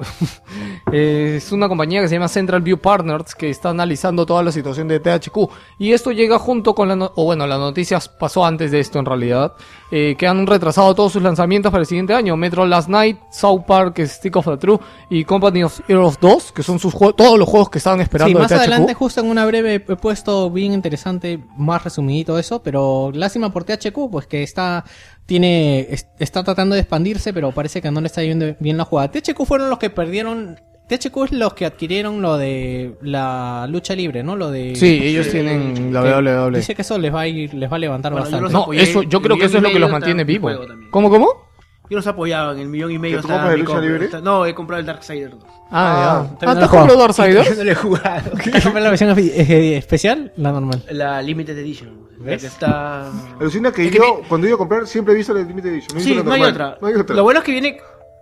Eh, 0.91 1.35
es 1.37 1.51
una 1.51 1.67
compañía 1.67 2.01
que 2.01 2.07
se 2.07 2.15
llama 2.15 2.27
Central 2.27 2.61
View 2.61 2.77
Partners 2.77 3.33
que 3.35 3.49
está 3.49 3.69
analizando 3.69 4.25
toda 4.25 4.43
la 4.43 4.51
situación 4.51 4.87
de 4.87 4.99
THQ. 4.99 5.37
Y 5.79 5.91
esto 5.93 6.11
llega 6.11 6.37
junto 6.39 6.75
con 6.75 6.87
la... 6.87 6.95
no- 6.95 7.11
o 7.15 7.25
bueno, 7.25 7.47
la 7.47 7.57
noticia 7.57 7.99
pasó 8.19 8.45
antes 8.45 8.71
de 8.71 8.79
esto 8.79 8.99
en 8.99 9.05
realidad. 9.05 9.53
eh, 9.91 10.15
que 10.17 10.27
han 10.27 10.45
retrasado 10.47 10.93
todos 10.95 11.13
sus 11.13 11.21
lanzamientos 11.21 11.71
para 11.71 11.81
el 11.81 11.87
siguiente 11.87 12.13
año. 12.13 12.35
Metro 12.37 12.65
Last 12.65 12.89
Night, 12.89 13.17
South 13.31 13.61
Park, 13.67 13.99
Stick 14.05 14.35
of 14.35 14.45
the 14.45 14.57
True 14.57 14.79
y 15.09 15.23
Company 15.23 15.63
of 15.63 15.79
Heroes 15.87 16.19
2, 16.19 16.51
que 16.51 16.63
son 16.63 16.79
sus 16.79 16.93
juegos, 16.93 17.15
todos 17.15 17.37
los 17.39 17.47
juegos 17.47 17.69
que 17.69 17.77
estaban 17.79 18.01
esperando 18.01 18.29
Sí, 18.29 18.33
de 18.33 18.39
más 18.39 18.49
THQ. 18.51 18.57
adelante, 18.59 18.93
justo 18.93 19.21
en 19.21 19.27
una 19.29 19.45
breve, 19.45 19.75
he 19.75 19.79
puesto 19.79 20.49
bien 20.51 20.73
interesante, 20.73 21.39
más 21.57 21.83
resumidito 21.83 22.37
eso, 22.39 22.61
pero 22.63 23.11
lástima 23.13 23.51
por 23.51 23.63
THQ, 23.63 24.09
pues 24.11 24.25
que 24.27 24.41
está, 24.43 24.83
tiene, 25.25 25.87
es- 25.89 26.07
está 26.19 26.43
tratando 26.43 26.75
de 26.75 26.81
expandirse, 26.81 27.33
pero 27.33 27.51
parece 27.51 27.81
que 27.81 27.91
no 27.91 28.01
le 28.01 28.07
está 28.07 28.23
yendo 28.23 28.55
bien 28.59 28.77
la 28.77 28.85
jugada. 28.85 29.11
THQ 29.11 29.45
fueron 29.45 29.69
los 29.69 29.79
que 29.79 29.89
perdieron, 29.89 30.59
THQ 30.87 31.23
es 31.25 31.31
los 31.31 31.53
que 31.53 31.65
adquirieron 31.65 32.21
lo 32.21 32.37
de 32.37 32.95
la 33.01 33.65
lucha 33.69 33.95
libre, 33.95 34.21
¿no? 34.23 34.35
Lo 34.35 34.51
de... 34.51 34.75
Sí, 34.75 34.99
ellos 35.03 35.29
tienen 35.29 35.93
la 35.93 36.01
WWE. 36.01 36.57
Dice 36.57 36.75
que 36.75 36.81
eso 36.81 36.97
les 36.97 37.13
va 37.13 37.21
a 37.21 37.27
ir, 37.27 37.53
les 37.53 37.71
va 37.71 37.77
a 37.77 37.79
levantar 37.79 38.11
Bueno, 38.11 38.25
yo 38.25 38.31
bastante. 38.31 38.43
los 38.43 38.51
No, 38.53 38.61
apoyé 38.63 38.81
eso, 38.83 39.03
yo 39.03 39.21
creo 39.21 39.37
que 39.37 39.45
eso 39.45 39.57
es 39.57 39.63
lo 39.63 39.69
que 39.71 39.79
los 39.79 39.91
mantiene 39.91 40.23
vivos. 40.23 40.53
¿Cómo, 40.91 41.09
cómo? 41.09 41.52
Yo 41.89 41.97
los 41.97 42.07
apoyaba 42.07 42.53
en 42.53 42.59
el 42.59 42.67
millón 42.69 42.91
y 42.91 42.97
medio. 42.97 43.17
¿Que 43.17 43.21
tú 43.23 43.27
compras 43.27 43.53
mi 43.53 43.59
lucha 43.61 43.79
libre? 43.81 44.05
Está- 44.05 44.21
No, 44.21 44.45
he 44.45 44.55
comprado 44.55 44.79
el 44.79 44.85
Darksider 44.85 45.31
2. 45.31 45.43
Ah, 45.45 45.49
Ah, 45.71 46.27
ya. 46.41 46.49
Ah, 46.51 46.55
¿te 46.55 46.61
has 46.63 46.69
comprado 46.69 46.97
Darksiders? 46.99 47.57
no 47.57 47.63
lo 47.63 47.71
he 47.71 47.75
jugado. 47.75 48.31
¿Has 48.53 48.63
comprado 48.63 48.79
la 48.79 48.89
versión 48.89 49.09
eh, 49.19 49.77
especial? 49.77 50.31
La 50.37 50.51
normal. 50.51 50.81
La 50.91 51.21
Limited 51.21 51.57
Edition. 51.57 52.03
¿Ves? 52.19 52.41
que 52.41 52.47
está... 52.47 53.09
Alucina 53.39 53.71
que 53.73 53.85
Es 53.85 53.91
que 53.91 53.97
yo, 53.97 54.21
cuando 54.29 54.47
he 54.47 54.49
ido 54.49 54.55
a 54.55 54.59
comprar, 54.59 54.87
siempre 54.87 55.13
he 55.13 55.17
visto 55.17 55.33
la 55.33 55.41
Limited 55.41 55.71
Edition. 55.71 55.99
Sí, 55.99 56.15
no 56.23 56.31
hay 56.31 56.41
otra. 56.43 56.77
No 56.79 56.87
hay 56.87 56.93
otra. 56.93 57.15
Lo 57.17 57.23
bueno 57.23 57.39
es 57.39 57.45
que 57.45 57.51
viene. 57.51 57.77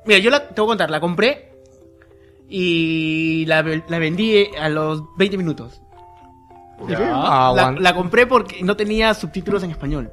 Mira, 0.05 0.19
yo 0.19 0.31
la 0.31 0.47
te 0.47 0.59
voy 0.59 0.69
a 0.69 0.71
contar, 0.71 0.89
la 0.89 0.99
compré 0.99 1.51
y 2.49 3.45
la, 3.45 3.61
la 3.87 3.99
vendí 3.99 4.47
a 4.59 4.69
los 4.69 5.03
20 5.17 5.37
minutos. 5.37 5.81
Ah, 6.89 7.53
La, 7.55 7.67
aguant- 7.69 7.79
la 7.79 7.93
compré 7.93 8.25
porque 8.25 8.63
no 8.63 8.75
tenía 8.75 9.13
subtítulos 9.13 9.61
en 9.63 9.71
español. 9.71 10.09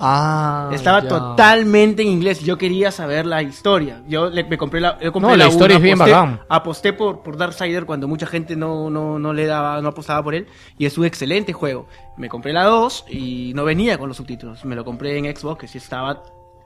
Ah, 0.00 0.70
Estaba 0.72 1.02
ya. 1.02 1.08
totalmente 1.08 2.02
en 2.02 2.08
inglés. 2.08 2.40
Yo 2.40 2.56
quería 2.58 2.90
saber 2.90 3.26
la 3.26 3.42
historia. 3.42 4.02
Yo 4.08 4.30
le- 4.30 4.44
me 4.44 4.56
compré 4.58 4.80
la, 4.80 4.98
yo 5.00 5.12
compré 5.12 5.30
No, 5.30 5.36
la 5.36 5.44
uno, 5.46 5.52
historia 5.52 5.76
es 5.76 5.82
bien 5.82 5.94
aposté, 5.94 6.12
bacán. 6.12 6.40
Aposté 6.48 6.92
por, 6.92 7.22
por 7.22 7.36
Darksider 7.36 7.84
cuando 7.86 8.06
mucha 8.08 8.26
gente 8.26 8.56
no, 8.56 8.90
no, 8.90 9.18
no 9.18 9.32
le 9.32 9.46
daba, 9.46 9.80
no 9.82 9.88
apostaba 9.88 10.22
por 10.22 10.34
él. 10.34 10.46
Y 10.78 10.86
es 10.86 10.96
un 10.98 11.04
excelente 11.04 11.52
juego. 11.52 11.86
Me 12.16 12.28
compré 12.28 12.52
la 12.52 12.64
2 12.64 13.06
y 13.10 13.52
no 13.54 13.64
venía 13.64 13.98
con 13.98 14.08
los 14.08 14.16
subtítulos. 14.16 14.64
Me 14.64 14.76
lo 14.76 14.84
compré 14.84 15.16
en 15.18 15.36
Xbox, 15.36 15.60
que 15.60 15.68
sí 15.68 15.78
estaba 15.78 16.22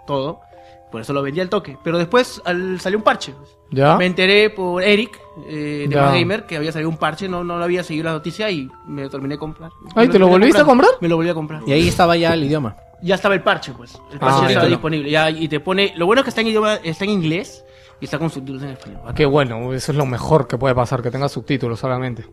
todo. 0.06 0.40
Por 0.90 1.00
eso 1.00 1.14
lo 1.14 1.22
vendí 1.22 1.40
al 1.40 1.48
toque. 1.48 1.78
Pero 1.82 1.96
después 1.96 2.42
al- 2.44 2.78
salió 2.78 2.98
un 2.98 3.04
parche. 3.04 3.32
¿Ya? 3.70 3.96
Me 3.96 4.04
enteré 4.04 4.50
por 4.50 4.82
Eric, 4.82 5.18
eh, 5.48 5.86
de 5.88 5.94
Gamer, 5.96 6.44
que 6.44 6.58
había 6.58 6.70
salido 6.70 6.90
un 6.90 6.98
parche, 6.98 7.26
no, 7.30 7.42
no 7.42 7.56
lo 7.56 7.64
había 7.64 7.82
seguido 7.82 8.04
la 8.04 8.12
noticia 8.12 8.50
y 8.50 8.68
me 8.86 9.00
lo 9.04 9.08
terminé 9.08 9.36
de 9.36 9.38
comprar. 9.38 9.70
Ay, 9.96 10.08
¿te 10.08 10.18
lo 10.18 10.26
terminé 10.26 10.30
volviste 10.30 10.60
a 10.60 10.64
comprando. 10.66 10.66
comprar? 10.66 10.90
Me 11.00 11.08
lo 11.08 11.16
volví 11.16 11.30
a 11.30 11.34
comprar. 11.34 11.62
Y 11.66 11.72
ahí 11.72 11.88
estaba 11.88 12.14
ya 12.18 12.34
el 12.34 12.44
idioma. 12.44 12.76
Ya 13.02 13.16
estaba 13.16 13.34
el 13.34 13.42
parche, 13.42 13.72
pues. 13.72 13.98
El 14.12 14.18
parche 14.18 14.38
Ah, 14.38 14.42
ya 14.42 14.48
estaba 14.48 14.66
disponible. 14.68 15.10
Ya, 15.10 15.28
y 15.30 15.48
te 15.48 15.60
pone. 15.60 15.92
Lo 15.96 16.06
bueno 16.06 16.20
es 16.20 16.24
que 16.24 16.28
está 16.30 16.40
en 16.40 16.46
idioma, 16.48 16.74
está 16.76 17.04
en 17.04 17.10
inglés 17.10 17.64
y 18.00 18.04
está 18.04 18.18
con 18.18 18.30
subtítulos 18.30 18.62
en 18.62 18.70
español. 18.70 19.00
Qué 19.14 19.26
bueno, 19.26 19.72
eso 19.74 19.92
es 19.92 19.98
lo 19.98 20.06
mejor 20.06 20.46
que 20.46 20.56
puede 20.56 20.74
pasar, 20.74 21.02
que 21.02 21.10
tenga 21.10 21.28
subtítulos 21.28 21.80
solamente. 21.80 22.24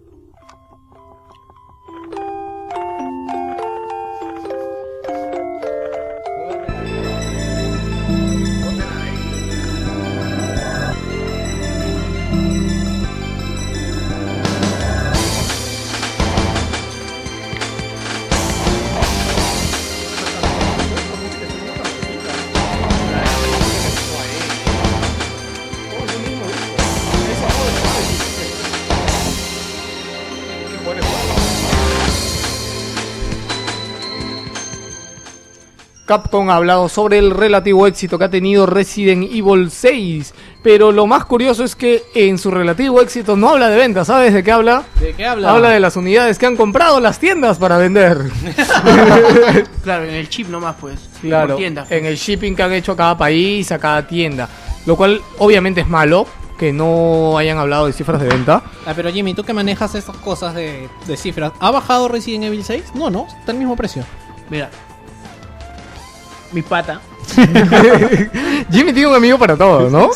Capcom 36.09 36.49
ha 36.49 36.55
hablado 36.55 36.89
sobre 36.89 37.19
el 37.19 37.29
relativo 37.29 37.85
éxito 37.85 38.17
que 38.17 38.23
ha 38.23 38.29
tenido 38.31 38.65
Resident 38.65 39.31
Evil 39.31 39.69
6, 39.69 40.33
pero 40.63 40.91
lo 40.91 41.05
más 41.05 41.23
curioso 41.25 41.63
es 41.63 41.75
que 41.75 42.01
en 42.15 42.39
su 42.39 42.49
relativo 42.49 42.99
éxito 42.99 43.35
no 43.35 43.49
habla 43.49 43.69
de 43.69 43.77
ventas, 43.77 44.07
¿sabes 44.07 44.33
de 44.33 44.43
qué 44.43 44.51
habla? 44.51 44.85
¿De 44.99 45.13
qué 45.13 45.27
habla? 45.27 45.51
Habla 45.51 45.69
de 45.69 45.79
las 45.79 45.95
unidades 45.97 46.39
que 46.39 46.47
han 46.47 46.55
comprado 46.55 46.99
las 46.99 47.19
tiendas 47.19 47.59
para 47.59 47.77
vender. 47.77 48.17
Claro, 49.83 50.05
en 50.05 50.15
el 50.15 50.29
chip 50.29 50.47
nomás, 50.49 50.77
pues. 50.81 50.99
Claro, 51.21 51.49
Por 51.49 51.57
tienda. 51.57 51.85
en 51.91 52.05
el 52.05 52.15
shipping 52.15 52.55
que 52.55 52.63
han 52.63 52.73
hecho 52.73 52.93
a 52.93 52.97
cada 52.97 53.15
país, 53.15 53.71
a 53.71 53.77
cada 53.77 54.07
tienda. 54.07 54.49
Lo 54.87 54.95
cual 54.95 55.21
obviamente 55.37 55.81
es 55.81 55.87
malo, 55.87 56.25
que 56.57 56.73
no 56.73 57.37
hayan 57.37 57.59
hablado 57.59 57.85
de 57.85 57.93
cifras 57.93 58.19
de 58.19 58.29
venta. 58.29 58.63
Ah, 58.87 58.93
pero 58.95 59.11
Jimmy, 59.11 59.35
tú 59.35 59.43
que 59.43 59.53
manejas 59.53 59.93
esas 59.93 60.17
cosas 60.17 60.55
de, 60.55 60.89
de 61.05 61.17
cifras, 61.17 61.51
¿ha 61.59 61.69
bajado 61.69 62.07
Resident 62.07 62.45
Evil 62.45 62.63
6? 62.63 62.95
No, 62.95 63.11
no, 63.11 63.27
está 63.27 63.51
al 63.51 63.59
mismo 63.59 63.75
precio. 63.75 64.03
Mira. 64.49 64.71
Mi 66.51 66.61
pata. 66.61 66.99
Jimmy 68.71 68.93
tiene 68.93 69.07
un 69.07 69.15
amigo 69.15 69.37
para 69.37 69.55
todo, 69.55 69.89
¿no? 69.89 70.09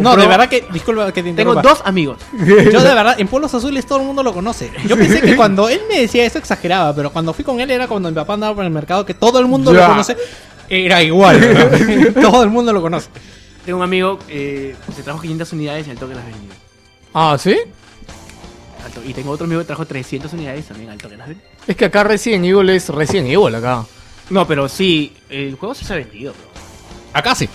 No, 0.00 0.16
de 0.16 0.26
verdad 0.26 0.48
que, 0.48 0.64
disculpa 0.72 1.06
que 1.06 1.22
te 1.22 1.32
Tengo 1.34 1.52
interrumpa. 1.52 1.62
dos 1.62 1.82
amigos. 1.84 2.18
Yo 2.72 2.82
de 2.82 2.94
verdad, 2.94 3.16
en 3.18 3.26
Pueblos 3.26 3.52
Azules 3.54 3.84
todo 3.86 3.98
el 4.00 4.04
mundo 4.06 4.22
lo 4.22 4.32
conoce. 4.32 4.70
Yo 4.86 4.96
pensé 4.96 5.20
que 5.20 5.34
cuando 5.36 5.68
él 5.68 5.80
me 5.88 6.00
decía 6.00 6.24
eso 6.24 6.38
exageraba, 6.38 6.94
pero 6.94 7.10
cuando 7.10 7.32
fui 7.32 7.44
con 7.44 7.58
él 7.60 7.70
era 7.70 7.88
cuando 7.88 8.08
mi 8.08 8.14
papá 8.14 8.34
andaba 8.34 8.54
por 8.54 8.64
el 8.64 8.70
mercado 8.70 9.04
que 9.04 9.14
todo 9.14 9.40
el 9.40 9.46
mundo 9.46 9.72
Ya. 9.74 9.80
lo 9.82 9.86
conoce. 9.88 10.16
Era 10.68 11.02
igual, 11.02 12.12
todo 12.20 12.42
el 12.44 12.50
mundo 12.50 12.72
lo 12.72 12.80
conoce. 12.82 13.08
Tengo 13.64 13.78
un 13.78 13.84
amigo 13.84 14.18
eh, 14.28 14.76
se 14.94 15.02
trajo 15.02 15.20
500 15.20 15.52
unidades 15.54 15.86
y 15.88 15.90
al 15.90 15.96
toque 15.98 16.14
las 16.14 16.24
vendió. 16.24 16.50
Ah, 17.14 17.36
¿sí? 17.38 17.56
Al 18.84 18.92
to- 18.92 19.02
Y 19.04 19.14
tengo 19.14 19.30
otro 19.30 19.46
amigo 19.46 19.60
que 19.62 19.66
trajo 19.66 19.84
300 19.86 20.32
unidades 20.34 20.66
también 20.66 20.90
al 20.90 20.98
toque 20.98 21.16
las 21.16 21.28
vendió. 21.28 21.44
Es 21.66 21.74
que 21.76 21.86
acá 21.86 22.04
Resident 22.04 22.44
Evil 22.44 22.68
es 22.70 22.88
Resident 22.90 23.28
Evil 23.28 23.54
acá. 23.54 23.84
No, 24.30 24.46
pero 24.46 24.68
sí, 24.68 25.12
el 25.28 25.54
juego 25.56 25.74
sí 25.74 25.84
se 25.84 25.92
ha 25.94 25.96
vendido, 25.96 26.32
bro. 26.32 26.48
Acá 27.12 27.34
sí. 27.34 27.48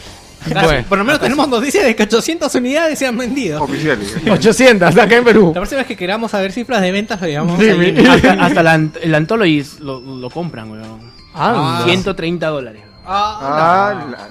Bueno. 0.45 0.85
Por 0.89 0.97
lo 0.97 1.05
menos 1.05 1.21
tenemos 1.21 1.47
noticias 1.47 1.85
de 1.85 1.95
que 1.95 2.03
800 2.03 2.53
unidades 2.55 2.99
se 2.99 3.07
han 3.07 3.17
vendido. 3.17 3.63
Oficiales. 3.63 4.13
800 4.29 4.97
acá 4.97 5.15
en 5.15 5.23
Perú. 5.23 5.47
La 5.47 5.61
próxima 5.61 5.77
vez 5.79 5.87
que 5.87 5.95
queramos 5.95 6.31
saber 6.31 6.51
cifras 6.51 6.81
de 6.81 6.91
ventas 6.91 7.21
lo 7.21 7.27
llamamos 7.27 7.61
Sí, 7.61 7.69
ahí 7.69 7.77
mi- 7.77 7.85
en- 7.99 8.07
Hasta, 8.07 8.33
hasta 8.33 8.61
la, 8.63 8.75
ant- 8.77 8.97
el 9.01 9.15
Anthology 9.15 9.63
lo, 9.79 10.01
lo 10.01 10.29
compran, 10.29 10.69
weón. 10.71 11.11
Ah, 11.33 11.79
Ah, 11.81 11.85
130 11.85 12.47
dólares. 12.47 12.81
Ah, 13.05 14.05
la- 14.11 14.29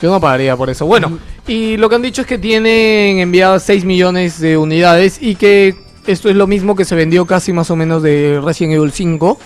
Yo 0.00 0.10
no 0.10 0.20
pagaría 0.20 0.56
por 0.56 0.70
eso. 0.70 0.86
Bueno, 0.86 1.18
y 1.46 1.76
lo 1.76 1.88
que 1.90 1.96
han 1.96 2.02
dicho 2.02 2.22
es 2.22 2.26
que 2.26 2.38
tienen 2.38 3.18
enviadas 3.18 3.64
6 3.64 3.84
millones 3.84 4.40
de 4.40 4.56
unidades 4.56 5.18
y 5.20 5.34
que 5.34 5.74
esto 6.06 6.30
es 6.30 6.36
lo 6.36 6.46
mismo 6.46 6.74
que 6.76 6.84
se 6.86 6.94
vendió 6.94 7.26
casi 7.26 7.52
más 7.52 7.70
o 7.70 7.76
menos 7.76 8.02
de 8.02 8.40
Resident 8.42 8.74
Evil 8.76 8.92
5. 8.92 9.38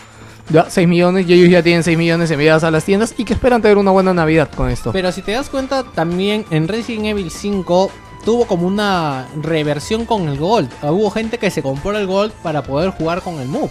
Ya, 0.52 0.68
6 0.68 0.86
millones 0.86 1.26
y 1.28 1.32
ellos 1.32 1.48
ya 1.48 1.62
tienen 1.62 1.82
6 1.82 1.96
millones 1.96 2.30
enviadas 2.30 2.62
a 2.64 2.70
las 2.70 2.84
tiendas 2.84 3.14
y 3.16 3.24
que 3.24 3.32
esperan 3.32 3.62
tener 3.62 3.78
una 3.78 3.90
buena 3.90 4.12
Navidad 4.12 4.50
con 4.54 4.68
esto. 4.68 4.92
Pero 4.92 5.10
si 5.10 5.22
te 5.22 5.32
das 5.32 5.48
cuenta, 5.48 5.82
también 5.82 6.44
en 6.50 6.68
Resident 6.68 7.06
Evil 7.06 7.30
5 7.30 7.90
tuvo 8.24 8.46
como 8.46 8.66
una 8.66 9.26
reversión 9.40 10.04
con 10.04 10.28
el 10.28 10.38
Gold. 10.38 10.70
Hubo 10.82 11.10
gente 11.10 11.38
que 11.38 11.50
se 11.50 11.62
compró 11.62 11.96
el 11.96 12.06
Gold 12.06 12.32
para 12.42 12.62
poder 12.62 12.90
jugar 12.90 13.22
con 13.22 13.40
el 13.40 13.48
Move. 13.48 13.70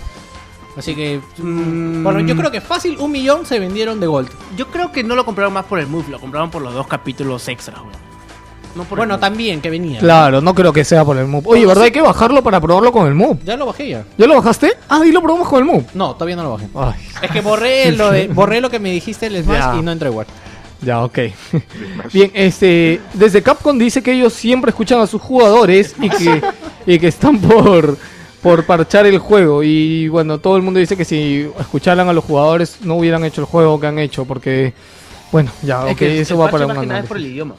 Así 0.78 0.95
que, 0.95 1.20
Mm. 1.38 2.03
bueno, 2.03 2.22
yo 2.22 2.36
creo 2.36 2.49
que 2.49 2.62
fácil 2.62 2.98
un 2.99 3.12
millón 3.12 3.45
se 3.45 3.60
vendieron 3.60 3.99
de 3.99 4.08
Gold. 4.08 4.30
Yo 4.58 4.68
creo 4.68 4.91
que 4.91 5.03
no 5.03 5.16
lo 5.16 5.26
compraron 5.26 5.53
más 5.53 5.66
por 5.66 5.80
el 5.80 5.88
move, 5.88 6.06
lo 6.10 6.20
compraron 6.20 6.49
por 6.49 6.62
los 6.62 6.74
dos 6.74 6.88
capítulos 6.88 7.48
extras, 7.49 7.78
weón. 7.80 8.10
No 8.76 8.84
por 8.84 8.98
el 8.98 9.02
Bueno, 9.02 9.14
move. 9.15 9.22
también 9.22 9.61
que 9.61 9.69
venía. 9.69 9.99
Claro, 9.99 10.41
no 10.41 10.53
creo 10.56 10.72
que 10.72 10.84
sea 10.85 11.03
por 11.03 11.18
el 11.18 11.27
Move. 11.27 11.43
Oye, 11.48 11.65
¿verdad? 11.65 11.84
Hay 11.85 11.91
que 11.91 12.02
bajarlo 12.02 12.41
para 12.43 12.60
probarlo 12.61 12.91
con 12.91 13.07
el 13.07 13.14
Move. 13.15 13.39
Ya 13.43 13.57
lo 13.57 13.65
bajé 13.65 13.89
ya. 13.89 14.06
¿Ya 14.18 14.27
lo 14.27 14.35
bajaste? 14.35 14.73
Ah, 14.89 15.02
y 15.06 15.11
lo 15.11 15.22
probamos 15.22 15.48
con 15.49 15.60
el 15.60 15.65
Move. 15.65 15.85
No, 15.93 16.14
todavía 16.14 16.35
no 16.38 16.43
lo 16.43 16.52
bajé. 16.53 16.68
Ay, 16.76 16.93
Es 17.22 17.31
que 17.31 17.41
borré 17.41 17.91
lo 17.98 18.11
de, 18.11 18.27
borré 18.27 18.61
lo 18.61 18.69
que 18.69 18.80
me 18.80 18.91
dijiste 18.91 19.27
el 19.27 19.43
Smash 19.43 19.57
Ya. 19.60 19.76
y 19.77 19.81
no 19.81 19.91
entré 19.91 20.10
igual. 20.10 20.27
ya, 20.81 21.03
ok. 21.03 21.19
Bien, 22.14 22.31
este, 22.34 23.02
desde 23.14 23.41
Capcom 23.43 23.77
dice 23.77 24.02
que 24.02 24.14
ellos 24.14 24.34
siempre 24.34 24.69
escuchan 24.69 24.99
a 24.99 25.07
sus 25.07 25.22
jugadores 25.22 25.95
y 25.99 26.10
que, 26.10 26.41
y 26.85 26.98
que 26.99 27.07
están 27.07 27.39
por, 27.39 27.98
por 28.41 28.65
parchar 28.65 29.06
el 29.06 29.19
juego. 29.19 29.64
Y 29.64 30.07
bueno, 30.07 30.39
todo 30.39 30.56
el 30.56 30.64
mundo 30.64 30.80
dice 30.80 30.95
que 30.98 31.06
si 31.06 31.48
escucharan 31.60 32.07
a 32.07 32.14
los 32.14 32.23
jugadores 32.23 32.77
no 32.81 32.95
hubieran 32.95 33.23
hecho 33.26 33.41
el 33.41 33.48
juego 33.48 33.80
que 33.80 33.88
han 33.88 33.99
hecho 33.99 34.26
porque, 34.26 34.73
bueno, 35.31 35.52
ya, 35.61 35.85
Es 35.88 35.93
ok, 35.93 35.98
que 35.99 36.19
eso 36.22 36.34
el 36.35 36.41
va 36.41 36.49
para 36.49 36.65
un 36.65 36.69
nada 36.69 36.81
es 36.84 36.89
análisis. 36.89 37.07
por 37.10 37.18
el 37.18 37.26
idioma. 37.27 37.56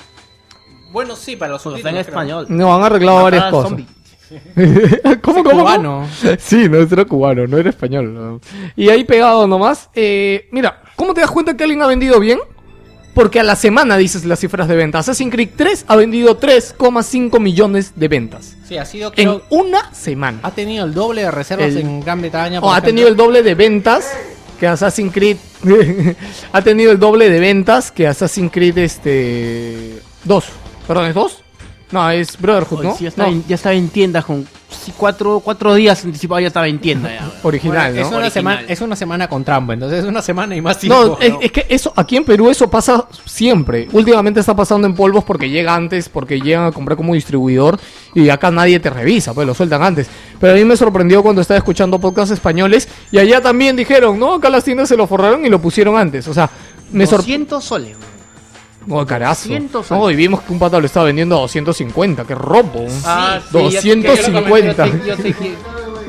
Bueno, 0.92 1.16
sí, 1.16 1.36
para 1.36 1.52
los 1.52 1.62
Porque 1.62 1.78
está 1.78 1.90
en 1.90 1.96
español. 1.96 2.46
No, 2.48 2.74
han 2.74 2.82
arreglado 2.82 3.22
varias 3.24 3.44
cosas. 3.50 3.70
zombie. 3.70 3.86
¿Cómo, 5.20 5.42
cómo, 5.42 5.50
cómo? 5.50 5.60
Cubano. 5.62 6.08
Sí, 6.38 6.68
no 6.68 6.78
era 6.78 7.04
cubano, 7.04 7.46
no 7.46 7.58
era 7.58 7.70
español. 7.70 8.14
no. 8.14 8.40
Y 8.76 8.88
ahí 8.88 9.04
pegado 9.04 9.46
nomás. 9.46 9.90
eh, 9.94 10.48
mira, 10.52 10.82
¿cómo 10.96 11.12
te 11.14 11.20
das 11.20 11.30
cuenta 11.30 11.56
que 11.56 11.64
alguien 11.64 11.82
ha 11.82 11.86
vendido 11.86 12.18
bien? 12.20 12.38
Porque 13.14 13.38
a 13.40 13.42
la 13.42 13.56
semana 13.56 13.98
dices 13.98 14.24
las 14.24 14.40
cifras 14.40 14.68
de 14.68 14.76
ventas. 14.76 15.00
Assassin's 15.00 15.30
Creed 15.34 15.50
3 15.54 15.84
ha 15.86 15.96
vendido 15.96 16.40
3,5 16.40 17.38
millones 17.40 17.92
de 17.94 18.08
ventas. 18.08 18.56
Sí, 18.66 18.78
ha 18.78 18.86
sido, 18.86 19.08
En 19.16 19.28
creo, 19.28 19.42
una 19.50 19.92
semana. 19.92 20.38
ha 20.42 20.50
tenido 20.52 20.86
el 20.86 20.94
doble 20.94 21.20
de 21.22 21.30
reservas 21.30 21.66
El- 21.68 21.78
en 21.78 22.00
Gran 22.00 22.22
Bretaña. 22.22 22.60
O 22.60 22.70
ha 22.70 22.78
ejemplo. 22.78 22.88
tenido 22.88 23.08
el 23.08 23.16
doble 23.16 23.42
de 23.42 23.54
ventas 23.54 24.10
que 24.58 24.66
Assassin's 24.66 25.12
Creed. 25.12 25.36
ha 26.52 26.62
tenido 26.62 26.90
el 26.90 26.98
doble 26.98 27.28
de 27.28 27.38
ventas 27.38 27.92
que 27.92 28.06
Assassin's 28.06 28.50
Creed 28.50 28.78
este 28.78 29.98
2. 30.24 30.44
Perdón, 30.94 31.08
¿es 31.08 31.14
2? 31.14 31.38
No, 31.92 32.08
es 32.10 32.40
Brotherhood, 32.40 32.84
¿no? 32.84 32.96
sí, 32.96 33.04
ya, 33.04 33.08
estaba 33.10 33.28
No, 33.28 33.34
en, 33.36 33.44
ya 33.46 33.54
estaba 33.54 33.74
en 33.74 33.90
tiendas 33.90 34.24
con 34.24 34.48
sí, 34.70 34.94
cuatro, 34.96 35.40
cuatro 35.44 35.74
días 35.74 36.02
anticipado 36.02 36.40
ya 36.40 36.46
estaba 36.46 36.66
en 36.66 36.78
tienda 36.78 37.10
ya. 37.10 37.30
original, 37.42 37.92
Bueno, 37.92 38.00
es, 38.00 38.10
¿no? 38.10 38.16
una 38.16 38.26
Original. 38.28 38.32
semana, 38.32 38.60
es 38.66 38.80
una 38.80 38.96
semana 38.96 39.28
con 39.28 39.44
trampa, 39.44 39.74
entonces 39.74 39.98
es 39.98 40.06
una 40.06 40.22
semana 40.22 40.56
y 40.56 40.62
más 40.62 40.78
tiempo. 40.78 41.04
No, 41.04 41.18
es, 41.20 41.34
es 41.42 41.52
que 41.52 41.66
eso, 41.68 41.92
aquí 41.94 42.16
en 42.16 42.24
Perú 42.24 42.48
eso 42.48 42.70
pasa 42.70 43.04
siempre. 43.26 43.88
Últimamente 43.92 44.40
está 44.40 44.56
pasando 44.56 44.86
en 44.88 44.94
polvos 44.94 45.22
porque 45.24 45.50
llega 45.50 45.74
antes, 45.74 46.08
porque 46.08 46.40
llegan 46.40 46.64
a 46.64 46.72
comprar 46.72 46.96
como 46.96 47.12
distribuidor 47.12 47.78
y 48.14 48.30
acá 48.30 48.50
nadie 48.50 48.80
te 48.80 48.88
revisa, 48.88 49.34
pues 49.34 49.46
lo 49.46 49.52
sueltan 49.52 49.82
antes. 49.82 50.08
Pero 50.40 50.54
a 50.54 50.56
mí 50.56 50.64
me 50.64 50.78
sorprendió 50.78 51.22
cuando 51.22 51.42
estaba 51.42 51.58
escuchando 51.58 51.98
podcasts 51.98 52.32
españoles 52.32 52.88
y 53.10 53.18
allá 53.18 53.42
también 53.42 53.76
dijeron, 53.76 54.18
no, 54.18 54.36
acá 54.36 54.48
las 54.48 54.64
tiendas 54.64 54.88
se 54.88 54.96
lo 54.96 55.06
forraron 55.06 55.44
y 55.44 55.50
lo 55.50 55.60
pusieron 55.60 55.98
antes. 55.98 56.26
O 56.26 56.32
sea, 56.32 56.48
me 56.90 57.04
sorprendió. 57.06 57.36
200 57.38 57.62
soles. 57.64 57.96
No, 58.86 59.06
carazo. 59.06 59.48
200 59.48 59.90
No, 59.90 60.10
y 60.10 60.16
vimos 60.16 60.42
que 60.42 60.52
un 60.52 60.58
pata 60.58 60.78
lo 60.80 60.86
estaba 60.86 61.06
vendiendo 61.06 61.36
a 61.36 61.40
250, 61.40 62.24
qué 62.24 62.34
robo. 62.34 62.86
Ah, 63.04 63.40
sí, 63.42 63.52
250. 63.52 64.86
Yo 64.86 65.16
sé, 65.16 65.32
que, 65.32 65.54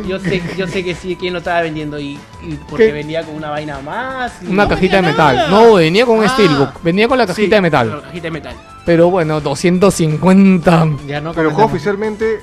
yo, 0.07 0.19
sé, 0.19 0.41
yo 0.57 0.67
sé 0.67 0.83
que 0.83 0.95
sí, 0.95 1.15
quién 1.15 1.33
lo 1.33 1.39
estaba 1.39 1.61
vendiendo 1.61 1.99
y, 1.99 2.19
y 2.41 2.59
porque 2.69 2.87
¿Qué? 2.87 2.91
venía 2.91 3.23
con 3.23 3.35
una 3.35 3.49
vaina 3.49 3.79
más. 3.79 4.33
y- 4.41 4.47
Una 4.47 4.63
No 4.63 4.69
cajita 4.69 4.97
de 4.97 5.01
metal. 5.03 5.35
nada. 5.35 5.47
No, 5.49 5.73
venía 5.73 6.05
con 6.05 6.17
un 6.19 6.25
Ah. 6.25 6.29
steelbook. 6.29 6.81
Venía 6.83 7.07
con 7.07 7.17
la 7.17 7.25
cajita 7.27 7.45
Sí, 7.45 7.49
de 7.51 7.61
metal. 7.61 7.87
con 7.89 7.97
la 7.99 8.03
cajita 8.05 8.23
de 8.23 8.31
metal. 8.31 8.55
Pero 8.85 9.09
bueno, 9.09 9.39
250. 9.41 10.87
Ya 11.07 11.21
no 11.21 11.33
Pero 11.33 11.49
el 11.49 11.53
juego 11.55 11.69
oficialmente 11.69 12.39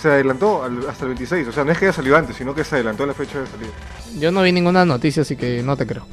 se 0.00 0.08
adelantó 0.08 0.62
al- 0.64 0.88
hasta 0.88 1.04
el 1.04 1.08
26. 1.10 1.48
O 1.48 1.52
sea, 1.52 1.64
no 1.64 1.72
es 1.72 1.78
que 1.78 1.86
haya 1.86 1.92
salido 1.92 2.16
antes, 2.16 2.36
sino 2.36 2.54
que 2.54 2.64
se 2.64 2.76
adelantó 2.76 3.04
la 3.06 3.14
fecha 3.14 3.40
de 3.40 3.46
salida. 3.46 3.70
Yo 4.18 4.30
no 4.30 4.42
vi 4.42 4.52
ninguna 4.52 4.84
noticia, 4.84 5.22
así 5.22 5.36
que 5.36 5.62
no 5.62 5.76
te 5.76 5.86
creo. 5.86 6.06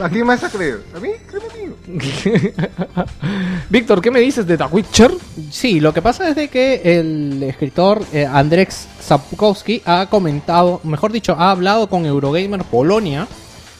¿A 0.00 0.08
quién 0.08 0.26
más 0.26 0.44
a 0.44 0.48
creer? 0.48 0.82
¿A 0.94 1.00
mí? 1.00 1.08
Créeme. 1.26 1.74
Víctor, 3.70 4.00
¿qué 4.00 4.10
me 4.10 4.20
dices 4.20 4.46
de 4.46 4.56
The 4.56 4.64
Witcher? 4.64 5.12
Sí, 5.50 5.80
lo 5.80 5.92
que 5.92 6.00
pasa 6.00 6.28
es 6.28 6.36
de 6.36 6.48
que 6.48 6.80
el 6.84 7.42
escritor 7.42 8.04
eh, 8.12 8.26
Andrzej 8.26 8.68
Sapkowski 9.00 9.82
ha 9.84 10.06
comentado, 10.06 10.80
mejor 10.84 11.10
dicho, 11.10 11.34
ha 11.36 11.50
hablado 11.50 11.88
con 11.88 12.06
Eurogamer 12.06 12.62
Polonia, 12.64 13.26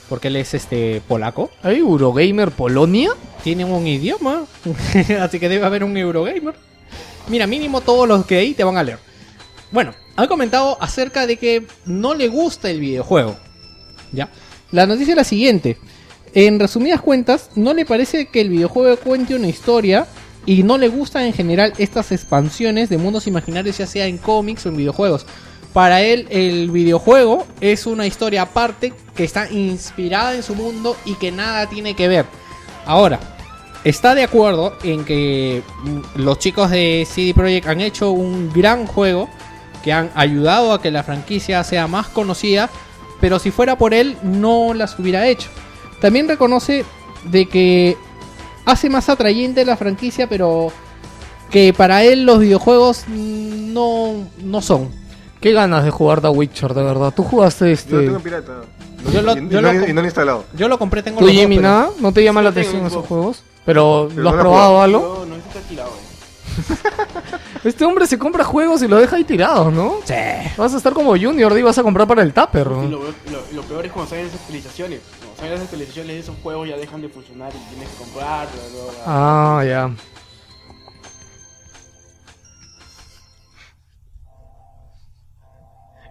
porque 0.09 0.29
él 0.29 0.37
es 0.37 0.55
este 0.55 1.01
polaco. 1.07 1.51
¿Hay 1.63 1.79
Eurogamer 1.79 2.51
Polonia? 2.51 3.11
Tiene 3.45 3.65
un 3.65 3.87
idioma, 3.87 4.45
así 5.21 5.39
que 5.39 5.49
debe 5.49 5.65
haber 5.65 5.85
un 5.85 5.97
Eurogamer. 5.97 6.55
Mira, 7.29 7.47
mínimo 7.47 7.81
todos 7.81 8.09
los 8.09 8.27
que 8.27 8.39
ahí 8.39 8.55
te 8.55 8.65
van 8.65 8.77
a 8.77 8.83
leer. 8.83 8.99
Bueno, 9.71 9.95
ha 10.17 10.27
comentado 10.27 10.77
acerca 10.81 11.27
de 11.27 11.37
que 11.37 11.65
no 11.87 12.15
le 12.15 12.29
gusta 12.29 12.71
el 12.71 12.81
videojuego. 12.81 13.37
¿Ya? 14.13 14.29
La 14.73 14.87
noticia 14.87 15.13
es 15.13 15.17
la 15.17 15.25
siguiente. 15.25 15.77
En 16.35 16.59
resumidas 16.59 17.03
cuentas, 17.03 17.51
no 17.55 17.75
le 17.75 17.85
parece 17.85 18.27
que 18.27 18.41
el 18.41 18.49
videojuego 18.49 18.97
cuente 18.97 19.35
una 19.35 19.49
historia 19.49 20.07
y 20.47 20.63
no 20.63 20.79
le 20.79 20.89
gustan 20.89 21.25
en 21.25 21.35
general 21.35 21.75
estas 21.77 22.11
expansiones 22.11 22.89
de 22.89 22.97
mundos 22.97 23.27
imaginarios, 23.27 23.79
ya 23.79 23.87
sea 23.87 24.07
en 24.07 24.17
cómics 24.17 24.65
o 24.65 24.71
en 24.71 24.79
videojuegos. 24.79 25.27
Para 25.75 26.01
él, 26.01 26.27
el 26.31 26.71
videojuego 26.71 27.47
es 27.61 27.87
una 27.87 28.07
historia 28.07 28.43
aparte 28.43 28.93
que 29.15 29.25
está 29.25 29.51
inspirada 29.51 30.35
en 30.35 30.43
su 30.43 30.55
mundo 30.55 30.97
y 31.05 31.15
que 31.15 31.33
nada 31.33 31.69
tiene 31.69 31.95
que 31.95 32.09
ver. 32.09 32.27
Ahora, 32.87 33.21
está 33.85 34.15
de 34.15 34.23
acuerdo 34.23 34.77
en 34.83 35.05
que 35.05 35.63
mm, 35.85 36.21
los 36.21 36.39
chicos 36.39 36.71
de 36.71 37.07
CD 37.11 37.35
Projekt 37.35 37.69
han 37.69 37.81
hecho 37.81 38.11
un 38.11 38.51
gran 38.53 38.87
juego 38.87 39.29
que 39.83 39.93
han 39.93 40.11
ayudado 40.15 40.73
a 40.73 40.81
que 40.81 40.91
la 40.91 41.03
franquicia 41.03 41.63
sea 41.65 41.87
más 41.87 42.09
conocida, 42.09 42.71
pero 43.23 43.39
si 43.39 43.51
fuera 43.51 43.79
por 43.79 43.95
él 43.95 44.17
no 44.23 44.75
las 44.75 44.99
hubiera 44.99 45.27
hecho. 45.29 45.49
También 46.01 46.29
reconoce 46.29 46.85
de 47.25 47.47
que 47.47 47.97
hace 48.67 48.91
más 48.91 49.09
atrayente 49.09 49.65
la 49.65 49.77
franquicia, 49.79 50.29
pero 50.29 50.73
que 51.51 51.73
para 51.73 52.03
él 52.03 52.25
los 52.27 52.41
videojuegos 52.41 53.05
mm, 53.07 53.73
no, 53.73 54.15
no 54.43 54.61
son. 54.61 54.91
Qué 55.41 55.53
ganas 55.53 55.85
de 55.85 55.91
jugar 55.91 56.21
The 56.21 56.29
Witcher, 56.29 56.75
de 56.75 56.83
verdad. 56.83 57.13
¿Tú 57.15 57.23
jugaste 57.23 57.65
Yo 57.65 57.69
lo 57.71 57.73
este... 57.75 57.99
tengo 58.03 58.17
en 58.17 58.23
pirata. 58.23 58.53
Yo 59.13 59.23
lo- 59.23 59.37
y, 59.37 59.41
y 59.45 59.49
yo 59.49 59.61
no, 59.63 59.73
lo- 59.73 59.89
y 59.89 59.93
no 59.93 59.95
lo 59.95 60.01
he 60.03 60.05
instalado. 60.05 60.45
Yo 60.57 60.69
lo 60.69 60.79
compré, 60.79 61.03
tengo 61.03 61.19
¿Tú, 61.21 61.27
los 61.27 61.35
Jimmy, 61.35 61.57
pero- 61.57 61.69
nada? 61.69 61.91
¿No 62.01 62.13
te 62.13 62.23
llaman 62.25 62.45
la 62.45 62.51
Sí, 62.51 62.55
tengo 62.57 62.69
atención 62.69 62.87
esos 62.89 63.07
juego. 63.07 63.23
juegos? 63.23 63.43
¿Pero 63.65 64.07
Pero 64.11 64.23
lo 64.23 64.29
has 64.31 64.35
no 64.37 64.41
probado 64.43 64.83
algo? 64.83 65.25
No, 65.25 65.27
no 65.27 65.37
está. 65.37 65.87
Este 67.65 67.85
hombre 67.85 68.07
se 68.07 68.19
compra 68.19 68.43
juegos 68.45 68.83
y 68.83 68.89
lo 68.89 68.97
deja 68.97 69.17
ahí 69.17 69.25
tirado, 69.25 69.71
¿no? 69.71 69.97
Sí. 70.05 70.15
Vas 70.57 70.75
a 70.75 70.77
estar 70.79 70.93
como 70.93 71.11
Junior 71.17 71.57
y 71.57 71.63
vas 71.63 71.79
a 71.79 71.83
comprar 71.83 72.09
para 72.09 72.23
el 72.23 72.33
Tupper. 72.35 72.67
Y 72.67 72.71
¿no? 72.71 72.83
lo, 72.89 72.99
lo- 73.03 73.53
lo 73.53 73.63
peor 73.63 73.87
es 73.87 73.93
cuando 73.93 74.11
salen 74.11 74.27
las 74.27 74.35
actualizaciones. 74.35 75.01
Cuando 75.21 75.37
salen 75.37 75.53
las 75.53 75.63
actualizaciones, 75.63 76.17
esos 76.25 76.37
juegos 76.43 76.69
ya 76.69 76.77
dejan 76.77 77.01
de 77.03 77.09
funcionar 77.09 77.53
y 77.55 77.69
tienes 77.71 77.89
que 77.91 77.97
comprarlo. 77.99 78.51
¿no? 78.73 78.93
Ah, 79.07 79.63
ya. 79.65 79.91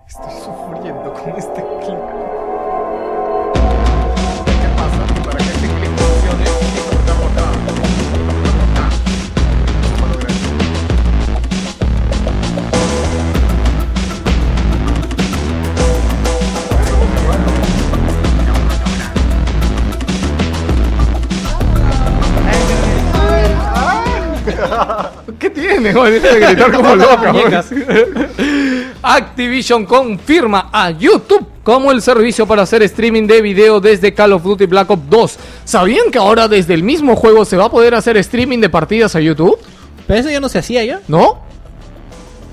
Estoy 0.07 0.31
sufriendo 0.43 1.13
con 1.13 1.29
este 1.37 1.61
clip. 1.79 2.50
¿Qué 25.41 25.49
tiene? 25.49 25.91
De 25.93 26.39
gritar 26.39 26.71
como 26.71 26.95
loca. 26.95 27.33
Activision 29.01 29.87
confirma 29.87 30.69
a 30.71 30.91
YouTube 30.91 31.47
como 31.63 31.91
el 31.91 32.03
servicio 32.03 32.45
para 32.45 32.61
hacer 32.61 32.83
streaming 32.83 33.25
de 33.25 33.41
video 33.41 33.81
desde 33.81 34.13
Call 34.13 34.33
of 34.33 34.43
Duty 34.43 34.67
Black 34.67 34.91
Ops 34.91 35.09
2. 35.09 35.39
¿Sabían 35.65 36.11
que 36.11 36.19
ahora 36.19 36.47
desde 36.47 36.75
el 36.75 36.83
mismo 36.83 37.15
juego 37.15 37.43
se 37.43 37.57
va 37.57 37.65
a 37.65 37.71
poder 37.71 37.95
hacer 37.95 38.17
streaming 38.17 38.59
de 38.59 38.69
partidas 38.69 39.15
a 39.15 39.19
YouTube? 39.19 39.57
Pero 40.05 40.19
eso 40.19 40.29
ya 40.29 40.39
no 40.39 40.47
se 40.47 40.59
hacía 40.59 40.85
ya. 40.85 41.01
¿No? 41.07 41.39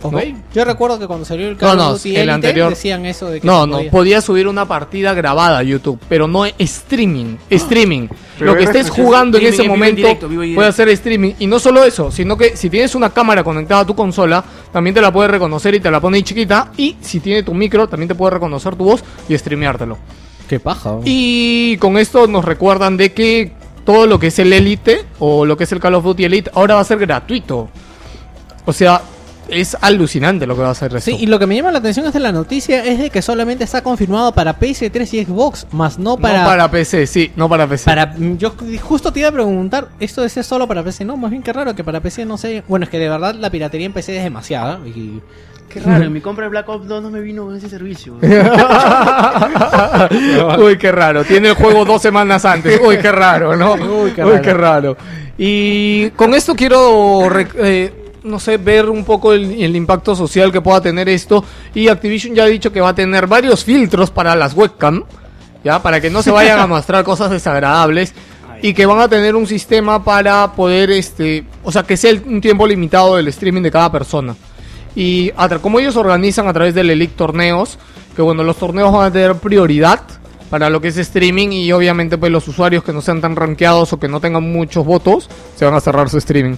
Ok. 0.02 0.12
No. 0.12 0.20
Yo 0.54 0.64
recuerdo 0.64 0.98
que 0.98 1.06
cuando 1.06 1.24
salió 1.24 1.46
el 1.48 1.54
No, 1.54 1.58
Call 1.58 1.76
no, 1.76 1.88
of 1.90 1.96
Duty 2.02 2.16
el 2.16 2.30
anterior. 2.30 2.70
decían 2.70 3.04
eso 3.06 3.26
de 3.30 3.40
que 3.40 3.46
No, 3.46 3.62
se 3.64 3.66
no, 3.68 3.76
podía. 3.78 3.90
podía 3.90 4.20
subir 4.20 4.46
una 4.46 4.66
partida 4.66 5.12
grabada 5.14 5.58
a 5.58 5.62
YouTube, 5.62 5.98
pero 6.08 6.28
no 6.28 6.44
streaming, 6.46 7.36
streaming. 7.50 8.08
Pero 8.38 8.52
Lo 8.52 8.58
que 8.58 8.64
estés 8.64 8.90
jugando 8.90 9.38
en 9.38 9.46
ese 9.46 9.64
momento 9.64 9.96
directo, 9.96 10.28
puede 10.28 10.68
hacer 10.68 10.88
streaming. 10.90 11.32
Y 11.40 11.46
no 11.48 11.58
solo 11.58 11.82
eso, 11.84 12.10
sino 12.12 12.36
que 12.36 12.56
si 12.56 12.70
tienes 12.70 12.94
una 12.94 13.10
cámara 13.10 13.42
conectada 13.42 13.80
a 13.80 13.86
tu 13.86 13.96
consola, 13.96 14.44
también 14.72 14.94
te 14.94 15.00
la 15.00 15.12
puede 15.12 15.28
reconocer 15.28 15.74
y 15.74 15.80
te 15.80 15.90
la 15.90 16.00
pone 16.00 16.18
ahí 16.18 16.22
chiquita. 16.22 16.70
Y 16.76 16.96
si 17.00 17.18
tiene 17.20 17.42
tu 17.42 17.52
micro, 17.54 17.88
también 17.88 18.08
te 18.08 18.14
puede 18.14 18.30
reconocer 18.32 18.76
tu 18.76 18.84
voz 18.84 19.02
y 19.28 19.36
streameártelo. 19.36 19.98
Qué 20.48 20.60
paja. 20.60 20.90
¿no? 20.92 21.00
Y 21.04 21.76
con 21.78 21.98
esto 21.98 22.26
nos 22.28 22.44
recuerdan 22.44 22.96
de 22.96 23.12
que 23.12 23.52
todo 23.84 24.06
lo 24.06 24.18
que 24.20 24.28
es 24.28 24.38
el 24.38 24.52
Elite 24.52 25.04
o 25.18 25.44
lo 25.44 25.56
que 25.56 25.64
es 25.64 25.72
el 25.72 25.80
Call 25.80 25.94
of 25.96 26.04
Duty 26.04 26.24
Elite 26.24 26.50
ahora 26.54 26.76
va 26.76 26.80
a 26.82 26.84
ser 26.84 26.98
gratuito. 26.98 27.68
O 28.64 28.72
sea, 28.72 29.00
es 29.48 29.76
alucinante 29.80 30.46
lo 30.46 30.54
que 30.54 30.62
va 30.62 30.68
a 30.68 30.72
hacer. 30.72 31.00
Sí, 31.00 31.16
y 31.18 31.26
lo 31.26 31.38
que 31.38 31.46
me 31.46 31.56
llama 31.56 31.72
la 31.72 31.78
atención 31.78 32.06
es 32.06 32.12
de 32.12 32.20
la 32.20 32.32
noticia 32.32 32.84
es 32.84 32.98
de 32.98 33.10
que 33.10 33.22
solamente 33.22 33.64
está 33.64 33.82
confirmado 33.82 34.32
para 34.32 34.58
PS3 34.58 35.14
y 35.14 35.24
Xbox, 35.24 35.66
más 35.72 35.98
no 35.98 36.16
para... 36.16 36.40
no 36.42 36.46
para 36.46 36.70
PC, 36.70 37.06
sí, 37.06 37.32
no 37.36 37.48
para 37.48 37.66
PC. 37.66 37.84
para- 37.84 38.14
yo 38.36 38.54
justo 38.82 39.12
te 39.12 39.20
iba 39.20 39.28
a 39.28 39.32
preguntar, 39.32 39.88
¿esto 40.00 40.24
es 40.24 40.32
solo 40.46 40.66
para 40.68 40.82
PC? 40.82 41.04
No, 41.04 41.16
más 41.16 41.30
bien 41.30 41.42
que 41.42 41.52
raro 41.52 41.74
que 41.74 41.84
para 41.84 42.00
PC 42.00 42.24
no 42.24 42.38
sé. 42.38 42.62
Bueno, 42.68 42.84
es 42.84 42.90
que 42.90 42.98
de 42.98 43.08
verdad 43.08 43.34
la 43.34 43.50
piratería 43.50 43.86
en 43.86 43.92
PC 43.92 44.16
es 44.16 44.24
demasiada. 44.24 44.78
Y... 44.86 45.20
Qué 45.68 45.80
raro, 45.80 46.04
en 46.04 46.12
mi 46.12 46.20
compra 46.22 46.44
de 46.44 46.50
Black 46.50 46.68
Ops 46.68 46.86
2 46.88 47.02
no 47.02 47.10
me 47.10 47.20
vino 47.20 47.44
con 47.44 47.56
ese 47.56 47.68
servicio. 47.68 48.14
Uy, 50.58 50.78
qué 50.78 50.92
raro. 50.92 51.24
Tiene 51.24 51.48
el 51.48 51.54
juego 51.54 51.84
dos 51.84 52.00
semanas 52.02 52.44
antes. 52.44 52.80
Uy, 52.84 52.98
qué 52.98 53.12
raro, 53.12 53.56
¿no? 53.56 53.74
Uy, 53.74 54.12
qué 54.12 54.24
Uy, 54.24 54.30
raro. 54.32 54.42
qué 54.42 54.54
raro. 54.54 54.96
Y 55.36 56.10
con 56.10 56.34
esto 56.34 56.54
quiero, 56.56 57.28
eh, 57.58 57.92
no 58.28 58.38
sé, 58.38 58.56
ver 58.58 58.88
un 58.88 59.04
poco 59.04 59.32
el, 59.32 59.60
el 59.62 59.74
impacto 59.76 60.14
social 60.14 60.52
que 60.52 60.60
pueda 60.60 60.80
tener 60.80 61.08
esto. 61.08 61.44
Y 61.74 61.88
Activision 61.88 62.34
ya 62.34 62.44
ha 62.44 62.46
dicho 62.46 62.70
que 62.72 62.80
va 62.80 62.90
a 62.90 62.94
tener 62.94 63.26
varios 63.26 63.64
filtros 63.64 64.10
para 64.10 64.36
las 64.36 64.54
webcam, 64.54 65.04
¿ya? 65.64 65.82
Para 65.82 66.00
que 66.00 66.10
no 66.10 66.22
se 66.22 66.30
vayan 66.30 66.58
a 66.60 66.66
mostrar 66.68 67.04
cosas 67.04 67.30
desagradables. 67.30 68.14
Y 68.60 68.74
que 68.74 68.86
van 68.86 68.98
a 69.00 69.08
tener 69.08 69.36
un 69.36 69.46
sistema 69.46 70.02
para 70.02 70.52
poder, 70.52 70.90
este, 70.90 71.44
o 71.62 71.70
sea, 71.70 71.84
que 71.84 71.96
sea 71.96 72.10
el- 72.10 72.22
un 72.26 72.40
tiempo 72.40 72.66
limitado 72.66 73.14
del 73.16 73.28
streaming 73.28 73.62
de 73.62 73.70
cada 73.70 73.90
persona. 73.92 74.34
Y 74.96 75.30
como 75.62 75.78
ellos 75.78 75.94
organizan 75.96 76.48
a 76.48 76.52
través 76.52 76.74
del 76.74 76.90
Elite 76.90 77.14
torneos, 77.16 77.78
que 78.16 78.22
bueno, 78.22 78.42
los 78.42 78.56
torneos 78.56 78.92
van 78.92 79.06
a 79.06 79.12
tener 79.12 79.36
prioridad 79.36 80.00
para 80.50 80.70
lo 80.70 80.80
que 80.80 80.88
es 80.88 80.96
streaming 80.96 81.50
y 81.52 81.70
obviamente 81.72 82.18
pues 82.18 82.32
los 82.32 82.48
usuarios 82.48 82.82
que 82.82 82.92
no 82.92 83.00
sean 83.00 83.20
tan 83.20 83.36
rankeados 83.36 83.92
o 83.92 84.00
que 84.00 84.08
no 84.08 84.18
tengan 84.18 84.50
muchos 84.50 84.84
votos, 84.84 85.28
se 85.54 85.64
van 85.64 85.74
a 85.74 85.80
cerrar 85.80 86.08
su 86.08 86.18
streaming. 86.18 86.56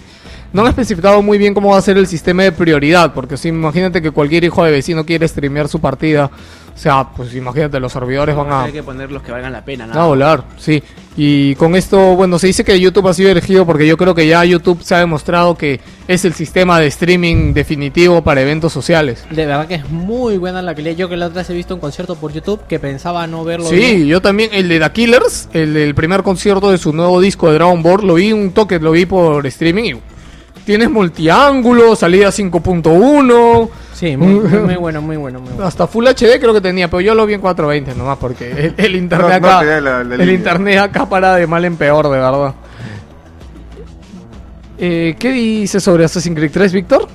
No 0.52 0.62
han 0.62 0.68
especificado 0.68 1.22
muy 1.22 1.38
bien 1.38 1.54
cómo 1.54 1.70
va 1.70 1.78
a 1.78 1.82
ser 1.82 1.96
el 1.96 2.06
sistema 2.06 2.42
de 2.42 2.52
prioridad, 2.52 3.14
porque 3.14 3.36
si 3.36 3.48
imagínate 3.48 4.02
que 4.02 4.10
cualquier 4.10 4.42
hijo 4.44 4.64
de 4.64 4.72
vecino 4.72 5.06
quiere 5.06 5.28
streamear 5.28 5.68
su 5.68 5.80
partida, 5.80 6.28
o 6.74 6.78
sea, 6.82 7.08
pues 7.14 7.34
imagínate, 7.34 7.78
los 7.78 7.92
servidores 7.92 8.34
van 8.34 8.50
a... 8.50 8.62
Hay 8.64 8.72
que 8.72 8.82
poner 8.82 9.12
los 9.12 9.22
que 9.22 9.30
valgan 9.30 9.52
la 9.52 9.64
pena, 9.64 9.84
A 9.84 9.88
nada. 9.88 10.06
volar, 10.06 10.44
sí. 10.58 10.82
Y 11.16 11.54
con 11.56 11.76
esto, 11.76 12.16
bueno, 12.16 12.38
se 12.38 12.46
dice 12.48 12.64
que 12.64 12.80
YouTube 12.80 13.06
ha 13.08 13.14
sido 13.14 13.30
elegido 13.30 13.66
porque 13.66 13.86
yo 13.86 13.96
creo 13.96 14.14
que 14.14 14.26
ya 14.26 14.44
YouTube 14.44 14.82
se 14.82 14.94
ha 14.94 14.98
demostrado 15.00 15.56
que 15.56 15.80
es 16.08 16.24
el 16.24 16.32
sistema 16.32 16.80
de 16.80 16.86
streaming 16.86 17.52
definitivo 17.52 18.22
para 18.22 18.40
eventos 18.40 18.72
sociales. 18.72 19.24
De 19.30 19.44
verdad 19.46 19.66
que 19.68 19.74
es 19.74 19.88
muy 19.90 20.38
buena 20.38 20.62
la 20.62 20.74
calidad. 20.74 20.96
Yo 20.96 21.08
que 21.08 21.16
la 21.16 21.26
otra 21.26 21.42
vez 21.42 21.50
he 21.50 21.54
visto 21.54 21.74
un 21.74 21.80
concierto 21.80 22.14
por 22.16 22.32
YouTube 22.32 22.60
que 22.66 22.78
pensaba 22.80 23.26
no 23.26 23.44
verlo 23.44 23.66
Sí, 23.68 23.76
bien. 23.76 24.06
yo 24.06 24.22
también, 24.22 24.50
el 24.52 24.68
de 24.68 24.80
The 24.80 24.90
Killers, 24.92 25.48
el 25.52 25.74
del 25.74 25.94
primer 25.94 26.22
concierto 26.22 26.70
de 26.70 26.78
su 26.78 26.92
nuevo 26.92 27.20
disco 27.20 27.48
de 27.48 27.54
Dragon 27.54 27.82
Ball, 27.82 28.06
lo 28.06 28.14
vi 28.14 28.32
un 28.32 28.52
toque, 28.52 28.78
lo 28.78 28.92
vi 28.92 29.04
por 29.04 29.46
streaming 29.46 29.94
y 29.94 30.00
tienes 30.64 30.90
multiángulo, 30.90 31.94
salida 31.96 32.28
5.1, 32.28 33.68
Sí, 33.92 34.16
muy, 34.16 34.34
bueno, 34.76 35.02
muy 35.02 35.16
bueno, 35.16 35.40
muy 35.40 35.50
bueno. 35.50 35.64
hasta 35.66 35.86
Full 35.86 36.06
HD 36.06 36.38
creo 36.40 36.54
que 36.54 36.60
tenía, 36.60 36.88
pero 36.88 37.00
yo 37.02 37.14
lo 37.14 37.26
vi 37.26 37.34
en 37.34 37.40
420 37.40 37.94
nomás 37.98 38.16
porque 38.18 38.50
el, 38.50 38.74
el 38.76 38.96
internet 38.96 39.40
No, 39.42 39.48
acá, 39.48 39.62
la- 39.62 39.80
la 39.80 40.00
el 40.00 40.08
línea. 40.20 40.34
internet 40.34 40.78
acá 40.78 41.08
para 41.08 41.34
de 41.36 41.46
mal 41.46 41.64
en 41.64 41.76
peor, 41.76 42.04
de 42.04 42.10
verdad. 42.18 42.54
Eh, 44.78 45.14
¿Qué 45.18 45.30
dice 45.32 45.78
sobre 45.80 46.04
Assassin's 46.04 46.36
Creed 46.36 46.50
3, 46.52 46.72
Víctor? 46.72 47.08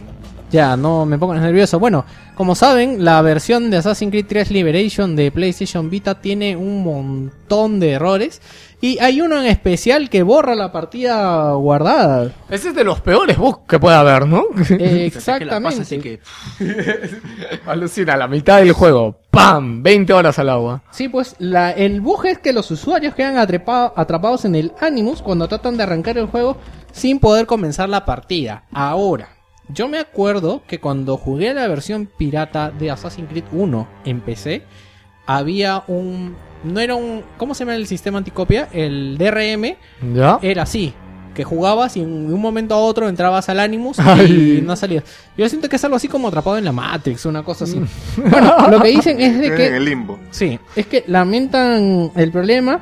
Ya, 0.52 0.78
no 0.78 1.06
me 1.06 1.18
pongo 1.18 1.34
nervioso. 1.34 1.80
Bueno, 1.80 2.06
como 2.36 2.54
saben, 2.54 3.04
la 3.04 3.22
versión 3.24 3.72
de 3.72 3.78
Assassin's 3.78 4.12
Creed 4.12 4.26
3 4.30 4.52
Liberation 4.52 5.16
de 5.16 5.32
PlayStation 5.32 5.90
Vita 5.90 6.22
tiene 6.22 6.56
un 6.56 6.84
montón 6.84 7.80
de 7.80 7.94
errores. 7.94 8.42
Y 8.86 9.00
hay 9.00 9.20
uno 9.22 9.40
en 9.42 9.48
especial 9.48 10.10
que 10.12 10.22
borra 10.22 10.54
la 10.54 10.72
partida 10.72 11.54
guardada. 11.54 12.32
Ese 12.50 12.70
es 12.70 12.76
de 12.76 12.84
los 12.84 13.02
peores 13.02 13.36
bugs 13.38 13.62
que 13.68 13.80
puede 13.80 13.96
haber, 13.96 14.28
¿no? 14.28 14.44
Eh, 14.70 15.12
O 15.16 15.20
sea, 15.20 15.40
que 15.40 15.46
la 15.46 15.60
pasa, 15.60 15.82
así 15.82 15.96
Exactamente. 15.96 16.20
que- 16.60 17.60
Alucina, 17.66 18.16
la 18.16 18.28
mitad 18.28 18.60
del 18.60 18.74
juego. 18.74 19.18
¡Pam! 19.32 19.82
20 19.82 20.14
horas 20.14 20.38
al 20.40 20.50
agua. 20.50 20.84
Sí, 20.92 21.10
pues 21.10 21.36
la, 21.40 21.72
el 21.72 22.00
bug 22.00 22.26
es 22.28 22.38
que 22.38 22.54
los 22.54 22.70
usuarios 22.70 23.16
quedan 23.16 23.38
atrapa- 23.38 23.92
atrapados 23.96 24.46
en 24.46 24.54
el 24.56 24.72
Animus 24.80 25.22
cuando 25.22 25.48
tratan 25.48 25.78
de 25.78 25.84
arrancar 25.84 26.18
el 26.18 26.28
juego 26.28 26.58
sin 26.92 27.20
poder 27.20 27.46
comenzar 27.48 27.90
la 27.90 28.06
partida. 28.06 28.66
Ahora, 28.72 29.30
yo 29.68 29.88
me 29.88 29.98
acuerdo 29.98 30.62
que 30.68 30.80
cuando 30.80 31.18
jugué 31.18 31.54
la 31.54 31.68
versión 31.68 32.08
pirata 32.18 32.70
de 32.70 32.92
Assassin's 32.92 33.30
Creed 33.30 33.46
1 33.52 33.88
en 34.06 34.22
PC, 34.22 34.62
había 35.26 35.84
un... 35.88 36.36
No 36.66 36.80
era 36.80 36.96
un... 36.96 37.24
¿Cómo 37.38 37.54
se 37.56 37.60
llama 37.64 37.76
el 37.76 37.88
sistema 37.88 38.18
anticopia? 38.18 38.68
El 38.74 39.18
DRM 39.18 39.76
¿Ya? 40.16 40.40
era 40.42 40.64
así. 40.64 40.94
Que 41.34 41.44
jugabas 41.44 41.98
y 41.98 42.02
en 42.02 42.34
un 42.34 42.40
momento 42.40 42.76
a 42.76 42.78
otro 42.78 43.10
entrabas 43.10 43.50
al 43.50 43.60
Animus 43.60 43.98
y 44.30 44.62
no 44.64 44.76
salías. 44.76 45.04
Yo 45.38 45.48
siento 45.50 45.68
que 45.68 45.76
es 45.76 45.84
algo 45.84 45.98
así 45.98 46.08
como 46.08 46.30
atrapado 46.30 46.58
en 46.58 46.64
la 46.66 46.72
Matrix, 46.72 47.26
una 47.26 47.44
cosa 47.44 47.66
así. 47.66 47.80
bueno, 48.18 48.70
lo 48.70 48.82
que 48.82 48.88
dicen 48.90 49.20
es 49.20 49.38
de 49.40 49.48
En 49.50 49.56
que... 49.56 49.68
el 49.76 49.84
limbo. 49.86 50.18
Sí, 50.32 50.58
es 50.78 50.86
que 50.88 51.04
lamentan 51.08 52.12
el 52.16 52.32
problema 52.32 52.80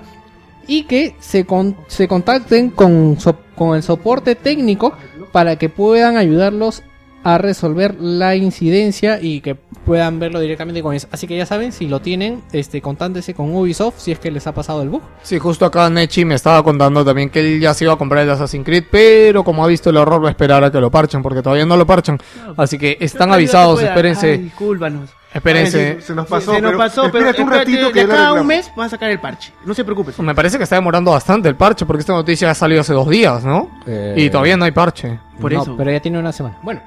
y 0.67 0.83
que 0.83 1.15
se, 1.19 1.45
con- 1.45 1.75
se 1.87 2.07
contacten 2.07 2.69
con, 2.69 3.19
so- 3.19 3.39
con 3.55 3.75
el 3.75 3.81
soporte 3.83 4.35
técnico 4.35 4.93
para 5.31 5.55
que 5.57 5.69
puedan 5.69 6.15
ayudarlos 6.17 6.83
a 7.23 7.37
resolver 7.39 7.95
la 7.99 8.35
incidencia 8.35 9.19
y 9.19 9.41
que 9.41 9.55
puedan 9.85 10.19
verlo 10.19 10.39
directamente 10.39 10.81
con 10.81 10.93
eso. 10.95 11.07
Así 11.11 11.27
que 11.27 11.35
ya 11.37 11.45
saben, 11.45 11.71
si 11.71 11.87
lo 11.87 11.99
tienen, 11.99 12.41
este, 12.51 12.81
contáctese 12.81 13.33
con 13.33 13.53
Ubisoft 13.53 13.95
si 13.99 14.11
es 14.11 14.19
que 14.19 14.31
les 14.31 14.45
ha 14.47 14.53
pasado 14.53 14.81
el 14.81 14.89
bug. 14.89 15.01
Sí, 15.21 15.39
justo 15.39 15.65
acá 15.65 15.89
Nechi 15.89 16.25
me 16.25 16.35
estaba 16.35 16.63
contando 16.63 17.03
también 17.03 17.29
que 17.29 17.39
él 17.39 17.59
ya 17.59 17.73
se 17.73 17.83
iba 17.85 17.93
a 17.93 17.97
comprar 17.97 18.23
el 18.23 18.29
Assassin's 18.29 18.65
Creed, 18.65 18.85
pero 18.91 19.43
como 19.43 19.63
ha 19.63 19.67
visto 19.67 19.89
el 19.89 19.97
error 19.97 20.23
va 20.23 20.27
a 20.29 20.31
esperar 20.31 20.63
a 20.63 20.71
que 20.71 20.79
lo 20.79 20.89
parchen, 20.89 21.21
porque 21.21 21.41
todavía 21.41 21.65
no 21.65 21.77
lo 21.77 21.85
parchan. 21.85 22.17
Así 22.57 22.77
que 22.77 22.97
están 22.99 23.27
Pero 23.27 23.33
avisados, 23.35 23.75
pueda- 23.79 23.89
espérense, 23.89 24.31
Ay, 24.31 24.37
discúlpanos. 24.37 25.09
espérense. 25.33 26.01
Se 26.01 26.13
nos 26.15 26.27
pasó, 26.27 26.53
se 26.53 26.61
nos 26.61 26.71
pero 26.71 26.77
pasó, 26.77 27.01
pero 27.11 27.29
espérate 27.29 27.41
un 27.41 27.51
ratito 27.51 27.91
que 27.91 28.05
de 28.05 28.13
acá 28.13 28.27
a 28.27 28.33
un 28.33 28.47
mes 28.47 28.71
van 28.75 28.87
a 28.87 28.89
sacar 28.89 29.09
el 29.11 29.19
parche. 29.19 29.51
No 29.65 29.73
se 29.73 29.83
preocupe. 29.83 30.11
Me 30.21 30.33
parece 30.35 30.57
que 30.57 30.63
está 30.63 30.75
demorando 30.75 31.11
bastante 31.11 31.49
el 31.49 31.55
parche, 31.55 31.85
porque 31.85 32.01
esta 32.01 32.13
noticia 32.13 32.49
ha 32.49 32.55
salido 32.55 32.81
hace 32.81 32.93
dos 32.93 33.09
días, 33.09 33.43
¿no? 33.43 33.69
Y 34.15 34.29
todavía 34.29 34.55
no 34.57 34.65
hay 34.65 34.71
parche. 34.71 35.19
Por 35.41 35.51
No, 35.51 35.61
eso. 35.63 35.75
Pero 35.77 35.91
ya 35.91 35.99
tiene 35.99 36.19
una 36.19 36.31
semana. 36.31 36.57
Bueno. 36.61 36.81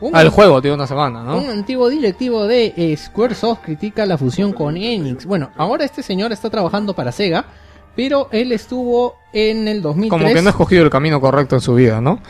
Un- 0.00 0.14
Al 0.14 0.28
juego 0.30 0.60
tiene 0.62 0.74
una 0.76 0.86
semana, 0.86 1.22
¿no? 1.22 1.38
Un 1.38 1.50
antiguo 1.50 1.88
directivo 1.88 2.46
de 2.46 2.72
eh, 2.76 2.96
Squaresoft 2.96 3.60
critica 3.64 4.06
la 4.06 4.16
fusión 4.18 4.52
con 4.52 4.76
Enix. 4.76 5.26
Bueno, 5.26 5.50
ahora 5.56 5.84
este 5.84 6.02
señor 6.02 6.32
está 6.32 6.50
trabajando 6.50 6.94
para 6.94 7.12
Sega, 7.12 7.44
pero 7.96 8.28
él 8.30 8.52
estuvo 8.52 9.16
en 9.32 9.66
el 9.66 9.82
2003. 9.82 10.10
Como 10.22 10.32
que 10.34 10.40
no 10.42 10.48
ha 10.48 10.50
escogido 10.50 10.84
el 10.84 10.90
camino 10.90 11.20
correcto 11.20 11.56
en 11.56 11.60
su 11.60 11.74
vida, 11.74 12.00
¿no? 12.00 12.20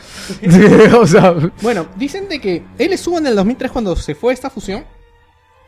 o 0.99 1.05
sea, 1.07 1.35
Bueno, 1.61 1.85
dicen 1.95 2.27
de 2.27 2.39
que 2.39 2.63
él 2.77 2.93
estuvo 2.93 3.17
en 3.19 3.27
el 3.27 3.35
2003 3.35 3.71
cuando 3.71 3.95
se 3.95 4.15
fue 4.15 4.33
esta 4.33 4.49
fusión 4.49 4.83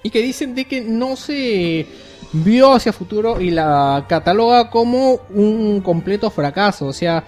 y 0.03 0.09
que 0.09 0.21
dicen 0.21 0.55
de 0.55 0.65
que 0.65 0.81
no 0.81 1.15
se 1.15 1.85
vio 2.33 2.73
hacia 2.73 2.93
futuro 2.93 3.39
y 3.39 3.51
la 3.51 4.05
cataloga 4.09 4.69
como 4.71 5.19
un 5.29 5.81
completo 5.81 6.31
fracaso, 6.31 6.87
o 6.87 6.93
sea, 6.93 7.23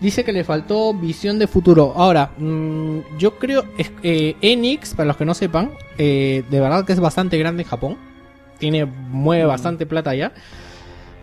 dice 0.00 0.24
que 0.24 0.32
le 0.32 0.44
faltó 0.44 0.92
visión 0.94 1.38
de 1.38 1.46
futuro. 1.46 1.92
Ahora, 1.96 2.30
mm, 2.38 2.98
yo 3.18 3.38
creo 3.38 3.64
eh, 4.02 4.36
Enix, 4.40 4.94
para 4.94 5.06
los 5.08 5.16
que 5.16 5.24
no 5.24 5.34
sepan, 5.34 5.70
eh, 5.98 6.44
de 6.50 6.60
verdad 6.60 6.84
que 6.84 6.92
es 6.92 7.00
bastante 7.00 7.38
grande 7.38 7.62
en 7.62 7.68
Japón, 7.68 7.96
tiene 8.58 8.84
mueve 8.84 9.44
bastante 9.44 9.86
plata 9.86 10.10
allá. 10.10 10.32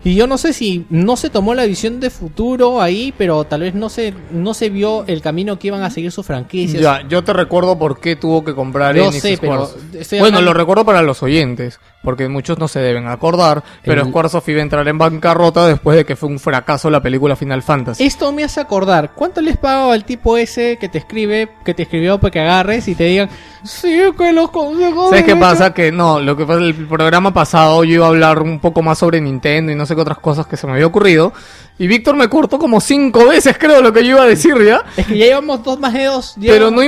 Y 0.05 0.15
yo 0.15 0.27
no 0.27 0.37
sé 0.37 0.51
si 0.51 0.85
no 0.89 1.15
se 1.15 1.29
tomó 1.29 1.55
la 1.55 1.63
visión 1.65 2.01
de 2.01 2.09
futuro 2.09 2.81
ahí, 2.81 3.13
pero 3.17 3.45
tal 3.45 3.61
vez 3.61 3.73
no 3.73 3.87
se, 3.87 4.13
no 4.33 4.53
se 4.53 4.69
vio 4.69 5.05
el 5.07 5.21
camino 5.21 5.57
que 5.57 5.67
iban 5.67 5.81
a 5.81 5.89
seguir 5.89 6.11
sus 6.11 6.25
franquicias. 6.25 6.81
Ya, 6.83 7.07
yo 7.07 7.23
te 7.23 7.31
recuerdo 7.31 7.79
por 7.79 8.01
qué 8.01 8.17
tuvo 8.17 8.43
que 8.43 8.53
comprar 8.53 8.97
Yo 8.97 9.03
Enix 9.07 9.21
sé, 9.21 9.37
pero 9.39 9.63
estoy 9.93 10.19
Bueno, 10.19 10.39
hablando- 10.39 10.41
lo 10.41 10.53
recuerdo 10.59 10.83
para 10.83 11.01
los 11.03 11.23
oyentes, 11.23 11.79
porque 12.03 12.27
muchos 12.27 12.59
no 12.59 12.67
se 12.67 12.80
deben 12.80 13.07
acordar, 13.07 13.63
pero 13.84 14.01
El- 14.01 14.09
Squaresoft 14.09 14.47
iba 14.49 14.59
a 14.59 14.63
entrar 14.63 14.88
en 14.88 14.97
bancarrota 14.97 15.67
después 15.67 15.97
de 15.97 16.05
que 16.05 16.15
fue 16.15 16.30
un 16.30 16.39
fracaso 16.39 16.89
la 16.89 17.01
película 17.01 17.35
Final 17.35 17.63
Fantasy. 17.63 18.03
Esto 18.03 18.31
me 18.31 18.43
hace 18.43 18.59
acordar, 18.59 19.13
¿cuánto 19.15 19.41
les 19.41 19.57
pago 19.57 19.91
al 19.91 20.05
tipo 20.05 20.38
ese 20.38 20.77
que 20.77 20.89
te 20.89 20.97
escribe, 20.97 21.49
que 21.63 21.73
te 21.73 21.84
escribió 21.84 22.19
para 22.19 22.31
que 22.31 22.39
agarres 22.39 22.88
y 22.88 22.95
te 22.95 23.05
digan, 23.05 23.30
sí, 23.63 24.01
que 24.17 24.34
los 24.34 24.51
consejos... 24.51 25.09
¿Sabes 25.09 25.23
qué 25.25 25.35
pasa? 25.35 25.73
Que 25.73 25.91
no, 25.91 26.19
lo 26.19 26.35
que 26.35 26.45
pasa 26.45 26.59
el 26.59 26.73
programa 26.88 27.34
pasado 27.34 27.84
yo 27.84 27.95
iba 27.95 28.05
a 28.05 28.09
hablar 28.09 28.41
un 28.41 28.59
poco 28.59 28.81
más 28.81 28.97
sobre 28.97 29.21
Nintendo 29.21 29.71
y 29.71 29.75
no 29.75 29.85
sé 29.85 29.95
qué 29.95 30.01
otras 30.01 30.19
cosas 30.19 30.45
que 30.45 30.57
se 30.57 30.67
me 30.67 30.73
había 30.73 30.88
ocurrido. 30.88 31.34
Y 31.80 31.88
Víctor 31.88 32.15
me 32.15 32.27
cortó 32.27 32.59
como 32.59 32.80
cinco 32.80 33.27
veces, 33.30 33.57
creo, 33.57 33.81
lo 33.81 33.91
que 33.91 34.03
yo 34.03 34.11
iba 34.11 34.23
a 34.23 34.27
decir 34.27 34.53
ya. 34.63 34.84
Es 34.95 35.07
que 35.07 35.17
ya 35.17 35.25
llevamos 35.25 35.63
dos 35.63 35.80
más 35.80 35.93
de 35.93 36.03
dos. 36.05 36.35
Pero 36.39 36.69
no, 36.69 36.81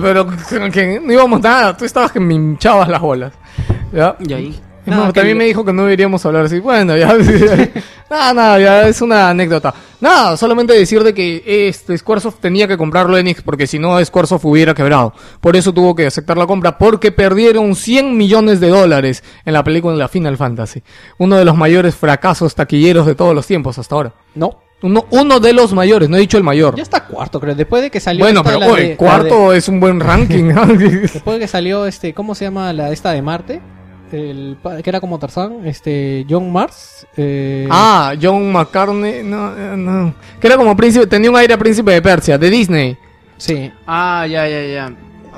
pero 0.00 0.26
que 0.72 1.00
no 1.02 1.12
íbamos 1.12 1.40
nada. 1.40 1.76
Tú 1.76 1.84
estabas 1.84 2.10
que 2.12 2.20
me 2.20 2.34
hinchabas 2.34 2.88
las 2.88 3.00
bolas. 3.00 3.32
¿Ya? 3.92 4.16
Y 4.20 4.32
ahí. 4.32 4.60
No, 4.86 4.96
Nada, 4.96 5.12
también 5.12 5.36
que- 5.36 5.38
me 5.40 5.44
dijo 5.44 5.62
que 5.64 5.74
no 5.74 5.82
deberíamos 5.82 6.24
hablar 6.24 6.46
así. 6.46 6.58
Bueno, 6.58 6.96
ya. 6.96 7.14
nada, 8.08 8.32
nada, 8.34 8.58
ya 8.58 8.88
es 8.88 9.00
una 9.02 9.28
anécdota. 9.28 9.74
Nada, 10.00 10.36
solamente 10.38 10.72
decir 10.72 11.04
de 11.04 11.12
que 11.12 11.42
este 11.68 11.96
Squaresoft 11.98 12.38
tenía 12.40 12.66
que 12.66 12.78
comprarlo 12.78 13.18
Enix 13.18 13.42
porque 13.42 13.66
si 13.66 13.78
no 13.78 14.02
Squaresoft 14.02 14.44
hubiera 14.46 14.72
quebrado. 14.74 15.12
Por 15.40 15.54
eso 15.56 15.74
tuvo 15.74 15.94
que 15.94 16.06
aceptar 16.06 16.38
la 16.38 16.46
compra 16.46 16.78
porque 16.78 17.12
perdieron 17.12 17.74
100 17.76 18.16
millones 18.16 18.58
de 18.58 18.68
dólares 18.70 19.22
en 19.44 19.52
la 19.52 19.62
película 19.62 19.92
de 19.92 19.98
la 19.98 20.08
Final 20.08 20.38
Fantasy. 20.38 20.82
Uno 21.18 21.36
de 21.36 21.44
los 21.44 21.56
mayores 21.56 21.94
fracasos 21.94 22.54
taquilleros 22.54 23.06
de 23.06 23.14
todos 23.14 23.34
los 23.34 23.46
tiempos 23.46 23.78
hasta 23.78 23.94
ahora. 23.94 24.14
No, 24.34 24.60
Uno, 24.82 25.04
uno 25.10 25.40
de 25.40 25.52
los 25.52 25.74
mayores, 25.74 26.08
no 26.08 26.16
he 26.16 26.20
dicho 26.20 26.38
el 26.38 26.42
mayor. 26.42 26.74
ya 26.76 26.82
está 26.82 27.04
cuarto, 27.04 27.38
creo. 27.38 27.54
Después 27.54 27.82
de 27.82 27.90
que 27.90 28.00
salió 28.00 28.24
Bueno, 28.24 28.40
esta, 28.40 28.50
pero 28.54 28.60
la 28.66 28.72
oye, 28.72 28.82
de- 28.82 28.88
la 28.92 28.96
cuarto 28.96 29.52
es 29.52 29.68
un 29.68 29.78
buen 29.78 30.00
ranking. 30.00 30.44
después 31.02 31.34
de 31.34 31.40
que 31.40 31.46
salió 31.48 31.84
este, 31.84 32.14
¿cómo 32.14 32.34
se 32.34 32.46
llama 32.46 32.72
la 32.72 32.90
esta 32.90 33.12
de 33.12 33.20
Marte? 33.20 33.60
El, 34.12 34.56
que 34.82 34.90
era 34.90 35.00
como 35.00 35.18
Tarzán, 35.18 35.66
este, 35.66 36.26
John 36.28 36.50
Mars. 36.52 37.06
Eh, 37.16 37.68
Ah, 37.70 38.14
John 38.20 38.50
McCartney, 38.52 39.22
no, 39.22 39.56
eh, 39.56 39.76
no. 39.76 40.14
Que 40.40 40.46
era 40.46 40.56
como 40.56 40.76
príncipe, 40.76 41.06
tenía 41.06 41.30
un 41.30 41.36
aire 41.36 41.54
a 41.54 41.58
príncipe 41.58 41.90
de 41.92 42.02
Persia, 42.02 42.36
de 42.38 42.50
Disney. 42.50 42.98
sí. 43.36 43.70
Ah, 43.86 44.26
ya, 44.28 44.46
ya, 44.48 44.62
ya. 44.66 44.92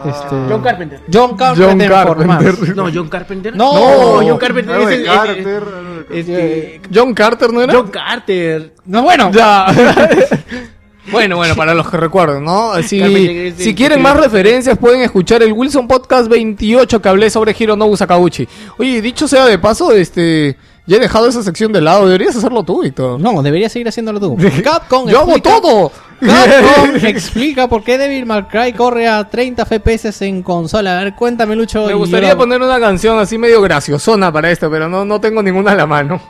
Este, 0.05 0.35
John 0.49 0.63
Carpenter. 0.63 1.01
John 1.13 1.37
Carpenter. 1.37 1.91
John 1.91 2.07
por 2.17 2.27
Carpenter. 2.27 2.69
No, 2.77 2.89
John 2.93 3.09
Carpenter. 3.09 3.55
No, 3.57 3.75
No, 3.75 4.27
John 4.29 4.39
Carpenter 4.39 4.75
Algo 4.75 4.89
es 4.89 4.99
el- 4.99 5.05
Carter. 5.07 5.63
Este, 6.11 6.81
John 6.93 7.15
Carter, 7.15 7.53
¿no 7.53 7.61
era? 7.63 7.73
John 7.75 7.89
Carter. 7.91 8.73
No, 8.87 9.03
bueno. 9.03 9.31
Ya. 9.33 9.67
bueno, 11.11 11.37
bueno, 11.37 11.57
para 11.57 11.75
los 11.75 11.91
que 11.91 11.97
recuerden, 11.97 12.45
¿no? 12.45 12.75
Si, 12.83 13.53
si 13.57 13.75
quieren 13.75 14.01
más 14.01 14.17
referencias, 14.17 14.79
pueden 14.79 15.01
escuchar 15.03 15.43
el 15.43 15.53
Wilson 15.53 15.89
Podcast 15.89 16.29
28 16.29 17.03
que 17.03 17.09
hablé 17.09 17.29
sobre 17.31 17.55
Hironobu 17.59 17.97
Sakauchi. 17.97 18.47
Oye, 18.79 19.03
dicho 19.03 19.27
sea 19.27 19.47
de 19.47 19.59
paso, 19.59 19.93
este. 19.93 20.57
Ya 20.85 20.97
he 20.97 21.01
dejado 21.01 21.29
esa 21.29 21.45
sección 21.45 21.73
de 21.73 21.81
lado, 21.81 22.07
deberías 22.07 22.35
hacerlo 22.35 22.65
tú, 22.65 22.83
Víctor. 22.83 23.21
No, 23.21 23.41
deberías 23.41 23.71
seguir 23.73 23.87
haciéndolo 23.87 24.19
tú. 24.19 24.37
Capcom 24.65 25.09
Yo 25.09 25.21
hago 25.21 25.39
todo. 25.39 25.93
Capcom 26.21 26.97
explica 27.07 27.69
por 27.69 27.85
qué 27.85 27.99
Devil 27.99 28.27
May 28.27 28.43
Cry 28.45 28.73
corre 28.73 29.07
a 29.09 29.29
30 29.29 29.65
FPS 29.65 30.23
en 30.23 30.43
consola. 30.43 30.99
A 30.99 31.05
ver, 31.05 31.15
cuéntame, 31.15 31.55
Lucho. 31.55 31.87
Me 31.87 31.95
gustaría 31.95 32.31
yo- 32.31 32.37
poner 32.39 32.61
una 32.61 32.81
canción 32.81 33.19
así 33.21 33.39
medio 33.39 33.61
graciosona 33.63 34.33
para 34.33 34.51
esto, 34.51 34.69
pero 34.73 34.89
no, 34.89 35.05
no 35.05 35.21
tengo 35.21 35.41
ninguna 35.41 35.71
a 35.71 35.75
la 35.77 35.87
mano. 35.87 36.21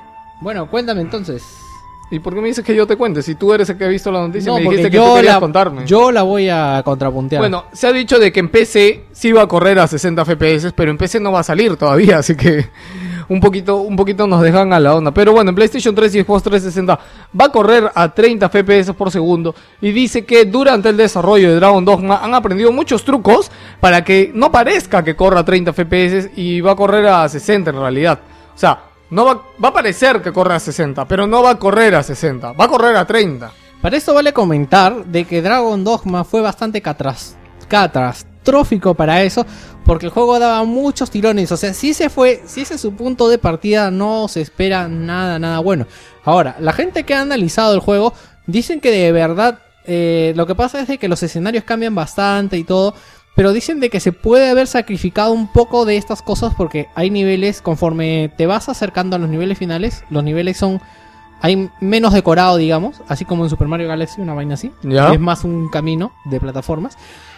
Bueno, 0.43 0.69
cuéntame 0.69 1.01
entonces. 1.01 1.43
¿Y 2.13 2.19
por 2.19 2.35
qué 2.35 2.43
me 2.43 2.49
dices 2.49 2.63
que 2.63 2.77
yo 2.77 2.87
te 2.87 2.97
cuente? 2.97 3.23
Si 3.23 3.37
tú 3.37 3.55
eres 3.55 3.71
el 3.71 3.79
que 3.79 3.85
ha 3.87 3.89
visto 3.89 4.13
la 4.13 4.21
noticia, 4.21 4.53
No, 4.53 4.59
me 4.59 4.65
dijiste 4.65 4.91
que 4.91 4.99
tú 4.99 5.03
yo 5.03 5.15
querías 5.15 5.35
la, 5.37 5.41
contarme. 5.41 5.87
yo 5.87 6.13
la 6.13 6.23
voy 6.23 6.47
a 6.51 6.83
contrapuntear. 6.85 7.41
Bueno, 7.41 7.65
se 7.73 7.87
ha 7.87 7.93
dicho 7.93 8.19
de 8.19 8.31
que 8.31 8.41
en 8.41 8.51
PC 8.51 9.05
sí 9.13 9.33
va 9.33 9.41
a 9.41 9.47
correr 9.47 9.79
a 9.79 9.87
60 9.87 10.23
FPS, 10.27 10.75
pero 10.77 10.91
en 10.91 10.99
PC 10.99 11.21
no 11.21 11.33
va 11.33 11.41
a 11.41 11.43
salir 11.43 11.75
todavía, 11.77 12.19
así 12.19 12.37
que 12.37 12.67
un 13.31 13.41
poquito, 13.41 13.79
un 13.79 13.97
poquito 13.97 14.27
nos 14.27 14.43
dejan 14.43 14.75
a 14.75 14.79
la 14.79 14.95
onda. 14.95 15.11
Pero 15.11 15.33
bueno, 15.33 15.49
en 15.49 15.55
PlayStation 15.55 15.95
3 15.95 16.15
y 16.17 16.23
Xbox 16.23 16.43
360 16.43 16.99
va 17.41 17.45
a 17.47 17.49
correr 17.49 17.91
a 17.95 18.13
30 18.13 18.47
FPS 18.51 18.93
por 18.93 19.11
segundo 19.11 19.55
y 19.81 19.91
dice 19.93 20.27
que 20.27 20.45
durante 20.45 20.91
el 20.91 20.99
desarrollo 20.99 21.49
de 21.49 21.57
Dragon 21.57 21.83
Dogma 21.83 22.21
han 22.23 22.35
aprendido 22.35 22.73
muchos 22.73 23.07
trucos 23.07 23.51
para 23.81 24.05
que 24.05 24.31
no 24.35 24.53
parezca 24.53 25.03
que 25.03 25.17
corra 25.17 25.41
a 25.41 25.45
30 25.47 25.73
FPS 25.73 26.31
y 26.37 26.61
va 26.61 26.73
a 26.73 26.77
correr 26.77 27.07
a 27.07 27.27
60 27.27 27.71
en 27.71 27.77
realidad. 27.77 28.19
O 28.55 28.59
sea, 28.59 28.92
no 29.13 29.25
va, 29.25 29.69
a 29.69 29.73
parecer 29.73 30.21
que 30.23 30.33
corre 30.33 30.55
a 30.55 30.61
60, 30.61 31.07
pero 31.07 31.27
no 31.27 31.43
va 31.43 31.51
a 31.51 31.59
correr 31.59 31.95
a 31.95 32.03
60, 32.03 32.53
va 32.53 32.65
a 32.65 32.69
correr 32.69 32.97
a 32.97 33.07
30. 33.07 33.53
Para 33.81 33.97
esto 33.97 34.15
vale 34.15 34.33
comentar 34.33 35.05
de 35.05 35.25
que 35.25 35.43
Dragon 35.43 35.85
Dogma 35.85 36.25
fue 36.25 36.41
bastante 36.41 36.83
catras- 36.83 37.37
catastrófico 37.69 38.95
para 38.95 39.23
eso, 39.23 39.45
porque 39.85 40.07
el 40.07 40.13
juego 40.13 40.39
daba 40.39 40.65
muchos 40.65 41.11
tirones. 41.11 41.53
O 41.53 41.57
sea, 41.57 41.75
si 41.75 41.95
se 41.95 42.09
fue, 42.09 42.43
si 42.47 42.63
ese 42.63 42.75
es 42.75 42.81
su 42.81 42.95
punto 42.95 43.29
de 43.29 43.39
partida, 43.39 43.91
no 43.91 44.29
se 44.29 44.41
espera 44.41 44.89
nada, 44.89 45.39
nada 45.39 45.59
bueno. 45.61 45.87
Ahora, 46.25 46.57
la 46.61 46.73
gente 46.73 47.05
que 47.05 47.15
ha 47.15 47.21
analizado 47.21 47.75
el 47.75 47.81
juego 47.81 48.15
dicen 48.47 48.81
que 48.81 48.91
de 48.91 49.13
verdad 49.13 49.59
eh, 49.85 50.33
lo 50.37 50.47
que 50.47 50.55
pasa 50.55 50.81
es 50.81 50.99
que 50.99 51.09
los 51.09 51.23
escenarios 51.23 51.65
cambian 51.65 51.95
bastante 51.95 52.57
y 52.57 52.65
todo. 52.65 52.95
Pero 53.35 53.53
dicen 53.53 53.81
de 53.81 53.89
que 53.89 54.01
se 54.01 54.13
puede 54.13 54.51
haber 54.51 54.67
sacrificado 54.67 55.33
un 55.33 55.51
poco 55.51 55.85
de 55.85 55.97
estas 55.97 56.21
cosas 56.21 56.55
porque 56.55 56.89
hay 56.95 57.11
niveles, 57.11 57.63
conforme 57.63 58.31
te 58.37 58.47
vas 58.47 58.69
acercando 58.69 59.17
a 59.17 59.19
los 59.19 59.29
niveles 59.29 59.59
finales, 59.59 60.05
los 60.11 60.23
niveles 60.23 60.57
son 60.57 60.81
hay 61.43 61.71
menos 61.81 62.13
decorado, 62.13 62.57
digamos, 62.57 63.03
así 63.09 63.25
como 63.25 63.43
en 63.43 63.51
Super 63.51 63.67
Mario 63.67 63.89
Galaxy, 63.89 64.21
una 64.21 64.33
vaina 64.33 64.55
así. 64.55 64.71
Ya. 64.85 65.13
Es 65.13 65.19
más 65.19 65.43
un 65.43 65.69
camino 65.71 66.13
de 66.25 66.39
plataformas. 66.39 66.97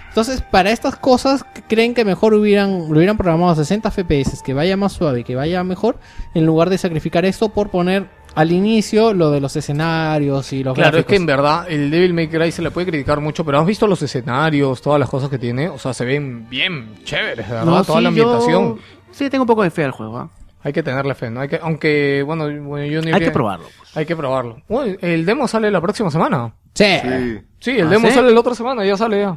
Entonces, 0.08 0.42
para 0.42 0.70
estas 0.70 0.96
cosas, 0.96 1.44
creen 1.68 1.94
que 1.94 2.04
mejor 2.04 2.34
hubieran, 2.34 2.90
lo 2.90 2.98
hubieran 2.98 3.16
programado 3.16 3.50
a 3.50 3.56
60 3.56 3.90
FPS, 3.90 4.42
que 4.42 4.52
vaya 4.52 4.76
más 4.76 4.92
suave, 4.92 5.24
que 5.24 5.34
vaya 5.34 5.64
mejor, 5.64 5.98
en 6.34 6.44
lugar 6.44 6.68
de 6.68 6.76
sacrificar 6.76 7.24
esto 7.24 7.48
por 7.48 7.70
poner 7.70 8.06
al 8.34 8.52
inicio 8.52 9.14
lo 9.14 9.30
de 9.30 9.40
los 9.40 9.54
escenarios 9.56 10.52
y 10.52 10.64
los 10.64 10.74
Claro, 10.74 10.98
es 10.98 11.06
que 11.06 11.16
en 11.16 11.26
verdad 11.26 11.66
el 11.68 11.90
Devil 11.90 12.14
May 12.14 12.28
Cry 12.28 12.50
se 12.52 12.62
le 12.62 12.70
puede 12.70 12.86
criticar 12.88 13.20
mucho, 13.20 13.44
pero 13.44 13.58
has 13.60 13.66
visto 13.66 13.86
los 13.86 14.02
escenarios, 14.02 14.82
todas 14.82 14.98
las 15.00 15.08
cosas 15.08 15.28
que 15.30 15.38
tiene, 15.38 15.68
o 15.68 15.78
sea, 15.78 15.94
se 15.94 16.04
ven 16.04 16.48
bien 16.48 16.94
chéveres, 17.04 17.46
de 17.46 17.54
verdad, 17.54 17.64
No, 17.64 17.84
toda 17.84 17.98
sí, 17.98 18.02
la 18.02 18.08
ambientación. 18.08 18.76
Yo, 18.76 18.82
sí, 19.12 19.30
tengo 19.30 19.42
un 19.42 19.48
poco 19.48 19.62
de 19.62 19.70
fe 19.70 19.84
al 19.84 19.92
juego. 19.92 20.18
¿ah? 20.18 20.30
Hay 20.62 20.72
que 20.72 20.82
tenerle 20.82 21.14
fe, 21.14 21.30
¿no? 21.30 21.40
Hay 21.40 21.48
que, 21.48 21.58
aunque, 21.62 22.22
bueno, 22.24 22.44
bueno, 22.64 22.86
yo 22.86 23.02
ni 23.02 23.12
Hay 23.12 23.20
que 23.20 23.30
probarlo. 23.30 23.66
pues. 23.78 23.96
Hay 23.96 24.06
que 24.06 24.16
probarlo. 24.16 24.62
Uy, 24.68 24.96
el 25.02 25.26
demo 25.26 25.46
sale 25.46 25.70
la 25.70 25.80
próxima 25.80 26.10
semana. 26.10 26.54
Sí. 26.74 26.84
Sí. 27.02 27.38
Sí, 27.60 27.70
el 27.72 27.86
¿Ah, 27.86 27.90
demo 27.90 28.08
sí? 28.08 28.14
sale 28.14 28.30
la 28.32 28.40
otra 28.40 28.54
semana, 28.54 28.84
ya 28.84 28.96
sale 28.96 29.20
ya. 29.20 29.36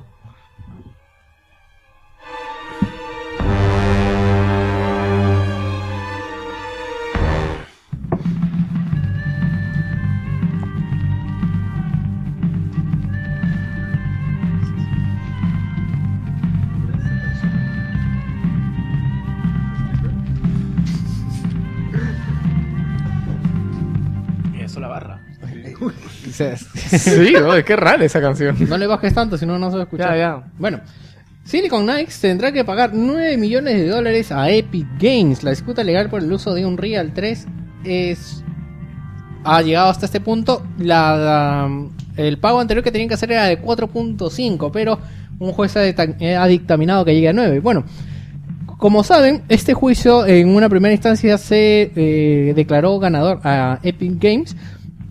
Sí, 26.75 27.33
no, 27.33 27.53
es 27.53 27.63
que 27.65 27.75
rara 27.75 28.03
esa 28.05 28.21
canción. 28.21 28.55
No 28.67 28.77
le 28.77 28.87
bajes 28.87 29.13
tanto, 29.13 29.37
si 29.37 29.45
no, 29.45 29.57
no 29.59 29.69
se 29.69 29.77
va 29.77 29.81
a 29.81 29.85
escuchar. 29.85 30.09
Ya, 30.11 30.17
ya. 30.17 30.43
Bueno, 30.57 30.79
Silicon 31.43 31.83
Knights 31.83 32.19
tendrá 32.19 32.51
que 32.51 32.63
pagar 32.65 32.91
9 32.93 33.37
millones 33.37 33.75
de 33.77 33.87
dólares 33.87 34.31
a 34.31 34.49
Epic 34.49 34.85
Games. 34.99 35.43
La 35.43 35.51
disputa 35.51 35.83
legal 35.83 36.09
por 36.09 36.21
el 36.21 36.31
uso 36.31 36.53
de 36.53 36.65
Unreal 36.65 37.13
3 37.13 37.47
es 37.85 38.43
ha 39.43 39.61
llegado 39.61 39.89
hasta 39.89 40.05
este 40.05 40.19
punto. 40.19 40.63
La, 40.77 41.15
la- 41.15 41.85
el 42.17 42.37
pago 42.39 42.59
anterior 42.59 42.83
que 42.83 42.91
tenían 42.91 43.07
que 43.07 43.13
hacer 43.13 43.31
era 43.31 43.45
de 43.45 43.61
4.5, 43.61 44.71
pero 44.73 44.99
un 45.39 45.51
juez 45.53 45.75
eh, 45.75 46.35
ha 46.35 46.47
dictaminado 46.47 47.05
que 47.05 47.13
llegue 47.13 47.29
a 47.29 47.33
9. 47.33 47.59
Bueno, 47.59 47.85
como 48.77 49.03
saben, 49.03 49.43
este 49.49 49.73
juicio 49.73 50.25
en 50.25 50.49
una 50.49 50.67
primera 50.67 50.93
instancia 50.93 51.37
se 51.37 51.91
eh, 51.95 52.53
declaró 52.55 52.99
ganador 52.99 53.39
a 53.43 53.79
Epic 53.83 54.13
Games, 54.21 54.55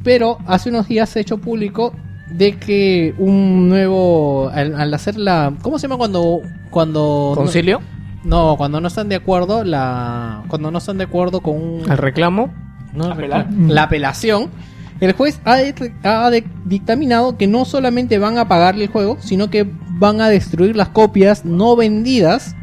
pero 0.06 0.38
hace 0.46 0.68
unos 0.70 0.86
días 0.86 1.08
se 1.10 1.18
ha 1.18 1.22
hecho 1.22 1.38
público 1.38 1.92
de 2.30 2.56
que 2.58 3.12
un 3.18 3.68
nuevo 3.68 4.48
al, 4.54 4.74
al 4.76 4.94
hacer 4.94 5.16
la 5.18 5.52
¿cómo 5.62 5.78
se 5.80 5.82
llama 5.88 5.96
cuando 5.98 6.42
cuando 6.70 7.32
¿Concilio? 7.34 7.80
no 8.22 8.54
cuando 8.56 8.80
no 8.80 8.86
están 8.88 9.08
de 9.08 9.16
acuerdo 9.16 9.64
la 9.64 10.44
cuando 10.46 10.70
no 10.70 10.78
están 10.78 10.98
de 10.98 11.04
acuerdo 11.04 11.40
con 11.40 11.56
un 11.60 11.90
¿El 11.90 11.98
reclamo? 11.98 12.54
no, 12.94 13.06
Apelar. 13.06 13.48
la 13.52 13.82
apelación, 13.82 14.48
el 15.00 15.12
juez 15.12 15.40
ha, 15.44 15.56
de- 15.56 15.92
ha 16.04 16.30
de- 16.30 16.44
dictaminado 16.64 17.36
que 17.36 17.46
no 17.48 17.64
solamente 17.64 18.18
van 18.18 18.38
a 18.38 18.46
pagarle 18.48 18.84
el 18.84 18.90
juego, 18.90 19.16
sino 19.20 19.50
que 19.50 19.66
van 19.98 20.20
a 20.20 20.28
destruir 20.28 20.76
las 20.76 20.88
copias 20.90 21.44
no 21.44 21.74
vendidas 21.76 22.54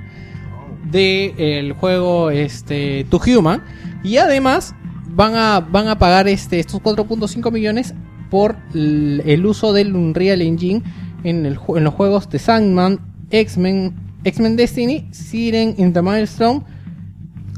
del 0.86 1.74
juego 1.74 2.30
este, 2.32 3.06
To 3.10 3.20
Human. 3.28 3.62
Y 4.04 4.18
además 4.18 4.76
van 5.16 5.36
a, 5.36 5.60
van 5.60 5.88
a 5.88 5.98
pagar 5.98 6.28
este, 6.28 6.60
estos 6.60 6.82
4.5 6.82 7.52
millones 7.52 7.94
por 8.30 8.56
el 8.74 9.46
uso 9.46 9.74
del 9.74 9.96
Unreal 9.96 10.42
Engine 10.42 10.82
en, 11.24 11.46
el, 11.46 11.58
ju- 11.58 11.78
en 11.78 11.84
los 11.84 11.94
juegos 11.94 12.30
de 12.30 12.40
Sandman, 12.40 13.00
X-Men, 13.30 13.94
X-Men 14.24 14.56
Destiny, 14.56 15.08
Siren, 15.12 15.76
In 15.78 15.94
the 15.94 16.02
Milestone, 16.02 16.62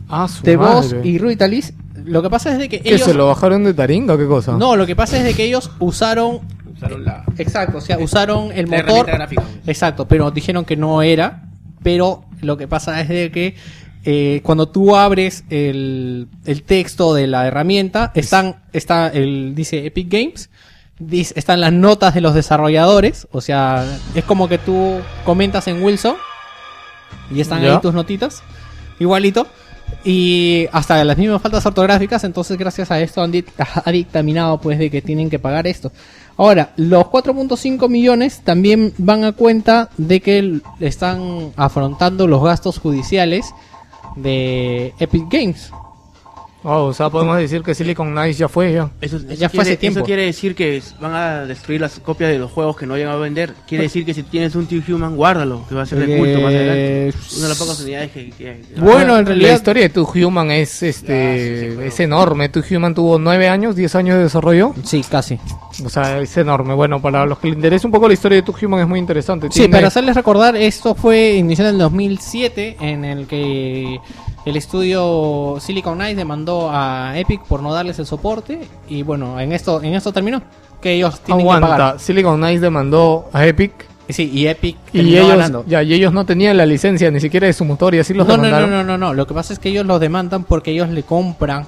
Ah, 0.07 0.27
The 0.43 0.55
Boss 0.55 0.95
y 1.03 1.17
Rutalis. 1.17 1.73
Lo 2.03 2.21
que 2.21 2.29
pasa 2.29 2.51
es 2.51 2.59
de 2.59 2.69
que 2.69 2.79
¿Qué, 2.81 2.89
ellos... 2.89 3.01
se 3.01 3.13
lo 3.15 3.27
bajaron 3.27 3.63
de 3.63 3.73
Taringa 3.73 4.13
o 4.13 4.17
qué 4.17 4.27
cosa? 4.27 4.55
No, 4.57 4.75
lo 4.75 4.85
que 4.85 4.95
pasa 4.95 5.17
es 5.17 5.23
de 5.23 5.33
que 5.33 5.45
ellos 5.45 5.71
usaron... 5.79 6.41
Usaron 6.75 7.03
la, 7.05 7.23
Exacto, 7.37 7.77
o 7.79 7.81
sea, 7.81 7.97
usaron 7.97 8.51
el 8.53 8.69
la 8.69 8.83
motor... 8.83 9.07
gráfica. 9.07 9.43
Exacto, 9.65 10.07
pero 10.07 10.29
dijeron 10.29 10.65
que 10.65 10.75
no 10.75 11.01
era. 11.01 11.49
Pero 11.81 12.25
lo 12.41 12.57
que 12.57 12.67
pasa 12.67 13.01
es 13.01 13.07
de 13.09 13.31
que 13.31 13.55
eh, 14.05 14.41
cuando 14.43 14.67
tú 14.69 14.95
abres 14.95 15.43
el, 15.49 16.27
el 16.45 16.63
texto 16.63 17.13
de 17.13 17.27
la 17.27 17.47
herramienta, 17.47 18.11
están, 18.15 18.63
está 18.71 19.07
el, 19.07 19.53
dice 19.55 19.85
Epic 19.85 20.07
Games, 20.11 20.49
dice- 20.99 21.33
están 21.37 21.59
las 21.59 21.73
notas 21.73 22.13
de 22.13 22.21
los 22.21 22.33
desarrolladores, 22.35 23.27
o 23.31 23.41
sea, 23.41 23.83
es 24.13 24.23
como 24.23 24.47
que 24.47 24.57
tú 24.59 24.99
comentas 25.25 25.67
en 25.67 25.83
Wilson 25.83 26.15
y 27.31 27.41
están 27.41 27.61
Ya. 27.63 27.73
ahí 27.73 27.81
tus 27.81 27.93
notitas, 27.93 28.43
igualito. 28.99 29.47
Y 30.03 30.67
hasta 30.71 31.03
las 31.03 31.17
mismas 31.17 31.41
faltas 31.41 31.65
ortográficas, 31.65 32.23
entonces 32.23 32.57
gracias 32.57 32.89
a 32.91 32.99
esto 33.01 33.21
han 33.21 33.31
di- 33.31 33.45
ha 33.85 33.91
dictaminado 33.91 34.59
pues 34.59 34.77
de 34.79 34.89
que 34.89 35.01
tienen 35.01 35.29
que 35.29 35.39
pagar 35.39 35.65
esto. 35.67 35.91
Ahora, 36.37 36.71
los 36.75 37.05
4.5 37.05 37.87
millones 37.89 38.41
también 38.43 38.93
van 38.97 39.23
a 39.23 39.31
cuenta 39.31 39.89
de 39.97 40.21
que 40.21 40.59
están 40.79 41.51
afrontando 41.55 42.27
los 42.27 42.43
gastos 42.43 42.77
judiciales 42.79 43.45
de 44.15 44.93
Epic 44.99 45.27
Games. 45.29 45.71
Oh, 46.67 46.85
o 46.85 46.93
sea, 46.93 47.09
podemos 47.11 47.37
decir 47.37 47.61
que 47.61 47.75
Silicon 47.75 48.11
Knights 48.11 48.39
ya 48.39 48.47
fue 48.49 48.73
ya. 48.73 48.89
Eso, 48.99 49.17
eso 49.17 49.27
Ya 49.35 49.49
fue 49.49 49.59
quiere, 49.59 49.69
hace 49.69 49.77
tiempo. 49.77 49.99
Eso 49.99 50.05
quiere 50.07 50.23
decir 50.23 50.55
que 50.55 50.81
van 50.99 51.13
a 51.13 51.45
destruir 51.45 51.79
las 51.79 51.99
copias 51.99 52.31
de 52.31 52.39
los 52.39 52.51
juegos 52.51 52.75
que 52.75 52.87
no 52.87 52.93
vayan 52.93 53.09
a 53.09 53.15
vender. 53.17 53.53
Quiere 53.67 53.83
decir 53.83 54.03
que 54.03 54.13
si 54.15 54.23
tienes 54.23 54.55
un 54.55 54.65
Team 54.65 54.83
Human, 54.89 55.15
guárdalo, 55.15 55.63
que 55.69 55.75
va 55.75 55.83
a 55.83 55.85
ser 55.85 55.99
de 56.05 56.17
culto 56.17 56.39
más 56.41 56.53
adelante. 56.53 57.07
Eh, 57.09 57.13
Una 57.33 57.43
de 57.43 57.49
las 57.49 57.57
pocas 57.59 57.79
unidades 57.81 58.11
que... 58.11 58.29
que- 58.31 58.63
Bueno, 58.77 59.17
en 59.17 59.25
la 59.25 59.29
realidad- 59.29 59.55
historia 59.55 59.83
de 59.83 59.89
Two 59.89 60.09
Human 60.15 60.49
es 60.51 60.81
este 60.83 61.85
es 61.87 61.99
enorme. 61.99 62.49
Two 62.49 62.63
Human 62.71 62.95
tuvo 62.95 63.19
9 63.19 63.47
años, 63.47 63.75
10 63.75 63.93
años 63.95 64.17
de 64.17 64.23
desarrollo. 64.23 64.73
Sí, 64.83 65.03
casi. 65.09 65.39
O 65.85 65.89
sea, 65.89 66.19
es 66.19 66.35
enorme. 66.37 66.73
Bueno, 66.73 67.01
para 67.01 67.25
los 67.25 67.37
que 67.37 67.47
les 67.49 67.57
interese 67.57 67.85
un 67.85 67.91
poco 67.91 68.07
la 68.07 68.13
historia 68.15 68.37
de 68.37 68.41
Two 68.41 68.55
Human 68.63 68.79
es 68.81 68.87
muy 68.87 68.97
interesante. 68.99 69.47
Sí, 69.51 69.59
Tiene- 69.59 69.71
para 69.73 69.87
hacerles 69.89 70.15
recordar, 70.15 70.55
esto 70.55 70.95
fue 70.95 71.33
iniciado 71.33 71.69
en 71.69 71.75
el 71.75 71.79
2007, 71.81 72.77
en 72.79 73.05
el 73.05 73.27
que 73.27 73.99
el 74.45 74.55
estudio 74.57 75.57
Silicon 75.59 75.95
Knights 75.95 76.17
demandó 76.17 76.69
a 76.71 77.17
Epic 77.17 77.41
por 77.45 77.61
no 77.63 77.73
darles 77.73 77.97
el 77.99 78.05
soporte 78.05 78.67
y 78.87 79.01
bueno, 79.03 79.39
en 79.39 79.51
esto 79.51 79.81
en 79.81 79.93
esto 79.95 80.11
terminó 80.13 80.41
que 80.81 80.93
ellos 80.93 81.19
tienen 81.21 81.45
que 81.45 81.49
pagar. 81.51 81.71
Aguanta, 81.81 81.99
Silicon 81.99 82.37
Knights 82.37 82.61
demandó 82.61 83.29
a 83.33 83.45
Epic 83.45 83.71
Sí, 84.07 84.29
y 84.31 84.45
Epic 84.45 84.77
y 84.93 84.99
ellos, 84.99 85.27
ganando. 85.29 85.65
ya, 85.67 85.81
y 85.81 85.91
ellos 85.95 86.13
no 86.13 86.25
tenían 86.27 86.57
la 86.57 86.65
licencia 86.67 87.09
ni 87.09 87.19
siquiera 87.19 87.47
de 87.47 87.53
su 87.53 87.65
motor 87.65 87.95
y 87.95 87.99
así 87.99 88.13
los 88.13 88.27
No, 88.27 88.33
no, 88.37 88.43
no, 88.43 88.43
demandaron. 88.45 88.69
no, 88.71 88.83
no, 88.83 88.97
no, 89.07 89.13
lo 89.15 89.25
que 89.25 89.33
pasa 89.33 89.51
es 89.51 89.57
que 89.57 89.69
ellos 89.69 89.83
los 89.83 89.99
demandan 89.99 90.43
porque 90.43 90.69
ellos 90.69 90.89
le 90.89 91.01
compran 91.01 91.65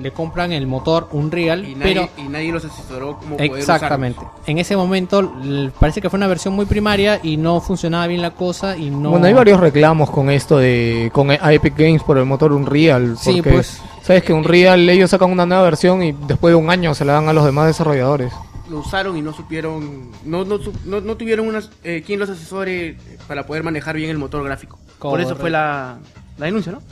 le 0.00 0.12
compran 0.12 0.52
el 0.52 0.66
motor 0.66 1.08
Unreal, 1.12 1.68
Y 1.68 1.74
nadie, 1.74 1.94
pero 1.94 2.08
y 2.16 2.28
nadie 2.28 2.52
los 2.52 2.64
asesoró 2.64 3.18
como 3.18 3.36
poder 3.36 3.58
Exactamente. 3.58 4.20
En 4.46 4.58
ese 4.58 4.76
momento 4.76 5.32
parece 5.78 6.00
que 6.00 6.10
fue 6.10 6.16
una 6.16 6.26
versión 6.26 6.54
muy 6.54 6.66
primaria 6.66 7.20
y 7.22 7.36
no 7.36 7.60
funcionaba 7.60 8.06
bien 8.06 8.22
la 8.22 8.32
cosa 8.32 8.76
y 8.76 8.90
no. 8.90 9.10
Bueno, 9.10 9.26
hay 9.26 9.32
varios 9.32 9.60
reclamos 9.60 10.10
con 10.10 10.30
esto 10.30 10.58
de 10.58 11.10
con 11.12 11.30
a 11.30 11.52
Epic 11.52 11.76
Games 11.76 12.02
por 12.02 12.18
el 12.18 12.24
motor 12.24 12.52
Unreal. 12.52 13.16
Sí, 13.18 13.36
porque, 13.36 13.52
pues. 13.52 13.80
Sabes 14.02 14.22
que 14.22 14.34
Unreal 14.34 14.86
ellos 14.90 15.10
sacan 15.10 15.30
una 15.30 15.46
nueva 15.46 15.62
versión 15.62 16.02
y 16.02 16.12
después 16.12 16.52
de 16.52 16.56
un 16.56 16.68
año 16.68 16.94
se 16.94 17.06
la 17.06 17.14
dan 17.14 17.28
a 17.28 17.32
los 17.32 17.44
demás 17.44 17.68
desarrolladores. 17.68 18.32
Lo 18.68 18.80
usaron 18.80 19.16
y 19.16 19.22
no 19.22 19.32
supieron... 19.32 20.10
No, 20.24 20.44
no, 20.44 20.58
no, 20.84 21.00
no 21.00 21.16
tuvieron 21.16 21.48
unas, 21.48 21.70
eh, 21.84 22.02
quien 22.04 22.20
los 22.20 22.28
asesore 22.28 22.98
para 23.26 23.46
poder 23.46 23.62
manejar 23.62 23.96
bien 23.96 24.10
el 24.10 24.18
motor 24.18 24.44
gráfico. 24.44 24.78
Por 24.98 25.20
eso 25.22 25.36
fue 25.36 25.48
la, 25.50 25.98
la 26.36 26.46
denuncia, 26.46 26.72
¿no? 26.72 26.82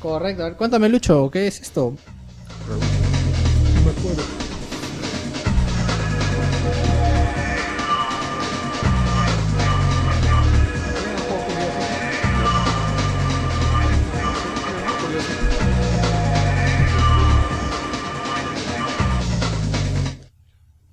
Correcto. 0.00 0.42
A 0.42 0.46
ver, 0.46 0.56
cuéntame, 0.56 0.88
Lucho, 0.88 1.30
¿qué 1.30 1.46
es 1.46 1.60
esto? 1.60 1.94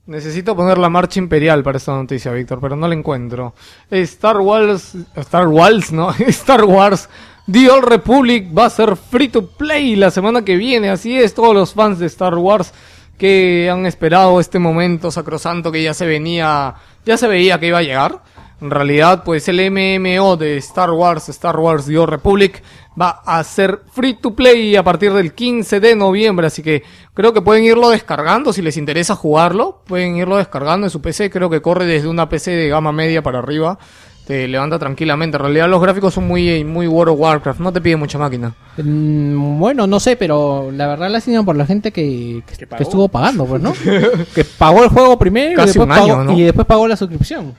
Necesito 0.07 0.55
poner 0.55 0.77
la 0.77 0.87
marcha 0.87 1.19
imperial 1.19 1.61
para 1.61 1.77
esta 1.77 1.91
noticia, 1.93 2.31
Víctor, 2.31 2.59
pero 2.61 2.77
no 2.77 2.87
la 2.87 2.93
encuentro. 2.95 3.53
Star 3.91 4.37
Wars, 4.37 4.95
Star 5.15 5.47
Wars, 5.47 5.91
¿no? 5.91 6.11
Star 6.19 6.63
Wars 6.63 7.09
The 7.51 7.69
Old 7.69 7.85
Republic 7.85 8.47
va 8.57 8.65
a 8.65 8.69
ser 8.71 8.95
free 8.95 9.27
to 9.27 9.45
play 9.45 9.95
la 9.95 10.09
semana 10.09 10.43
que 10.43 10.55
viene. 10.55 10.89
Así 10.89 11.15
es, 11.15 11.35
todos 11.35 11.53
los 11.53 11.73
fans 11.75 11.99
de 11.99 12.07
Star 12.07 12.33
Wars 12.35 12.73
que 13.19 13.69
han 13.71 13.85
esperado 13.85 14.39
este 14.39 14.57
momento 14.57 15.11
sacrosanto 15.11 15.71
que 15.71 15.83
ya 15.83 15.93
se 15.93 16.07
venía, 16.07 16.73
ya 17.05 17.17
se 17.17 17.27
veía 17.27 17.59
que 17.59 17.67
iba 17.67 17.77
a 17.77 17.83
llegar. 17.83 18.23
En 18.61 18.71
realidad, 18.71 19.23
pues 19.23 19.47
el 19.47 19.59
MMO 19.69 20.37
de 20.37 20.57
Star 20.57 20.89
Wars, 20.89 21.29
Star 21.29 21.59
Wars 21.59 21.85
The 21.85 21.99
Old 21.99 22.09
Republic, 22.09 22.63
va 22.99 23.21
a 23.25 23.43
ser 23.43 23.81
free 23.91 24.15
to 24.15 24.33
play 24.33 24.75
a 24.75 24.83
partir 24.83 25.13
del 25.13 25.33
15 25.33 25.79
de 25.79 25.95
noviembre. 25.95 26.47
Así 26.47 26.63
que 26.63 26.81
creo 27.13 27.31
que 27.31 27.41
pueden 27.41 27.63
irlo 27.63 27.89
descargando 27.89 28.53
si 28.53 28.63
les 28.63 28.77
interesa 28.77 29.15
jugarlo. 29.15 29.81
Pueden 29.85 30.15
irlo 30.15 30.37
descargando 30.37 30.87
en 30.87 30.91
su 30.91 30.99
PC. 30.99 31.29
Creo 31.29 31.49
que 31.49 31.61
corre 31.61 31.85
desde 31.85 32.07
una 32.07 32.27
PC 32.27 32.51
de 32.51 32.69
gama 32.69 32.91
media 32.91 33.21
para 33.21 33.39
arriba. 33.39 33.77
Te 34.25 34.47
levanta 34.47 34.79
tranquilamente. 34.79 35.37
En 35.37 35.43
realidad 35.43 35.69
los 35.69 35.79
gráficos 35.81 36.13
son 36.13 36.27
muy, 36.27 36.63
muy 36.63 36.87
World 36.87 37.13
of 37.13 37.19
Warcraft. 37.19 37.59
No 37.59 37.71
te 37.71 37.79
pide 37.79 37.95
mucha 37.95 38.17
máquina. 38.17 38.55
Mm, 38.77 39.59
bueno, 39.59 39.85
no 39.85 39.99
sé, 39.99 40.15
pero 40.15 40.71
la 40.71 40.87
verdad 40.87 41.09
la 41.11 41.19
hacían 41.19 41.45
por 41.45 41.55
la 41.55 41.65
gente 41.67 41.91
que, 41.91 42.41
que- 42.47 42.67
estuvo 42.79 43.07
pagando, 43.07 43.45
pues, 43.45 43.61
¿no? 43.61 43.73
que 44.35 44.43
pagó 44.43 44.83
el 44.83 44.89
juego 44.89 45.19
primero 45.19 45.55
Casi 45.55 45.77
y, 45.77 45.79
después 45.79 45.85
un 45.85 45.91
año, 45.91 46.07
pagó, 46.07 46.23
¿no? 46.23 46.37
y 46.37 46.43
después 46.43 46.65
pagó 46.65 46.87
la 46.87 46.97
suscripción. 46.97 47.53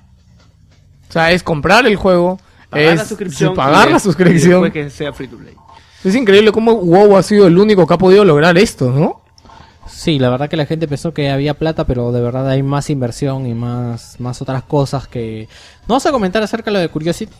O 1.08 1.12
sea, 1.12 1.30
es 1.30 1.42
comprar 1.42 1.86
el 1.86 1.94
juego. 1.96 2.38
Pagar 2.68 2.86
es 2.88 2.96
la 2.98 3.04
suscripción. 3.04 3.50
sí, 3.50 3.56
pagar 3.56 3.88
y 3.88 3.92
la 3.92 3.98
suscripción. 4.00 4.50
y 4.50 4.64
después 4.64 4.72
que 4.72 4.90
sea 4.90 5.12
free 5.12 5.28
to 5.28 5.36
play. 5.36 5.54
Es 6.02 6.14
increíble 6.14 6.50
cómo 6.50 6.74
WoW 6.74 7.16
ha 7.16 7.22
sido 7.22 7.46
el 7.46 7.58
único 7.58 7.86
que 7.86 7.94
ha 7.94 7.98
podido 7.98 8.24
lograr 8.24 8.58
esto, 8.58 8.90
¿no? 8.90 9.22
Sí, 9.96 10.18
la 10.18 10.28
verdad 10.28 10.50
que 10.50 10.58
la 10.58 10.66
gente 10.66 10.86
pensó 10.86 11.14
que 11.14 11.30
había 11.30 11.54
plata, 11.54 11.86
pero 11.86 12.12
de 12.12 12.20
verdad 12.20 12.46
hay 12.50 12.62
más 12.62 12.90
inversión 12.90 13.46
y 13.46 13.54
más, 13.54 14.20
más 14.20 14.42
otras 14.42 14.62
cosas 14.62 15.08
que... 15.08 15.48
¿No 15.88 15.94
vas 15.94 16.04
a 16.04 16.12
comentar 16.12 16.42
acerca 16.42 16.70
de 16.70 16.74
lo 16.74 16.80
de 16.80 16.90
Curiosity? 16.90 17.32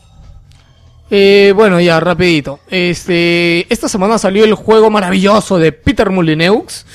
Eh, 1.11 1.53
bueno, 1.55 1.79
ya, 1.81 2.01
rapidito. 2.01 2.61
Este, 2.71 3.71
esta 3.71 3.91
semana 3.91 4.17
salió 4.17 4.43
el 4.43 4.55
juego 4.55 4.89
maravilloso 4.89 5.59
de 5.59 5.73
Peter 5.73 6.09
Molyneux, 6.09 6.87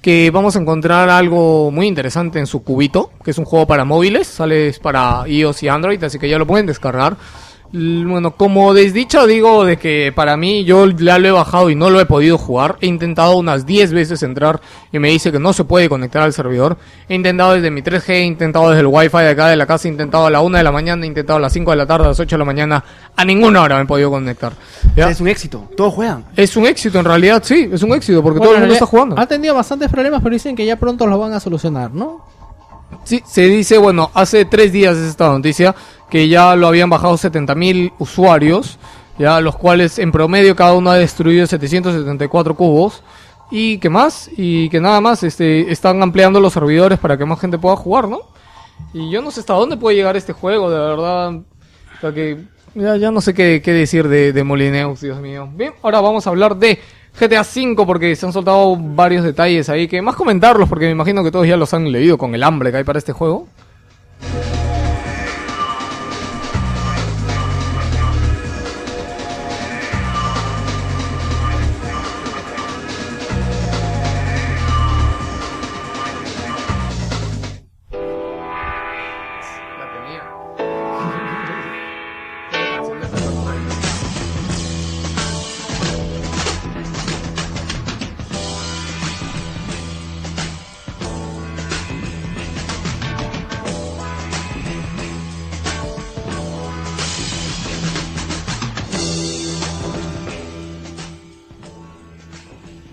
que 0.00 0.30
vamos 0.30 0.54
a 0.54 0.60
encontrar 0.60 1.10
algo 1.10 1.72
muy 1.72 1.88
interesante 1.88 2.38
en 2.38 2.46
su 2.46 2.62
cubito, 2.62 3.10
que 3.24 3.32
es 3.32 3.38
un 3.38 3.44
juego 3.44 3.66
para 3.66 3.84
móviles, 3.84 4.28
sale 4.28 4.72
para 4.80 5.24
iOS 5.26 5.64
y 5.64 5.68
Android, 5.68 6.02
así 6.04 6.20
que 6.20 6.28
ya 6.28 6.38
lo 6.38 6.46
pueden 6.46 6.66
descargar. 6.66 7.16
Bueno, 7.70 8.30
como 8.30 8.72
desdicha 8.72 9.26
digo 9.26 9.66
de 9.66 9.76
que 9.76 10.10
para 10.16 10.38
mí 10.38 10.64
yo 10.64 10.86
ya 10.88 11.18
lo 11.18 11.28
he 11.28 11.30
bajado 11.30 11.68
y 11.68 11.74
no 11.74 11.90
lo 11.90 12.00
he 12.00 12.06
podido 12.06 12.38
jugar. 12.38 12.78
He 12.80 12.86
intentado 12.86 13.36
unas 13.36 13.66
10 13.66 13.92
veces 13.92 14.22
entrar 14.22 14.60
y 14.90 14.98
me 14.98 15.10
dice 15.10 15.30
que 15.30 15.38
no 15.38 15.52
se 15.52 15.64
puede 15.64 15.86
conectar 15.90 16.22
al 16.22 16.32
servidor. 16.32 16.78
He 17.10 17.14
intentado 17.14 17.52
desde 17.52 17.70
mi 17.70 17.82
3G, 17.82 18.08
he 18.08 18.22
intentado 18.22 18.70
desde 18.70 18.80
el 18.80 18.86
wifi 18.86 19.18
de 19.18 19.28
acá 19.28 19.48
de 19.48 19.56
la 19.56 19.66
casa, 19.66 19.86
he 19.86 19.90
intentado 19.90 20.26
a 20.26 20.30
la 20.30 20.40
1 20.40 20.56
de 20.56 20.64
la 20.64 20.72
mañana, 20.72 21.04
he 21.04 21.08
intentado 21.08 21.36
a 21.36 21.40
las 21.40 21.52
5 21.52 21.70
de 21.70 21.76
la 21.76 21.86
tarde, 21.86 22.06
a 22.06 22.08
las 22.08 22.18
8 22.18 22.36
de 22.36 22.38
la 22.38 22.44
mañana. 22.46 22.82
A 23.14 23.24
ninguna 23.26 23.60
hora 23.60 23.76
me 23.76 23.82
he 23.82 23.86
podido 23.86 24.10
conectar. 24.10 24.54
¿Ya? 24.96 25.10
Es 25.10 25.20
un 25.20 25.28
éxito. 25.28 25.68
Todos 25.76 25.92
juegan. 25.92 26.24
Es 26.36 26.56
un 26.56 26.64
éxito 26.64 26.98
en 26.98 27.04
realidad, 27.04 27.42
sí, 27.44 27.68
es 27.70 27.82
un 27.82 27.92
éxito 27.92 28.22
porque 28.22 28.38
todo 28.38 28.48
Bueno, 28.48 28.64
el 28.64 28.68
mundo 28.68 28.74
está 28.74 28.86
jugando. 28.86 29.18
Ha 29.18 29.26
tenido 29.26 29.54
bastantes 29.54 29.90
problemas, 29.90 30.22
pero 30.22 30.32
dicen 30.32 30.56
que 30.56 30.64
ya 30.64 30.76
pronto 30.76 31.06
los 31.06 31.20
van 31.20 31.34
a 31.34 31.40
solucionar, 31.40 31.92
¿no? 31.92 32.24
Sí, 33.04 33.22
se 33.26 33.42
dice, 33.42 33.76
bueno, 33.76 34.10
hace 34.14 34.46
tres 34.46 34.72
días 34.72 34.96
es 34.96 35.10
esta 35.10 35.28
noticia 35.28 35.74
que 36.10 36.28
ya 36.28 36.56
lo 36.56 36.68
habían 36.68 36.90
bajado 36.90 37.14
70.000 37.14 37.92
usuarios, 37.98 38.78
ya 39.18 39.40
los 39.40 39.56
cuales 39.56 39.98
en 39.98 40.12
promedio 40.12 40.56
cada 40.56 40.74
uno 40.74 40.90
ha 40.90 40.96
destruido 40.96 41.46
774 41.46 42.54
cubos. 42.54 43.02
Y 43.50 43.78
que 43.78 43.88
más, 43.88 44.30
y 44.36 44.68
que 44.68 44.78
nada 44.78 45.00
más, 45.00 45.22
este, 45.22 45.72
están 45.72 46.02
ampliando 46.02 46.38
los 46.38 46.52
servidores 46.52 46.98
para 46.98 47.16
que 47.16 47.24
más 47.24 47.40
gente 47.40 47.58
pueda 47.58 47.76
jugar, 47.76 48.06
¿no? 48.06 48.20
Y 48.92 49.10
yo 49.10 49.22
no 49.22 49.30
sé 49.30 49.40
hasta 49.40 49.54
dónde 49.54 49.76
puede 49.76 49.96
llegar 49.96 50.16
este 50.16 50.34
juego, 50.34 50.70
de 50.70 50.78
verdad. 50.78 51.34
O 51.34 52.00
sea 52.00 52.12
que 52.12 52.38
ya, 52.74 52.96
ya 52.96 53.10
no 53.10 53.20
sé 53.20 53.32
qué, 53.34 53.62
qué 53.62 53.72
decir 53.72 54.06
de, 54.08 54.32
de 54.32 54.44
Molineux, 54.44 55.00
Dios 55.00 55.18
mío. 55.20 55.48
Bien, 55.54 55.72
ahora 55.82 56.00
vamos 56.00 56.26
a 56.26 56.30
hablar 56.30 56.56
de 56.56 56.78
GTA 57.18 57.40
V 57.40 57.86
porque 57.86 58.14
se 58.14 58.26
han 58.26 58.32
soltado 58.32 58.76
varios 58.76 59.24
detalles 59.24 59.68
ahí 59.68 59.88
que 59.88 60.00
más 60.00 60.14
comentarlos 60.14 60.68
porque 60.68 60.84
me 60.84 60.92
imagino 60.92 61.24
que 61.24 61.32
todos 61.32 61.46
ya 61.46 61.56
los 61.56 61.74
han 61.74 61.90
leído 61.90 62.16
con 62.16 62.34
el 62.34 62.42
hambre 62.44 62.70
que 62.70 62.78
hay 62.78 62.84
para 62.84 62.98
este 62.98 63.12
juego. 63.12 63.48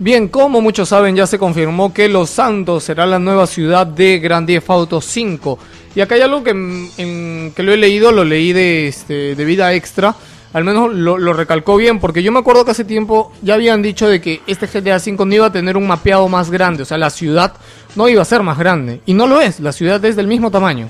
Bien, 0.06 0.28
como 0.28 0.60
muchos 0.60 0.90
saben, 0.90 1.16
ya 1.16 1.26
se 1.26 1.36
confirmó 1.36 1.92
que 1.92 2.08
Los 2.08 2.30
Santos 2.30 2.84
será 2.84 3.06
la 3.06 3.18
nueva 3.18 3.44
ciudad 3.44 3.84
de 3.84 4.20
Grand 4.20 4.46
Theft 4.46 4.70
Auto 4.70 5.00
5. 5.00 5.58
Y 5.96 6.00
acá 6.00 6.14
hay 6.14 6.20
algo 6.20 6.44
que, 6.44 6.54
mm, 6.54 7.50
que 7.50 7.62
lo 7.64 7.72
he 7.72 7.76
leído, 7.76 8.12
lo 8.12 8.22
leí 8.22 8.52
de, 8.52 8.86
este, 8.86 9.34
de 9.34 9.44
vida 9.44 9.74
extra. 9.74 10.14
Al 10.52 10.62
menos 10.62 10.94
lo, 10.94 11.32
recalcó 11.32 11.76
bien, 11.76 11.98
porque 11.98 12.22
yo 12.22 12.30
me 12.30 12.38
acuerdo 12.38 12.64
que 12.64 12.70
hace 12.70 12.84
tiempo 12.84 13.32
ya 13.42 13.54
habían 13.54 13.82
dicho 13.82 14.08
de 14.08 14.20
que 14.20 14.42
este 14.46 14.68
GTA 14.68 15.00
5 15.00 15.26
no 15.26 15.34
iba 15.34 15.46
a 15.46 15.52
tener 15.52 15.76
un 15.76 15.88
mapeado 15.88 16.28
más 16.28 16.52
grande. 16.52 16.84
O 16.84 16.86
sea, 16.86 16.98
la 16.98 17.10
ciudad 17.10 17.54
no 17.96 18.08
iba 18.08 18.22
a 18.22 18.24
ser 18.24 18.44
más 18.44 18.58
grande. 18.58 19.00
Y 19.06 19.14
no 19.14 19.26
lo 19.26 19.40
es, 19.40 19.58
la 19.58 19.72
ciudad 19.72 20.04
es 20.04 20.14
del 20.14 20.28
mismo 20.28 20.52
tamaño. 20.52 20.88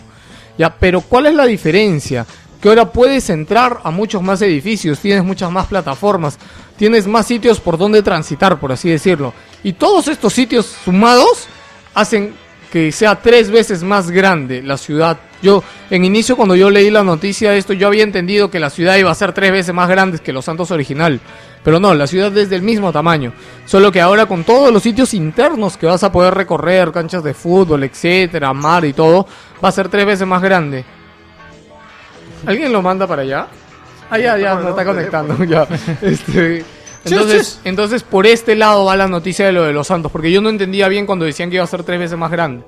Ya, 0.58 0.76
pero 0.78 1.00
¿cuál 1.00 1.24
es 1.24 1.34
la 1.34 1.46
diferencia? 1.46 2.26
Que 2.60 2.68
ahora 2.68 2.92
puedes 2.92 3.30
entrar 3.30 3.78
a 3.82 3.90
muchos 3.90 4.22
más 4.22 4.42
edificios, 4.42 4.98
tienes 4.98 5.24
muchas 5.24 5.50
más 5.50 5.68
plataformas, 5.68 6.38
tienes 6.76 7.06
más 7.06 7.26
sitios 7.26 7.60
por 7.60 7.78
donde 7.78 8.02
transitar, 8.02 8.58
por 8.58 8.72
así 8.72 8.88
decirlo. 8.88 9.32
Y 9.62 9.72
todos 9.72 10.08
estos 10.08 10.32
sitios 10.32 10.66
sumados 10.84 11.48
hacen 11.94 12.34
que 12.70 12.92
sea 12.92 13.16
tres 13.16 13.50
veces 13.50 13.82
más 13.82 14.10
grande 14.10 14.62
la 14.62 14.76
ciudad. 14.76 15.18
Yo, 15.42 15.62
en 15.90 16.04
inicio, 16.04 16.36
cuando 16.36 16.56
yo 16.56 16.70
leí 16.70 16.90
la 16.90 17.02
noticia 17.02 17.50
de 17.50 17.58
esto, 17.58 17.72
yo 17.72 17.86
había 17.86 18.02
entendido 18.02 18.50
que 18.50 18.60
la 18.60 18.70
ciudad 18.70 18.96
iba 18.96 19.10
a 19.10 19.14
ser 19.14 19.32
tres 19.32 19.52
veces 19.52 19.74
más 19.74 19.88
grande 19.88 20.18
que 20.18 20.32
Los 20.32 20.44
Santos 20.44 20.70
original. 20.70 21.20
Pero 21.62 21.80
no, 21.80 21.94
la 21.94 22.06
ciudad 22.06 22.36
es 22.36 22.48
del 22.48 22.62
mismo 22.62 22.92
tamaño. 22.92 23.32
Solo 23.64 23.90
que 23.90 24.00
ahora 24.00 24.26
con 24.26 24.44
todos 24.44 24.72
los 24.72 24.82
sitios 24.82 25.14
internos 25.14 25.76
que 25.76 25.86
vas 25.86 26.04
a 26.04 26.12
poder 26.12 26.34
recorrer, 26.34 26.92
canchas 26.92 27.24
de 27.24 27.34
fútbol, 27.34 27.84
etcétera, 27.84 28.52
mar 28.52 28.84
y 28.84 28.92
todo, 28.92 29.26
va 29.64 29.68
a 29.68 29.72
ser 29.72 29.88
tres 29.88 30.06
veces 30.06 30.26
más 30.26 30.42
grande. 30.42 30.84
¿Alguien 32.46 32.72
lo 32.72 32.82
manda 32.82 33.06
para 33.06 33.22
allá? 33.22 33.48
Ah, 34.10 34.18
ya, 34.18 34.38
ya, 34.38 34.60
se 34.62 34.68
está 34.68 34.84
conectando, 34.84 35.44
ya. 35.44 35.66
Este, 36.02 36.64
entonces, 37.04 37.60
entonces, 37.64 38.02
por 38.02 38.26
este 38.26 38.54
lado 38.54 38.84
va 38.84 38.96
la 38.96 39.08
noticia 39.08 39.46
de 39.46 39.52
lo 39.52 39.64
de 39.64 39.72
los 39.72 39.86
Santos, 39.86 40.12
porque 40.12 40.30
yo 40.30 40.40
no 40.40 40.48
entendía 40.48 40.88
bien 40.88 41.06
cuando 41.06 41.24
decían 41.24 41.50
que 41.50 41.56
iba 41.56 41.64
a 41.64 41.68
ser 41.68 41.82
tres 41.82 41.98
veces 41.98 42.18
más 42.18 42.30
grande. 42.30 42.64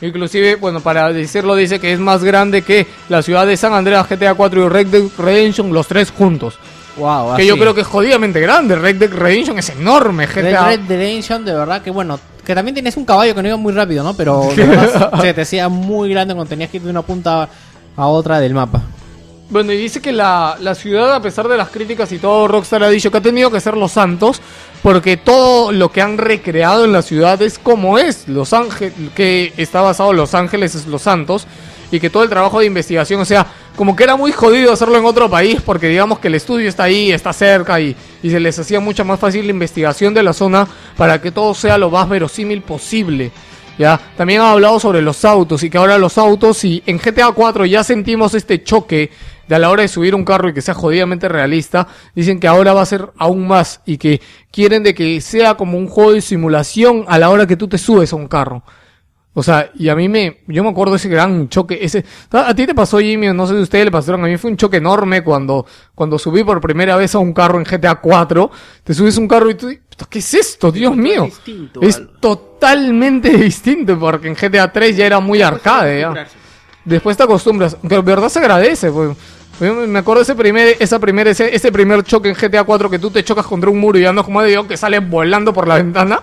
Inclusive, 0.00 0.56
bueno, 0.56 0.80
para 0.80 1.10
decirlo 1.12 1.54
dice 1.56 1.80
que 1.80 1.92
es 1.92 1.98
más 1.98 2.22
grande 2.22 2.62
que 2.62 2.86
la 3.08 3.22
ciudad 3.22 3.46
de 3.46 3.56
San 3.56 3.72
Andreas, 3.72 4.06
GTA 4.08 4.34
4 4.34 4.66
y 4.66 4.68
Red 4.68 4.86
Dead 4.88 5.04
Redemption, 5.18 5.72
los 5.72 5.86
tres 5.88 6.10
juntos. 6.10 6.58
Wow, 6.98 7.36
Que 7.36 7.46
yo 7.46 7.58
creo 7.58 7.74
que 7.74 7.82
es 7.82 7.86
jodidamente 7.86 8.40
grande. 8.40 8.74
Red 8.74 8.96
Dead 8.96 9.12
Redemption 9.12 9.58
es 9.58 9.68
enorme. 9.70 10.26
Red 10.26 10.50
GTA. 10.50 10.66
Red 10.66 10.80
Redemption, 10.88 11.44
de 11.44 11.54
verdad 11.54 11.82
que 11.82 11.90
bueno, 11.90 12.18
que 12.44 12.54
también 12.54 12.74
tienes 12.74 12.96
un 12.96 13.04
caballo 13.04 13.34
que 13.34 13.42
no 13.42 13.48
iba 13.48 13.56
muy 13.56 13.72
rápido, 13.72 14.02
¿no? 14.02 14.14
Pero 14.14 14.48
de 14.54 14.66
verdad, 14.66 15.10
se 15.20 15.34
te 15.34 15.42
hacía 15.42 15.68
muy 15.68 16.10
grande 16.10 16.34
cuando 16.34 16.48
tenías 16.48 16.70
que 16.70 16.78
ir 16.78 16.82
de 16.82 16.90
una 16.90 17.02
punta 17.02 17.48
a 17.96 18.06
otra 18.06 18.38
del 18.40 18.54
mapa. 18.54 18.82
Bueno, 19.48 19.72
y 19.72 19.76
dice 19.76 20.00
que 20.00 20.12
la, 20.12 20.56
la 20.60 20.74
ciudad, 20.74 21.14
a 21.14 21.22
pesar 21.22 21.46
de 21.46 21.56
las 21.56 21.68
críticas 21.68 22.10
y 22.10 22.18
todo, 22.18 22.48
Rockstar 22.48 22.82
ha 22.82 22.88
dicho 22.88 23.10
que 23.12 23.18
ha 23.18 23.22
tenido 23.22 23.50
que 23.50 23.60
ser 23.60 23.76
Los 23.76 23.92
Santos, 23.92 24.40
porque 24.82 25.16
todo 25.16 25.70
lo 25.70 25.92
que 25.92 26.02
han 26.02 26.18
recreado 26.18 26.84
en 26.84 26.92
la 26.92 27.02
ciudad 27.02 27.40
es 27.42 27.58
como 27.58 27.98
es. 27.98 28.26
Los 28.28 28.52
Ángeles, 28.52 28.92
que 29.14 29.52
está 29.56 29.82
basado 29.82 30.10
en 30.10 30.16
Los 30.16 30.34
Ángeles 30.34 30.74
es 30.74 30.86
Los 30.86 31.02
Santos, 31.02 31.46
y 31.90 32.00
que 32.00 32.10
todo 32.10 32.24
el 32.24 32.28
trabajo 32.28 32.60
de 32.60 32.66
investigación, 32.66 33.20
o 33.20 33.24
sea, 33.24 33.46
como 33.76 33.94
que 33.94 34.04
era 34.04 34.16
muy 34.16 34.32
jodido 34.32 34.72
hacerlo 34.72 34.98
en 34.98 35.04
otro 35.04 35.30
país, 35.30 35.60
porque 35.64 35.88
digamos 35.88 36.18
que 36.18 36.28
el 36.28 36.34
estudio 36.34 36.68
está 36.68 36.84
ahí, 36.84 37.12
está 37.12 37.32
cerca, 37.32 37.80
y, 37.80 37.96
se 38.22 38.40
les 38.40 38.58
hacía 38.58 38.80
mucho 38.80 39.04
más 39.04 39.20
fácil 39.20 39.44
la 39.44 39.52
investigación 39.52 40.12
de 40.12 40.22
la 40.24 40.32
zona 40.32 40.66
para 40.96 41.20
que 41.20 41.30
todo 41.30 41.54
sea 41.54 41.78
lo 41.78 41.90
más 41.90 42.08
verosímil 42.08 42.62
posible. 42.62 43.30
Ya, 43.78 44.00
también 44.16 44.40
ha 44.40 44.50
hablado 44.50 44.80
sobre 44.80 45.02
los 45.02 45.24
autos 45.24 45.62
y 45.62 45.70
que 45.70 45.78
ahora 45.78 45.98
los 45.98 46.18
autos, 46.18 46.64
y 46.64 46.82
en 46.86 46.98
GTA 46.98 47.30
4 47.30 47.66
ya 47.66 47.84
sentimos 47.84 48.34
este 48.34 48.64
choque 48.64 49.10
de 49.48 49.54
a 49.54 49.58
la 49.58 49.70
hora 49.70 49.82
de 49.82 49.88
subir 49.88 50.14
un 50.14 50.24
carro 50.24 50.48
y 50.48 50.54
que 50.54 50.62
sea 50.62 50.74
jodidamente 50.74 51.28
realista, 51.28 51.86
dicen 52.14 52.40
que 52.40 52.48
ahora 52.48 52.72
va 52.72 52.82
a 52.82 52.86
ser 52.86 53.10
aún 53.18 53.46
más 53.46 53.80
y 53.86 53.98
que 53.98 54.20
quieren 54.50 54.82
de 54.82 54.94
que 54.94 55.20
sea 55.20 55.54
como 55.54 55.78
un 55.78 55.86
juego 55.86 56.12
de 56.12 56.20
simulación 56.20 57.04
a 57.08 57.18
la 57.18 57.30
hora 57.30 57.46
que 57.46 57.56
tú 57.56 57.68
te 57.68 57.78
subes 57.78 58.12
a 58.12 58.16
un 58.16 58.28
carro. 58.28 58.62
O 59.38 59.42
sea, 59.42 59.70
y 59.74 59.90
a 59.90 59.94
mí 59.94 60.08
me, 60.08 60.38
yo 60.46 60.64
me 60.64 60.70
acuerdo 60.70 60.94
ese 60.94 61.10
gran 61.10 61.50
choque, 61.50 61.78
ese, 61.82 62.02
a 62.30 62.54
ti 62.54 62.66
te 62.66 62.74
pasó 62.74 63.00
Jimmy, 63.00 63.34
no 63.34 63.46
sé 63.46 63.54
si 63.54 63.60
ustedes 63.60 63.84
le 63.84 63.90
pasaron, 63.90 64.24
a 64.24 64.28
mí 64.28 64.38
fue 64.38 64.50
un 64.50 64.56
choque 64.56 64.78
enorme 64.78 65.22
cuando, 65.22 65.66
cuando 65.94 66.18
subí 66.18 66.42
por 66.42 66.58
primera 66.58 66.96
vez 66.96 67.14
a 67.14 67.18
un 67.18 67.34
carro 67.34 67.58
en 67.58 67.64
GTA 67.64 67.96
4, 67.96 68.50
te 68.82 68.94
subes 68.94 69.18
a 69.18 69.20
un 69.20 69.28
carro 69.28 69.50
y 69.50 69.54
tú, 69.56 69.68
¿qué 70.08 70.20
es 70.20 70.32
esto? 70.32 70.72
Dios 70.72 70.96
mío. 70.96 71.28
es 71.82 72.02
totalmente 72.18 73.28
distinto 73.36 73.98
porque 73.98 74.28
en 74.28 74.36
GTA 74.36 74.72
3 74.72 74.96
ya 74.96 75.04
era 75.04 75.20
muy 75.20 75.42
arcade, 75.42 76.00
ya. 76.00 76.26
Después 76.86 77.16
te 77.16 77.24
acostumbras, 77.24 77.76
que 77.86 78.00
verdad 78.00 78.28
se 78.28 78.38
agradece, 78.38 78.90
pues. 78.90 79.16
Me 79.58 79.98
acuerdo 79.98 80.22
ese 80.22 80.34
primer, 80.34 80.76
esa 80.78 80.98
primer, 80.98 81.26
ese, 81.28 81.72
primer 81.72 82.04
choque 82.04 82.28
en 82.28 82.34
GTA 82.34 82.64
4 82.64 82.90
que 82.90 82.98
tú 82.98 83.10
te 83.10 83.24
chocas 83.24 83.46
contra 83.46 83.70
un 83.70 83.80
muro 83.80 83.98
y 83.98 84.04
andas 84.04 84.26
como 84.26 84.42
de 84.42 84.50
Dios 84.50 84.66
que 84.66 84.76
sales 84.76 85.08
volando 85.08 85.52
por 85.52 85.66
la 85.66 85.76
ventana. 85.76 86.20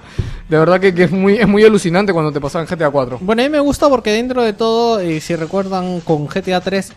De 0.48 0.58
verdad 0.58 0.80
que, 0.80 0.94
es 1.04 1.12
muy, 1.12 1.38
es 1.38 1.48
muy 1.48 1.64
alucinante 1.64 2.14
cuando 2.14 2.32
te 2.32 2.40
pasa 2.40 2.62
en 2.62 2.68
GTA 2.68 2.92
4. 2.92 3.18
Bueno, 3.22 3.42
a 3.42 3.46
mí 3.46 3.50
me 3.50 3.60
gusta 3.60 3.90
porque 3.90 4.12
dentro 4.12 4.44
de 4.44 4.54
todo, 4.54 5.00
si 5.20 5.36
recuerdan, 5.36 6.00
con 6.02 6.28
GTA 6.28 6.62
3 6.62 6.94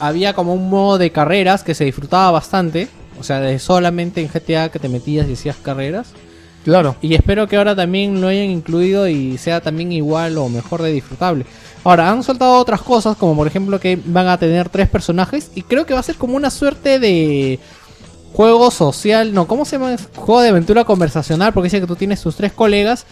había 0.00 0.32
como 0.32 0.54
un 0.54 0.70
modo 0.70 0.96
de 0.96 1.10
carreras 1.10 1.62
que 1.62 1.74
se 1.74 1.84
disfrutaba 1.84 2.30
bastante. 2.30 2.88
O 3.20 3.22
sea, 3.22 3.40
de 3.40 3.58
solamente 3.58 4.22
en 4.22 4.28
GTA 4.28 4.70
que 4.70 4.78
te 4.78 4.88
metías 4.88 5.28
y 5.28 5.34
hacías 5.34 5.56
carreras. 5.56 6.14
Claro. 6.68 6.96
Y 7.00 7.14
espero 7.14 7.48
que 7.48 7.56
ahora 7.56 7.74
también 7.74 8.20
lo 8.20 8.28
hayan 8.28 8.50
incluido 8.50 9.08
y 9.08 9.38
sea 9.38 9.62
también 9.62 9.90
igual 9.90 10.36
o 10.36 10.50
mejor 10.50 10.82
de 10.82 10.92
disfrutable. 10.92 11.46
Ahora, 11.82 12.10
han 12.10 12.22
soltado 12.22 12.58
otras 12.58 12.82
cosas, 12.82 13.16
como 13.16 13.34
por 13.34 13.46
ejemplo 13.46 13.80
que 13.80 13.98
van 14.04 14.28
a 14.28 14.36
tener 14.36 14.68
tres 14.68 14.86
personajes. 14.86 15.50
Y 15.54 15.62
creo 15.62 15.86
que 15.86 15.94
va 15.94 16.00
a 16.00 16.02
ser 16.02 16.16
como 16.16 16.36
una 16.36 16.50
suerte 16.50 16.98
de 16.98 17.58
juego 18.34 18.70
social. 18.70 19.32
No, 19.32 19.46
¿cómo 19.46 19.64
se 19.64 19.78
llama? 19.78 19.96
Juego 20.14 20.42
de 20.42 20.50
aventura 20.50 20.84
conversacional. 20.84 21.54
Porque 21.54 21.68
dice 21.68 21.80
que 21.80 21.86
tú 21.86 21.96
tienes 21.96 22.20
tus 22.20 22.36
tres 22.36 22.52
colegas. 22.52 23.06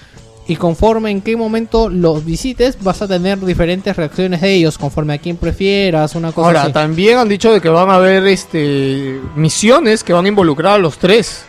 Y 0.46 0.56
conforme 0.56 1.10
en 1.10 1.22
qué 1.22 1.34
momento 1.34 1.88
los 1.88 2.26
visites, 2.26 2.76
vas 2.82 3.00
a 3.00 3.08
tener 3.08 3.42
diferentes 3.42 3.96
reacciones 3.96 4.42
de 4.42 4.52
ellos. 4.52 4.76
Conforme 4.76 5.14
a 5.14 5.18
quién 5.18 5.38
prefieras, 5.38 6.14
una 6.14 6.32
cosa 6.32 6.46
Ahora, 6.48 6.62
así. 6.64 6.72
también 6.72 7.16
han 7.16 7.30
dicho 7.30 7.50
de 7.54 7.62
que 7.62 7.70
van 7.70 7.88
a 7.88 7.94
haber 7.94 8.26
este, 8.26 9.18
misiones 9.34 10.04
que 10.04 10.12
van 10.12 10.26
a 10.26 10.28
involucrar 10.28 10.74
a 10.74 10.78
los 10.78 10.98
tres. 10.98 11.46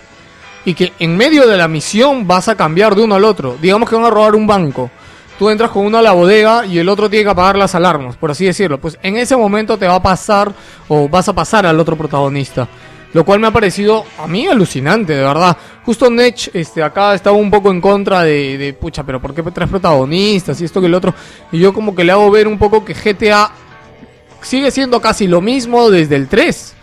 Y 0.68 0.74
que 0.74 0.92
en 1.00 1.16
medio 1.16 1.48
de 1.48 1.56
la 1.56 1.70
misión 1.70 2.28
vas 2.28 2.50
a 2.50 2.56
cambiar 2.56 2.94
de 2.94 3.02
uno 3.02 3.16
al 3.16 3.24
otro. 3.24 3.56
Digamos 3.62 3.90
que 3.90 3.96
van 3.96 4.04
a 4.04 4.10
robar 4.10 4.36
un 4.36 4.46
banco. 4.46 4.92
Tú 5.40 5.50
entras 5.50 5.72
con 5.72 5.86
uno 5.86 5.98
a 5.98 6.02
la 6.02 6.12
bodega 6.12 6.66
y 6.66 6.78
el 6.78 6.90
otro 6.90 7.10
tiene 7.10 7.24
que 7.24 7.30
apagar 7.30 7.58
las 7.58 7.74
alarmas, 7.74 8.18
por 8.18 8.32
así 8.32 8.44
decirlo. 8.44 8.78
Pues 8.78 9.00
en 9.02 9.16
ese 9.16 9.38
momento 9.38 9.78
te 9.78 9.88
va 9.88 9.96
a 9.96 10.02
pasar 10.02 10.52
o 10.90 11.08
vas 11.08 11.30
a 11.30 11.34
pasar 11.34 11.66
al 11.66 11.80
otro 11.80 11.96
protagonista. 11.96 12.68
Lo 13.14 13.24
cual 13.24 13.40
me 13.40 13.48
ha 13.48 13.52
parecido 13.52 14.04
a 14.20 14.28
mí 14.28 14.46
alucinante, 14.46 15.16
de 15.16 15.24
verdad. 15.24 15.56
Justo 15.86 16.10
Nech, 16.10 16.50
este, 16.54 16.84
acá 16.84 17.14
estaba 17.14 17.38
un 17.38 17.50
poco 17.50 17.72
en 17.72 17.80
contra 17.80 18.24
de, 18.24 18.58
de, 18.58 18.74
pucha, 18.74 19.04
pero 19.04 19.22
¿por 19.22 19.34
qué 19.34 19.44
tres 19.44 19.70
protagonistas 19.70 20.60
y 20.60 20.66
esto 20.66 20.82
que 20.82 20.88
el 20.88 20.96
otro? 20.96 21.14
Y 21.50 21.60
yo 21.60 21.74
como 21.74 21.96
que 21.96 22.04
le 22.04 22.12
hago 22.12 22.30
ver 22.30 22.46
un 22.46 22.58
poco 22.58 22.84
que 22.84 22.94
GTA 22.94 23.52
sigue 24.42 24.70
siendo 24.72 25.00
casi 25.00 25.28
lo 25.28 25.40
mismo 25.40 25.90
desde 25.90 26.18
el 26.18 26.28
3. 26.28 26.74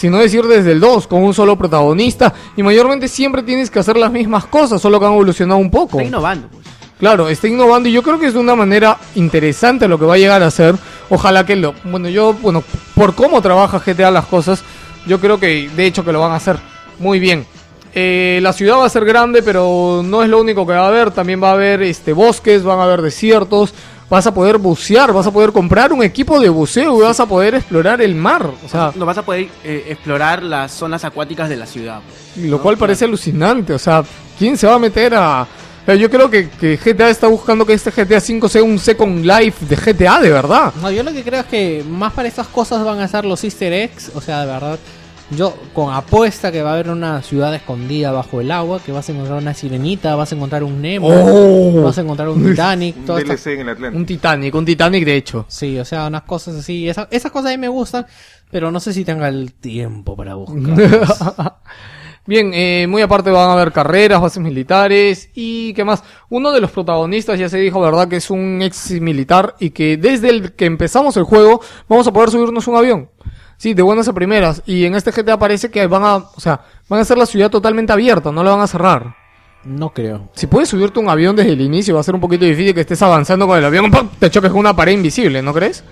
Si 0.00 0.08
no 0.08 0.16
decir 0.16 0.46
desde 0.46 0.72
el 0.72 0.80
2, 0.80 1.06
con 1.08 1.22
un 1.22 1.34
solo 1.34 1.58
protagonista. 1.58 2.32
Y 2.56 2.62
mayormente 2.62 3.06
siempre 3.06 3.42
tienes 3.42 3.70
que 3.70 3.80
hacer 3.80 3.98
las 3.98 4.10
mismas 4.10 4.46
cosas, 4.46 4.80
solo 4.80 4.98
que 4.98 5.04
han 5.04 5.12
evolucionado 5.12 5.60
un 5.60 5.70
poco. 5.70 5.98
Está 5.98 6.08
innovando, 6.08 6.48
pues. 6.48 6.66
Claro, 6.98 7.28
está 7.28 7.48
innovando 7.48 7.86
y 7.86 7.92
yo 7.92 8.02
creo 8.02 8.18
que 8.18 8.24
es 8.24 8.32
de 8.32 8.38
una 8.38 8.54
manera 8.54 8.96
interesante 9.14 9.86
lo 9.88 9.98
que 9.98 10.06
va 10.06 10.14
a 10.14 10.16
llegar 10.16 10.42
a 10.42 10.50
ser. 10.50 10.74
Ojalá 11.10 11.44
que 11.44 11.54
lo... 11.54 11.74
Bueno, 11.84 12.08
yo, 12.08 12.32
bueno, 12.32 12.64
por 12.94 13.14
cómo 13.14 13.42
trabaja 13.42 13.82
GTA 13.84 14.10
las 14.10 14.24
cosas, 14.24 14.62
yo 15.06 15.20
creo 15.20 15.38
que 15.38 15.68
de 15.68 15.84
hecho 15.84 16.02
que 16.02 16.12
lo 16.12 16.20
van 16.20 16.32
a 16.32 16.36
hacer 16.36 16.56
muy 16.98 17.20
bien. 17.20 17.44
Eh, 17.92 18.38
la 18.40 18.54
ciudad 18.54 18.78
va 18.78 18.86
a 18.86 18.88
ser 18.88 19.04
grande, 19.04 19.42
pero 19.42 20.00
no 20.02 20.22
es 20.22 20.30
lo 20.30 20.40
único 20.40 20.66
que 20.66 20.72
va 20.72 20.86
a 20.86 20.88
haber. 20.88 21.10
También 21.10 21.42
va 21.42 21.50
a 21.50 21.52
haber 21.52 21.82
este, 21.82 22.14
bosques, 22.14 22.62
van 22.62 22.78
a 22.78 22.84
haber 22.84 23.02
desiertos. 23.02 23.74
Vas 24.10 24.26
a 24.26 24.34
poder 24.34 24.58
bucear, 24.58 25.12
vas 25.12 25.26
a 25.26 25.30
poder 25.30 25.52
comprar 25.52 25.92
un 25.92 26.02
equipo 26.02 26.40
de 26.40 26.48
buceo 26.48 26.98
y 26.98 27.02
vas 27.02 27.20
a 27.20 27.26
poder 27.26 27.54
explorar 27.54 28.02
el 28.02 28.14
mar. 28.16 28.44
O 28.66 28.68
sea, 28.68 28.92
No 28.96 29.06
vas 29.06 29.16
a 29.16 29.22
poder 29.22 29.48
eh, 29.64 29.84
explorar 29.88 30.42
las 30.42 30.72
zonas 30.72 31.04
acuáticas 31.04 31.48
de 31.48 31.56
la 31.56 31.64
ciudad. 31.66 32.00
lo 32.36 32.60
cual 32.60 32.76
parece 32.76 33.04
alucinante. 33.04 33.72
O 33.72 33.78
sea, 33.78 34.02
¿quién 34.38 34.58
se 34.58 34.66
va 34.66 34.74
a 34.74 34.78
meter 34.78 35.14
a.? 35.14 35.46
sea, 35.86 35.94
yo 35.94 36.10
creo 36.10 36.30
que, 36.30 36.48
que 36.48 36.76
GTA 36.76 37.10
está 37.10 37.26
buscando 37.26 37.64
que 37.64 37.72
este 37.72 37.90
GTA 37.90 38.20
5 38.20 38.48
sea 38.48 38.62
un 38.62 38.78
Second 38.78 39.24
Life 39.24 39.64
de 39.66 39.76
GTA, 39.76 40.20
de 40.20 40.30
verdad. 40.30 40.72
No, 40.80 40.90
yo 40.90 41.02
lo 41.02 41.12
que 41.12 41.22
creo 41.22 41.40
es 41.40 41.46
que 41.46 41.84
más 41.88 42.12
para 42.12 42.28
estas 42.28 42.46
cosas 42.48 42.84
van 42.84 43.00
a 43.00 43.08
ser 43.08 43.24
los 43.24 43.42
easter 43.44 43.72
eggs. 43.72 44.10
O 44.14 44.20
sea, 44.20 44.40
de 44.40 44.46
verdad, 44.46 44.78
yo 45.30 45.54
con 45.74 45.92
apuesta 45.94 46.50
que 46.50 46.62
va 46.62 46.70
a 46.70 46.74
haber 46.74 46.90
una 46.90 47.22
ciudad 47.22 47.54
escondida 47.54 48.10
bajo 48.12 48.40
el 48.40 48.50
agua, 48.50 48.80
que 48.84 48.92
vas 48.92 49.08
a 49.08 49.12
encontrar 49.12 49.38
una 49.38 49.54
sirenita, 49.54 50.14
vas 50.16 50.32
a 50.32 50.34
encontrar 50.34 50.64
un 50.64 50.82
Nemo, 50.82 51.08
Oh. 51.10 51.82
vas 51.82 51.96
a 51.98 52.00
encontrar 52.00 52.28
un 52.28 52.44
Titanic, 52.44 52.96
Un 53.06 53.06
DLC 53.06 53.46
en 53.54 53.60
el 53.60 53.68
Atlántico. 53.68 53.98
Un 53.98 54.06
Titanic, 54.06 54.54
un 54.54 54.64
Titanic 54.64 55.04
de 55.04 55.16
hecho. 55.16 55.44
Sí, 55.48 55.78
o 55.78 55.84
sea, 55.84 56.06
unas 56.08 56.22
cosas 56.22 56.56
así. 56.56 56.88
Esa- 56.88 57.08
esas 57.10 57.30
cosas 57.30 57.48
a 57.52 57.56
mí 57.56 57.58
me 57.58 57.68
gustan, 57.68 58.06
pero 58.50 58.70
no 58.70 58.80
sé 58.80 58.92
si 58.92 59.04
tenga 59.04 59.28
el 59.28 59.52
tiempo 59.54 60.16
para 60.16 60.34
buscar. 60.34 61.56
Bien, 62.26 62.50
eh, 62.54 62.86
muy 62.88 63.00
aparte 63.02 63.30
van 63.30 63.48
a 63.48 63.54
haber 63.54 63.72
carreras, 63.72 64.20
bases 64.20 64.42
militares 64.42 65.30
y 65.34 65.72
qué 65.74 65.84
más. 65.84 66.04
Uno 66.28 66.52
de 66.52 66.60
los 66.60 66.70
protagonistas 66.70 67.38
ya 67.38 67.48
se 67.48 67.58
dijo, 67.58 67.80
¿verdad? 67.80 68.08
Que 68.08 68.16
es 68.16 68.30
un 68.30 68.60
ex 68.62 68.90
militar 69.00 69.56
y 69.58 69.70
que 69.70 69.96
desde 69.96 70.28
el 70.28 70.52
que 70.52 70.66
empezamos 70.66 71.16
el 71.16 71.24
juego 71.24 71.60
vamos 71.88 72.06
a 72.06 72.12
poder 72.12 72.30
subirnos 72.30 72.68
un 72.68 72.76
avión. 72.76 73.08
Sí, 73.60 73.74
de 73.74 73.82
buenas 73.82 74.08
a 74.08 74.14
primeras. 74.14 74.62
Y 74.64 74.86
en 74.86 74.94
este 74.94 75.10
GTA 75.10 75.38
parece 75.38 75.70
que 75.70 75.86
van 75.86 76.02
a, 76.02 76.16
o 76.16 76.40
sea, 76.40 76.62
van 76.88 76.98
a 76.98 77.02
hacer 77.02 77.18
la 77.18 77.26
ciudad 77.26 77.50
totalmente 77.50 77.92
abierta, 77.92 78.32
no 78.32 78.42
la 78.42 78.52
van 78.52 78.62
a 78.62 78.66
cerrar. 78.66 79.14
No 79.64 79.90
creo. 79.90 80.30
Si 80.32 80.46
puedes 80.46 80.70
subirte 80.70 80.98
a 80.98 81.02
un 81.02 81.10
avión 81.10 81.36
desde 81.36 81.52
el 81.52 81.60
inicio, 81.60 81.92
va 81.92 82.00
a 82.00 82.02
ser 82.02 82.14
un 82.14 82.22
poquito 82.22 82.46
difícil 82.46 82.72
que 82.72 82.80
estés 82.80 83.02
avanzando 83.02 83.46
con 83.46 83.58
el 83.58 83.64
avión, 83.66 83.90
¡pum! 83.90 84.08
te 84.18 84.30
choques 84.30 84.50
con 84.50 84.60
una 84.60 84.74
pared 84.74 84.92
invisible, 84.92 85.42
¿no 85.42 85.52
crees? 85.52 85.84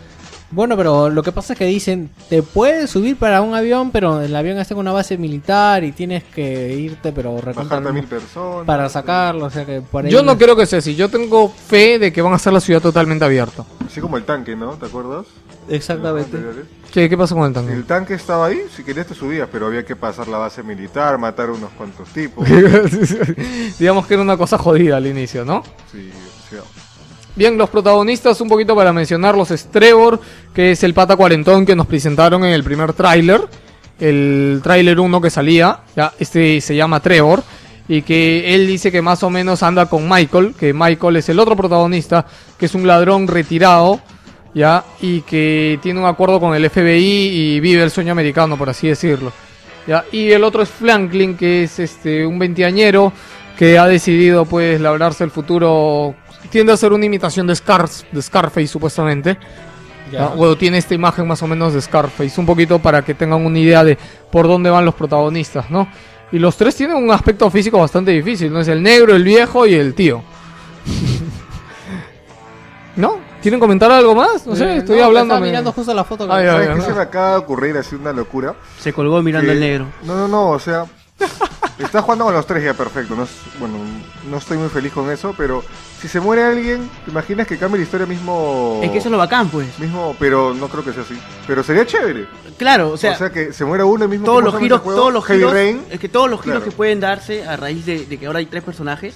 Bueno, 0.50 0.78
pero 0.78 1.10
lo 1.10 1.22
que 1.22 1.30
pasa 1.30 1.52
es 1.52 1.58
que 1.58 1.66
dicen, 1.66 2.08
te 2.30 2.42
puedes 2.42 2.88
subir 2.88 3.18
para 3.18 3.42
un 3.42 3.54
avión, 3.54 3.90
pero 3.90 4.22
el 4.22 4.34
avión 4.34 4.56
está 4.56 4.72
en 4.72 4.80
una 4.80 4.92
base 4.92 5.18
militar 5.18 5.84
y 5.84 5.92
tienes 5.92 6.24
que 6.24 6.74
irte, 6.74 7.12
pero 7.12 7.36
recontar 7.36 7.82
Bajarte 7.82 7.88
a 7.90 7.92
mil 7.92 8.04
personas. 8.04 8.64
para 8.64 8.88
sacarlo, 8.88 9.44
o 9.44 9.50
sea 9.50 9.66
que 9.66 9.82
por 9.82 10.06
ahí 10.06 10.10
Yo 10.10 10.22
no 10.22 10.38
creo 10.38 10.56
que 10.56 10.64
sea 10.64 10.78
así. 10.78 10.96
Yo 10.96 11.10
tengo 11.10 11.50
fe 11.50 11.98
de 11.98 12.14
que 12.14 12.22
van 12.22 12.32
a 12.32 12.36
hacer 12.36 12.54
la 12.54 12.60
ciudad 12.60 12.80
totalmente 12.80 13.26
abierta. 13.26 13.66
Así 13.86 14.00
como 14.00 14.16
el 14.16 14.24
tanque, 14.24 14.56
¿no? 14.56 14.70
¿Te 14.72 14.86
acuerdas? 14.86 15.26
Exactamente. 15.68 16.38
¿Qué, 16.92 17.08
qué 17.08 17.16
pasó 17.18 17.34
con 17.34 17.46
el 17.46 17.52
tanque? 17.52 17.72
El 17.72 17.84
tanque 17.84 18.14
estaba 18.14 18.46
ahí, 18.46 18.62
si 18.74 18.82
querías 18.82 19.06
te 19.06 19.14
subías, 19.14 19.48
pero 19.50 19.66
había 19.66 19.84
que 19.84 19.94
pasar 19.94 20.28
la 20.28 20.38
base 20.38 20.62
militar, 20.62 21.18
matar 21.18 21.50
unos 21.50 21.70
cuantos 21.70 22.08
tipos. 22.08 22.48
Digamos 23.78 24.06
que 24.06 24.14
era 24.14 24.22
una 24.22 24.36
cosa 24.36 24.56
jodida 24.56 24.96
al 24.96 25.06
inicio, 25.06 25.44
¿no? 25.44 25.62
Sí, 25.92 26.10
sea, 26.50 26.62
Bien, 27.38 27.56
los 27.56 27.70
protagonistas, 27.70 28.40
un 28.40 28.48
poquito 28.48 28.74
para 28.74 28.92
mencionarlos, 28.92 29.52
es 29.52 29.66
Trevor, 29.70 30.20
que 30.52 30.72
es 30.72 30.82
el 30.82 30.92
pata 30.92 31.14
cuarentón 31.14 31.64
que 31.64 31.76
nos 31.76 31.86
presentaron 31.86 32.44
en 32.44 32.52
el 32.52 32.64
primer 32.64 32.92
tráiler. 32.94 33.42
El 34.00 34.60
tráiler 34.62 34.98
1 34.98 35.20
que 35.20 35.30
salía, 35.30 35.80
ya, 35.94 36.12
este 36.18 36.60
se 36.60 36.74
llama 36.74 36.98
Trevor. 36.98 37.44
Y 37.86 38.02
que 38.02 38.54
él 38.54 38.66
dice 38.66 38.90
que 38.90 39.02
más 39.02 39.22
o 39.22 39.30
menos 39.30 39.62
anda 39.62 39.86
con 39.86 40.08
Michael, 40.08 40.54
que 40.58 40.74
Michael 40.74 41.16
es 41.16 41.28
el 41.28 41.38
otro 41.38 41.54
protagonista, 41.54 42.26
que 42.58 42.66
es 42.66 42.74
un 42.74 42.86
ladrón 42.86 43.28
retirado, 43.28 44.00
ya, 44.58 44.84
y 45.00 45.20
que 45.20 45.78
tiene 45.80 46.00
un 46.00 46.06
acuerdo 46.06 46.40
con 46.40 46.52
el 46.52 46.68
FBI 46.68 47.28
y 47.28 47.60
vive 47.60 47.84
el 47.84 47.92
sueño 47.92 48.10
americano, 48.10 48.58
por 48.58 48.68
así 48.68 48.88
decirlo. 48.88 49.32
Ya, 49.86 50.04
y 50.10 50.32
el 50.32 50.42
otro 50.42 50.62
es 50.62 50.68
Franklin, 50.68 51.36
que 51.36 51.62
es 51.62 51.78
este 51.78 52.26
un 52.26 52.40
veinteañero 52.40 53.12
que 53.56 53.78
ha 53.78 53.86
decidido 53.86 54.44
pues 54.44 54.80
labrarse 54.80 55.22
el 55.22 55.30
futuro. 55.30 56.16
Tiende 56.50 56.72
a 56.72 56.76
ser 56.76 56.92
una 56.92 57.06
imitación 57.06 57.46
de, 57.46 57.54
Scar 57.54 57.88
de 58.10 58.20
Scarface 58.20 58.66
supuestamente. 58.66 59.38
Ya. 60.10 60.30
O 60.36 60.56
tiene 60.56 60.78
esta 60.78 60.94
imagen 60.94 61.26
más 61.26 61.40
o 61.42 61.46
menos 61.46 61.72
de 61.72 61.80
Scarface, 61.80 62.40
un 62.40 62.46
poquito 62.46 62.80
para 62.80 63.02
que 63.02 63.14
tengan 63.14 63.44
una 63.44 63.58
idea 63.58 63.84
de 63.84 63.96
por 64.32 64.48
dónde 64.48 64.70
van 64.70 64.84
los 64.84 64.94
protagonistas, 64.94 65.70
¿no? 65.70 65.88
Y 66.32 66.38
los 66.38 66.56
tres 66.56 66.74
tienen 66.74 66.96
un 66.96 67.10
aspecto 67.12 67.48
físico 67.48 67.78
bastante 67.78 68.10
difícil, 68.10 68.52
¿no? 68.52 68.60
Es 68.60 68.68
el 68.68 68.82
negro, 68.82 69.14
el 69.14 69.22
viejo 69.22 69.66
y 69.66 69.74
el 69.74 69.94
tío. 69.94 70.22
¿Quieren 73.42 73.60
comentar 73.60 73.90
algo 73.90 74.14
más? 74.14 74.46
No 74.46 74.56
sé, 74.56 74.64
Eh, 74.64 74.76
estoy 74.78 74.98
no, 74.98 75.04
hablando. 75.06 75.34
Estaba 75.34 75.46
mirando 75.46 75.72
justo 75.72 75.94
la 75.94 76.04
foto. 76.04 76.26
que- 76.26 76.32
Ah, 76.32 76.42
ya, 76.42 76.52
¿sabes 76.52 76.68
ya, 76.68 76.74
qué 76.74 76.80
se 76.82 76.92
me 76.94 77.00
acaba 77.02 77.30
de 77.32 77.36
ocurrir 77.36 77.76
así 77.76 77.94
una 77.94 78.12
locura? 78.12 78.54
Se 78.80 78.92
colgó 78.92 79.22
mirando 79.22 79.46
Que- 79.46 79.52
al 79.52 79.60
negro. 79.60 79.86
No, 80.02 80.16
no, 80.16 80.26
no, 80.28 80.50
o 80.50 80.58
sea, 80.58 80.86
está 81.78 82.02
jugando 82.02 82.24
con 82.24 82.34
los 82.34 82.46
tres 82.46 82.64
ya 82.64 82.74
perfecto. 82.74 83.14
No 83.14 83.22
es, 83.24 83.30
bueno, 83.60 83.76
no 84.28 84.36
estoy 84.38 84.58
muy 84.58 84.68
feliz 84.68 84.92
con 84.92 85.08
eso, 85.10 85.34
pero 85.36 85.62
si 86.00 86.08
se 86.08 86.18
muere 86.20 86.42
alguien, 86.44 86.90
¿te 87.04 87.10
imaginas 87.12 87.46
que 87.46 87.56
cambie 87.58 87.78
la 87.78 87.84
historia 87.84 88.06
mismo? 88.06 88.80
Es 88.82 88.90
que 88.90 88.98
eso 88.98 89.08
es 89.08 89.12
lo 89.12 89.18
bacán, 89.18 89.48
pues. 89.48 89.78
mismo, 89.78 90.16
pero 90.18 90.52
no 90.52 90.66
creo 90.68 90.84
que 90.84 90.92
sea 90.92 91.02
así. 91.02 91.16
Pero 91.46 91.62
sería 91.62 91.86
chévere. 91.86 92.26
Claro, 92.56 92.88
o 92.88 92.92
O 92.94 92.96
sea, 92.96 93.16
sea, 93.16 93.30
que 93.30 93.52
se 93.52 93.64
muera 93.64 93.84
uno 93.84 94.06
y 94.06 94.08
mismo. 94.08 94.26
todos 94.26 94.42
los 94.42 94.58
giros, 94.58 94.82
todos 94.82 95.12
los 95.12 95.24
Heavy 95.24 95.38
giros, 95.38 95.52
Rain, 95.52 95.82
es 95.90 96.00
que 96.00 96.08
todos 96.08 96.28
los 96.28 96.40
giros 96.40 96.58
Claro. 96.58 96.70
que 96.70 96.76
pueden 96.76 96.98
darse 96.98 97.46
a 97.46 97.56
raíz 97.56 97.86
de, 97.86 98.04
de 98.04 98.18
que 98.18 98.26
ahora 98.26 98.40
hay 98.40 98.46
tres 98.46 98.64
personajes. 98.64 99.14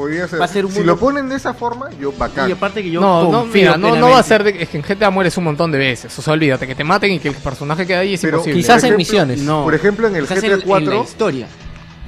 Podría 0.00 0.26
ser. 0.28 0.40
va 0.40 0.44
a 0.44 0.48
ser 0.48 0.64
un 0.64 0.72
si 0.72 0.78
mundo- 0.78 0.92
lo 0.94 0.98
ponen 0.98 1.28
de 1.28 1.36
esa 1.36 1.54
forma, 1.54 1.90
yo 2.00 2.12
bacán. 2.12 2.48
Y 2.48 2.52
aparte 2.52 2.82
que 2.82 2.90
yo 2.90 3.00
no, 3.00 3.24
no, 3.24 3.30
confío 3.40 3.60
mira, 3.60 3.76
no, 3.76 3.96
no 3.96 4.10
va 4.10 4.18
a 4.18 4.22
ser 4.22 4.42
de, 4.44 4.62
es 4.62 4.68
que 4.68 4.78
en 4.78 4.82
GTA 4.82 5.10
mueres 5.10 5.36
un 5.36 5.44
montón 5.44 5.70
de 5.70 5.78
veces. 5.78 6.18
O 6.18 6.22
sea, 6.22 6.32
olvídate 6.32 6.66
que 6.66 6.74
te 6.74 6.84
maten 6.84 7.12
y 7.12 7.18
que 7.18 7.28
el 7.28 7.34
personaje 7.34 7.86
que 7.86 7.94
hay 7.94 8.14
es 8.14 8.20
Pero 8.20 8.38
imposible. 8.38 8.60
Quizás 8.60 8.82
por 8.82 8.90
en 8.90 8.96
misiones. 8.96 9.40
No. 9.42 9.64
Por 9.64 9.74
ejemplo, 9.74 10.08
en 10.08 10.16
el 10.16 10.22
Quizás 10.22 10.38
GTA 10.38 10.46
en- 10.46 10.52
en 10.52 10.58
la 10.60 10.64
4, 10.66 11.02
historia. 11.04 11.46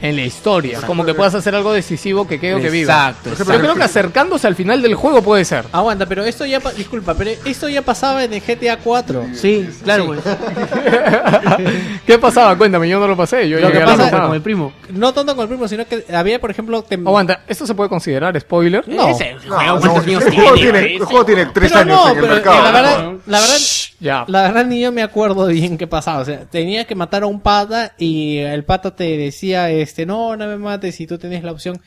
En 0.03 0.17
la 0.17 0.23
historia. 0.23 0.81
Como 0.83 1.05
que 1.05 1.15
puedas 1.15 1.35
hacer 1.35 1.55
algo 1.55 1.73
decisivo 1.73 2.27
que 2.27 2.39
quede 2.41 2.57
o 2.57 2.61
que 2.61 2.71
viva. 2.71 3.15
Exacto, 3.17 3.31
Yo 3.53 3.59
creo 3.61 3.75
que 3.77 3.85
acercándose 3.85 4.47
al 4.49 4.57
final 4.57 4.83
del 4.83 4.97
juego 4.97 5.23
puede 5.23 5.45
ser. 5.45 5.65
Aguanta, 5.73 6.07
pero 6.07 6.25
esto 6.25 6.45
ya, 6.45 6.59
pa- 6.61 6.73
disculpa, 6.73 7.15
pero 7.15 7.31
esto 7.45 7.69
ya 7.69 7.83
pasaba 7.83 8.25
en 8.25 8.33
el 8.35 8.41
GTA 8.41 8.79
4. 8.79 9.27
Sí, 9.35 9.69
claro, 9.85 10.07
pues. 10.07 10.21
¿Qué 12.07 12.19
pasaba? 12.19 12.57
Cuéntame, 12.57 12.89
yo 12.89 12.99
no 12.99 13.07
lo 13.07 13.17
pasé. 13.17 13.49
Yo 13.49 13.59
Lo 13.61 13.69
llegué 13.69 13.81
que 13.81 13.85
pasa-. 13.85 14.11
Con 14.23 14.35
el 14.35 14.43
primo. 14.43 14.73
No 14.91 15.13
tanto 15.15 15.35
con 15.35 15.45
el 15.45 15.49
primo, 15.49 15.69
sino 15.69 15.87
que 15.87 16.05
había, 16.13 16.41
por 16.41 16.51
ejemplo, 16.51 16.85
tem- 16.85 17.07
Aguanta, 17.07 17.43
¿esto 17.47 17.67
se 17.67 17.75
puede 17.75 17.89
considerar 17.89 18.39
spoiler? 18.41 18.87
No. 18.89 19.09
Ese 19.09 19.35
No, 19.47 19.55
juego, 19.57 19.75
no, 19.75 19.81
¿cuántos 19.81 20.07
el, 20.27 20.35
juego 20.35 20.55
tiene? 20.55 20.81
tiene, 20.81 20.97
el 20.97 21.05
juego 21.05 21.25
tiene 21.25 21.47
tres 21.47 21.71
Pero 21.73 21.81
años 21.83 21.97
no, 21.97 22.09
en 22.11 22.17
el 22.17 22.23
pero, 22.23 22.35
mercado. 22.35 22.57
eh, 22.59 22.63
la 22.65 22.73
verdad, 22.73 23.13
la 23.27 23.41
verdad, 23.41 23.57
Ya. 24.03 24.25
la 24.27 24.43
verdad 24.43 24.67
ni 24.67 24.81
yo 24.81 24.91
me 24.93 25.03
acuerdo 25.03 25.47
bien 25.47 25.79
qué 25.79 25.87
pasaba. 25.87 26.19
O 26.21 26.25
sea, 26.25 26.45
tenía 26.51 26.85
que 26.87 26.95
matar 26.95 27.23
a 27.23 27.27
un 27.27 27.41
pata 27.41 27.93
y 27.99 28.39
el 28.39 28.65
pata 28.65 28.95
te 28.97 29.17
decía, 29.17 29.71
este, 29.71 30.05
no, 30.05 30.37
no 30.37 30.47
me 30.47 30.57
mates 30.59 31.01
y 31.01 31.07
tú 31.07 31.17
tenías 31.19 31.45
la 31.45 31.53
opción 31.53 31.81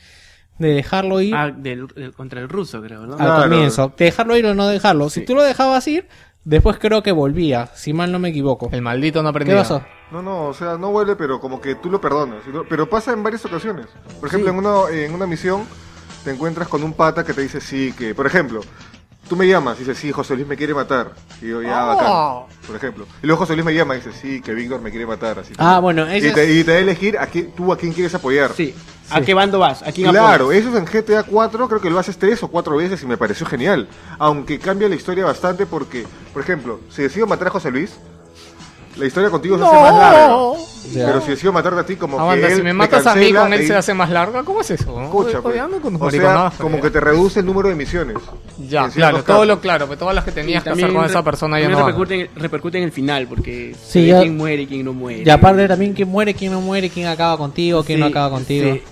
de 0.58 0.68
dejarlo 0.70 1.20
ir 1.20 1.34
Ah, 1.36 1.50
del, 1.54 1.86
del- 1.88 2.14
contra 2.14 2.40
el 2.40 2.48
ruso, 2.48 2.80
creo, 2.82 3.06
¿no? 3.06 3.16
al 3.18 3.42
comienzo. 3.50 3.92
De 3.96 4.06
dejarlo 4.06 4.36
ir 4.36 4.46
o 4.46 4.54
no 4.54 4.66
dejarlo. 4.66 5.10
Si 5.10 5.24
tú 5.24 5.34
lo 5.34 5.42
dejabas 5.42 5.86
ir, 5.86 6.08
después 6.44 6.78
creo 6.80 7.02
que 7.02 7.12
volvía, 7.12 7.66
si 7.74 7.92
mal 7.92 8.10
no 8.10 8.18
me 8.18 8.30
equivoco. 8.30 8.70
El 8.72 8.80
maldito 8.80 9.22
no 9.22 9.28
¿Qué 9.28 9.30
aprendía. 9.30 9.56
pasó? 9.58 9.84
No, 10.10 10.22
no, 10.22 10.46
o 10.46 10.54
sea, 10.54 10.78
no 10.78 10.90
vuelve, 10.92 11.16
pero 11.16 11.40
como 11.40 11.60
que 11.60 11.74
tú 11.74 11.90
lo 11.90 12.00
perdonas. 12.00 12.38
Pero 12.70 12.88
pasa 12.88 13.12
en 13.12 13.22
varias 13.22 13.44
ocasiones. 13.44 13.86
Por 14.18 14.28
ejemplo, 14.30 14.50
en, 14.50 14.56
una, 14.56 14.74
en 14.90 15.12
una 15.12 15.26
misión 15.26 15.64
te 16.24 16.30
encuentras 16.30 16.68
con 16.68 16.82
un 16.82 16.94
pata 16.94 17.22
que 17.24 17.34
te 17.34 17.42
dice 17.42 17.60
sí, 17.60 17.92
que, 17.92 18.14
por 18.14 18.26
ejemplo, 18.26 18.60
tú 19.28 19.36
me 19.36 19.46
llamas 19.46 19.76
y 19.76 19.80
dices, 19.80 19.98
sí, 19.98 20.12
José 20.12 20.34
Luis 20.34 20.46
me 20.46 20.56
quiere 20.56 20.74
matar. 20.74 21.12
Y 21.42 21.48
yo, 21.48 21.62
ya, 21.62 21.84
Oh. 21.84 21.88
bacán. 22.46 22.58
Por 22.66 22.76
ejemplo. 22.76 23.06
Y 23.22 23.26
luego 23.26 23.40
José 23.40 23.54
Luis 23.54 23.64
me 23.66 23.74
llama 23.74 23.94
y 23.94 23.98
dice, 23.98 24.12
sí, 24.12 24.40
que 24.40 24.54
Víctor 24.54 24.80
me 24.80 24.90
quiere 24.90 25.06
matar. 25.06 25.38
Así 25.38 25.52
Ah, 25.58 25.78
bueno, 25.80 26.06
y 26.12 26.18
ese 26.18 26.30
te, 26.32 26.44
es- 26.44 26.56
y 26.60 26.64
te 26.64 26.72
da 26.72 26.76
a 26.78 26.80
elegir 26.80 27.18
a 27.18 27.26
quién, 27.26 27.52
tú 27.52 27.72
a 27.72 27.76
quién 27.78 27.92
quieres 27.92 28.14
apoyar. 28.14 28.52
Sí. 28.54 28.74
¿A 29.08 29.20
qué 29.20 29.34
bando 29.34 29.60
vas? 29.60 29.82
¿A 29.82 29.92
quién 29.92 30.10
Claro, 30.10 30.46
apoyas? 30.46 30.62
eso 30.64 30.70
es 30.70 30.76
en 30.76 30.84
GTA 30.86 31.22
4, 31.22 31.68
creo 31.68 31.80
que 31.80 31.90
lo 31.90 31.98
haces 32.00 32.18
tres 32.18 32.42
o 32.42 32.48
cuatro 32.48 32.76
veces 32.76 33.00
y 33.02 33.06
me 33.06 33.16
pareció 33.16 33.46
genial. 33.46 33.86
Aunque 34.18 34.58
cambia 34.58 34.88
la 34.88 34.96
historia 34.96 35.24
bastante 35.24 35.64
porque, 35.64 36.04
por 36.32 36.42
ejemplo, 36.42 36.80
si 36.90 37.02
decido 37.02 37.26
matar 37.28 37.46
a 37.46 37.50
José 37.50 37.70
Luis, 37.70 37.92
la 38.96 39.06
historia 39.06 39.30
contigo 39.30 39.58
se 39.58 39.64
hace 39.64 39.74
más 39.76 39.94
larga. 39.94 40.36
Pero 40.94 41.20
si 41.20 41.30
decido 41.30 41.52
matarte 41.52 41.80
a 41.80 41.86
ti, 41.86 41.96
como 41.96 42.18
Aguanta, 42.18 42.46
que 42.46 42.52
él 42.52 42.58
si 42.58 42.62
me 42.64 42.72
matas 42.72 43.06
a 43.06 43.14
mí 43.14 43.32
con 43.32 43.52
él 43.52 43.66
se 43.66 43.74
hace 43.74 43.92
más 43.94 44.08
larga, 44.10 44.42
¿cómo 44.42 44.60
es 44.60 44.70
eso? 44.70 45.02
Escucha, 45.02 45.40
pues. 45.42 45.60
O 46.00 46.10
sea, 46.10 46.52
como 46.58 46.76
pero 46.76 46.82
que 46.82 46.90
te 46.90 47.00
reduce 47.00 47.40
el 47.40 47.46
número 47.46 47.68
de 47.68 47.74
misiones. 47.74 48.16
Ya, 48.58 48.88
claro, 48.88 49.22
todo 49.22 49.44
lo 49.44 49.60
claro, 49.60 49.86
pues 49.86 49.98
todas 49.98 50.14
las 50.14 50.24
que 50.24 50.32
tenías 50.32 50.62
que 50.62 50.70
hacer 50.70 50.92
con 50.92 51.04
esa 51.04 51.22
persona 51.22 51.60
ya 51.60 51.68
no. 51.68 51.78
repercute, 51.78 52.20
en, 52.20 52.30
repercute 52.36 52.78
en 52.78 52.84
el 52.84 52.92
final, 52.92 53.26
porque 53.26 53.74
Sí, 53.86 54.06
ya- 54.06 54.20
quién 54.20 54.36
muere 54.36 54.62
y 54.62 54.66
quién 54.66 54.84
no 54.84 54.92
muere. 54.92 55.22
Y 55.24 55.30
aparte 55.30 55.66
también 55.68 55.92
quién 55.92 56.08
muere, 56.08 56.34
quién 56.34 56.52
no 56.52 56.60
muere, 56.60 56.88
quién 56.90 57.06
acaba 57.06 57.36
contigo, 57.36 57.82
quién 57.84 58.00
no 58.00 58.06
acaba 58.06 58.30
contigo. 58.30 58.72
sí. 58.74 58.82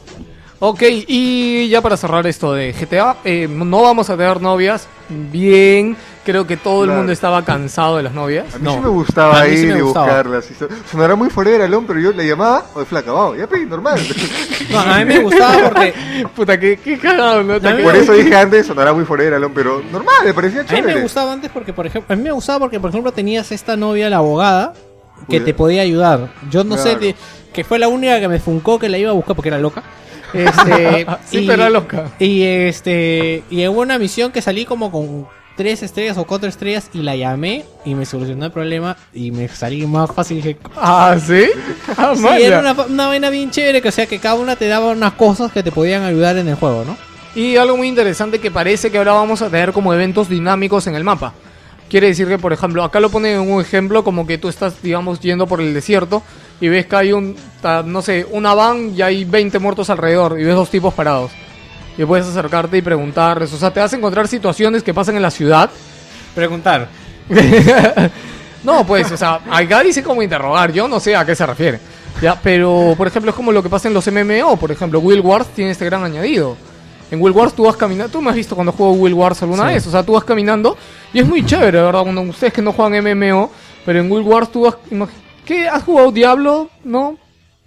Ok, 0.60 0.82
y 1.08 1.68
ya 1.68 1.82
para 1.82 1.96
cerrar 1.96 2.26
esto 2.26 2.54
de 2.54 2.72
GTA, 2.72 3.16
eh, 3.24 3.46
no 3.50 3.82
vamos 3.82 4.08
a 4.08 4.16
tener 4.16 4.40
novias. 4.40 4.88
Bien, 5.10 5.94
creo 6.24 6.46
que 6.46 6.56
todo 6.56 6.84
el 6.84 6.90
mundo 6.90 7.12
estaba 7.12 7.44
cansado 7.44 7.96
de 7.98 8.02
las 8.04 8.12
novias. 8.14 8.52
A 8.54 8.58
mí 8.58 8.64
No. 8.64 8.72
sí 8.74 8.80
me 8.80 8.88
gustaba 8.88 9.40
A 9.40 9.44
mí 9.44 9.56
sí 9.56 9.62
ir 9.66 9.72
me 9.74 9.78
y 9.78 9.80
gustaba. 9.82 10.06
buscarlas. 10.06 10.50
y 10.50 10.54
so- 10.54 10.68
Sonará 10.90 11.14
muy 11.14 11.30
forever 11.30 11.62
alón, 11.62 11.84
pero 11.86 12.00
yo 12.00 12.12
le 12.12 12.26
llamaba, 12.26 12.64
o 12.74 12.84
flaca, 12.84 13.12
vamos, 13.12 13.38
ya 13.38 13.46
pedí, 13.46 13.66
normal. 13.66 14.00
No, 14.70 14.78
a 14.80 14.98
mí 14.98 15.04
me 15.04 15.18
gustaba 15.20 15.68
porque 15.70 15.94
Puta, 16.34 16.58
qué, 16.58 16.78
qué 16.82 16.98
cagado, 16.98 17.42
¿no? 17.42 17.60
Te 17.60 17.68
A 17.68 17.74
mí 17.74 17.82
Por 17.82 17.92
me- 17.92 17.98
eso 18.00 18.12
dije 18.14 18.34
antes, 18.34 18.66
sonará 18.66 18.92
muy 18.92 19.04
forever 19.04 19.34
alón, 19.34 19.52
pero 19.54 19.82
normal, 19.92 20.14
me 20.24 20.32
parecía 20.34 20.60
a 20.60 20.62
mí 20.64 20.68
chévere. 20.70 20.94
me 20.96 21.02
gustaba 21.02 21.32
antes 21.32 21.50
porque 21.50 21.72
por 21.72 21.86
ejemplo, 21.86 22.12
a 22.12 22.16
mí 22.16 22.22
me 22.22 22.32
gustaba 22.32 22.58
porque 22.60 22.80
por 22.80 22.90
ejemplo 22.90 23.12
tenías 23.12 23.52
esta 23.52 23.76
novia 23.76 24.08
la 24.10 24.16
abogada 24.16 24.72
que 25.28 25.40
te 25.40 25.54
podía 25.54 25.82
ayudar. 25.82 26.30
Yo 26.50 26.64
no 26.64 26.76
sé 26.76 27.14
que 27.52 27.62
fue 27.64 27.78
la 27.78 27.88
única 27.88 28.18
que 28.20 28.28
me 28.28 28.40
funcó 28.40 28.78
que 28.78 28.88
la 28.88 28.98
iba 28.98 29.10
a 29.10 29.14
buscar 29.14 29.36
porque 29.36 29.48
era 29.48 29.58
loca. 29.58 29.82
Este, 30.32 31.06
Sí, 31.26 31.44
pero 31.46 31.62
era 31.62 31.70
loca. 31.70 32.10
Y 32.18 32.42
este 32.42 33.44
y 33.50 33.62
en 33.62 33.70
una 33.76 33.98
misión 33.98 34.32
que 34.32 34.42
salí 34.42 34.64
como 34.64 34.90
con 34.90 35.26
tres 35.56 35.82
estrellas 35.82 36.16
o 36.18 36.24
cuatro 36.24 36.48
estrellas 36.48 36.90
y 36.92 36.98
la 37.02 37.16
llamé 37.16 37.64
y 37.84 37.94
me 37.94 38.06
solucionó 38.06 38.46
el 38.46 38.52
problema 38.52 38.96
y 39.12 39.30
me 39.30 39.48
salí 39.48 39.86
más 39.86 40.10
fácil. 40.10 40.38
Dije, 40.38 40.56
Ah, 40.76 41.16
¿sí? 41.24 41.46
Ah, 41.96 42.14
Sí, 42.16 42.26
era 42.42 42.60
una, 42.60 42.72
una 42.72 43.06
vaina 43.08 43.30
bien 43.30 43.50
chévere, 43.50 43.80
que 43.80 43.88
o 43.88 43.92
sea 43.92 44.06
que 44.06 44.18
cada 44.18 44.34
una 44.34 44.56
te 44.56 44.66
daba 44.68 44.92
unas 44.92 45.12
cosas 45.14 45.52
que 45.52 45.62
te 45.62 45.72
podían 45.72 46.02
ayudar 46.02 46.36
en 46.36 46.48
el 46.48 46.54
juego, 46.56 46.84
¿no? 46.84 46.96
Y 47.34 47.56
algo 47.56 47.76
muy 47.76 47.88
interesante 47.88 48.38
que 48.38 48.50
parece 48.50 48.90
que 48.90 48.98
ahora 48.98 49.12
vamos 49.12 49.42
a 49.42 49.50
tener 49.50 49.72
como 49.72 49.92
eventos 49.92 50.28
dinámicos 50.28 50.86
en 50.86 50.94
el 50.94 51.02
mapa. 51.04 51.32
Quiere 51.88 52.06
decir 52.08 52.26
que, 52.26 52.38
por 52.38 52.52
ejemplo, 52.52 52.82
acá 52.82 52.98
lo 52.98 53.10
pone 53.10 53.34
en 53.34 53.40
un 53.40 53.60
ejemplo 53.60 54.02
como 54.04 54.26
que 54.26 54.38
tú 54.38 54.48
estás, 54.48 54.80
digamos, 54.82 55.20
yendo 55.20 55.46
por 55.46 55.60
el 55.60 55.74
desierto 55.74 56.22
y 56.60 56.68
ves 56.68 56.86
que 56.86 56.96
hay 56.96 57.12
un, 57.12 57.36
no 57.86 58.02
sé, 58.02 58.26
una 58.30 58.54
van 58.54 58.94
y 58.96 59.02
hay 59.02 59.24
20 59.24 59.58
muertos 59.58 59.90
alrededor 59.90 60.40
y 60.40 60.44
ves 60.44 60.54
dos 60.54 60.70
tipos 60.70 60.94
parados. 60.94 61.30
Y 61.96 62.04
puedes 62.04 62.26
acercarte 62.26 62.76
y 62.76 62.82
preguntarles. 62.82 63.52
O 63.52 63.56
sea, 63.56 63.72
te 63.72 63.80
vas 63.80 63.92
a 63.92 63.96
encontrar 63.96 64.26
situaciones 64.28 64.82
que 64.82 64.92
pasan 64.92 65.16
en 65.16 65.22
la 65.22 65.30
ciudad. 65.30 65.70
Preguntar. 66.34 66.88
no, 68.64 68.86
pues, 68.86 69.10
o 69.12 69.16
sea, 69.16 69.40
acá 69.50 69.82
dice 69.82 70.02
como 70.02 70.22
interrogar. 70.22 70.72
Yo 70.72 70.88
no 70.88 70.98
sé 71.00 71.14
a 71.14 71.24
qué 71.24 71.34
se 71.34 71.46
refiere. 71.46 71.78
Ya, 72.22 72.38
pero, 72.42 72.94
por 72.96 73.06
ejemplo, 73.06 73.30
es 73.30 73.36
como 73.36 73.52
lo 73.52 73.62
que 73.62 73.68
pasa 73.68 73.88
en 73.88 73.94
los 73.94 74.06
MMO. 74.10 74.56
Por 74.56 74.70
ejemplo, 74.72 75.00
Will 75.00 75.20
Wars 75.20 75.46
tiene 75.54 75.70
este 75.72 75.84
gran 75.84 76.02
añadido. 76.04 76.56
En 77.10 77.20
Will 77.20 77.32
Wars 77.32 77.54
tú 77.54 77.64
vas 77.64 77.76
caminando. 77.76 78.10
Tú 78.10 78.22
me 78.22 78.30
has 78.30 78.36
visto 78.36 78.54
cuando 78.54 78.72
juego 78.72 78.92
Will 78.94 79.14
Wars 79.14 79.42
alguna 79.42 79.68
Sí. 79.68 79.74
vez. 79.74 79.86
O 79.86 79.90
sea, 79.90 80.02
tú 80.02 80.12
vas 80.12 80.24
caminando 80.24 80.76
y 81.12 81.20
es 81.20 81.26
muy 81.26 81.44
chévere, 81.44 81.80
¿verdad? 81.82 82.02
Cuando 82.02 82.22
ustedes 82.22 82.52
que 82.52 82.62
no 82.62 82.72
juegan 82.72 82.94
MMO, 83.04 83.50
pero 83.84 84.00
en 84.00 84.10
Will 84.10 84.22
Wars 84.22 84.50
tú 84.50 84.62
vas. 84.62 84.76
¿Qué? 85.44 85.68
¿Has 85.68 85.82
jugado 85.82 86.10
Diablo? 86.10 86.70
¿No? 86.82 87.18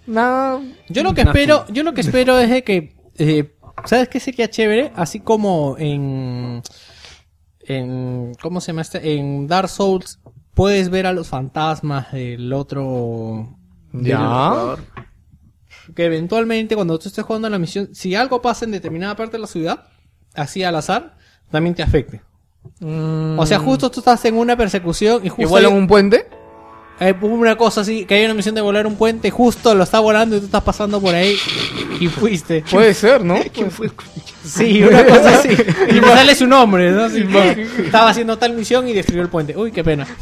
Nada. 0.06 0.60
Yo 0.88 1.02
lo 1.02 1.14
que 1.14 1.20
espero, 1.22 1.64
yo 1.68 1.82
lo 1.84 1.94
que 1.94 2.00
espero 2.00 2.38
es 2.40 2.50
de 2.50 2.64
que, 2.64 2.94
eh, 3.18 3.52
¿sabes 3.84 4.08
qué 4.08 4.20
sería 4.20 4.48
chévere? 4.50 4.92
Así 4.96 5.20
como 5.20 5.76
en, 5.78 6.62
en, 7.60 8.32
¿cómo 8.40 8.60
se 8.60 8.68
llama 8.68 8.82
este? 8.82 9.14
En 9.14 9.46
Dark 9.46 9.68
Souls 9.68 10.20
puedes 10.54 10.90
ver 10.90 11.06
a 11.06 11.12
los 11.12 11.28
fantasmas 11.28 12.12
del 12.12 12.52
otro, 12.52 13.56
Ya. 13.92 14.76
que 15.94 16.04
eventualmente 16.04 16.74
cuando 16.74 16.98
tú 16.98 17.08
estés 17.08 17.24
jugando 17.24 17.48
la 17.48 17.58
misión, 17.58 17.94
si 17.94 18.14
algo 18.14 18.42
pasa 18.42 18.64
en 18.64 18.72
determinada 18.72 19.14
parte 19.16 19.36
de 19.36 19.40
la 19.40 19.46
ciudad, 19.46 19.86
así 20.34 20.62
al 20.64 20.76
azar, 20.76 21.16
también 21.50 21.74
te 21.74 21.82
afecte. 21.82 22.22
Mm. 22.80 23.38
O 23.38 23.46
sea, 23.46 23.58
justo 23.58 23.90
tú 23.90 24.00
estás 24.00 24.24
en 24.24 24.36
una 24.36 24.56
persecución 24.56 25.24
y 25.24 25.28
justo 25.28 25.42
Igual 25.42 25.64
en 25.66 25.72
un 25.74 25.86
puente. 25.86 26.28
Hay 26.98 27.14
una 27.20 27.56
cosa 27.56 27.82
así, 27.82 28.04
que 28.04 28.14
hay 28.14 28.24
una 28.24 28.34
misión 28.34 28.54
de 28.54 28.60
volar 28.60 28.86
un 28.86 28.96
puente, 28.96 29.30
justo 29.30 29.74
lo 29.74 29.84
está 29.84 30.00
volando 30.00 30.36
y 30.36 30.40
tú 30.40 30.46
estás 30.46 30.62
pasando 30.62 31.00
por 31.00 31.14
ahí 31.14 31.36
y 32.00 32.08
fuiste. 32.08 32.64
Puede 32.70 32.94
ser, 32.94 33.24
¿no? 33.24 33.38
¿Quién 33.52 33.70
fue? 33.70 33.90
Sí, 34.44 34.82
una 34.82 35.04
cosa 35.04 35.38
así. 35.38 35.50
Y 35.50 36.00
te 36.00 36.06
sale 36.06 36.34
su 36.34 36.46
nombre, 36.46 36.90
¿no? 36.90 37.04
Así, 37.04 37.24
estaba 37.84 38.10
haciendo 38.10 38.38
tal 38.38 38.54
misión 38.54 38.88
y 38.88 38.94
destruyó 38.94 39.22
el 39.22 39.28
puente. 39.28 39.56
Uy, 39.56 39.72
qué 39.72 39.84
pena. 39.84 40.06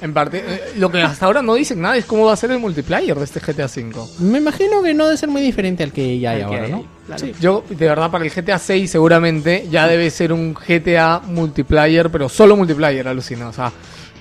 En 0.00 0.12
parte, 0.12 0.42
eh, 0.46 0.60
lo 0.76 0.90
que 0.90 1.00
hasta 1.02 1.26
ahora 1.26 1.42
no 1.42 1.54
dicen 1.54 1.80
nada 1.80 1.96
es 1.96 2.04
cómo 2.04 2.24
va 2.26 2.32
a 2.32 2.36
ser 2.36 2.50
el 2.50 2.58
multiplayer 2.58 3.16
de 3.16 3.24
este 3.24 3.40
GTA 3.40 3.66
V. 3.66 3.92
Me 4.20 4.38
imagino 4.38 4.82
que 4.82 4.94
no 4.94 5.06
debe 5.06 5.16
ser 5.16 5.28
muy 5.28 5.42
diferente 5.42 5.82
al 5.82 5.92
que 5.92 6.18
ya 6.18 6.30
hay 6.32 6.42
ahora, 6.42 6.64
hay, 6.64 6.70
¿no? 6.70 6.84
claro. 7.06 7.24
Sí. 7.24 7.34
Yo, 7.40 7.64
de 7.68 7.86
verdad, 7.86 8.10
para 8.10 8.24
el 8.24 8.30
GTA 8.30 8.58
6 8.58 8.90
seguramente 8.90 9.66
ya 9.70 9.86
debe 9.86 10.10
ser 10.10 10.32
un 10.32 10.54
GTA 10.54 11.20
multiplayer, 11.20 12.10
pero 12.10 12.28
solo 12.28 12.56
multiplayer, 12.56 13.06
alucina. 13.08 13.48
O 13.48 13.52
sea, 13.52 13.72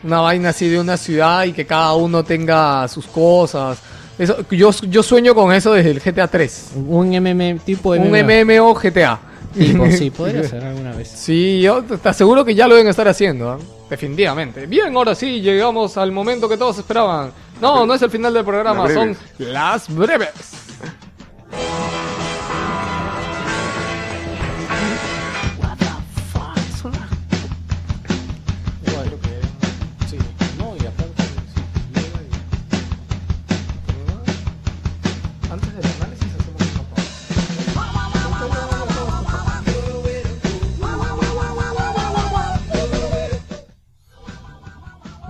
una 0.06 0.22
vaina 0.22 0.50
así 0.50 0.70
de 0.70 0.80
una 0.80 0.98
ciudad 0.98 1.44
y 1.46 1.52
que 1.52 1.66
cada 1.66 1.94
uno 1.96 2.24
tenga 2.24 2.88
sus 2.88 3.08
cosas. 3.08 3.80
Eso, 4.18 4.46
yo, 4.52 4.72
yo 4.72 5.04
sueño 5.04 5.34
con 5.34 5.52
eso 5.52 5.74
desde 5.74 5.92
el 5.92 6.00
GTA 6.00 6.28
3. 6.28 6.72
Un 6.88 7.10
MM 7.10 7.60
tipo 7.60 7.94
de 7.94 8.00
Un 8.00 8.12
MMO 8.12 8.74
GTA. 8.76 9.20
Tipo, 9.54 9.90
sí, 9.90 10.10
podría 10.16 10.44
ser 10.44 10.64
alguna 10.64 10.94
vez. 10.94 11.10
Sí, 11.10 11.60
yo 11.60 11.84
te 11.84 12.08
aseguro 12.08 12.46
que 12.46 12.54
ya 12.54 12.68
lo 12.68 12.76
deben 12.76 12.90
estar 12.90 13.08
haciendo, 13.08 13.56
¿eh? 13.56 13.64
definitivamente. 13.90 14.68
Bien, 14.68 14.96
ahora 14.96 15.16
sí, 15.16 15.42
llegamos 15.42 15.98
al 15.98 16.12
momento 16.12 16.48
que 16.48 16.58
todos 16.58 16.78
esperaban. 16.78 17.32
No, 17.60 17.86
no 17.86 17.94
es 17.94 18.02
el 18.02 18.12
final 18.12 18.34
del 18.34 18.46
programa, 18.46 18.84
Las 18.84 18.94
son 18.94 19.18
las 19.40 19.94
breves. 19.94 20.30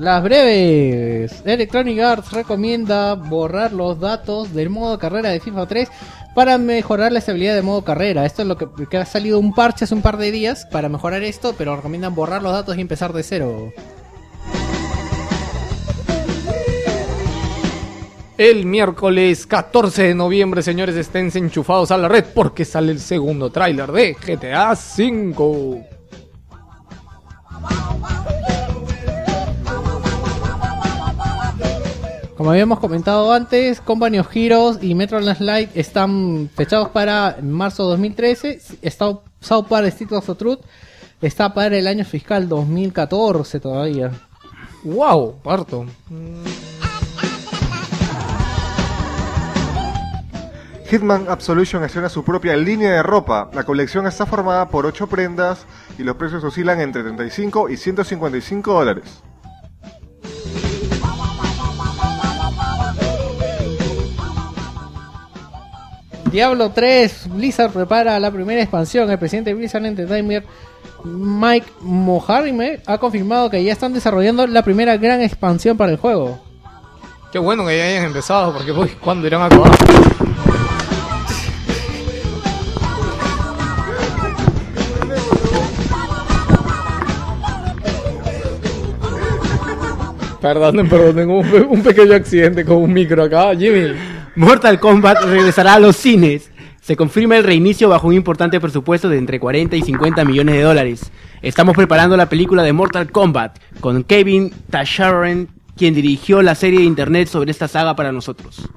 Las 0.05 0.21
breves. 0.21 1.41
Electronic 1.45 1.99
Arts 1.99 2.31
recomienda 2.31 3.15
borrar 3.15 3.73
los 3.73 3.99
datos 3.99 4.53
del 4.53 4.69
modo 4.69 4.99
carrera 4.99 5.31
de 5.31 5.39
FIFA 5.39 5.65
3 5.65 5.89
para 6.35 6.59
mejorar 6.59 7.11
la 7.11 7.17
estabilidad 7.17 7.55
de 7.55 7.63
modo 7.63 7.83
carrera. 7.83 8.23
Esto 8.23 8.43
es 8.43 8.47
lo 8.47 8.55
que, 8.55 8.97
ha 8.97 9.05
salido 9.05 9.39
un 9.39 9.55
parche 9.55 9.85
hace 9.85 9.95
un 9.95 10.03
par 10.03 10.17
de 10.17 10.29
días 10.29 10.67
para 10.71 10.89
mejorar 10.89 11.23
esto, 11.23 11.55
pero 11.57 11.75
recomiendan 11.75 12.13
borrar 12.13 12.43
los 12.43 12.51
datos 12.51 12.77
y 12.77 12.81
empezar 12.81 13.13
de 13.13 13.23
cero. 13.23 13.73
El 18.37 18.67
miércoles 18.67 19.47
14 19.47 20.03
de 20.03 20.13
noviembre, 20.13 20.61
señores, 20.61 20.95
estén 20.97 21.31
enchufados 21.33 21.89
a 21.89 21.97
la 21.97 22.07
red 22.07 22.25
porque 22.31 22.63
sale 22.63 22.91
el 22.91 22.99
segundo 22.99 23.49
tráiler 23.49 23.91
de 23.91 24.13
GTA 24.13 24.73
V. 24.73 25.94
Como 32.37 32.51
habíamos 32.51 32.79
comentado 32.79 33.31
antes, 33.31 33.79
Company 33.79 34.19
of 34.19 34.35
Heroes 34.35 34.79
y 34.81 34.93
Metro 34.93 35.19
Last 35.19 35.41
Light 35.41 35.69
están 35.75 36.49
fechados 36.53 36.89
para 36.89 37.37
marzo 37.41 37.83
2013. 37.85 38.59
Está 38.81 39.19
South 39.39 39.67
Park 39.69 39.87
Street 39.87 40.11
of 40.11 40.25
the 40.25 40.35
Truth 40.35 40.59
está 41.21 41.53
para 41.53 41.75
el 41.77 41.87
año 41.87 42.05
fiscal 42.05 42.47
2014 42.47 43.59
todavía. 43.59 44.11
¡Wow! 44.83 45.39
Parto. 45.41 45.85
Hitman 50.89 51.25
Absolution 51.27 51.83
estrena 51.83 52.09
su 52.09 52.23
propia 52.23 52.55
línea 52.55 52.91
de 52.91 53.03
ropa. 53.03 53.49
La 53.53 53.63
colección 53.63 54.05
está 54.05 54.25
formada 54.25 54.69
por 54.69 54.85
8 54.85 55.07
prendas 55.07 55.65
y 55.97 56.03
los 56.03 56.15
precios 56.15 56.43
oscilan 56.43 56.79
entre 56.79 57.01
35 57.01 57.69
y 57.69 57.77
155 57.77 58.73
dólares. 58.73 59.23
Diablo 66.31 66.71
3, 66.71 67.29
Blizzard 67.29 67.71
prepara 67.71 68.19
la 68.19 68.31
primera 68.31 68.61
expansión. 68.61 69.09
El 69.09 69.19
presidente 69.19 69.51
de 69.51 69.53
Blizzard 69.53 69.85
Entertainment, 69.85 70.45
Mike 71.03 71.67
Moharime, 71.81 72.81
ha 72.85 72.97
confirmado 72.97 73.49
que 73.49 73.63
ya 73.63 73.71
están 73.71 73.93
desarrollando 73.93 74.47
la 74.47 74.63
primera 74.63 74.97
gran 74.97 75.21
expansión 75.21 75.77
para 75.77 75.91
el 75.91 75.97
juego. 75.97 76.39
Qué 77.31 77.39
bueno 77.39 77.65
que 77.65 77.77
ya 77.77 77.85
hayan 77.85 78.05
empezado 78.05 78.53
porque 78.53 78.71
uy, 78.71 78.89
¿cuándo 79.01 79.27
irán 79.27 79.41
a 79.41 79.45
acabar? 79.45 79.71
Perdonen, 90.41 90.87
perdonen, 90.87 91.29
un, 91.29 91.65
un 91.69 91.83
pequeño 91.83 92.13
accidente 92.13 92.63
con 92.63 92.77
un 92.77 92.93
micro 92.93 93.23
acá, 93.23 93.55
Jimmy. 93.55 94.14
Mortal 94.35 94.79
Kombat 94.81 95.23
regresará 95.23 95.75
a 95.75 95.79
los 95.79 95.95
cines. 95.95 96.51
Se 96.81 96.95
confirma 96.95 97.37
el 97.37 97.43
reinicio 97.43 97.89
bajo 97.89 98.07
un 98.07 98.13
importante 98.13 98.59
presupuesto 98.59 99.09
de 99.09 99.17
entre 99.17 99.39
40 99.39 99.75
y 99.75 99.81
50 99.81 100.25
millones 100.25 100.55
de 100.55 100.61
dólares. 100.61 101.11
Estamos 101.41 101.75
preparando 101.75 102.17
la 102.17 102.27
película 102.27 102.61
de 102.61 102.73
Mortal 102.73 103.11
Kombat 103.11 103.57
con 103.79 104.03
Kevin 104.03 104.53
Tasharon, 104.69 105.47
quien 105.77 105.93
dirigió 105.93 106.41
la 106.41 106.53
serie 106.53 106.79
de 106.79 106.85
internet 106.85 107.27
sobre 107.27 107.51
esta 107.51 107.67
saga 107.67 107.95
para 107.95 108.11
nosotros. 108.11 108.69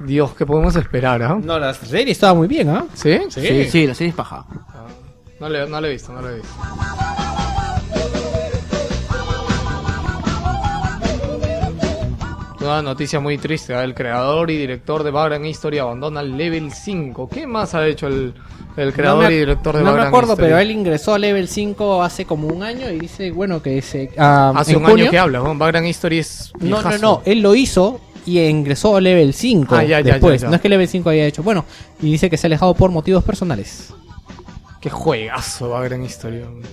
Dios, 0.00 0.34
¿qué 0.34 0.46
podemos 0.46 0.76
esperar, 0.76 1.22
ah? 1.22 1.38
No, 1.42 1.58
la 1.58 1.74
serie 1.74 2.12
estaba 2.12 2.34
muy 2.34 2.46
bien, 2.46 2.68
¿ah? 2.68 2.84
¿Sí? 2.94 3.18
Sí, 3.30 3.64
sí, 3.64 3.86
la 3.86 3.94
serie 3.94 4.10
es 4.10 4.14
paja. 4.14 4.46
No 5.40 5.48
le, 5.48 5.68
no 5.68 5.80
le 5.80 5.88
he 5.88 5.92
visto, 5.92 6.12
no 6.12 6.20
le 6.22 6.28
he 6.28 6.34
visto. 6.36 6.54
Una 12.60 12.82
noticia 12.82 13.20
muy 13.20 13.38
triste, 13.38 13.72
¿eh? 13.72 13.82
el 13.84 13.94
creador 13.94 14.50
y 14.50 14.56
director 14.58 15.04
de 15.04 15.12
Background 15.12 15.46
History 15.46 15.78
abandona 15.78 16.20
el 16.22 16.36
Level 16.36 16.72
5. 16.72 17.28
¿Qué 17.28 17.46
más 17.46 17.72
ha 17.76 17.86
hecho 17.86 18.08
el, 18.08 18.34
el 18.76 18.92
creador 18.92 19.22
No 19.22 19.28
me- 19.28 19.34
y 19.34 19.38
director 19.38 19.76
de 19.76 19.80
No 19.80 19.84
me 19.84 19.90
Background 19.92 20.08
acuerdo, 20.08 20.32
History? 20.32 20.46
pero 20.48 20.58
él 20.58 20.70
ingresó 20.72 21.14
a 21.14 21.18
Level 21.20 21.46
5 21.48 22.02
hace 22.02 22.24
como 22.24 22.48
un 22.48 22.64
año 22.64 22.90
y 22.90 22.98
dice, 22.98 23.30
bueno, 23.30 23.62
que 23.62 23.80
se... 23.80 24.10
ah, 24.18 24.52
Hace 24.56 24.76
un 24.76 24.82
junio- 24.84 25.04
año 25.04 25.10
que 25.12 25.18
habla, 25.20 25.38
¿no? 25.38 25.54
Background 25.54 25.86
History 25.86 26.18
es 26.18 26.52
No, 26.58 26.82
no, 26.82 26.98
no, 26.98 27.22
él 27.24 27.40
lo 27.42 27.54
hizo 27.54 28.00
y 28.26 28.40
ingresó 28.40 28.96
a 28.96 29.00
Level 29.00 29.32
5 29.32 29.74
Ah, 29.76 29.84
ya, 29.84 30.00
ya, 30.00 30.14
después. 30.14 30.40
ya, 30.40 30.46
ya. 30.46 30.50
No 30.50 30.56
es 30.56 30.60
que 30.60 30.68
Level 30.68 30.88
5 30.88 31.08
haya 31.10 31.26
hecho. 31.26 31.44
Bueno, 31.44 31.64
y 32.02 32.10
dice 32.10 32.28
que 32.28 32.36
se 32.36 32.46
ha 32.46 32.48
alejado 32.48 32.74
por 32.74 32.90
motivos 32.90 33.22
personales. 33.22 33.94
Qué 34.80 34.90
juegazo 34.90 35.70
Background 35.70 36.04
History. 36.06 36.42
hombre. 36.42 36.68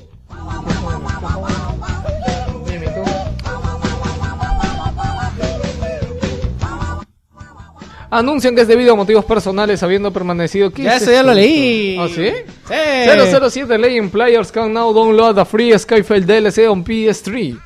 Anuncian 8.10 8.56
que 8.56 8.62
es 8.62 8.68
debido 8.68 8.94
a 8.94 8.96
motivos 8.96 9.26
personales 9.26 9.82
habiendo 9.84 10.12
permanecido... 10.12 10.72
¿Qué 10.72 10.84
Ya 10.84 10.96
es 10.96 11.02
eso 11.02 11.12
ya 11.12 11.24
lo 11.24 11.34
leí. 11.34 11.98
¿Ah, 12.00 12.08
sí? 12.08 12.32
Sí. 12.68 13.40
007 13.50 13.78
Legend 13.78 14.12
Players 14.12 14.52
can 14.52 14.74
now 14.74 14.94
download 14.94 15.38
a 15.40 15.46
free 15.46 15.78
Skyfall 15.78 16.26
DLC 16.26 16.70
on 16.70 16.84
PS3. 16.84 17.60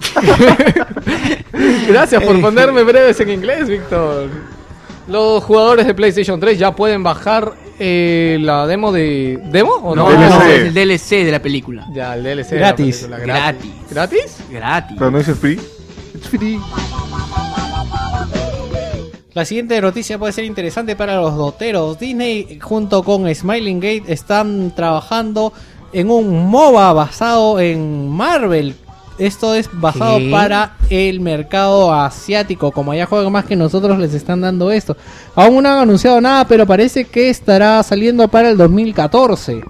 Gracias 1.88 2.22
por 2.22 2.40
ponerme 2.40 2.82
breves 2.82 3.20
en 3.20 3.30
inglés, 3.30 3.68
Víctor. 3.68 4.28
Los 5.08 5.42
jugadores 5.44 5.86
de 5.86 5.94
PlayStation 5.94 6.38
3 6.38 6.58
ya 6.58 6.74
pueden 6.74 7.02
bajar 7.02 7.52
eh, 7.78 8.38
la 8.40 8.66
demo 8.66 8.92
de... 8.92 9.40
¿Demo 9.50 9.72
o 9.72 9.94
no? 9.94 10.10
No, 10.10 10.16
DLC. 10.16 10.30
no, 10.30 10.42
es 10.42 10.60
el 10.60 10.74
DLC 10.74 11.24
de 11.24 11.32
la 11.32 11.42
película. 11.42 11.86
Ya, 11.92 12.14
el 12.14 12.22
DLC. 12.22 12.52
Gratis. 12.52 13.02
de 13.02 13.08
la 13.08 13.16
película, 13.16 13.40
Gratis. 13.40 13.72
¿Gratis? 13.90 14.36
Gratis. 14.50 14.96
Pero 14.98 15.10
no 15.10 15.18
dice 15.18 15.34
free. 15.34 15.58
It's 16.14 16.28
free. 16.28 16.60
La 19.32 19.44
siguiente 19.44 19.80
noticia 19.80 20.18
puede 20.18 20.32
ser 20.32 20.44
interesante 20.44 20.96
para 20.96 21.14
los 21.14 21.36
doteros. 21.36 22.00
Disney 22.00 22.58
junto 22.60 23.04
con 23.04 23.32
Smiling 23.32 23.78
Gate 23.78 24.04
están 24.08 24.74
trabajando 24.74 25.52
en 25.92 26.10
un 26.10 26.46
MOBA 26.46 26.92
basado 26.92 27.60
en 27.60 28.08
Marvel. 28.08 28.74
esto 29.18 29.54
es 29.54 29.70
basado 29.72 30.18
¿Qué? 30.18 30.30
para 30.32 30.76
el 30.88 31.20
mercado 31.20 31.94
asiático. 31.94 32.72
Como 32.72 32.92
ya 32.92 33.06
juegan 33.06 33.30
más 33.30 33.44
que 33.44 33.54
nosotros, 33.54 34.00
les 34.00 34.14
están 34.14 34.40
dando 34.40 34.72
esto. 34.72 34.96
Aún 35.36 35.62
no 35.62 35.68
han 35.68 35.78
anunciado 35.78 36.20
nada, 36.20 36.48
pero 36.48 36.66
parece 36.66 37.04
que 37.04 37.30
estará 37.30 37.80
saliendo 37.84 38.26
para 38.26 38.50
el 38.50 38.56
2014. 38.56 39.62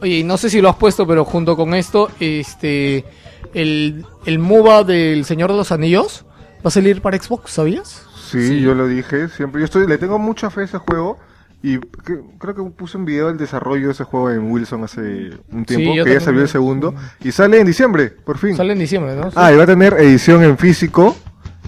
Oye, 0.00 0.24
no 0.24 0.38
sé 0.38 0.48
si 0.48 0.62
lo 0.62 0.70
has 0.70 0.76
puesto, 0.76 1.06
pero 1.06 1.26
junto 1.26 1.54
con 1.54 1.74
esto, 1.74 2.10
este, 2.18 3.04
el, 3.52 4.06
el 4.24 4.38
MOBA 4.38 4.84
del 4.84 5.26
Señor 5.26 5.50
de 5.50 5.58
los 5.58 5.70
Anillos 5.70 6.24
va 6.64 6.68
a 6.68 6.70
salir 6.70 7.02
para 7.02 7.18
Xbox, 7.18 7.50
¿sabías? 7.50 8.05
Sí, 8.30 8.60
yo 8.60 8.74
lo 8.74 8.86
dije 8.88 9.28
siempre. 9.28 9.60
Yo 9.60 9.64
estoy, 9.64 9.86
le 9.86 9.98
tengo 9.98 10.18
mucha 10.18 10.50
fe 10.50 10.62
a 10.62 10.64
ese 10.64 10.78
juego. 10.78 11.18
Y 11.62 11.78
que- 11.80 12.20
creo 12.38 12.54
que 12.54 12.62
puse 12.76 12.96
un 12.98 13.04
video 13.06 13.28
del 13.28 13.38
desarrollo 13.38 13.86
de 13.86 13.92
ese 13.92 14.04
juego 14.04 14.30
en 14.30 14.50
Wilson 14.52 14.84
hace 14.84 15.30
un 15.50 15.64
tiempo, 15.64 15.94
yo 15.94 16.04
que 16.04 16.12
ya 16.14 16.20
salió 16.20 16.42
el 16.42 16.48
segundo. 16.48 16.94
Y 17.24 17.32
sale 17.32 17.58
en 17.58 17.66
diciembre, 17.66 18.10
por 18.10 18.38
fin. 18.38 18.56
Sale 18.56 18.74
en 18.74 18.78
diciembre, 18.78 19.16
¿no? 19.16 19.30
Ah, 19.34 19.52
y 19.52 19.56
va 19.56 19.64
a 19.64 19.66
tener 19.66 19.94
edición 19.94 20.44
en 20.44 20.58
físico. 20.58 21.16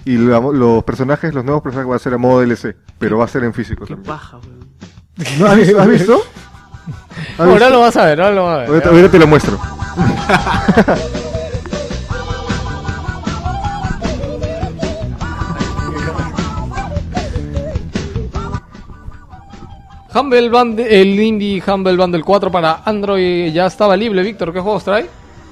Y 0.05 0.17
la- 0.17 0.39
los 0.39 0.83
personajes, 0.85 1.33
los 1.33 1.43
nuevos 1.43 1.61
personajes 1.63 1.89
van 1.89 1.95
a 1.97 1.99
ser 1.99 2.13
a 2.13 2.17
modo 2.17 2.39
DLC. 2.41 2.75
Pero 2.97 3.17
va 3.17 3.25
a 3.25 3.27
ser 3.27 3.43
en 3.43 3.53
físico 3.53 3.85
Qué 3.85 3.95
también. 3.95 4.07
paja, 4.15 4.37
weón. 4.37 4.69
¿No? 5.39 5.45
¿Has 5.47 5.57
visto? 5.57 5.81
¿Has 5.81 5.87
visto? 5.89 6.21
¿Has 7.33 7.39
Ahora 7.39 7.51
visto? 7.53 7.69
lo 7.71 7.79
vas 7.81 7.97
a 7.97 8.05
ver, 8.05 8.21
ahora 8.21 8.35
lo 8.35 8.43
vas 8.45 8.55
a 8.55 8.59
ver. 8.59 8.69
Ahorita, 8.69 8.89
ahorita 8.89 9.11
te 9.11 9.19
lo 9.19 9.27
muestro. 9.27 9.59
Humble 20.19 20.49
Bundle, 20.49 21.01
el 21.01 21.17
Indie 21.17 21.63
Humble 21.65 21.95
Bundle 21.95 22.23
4 22.23 22.51
para 22.51 22.81
Android 22.83 23.53
ya 23.53 23.67
estaba 23.67 23.95
libre, 23.95 24.21
Víctor. 24.21 24.51
¿Qué 24.51 24.59
juegos 24.59 24.83
trae? 24.83 25.05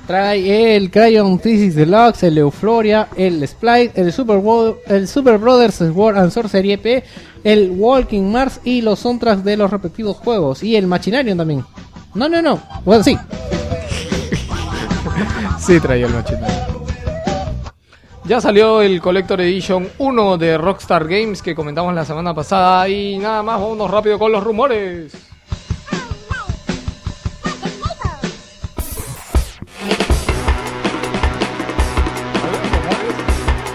Trae 0.06 0.76
el 0.76 0.92
Crayon 0.92 1.40
Thesis 1.40 1.74
Deluxe, 1.76 2.24
el 2.24 2.38
Euphoria, 2.38 3.08
el 3.16 3.48
Splite, 3.48 3.94
el 4.02 4.12
Super, 4.12 4.42
el 4.88 5.08
Super 5.08 5.38
Brothers 5.38 5.76
Sword 5.76 6.18
and 6.18 6.32
Sorcery 6.32 6.74
EP, 6.74 7.04
el 7.46 7.72
Walking 7.78 8.30
Mars 8.30 8.60
y 8.66 8.82
los 8.82 9.00
soundtracks 9.00 9.46
de 9.46 9.56
los 9.56 9.72
respectivos 9.72 10.18
juegos. 10.18 10.62
Y 10.64 10.76
el 10.76 10.86
Machinarium 10.86 11.38
también. 11.38 11.64
No, 12.14 12.28
no, 12.28 12.42
no. 12.42 12.62
Bueno, 12.84 13.04
sí. 13.04 13.18
Sí, 15.60 15.80
traía 15.80 16.06
el 16.06 16.14
machete. 16.14 16.46
Ya 18.28 18.42
salió 18.42 18.82
el 18.82 19.02
Collector 19.02 19.40
Edition 19.40 19.88
1 20.00 20.38
de 20.38 20.58
Rockstar 20.58 21.08
Games 21.08 21.42
que 21.42 21.56
comentamos 21.56 21.96
la 21.96 22.04
semana 22.04 22.34
pasada. 22.34 22.90
Y 22.90 23.18
nada 23.18 23.42
más, 23.42 23.58
vámonos 23.58 23.90
rápido 23.90 24.20
con 24.20 24.34
los 24.34 24.44
rumores. 24.44 25.14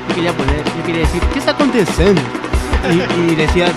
Yo 0.08 0.14
quería 0.14 0.36
poner, 0.36 0.64
yo 0.64 0.84
quería 0.84 1.00
decir, 1.00 1.22
¿qué 1.32 1.38
está 1.38 1.52
aconteciendo? 1.52 2.20
Y, 2.90 3.34
decías, 3.34 3.72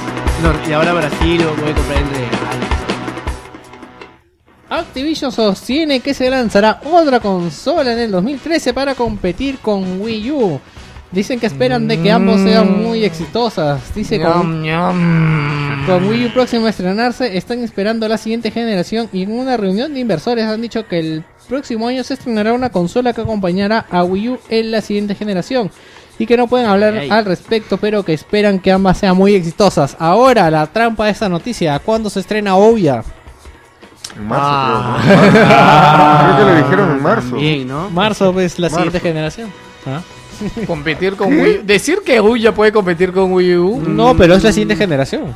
y 0.68 0.74
ahora 0.74 0.92
Brasil 0.92 1.42
lo 1.42 1.56
voy 1.56 1.72
a 1.72 1.74
comprar 1.74 2.00
en 2.00 2.10
real. 2.10 2.75
Activision 4.70 5.32
sostiene 5.32 6.00
que 6.00 6.14
se 6.14 6.30
lanzará 6.30 6.82
otra 6.84 7.20
consola 7.20 7.94
en 7.94 8.00
el 8.00 8.12
2013 8.12 8.74
para 8.74 8.96
competir 8.96 9.60
con 9.60 10.02
Wii 10.02 10.32
U. 10.32 10.60
Dicen 11.12 11.40
que 11.40 11.46
esperan 11.46 11.88
de 11.88 12.02
que 12.02 12.12
ambos 12.12 12.42
sean 12.42 12.82
muy 12.82 13.06
exitosas. 13.06 13.94
Dice 13.94 14.20
con, 14.20 14.64
Wii 14.64 16.26
U 16.26 16.34
próximo 16.34 16.66
a 16.66 16.72
estrenarse, 16.72 17.38
están 17.38 17.60
esperando 17.64 18.08
la 18.08 18.18
siguiente 18.18 18.50
generación 18.50 19.08
y 19.14 19.22
en 19.24 19.32
una 19.32 19.56
reunión 19.56 19.94
de 19.94 20.00
inversores 20.00 20.46
han 20.46 20.62
dicho 20.62 20.88
que 20.88 21.00
el 21.00 21.24
próximo 21.48 21.88
año 21.88 22.04
se 22.04 22.16
estrenará 22.16 22.54
una 22.54 22.72
consola 22.72 23.14
que 23.14 23.22
acompañará 23.22 23.86
a 23.92 24.04
Wii 24.04 24.30
U 24.30 24.40
en 24.50 24.72
la 24.72 24.82
siguiente 24.82 25.14
generación. 25.14 25.70
Y 26.18 26.26
que 26.26 26.38
no 26.38 26.48
pueden 26.48 26.68
hablar 26.68 27.04
al 27.10 27.26
respecto, 27.26 27.78
pero 27.78 28.04
que 28.04 28.14
esperan 28.14 28.60
que 28.60 28.72
ambas 28.72 28.98
sean 28.98 29.16
muy 29.16 29.36
exitosas. 29.36 29.96
Ahora, 30.00 30.50
la 30.50 30.66
trampa 30.66 31.06
de 31.06 31.12
esta 31.12 31.30
noticia, 31.30 31.78
¿cuándo 31.80 32.10
se 32.10 32.22
estrena 32.22 32.56
Ouya? 32.56 33.04
En 34.16 34.28
marzo, 34.28 34.46
Ah. 34.48 35.00
creo. 35.04 35.16
¿no? 35.18 36.36
Creo 36.36 36.38
que 36.38 36.44
lo 36.54 36.58
dijeron 36.66 36.92
en 36.98 37.04
marzo. 37.04 37.36
Bien, 37.36 37.68
¿no? 37.68 37.90
Marzo 37.90 38.40
es 38.40 38.60
la 38.60 38.66
Marzo. 38.68 38.78
siguiente 38.78 39.00
generación. 39.00 39.50
¿Ah? 39.86 40.02
Competir 40.68 41.16
con 41.16 41.28
Wii 41.30 41.60
U. 41.60 41.62
Decir 41.64 42.00
que 42.06 42.20
Wii 42.20 42.42
ya 42.44 42.52
puede 42.54 42.72
competir 42.72 43.12
con 43.14 43.32
Wii 43.34 43.56
U. 43.58 43.84
No, 43.88 44.16
pero 44.18 44.36
es 44.36 44.44
la 44.44 44.52
siguiente 44.52 44.76
generación. 44.76 45.34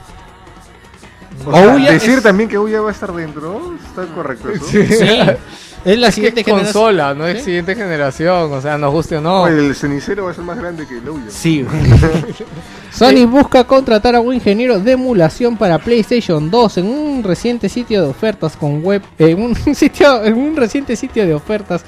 O 1.46 1.52
sea, 1.54 1.76
decir 1.94 2.18
es- 2.18 2.24
también 2.24 2.50
que 2.50 2.58
Ouya 2.58 2.82
va 2.82 2.90
a 2.90 2.92
estar 2.92 3.14
dentro, 3.14 3.76
está 3.86 4.06
correcto 4.14 4.50
eso. 4.50 4.66
Sí, 4.66 4.78
es 5.86 5.98
la 5.98 6.08
Es 6.08 6.16
que 6.16 6.16
siguiente 6.16 6.42
es 6.42 6.46
generación. 6.46 6.74
consola, 6.84 7.14
no 7.14 7.28
es 7.28 7.38
Sí. 7.40 7.46
siguiente 7.46 7.76
generación. 7.76 8.52
O 8.54 8.62
sea, 8.62 8.78
nos 8.78 8.92
guste 8.94 9.18
o 9.18 9.22
no. 9.22 9.48
El 9.48 9.74
cenicero 9.76 10.26
va 10.26 10.32
a 10.32 10.34
ser 10.34 10.44
más 10.44 10.58
grande 10.58 10.86
que 10.88 10.98
el 10.98 11.08
Ouya. 11.08 11.26
Sí, 11.30 11.66
Sony 12.92 13.26
busca 13.28 13.64
contratar 13.66 14.16
a 14.16 14.20
un 14.20 14.34
ingeniero 14.34 14.80
de 14.80 14.94
emulación 14.94 15.58
para 15.58 15.78
PlayStation 15.80 16.50
2 16.50 16.78
en 16.80 16.86
un 16.88 17.24
reciente 17.24 17.70
sitio 17.70 18.02
de 18.02 18.08
ofertas 18.10 18.58
con 18.58 18.84
web, 18.84 19.02
en 19.18 19.42
un 19.42 19.56
sitio, 19.76 20.24
en 20.24 20.34
un 20.38 20.56
reciente 20.56 20.96
sitio 20.96 21.26
de 21.26 21.34
ofertas 21.34 21.84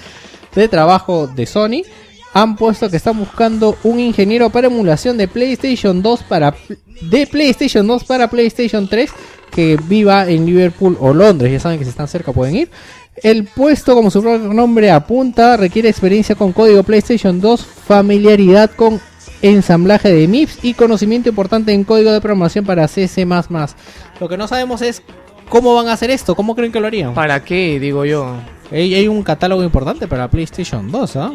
de 0.54 0.68
trabajo 0.68 1.28
de 1.28 1.46
Sony. 1.46 1.82
Han 2.34 2.56
puesto 2.56 2.90
que 2.90 2.96
están 2.96 3.18
buscando 3.20 3.78
un 3.84 4.00
ingeniero 4.00 4.50
para 4.50 4.68
emulación 4.68 5.18
de 5.18 5.28
PlayStation 5.28 6.02
2 6.02 6.24
para 6.24 6.56
de 7.02 7.28
PlayStation 7.28 7.86
2 7.86 8.04
para 8.06 8.30
PlayStation 8.30 8.88
3 8.88 9.12
que 9.52 9.78
viva 9.84 10.30
en 10.30 10.46
Liverpool 10.46 10.96
o 11.02 11.14
Londres. 11.14 11.52
Ya 11.52 11.60
saben 11.60 11.78
que 11.78 11.84
si 11.84 11.90
están 11.90 12.08
cerca 12.08 12.32
pueden 12.32 12.56
ir. 12.56 12.72
El 13.16 13.46
puesto, 13.46 13.94
como 13.94 14.10
su 14.10 14.22
propio 14.22 14.54
nombre 14.54 14.90
apunta, 14.90 15.58
requiere 15.58 15.90
experiencia 15.90 16.36
con 16.36 16.54
código 16.54 16.84
PlayStation 16.84 17.40
2, 17.42 17.66
familiaridad 17.66 18.72
con 18.72 19.00
ensamblaje 19.42 20.12
de 20.12 20.28
MIPS 20.28 20.60
y 20.64 20.74
conocimiento 20.74 21.30
importante 21.30 21.74
en 21.74 21.84
código 21.84 22.12
de 22.12 22.22
programación 22.22 22.66
para 22.66 22.88
CC++. 22.88 23.26
Lo 24.20 24.30
que 24.30 24.38
no 24.38 24.48
sabemos 24.48 24.82
es 24.82 25.02
cómo 25.50 25.76
van 25.76 25.88
a 25.88 25.94
hacer 25.94 26.10
esto, 26.10 26.36
cómo 26.36 26.56
creen 26.56 26.72
que 26.72 26.80
lo 26.80 26.88
harían. 26.88 27.14
¿Para 27.14 27.44
qué? 27.44 27.80
Digo 27.80 28.06
yo. 28.06 28.36
Hay, 28.72 28.96
hay 28.96 29.08
un 29.08 29.22
catálogo 29.22 29.64
importante 29.64 30.08
para 30.08 30.30
PlayStation 30.30 30.90
2, 30.90 31.16
¿ah? 31.18 31.32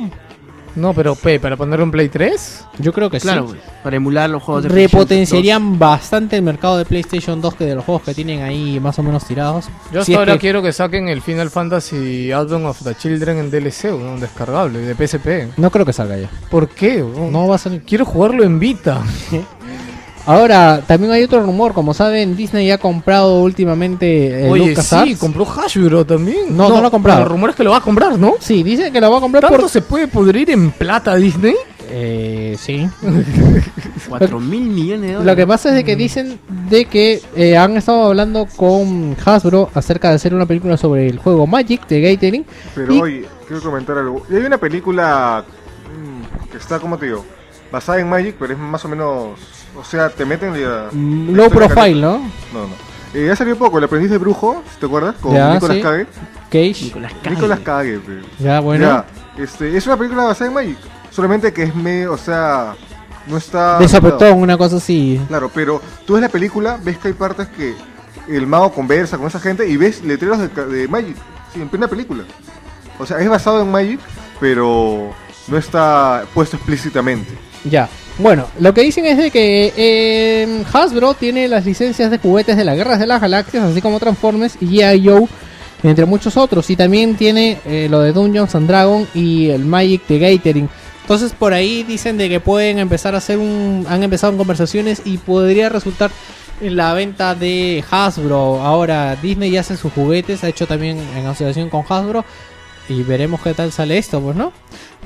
No, 0.77 0.93
pero 0.95 1.15
P, 1.15 1.41
¿para 1.41 1.57
ponerlo 1.57 1.85
en 1.85 1.91
Play 1.91 2.09
3? 2.09 2.65
Yo 2.79 2.93
creo 2.93 3.09
que 3.11 3.19
claro, 3.19 3.43
sí. 3.43 3.49
güey, 3.55 3.61
para 3.83 3.97
emular 3.97 4.29
los 4.31 4.43
juegos 4.43 4.63
de 4.65 4.69
PlayStation 4.71 5.01
Repotenciarían 5.01 5.79
bastante 5.79 6.37
el 6.37 6.43
mercado 6.43 6.77
de 6.79 6.85
PlayStation 6.85 7.41
2 7.41 7.55
que 7.55 7.65
de 7.65 7.75
los 7.75 7.85
juegos 7.85 8.03
que 8.03 8.15
tienen 8.15 8.43
ahí 8.43 8.79
más 8.79 8.99
o 8.99 9.03
menos 9.03 9.25
tirados. 9.25 9.67
Yo 9.91 10.01
hasta 10.01 10.05
Si 10.05 10.13
es 10.13 10.19
ahora 10.19 10.35
que- 10.35 10.39
quiero 10.41 10.63
que 10.63 10.73
saquen 10.73 11.09
el 11.09 11.23
Final 11.23 11.51
Fantasy 11.51 12.31
Advent 12.31 12.67
of 12.67 12.83
the 12.85 12.95
Children 12.95 13.39
en 13.39 13.51
DLC, 13.51 13.91
un 13.93 14.21
descargable, 14.21 14.79
de 14.81 14.95
PSP. 14.95 15.49
No 15.57 15.71
creo 15.71 15.87
que 15.87 15.93
salga 15.95 16.19
ya. 16.19 16.29
¿Por 16.51 16.69
qué? 16.69 17.03
weón? 17.03 17.33
No 17.33 17.49
va 17.49 17.55
a 17.57 17.59
salir. 17.59 17.83
Quiero 17.83 18.05
jugarlo 18.05 18.45
en 18.45 18.59
Vita. 18.59 19.03
Ahora, 20.27 20.83
también 20.87 21.13
hay 21.13 21.23
otro 21.23 21.41
rumor. 21.43 21.73
Como 21.73 21.95
saben, 21.95 22.37
Disney 22.37 22.71
ha 22.71 22.79
comprado 22.79 23.43
últimamente 23.43 24.45
el 24.47 24.51
Oye, 24.51 24.69
LucasArts. 24.71 25.09
sí, 25.11 25.17
compró 25.17 25.47
Hasbro 25.49 26.05
también. 26.05 26.57
No, 26.57 26.69
no 26.69 26.81
lo 26.81 26.89
ha 26.89 26.91
comprado. 26.91 27.19
pero 27.21 27.27
El 27.29 27.33
rumor 27.33 27.51
es 27.51 27.57
que 27.57 27.65
lo 27.65 27.71
va 27.71 27.77
a 27.79 27.81
comprar, 27.83 28.19
¿no? 28.19 28.35
Sí, 28.41 28.63
dice 28.63 28.91
que 28.91 29.01
lo 29.01 29.11
va 29.11 29.19
a 29.19 29.21
comprar 29.21 29.43
¿Tanto 29.43 29.59
por... 29.61 29.69
se 29.71 29.83
puede 29.83 30.09
pudrir 30.09 30.51
en 30.51 30.71
plata 30.73 31.15
Disney? 31.15 31.55
Eh, 31.89 32.57
sí. 32.59 32.89
4 34.09 34.41
mil 34.41 34.63
millones 34.63 35.03
de 35.03 35.13
dólares. 35.15 35.27
Lo 35.27 35.37
que 35.37 35.47
pasa 35.47 35.69
es 35.71 35.75
de 35.77 35.85
que 35.85 35.95
dicen 35.97 36.39
de 36.69 36.85
que 36.87 37.23
eh, 37.37 37.57
han 37.57 37.77
estado 37.77 38.07
hablando 38.07 38.47
con 38.57 39.17
Hasbro 39.25 39.71
acerca 39.75 40.09
de 40.11 40.17
hacer 40.17 40.35
una 40.35 40.47
película 40.47 40.77
sobre 40.77 41.07
el 41.09 41.19
juego 41.19 41.47
Magic 41.47 41.87
de 41.87 42.01
Gathering. 42.01 42.45
Pero 42.75 42.93
Y- 42.95 43.01
oye, 43.01 43.25
quiero 43.47 43.63
comentar 43.63 43.97
algo. 43.99 44.23
Y 44.31 44.35
hay 44.37 44.43
una 44.45 44.59
película 44.59 45.45
mm, 45.89 46.51
que 46.51 46.59
está, 46.59 46.79
como 46.81 46.99
te 46.99 47.07
digo, 47.07 47.25
basada 47.71 48.01
en 48.01 48.09
Magic, 48.09 48.35
pero 48.39 48.53
es 48.53 48.59
más 48.59 48.85
o 48.85 48.89
menos. 48.89 49.39
O 49.79 49.85
sea, 49.85 50.09
te 50.09 50.25
meten 50.25 50.53
la. 50.63 50.89
Mm, 50.93 51.31
la 51.31 51.37
Low 51.37 51.51
profile, 51.51 52.01
¿no? 52.01 52.19
No, 52.53 52.63
no. 52.69 52.87
Eh, 53.15 53.27
ya 53.29 53.37
salió 53.37 53.57
poco, 53.57 53.79
El 53.79 53.85
aprendiz 53.85 54.11
de 54.11 54.19
brujo, 54.19 54.63
si 54.73 54.81
¿te 54.81 54.87
acuerdas? 54.87 55.15
Con 55.21 55.33
Ya, 55.35 55.55
Nicolas 55.55 55.77
sí. 55.77 55.83
Cage. 55.83 56.07
Cage. 56.51 56.85
Nicolás 56.85 57.13
Cage. 57.23 57.35
Nicolas 57.35 57.59
Cage. 57.61 58.01
Ya, 58.39 58.61
bueno. 58.61 58.85
Ya, 58.87 59.43
este, 59.43 59.77
es 59.77 59.87
una 59.87 59.97
película 59.97 60.25
basada 60.25 60.49
en 60.49 60.55
Magic. 60.55 60.79
Solamente 61.11 61.53
que 61.53 61.63
es 61.65 61.75
medio, 61.75 62.13
o 62.13 62.19
sea, 62.19 62.75
no 63.27 63.37
está. 63.37 63.79
De 63.79 63.89
sopetón, 63.89 64.39
una 64.41 64.59
cosa 64.59 64.77
así. 64.77 65.21
Claro, 65.29 65.51
pero 65.55 65.81
tú 66.07 66.15
ves 66.15 66.23
la 66.23 66.29
película, 66.29 66.79
ves 66.83 66.99
que 66.99 67.09
hay 67.09 67.15
partes 67.15 67.47
que 67.49 67.75
el 68.29 68.47
mago 68.47 68.73
conversa 68.73 69.17
con 69.17 69.27
esa 69.29 69.41
gente 69.41 69.67
y 69.69 69.77
ves 69.77 70.03
letreros 70.05 70.39
de, 70.39 70.49
ca- 70.51 70.67
de 70.67 70.89
Magic, 70.89 71.17
sí, 71.55 71.61
en 71.63 71.69
plena 71.69 71.89
película. 71.89 72.25
O 72.99 73.07
sea, 73.07 73.19
es 73.21 73.29
basado 73.29 73.63
en 73.63 73.71
Magic, 73.71 74.01
pero 74.41 75.11
no 75.49 75.57
está 75.57 76.25
puesto 76.35 76.57
explícitamente. 76.57 77.33
Ya. 77.65 77.89
Bueno, 78.19 78.49
lo 78.61 78.73
que 78.73 78.81
dicen 78.81 79.05
es 79.05 79.19
de 79.19 79.31
que 79.31 79.75
eh, 79.77 80.65
Hasbro 80.73 81.13
tiene 81.13 81.49
las 81.49 81.67
licencias 81.67 82.11
de 82.11 82.19
juguetes 82.19 82.57
de 82.57 82.65
las 82.65 82.75
Guerras 82.75 82.99
de 82.99 83.07
las 83.07 83.21
Galaxias, 83.21 83.63
así 83.65 83.83
como 83.83 84.01
Transformers 84.01 84.57
y. 84.61 84.81
Joe, 85.05 85.29
entre 85.83 86.07
muchos 86.07 86.39
otros. 86.39 86.71
Y 86.71 86.77
también 86.77 87.17
tiene 87.17 87.59
eh, 87.67 87.89
lo 87.91 88.01
de 88.01 88.13
Dungeons 88.13 88.55
and 88.55 88.69
Dragons 88.69 89.09
y 89.15 89.51
el 89.51 89.67
Magic 89.67 90.07
de 90.07 90.19
Gathering. 90.19 90.69
Entonces 91.03 91.35
por 91.39 91.53
ahí 91.53 91.83
dicen 91.83 92.17
de 92.17 92.29
que 92.31 92.41
pueden 92.41 92.79
empezar 92.79 93.15
a 93.15 93.19
hacer 93.19 93.39
un... 93.39 93.87
Han 93.89 94.03
empezado 94.03 94.33
en 94.33 94.39
conversaciones 94.39 95.03
y 95.05 95.19
podría 95.19 95.69
resultar 95.69 96.11
en 96.61 96.75
la 96.75 96.95
venta 96.95 97.35
de 97.35 97.85
Hasbro. 97.91 98.63
Ahora 98.63 99.15
Disney 99.17 99.51
ya 99.51 99.61
hace 99.61 99.77
sus 99.77 99.93
juguetes, 99.93 100.43
ha 100.43 100.49
hecho 100.49 100.67
también 100.67 100.99
en 101.17 101.27
asociación 101.27 101.69
con 101.69 101.85
Hasbro. 101.89 102.25
y 102.89 103.03
veremos 103.03 103.43
qué 103.43 103.53
tal 103.53 103.73
sale 103.73 103.99
esto, 103.99 104.21
pues, 104.21 104.37
¿no? 104.37 104.53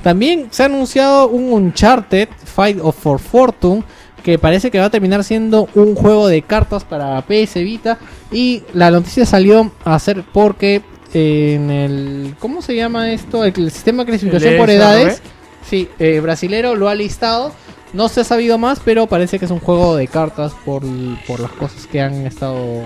También 0.03 0.47
se 0.51 0.63
ha 0.63 0.65
anunciado 0.65 1.27
un 1.27 1.53
Uncharted 1.53 2.29
Fight 2.43 2.79
of 2.81 2.97
for 2.97 3.19
Fortune 3.19 3.83
que 4.23 4.37
parece 4.37 4.71
que 4.71 4.79
va 4.79 4.85
a 4.85 4.89
terminar 4.89 5.23
siendo 5.23 5.67
un 5.75 5.95
juego 5.95 6.27
de 6.27 6.41
cartas 6.41 6.83
para 6.83 7.21
PS 7.21 7.55
Vita 7.55 7.97
y 8.31 8.63
la 8.73 8.91
noticia 8.91 9.25
salió 9.25 9.71
a 9.83 9.97
ser 9.99 10.23
porque 10.31 10.81
en 11.13 11.69
el 11.69 12.35
¿cómo 12.39 12.61
se 12.61 12.75
llama 12.75 13.11
esto? 13.11 13.43
El, 13.43 13.53
el 13.57 13.71
sistema 13.71 14.03
de 14.03 14.11
clasificación 14.11 14.57
por 14.57 14.69
edades. 14.69 15.21
Sí, 15.67 15.89
eh, 15.99 16.19
brasilero 16.19 16.75
lo 16.75 16.89
ha 16.89 16.95
listado. 16.95 17.51
No 17.93 18.07
se 18.07 18.21
ha 18.21 18.23
sabido 18.23 18.57
más, 18.57 18.79
pero 18.83 19.07
parece 19.07 19.37
que 19.37 19.45
es 19.45 19.51
un 19.51 19.59
juego 19.59 19.95
de 19.97 20.07
cartas 20.07 20.53
por, 20.65 20.83
por 21.27 21.41
las 21.41 21.51
cosas 21.51 21.87
que 21.87 21.99
han 21.99 22.25
estado 22.25 22.83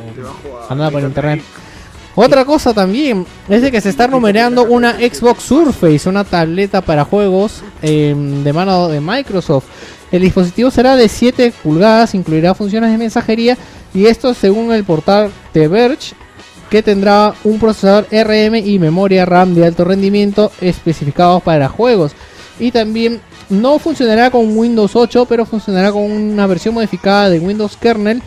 andando 0.67 0.91
por 0.91 1.03
internet. 1.03 1.41
Otra 2.15 2.45
cosa 2.45 2.73
también 2.73 3.25
es 3.49 3.61
de 3.61 3.71
que 3.71 3.81
se 3.81 3.89
está 3.89 4.07
rumoreando 4.07 4.63
una 4.63 4.93
Xbox 4.93 5.43
Surface, 5.43 6.07
una 6.07 6.23
tableta 6.23 6.79
para 6.81 7.03
juegos 7.03 7.61
em, 7.81 8.41
de 8.43 8.53
mano 8.53 8.87
de 8.87 9.01
Microsoft. 9.01 9.65
El 10.11 10.21
dispositivo 10.21 10.71
será 10.71 10.95
de 10.95 11.09
7 11.09 11.51
pulgadas, 11.61 12.15
incluirá 12.15 12.53
funciones 12.53 12.91
de 12.91 12.97
mensajería 12.97 13.57
y 13.93 14.05
esto 14.05 14.33
según 14.33 14.71
el 14.71 14.85
portal 14.85 15.29
The 15.51 15.67
Verge, 15.67 16.15
que 16.69 16.81
tendrá 16.81 17.33
un 17.43 17.59
procesador 17.59 18.07
RM 18.09 18.55
y 18.55 18.79
memoria 18.79 19.25
RAM 19.25 19.53
de 19.53 19.65
alto 19.65 19.83
rendimiento 19.83 20.53
especificados 20.61 21.43
para 21.43 21.67
juegos. 21.67 22.13
Y 22.61 22.71
también 22.71 23.19
no 23.49 23.77
funcionará 23.77 24.31
con 24.31 24.57
Windows 24.57 24.95
8, 24.95 25.25
pero 25.25 25.45
funcionará 25.45 25.91
con 25.91 26.03
una 26.03 26.47
versión 26.47 26.73
modificada 26.73 27.29
de 27.29 27.39
Windows 27.39 27.75
Kernel 27.75 28.21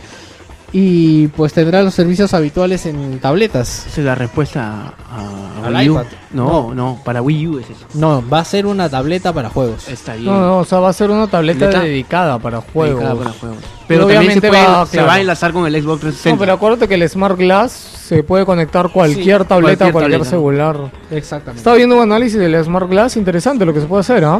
y 0.71 1.27
pues 1.29 1.53
tendrá 1.53 1.81
los 1.81 1.93
servicios 1.95 2.33
habituales 2.33 2.85
en 2.85 3.19
tabletas. 3.19 3.87
Esa 3.87 4.01
es 4.01 4.05
la 4.05 4.15
respuesta 4.15 4.93
a, 5.09 5.63
a 5.63 5.67
Al 5.67 5.73
Wii 5.75 5.89
U. 5.89 5.93
iPad. 5.93 6.05
No, 6.31 6.73
no, 6.75 6.99
para 7.03 7.21
Wii 7.23 7.47
U 7.47 7.59
es 7.59 7.69
eso. 7.71 7.85
No, 7.95 8.23
va 8.31 8.39
a 8.39 8.45
ser 8.45 8.65
una 8.67 8.87
tableta 8.89 9.33
para 9.33 9.49
juegos. 9.49 9.87
Está 9.87 10.13
bien. 10.13 10.25
No, 10.25 10.39
no, 10.39 10.57
o 10.59 10.65
sea, 10.65 10.79
va 10.79 10.89
a 10.89 10.93
ser 10.93 11.09
una 11.09 11.25
tableta 11.27 11.61
Tableta 11.65 11.83
dedicada 11.83 12.37
para 12.39 12.61
juegos. 12.61 12.99
Dedicada 12.99 13.15
para 13.19 13.31
juegos. 13.31 13.57
Pero 13.87 14.01
se, 14.07 14.17
obviamente 14.17 14.47
puede- 14.47 14.63
va- 14.63 14.85
se 14.85 14.91
claro. 14.91 15.07
va 15.07 15.13
a 15.15 15.19
enlazar 15.21 15.53
con 15.53 15.65
el 15.65 15.73
Xbox 15.73 16.01
360. 16.01 16.29
No, 16.35 16.39
pero 16.39 16.53
acuérdate 16.53 16.87
que 16.87 16.93
el 16.95 17.09
Smart 17.09 17.37
Glass 17.37 17.71
se 17.71 18.21
puede 18.23 18.45
conectar 18.45 18.89
cualquier 18.89 19.41
Sí, 19.41 19.47
tableta 19.47 19.85
cualquier 19.85 19.89
o 19.89 19.93
cualquier 19.93 20.11
tableta. 20.21 20.29
celular. 20.29 20.91
Exactamente. 21.09 21.57
Estaba 21.59 21.75
viendo 21.77 21.95
un 21.95 22.03
análisis 22.03 22.37
del 22.39 22.63
Smart 22.63 22.87
Glass, 22.87 23.17
interesante 23.17 23.65
lo 23.65 23.73
que 23.73 23.81
se 23.81 23.87
puede 23.87 24.01
hacer, 24.01 24.23
¿ah? 24.23 24.39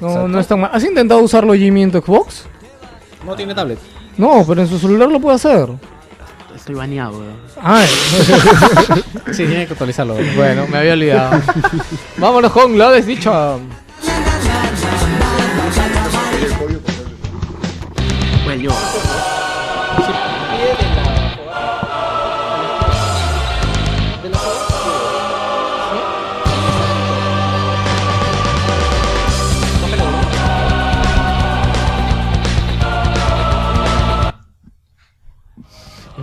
No, 0.00 0.26
no 0.26 0.40
es 0.40 0.46
tan 0.48 0.60
mal. 0.60 0.70
¿Has 0.74 0.82
intentado 0.82 1.20
usarlo 1.20 1.54
Jimmy 1.54 1.84
en 1.84 1.92
tu 1.92 1.98
Xbox? 2.00 2.42
No 3.24 3.36
tiene 3.36 3.54
tablet. 3.54 3.78
No, 4.18 4.44
pero 4.46 4.62
en 4.62 4.68
su 4.68 4.78
celular 4.78 5.08
lo 5.10 5.20
puede 5.20 5.36
hacer. 5.36 5.68
Estoy 6.54 6.74
baneado, 6.74 7.18
weón. 7.18 7.36
Ah, 7.62 7.84
Sí, 9.32 9.44
tiene 9.44 9.66
que 9.66 9.72
actualizarlo. 9.72 10.14
bueno, 10.36 10.66
me 10.66 10.78
había 10.78 10.94
olvidado. 10.94 11.40
Vámonos 12.18 12.52
con 12.52 12.76
la 12.78 12.90
desdicha. 12.90 13.56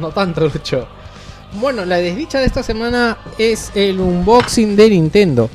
No 0.03 0.11
tanto, 0.11 0.41
Lucho. 0.53 0.85
Bueno, 1.53 1.85
la 1.85 1.95
desdicha 1.95 2.39
de 2.39 2.45
esta 2.45 2.61
semana 2.61 3.17
es 3.37 3.71
el 3.73 4.01
unboxing 4.01 4.75
de 4.75 4.89
Nintendo. 4.89 5.49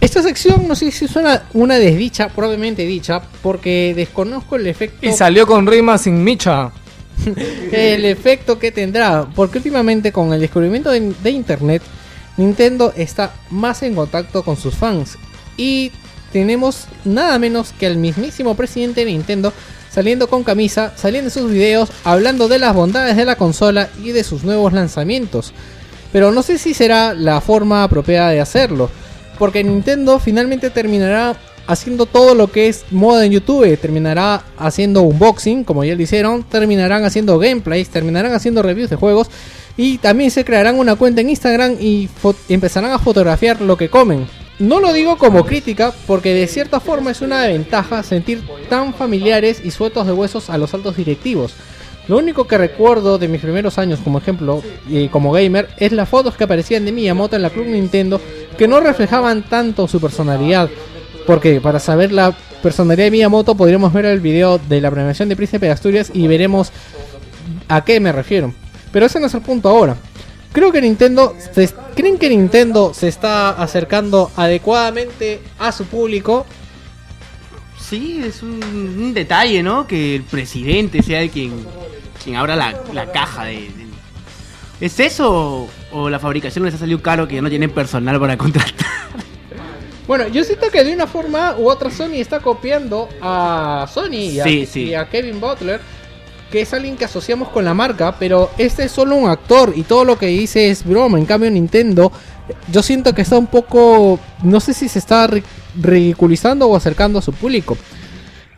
Esta 0.00 0.22
sección 0.22 0.68
no 0.68 0.76
sé 0.76 0.92
si 0.92 1.08
suena 1.08 1.44
una 1.54 1.74
desdicha, 1.74 2.28
probablemente 2.28 2.84
dicha, 2.84 3.20
porque 3.42 3.94
desconozco 3.96 4.54
el 4.54 4.68
efecto 4.68 5.04
Y 5.04 5.12
salió 5.12 5.44
con 5.44 5.66
rima 5.66 5.98
sin 5.98 6.22
micha. 6.22 6.70
el 7.72 8.04
efecto 8.04 8.60
que 8.60 8.70
tendrá, 8.70 9.26
porque 9.34 9.58
últimamente 9.58 10.12
con 10.12 10.32
el 10.32 10.40
descubrimiento 10.40 10.90
de, 10.90 11.12
de 11.20 11.30
internet, 11.30 11.82
Nintendo 12.36 12.92
está 12.96 13.34
más 13.50 13.82
en 13.82 13.96
contacto 13.96 14.44
con 14.44 14.56
sus 14.56 14.74
fans 14.76 15.18
y 15.56 15.90
tenemos 16.32 16.86
nada 17.04 17.40
menos 17.40 17.72
que 17.72 17.86
al 17.86 17.96
mismísimo 17.96 18.54
presidente 18.54 19.04
de 19.04 19.12
Nintendo 19.12 19.52
saliendo 19.94 20.26
con 20.26 20.42
camisa, 20.42 20.92
saliendo 20.96 21.28
en 21.28 21.32
sus 21.32 21.52
videos, 21.52 21.88
hablando 22.02 22.48
de 22.48 22.58
las 22.58 22.74
bondades 22.74 23.16
de 23.16 23.24
la 23.24 23.36
consola 23.36 23.88
y 24.02 24.10
de 24.10 24.24
sus 24.24 24.42
nuevos 24.42 24.72
lanzamientos. 24.72 25.52
Pero 26.12 26.32
no 26.32 26.42
sé 26.42 26.58
si 26.58 26.74
será 26.74 27.14
la 27.14 27.40
forma 27.40 27.84
apropiada 27.84 28.30
de 28.30 28.40
hacerlo, 28.40 28.90
porque 29.38 29.62
Nintendo 29.62 30.18
finalmente 30.18 30.70
terminará 30.70 31.36
haciendo 31.68 32.06
todo 32.06 32.34
lo 32.34 32.50
que 32.50 32.66
es 32.66 32.84
moda 32.90 33.24
en 33.24 33.32
YouTube, 33.32 33.78
terminará 33.78 34.42
haciendo 34.58 35.02
unboxing, 35.02 35.62
como 35.62 35.84
ya 35.84 35.94
lo 35.94 36.02
hicieron, 36.02 36.42
terminarán 36.42 37.04
haciendo 37.04 37.38
gameplays, 37.38 37.88
terminarán 37.88 38.32
haciendo 38.32 38.62
reviews 38.62 38.90
de 38.90 38.96
juegos 38.96 39.28
y 39.76 39.98
también 39.98 40.32
se 40.32 40.44
crearán 40.44 40.76
una 40.76 40.96
cuenta 40.96 41.20
en 41.20 41.30
Instagram 41.30 41.76
y 41.78 42.08
empezarán 42.48 42.90
a 42.90 42.98
fotografiar 42.98 43.60
lo 43.60 43.76
que 43.76 43.88
comen. 43.88 44.26
No 44.58 44.78
lo 44.80 44.92
digo 44.92 45.18
como 45.18 45.44
crítica, 45.44 45.92
porque 46.06 46.32
de 46.32 46.46
cierta 46.46 46.78
forma 46.78 47.10
es 47.10 47.20
una 47.22 47.46
ventaja 47.46 48.02
sentir 48.04 48.42
tan 48.68 48.94
familiares 48.94 49.60
y 49.64 49.72
sueltos 49.72 50.06
de 50.06 50.12
huesos 50.12 50.48
a 50.48 50.58
los 50.58 50.72
altos 50.74 50.96
directivos. 50.96 51.54
Lo 52.06 52.18
único 52.18 52.46
que 52.46 52.58
recuerdo 52.58 53.18
de 53.18 53.28
mis 53.28 53.40
primeros 53.40 53.78
años 53.78 53.98
como 54.04 54.18
ejemplo 54.18 54.62
como 55.10 55.32
gamer 55.32 55.68
es 55.78 55.90
las 55.90 56.08
fotos 56.08 56.36
que 56.36 56.44
aparecían 56.44 56.84
de 56.84 56.92
Miyamoto 56.92 57.34
en 57.34 57.42
la 57.42 57.50
Club 57.50 57.66
Nintendo 57.66 58.20
que 58.58 58.68
no 58.68 58.78
reflejaban 58.80 59.42
tanto 59.42 59.88
su 59.88 60.00
personalidad. 60.00 60.68
Porque 61.26 61.60
para 61.60 61.80
saber 61.80 62.12
la 62.12 62.36
personalidad 62.62 63.06
de 63.06 63.10
Miyamoto 63.10 63.56
podríamos 63.56 63.92
ver 63.92 64.04
el 64.04 64.20
video 64.20 64.58
de 64.58 64.80
la 64.80 64.90
premiación 64.90 65.28
de 65.28 65.36
Príncipe 65.36 65.66
de 65.66 65.72
Asturias 65.72 66.10
y 66.12 66.28
veremos 66.28 66.70
a 67.68 67.82
qué 67.84 67.98
me 67.98 68.12
refiero. 68.12 68.52
Pero 68.92 69.06
ese 69.06 69.18
no 69.18 69.26
es 69.26 69.34
el 69.34 69.40
punto 69.40 69.68
ahora. 69.70 69.96
Creo 70.54 70.72
que 70.72 70.80
Nintendo 70.80 71.36
se- 71.52 71.68
creen 71.94 72.16
que 72.16 72.30
Nintendo 72.30 72.94
se 72.94 73.08
está 73.08 73.50
acercando 73.50 74.30
adecuadamente 74.36 75.40
a 75.58 75.70
su 75.72 75.84
público. 75.84 76.46
Sí, 77.78 78.22
es 78.24 78.42
un, 78.42 78.62
un 78.62 79.12
detalle, 79.12 79.62
¿no? 79.62 79.86
Que 79.86 80.14
el 80.16 80.22
presidente 80.22 81.02
sea 81.02 81.20
el 81.20 81.28
quien, 81.30 81.52
quien 82.22 82.36
abra 82.36 82.56
la, 82.56 82.80
la 82.94 83.12
caja 83.12 83.44
de, 83.44 83.54
de- 83.56 83.84
¿Es 84.80 84.98
eso 85.00 85.30
o, 85.30 85.70
o 85.92 86.08
la 86.10 86.18
fabricación 86.18 86.64
les 86.64 86.74
ha 86.74 86.78
salido 86.78 87.00
caro 87.02 87.28
que 87.28 87.40
no 87.42 87.48
tienen 87.50 87.70
personal 87.70 88.18
para 88.18 88.36
contratar? 88.38 88.72
Bueno, 90.06 90.28
yo 90.28 90.44
siento 90.44 90.70
que 90.70 90.84
de 90.84 90.92
una 90.94 91.06
forma 91.06 91.56
u 91.58 91.68
otra 91.68 91.90
Sony 91.90 92.14
está 92.16 92.40
copiando 92.40 93.08
a 93.22 93.86
Sony 93.92 94.10
y 94.32 94.40
a, 94.40 94.44
Sí, 94.44 94.66
sí. 94.66 94.82
y 94.84 94.94
a 94.94 95.08
Kevin 95.08 95.40
Butler, 95.40 95.80
que 96.50 96.60
es 96.60 96.72
alguien 96.72 96.96
que 96.96 97.04
asociamos 97.04 97.48
con 97.48 97.64
la 97.64 97.74
marca, 97.74 98.16
pero 98.18 98.50
este 98.58 98.84
es 98.84 98.92
solo 98.92 99.16
un 99.16 99.28
actor 99.28 99.72
y 99.74 99.82
todo 99.82 100.04
lo 100.04 100.18
que 100.18 100.26
dice 100.26 100.70
es 100.70 100.84
broma. 100.84 101.18
En 101.18 101.26
cambio, 101.26 101.50
Nintendo, 101.50 102.12
yo 102.70 102.82
siento 102.82 103.14
que 103.14 103.22
está 103.22 103.38
un 103.38 103.46
poco, 103.48 104.18
no 104.42 104.60
sé 104.60 104.74
si 104.74 104.88
se 104.88 104.98
está 104.98 105.26
ri- 105.28 105.42
ridiculizando 105.80 106.68
o 106.68 106.76
acercando 106.76 107.18
a 107.18 107.22
su 107.22 107.32
público. 107.32 107.76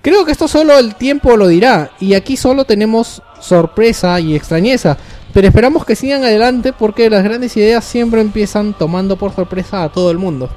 Creo 0.02 0.24
que 0.24 0.32
esto 0.32 0.46
solo 0.46 0.78
el 0.78 0.94
tiempo 0.94 1.36
lo 1.36 1.48
dirá 1.48 1.90
y 1.98 2.14
aquí 2.14 2.36
solo 2.36 2.64
tenemos 2.64 3.22
sorpresa 3.40 4.20
y 4.20 4.36
extrañeza. 4.36 4.96
Pero 5.32 5.48
esperamos 5.48 5.84
que 5.84 5.96
sigan 5.96 6.22
adelante 6.24 6.72
porque 6.72 7.10
las 7.10 7.22
grandes 7.24 7.56
ideas 7.56 7.84
siempre 7.84 8.20
empiezan 8.20 8.72
tomando 8.72 9.16
por 9.16 9.34
sorpresa 9.34 9.82
a 9.82 9.90
todo 9.90 10.10
el 10.10 10.18
mundo. 10.18 10.48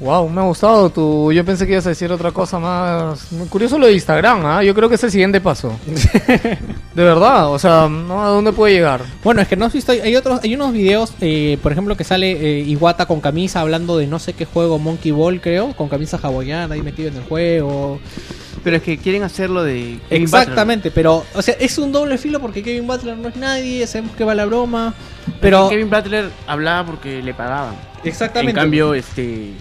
Wow, 0.00 0.28
me 0.28 0.40
ha 0.40 0.44
gustado 0.44 0.90
tu. 0.90 1.32
Yo 1.32 1.44
pensé 1.44 1.66
que 1.66 1.72
ibas 1.72 1.86
a 1.86 1.88
decir 1.88 2.10
otra 2.12 2.30
cosa 2.30 2.60
más. 2.60 3.26
Curioso 3.48 3.78
lo 3.78 3.86
de 3.86 3.94
Instagram, 3.94 4.46
¿ah? 4.46 4.62
Yo 4.62 4.72
creo 4.72 4.88
que 4.88 4.94
es 4.94 5.02
el 5.02 5.10
siguiente 5.10 5.40
paso. 5.40 5.76
de 6.94 7.02
verdad, 7.04 7.50
o 7.50 7.58
sea, 7.58 7.88
¿no? 7.88 8.24
¿a 8.24 8.28
dónde 8.28 8.52
puede 8.52 8.74
llegar? 8.74 9.02
Bueno, 9.24 9.40
es 9.40 9.48
que 9.48 9.56
no 9.56 9.64
has 9.64 9.72
visto, 9.72 9.90
hay 9.90 10.14
otros, 10.14 10.40
hay 10.44 10.54
unos 10.54 10.72
videos, 10.72 11.14
eh, 11.20 11.58
por 11.62 11.72
ejemplo, 11.72 11.96
que 11.96 12.04
sale 12.04 12.30
eh, 12.30 12.60
Iwata 12.60 13.06
con 13.06 13.20
camisa 13.20 13.60
hablando 13.60 13.98
de 13.98 14.06
no 14.06 14.20
sé 14.20 14.34
qué 14.34 14.44
juego, 14.44 14.78
Monkey 14.78 15.10
Ball 15.10 15.40
creo, 15.40 15.74
con 15.74 15.88
camisa 15.88 16.18
hawaiana 16.22 16.74
ahí 16.74 16.82
metido 16.82 17.08
en 17.08 17.16
el 17.16 17.24
juego. 17.24 17.98
Pero 18.62 18.76
es 18.76 18.82
que 18.82 18.98
quieren 18.98 19.22
hacerlo 19.22 19.64
de... 19.64 19.98
Kevin 20.08 20.22
Exactamente, 20.24 20.90
pero, 20.92 21.24
o 21.34 21.42
sea, 21.42 21.54
es 21.58 21.76
un 21.78 21.90
doble 21.90 22.18
filo 22.18 22.40
porque 22.40 22.62
Kevin 22.62 22.86
Butler 22.86 23.16
no 23.16 23.28
es 23.28 23.36
nadie, 23.36 23.86
sabemos 23.86 24.14
que 24.14 24.24
va 24.24 24.34
la 24.34 24.46
broma, 24.46 24.94
pero... 25.40 25.68
Kevin 25.68 25.90
Butler 25.90 26.30
hablaba 26.46 26.86
porque 26.86 27.22
le 27.22 27.34
pagaban. 27.34 27.74
Exactamente. 28.04 28.52
En 28.52 28.64
cambio, 28.64 28.94
este... 28.94 29.54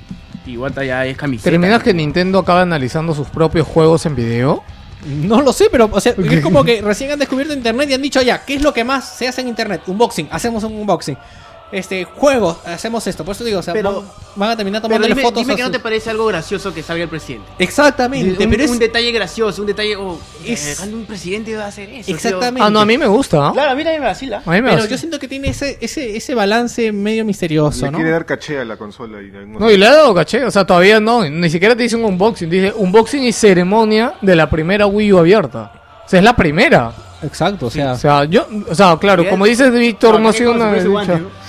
Iwata 0.48 0.84
ya 0.84 1.06
es 1.06 1.18
camiseta. 1.18 1.50
¿Terminas 1.50 1.84
que 1.84 1.94
Nintendo 1.94 2.40
acaba 2.40 2.62
analizando 2.62 3.14
sus 3.14 3.28
propios 3.28 3.68
juegos 3.68 4.06
en 4.06 4.16
video? 4.16 4.64
No 5.06 5.42
lo 5.42 5.54
sé, 5.54 5.68
pero 5.72 5.90
o 5.92 6.02
sea, 6.02 6.14
es 6.18 6.42
como 6.42 6.64
que 6.64 6.82
recién 6.82 7.12
han 7.12 7.20
descubierto 7.20 7.54
internet 7.54 7.90
y 7.90 7.94
han 7.94 8.02
dicho 8.02 8.22
ya, 8.22 8.44
¿qué 8.44 8.56
es 8.56 8.62
lo 8.62 8.74
que 8.74 8.84
más 8.84 9.08
se 9.18 9.28
hace 9.28 9.42
en 9.42 9.48
internet? 9.48 9.82
Unboxing, 9.86 10.28
hacemos 10.32 10.64
un 10.64 10.74
unboxing. 10.74 11.18
Este 11.72 12.06
juego, 12.06 12.58
hacemos 12.66 13.06
esto. 13.08 13.26
Por 13.26 13.36
eso 13.36 13.44
digo, 13.44 13.60
o 13.60 13.62
sea, 13.64 13.74
Pero- 13.74 14.02
van, 14.02 14.04
van 14.36 14.50
a 14.52 14.56
terminar 14.56 14.82
Pero 14.82 14.94
tomando 14.96 15.08
dime, 15.08 15.22
fotos. 15.22 15.44
dime 15.44 15.56
que 15.56 15.64
no 15.64 15.72
te 15.72 15.80
parece 15.80 16.10
algo 16.10 16.26
gracioso 16.28 16.74
que 16.74 16.82
salga 16.82 17.04
el 17.04 17.10
presidente. 17.10 17.46
Exactamente, 17.60 18.44
un, 18.46 18.50
pero 18.50 18.64
es 18.64 18.72
un 18.72 18.80
detalle 18.80 19.12
gracioso, 19.12 19.62
un 19.62 19.68
detalle. 19.68 19.96
Oh, 19.98 20.18
Es- 20.46 20.80
eh, 20.80 20.84
un 20.94 21.06
presidente 21.06 21.56
va 21.58 21.66
a 21.66 21.68
hacer 21.68 21.90
eso. 21.90 22.12
exactamente. 22.12 22.62
Ah, 22.64 22.70
no, 22.70 22.80
a 22.80 22.86
mí 22.86 22.98
me 22.98 23.08
gusta. 23.08 23.38
¿no? 23.38 23.54
Claro, 23.54 23.72
a 23.72 23.76
mí 23.76 23.84
también 23.84 24.02
me 24.02 24.08
vacila. 24.08 24.42
A 24.46 24.52
mí 24.52 24.62
me 24.62 24.70
Pero 24.72 24.86
yo 24.86 24.98
siento 24.98 25.20
que 25.20 25.28
tiene 25.28 25.50
ese, 25.50 25.78
ese, 25.82 26.16
ese 26.16 26.36
balance 26.36 26.92
medio 26.92 27.26
misterioso, 27.26 27.86
Le 27.86 27.92
¿no? 27.92 27.98
quiere 27.98 28.12
dar 28.12 28.26
caché 28.26 28.60
a 28.60 28.66
la 28.66 28.78
consola. 28.78 29.22
Y 29.22 29.32
No, 29.48 29.70
y 29.70 29.78
le 29.78 29.88
ha 29.88 29.94
dado 29.94 30.14
caché, 30.14 30.46
o 30.46 30.52
sea, 30.52 30.66
todavía 30.66 31.00
no, 31.00 31.28
ni 31.30 31.50
siquiera 31.50 31.76
te 31.76 31.84
dice 31.84 31.96
un 31.96 32.06
unboxing, 32.06 32.50
dice 32.50 32.74
unboxing 32.76 33.24
y 33.24 33.34
ceremonia 33.34 34.14
de 34.22 34.36
la 34.36 34.50
primera 34.50 34.86
Wii 34.88 35.14
U 35.14 35.18
abierta. 35.20 35.72
O 36.06 36.10
sea, 36.10 36.20
es 36.20 36.24
la 36.24 36.36
primera. 36.36 36.92
Exacto, 37.24 37.66
o 37.66 37.70
sea. 37.72 37.94
O 37.94 37.98
sea, 37.98 38.26
yo, 38.26 38.48
o 38.70 38.76
sea, 38.76 38.96
claro, 38.98 39.28
como 39.28 39.46
dices 39.46 39.72
Víctor, 39.74 40.20
no 40.20 40.30
ha 40.30 40.34
sido 40.34 40.52
una... 40.54 40.72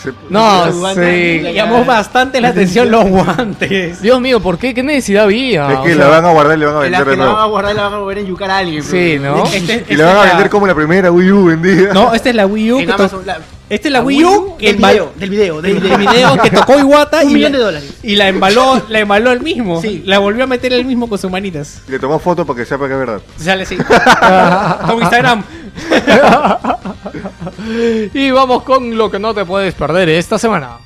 Se- 0.02 0.12
No, 0.30 0.66
sí. 0.94 1.00
Le 1.40 1.52
llamó 1.54 1.84
bastante 1.84 2.40
la 2.40 2.48
atención 2.48 2.90
los 2.90 3.04
guantes. 3.08 4.00
Dios 4.00 4.20
mío, 4.20 4.40
¿por 4.40 4.56
qué? 4.58 4.72
¿Qué 4.74 4.82
necesidad 4.82 5.24
había? 5.24 5.72
Es 5.72 5.78
que 5.80 5.92
O 5.94 5.96
la 5.96 6.04
sea, 6.04 6.08
van 6.08 6.24
a 6.24 6.30
guardar 6.32 6.56
y 6.56 6.60
le 6.60 6.66
van 6.66 6.74
a 6.74 6.78
la, 6.78 6.82
vender 6.84 7.04
de 7.04 7.10
que 7.10 7.16
la 7.16 7.26
van 7.26 7.36
a 7.42 7.44
guardar 7.46 7.72
y 7.72 7.76
la 7.76 7.82
van 7.84 7.94
a 7.94 7.98
volver 7.98 8.18
a 8.18 8.20
yucar 8.22 8.50
a 8.50 8.58
alguien. 8.58 8.82
Sí, 8.82 9.16
pero- 9.20 9.36
¿no? 9.38 9.44
Este- 9.46 9.72
Y 9.88 9.92
esta 9.92 9.94
le 9.94 10.02
van 10.04 10.16
a 10.16 10.20
la- 10.20 10.24
vender 10.26 10.50
como 10.50 10.66
la 10.66 10.74
primera 10.74 11.10
Wii 11.10 11.32
U 11.32 11.44
vendida. 11.46 11.92
No, 11.92 12.14
esta 12.14 12.28
es 12.30 12.34
la 12.36 12.46
Wii 12.46 12.72
U. 12.72 12.78
En 12.78 12.86
que 12.86 12.92
to- 12.92 12.94
Amazon, 12.94 13.26
la- 13.26 13.38
Esta 13.70 13.88
es 13.88 13.92
la 13.92 13.98
la 13.98 14.04
Wii 14.06 14.24
U 14.24 14.56
del 14.58 14.76
video, 14.76 15.12
del 15.16 15.28
video, 15.30 15.60
del 15.60 15.82
del 15.82 15.98
video 15.98 16.36
que 16.42 16.50
tocó 16.50 16.78
Iwata 16.78 17.20
Un 17.24 17.30
y 17.30 17.34
millón 17.34 17.52
la- 17.52 17.58
de 17.58 17.64
dólares. 17.64 17.92
Y 18.02 18.16
la 18.16 18.28
embaló, 18.28 18.80
la 18.88 19.00
embaló 19.00 19.30
él 19.32 19.40
mismo. 19.42 19.82
Sí. 19.82 20.02
La 20.06 20.18
volvió 20.20 20.44
a 20.44 20.46
meter 20.46 20.72
él 20.72 20.86
mismo 20.86 21.06
con 21.06 21.18
sus 21.18 21.30
manitas. 21.30 21.82
Le 21.86 21.98
tomó 21.98 22.18
foto 22.18 22.46
para 22.46 22.58
que 22.60 22.64
sepa 22.64 22.86
que 22.86 22.94
es 22.94 22.98
verdad. 22.98 23.20
Sale 23.36 23.64
así. 23.64 23.76
con 24.86 25.00
Instagram. 25.02 25.44
Y 28.14 28.30
vamos 28.30 28.62
con 28.62 28.96
lo 28.96 29.10
que 29.10 29.18
no 29.18 29.34
te 29.34 29.44
puedes 29.44 29.74
perder 29.74 30.08
esta 30.08 30.38
semana. 30.38 30.78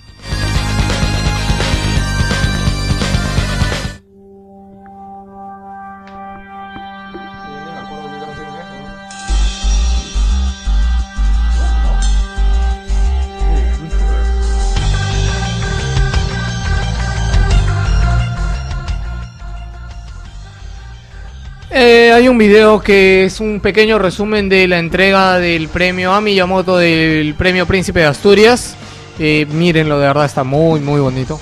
Eh, 21.84 22.12
hay 22.12 22.28
un 22.28 22.38
video 22.38 22.80
que 22.80 23.24
es 23.24 23.40
un 23.40 23.58
pequeño 23.58 23.98
resumen 23.98 24.48
de 24.48 24.68
la 24.68 24.78
entrega 24.78 25.38
del 25.38 25.68
premio 25.68 26.12
a 26.12 26.20
Miyamoto 26.20 26.76
del 26.76 27.34
premio 27.34 27.66
Príncipe 27.66 27.98
de 27.98 28.06
Asturias. 28.06 28.76
Eh, 29.18 29.46
mírenlo, 29.50 29.98
de 29.98 30.06
verdad 30.06 30.26
está 30.26 30.44
muy, 30.44 30.78
muy 30.78 31.00
bonito. 31.00 31.40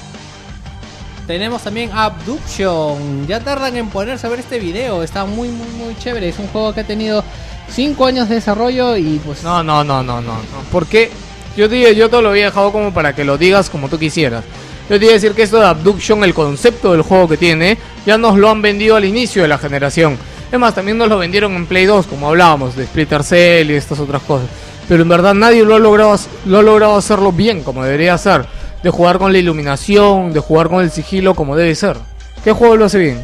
Tenemos 1.26 1.62
también 1.62 1.90
Abduction. 1.92 3.26
Ya 3.26 3.40
tardan 3.40 3.76
en 3.76 3.90
ponerse 3.90 4.26
a 4.26 4.30
ver 4.30 4.40
este 4.40 4.58
video. 4.58 5.02
Está 5.02 5.26
muy, 5.26 5.48
muy, 5.48 5.68
muy 5.76 5.94
chévere. 5.98 6.30
Es 6.30 6.38
un 6.38 6.46
juego 6.46 6.72
que 6.72 6.80
ha 6.80 6.86
tenido 6.86 7.22
5 7.68 8.06
años 8.06 8.30
de 8.30 8.36
desarrollo 8.36 8.96
y 8.96 9.20
pues... 9.22 9.42
No, 9.42 9.62
no, 9.62 9.84
no, 9.84 10.02
no, 10.02 10.22
no. 10.22 10.32
no. 10.32 10.42
Porque 10.72 11.10
yo 11.54 11.68
te, 11.68 11.94
yo 11.94 12.08
te 12.08 12.22
lo 12.22 12.30
había 12.30 12.46
dejado 12.46 12.72
como 12.72 12.94
para 12.94 13.14
que 13.14 13.24
lo 13.24 13.36
digas 13.36 13.68
como 13.68 13.90
tú 13.90 13.98
quisieras. 13.98 14.42
Yo 14.90 14.98
te 14.98 15.04
iba 15.04 15.12
a 15.12 15.14
decir 15.14 15.34
que 15.34 15.44
esto 15.44 15.60
de 15.60 15.66
Abduction, 15.66 16.24
el 16.24 16.34
concepto 16.34 16.90
del 16.90 17.02
juego 17.02 17.28
que 17.28 17.36
tiene, 17.36 17.78
ya 18.04 18.18
nos 18.18 18.36
lo 18.36 18.50
han 18.50 18.60
vendido 18.60 18.96
al 18.96 19.04
inicio 19.04 19.42
de 19.42 19.46
la 19.46 19.56
generación. 19.56 20.18
Es 20.50 20.58
más, 20.58 20.74
también 20.74 20.98
nos 20.98 21.08
lo 21.08 21.16
vendieron 21.16 21.54
en 21.54 21.66
Play 21.66 21.86
2, 21.86 22.08
como 22.08 22.26
hablábamos, 22.26 22.74
de 22.74 22.86
Splinter 22.86 23.22
Cell 23.22 23.70
y 23.70 23.74
estas 23.74 24.00
otras 24.00 24.20
cosas. 24.22 24.48
Pero 24.88 25.04
en 25.04 25.08
verdad 25.08 25.32
nadie 25.32 25.62
lo 25.64 25.76
ha 25.76 25.78
logrado, 25.78 26.18
lo 26.44 26.58
ha 26.58 26.62
logrado 26.62 26.96
hacerlo 26.96 27.30
bien, 27.30 27.62
como 27.62 27.84
debería 27.84 28.18
ser. 28.18 28.46
De 28.82 28.90
jugar 28.90 29.18
con 29.18 29.32
la 29.32 29.38
iluminación, 29.38 30.32
de 30.32 30.40
jugar 30.40 30.68
con 30.68 30.82
el 30.82 30.90
sigilo, 30.90 31.36
como 31.36 31.54
debe 31.54 31.72
ser. 31.76 31.96
¿Qué 32.42 32.50
juego 32.50 32.76
lo 32.76 32.86
hace 32.86 32.98
bien? 32.98 33.22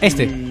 Este. 0.00 0.49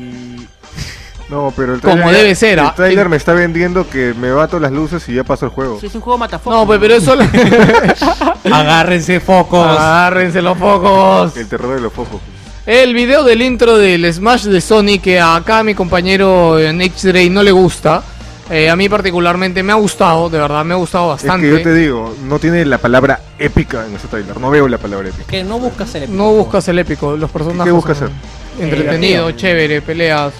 No, 1.29 1.53
pero 1.55 1.75
el 1.75 1.81
Como 1.81 1.95
trailer, 1.95 2.21
debe 2.21 2.35
ser, 2.35 2.57
El 2.59 2.65
ah. 2.65 2.73
trailer 2.75 3.07
me 3.07 3.17
está 3.17 3.33
vendiendo 3.33 3.87
que 3.87 4.15
me 4.15 4.31
bato 4.31 4.59
las 4.59 4.71
luces 4.71 5.07
y 5.09 5.13
ya 5.13 5.23
pasó 5.23 5.45
el 5.45 5.51
juego. 5.51 5.79
Sí, 5.79 5.85
es 5.85 5.95
un 5.95 6.01
juego 6.01 6.17
matafoco. 6.17 6.55
No, 6.55 6.65
pues, 6.65 6.79
pero 6.79 6.95
eso... 6.95 7.13
Agárrense 8.51 9.19
focos. 9.19 9.67
Agárrense 9.67 10.41
los 10.41 10.57
focos. 10.57 11.35
El 11.37 11.47
terror 11.47 11.75
de 11.75 11.81
los 11.81 11.93
focos. 11.93 12.19
El 12.65 12.93
video 12.93 13.23
del 13.23 13.41
intro 13.41 13.77
del 13.77 14.11
Smash 14.13 14.43
de 14.45 14.61
Sony 14.61 14.99
que 15.01 15.19
acá 15.19 15.59
a 15.59 15.63
mi 15.63 15.73
compañero 15.73 16.57
Nick 16.73 16.95
Dre 17.01 17.29
no 17.29 17.41
le 17.41 17.51
gusta. 17.51 18.03
eh, 18.49 18.69
a 18.69 18.75
mí 18.75 18.89
particularmente 18.89 19.63
me 19.63 19.71
ha 19.71 19.75
gustado, 19.75 20.29
de 20.29 20.39
verdad 20.39 20.65
me 20.65 20.73
ha 20.73 20.77
gustado 20.77 21.05
Es 21.15 21.23
bastante. 21.23 21.47
que 21.47 21.53
yo 21.57 21.61
te 21.63 21.73
digo, 21.73 22.15
no 22.23 22.37
tiene 22.39 22.65
la 22.65 22.77
palabra 22.77 23.21
épica 23.39 23.85
en 23.85 23.95
ese 23.95 24.07
trailer. 24.07 24.39
No 24.39 24.49
veo 24.49 24.67
la 24.67 24.77
palabra 24.77 25.09
épica. 25.09 25.25
Que 25.27 25.43
no 25.43 25.59
busca 25.59 25.85
ser 25.85 26.03
épico. 26.03 26.17
No 26.17 26.31
buscas 26.31 26.67
el 26.67 26.79
épico, 26.79 27.15
los 27.15 27.29
personajes. 27.31 27.65
¿Qué 27.65 27.71
buscas 27.71 27.97
son 27.97 28.07
hacer? 28.07 28.63
Entretenido, 28.63 29.31
chévere, 29.31 29.81
peleas. 29.81 30.33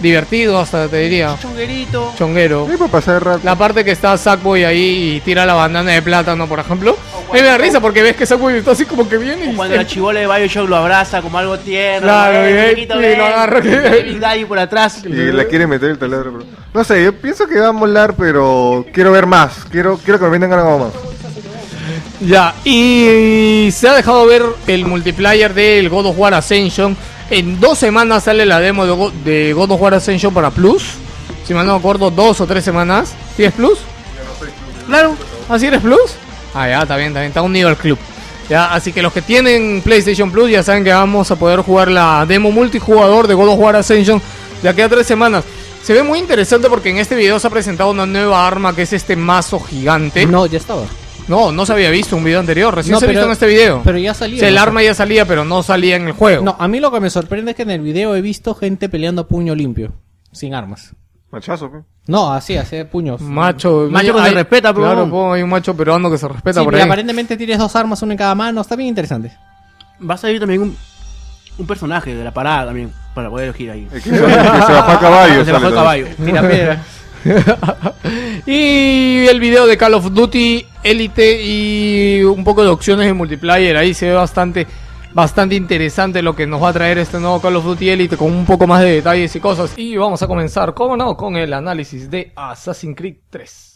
Divertido 0.00 0.58
hasta 0.58 0.88
te 0.88 0.98
diría. 0.98 1.36
Chonguerito. 1.40 2.12
Chonguero. 2.18 2.66
Sí, 2.70 2.76
para 2.76 2.90
pasar 2.90 3.14
el 3.16 3.20
rato. 3.22 3.40
La 3.44 3.56
parte 3.56 3.82
que 3.84 3.92
está 3.92 4.16
Sackboy 4.18 4.64
ahí 4.64 5.14
y 5.16 5.20
tira 5.20 5.46
la 5.46 5.54
bandana 5.54 5.92
de 5.92 6.02
plátano, 6.02 6.46
por 6.46 6.58
ejemplo. 6.58 6.96
Me 7.32 7.42
da 7.42 7.56
risa 7.56 7.80
porque 7.80 8.02
ves 8.02 8.14
que 8.14 8.26
Sackboy 8.26 8.58
está 8.58 8.72
así 8.72 8.84
como 8.84 9.08
que 9.08 9.16
viene 9.16 9.52
y 9.52 9.54
Cuando 9.56 9.74
la 9.74 9.86
chivola 9.86 10.20
de 10.20 10.26
Bioshock 10.26 10.68
lo 10.68 10.76
abraza 10.76 11.22
como 11.22 11.38
algo 11.38 11.58
tierno. 11.58 12.06
Claro, 12.06 12.38
ven, 12.40 12.66
y 12.66 12.74
chiquito, 12.74 12.96
y 12.96 12.98
ven, 13.00 13.18
lo 13.18 13.24
agarra. 13.26 13.60
Big 13.60 14.20
Daddy 14.20 14.44
por 14.44 14.58
atrás. 14.58 15.02
Y 15.04 15.08
la 15.32 15.44
quiere 15.46 15.66
meter 15.66 15.90
el 15.90 15.98
taladro. 15.98 16.32
pero- 16.38 16.44
No 16.74 16.84
sé, 16.84 17.02
yo 17.02 17.12
pienso 17.14 17.46
que 17.46 17.58
va 17.58 17.68
a 17.68 17.72
molar, 17.72 18.14
pero 18.16 18.84
quiero 18.92 19.12
ver 19.12 19.24
más. 19.26 19.64
Quiero, 19.70 19.98
quiero 20.04 20.18
que 20.18 20.24
me 20.26 20.30
vendan 20.32 20.52
algo 20.52 20.78
más. 20.78 20.92
Ya, 22.20 22.54
y 22.64 23.68
se 23.72 23.88
ha 23.88 23.94
dejado 23.94 24.26
ver 24.26 24.42
el 24.66 24.84
multiplayer 24.86 25.52
del 25.54 25.88
God 25.88 26.06
of 26.06 26.18
War 26.18 26.34
Ascension. 26.34 26.96
En 27.30 27.58
dos 27.60 27.78
semanas 27.78 28.24
sale 28.24 28.46
la 28.46 28.60
demo 28.60 28.86
de 28.86 28.92
Go- 28.92 29.12
de 29.24 29.52
God 29.52 29.72
of 29.72 29.80
War 29.80 29.94
Ascension 29.94 30.32
para 30.32 30.50
Plus. 30.50 30.84
Si 31.46 31.54
mal 31.54 31.66
no 31.66 31.72
me 31.74 31.78
acuerdo, 31.78 32.10
dos 32.10 32.40
o 32.40 32.46
tres 32.46 32.64
semanas. 32.64 33.14
¿Sí 33.36 33.44
es 33.44 33.52
Plus? 33.52 33.78
Claro. 34.86 35.16
¿Así 35.48 35.66
eres 35.66 35.80
Plus? 35.80 36.00
Ah, 36.54 36.68
ya, 36.68 36.82
está 36.82 36.96
bien, 36.96 37.08
está 37.08 37.20
bien, 37.20 37.30
está 37.30 37.42
unido 37.42 37.68
al 37.68 37.76
club. 37.76 37.98
Ya, 38.48 38.72
así 38.72 38.92
que 38.92 39.02
los 39.02 39.12
que 39.12 39.22
tienen 39.22 39.82
PlayStation 39.82 40.30
Plus 40.30 40.50
ya 40.50 40.62
saben 40.62 40.84
que 40.84 40.92
vamos 40.92 41.30
a 41.32 41.36
poder 41.36 41.60
jugar 41.60 41.88
la 41.90 42.24
demo 42.26 42.52
multijugador 42.52 43.26
de 43.26 43.34
God 43.34 43.48
of 43.48 43.58
War 43.58 43.74
Ascension 43.76 44.22
de 44.62 44.68
aquí 44.68 44.80
a 44.82 44.88
tres 44.88 45.06
semanas. 45.06 45.44
Se 45.82 45.92
ve 45.92 46.02
muy 46.04 46.18
interesante 46.20 46.68
porque 46.68 46.90
en 46.90 46.98
este 46.98 47.14
video 47.16 47.38
se 47.40 47.46
ha 47.46 47.50
presentado 47.50 47.90
una 47.90 48.06
nueva 48.06 48.46
arma 48.46 48.74
que 48.74 48.82
es 48.82 48.92
este 48.92 49.16
mazo 49.16 49.58
gigante. 49.60 50.26
No, 50.26 50.46
ya 50.46 50.58
estaba. 50.58 50.82
No, 51.28 51.50
no 51.52 51.66
se 51.66 51.72
había 51.72 51.90
visto 51.90 52.16
un 52.16 52.22
video 52.24 52.38
anterior, 52.40 52.74
recién 52.74 52.92
No, 52.92 53.00
se 53.00 53.06
ha 53.06 53.08
pero- 53.08 53.18
visto 53.20 53.26
en 53.26 53.32
este 53.32 53.46
video. 53.46 53.80
Pero 53.84 53.98
ya 53.98 54.14
salía. 54.14 54.36
O 54.36 54.40
sea, 54.40 54.48
el 54.48 54.54
¿no? 54.54 54.60
arma 54.60 54.82
ya 54.82 54.94
salía, 54.94 55.24
pero 55.26 55.44
no 55.44 55.62
salía 55.62 55.96
en 55.96 56.06
el 56.06 56.12
juego. 56.12 56.44
No, 56.44 56.56
a 56.58 56.68
mí 56.68 56.78
lo 56.80 56.90
que 56.92 57.00
me 57.00 57.10
sorprende 57.10 57.50
es 57.52 57.56
que 57.56 57.62
en 57.62 57.70
el 57.70 57.80
video 57.80 58.14
he 58.14 58.20
visto 58.20 58.54
gente 58.54 58.88
peleando 58.88 59.22
a 59.22 59.28
puño 59.28 59.54
limpio. 59.54 59.92
Sin 60.32 60.54
armas. 60.54 60.94
Machazo, 61.32 61.70
pe. 61.72 61.78
No, 62.06 62.32
así, 62.32 62.56
así, 62.56 62.84
puños. 62.84 63.20
Macho, 63.20 63.88
Macho 63.90 64.14
que 64.14 64.22
se 64.22 64.30
respeta, 64.30 64.72
pero- 64.72 64.86
Claro, 64.86 65.10
po, 65.10 65.32
hay 65.32 65.42
un 65.42 65.50
macho 65.50 65.76
peruano 65.76 66.08
que 66.10 66.18
se 66.18 66.28
respeta 66.28 66.60
Sí, 66.60 66.64
por 66.64 66.74
y 66.74 66.76
ahí. 66.76 66.82
aparentemente 66.82 67.36
tienes 67.36 67.58
dos 67.58 67.74
armas, 67.74 68.00
una 68.02 68.12
en 68.14 68.18
cada 68.18 68.34
mano. 68.36 68.60
Está 68.60 68.76
bien 68.76 68.88
interesante. 68.90 69.32
Va 70.08 70.14
a 70.14 70.18
salir 70.18 70.38
también 70.38 70.62
un, 70.62 70.76
un 71.58 71.66
personaje 71.66 72.14
de 72.14 72.22
la 72.22 72.32
parada 72.32 72.66
también. 72.66 72.92
Para 73.14 73.30
poder 73.30 73.48
elegir 73.48 73.70
ahí. 73.70 73.88
El 73.92 74.02
que 74.02 74.10
se, 74.10 74.16
el 74.16 74.22
que 74.24 74.30
se 74.30 74.72
bajó 74.72 74.90
a 74.92 75.00
caballo. 75.00 75.44
Se 75.44 75.50
bajó 75.52 75.64
el 75.68 75.74
sale 75.74 75.74
caballo. 75.74 76.06
Tira 76.24 76.48
piedra. 76.48 76.84
y 78.46 79.26
el 79.26 79.40
video 79.40 79.66
de 79.66 79.76
Call 79.76 79.94
of 79.94 80.12
Duty 80.12 80.64
Elite 80.82 81.42
y 81.42 82.22
un 82.22 82.44
poco 82.44 82.62
de 82.62 82.68
opciones 82.68 83.06
de 83.06 83.12
multiplayer. 83.12 83.76
Ahí 83.76 83.94
se 83.94 84.06
ve 84.06 84.14
bastante, 84.14 84.66
bastante 85.12 85.54
interesante 85.54 86.22
lo 86.22 86.36
que 86.36 86.46
nos 86.46 86.62
va 86.62 86.68
a 86.68 86.72
traer 86.72 86.98
este 86.98 87.18
nuevo 87.18 87.40
Call 87.40 87.56
of 87.56 87.64
Duty 87.64 87.90
Elite 87.90 88.16
con 88.16 88.32
un 88.32 88.46
poco 88.46 88.66
más 88.66 88.82
de 88.82 88.92
detalles 88.92 89.34
y 89.34 89.40
cosas. 89.40 89.72
Y 89.76 89.96
vamos 89.96 90.22
a 90.22 90.26
comenzar, 90.26 90.74
como 90.74 90.96
no, 90.96 91.16
con 91.16 91.36
el 91.36 91.52
análisis 91.52 92.10
de 92.10 92.32
Assassin's 92.36 92.96
Creed 92.96 93.16
3. 93.30 93.75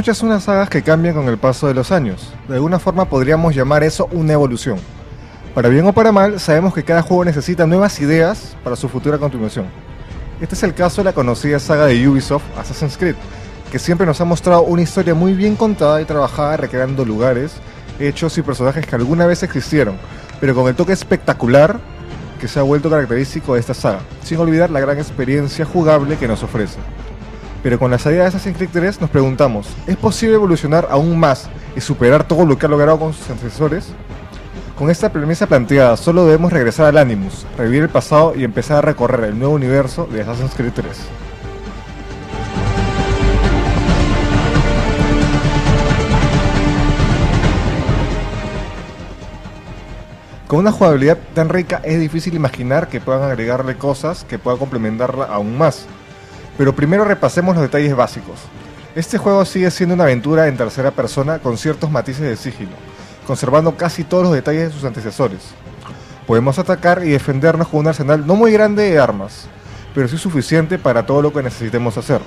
Muchas 0.00 0.16
son 0.16 0.30
las 0.30 0.44
sagas 0.44 0.70
que 0.70 0.80
cambian 0.80 1.14
con 1.14 1.28
el 1.28 1.36
paso 1.36 1.68
de 1.68 1.74
los 1.74 1.92
años. 1.92 2.32
De 2.48 2.54
alguna 2.54 2.78
forma 2.78 3.04
podríamos 3.04 3.54
llamar 3.54 3.84
eso 3.84 4.08
una 4.12 4.32
evolución. 4.32 4.78
Para 5.54 5.68
bien 5.68 5.86
o 5.86 5.92
para 5.92 6.10
mal, 6.10 6.40
sabemos 6.40 6.72
que 6.72 6.82
cada 6.82 7.02
juego 7.02 7.26
necesita 7.26 7.66
nuevas 7.66 8.00
ideas 8.00 8.56
para 8.64 8.76
su 8.76 8.88
futura 8.88 9.18
continuación. 9.18 9.66
Este 10.40 10.54
es 10.54 10.62
el 10.62 10.72
caso 10.72 11.02
de 11.02 11.04
la 11.04 11.12
conocida 11.12 11.58
saga 11.58 11.84
de 11.84 12.08
Ubisoft, 12.08 12.44
Assassin's 12.56 12.96
Creed, 12.96 13.14
que 13.70 13.78
siempre 13.78 14.06
nos 14.06 14.18
ha 14.22 14.24
mostrado 14.24 14.62
una 14.62 14.80
historia 14.80 15.12
muy 15.12 15.34
bien 15.34 15.54
contada 15.54 16.00
y 16.00 16.06
trabajada 16.06 16.56
recreando 16.56 17.04
lugares, 17.04 17.52
hechos 17.98 18.38
y 18.38 18.42
personajes 18.42 18.86
que 18.86 18.96
alguna 18.96 19.26
vez 19.26 19.42
existieron, 19.42 19.98
pero 20.40 20.54
con 20.54 20.66
el 20.66 20.76
toque 20.76 20.94
espectacular 20.94 21.78
que 22.40 22.48
se 22.48 22.58
ha 22.58 22.62
vuelto 22.62 22.88
característico 22.88 23.52
de 23.52 23.60
esta 23.60 23.74
saga, 23.74 24.00
sin 24.24 24.38
olvidar 24.38 24.70
la 24.70 24.80
gran 24.80 24.96
experiencia 24.96 25.66
jugable 25.66 26.16
que 26.16 26.26
nos 26.26 26.42
ofrece. 26.42 26.78
Pero 27.62 27.78
con 27.78 27.90
la 27.90 27.98
salida 27.98 28.22
de 28.22 28.28
Assassin's 28.28 28.56
Creed 28.56 28.70
3 28.72 29.00
nos 29.02 29.10
preguntamos, 29.10 29.66
¿es 29.86 29.96
posible 29.96 30.36
evolucionar 30.36 30.88
aún 30.90 31.18
más 31.18 31.50
y 31.76 31.80
superar 31.80 32.26
todo 32.26 32.46
lo 32.46 32.58
que 32.58 32.66
ha 32.66 32.68
logrado 32.70 32.98
con 32.98 33.12
sus 33.12 33.28
antecesores? 33.28 33.92
Con 34.78 34.88
esta 34.88 35.12
premisa 35.12 35.46
planteada, 35.46 35.98
solo 35.98 36.24
debemos 36.24 36.54
regresar 36.54 36.86
al 36.86 36.96
Animus, 36.96 37.44
revivir 37.58 37.82
el 37.82 37.90
pasado 37.90 38.32
y 38.34 38.44
empezar 38.44 38.78
a 38.78 38.80
recorrer 38.80 39.24
el 39.24 39.38
nuevo 39.38 39.54
universo 39.54 40.08
de 40.10 40.22
Assassin's 40.22 40.54
Creed 40.54 40.72
3. 40.72 40.86
Con 50.46 50.60
una 50.60 50.72
jugabilidad 50.72 51.18
tan 51.34 51.50
rica 51.50 51.80
es 51.84 52.00
difícil 52.00 52.34
imaginar 52.34 52.88
que 52.88 53.00
puedan 53.00 53.22
agregarle 53.22 53.76
cosas 53.76 54.24
que 54.24 54.38
puedan 54.38 54.58
complementarla 54.58 55.26
aún 55.26 55.58
más. 55.58 55.86
Pero 56.58 56.74
primero 56.74 57.04
repasemos 57.04 57.54
los 57.54 57.62
detalles 57.62 57.94
básicos. 57.94 58.38
Este 58.94 59.18
juego 59.18 59.44
sigue 59.44 59.70
siendo 59.70 59.94
una 59.94 60.04
aventura 60.04 60.48
en 60.48 60.56
tercera 60.56 60.90
persona 60.90 61.38
con 61.38 61.56
ciertos 61.56 61.90
matices 61.90 62.22
de 62.22 62.36
sigilo, 62.36 62.72
conservando 63.26 63.76
casi 63.76 64.04
todos 64.04 64.24
los 64.24 64.32
detalles 64.32 64.64
de 64.68 64.72
sus 64.72 64.84
antecesores. 64.84 65.40
Podemos 66.26 66.58
atacar 66.58 67.04
y 67.04 67.10
defendernos 67.10 67.68
con 67.68 67.80
un 67.80 67.88
arsenal 67.88 68.26
no 68.26 68.34
muy 68.34 68.52
grande 68.52 68.90
de 68.90 68.98
armas, 68.98 69.46
pero 69.94 70.08
sí 70.08 70.18
suficiente 70.18 70.78
para 70.78 71.06
todo 71.06 71.22
lo 71.22 71.32
que 71.32 71.42
necesitemos 71.42 71.96
hacer. 71.96 72.20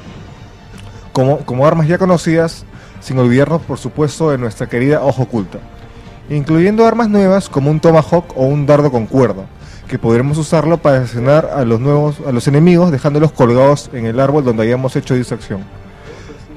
Como, 1.11 1.39
como 1.39 1.67
armas 1.67 1.87
ya 1.87 1.97
conocidas, 1.97 2.65
sin 3.01 3.19
olvidarnos 3.19 3.61
por 3.61 3.77
supuesto 3.77 4.31
de 4.31 4.37
nuestra 4.37 4.67
querida 4.67 5.01
Ojo 5.03 5.23
Oculta, 5.23 5.59
incluyendo 6.29 6.87
armas 6.87 7.09
nuevas 7.09 7.49
como 7.49 7.69
un 7.69 7.79
Tomahawk 7.79 8.37
o 8.37 8.45
un 8.45 8.65
dardo 8.65 8.89
con 8.89 9.05
cuerda, 9.05 9.45
podremos 9.97 10.37
usarlo 10.37 10.77
para 10.77 11.01
asesinar 11.01 11.49
a 11.53 11.65
los 11.65 11.79
nuevos 11.79 12.17
a 12.25 12.31
los 12.31 12.47
enemigos 12.47 12.91
dejándolos 12.91 13.31
colgados 13.31 13.89
en 13.93 14.05
el 14.05 14.19
árbol 14.19 14.43
donde 14.43 14.63
hayamos 14.63 14.95
hecho 14.95 15.15
distracción. 15.15 15.63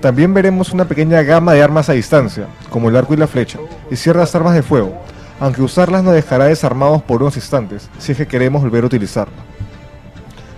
También 0.01 0.35
veremos 0.35 0.73
una 0.73 0.85
pequeña 0.85 1.23
gama 1.23 1.53
de 1.53 1.63
armas 1.63 1.89
a 1.89 1.95
distancia, 1.95 2.47
como 2.71 2.89
el 2.89 2.97
arco 2.97 3.15
y 3.15 3.17
la 3.17 3.27
flecha, 3.27 3.59
y 3.91 3.97
ciertas 3.97 4.35
armas 4.35 4.55
de 4.55 4.63
fuego, 4.63 4.93
aunque 5.41 5.63
usarlas 5.63 6.05
nos 6.05 6.15
dejará 6.15 6.47
desarmados 6.47 7.03
por 7.03 7.23
unos 7.23 7.37
instantes, 7.37 7.89
si 7.99 8.13
es 8.13 8.19
que 8.19 8.27
queremos 8.27 8.63
volver 8.63 8.85
a 8.85 8.87
utilizarla. 8.87 9.35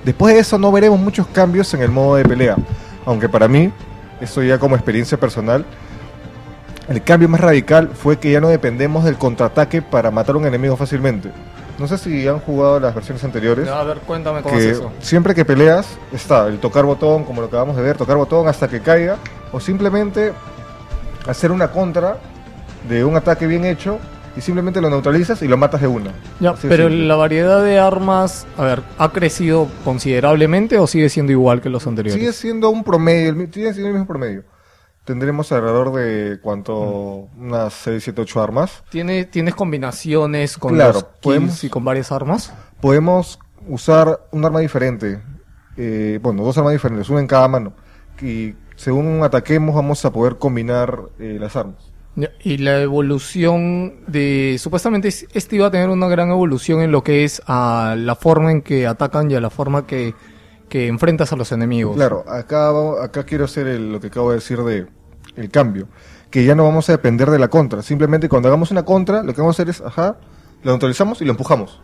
Después 0.05 0.35
de 0.35 0.41
eso 0.41 0.59
no 0.59 0.73
veremos 0.73 0.99
muchos 0.99 1.27
cambios 1.29 1.73
en 1.75 1.83
el 1.83 1.91
modo 1.91 2.17
de 2.17 2.25
pelea, 2.25 2.57
aunque 3.07 3.29
para 3.29 3.49
mí, 3.49 3.73
esto 4.21 4.43
ya 4.43 4.59
como 4.59 4.75
experiencia 4.75 5.19
personal, 5.19 5.65
el 6.89 7.03
cambio 7.03 7.29
más 7.29 7.41
radical 7.41 7.91
fue 7.95 8.19
que 8.19 8.33
ya 8.33 8.41
no 8.41 8.49
dependemos 8.49 9.05
del 9.05 9.19
contraataque 9.19 9.83
para 9.83 10.11
matar 10.11 10.35
a 10.35 10.39
un 10.39 10.47
enemigo 10.47 10.77
fácilmente. 10.77 11.31
No 11.79 11.87
sé 11.87 11.97
si 11.97 12.27
han 12.27 12.41
jugado 12.41 12.81
las 12.81 12.95
versiones 12.95 13.23
anteriores. 13.23 13.69
A 13.69 13.85
ver, 13.85 13.99
cuéntame 13.99 14.43
cómo 14.43 14.57
es 14.57 14.65
que 14.65 14.71
eso. 14.73 14.93
siempre 15.01 15.35
que 15.35 15.45
peleas 15.45 15.87
está 16.13 16.49
el 16.49 16.59
tocar 16.59 16.85
botón, 16.85 17.25
como 17.25 17.41
lo 17.41 17.47
acabamos 17.47 17.77
de 17.77 17.83
ver, 17.83 17.97
tocar 17.97 18.17
botón 18.17 18.49
hasta 18.49 18.69
que 18.69 18.81
caiga, 18.81 19.17
o 19.53 19.61
simplemente 19.61 20.33
hacer 21.27 21.53
una 21.53 21.71
contra 21.71 22.19
de 22.89 23.05
un 23.05 23.17
ataque 23.17 23.47
bien 23.47 23.65
hecho 23.65 23.99
y 24.37 24.41
simplemente 24.41 24.81
lo 24.81 24.91
neutralizas 24.91 25.43
y 25.43 25.49
lo 25.49 25.57
matas 25.57 25.81
de 25.81 25.87
una. 25.87 26.13
Ya, 26.41 26.55
pero 26.55 26.89
simple. 26.89 27.07
la 27.07 27.17
variedad 27.17 27.63
de 27.63 27.79
armas, 27.79 28.47
a 28.57 28.65
ver, 28.65 28.83
¿ha 28.99 29.11
crecido 29.11 29.69
considerablemente 29.85 30.79
o 30.79 30.87
sigue 30.87 31.09
siendo 31.09 31.33
igual 31.33 31.61
que 31.61 31.69
los 31.69 31.87
anteriores? 31.87 32.21
Sigue 32.21 32.33
siendo 32.33 32.71
un 32.71 32.83
promedio, 32.85 33.35
sigue 33.53 33.73
siendo 33.73 33.89
el 33.89 33.93
mismo 33.95 34.07
promedio. 34.07 34.43
Tendremos 35.09 35.51
alrededor 35.53 35.91
de 35.95 36.39
cuánto, 36.43 37.29
unas 37.39 37.73
6, 37.73 38.05
7, 38.05 38.21
8 38.21 38.43
armas. 38.43 38.85
¿Tiene, 38.91 39.25
¿Tienes 39.25 39.55
combinaciones 39.55 40.59
con 40.59 40.75
Claro, 40.75 40.93
los 40.93 41.05
podemos- 41.05 41.65
y 41.65 41.71
con 41.71 41.83
varias 41.83 42.13
armas? 42.13 42.53
Podemos 42.83 43.39
usar 43.67 44.21
un 44.33 44.45
arma 44.45 44.61
diferente, 44.61 45.19
eh, 45.79 46.19
bueno, 46.23 46.43
dos 46.45 46.59
armas 46.59 46.75
diferentes, 46.75 47.09
una 47.09 47.21
en 47.21 47.27
cada 47.27 47.49
mano. 47.49 47.73
Y 48.21 48.53
según 48.77 49.23
ataquemos 49.23 49.75
vamos 49.75 50.05
a 50.05 50.13
poder 50.13 50.37
combinar 50.37 51.01
eh, 51.19 51.39
las 51.41 51.57
armas. 51.57 51.91
Y 52.43 52.59
la 52.59 52.79
evolución 52.83 54.05
de... 54.09 54.57
Supuestamente 54.59 55.09
es- 55.09 55.27
este 55.33 55.57
iba 55.57 55.69
a 55.69 55.71
tener 55.71 55.89
una 55.89 56.09
gran 56.09 56.29
evolución 56.31 56.83
en 56.83 56.93
lo 56.93 57.03
que 57.03 57.25
es 57.25 57.41
a 57.47 57.95
la 57.97 58.15
forma 58.15 58.51
en 58.53 58.61
que 58.61 58.87
atacan 58.87 59.31
y 59.31 59.37
a 59.37 59.41
la 59.41 59.49
forma 59.49 59.87
que, 59.87 60.15
que 60.69 60.87
enfrentas 60.87 61.33
a 61.33 61.37
los 61.37 61.51
enemigos. 61.51 61.97
Claro, 61.97 62.25
acá, 62.29 62.73
acá 63.03 63.25
quiero 63.25 63.47
hacer 63.47 63.69
el- 63.69 63.91
lo 63.91 64.01
que 64.01 64.09
acabo 64.09 64.29
de 64.33 64.35
decir 64.37 64.59
de 64.65 64.87
el 65.39 65.51
cambio. 65.51 65.89
Que 66.31 66.45
ya 66.45 66.55
no 66.55 66.65
vamos 66.65 66.89
a 66.89 66.93
depender 66.93 67.31
de 67.31 67.39
la 67.39 67.49
contra. 67.49 67.83
Simplemente 67.83 68.29
cuando 68.29 68.49
hagamos 68.49 68.71
una 68.71 68.85
contra, 68.85 69.23
lo 69.23 69.35
que 69.35 69.41
vamos 69.41 69.59
a 69.59 69.63
hacer 69.63 69.71
es, 69.71 69.81
ajá, 69.81 70.17
lo 70.63 70.73
neutralizamos 70.73 71.23
y 71.23 71.25
lo 71.25 71.31
empujamos. 71.31 71.81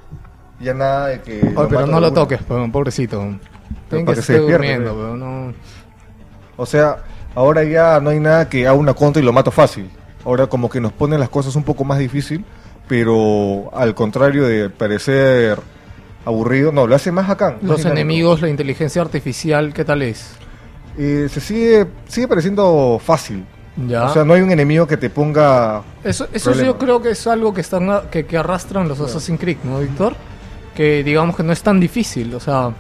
Ya 0.61 0.75
nada 0.75 1.09
de 1.09 1.21
que... 1.23 1.53
Pero 1.69 1.87
no 1.87 2.01
lo 2.01 2.13
toques, 2.13 2.41
pero, 2.47 2.71
pobrecito. 2.71 3.19
Para 3.89 4.05
que 4.05 4.15
que 4.15 4.23
se 4.23 4.39
durmiendo, 4.39 4.91
pe. 4.91 5.01
pero 5.01 5.17
no... 5.17 5.55
O 6.57 6.67
sea, 6.67 6.99
ahora 7.35 7.65
ya 7.65 8.01
no 8.01 8.11
hay 8.11 8.21
nada 8.21 8.49
que 8.49 8.67
haga 8.67 8.77
una 8.77 8.95
contra 8.95 9.23
y 9.23 9.25
lo 9.25 9.33
mato 9.33 9.51
fácil. 9.51 9.91
Ahora 10.25 10.47
como 10.47 10.69
que 10.71 10.81
nos 10.81 10.93
ponen 10.93 11.21
las 11.21 11.29
cosas 11.29 11.57
un 11.57 11.65
poco 11.65 11.85
más 11.85 11.99
difícil, 11.99 12.45
pero 12.89 13.71
al 13.75 13.95
contrario 13.95 14.45
de 14.45 14.71
parecer 14.71 15.59
aburrido, 16.25 16.73
no, 16.73 16.87
lo 16.87 16.95
hace 16.95 17.13
más 17.13 17.29
acá. 17.29 17.57
Los 17.63 17.85
enemigos, 17.85 18.41
la 18.41 18.49
inteligencia 18.49 19.03
artificial, 19.03 19.75
¿qué 19.75 19.85
tal 19.85 20.03
es? 20.03 20.37
Eh, 20.99 21.29
se 21.31 21.41
sigue, 21.41 21.87
sigue 22.07 22.29
pareciendo 22.29 23.01
fácil. 23.03 23.45
Ya. 23.89 24.05
O 24.05 24.13
sea, 24.13 24.25
no 24.25 24.35
hay 24.35 24.43
un 24.43 24.53
enemigo 24.53 24.87
que 24.87 24.97
te 24.97 25.11
ponga... 25.11 25.83
Eso, 26.05 26.29
eso 26.33 26.51
Problema. 26.51 26.67
yo 26.73 26.79
creo 26.79 27.03
que 27.03 27.11
es 27.11 27.27
algo 27.27 27.53
que 27.53 27.61
están 27.61 28.09
que, 28.11 28.25
que 28.25 28.37
arrastran 28.37 28.87
los 28.89 29.01
Assassin's 29.01 29.41
Creed, 29.41 29.59
¿no, 29.65 29.81
Víctor? 29.81 30.15
Que 30.77 31.03
digamos 31.03 31.37
que 31.37 31.43
no 31.43 31.53
es 31.53 31.63
tan 31.63 31.81
difícil, 31.81 32.33
o 32.35 32.41
sea, 32.41 32.73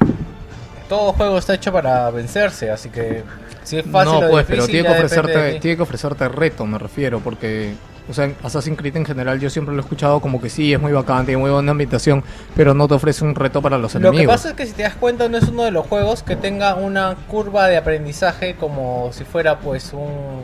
Todo 0.88 1.12
juego 1.12 1.38
está 1.38 1.54
hecho 1.54 1.72
para 1.72 2.10
vencerse, 2.10 2.70
así 2.70 2.90
que 2.90 3.24
si 3.64 3.78
es 3.78 3.86
fácil 3.86 4.20
no 4.20 4.26
o 4.26 4.30
pues, 4.30 4.46
difícil, 4.46 4.84
pero 4.84 5.26
que 5.26 5.32
de 5.32 5.60
tiene 5.60 5.76
que 5.76 5.82
ofrecerte 5.82 6.28
reto, 6.28 6.64
me 6.66 6.78
refiero, 6.78 7.18
porque 7.18 7.74
o 8.08 8.12
sea, 8.12 8.26
en 8.26 8.36
Assassin's 8.42 8.76
Creed 8.78 8.96
en 8.96 9.04
general 9.06 9.40
yo 9.40 9.48
siempre 9.50 9.74
lo 9.74 9.80
he 9.80 9.84
escuchado 9.84 10.20
como 10.20 10.40
que 10.40 10.50
sí, 10.50 10.72
es 10.74 10.80
muy 10.80 10.92
bacán, 10.92 11.24
tiene 11.24 11.40
muy 11.40 11.50
buena 11.50 11.70
ambientación, 11.70 12.22
pero 12.54 12.74
no 12.74 12.86
te 12.86 12.94
ofrece 12.94 13.24
un 13.24 13.34
reto 13.34 13.62
para 13.62 13.78
los 13.78 13.94
Lo 13.94 14.00
que 14.00 14.06
enemigos. 14.08 14.34
pasa 14.36 14.48
es 14.50 14.54
que 14.54 14.66
si 14.66 14.72
te 14.72 14.82
das 14.82 14.94
cuenta 14.94 15.28
no 15.28 15.38
es 15.38 15.48
uno 15.48 15.62
de 15.64 15.70
los 15.70 15.86
juegos 15.86 16.22
que 16.22 16.36
tenga 16.36 16.74
una 16.74 17.14
curva 17.28 17.66
de 17.68 17.76
aprendizaje 17.78 18.56
como 18.56 19.10
si 19.12 19.24
fuera 19.24 19.58
pues 19.60 19.92
un 19.94 20.42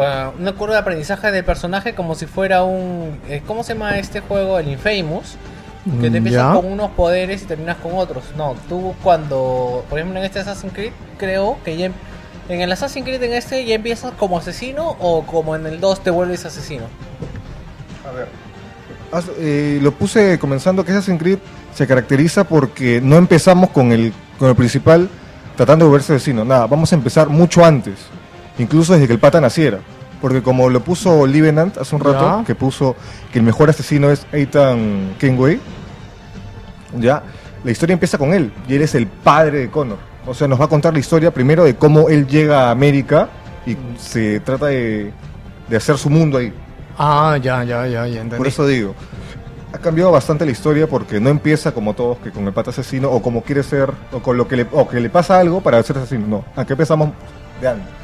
eh, 0.00 0.30
una 0.38 0.52
curva 0.52 0.74
de 0.74 0.80
aprendizaje 0.80 1.30
del 1.30 1.44
personaje 1.44 1.94
como 1.94 2.14
si 2.14 2.26
fuera 2.26 2.62
un 2.64 3.18
eh, 3.28 3.42
¿cómo 3.46 3.62
se 3.62 3.74
llama 3.74 3.98
este 3.98 4.20
juego? 4.20 4.58
El 4.58 4.68
Infamous 4.68 5.36
que 6.00 6.10
te 6.10 6.18
empiezas 6.18 6.54
ya. 6.54 6.54
con 6.54 6.70
unos 6.70 6.92
poderes 6.92 7.42
y 7.42 7.46
terminas 7.46 7.76
con 7.78 7.96
otros. 7.96 8.22
No, 8.36 8.54
tú 8.68 8.94
cuando 9.02 9.84
por 9.90 9.98
ejemplo 9.98 10.18
en 10.20 10.24
este 10.24 10.38
Assassin's 10.38 10.72
Creed 10.72 10.92
creo 11.18 11.58
que 11.64 11.76
ya 11.76 11.86
em- 11.86 11.92
en 12.48 12.60
el 12.60 12.72
Assassin's 12.72 13.04
Creed 13.06 13.22
en 13.22 13.32
este 13.34 13.64
ya 13.64 13.74
empiezas 13.74 14.12
como 14.14 14.38
asesino 14.38 14.96
o 15.00 15.24
como 15.24 15.54
en 15.56 15.66
el 15.66 15.80
2 15.80 16.02
te 16.02 16.10
vuelves 16.10 16.44
asesino. 16.44 16.84
A 18.08 18.12
ver. 18.12 18.28
Eh, 19.38 19.78
lo 19.82 19.92
puse 19.92 20.38
comenzando 20.38 20.84
que 20.84 20.92
Assassin's 20.92 21.20
Creed 21.20 21.38
se 21.74 21.86
caracteriza 21.86 22.44
porque 22.44 23.00
no 23.02 23.16
empezamos 23.16 23.70
con 23.70 23.92
el, 23.92 24.12
con 24.38 24.48
el 24.48 24.54
principal 24.56 25.08
tratando 25.56 25.84
de 25.84 25.90
volverse 25.90 26.14
vecino. 26.14 26.44
Nada, 26.44 26.66
vamos 26.66 26.92
a 26.92 26.94
empezar 26.96 27.28
mucho 27.28 27.64
antes. 27.64 27.94
Incluso 28.58 28.94
desde 28.94 29.06
que 29.06 29.12
el 29.12 29.18
pata 29.18 29.40
naciera. 29.40 29.78
Porque 30.20 30.42
como 30.42 30.70
lo 30.70 30.80
puso 30.84 31.26
Livenant 31.26 31.76
hace 31.78 31.94
un 31.96 32.00
rato, 32.00 32.38
Ya. 32.38 32.44
que 32.44 32.54
puso 32.54 32.94
que 33.32 33.38
el 33.38 33.44
mejor 33.44 33.68
asesino 33.70 34.10
es 34.10 34.24
Ethan 34.32 35.14
Kenway, 35.18 35.58
ya, 36.98 37.22
la 37.64 37.70
historia 37.70 37.94
empieza 37.94 38.18
con 38.18 38.32
él. 38.32 38.52
Y 38.68 38.74
él 38.76 38.82
es 38.82 38.94
el 38.94 39.06
padre 39.06 39.58
de 39.58 39.70
Connor. 39.70 39.98
O 40.26 40.34
sea, 40.34 40.46
nos 40.48 40.60
va 40.60 40.66
a 40.66 40.68
contar 40.68 40.92
la 40.92 41.00
historia 41.00 41.32
primero 41.32 41.64
de 41.64 41.74
cómo 41.74 42.08
él 42.08 42.26
llega 42.26 42.68
a 42.68 42.70
América 42.70 43.28
y 43.66 43.76
se 43.98 44.40
trata 44.40 44.66
de, 44.66 45.12
de 45.68 45.76
hacer 45.76 45.98
su 45.98 46.10
mundo 46.10 46.38
ahí. 46.38 46.52
Ah, 46.98 47.38
ya, 47.42 47.64
ya, 47.64 47.86
ya, 47.86 48.06
ya 48.06 48.20
entendí. 48.20 48.36
Por 48.36 48.46
eso 48.46 48.66
digo, 48.66 48.94
ha 49.72 49.78
cambiado 49.78 50.12
bastante 50.12 50.44
la 50.44 50.52
historia 50.52 50.86
porque 50.86 51.18
no 51.18 51.30
empieza 51.30 51.72
como 51.72 51.94
todos 51.94 52.18
que 52.18 52.30
con 52.30 52.46
el 52.46 52.52
pata 52.52 52.70
asesino 52.70 53.10
o 53.10 53.22
como 53.22 53.42
quiere 53.42 53.62
ser 53.62 53.90
o 54.12 54.20
con 54.20 54.36
lo 54.36 54.46
que 54.46 54.56
le 54.56 54.66
o 54.72 54.86
que 54.88 55.00
le 55.00 55.10
pasa 55.10 55.38
algo 55.38 55.60
para 55.60 55.82
ser 55.82 55.98
asesino. 55.98 56.26
No, 56.26 56.44
acá 56.54 56.74
empezamos 56.74 57.10
de 57.60 57.68
antes. 57.68 58.01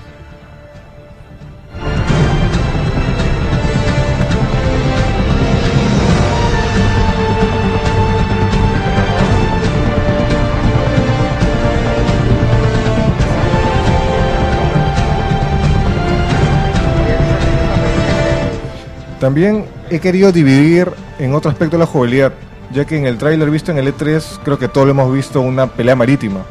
También 19.20 19.66
he 19.90 19.98
querido 19.98 20.30
dividir 20.30 20.92
en 21.18 21.34
otro 21.34 21.50
aspecto 21.50 21.76
la 21.76 21.86
jugabilidad, 21.86 22.32
ya 22.72 22.84
que 22.84 22.96
en 22.96 23.04
el 23.04 23.18
tráiler 23.18 23.50
visto 23.50 23.72
en 23.72 23.78
el 23.78 23.92
E3 23.92 24.40
creo 24.44 24.58
que 24.58 24.68
todos 24.68 24.86
lo 24.86 24.92
hemos 24.92 25.12
visto 25.12 25.40
una 25.40 25.66
pelea 25.66 25.96
marítima. 25.96 26.42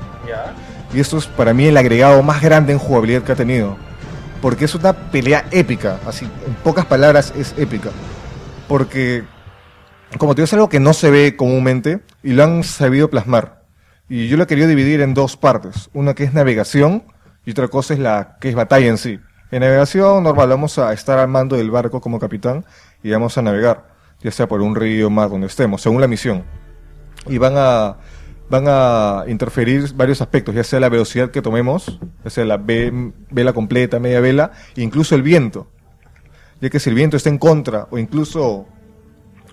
Y 0.93 0.99
esto 0.99 1.17
es 1.17 1.27
para 1.27 1.53
mí 1.53 1.65
el 1.65 1.77
agregado 1.77 2.21
más 2.23 2.41
grande 2.41 2.73
en 2.73 2.79
jugabilidad 2.79 3.23
que 3.23 3.31
ha 3.31 3.35
tenido. 3.35 3.77
Porque 4.41 4.65
es 4.65 4.75
una 4.75 4.93
pelea 4.93 5.45
épica, 5.51 5.99
así, 6.05 6.25
en 6.45 6.53
pocas 6.55 6.85
palabras 6.85 7.33
es 7.37 7.55
épica. 7.57 7.89
Porque, 8.67 9.23
como 10.17 10.35
te 10.35 10.41
digo, 10.41 10.45
es 10.45 10.53
algo 10.53 10.69
que 10.69 10.79
no 10.79 10.93
se 10.93 11.09
ve 11.09 11.35
comúnmente 11.35 12.01
y 12.21 12.33
lo 12.33 12.43
han 12.43 12.63
sabido 12.63 13.09
plasmar. 13.09 13.63
Y 14.09 14.27
yo 14.27 14.37
lo 14.37 14.43
he 14.43 14.47
querido 14.47 14.67
dividir 14.67 15.01
en 15.01 15.13
dos 15.13 15.37
partes. 15.37 15.89
Una 15.93 16.13
que 16.13 16.23
es 16.23 16.33
navegación 16.33 17.03
y 17.45 17.51
otra 17.51 17.67
cosa 17.69 17.93
es 17.93 17.99
la 17.99 18.37
que 18.39 18.49
es 18.49 18.55
batalla 18.55 18.87
en 18.87 18.97
sí. 18.97 19.19
En 19.51 19.61
navegación 19.61 20.23
normal 20.23 20.49
vamos 20.49 20.77
a 20.77 20.91
estar 20.93 21.17
al 21.19 21.27
mando 21.29 21.55
del 21.55 21.71
barco 21.71 22.01
como 22.01 22.19
capitán 22.19 22.65
y 23.01 23.11
vamos 23.11 23.37
a 23.37 23.41
navegar, 23.41 23.87
ya 24.21 24.31
sea 24.31 24.47
por 24.47 24.61
un 24.61 24.75
río, 24.75 25.09
mar, 25.09 25.29
donde 25.29 25.47
estemos, 25.47 25.81
según 25.81 26.01
la 26.01 26.07
misión. 26.07 26.43
Y 27.27 27.37
van 27.37 27.53
a 27.57 27.97
van 28.49 28.63
a 28.67 29.25
interferir 29.27 29.93
varios 29.93 30.21
aspectos, 30.21 30.55
ya 30.55 30.63
sea 30.63 30.79
la 30.79 30.87
velocidad 30.87 31.31
que 31.31 31.41
tomemos, 31.41 31.99
ya 32.23 32.29
sea 32.29 32.45
la 32.45 32.55
ve- 32.55 33.11
vela 33.29 33.51
completa, 33.51 33.99
media 33.99 34.21
vela, 34.21 34.51
incluso 34.77 35.15
el 35.15 35.21
viento. 35.21 35.67
Ya 36.61 36.69
que 36.69 36.79
si 36.79 36.89
el 36.89 36.95
viento 36.95 37.17
está 37.17 37.27
en 37.29 37.39
contra 37.39 37.87
o 37.91 37.97
incluso 37.97 38.65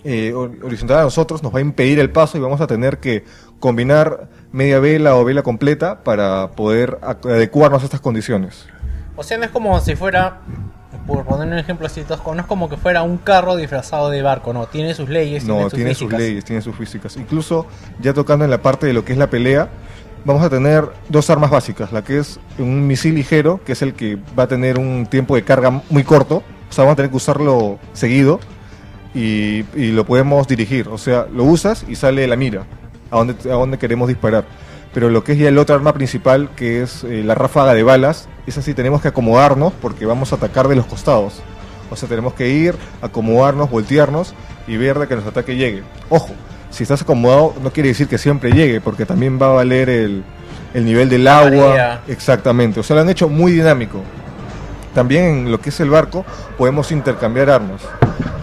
eh, 0.04 0.32
hor- 0.32 0.62
horizontal 0.62 0.98
a 0.98 1.02
nosotros, 1.02 1.42
nos 1.42 1.52
va 1.52 1.58
a 1.58 1.62
impedir 1.62 1.98
el 1.98 2.10
paso 2.10 2.38
y 2.38 2.40
vamos 2.40 2.60
a 2.60 2.68
tener 2.68 2.98
que 2.98 3.24
combinar 3.58 4.28
media 4.52 4.78
vela 4.78 5.16
o 5.16 5.24
vela 5.24 5.42
completa 5.42 6.04
para 6.04 6.52
poder 6.52 6.98
adecuarnos 7.02 7.82
a 7.82 7.86
estas 7.86 8.00
condiciones. 8.00 8.66
O 9.16 9.22
sea, 9.22 9.38
no 9.38 9.44
es 9.44 9.50
como 9.50 9.80
si 9.80 9.94
fuera, 9.94 10.38
por 11.06 11.24
poner 11.24 11.48
un 11.48 11.58
ejemplo 11.58 11.86
así 11.86 12.02
tosco, 12.02 12.34
no 12.34 12.42
es 12.42 12.46
como 12.46 12.68
que 12.68 12.76
fuera 12.76 13.02
un 13.02 13.18
carro 13.18 13.56
disfrazado 13.56 14.10
de 14.10 14.22
barco, 14.22 14.52
no, 14.52 14.66
tiene 14.66 14.94
sus 14.94 15.08
leyes, 15.08 15.44
No, 15.44 15.54
tiene 15.54 15.70
sus 15.70 15.74
tiene 15.74 15.94
sus 15.94 16.12
leyes, 16.12 16.44
tiene 16.44 16.62
sus 16.62 16.76
físicas. 16.76 17.16
Incluso 17.16 17.66
ya 18.00 18.12
tocando 18.12 18.44
en 18.44 18.50
la 18.50 18.58
parte 18.58 18.86
de 18.86 18.92
lo 18.92 19.04
que 19.04 19.12
es 19.12 19.18
la 19.18 19.28
pelea, 19.28 19.68
vamos 20.24 20.42
a 20.42 20.50
tener 20.50 20.88
dos 21.08 21.30
armas 21.30 21.50
básicas. 21.50 21.92
La 21.92 22.02
que 22.02 22.18
es 22.18 22.40
un 22.58 22.86
misil 22.86 23.14
ligero, 23.14 23.60
que 23.64 23.72
es 23.72 23.82
el 23.82 23.94
que 23.94 24.18
va 24.38 24.44
a 24.44 24.48
tener 24.48 24.78
un 24.78 25.06
tiempo 25.06 25.36
de 25.36 25.44
carga 25.44 25.82
muy 25.90 26.02
corto. 26.02 26.42
O 26.68 26.72
sea, 26.72 26.84
vamos 26.84 26.94
a 26.94 26.96
tener 26.96 27.10
que 27.10 27.16
usarlo 27.16 27.78
seguido 27.92 28.40
y, 29.14 29.64
y 29.76 29.92
lo 29.92 30.04
podemos 30.04 30.48
dirigir. 30.48 30.88
O 30.88 30.98
sea, 30.98 31.26
lo 31.32 31.44
usas 31.44 31.84
y 31.88 31.94
sale 31.94 32.26
la 32.26 32.36
mira 32.36 32.64
a 33.10 33.18
dónde, 33.18 33.34
a 33.44 33.54
dónde 33.54 33.78
queremos 33.78 34.08
disparar. 34.08 34.44
Pero 34.94 35.10
lo 35.10 35.24
que 35.24 35.32
es 35.32 35.38
ya 35.38 35.48
el 35.48 35.58
otro 35.58 35.74
arma 35.74 35.92
principal, 35.92 36.50
que 36.54 36.82
es 36.82 37.02
eh, 37.02 37.22
la 37.24 37.34
ráfaga 37.34 37.74
de 37.74 37.82
balas, 37.82 38.28
esa 38.46 38.62
sí 38.62 38.74
tenemos 38.74 39.02
que 39.02 39.08
acomodarnos 39.08 39.72
porque 39.82 40.06
vamos 40.06 40.32
a 40.32 40.36
atacar 40.36 40.68
de 40.68 40.76
los 40.76 40.86
costados. 40.86 41.42
O 41.90 41.96
sea, 41.96 42.08
tenemos 42.08 42.34
que 42.34 42.48
ir, 42.48 42.76
acomodarnos, 43.02 43.68
voltearnos 43.70 44.34
y 44.68 44.76
ver 44.76 44.98
de 44.98 45.08
que 45.08 45.14
nuestro 45.14 45.32
ataque 45.32 45.56
llegue. 45.56 45.82
Ojo, 46.08 46.30
si 46.70 46.84
estás 46.84 47.02
acomodado 47.02 47.54
no 47.62 47.72
quiere 47.72 47.90
decir 47.90 48.06
que 48.06 48.18
siempre 48.18 48.52
llegue, 48.52 48.80
porque 48.80 49.04
también 49.04 49.38
va 49.40 49.46
a 49.46 49.54
valer 49.54 49.90
el, 49.90 50.24
el 50.74 50.84
nivel 50.84 51.08
del 51.08 51.26
agua. 51.26 52.02
Exactamente, 52.06 52.80
o 52.80 52.82
sea, 52.82 52.96
lo 52.96 53.02
han 53.02 53.10
hecho 53.10 53.28
muy 53.28 53.52
dinámico. 53.52 54.00
También 54.94 55.24
en 55.24 55.50
lo 55.50 55.60
que 55.60 55.70
es 55.70 55.80
el 55.80 55.90
barco 55.90 56.24
podemos 56.56 56.92
intercambiar 56.92 57.50
armas, 57.50 57.82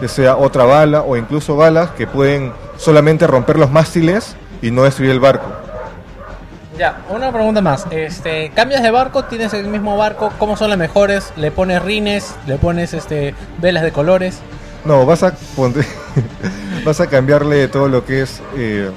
ya 0.02 0.08
sea 0.08 0.36
otra 0.36 0.64
bala 0.64 1.00
o 1.00 1.16
incluso 1.16 1.56
balas 1.56 1.90
que 1.92 2.06
pueden 2.06 2.52
solamente 2.76 3.26
romper 3.26 3.58
los 3.58 3.70
mástiles 3.70 4.36
y 4.60 4.70
no 4.70 4.82
destruir 4.82 5.12
el 5.12 5.20
barco. 5.20 5.61
Ya, 6.78 7.02
una 7.10 7.30
pregunta 7.30 7.60
más. 7.60 7.86
Este, 7.90 8.50
cambias 8.50 8.82
de 8.82 8.90
barco, 8.90 9.24
tienes 9.24 9.52
el 9.52 9.66
mismo 9.66 9.96
barco, 9.96 10.32
¿cómo 10.38 10.56
son 10.56 10.70
las 10.70 10.78
mejores? 10.78 11.32
¿Le 11.36 11.50
pones 11.50 11.82
rines? 11.82 12.34
¿Le 12.46 12.56
pones 12.56 12.94
este 12.94 13.34
velas 13.60 13.82
de 13.82 13.92
colores? 13.92 14.38
No, 14.84 15.04
vas 15.04 15.22
a 15.22 15.34
vas 16.84 17.00
a 17.00 17.06
cambiarle 17.08 17.68
todo 17.68 17.88
lo 17.88 18.04
que 18.04 18.22
es 18.22 18.40
eh, 18.56 18.90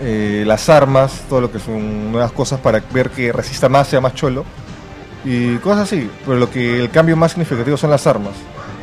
eh, 0.00 0.44
las 0.46 0.68
armas, 0.68 1.22
todo 1.28 1.42
lo 1.42 1.52
que 1.52 1.58
son 1.58 2.10
nuevas 2.10 2.32
cosas 2.32 2.58
para 2.60 2.82
ver 2.92 3.10
que 3.10 3.32
resista 3.32 3.68
más, 3.68 3.88
sea 3.88 4.00
más 4.00 4.14
cholo 4.14 4.44
y 5.24 5.56
cosas 5.56 5.80
así. 5.80 6.10
Pero 6.24 6.38
lo 6.38 6.50
que 6.50 6.80
el 6.80 6.90
cambio 6.90 7.16
más 7.16 7.32
significativo 7.32 7.76
son 7.76 7.90
las 7.90 8.06
armas, 8.06 8.32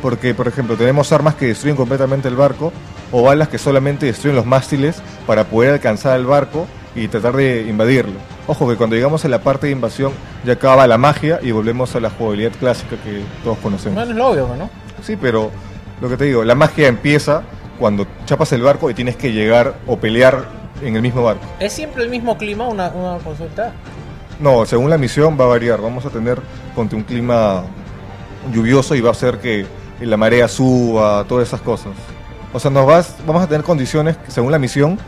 porque 0.00 0.32
por 0.32 0.46
ejemplo 0.46 0.76
tenemos 0.76 1.10
armas 1.12 1.34
que 1.34 1.46
destruyen 1.46 1.76
completamente 1.76 2.28
el 2.28 2.36
barco 2.36 2.72
o 3.10 3.22
balas 3.22 3.48
que 3.48 3.58
solamente 3.58 4.06
destruyen 4.06 4.36
los 4.36 4.46
mástiles 4.46 5.02
para 5.26 5.44
poder 5.44 5.72
alcanzar 5.72 6.16
el 6.18 6.26
barco 6.26 6.68
y 6.96 7.08
tratar 7.08 7.36
de 7.36 7.66
invadirlo. 7.68 8.14
Ojo 8.46 8.68
que 8.68 8.76
cuando 8.76 8.96
llegamos 8.96 9.24
a 9.24 9.28
la 9.28 9.40
parte 9.40 9.66
de 9.66 9.72
invasión 9.72 10.12
ya 10.44 10.54
acaba 10.54 10.86
la 10.86 10.98
magia 10.98 11.38
y 11.42 11.50
volvemos 11.50 11.94
a 11.94 12.00
la 12.00 12.10
jugabilidad 12.10 12.52
clásica 12.58 12.96
que 12.96 13.22
todos 13.44 13.58
conocemos. 13.58 13.94
Bueno, 13.94 14.10
es 14.10 14.16
lo 14.16 14.28
obvio, 14.28 14.56
¿no? 14.56 14.70
Sí, 15.02 15.16
pero 15.16 15.50
lo 16.00 16.08
que 16.08 16.16
te 16.16 16.24
digo, 16.24 16.42
la 16.42 16.54
magia 16.54 16.88
empieza 16.88 17.42
cuando 17.78 18.06
chapas 18.24 18.52
el 18.52 18.62
barco 18.62 18.90
y 18.90 18.94
tienes 18.94 19.16
que 19.16 19.32
llegar 19.32 19.74
o 19.86 19.98
pelear 19.98 20.46
en 20.82 20.96
el 20.96 21.02
mismo 21.02 21.22
barco. 21.22 21.44
¿Es 21.60 21.74
siempre 21.74 22.02
el 22.02 22.08
mismo 22.08 22.38
clima? 22.38 22.66
Una, 22.66 22.88
una 22.88 23.18
consulta. 23.18 23.72
No, 24.40 24.64
según 24.66 24.90
la 24.90 24.98
misión 24.98 25.38
va 25.38 25.44
a 25.44 25.48
variar. 25.48 25.80
Vamos 25.80 26.04
a 26.06 26.10
tener 26.10 26.40
ponte 26.74 26.96
un 26.96 27.02
clima 27.02 27.64
lluvioso 28.52 28.94
y 28.94 29.00
va 29.00 29.10
a 29.10 29.12
hacer 29.12 29.38
que 29.38 29.66
la 30.00 30.16
marea 30.16 30.48
suba, 30.48 31.24
todas 31.24 31.48
esas 31.48 31.60
cosas. 31.60 31.92
O 32.52 32.60
sea, 32.60 32.70
nos 32.70 32.86
vas, 32.86 33.16
vamos 33.26 33.42
a 33.42 33.46
tener 33.46 33.64
condiciones 33.64 34.16
que, 34.16 34.30
según 34.30 34.52
la 34.52 34.58
misión 34.58 34.98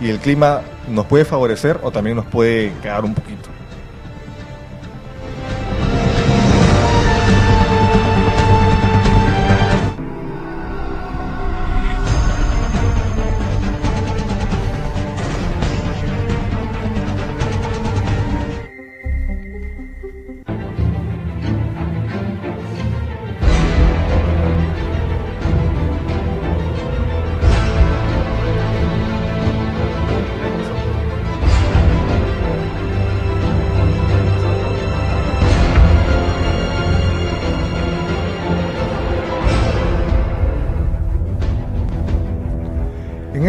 y 0.00 0.10
el 0.10 0.18
clima 0.18 0.62
nos 0.88 1.06
puede 1.06 1.24
favorecer 1.24 1.78
o 1.82 1.90
también 1.90 2.16
nos 2.16 2.26
puede 2.26 2.72
cagar 2.82 3.04
un 3.04 3.14
poquito. 3.14 3.57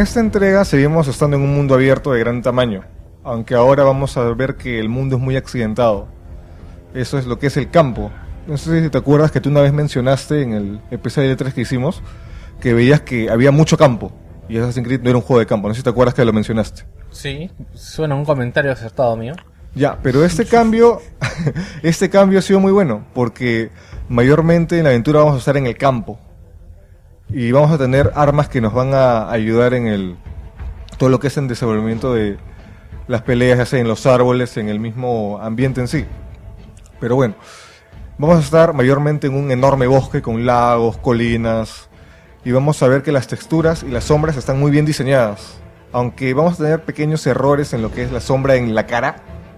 Esta 0.09 0.21
entrega 0.21 0.65
seguimos 0.65 1.07
estando 1.07 1.37
en 1.37 1.43
un 1.43 1.53
mundo 1.53 1.75
abierto 1.75 2.11
de 2.11 2.19
gran 2.19 2.41
tamaño, 2.41 2.83
aunque 3.23 3.53
ahora 3.53 3.83
vamos 3.83 4.17
a 4.17 4.23
ver 4.33 4.55
que 4.55 4.79
el 4.79 4.89
mundo 4.89 5.17
es 5.17 5.21
muy 5.21 5.35
accidentado. 5.35 6.07
Eso 6.95 7.19
es 7.19 7.27
lo 7.27 7.37
que 7.37 7.45
es 7.45 7.57
el 7.57 7.69
campo. 7.69 8.09
No 8.47 8.57
sé 8.57 8.81
si 8.81 8.89
te 8.89 8.97
acuerdas 8.97 9.29
que 9.29 9.39
tú 9.39 9.49
una 9.49 9.61
vez 9.61 9.71
mencionaste 9.71 10.41
en 10.41 10.53
el 10.53 10.81
episodio 10.89 11.37
3 11.37 11.53
que 11.53 11.61
hicimos 11.61 12.01
que 12.59 12.73
veías 12.73 13.01
que 13.01 13.29
había 13.29 13.51
mucho 13.51 13.77
campo 13.77 14.11
y 14.49 14.57
Assassin's 14.57 14.87
Creed 14.87 15.01
no 15.03 15.11
era 15.11 15.19
un 15.19 15.23
juego 15.23 15.41
de 15.41 15.45
campo. 15.45 15.67
No 15.67 15.75
sé 15.75 15.81
si 15.81 15.83
te 15.83 15.91
acuerdas 15.91 16.15
que 16.15 16.25
lo 16.25 16.33
mencionaste. 16.33 16.85
Sí, 17.11 17.51
suena 17.75 18.15
un 18.15 18.25
comentario 18.25 18.71
acertado 18.71 19.15
mío. 19.15 19.35
Ya, 19.75 19.99
pero 20.01 20.25
este 20.25 20.47
cambio, 20.47 21.03
este 21.83 22.09
cambio 22.09 22.39
ha 22.39 22.41
sido 22.41 22.59
muy 22.59 22.71
bueno, 22.71 23.05
porque 23.13 23.69
mayormente 24.07 24.79
en 24.79 24.85
la 24.85 24.89
aventura 24.89 25.19
vamos 25.19 25.35
a 25.35 25.37
estar 25.37 25.55
en 25.55 25.67
el 25.67 25.77
campo. 25.77 26.19
Y 27.31 27.51
vamos 27.51 27.71
a 27.71 27.77
tener 27.77 28.11
armas 28.15 28.49
que 28.49 28.59
nos 28.59 28.73
van 28.73 28.93
a 28.93 29.29
ayudar 29.29 29.75
en 29.75 29.85
el 29.87 30.17
todo 30.97 31.09
lo 31.09 31.19
que 31.19 31.27
es 31.27 31.37
el 31.37 31.47
desenvolvimiento 31.47 32.13
de 32.13 32.37
las 33.07 33.21
peleas, 33.21 33.57
ya 33.57 33.65
sea 33.65 33.79
en 33.79 33.87
los 33.87 34.05
árboles, 34.05 34.57
en 34.57 34.67
el 34.67 34.79
mismo 34.79 35.39
ambiente 35.41 35.79
en 35.79 35.87
sí. 35.87 36.05
Pero 36.99 37.15
bueno, 37.15 37.35
vamos 38.17 38.37
a 38.37 38.41
estar 38.41 38.73
mayormente 38.73 39.27
en 39.27 39.35
un 39.35 39.51
enorme 39.51 39.87
bosque 39.87 40.21
con 40.21 40.45
lagos, 40.45 40.97
colinas, 40.97 41.89
y 42.43 42.51
vamos 42.51 42.81
a 42.81 42.87
ver 42.87 43.03
que 43.03 43.11
las 43.11 43.27
texturas 43.27 43.83
y 43.83 43.89
las 43.89 44.05
sombras 44.05 44.35
están 44.35 44.59
muy 44.59 44.71
bien 44.71 44.85
diseñadas. 44.85 45.59
Aunque 45.91 46.33
vamos 46.33 46.55
a 46.59 46.63
tener 46.63 46.83
pequeños 46.83 47.25
errores 47.27 47.73
en 47.73 47.81
lo 47.81 47.91
que 47.91 48.03
es 48.03 48.11
la 48.11 48.21
sombra 48.21 48.55
en 48.55 48.75
la 48.75 48.85
cara, 48.85 49.17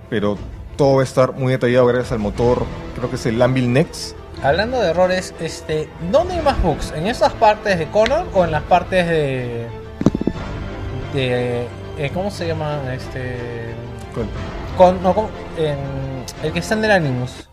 pero 0.09 0.37
todo 0.75 0.95
va 0.95 1.01
a 1.01 1.05
estar 1.05 1.33
muy 1.33 1.51
detallado 1.51 1.87
gracias 1.87 2.11
al 2.11 2.19
motor, 2.19 2.63
creo 2.95 3.09
que 3.09 3.15
es 3.15 3.25
el 3.25 3.41
Anvil 3.41 3.71
Next. 3.71 4.20
Hablando 4.43 4.81
de 4.81 4.89
errores, 4.89 5.35
este, 5.39 5.87
¿dónde 6.11 6.33
hay 6.35 6.41
más 6.41 6.61
bugs? 6.63 6.91
¿En 6.95 7.05
esas 7.05 7.31
partes 7.33 7.77
de 7.77 7.87
Connor 7.89 8.25
o 8.33 8.43
en 8.43 8.51
las 8.51 8.63
partes 8.63 9.07
de. 9.07 9.67
de. 11.13 11.67
eh, 11.97 12.11
¿Cómo 12.13 12.31
se 12.31 12.47
llama? 12.47 12.79
Este. 12.93 13.75
Con, 14.77 15.01
no, 15.03 15.13
con- 15.13 15.27
en 15.57 15.77
el 16.41 16.51
que 16.53 16.59
está 16.59 16.73
en 16.73 16.85
el 16.85 16.91
Animus. 16.91 17.47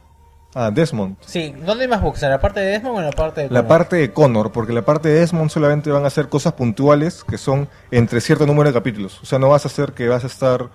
Ah, 0.55 0.71
Desmond. 0.73 1.17
Sí, 1.21 1.55
¿dónde 1.65 1.85
hay 1.85 1.91
más 1.91 2.01
bugs? 2.01 2.23
¿En 2.23 2.31
la 2.31 2.41
parte 2.41 2.61
de 2.61 2.67
Desmond 2.67 2.97
o 2.97 2.99
en 3.01 3.05
la 3.05 3.13
parte 3.13 3.43
de 3.43 3.49
Connor? 3.49 3.63
La 3.63 3.69
parte 3.69 3.97
de 3.97 4.13
Connor, 4.13 4.51
porque 4.51 4.73
la 4.73 4.83
parte 4.83 5.09
de 5.11 5.21
Desmond 5.21 5.51
solamente 5.51 5.91
van 5.91 6.07
a 6.07 6.11
ser 6.11 6.31
cosas 6.31 6.55
puntuales 6.55 7.23
que 7.23 7.37
son 7.37 7.69
entre 7.91 8.23
cierto 8.23 8.47
número 8.47 8.71
de 8.71 8.73
capítulos. 8.75 9.21
O 9.23 9.27
sea, 9.27 9.39
no 9.39 9.51
vas 9.51 9.67
a 9.67 9.69
hacer 9.69 9.93
que 9.93 10.09
vas 10.09 10.25
a 10.25 10.27
estar 10.27 10.71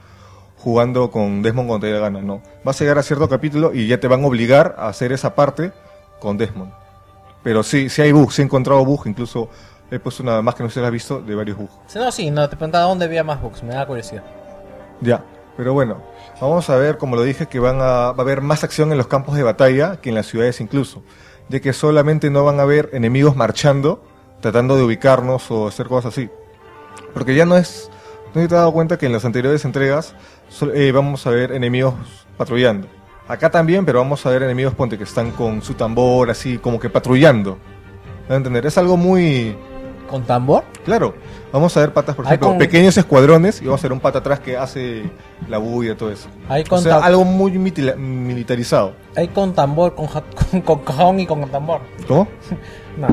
jugando 0.57 1.09
con 1.09 1.41
Desmond 1.41 1.67
cuando 1.67 1.87
te 1.87 1.91
dé 1.91 1.99
la 1.99 2.05
gana, 2.07 2.21
no. 2.21 2.43
Vas 2.63 2.79
a 2.79 2.83
llegar 2.83 2.99
a 2.99 3.03
cierto 3.03 3.27
capítulo 3.27 3.73
y 3.73 3.87
ya 3.87 3.99
te 3.99 4.07
van 4.07 4.23
a 4.23 4.27
obligar 4.27 4.75
a 4.77 4.89
hacer 4.89 5.11
esa 5.11 5.33
parte 5.33 5.73
con 6.23 6.37
Desmond. 6.37 6.71
Pero 7.43 7.61
sí, 7.61 7.89
sí 7.89 8.01
hay 8.01 8.11
bugs, 8.11 8.35
sí 8.35 8.41
he 8.41 8.45
encontrado 8.45 8.83
bugs, 8.83 9.05
incluso 9.05 9.49
he 9.91 9.99
puesto 9.99 10.23
una 10.23 10.41
más 10.41 10.55
que 10.55 10.63
no 10.63 10.69
se 10.69 10.79
la 10.79 10.87
has 10.87 10.93
visto 10.93 11.21
de 11.21 11.35
varios 11.35 11.57
bugs. 11.57 11.73
No, 11.95 12.11
sí, 12.11 12.31
no, 12.31 12.49
te 12.49 12.55
preguntaba 12.55 12.85
dónde 12.85 13.05
había 13.05 13.23
más 13.23 13.41
bugs, 13.41 13.61
me 13.61 13.73
da 13.75 13.85
curiosidad. 13.85 14.23
Ya, 15.01 15.23
pero 15.57 15.73
bueno, 15.73 16.01
vamos 16.41 16.69
a 16.69 16.77
ver, 16.77 16.97
como 16.97 17.15
lo 17.15 17.23
dije, 17.23 17.47
que 17.47 17.59
van 17.59 17.81
a, 17.81 18.11
va 18.11 18.15
a 18.17 18.21
haber 18.21 18.41
más 18.41 18.63
acción 18.63 18.91
en 18.91 18.97
los 18.97 19.07
campos 19.07 19.35
de 19.35 19.43
batalla 19.43 19.97
que 20.01 20.09
en 20.09 20.15
las 20.15 20.27
ciudades 20.27 20.61
incluso. 20.61 21.03
De 21.49 21.59
que 21.59 21.73
solamente 21.73 22.29
no 22.29 22.45
van 22.45 22.59
a 22.59 22.63
haber 22.63 22.89
enemigos 22.93 23.35
marchando, 23.35 24.01
tratando 24.39 24.77
de 24.77 24.83
ubicarnos 24.83 25.51
o 25.51 25.67
hacer 25.67 25.87
cosas 25.87 26.13
así. 26.13 26.29
Porque 27.13 27.35
ya 27.35 27.45
no 27.45 27.57
es... 27.57 27.91
No 28.27 28.39
te 28.39 28.45
has 28.45 28.49
dado 28.49 28.71
cuenta 28.71 28.97
que 28.97 29.05
en 29.05 29.11
las 29.11 29.25
anteriores 29.25 29.63
entregas 29.65 30.15
eh, 30.73 30.91
vamos 30.91 31.27
a 31.27 31.29
ver 31.29 31.51
enemigos 31.51 31.93
patrullando. 32.37 32.87
Acá 33.27 33.49
también, 33.49 33.85
pero 33.85 33.99
vamos 33.99 34.25
a 34.25 34.29
ver 34.29 34.43
enemigos, 34.43 34.73
ponte, 34.75 34.97
que 34.97 35.05
están 35.05 35.31
con 35.31 35.61
su 35.61 35.73
tambor, 35.75 36.29
así, 36.29 36.57
como 36.57 36.79
que 36.79 36.89
patrullando. 36.89 37.57
¿Me 38.29 38.35
entender? 38.35 38.65
Es 38.65 38.77
algo 38.77 38.97
muy... 38.97 39.55
¿Con 40.09 40.23
tambor? 40.23 40.63
Claro, 40.85 41.15
vamos 41.51 41.75
a 41.75 41.79
ver 41.79 41.93
patas, 41.93 42.15
por 42.15 42.25
ejemplo, 42.25 42.49
con- 42.49 42.57
pequeños 42.57 42.95
escuadrones 42.97 43.61
y 43.61 43.65
vamos 43.65 43.81
a 43.81 43.83
ver 43.83 43.93
un 43.93 43.99
pata 43.99 44.19
atrás 44.19 44.39
que 44.41 44.57
hace 44.57 45.03
la 45.49 45.57
bulla, 45.57 45.95
todo 45.97 46.11
eso. 46.11 46.27
Hay 46.49 46.61
O 46.63 46.65
con, 46.67 46.81
sea, 46.83 46.99
ta- 46.99 47.05
algo 47.05 47.23
muy 47.25 47.51
militarizado. 47.57 48.93
hay 49.15 49.29
con 49.29 49.53
tambor, 49.53 49.95
con, 49.95 50.07
ja- 50.07 50.23
con, 50.51 50.61
con 50.61 50.79
cajón 50.79 51.19
y 51.21 51.25
con 51.25 51.49
tambor. 51.49 51.79
¿Cómo? 52.07 52.27
No, 52.95 53.07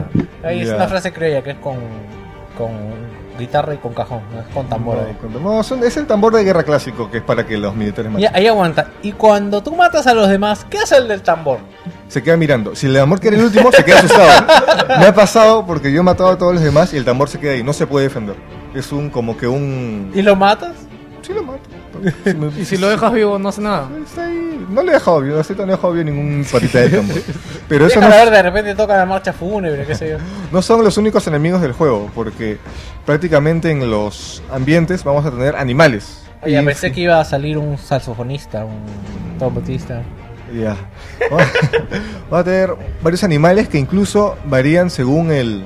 ahí 0.47 0.61
es 0.61 0.69
Ya. 0.69 0.77
una 0.77 0.89
frase 0.89 1.11
criolla 1.11 1.43
que 1.43 1.53
es 1.53 1.57
con, 1.57 1.77
con 2.59 2.69
guitarra 3.41 3.75
y 3.75 3.79
con 3.79 3.93
cajón, 3.93 4.21
no 4.33 4.41
es 4.41 4.47
con 4.55 4.69
tambor. 4.69 4.99
ahí. 4.99 5.17
No, 5.43 5.63
son- 5.65 5.83
es 5.83 5.97
el 5.97 6.07
tambor 6.07 6.33
de 6.35 6.45
guerra 6.45 6.63
clásico 6.63 7.11
que 7.11 7.19
es 7.19 7.23
para 7.25 7.45
que 7.45 7.59
los 7.59 7.75
militares 7.75 8.11
Y 8.13 8.15
maten. 8.15 8.31
ahí 8.37 8.47
aguanta. 8.47 8.91
Y 9.03 9.13
cuando 9.13 9.63
tú 9.63 9.75
matas 9.75 10.07
a 10.07 10.15
los 10.15 10.29
demás, 10.29 10.65
¿qué 10.71 10.79
hace 10.79 10.97
el 10.99 11.09
del 11.09 11.23
tambor? 11.23 11.59
Se 12.09 12.23
queda 12.23 12.37
mirando. 12.37 12.77
Si 12.77 12.87
el 12.87 12.95
tambor 12.95 13.19
quiere 13.21 13.37
el 13.37 13.45
último, 13.45 13.73
se 13.73 13.85
queda 13.85 13.99
asustado. 13.99 14.47
Me 15.01 15.07
ha 15.07 15.15
pasado 15.15 15.67
porque 15.67 15.91
yo 15.93 16.01
he 16.01 16.05
matado 16.05 16.31
a 16.31 16.39
todos 16.39 16.55
los 16.55 16.63
demás 16.63 16.93
y 16.93 16.97
el 16.97 17.05
tambor 17.05 17.29
se 17.29 17.39
queda 17.41 17.53
ahí, 17.53 17.63
no 17.65 17.73
se 17.73 17.87
puede 17.87 18.07
defender. 18.07 18.37
Es 18.75 18.93
un, 18.93 19.11
como 19.11 19.37
que 19.37 19.49
un... 19.49 20.13
¿Y 20.15 20.23
lo 20.23 20.37
matas? 20.37 20.73
Sí 21.23 21.33
lo 21.33 21.43
mato. 21.43 21.60
Si 22.25 22.35
me- 22.35 22.61
Y 22.61 22.65
si 22.65 22.77
lo 22.79 22.89
dejas 22.89 23.13
vivo, 23.13 23.39
no 23.39 23.49
hace 23.49 23.61
nada. 23.61 23.89
Ahí. 24.19 24.67
No 24.71 24.83
le 24.83 24.91
he 24.91 24.95
dejado 24.95 25.21
no 25.23 25.43
sé, 25.45 25.55
no 25.55 25.67
le 25.67 25.73
he 25.73 25.77
dejado 25.77 25.93
bien 25.93 26.07
ningún 26.07 26.45
patita 26.51 26.81
de 26.81 26.89
tambor. 26.91 27.17
Pero 27.69 27.87
eso 27.87 28.01
no, 28.01 28.07
Déjala 28.07 28.25
ver, 28.25 28.33
de 28.35 28.43
repente 28.43 28.75
toca 28.75 28.97
la 28.97 29.07
marcha 29.07 29.33
fúnebre, 29.33 29.85
qué 29.87 29.95
sé 29.95 30.11
yo. 30.11 30.17
no 30.53 30.63
son 30.63 30.83
los 30.85 30.97
únicos 30.97 31.27
enemigos 31.27 31.61
del 31.61 31.73
juego, 31.73 32.11
porque 32.15 32.59
prácticamente 33.07 33.71
en 33.71 33.91
los 33.91 34.43
ambientes 34.53 35.03
vamos 35.05 35.25
a 35.27 35.31
tener 35.31 35.57
animales. 35.57 36.23
Oye, 36.43 36.61
Y- 36.61 36.65
pensé 36.65 36.93
que 36.93 37.01
iba 37.03 37.21
a 37.21 37.25
salir 37.25 37.59
un 37.59 37.77
saxofonista, 37.79 38.65
un 38.65 39.39
trompetista. 39.39 40.03
Ya. 40.55 40.77
Vamos 41.31 41.47
vamos 42.31 42.41
a 42.41 42.45
tener 42.45 42.75
varios 43.03 43.23
animales 43.25 43.69
que 43.69 43.79
incluso 43.79 44.37
varían 44.47 44.91
según 44.91 45.31
el, 45.31 45.63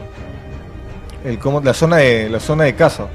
el 1.24 1.39
cómo, 1.39 1.61
la 1.61 1.73
zona 1.74 1.97
de 1.98 2.28
la 2.28 2.39
zona 2.40 2.65
de 2.65 2.74
caza, 2.74 3.06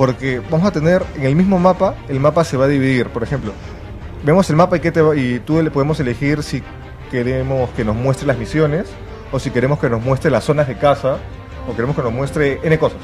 porque 0.00 0.40
vamos 0.50 0.66
a 0.66 0.72
tener 0.72 1.02
en 1.14 1.24
el 1.26 1.36
mismo 1.36 1.58
mapa, 1.58 1.94
el 2.08 2.20
mapa 2.20 2.42
se 2.42 2.56
va 2.56 2.64
a 2.64 2.68
dividir, 2.68 3.08
por 3.10 3.22
ejemplo, 3.22 3.52
vemos 4.24 4.48
el 4.48 4.56
mapa 4.56 4.78
y 4.78 4.80
qué 4.80 4.90
te 4.90 5.02
va- 5.02 5.14
y 5.14 5.40
tú 5.40 5.60
le 5.60 5.70
podemos 5.70 6.00
elegir 6.00 6.42
si 6.42 6.62
queremos 7.10 7.68
que 7.76 7.84
nos 7.84 7.94
muestre 7.94 8.26
las 8.26 8.38
misiones 8.38 8.86
o 9.30 9.38
si 9.38 9.50
queremos 9.50 9.78
que 9.78 9.90
nos 9.90 10.00
muestre 10.02 10.30
las 10.30 10.44
zonas 10.44 10.66
de 10.68 10.78
caza 10.78 11.18
o 11.68 11.74
queremos 11.76 11.94
que 11.94 12.00
nos 12.02 12.14
muestre 12.14 12.60
n 12.62 12.78
cosas. 12.78 12.96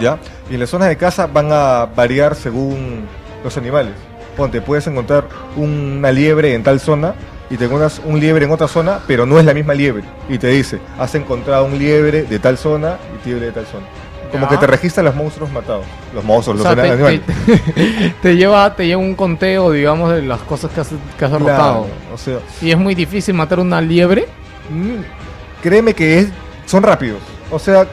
¿Ya? 0.00 0.18
Y 0.50 0.54
en 0.54 0.60
las 0.60 0.70
zonas 0.70 0.88
de 0.88 0.96
caza 0.96 1.28
van 1.28 1.50
a 1.52 1.86
variar 1.94 2.34
según 2.34 3.04
los 3.44 3.56
animales. 3.56 3.92
Ponte, 4.36 4.60
puedes 4.60 4.84
encontrar 4.88 5.28
una 5.54 6.10
liebre 6.10 6.54
en 6.54 6.64
tal 6.64 6.80
zona 6.80 7.14
y 7.50 7.56
te 7.56 7.66
encuentras 7.66 8.00
un 8.04 8.18
liebre 8.18 8.46
en 8.46 8.50
otra 8.50 8.66
zona, 8.66 8.98
pero 9.06 9.26
no 9.26 9.38
es 9.38 9.44
la 9.44 9.54
misma 9.54 9.74
liebre. 9.74 10.02
Y 10.28 10.38
te 10.38 10.48
dice, 10.48 10.80
has 10.98 11.14
encontrado 11.14 11.66
un 11.66 11.78
liebre 11.78 12.24
de 12.24 12.38
tal 12.40 12.58
zona 12.58 12.96
y 13.24 13.28
liebre 13.28 13.46
de 13.46 13.52
tal 13.52 13.66
zona. 13.66 13.86
Como 14.30 14.44
Ya. 14.46 14.48
que 14.50 14.56
te 14.58 14.66
registra 14.66 15.02
los 15.02 15.14
monstruos 15.14 15.50
matados. 15.52 15.84
Los 16.14 16.24
monstruos, 16.24 16.60
O 16.60 16.64
los 16.64 16.72
sea, 16.74 16.82
te, 16.82 16.90
animales. 16.90 17.20
te- 17.24 18.14
te 18.22 18.36
lleva, 18.36 18.74
te 18.74 18.86
lleva 18.86 19.00
un 19.00 19.14
conteo, 19.14 19.70
digamos, 19.70 20.12
de 20.12 20.22
las 20.22 20.40
cosas 20.40 20.70
que 20.72 20.80
has, 20.80 20.88
que 21.18 21.24
has 21.24 21.30
derrotado. 21.30 21.84
Claro, 21.84 21.86
o 22.12 22.18
sea, 22.18 22.38
Y 22.60 22.70
es 22.72 22.78
muy 22.78 22.94
difícil 22.94 23.34
matar 23.34 23.60
una 23.60 23.80
liebre. 23.80 24.26
mm, 24.70 25.62
créeme 25.62 25.94
que 25.94 26.18
es, 26.20 26.28
son 26.66 26.82
rápidos. 26.82 27.18
O 27.50 27.58
sea, 27.58 27.86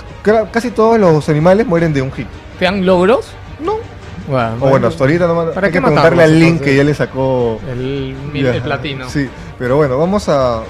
casi 0.51 0.71
todos 0.71 0.99
los 0.99 1.27
animales 1.29 1.67
mueren 1.67 1.93
de 1.93 2.01
un 2.01 2.11
hit. 2.11 2.27
¿Te 2.57 2.65
dan 2.65 2.85
logros? 2.85 3.27
No. 3.59 3.75
Bueno, 4.27 4.55
O 4.61 4.69
bueno, 4.69 4.87
hasta 4.87 5.03
ahorita 5.03 5.27
no 5.27 5.51
¿Para 5.51 5.67
hay 5.67 5.73
que 5.73 5.81
preguntarle 5.81 6.23
al 6.23 6.39
Link 6.39 6.61
que 6.61 6.75
ya 6.75 6.83
le 6.83 6.93
sacó 6.93 7.59
el, 7.69 8.15
Ya, 8.33 8.55
el 8.55 8.61
platino. 8.61 9.09
Sí, 9.09 9.27
pero 9.59 9.75
bueno, 9.77 9.97
vamos 9.97 10.29
a 10.29 10.61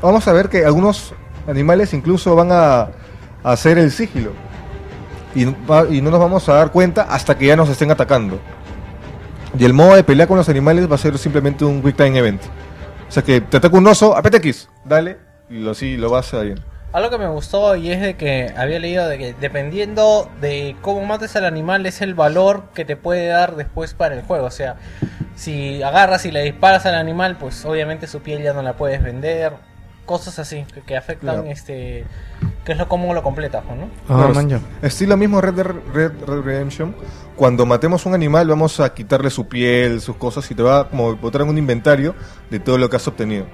vamos 0.00 0.26
a 0.28 0.32
ver 0.32 0.48
que 0.48 0.64
algunos 0.64 1.12
animales 1.48 1.92
incluso 1.92 2.34
van 2.36 2.50
a, 2.52 2.80
a 2.82 2.90
hacer 3.42 3.78
el 3.78 3.90
sigilo. 3.90 4.30
Y, 5.34 5.42
y 5.44 6.00
no 6.00 6.10
nos 6.10 6.20
vamos 6.20 6.48
a 6.48 6.54
dar 6.54 6.72
cuenta 6.72 7.02
hasta 7.02 7.36
que 7.36 7.46
ya 7.46 7.56
nos 7.56 7.68
estén 7.68 7.90
atacando. 7.90 8.40
Y 9.58 9.64
el 9.64 9.72
modo 9.72 9.96
de 9.96 10.04
pelea 10.04 10.26
con 10.26 10.36
los 10.36 10.48
animales 10.48 10.90
va 10.90 10.94
a 10.94 10.98
ser 10.98 11.18
simplemente 11.18 11.64
un 11.64 11.82
Quick 11.82 11.96
Time 11.96 12.18
Event. 12.18 12.42
O 13.08 13.12
sea 13.12 13.22
que 13.22 13.40
te 13.40 13.56
ataca 13.56 13.76
un 13.76 13.86
oso, 13.86 14.16
apete 14.16 14.36
X, 14.36 14.68
dale, 14.84 15.18
y 15.48 15.58
lo, 15.58 15.74
sí, 15.74 15.96
lo 15.96 16.10
vas 16.10 16.32
a 16.32 16.42
bien. 16.42 16.60
Algo 16.92 17.10
que 17.10 17.18
me 17.18 17.28
gustó 17.28 17.76
y 17.76 17.90
es 17.90 18.00
de 18.00 18.16
que 18.16 18.52
había 18.56 18.80
leído 18.80 19.08
de 19.08 19.16
que 19.18 19.34
dependiendo 19.34 20.28
de 20.40 20.76
cómo 20.80 21.04
mates 21.04 21.36
al 21.36 21.44
animal 21.44 21.86
es 21.86 22.02
el 22.02 22.14
valor 22.14 22.64
que 22.74 22.84
te 22.84 22.96
puede 22.96 23.26
dar 23.26 23.54
después 23.56 23.94
para 23.94 24.16
el 24.16 24.22
juego. 24.22 24.46
O 24.46 24.50
sea, 24.50 24.76
si 25.36 25.82
agarras 25.82 26.26
y 26.26 26.32
le 26.32 26.42
disparas 26.42 26.86
al 26.86 26.96
animal, 26.96 27.36
pues 27.36 27.64
obviamente 27.64 28.06
su 28.06 28.20
piel 28.20 28.42
ya 28.42 28.52
no 28.52 28.62
la 28.62 28.76
puedes 28.76 29.02
vender. 29.02 29.52
Cosas 30.10 30.40
así 30.40 30.66
que, 30.74 30.80
que 30.80 30.96
afectan 30.96 31.36
Claro. 31.36 31.50
este... 31.52 32.04
Que 32.64 32.72
es 32.72 32.78
lo 32.78 32.88
cómo 32.88 33.14
lo 33.14 33.22
completas, 33.22 33.62
¿no? 33.64 33.88
Ah, 34.08 34.26
Claro, 34.26 34.34
man. 34.34 34.60
Estilo 34.82 35.16
mismo 35.16 35.40
Red 35.40 35.54
Dead 35.54 35.66
Red, 35.94 36.12
Red 36.26 36.40
Redemption. 36.40 36.96
Cuando 37.36 37.64
matemos 37.64 38.04
un 38.06 38.14
animal, 38.14 38.48
vamos 38.48 38.80
a 38.80 38.92
quitarle 38.92 39.30
su 39.30 39.46
piel, 39.46 40.00
sus 40.00 40.16
cosas, 40.16 40.50
y 40.50 40.56
te 40.56 40.64
va 40.64 40.80
a 40.80 40.88
como 40.88 41.14
botar 41.14 41.42
en 41.42 41.48
un 41.50 41.58
inventario 41.58 42.16
de 42.50 42.58
todo 42.58 42.76
lo 42.76 42.90
que 42.90 42.96
has 42.96 43.06
obtenido. 43.06 43.46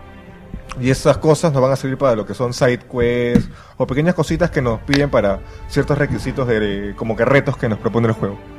Y 0.81 0.89
esas 0.89 1.19
cosas 1.19 1.53
nos 1.53 1.61
van 1.61 1.73
a 1.73 1.77
servir 1.77 1.99
para 1.99 2.17
lo 2.17 2.25
que 2.25 2.33
son 2.33 2.55
side 2.55 2.79
quests 2.91 3.51
o 3.77 3.87
pequeñas 3.87 4.15
cositas 4.15 4.51
que 4.51 4.63
nos 4.63 4.81
piden 4.81 5.11
para 5.11 5.41
ciertos 5.69 5.99
requisitos 5.99 6.49
de 6.49 6.95
como 6.97 7.17
que 7.17 7.27
retos 7.27 7.59
que 7.59 7.69
nos 7.69 7.79
propone 7.79 8.09
el 8.09 8.15
juego. 8.15 8.56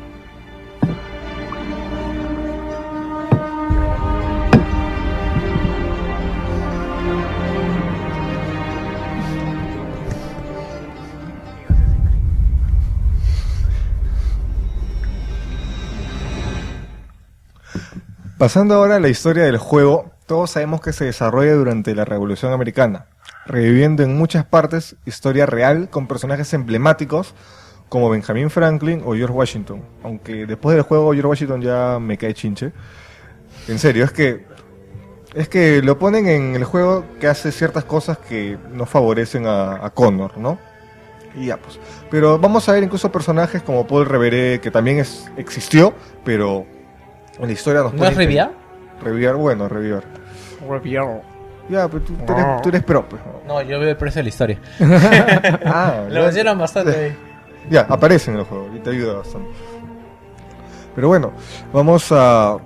Pasando 18.38 18.76
ahora 18.76 18.98
a 18.98 19.00
la 19.00 19.10
historia 19.10 19.46
del 19.46 19.58
juego, 19.58 20.12
todos 20.28 20.52
sabemos 20.52 20.80
que 20.80 20.94
se 20.94 21.06
desarrolla 21.06 21.56
durante 21.56 21.96
la 21.96 22.06
Revolución 22.06 22.54
Americana, 22.54 23.08
reviviendo 23.48 24.04
en 24.04 24.16
muchas 24.16 24.46
partes 24.46 24.96
historia 25.06 25.48
real 25.48 25.90
con 25.90 26.06
personajes 26.06 26.54
emblemáticos 26.54 27.34
como 27.90 28.12
Benjamin 28.12 28.52
Franklin 28.52 29.02
o 29.04 29.16
George 29.16 29.34
Washington. 29.34 29.82
Aunque 30.04 30.46
después 30.46 30.76
del 30.76 30.84
juego 30.84 31.14
George 31.14 31.28
Washington 31.28 31.62
ya 31.64 31.98
me 32.00 32.16
cae 32.20 32.36
chinche. 32.36 32.74
En 33.68 33.80
serio, 33.80 34.06
es 34.06 34.12
que 34.12 34.46
es 35.34 35.50
que 35.50 35.82
lo 35.82 35.98
ponen 35.98 36.28
en 36.28 36.54
el 36.54 36.64
juego 36.64 37.06
que 37.20 37.26
hace 37.26 37.52
ciertas 37.52 37.86
cosas 37.86 38.20
que 38.20 38.60
no 38.72 38.86
favorecen 38.86 39.48
a, 39.48 39.92
Connor, 39.96 40.38
¿no? 40.38 40.60
Y 41.36 41.48
ya 41.48 41.58
pues. 41.58 41.80
Pero 42.12 42.38
vamos 42.38 42.70
a 42.70 42.74
ver 42.74 42.84
incluso 42.84 43.12
personajes 43.12 43.64
como 43.64 43.88
Paul 43.88 44.06
Revere, 44.06 44.62
que 44.62 44.70
también 44.70 45.04
existió, 45.38 45.96
pero 46.24 46.68
en 47.40 47.48
la 47.48 47.52
historia 47.54 47.82
nos 47.82 47.94
¿No 47.94 48.06
es 48.06 48.16
Riviar? 48.16 48.52
Reviar, 49.04 49.36
bueno, 49.36 49.68
Reviar. 49.68 50.04
Ya, 51.70 51.88
pero 51.88 52.02
tú, 52.04 52.14
tú 52.14 52.34
eres, 52.34 52.62
tú 52.64 52.70
eres 52.70 52.84
pro, 52.84 53.08
pues. 53.08 53.22
No, 53.46 53.62
yo 53.62 53.80
veo 53.80 53.90
el 53.90 53.98
precio 53.98 54.20
de 54.20 54.24
la 54.24 54.30
historia. 54.30 54.60
Ah, 55.66 56.06
Lo 56.10 56.24
mencionan 56.24 56.58
bastante 56.58 56.96
ahí. 56.96 57.18
Ya, 57.70 57.82
aparece 57.82 58.32
en 58.32 58.38
el 58.38 58.44
juego 58.46 58.70
y 58.76 58.80
te 58.80 58.92
ayuda 58.92 59.18
bastante. 59.18 59.50
Pero 60.96 61.10
bueno, 61.10 61.32
vamos 61.74 62.12
a... 62.12 62.54
Ah. 62.54 62.60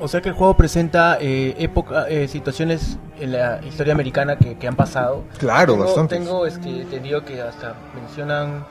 O 0.00 0.08
sea 0.08 0.20
que 0.20 0.28
el 0.28 0.34
juego 0.34 0.56
presenta 0.56 1.18
eh, 1.20 1.54
época, 1.58 2.08
eh, 2.08 2.28
situaciones 2.28 2.98
en 3.18 3.32
la 3.32 3.60
historia 3.64 3.94
americana 3.94 4.36
que, 4.36 4.56
que 4.56 4.68
han 4.68 4.76
pasado. 4.76 5.24
Claro, 5.38 5.72
tengo, 5.72 5.84
bastante. 5.84 6.16
Tengo 6.16 6.46
este, 6.46 6.82
entendido 6.82 7.24
que 7.24 7.40
hasta 7.40 7.74
mencionan 7.94 8.66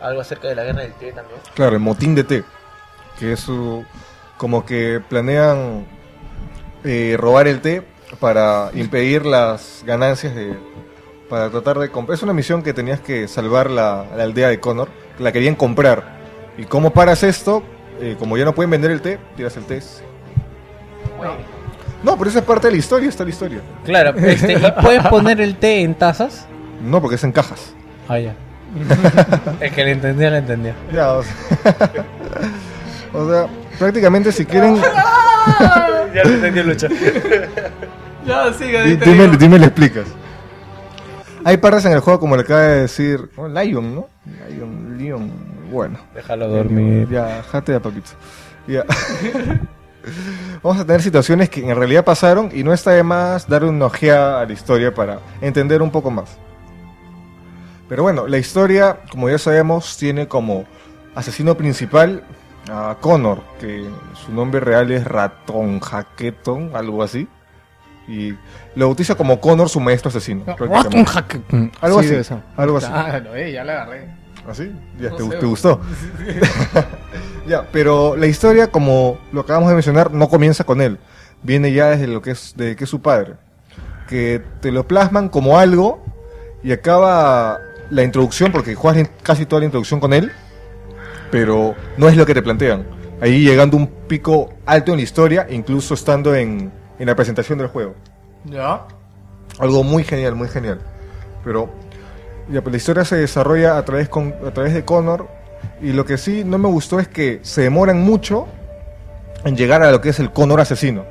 algo 0.00 0.20
acerca 0.20 0.48
de 0.48 0.54
la 0.54 0.64
guerra 0.64 0.82
del 0.82 0.92
té 0.92 1.12
también. 1.12 1.40
Claro, 1.54 1.76
el 1.76 1.82
motín 1.82 2.14
de 2.14 2.24
té. 2.24 2.44
Que 3.20 3.34
es 3.34 3.40
su... 3.40 3.84
Como 4.36 4.64
que 4.64 5.00
planean 5.08 5.86
eh, 6.82 7.16
robar 7.18 7.46
el 7.46 7.60
té 7.60 7.82
para 8.18 8.70
impedir 8.74 9.24
las 9.24 9.84
ganancias 9.86 10.34
de... 10.34 10.58
Para 11.28 11.50
tratar 11.50 11.78
de 11.78 11.90
comprar... 11.90 12.16
Es 12.16 12.22
una 12.24 12.32
misión 12.32 12.62
que 12.62 12.72
tenías 12.72 13.00
que 13.00 13.28
salvar 13.28 13.70
la, 13.70 14.06
la 14.16 14.24
aldea 14.24 14.48
de 14.48 14.58
Connor. 14.58 14.88
Que 15.16 15.22
la 15.22 15.30
querían 15.30 15.54
comprar. 15.54 16.18
¿Y 16.58 16.64
cómo 16.64 16.90
paras 16.90 17.22
esto? 17.22 17.62
Eh, 18.00 18.16
como 18.18 18.36
ya 18.38 18.44
no 18.46 18.54
pueden 18.54 18.70
vender 18.70 18.90
el 18.90 19.02
té, 19.02 19.18
tiras 19.36 19.56
el 19.56 19.64
té. 19.64 19.80
No, 22.02 22.16
pero 22.16 22.30
esa 22.30 22.38
es 22.38 22.44
parte 22.44 22.68
de 22.68 22.72
la 22.72 22.78
historia, 22.78 23.08
está 23.08 23.24
la 23.24 23.30
historia. 23.30 23.60
Claro, 23.84 24.18
este, 24.18 24.54
¿y 24.54 24.72
puedes 24.82 25.06
poner 25.08 25.40
el 25.40 25.56
té 25.56 25.82
en 25.82 25.94
tazas? 25.94 26.46
No, 26.82 27.00
porque 27.02 27.16
es 27.16 27.24
en 27.24 27.32
cajas. 27.32 27.74
Ah, 28.08 28.18
ya. 28.18 28.34
es 29.60 29.72
que 29.72 29.84
le 29.84 29.92
entendía, 29.92 30.30
le 30.30 30.38
entendía. 30.38 30.74
Ya, 30.92 31.12
o 31.12 31.22
sea, 31.22 31.34
o 33.12 33.28
sea, 33.28 33.46
prácticamente 33.78 34.32
si 34.32 34.44
quieren, 34.46 34.76
ya 36.14 36.24
le 36.24 36.34
entendí, 36.34 36.62
Lucha. 36.62 36.88
Ya, 38.26 38.52
siga, 38.52 38.82
di- 38.82 38.96
dime, 38.96 39.28
dime 39.38 39.58
le 39.58 39.66
explicas. 39.66 40.06
Hay 41.42 41.56
partes 41.56 41.86
en 41.86 41.92
el 41.92 42.00
juego 42.00 42.20
como 42.20 42.36
le 42.36 42.42
acaba 42.42 42.60
de 42.60 42.82
decir 42.82 43.30
oh, 43.36 43.48
Lion, 43.48 43.94
¿no? 43.94 44.08
Lion, 44.50 44.98
Leon, 44.98 45.30
bueno. 45.72 45.98
Déjalo 46.14 46.46
dormir. 46.48 47.08
Ya, 47.10 47.42
jate 47.50 47.72
ya, 47.72 47.80
papito. 47.80 48.10
Ya. 48.68 48.84
Vamos 50.62 50.80
a 50.80 50.84
tener 50.84 51.00
situaciones 51.02 51.48
que 51.48 51.66
en 51.68 51.74
realidad 51.74 52.04
pasaron 52.04 52.50
y 52.52 52.62
no 52.62 52.74
está 52.74 52.90
de 52.90 53.02
más 53.02 53.48
dar 53.48 53.64
una 53.64 53.86
ojeada 53.86 54.42
a 54.42 54.46
la 54.46 54.52
historia 54.52 54.92
para 54.94 55.18
entender 55.40 55.80
un 55.80 55.90
poco 55.90 56.10
más. 56.10 56.36
Pero 57.88 58.02
bueno, 58.02 58.26
la 58.28 58.36
historia, 58.36 58.98
como 59.10 59.30
ya 59.30 59.38
sabemos, 59.38 59.96
tiene 59.96 60.28
como 60.28 60.66
asesino 61.14 61.56
principal 61.56 62.22
a 62.72 62.96
Connor, 63.00 63.42
que 63.58 63.84
su 64.24 64.32
nombre 64.32 64.60
real 64.60 64.90
es 64.90 65.04
Ratón 65.04 65.80
Hacketon, 65.80 66.70
algo 66.74 67.02
así. 67.02 67.28
Y 68.08 68.34
lo 68.74 68.86
bautiza 68.86 69.14
como 69.14 69.40
Connor, 69.40 69.68
su 69.68 69.80
maestro 69.80 70.08
asesino. 70.08 70.44
prácticamente. 70.44 70.96
Un 70.98 71.04
hack. 71.04 71.40
Algo 71.80 72.00
Sí, 72.00 72.06
así. 72.08 72.14
eso. 72.16 72.40
Algo 72.56 72.78
así. 72.78 72.86
Ah, 72.90 73.20
eh, 73.34 73.52
ya 73.52 73.64
la 73.64 73.72
agarré. 73.82 74.08
¿Así? 74.48 74.72
Ya, 74.98 75.10
No 75.10 75.16
te, 75.16 75.22
sé. 75.24 75.36
te 75.36 75.46
gustó. 75.46 75.80
ya, 77.46 77.66
pero 77.72 78.16
la 78.16 78.26
historia, 78.26 78.70
como 78.70 79.18
lo 79.32 79.42
acabamos 79.42 79.68
de 79.68 79.74
mencionar, 79.74 80.12
no 80.12 80.28
comienza 80.28 80.64
con 80.64 80.80
él. 80.80 80.98
Viene 81.42 81.72
ya 81.72 81.90
desde 81.90 82.06
lo 82.06 82.20
que 82.22 82.32
es, 82.32 82.54
de 82.56 82.76
que 82.76 82.84
es 82.84 82.90
su 82.90 83.00
padre. 83.00 83.34
Que 84.08 84.42
te 84.60 84.72
lo 84.72 84.86
plasman 84.88 85.28
como 85.28 85.58
algo 85.58 86.02
y 86.62 86.72
acaba 86.72 87.58
la 87.90 88.02
introducción, 88.02 88.50
porque 88.52 88.74
juegas 88.74 89.08
casi 89.22 89.46
toda 89.46 89.60
la 89.60 89.66
introducción 89.66 90.00
con 90.00 90.12
él, 90.12 90.32
pero 91.30 91.74
no 91.96 92.08
es 92.08 92.16
lo 92.16 92.26
que 92.26 92.34
te 92.34 92.42
plantean. 92.42 92.86
Ahí 93.20 93.44
llegando 93.44 93.76
a 93.76 93.80
un 93.80 93.86
pico 93.86 94.50
alto 94.66 94.92
en 94.92 94.98
la 94.98 95.02
historia, 95.02 95.46
incluso 95.50 95.94
estando 95.94 96.34
en, 96.34 96.72
en 96.98 97.06
la 97.06 97.14
presentación 97.14 97.58
del 97.58 97.68
juego. 97.68 97.94
Ya. 98.44 98.86
Algo 99.58 99.84
muy 99.84 100.04
genial, 100.04 100.34
muy 100.34 100.48
genial. 100.48 100.80
Pero 101.44 101.70
ya, 102.50 102.62
pues, 102.62 102.72
la 102.72 102.76
historia 102.78 103.04
se 103.04 103.16
desarrolla 103.16 103.76
a 103.76 103.84
través, 103.84 104.08
con, 104.08 104.34
a 104.46 104.50
través 104.52 104.74
de 104.74 104.84
Connor. 104.84 105.28
Y 105.82 105.92
lo 105.92 106.04
que 106.04 106.18
sí 106.18 106.42
no 106.44 106.58
me 106.58 106.68
gustó 106.68 106.98
es 106.98 107.08
que 107.08 107.40
se 107.42 107.62
demoran 107.62 108.00
mucho 108.00 108.46
en 109.44 109.56
llegar 109.56 109.82
a 109.82 109.90
lo 109.90 110.00
que 110.00 110.08
es 110.10 110.18
el 110.18 110.32
Connor 110.32 110.60
asesino. 110.60 111.04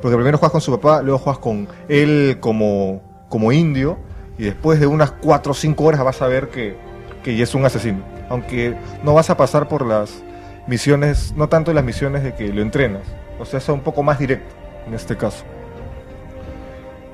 Porque 0.00 0.16
primero 0.16 0.38
juegas 0.38 0.52
con 0.52 0.60
su 0.60 0.72
papá, 0.72 1.02
luego 1.02 1.18
juegas 1.18 1.40
con 1.40 1.68
él 1.88 2.38
como, 2.40 3.26
como 3.28 3.52
indio. 3.52 3.98
Y 4.38 4.44
después 4.44 4.78
de 4.78 4.86
unas 4.86 5.10
4 5.10 5.52
o 5.52 5.54
5 5.54 5.84
horas 5.84 6.04
vas 6.04 6.22
a 6.22 6.28
ver 6.28 6.48
que, 6.48 6.76
que 7.22 7.36
ya 7.36 7.44
es 7.44 7.54
un 7.54 7.64
asesino. 7.64 8.02
Aunque 8.28 8.76
no 9.02 9.14
vas 9.14 9.30
a 9.30 9.36
pasar 9.36 9.68
por 9.68 9.84
las 9.86 10.22
misiones, 10.66 11.32
no 11.36 11.48
tanto 11.48 11.72
las 11.72 11.84
misiones 11.84 12.22
de 12.22 12.34
que 12.34 12.48
lo 12.48 12.62
entrenas. 12.62 13.02
O 13.38 13.44
sea, 13.44 13.58
es 13.58 13.68
un 13.68 13.80
poco 13.80 14.02
más 14.02 14.18
directo 14.18 14.54
en 14.86 14.94
este 14.94 15.16
caso. 15.16 15.44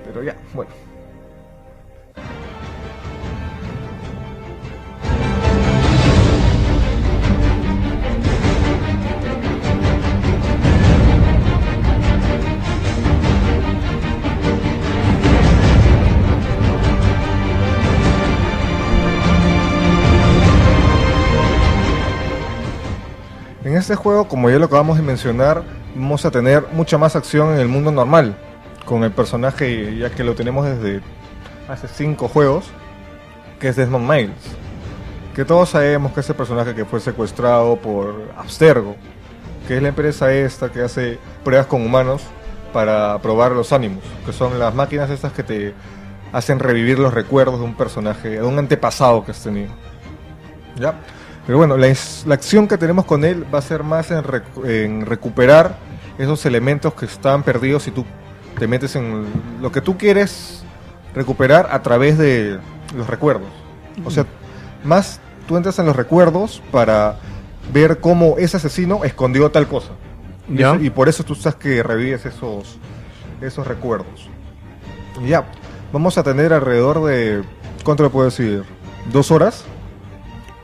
Pero 0.04 0.22
ya, 0.22 0.36
bueno. 0.54 0.83
Este 23.84 23.96
juego, 23.96 24.26
como 24.28 24.48
ya 24.48 24.58
lo 24.58 24.64
acabamos 24.64 24.96
de 24.96 25.02
mencionar, 25.02 25.62
vamos 25.94 26.24
a 26.24 26.30
tener 26.30 26.64
mucha 26.72 26.96
más 26.96 27.16
acción 27.16 27.52
en 27.52 27.60
el 27.60 27.68
mundo 27.68 27.92
normal, 27.92 28.34
con 28.86 29.04
el 29.04 29.12
personaje 29.12 29.98
ya 29.98 30.08
que 30.08 30.24
lo 30.24 30.34
tenemos 30.34 30.64
desde 30.64 31.02
hace 31.68 31.86
cinco 31.88 32.28
juegos, 32.28 32.64
que 33.60 33.68
es 33.68 33.76
Desmond 33.76 34.10
Miles. 34.10 34.56
Que 35.34 35.44
todos 35.44 35.68
sabemos 35.68 36.12
que 36.12 36.20
es 36.20 36.30
el 36.30 36.34
personaje 36.34 36.74
que 36.74 36.86
fue 36.86 36.98
secuestrado 36.98 37.76
por 37.76 38.30
Abstergo, 38.38 38.96
que 39.68 39.76
es 39.76 39.82
la 39.82 39.88
empresa 39.88 40.32
esta 40.32 40.72
que 40.72 40.80
hace 40.80 41.18
pruebas 41.44 41.66
con 41.66 41.84
humanos 41.84 42.22
para 42.72 43.18
probar 43.18 43.52
los 43.52 43.70
ánimos, 43.70 44.02
que 44.24 44.32
son 44.32 44.58
las 44.58 44.74
máquinas 44.74 45.10
estas 45.10 45.34
que 45.34 45.42
te 45.42 45.74
hacen 46.32 46.58
revivir 46.58 46.98
los 46.98 47.12
recuerdos 47.12 47.58
de 47.58 47.66
un 47.66 47.74
personaje, 47.74 48.30
de 48.30 48.42
un 48.42 48.58
antepasado 48.58 49.26
que 49.26 49.32
has 49.32 49.42
tenido. 49.42 49.72
¿Ya? 50.76 50.94
Pero 51.46 51.58
bueno, 51.58 51.76
la, 51.76 51.92
la 52.26 52.34
acción 52.34 52.66
que 52.68 52.78
tenemos 52.78 53.04
con 53.04 53.24
él 53.24 53.44
va 53.52 53.58
a 53.58 53.62
ser 53.62 53.82
más 53.82 54.10
en, 54.10 54.22
en 54.64 55.06
recuperar 55.06 55.76
esos 56.18 56.44
elementos 56.46 56.94
que 56.94 57.04
están 57.06 57.42
perdidos 57.42 57.82
si 57.82 57.90
tú 57.90 58.04
te 58.58 58.66
metes 58.66 58.96
en 58.96 59.26
lo 59.60 59.70
que 59.72 59.80
tú 59.80 59.98
quieres 59.98 60.62
recuperar 61.14 61.68
a 61.70 61.82
través 61.82 62.16
de 62.18 62.58
los 62.96 63.06
recuerdos. 63.08 63.48
O 64.04 64.10
sea, 64.10 64.24
más 64.84 65.20
tú 65.46 65.56
entras 65.56 65.78
en 65.78 65.86
los 65.86 65.96
recuerdos 65.96 66.62
para 66.70 67.16
ver 67.72 67.98
cómo 68.00 68.36
ese 68.38 68.56
asesino 68.56 69.04
escondió 69.04 69.50
tal 69.50 69.66
cosa. 69.68 69.90
Y, 70.48 70.58
Ya. 70.58 70.76
y 70.80 70.90
por 70.90 71.08
eso 71.08 71.24
tú 71.24 71.34
sabes 71.34 71.56
que 71.56 71.82
revives 71.82 72.24
esos, 72.26 72.78
esos 73.40 73.66
recuerdos. 73.66 74.28
Y 75.22 75.28
ya, 75.28 75.44
vamos 75.92 76.16
a 76.16 76.22
tener 76.22 76.52
alrededor 76.52 77.04
de, 77.04 77.42
¿cuánto 77.84 78.02
le 78.02 78.10
puedo 78.10 78.26
decir? 78.26 78.64
Dos 79.12 79.30
horas 79.30 79.64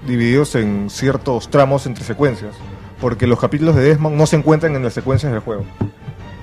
divididos 0.07 0.55
en 0.55 0.91
ciertos 0.91 1.51
tramos 1.51 1.87
entre 1.87 2.05
secuencias. 2.05 2.55
Porque 3.01 3.27
los 3.27 3.41
capítulos 3.41 3.77
de 3.77 3.83
Desmond 3.83 4.17
no 4.17 4.27
se 4.27 4.37
encuentran 4.37 4.77
en 4.77 4.83
las 4.85 4.93
secuencias 4.93 5.33
del 5.33 5.41
juego. 5.41 5.65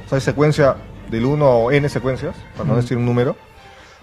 O 0.05 0.09
sea, 0.09 0.15
hay 0.17 0.21
secuencia 0.21 0.75
del 1.11 1.25
1 1.25 1.45
o 1.47 1.71
n 1.71 1.87
secuencias, 1.89 2.35
para 2.55 2.67
no 2.69 2.75
decir 2.75 2.97
un 2.97 3.05
número. 3.05 3.35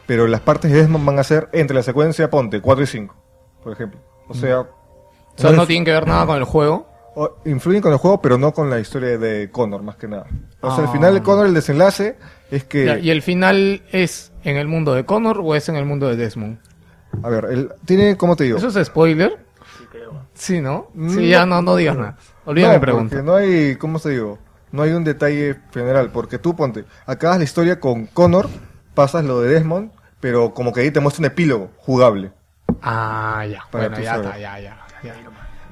Pero 0.07 0.27
las 0.27 0.41
partes 0.41 0.71
de 0.71 0.79
Desmond 0.79 1.05
van 1.05 1.19
a 1.19 1.25
ser 1.25 1.49
entre 1.53 1.75
la 1.75 1.83
secuencia, 1.83 2.31
ponte, 2.31 2.61
4 2.61 2.85
y 2.85 2.87
5, 2.87 3.15
por 3.63 3.73
ejemplo. 3.73 4.01
O 4.29 4.35
sea, 4.35 4.61
O 4.61 4.69
sea, 5.37 5.51
no 5.51 5.67
tienen 5.67 5.85
que 5.85 5.91
ver 5.93 6.07
nada 6.07 6.27
con 6.27 6.37
el 6.37 6.45
juego. 6.45 6.93
o- 7.17 7.37
influyen 7.45 7.81
con 7.81 7.93
el 7.93 7.99
juego, 7.99 8.21
pero 8.21 8.39
no 8.39 8.53
con 8.53 8.69
la 8.71 8.81
historia 8.81 9.17
de 9.19 9.49
Connor, 9.53 9.83
más 9.85 9.95
que 9.97 10.09
nada. 10.09 10.27
O 10.61 10.71
sea, 10.75 10.83
al 10.85 10.91
Ah. 10.91 10.93
final 10.93 11.15
de 11.15 11.23
Connor, 11.23 11.47
el 11.47 11.55
desenlace 11.55 12.17
es 12.51 12.65
que... 12.65 12.99
¿Y 13.03 13.11
el 13.11 13.23
final 13.23 13.83
es 13.93 14.33
en 14.43 14.57
el 14.57 14.67
mundo 14.67 14.95
de 14.95 15.05
Connor 15.05 15.41
o 15.41 15.55
es 15.55 15.69
en 15.69 15.77
el 15.77 15.85
mundo 15.85 16.09
de 16.09 16.17
Desmond? 16.17 16.59
A 17.23 17.29
ver, 17.29 17.45
él 17.53 17.71
tiene, 17.85 18.17
¿cómo 18.17 18.35
te 18.35 18.43
digo? 18.45 18.59
¿Eso 18.59 18.67
es 18.69 18.87
spoiler? 18.89 19.44
Sí, 20.35 20.61
¿no? 20.61 20.89
No. 20.95 21.13
Sí, 21.13 21.29
ya 21.29 21.47
no, 21.47 21.63
no 21.63 21.77
digas 21.77 21.97
nada. 21.97 22.17
Olvida 22.45 22.69
mi 22.69 22.75
no, 22.75 22.81
pregunta. 22.81 23.17
porque 23.17 23.25
no 23.25 23.35
hay, 23.37 23.77
¿cómo 23.77 23.99
te 24.01 24.11
digo? 24.11 24.39
No 24.73 24.83
hay 24.83 24.91
un 24.91 25.05
detalle 25.05 25.57
general, 25.73 26.11
porque 26.13 26.39
tú 26.39 26.57
ponte, 26.57 26.85
acabas 27.07 27.39
la 27.39 27.45
historia 27.45 27.79
con 27.79 28.07
Connor, 28.07 28.49
pasas 28.95 29.25
lo 29.25 29.41
de 29.41 29.51
Desmond, 29.55 29.93
pero 30.21 30.53
como 30.53 30.73
que 30.73 30.81
ahí 30.81 30.91
te 30.91 31.01
muestra 31.01 31.21
un 31.23 31.27
epílogo 31.27 31.71
jugable. 31.79 32.33
Ah, 32.83 33.45
ya. 33.49 33.63
Para 33.71 33.89
bueno, 33.89 34.03
ya 34.03 34.17
está, 34.17 34.39
ya, 34.39 34.59
ya. 34.59 34.77
ya. 35.03 35.15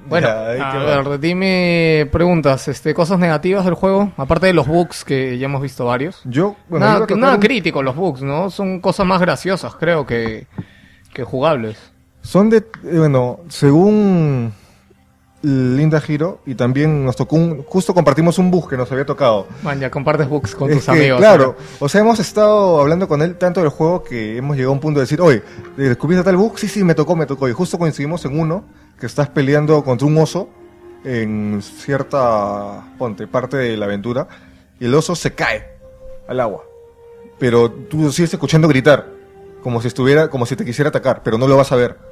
Bueno, 0.05 0.27
Ya, 0.27 0.73
a 0.81 1.17
dime 1.19 2.09
preguntas, 2.11 2.67
este, 2.67 2.93
cosas 2.93 3.21
negativas 3.21 3.65
del 3.65 3.75
juego, 3.75 4.13
aparte 4.17 4.47
de 4.47 4.53
los 4.53 4.67
bugs 4.67 5.05
que 5.05 5.39
ya 5.39 5.45
hemos 5.47 5.63
visto 5.63 5.85
varios. 5.85 6.21
Yo, 6.25 6.57
bueno, 6.69 6.87
nada 6.87 7.07
nada 7.17 7.35
un- 7.35 7.41
crítico 7.41 7.83
los 7.85 7.95
bugs, 7.95 8.23
¿no? 8.23 8.51
Son 8.51 8.81
cosas 8.81 9.07
más 9.07 9.21
graciosas, 9.21 9.77
creo, 9.77 10.05
que, 10.05 10.49
que 11.15 11.23
jugables. 11.23 11.92
Son 12.23 12.49
de, 12.49 12.59
eh, 12.59 12.99
bueno, 12.99 13.41
según 13.49 14.52
Linda 15.42 16.01
Giro, 16.01 16.41
y 16.47 16.55
también 16.55 17.05
nos 17.05 17.17
tocó 17.17 17.34
un, 17.34 17.65
justo 17.65 17.92
compartimos 17.92 18.39
un 18.39 18.51
bug 18.51 18.70
que 18.70 18.76
nos 18.76 18.91
había 18.92 19.05
tocado. 19.05 19.49
Man, 19.62 19.81
ya 19.81 19.91
compartes 19.91 20.28
bugs 20.28 20.55
con 20.55 20.70
Es 20.70 20.76
tus 20.76 20.84
que, 20.86 20.91
amigos. 20.92 21.18
Claro, 21.18 21.57
o 21.81 21.89
sea, 21.89 22.01
hemos 22.01 22.20
estado 22.20 22.81
hablando 22.81 23.09
con 23.09 23.23
él 23.23 23.36
tanto 23.36 23.60
del 23.60 23.70
juego 23.70 24.05
que 24.05 24.36
hemos 24.36 24.57
llegado 24.57 24.70
a 24.70 24.75
un 24.75 24.81
punto 24.81 25.01
de 25.01 25.05
decir, 25.05 25.20
oye, 25.20 25.42
¿descubriste 25.76 26.23
tal 26.23 26.36
bug? 26.36 26.59
Sí, 26.59 26.68
sí, 26.68 26.84
me 26.84 26.94
tocó, 26.94 27.17
me 27.17 27.26
tocó. 27.26 27.49
Y 27.49 27.52
justo 27.52 27.76
coincidimos 27.76 28.25
en 28.25 28.39
uno 28.39 28.65
que 29.01 29.07
estás 29.07 29.28
peleando 29.28 29.83
contra 29.83 30.07
un 30.07 30.17
oso 30.18 30.49
en 31.05 31.60
cierta, 31.60 32.94
ponte, 32.97 33.26
parte 33.26 33.57
de 33.57 33.76
la 33.76 33.86
aventura, 33.86 34.28
y 34.78 34.84
el 34.84 34.94
oso 34.94 35.17
se 35.17 35.34
cae 35.34 35.67
al 36.28 36.39
agua. 36.39 36.62
Pero 37.41 37.68
tú 37.68 38.12
sigues 38.12 38.33
escuchando 38.33 38.68
gritar, 38.68 39.09
como 39.60 39.83
si 39.83 39.89
estuviera, 39.89 40.28
como 40.28 40.47
si 40.47 40.55
te 40.55 40.65
quisiera 40.65 40.91
atacar, 40.91 41.23
pero 41.25 41.36
no 41.36 41.49
lo 41.49 41.57
vas 41.57 41.73
a 41.73 41.76
ver. 41.76 42.12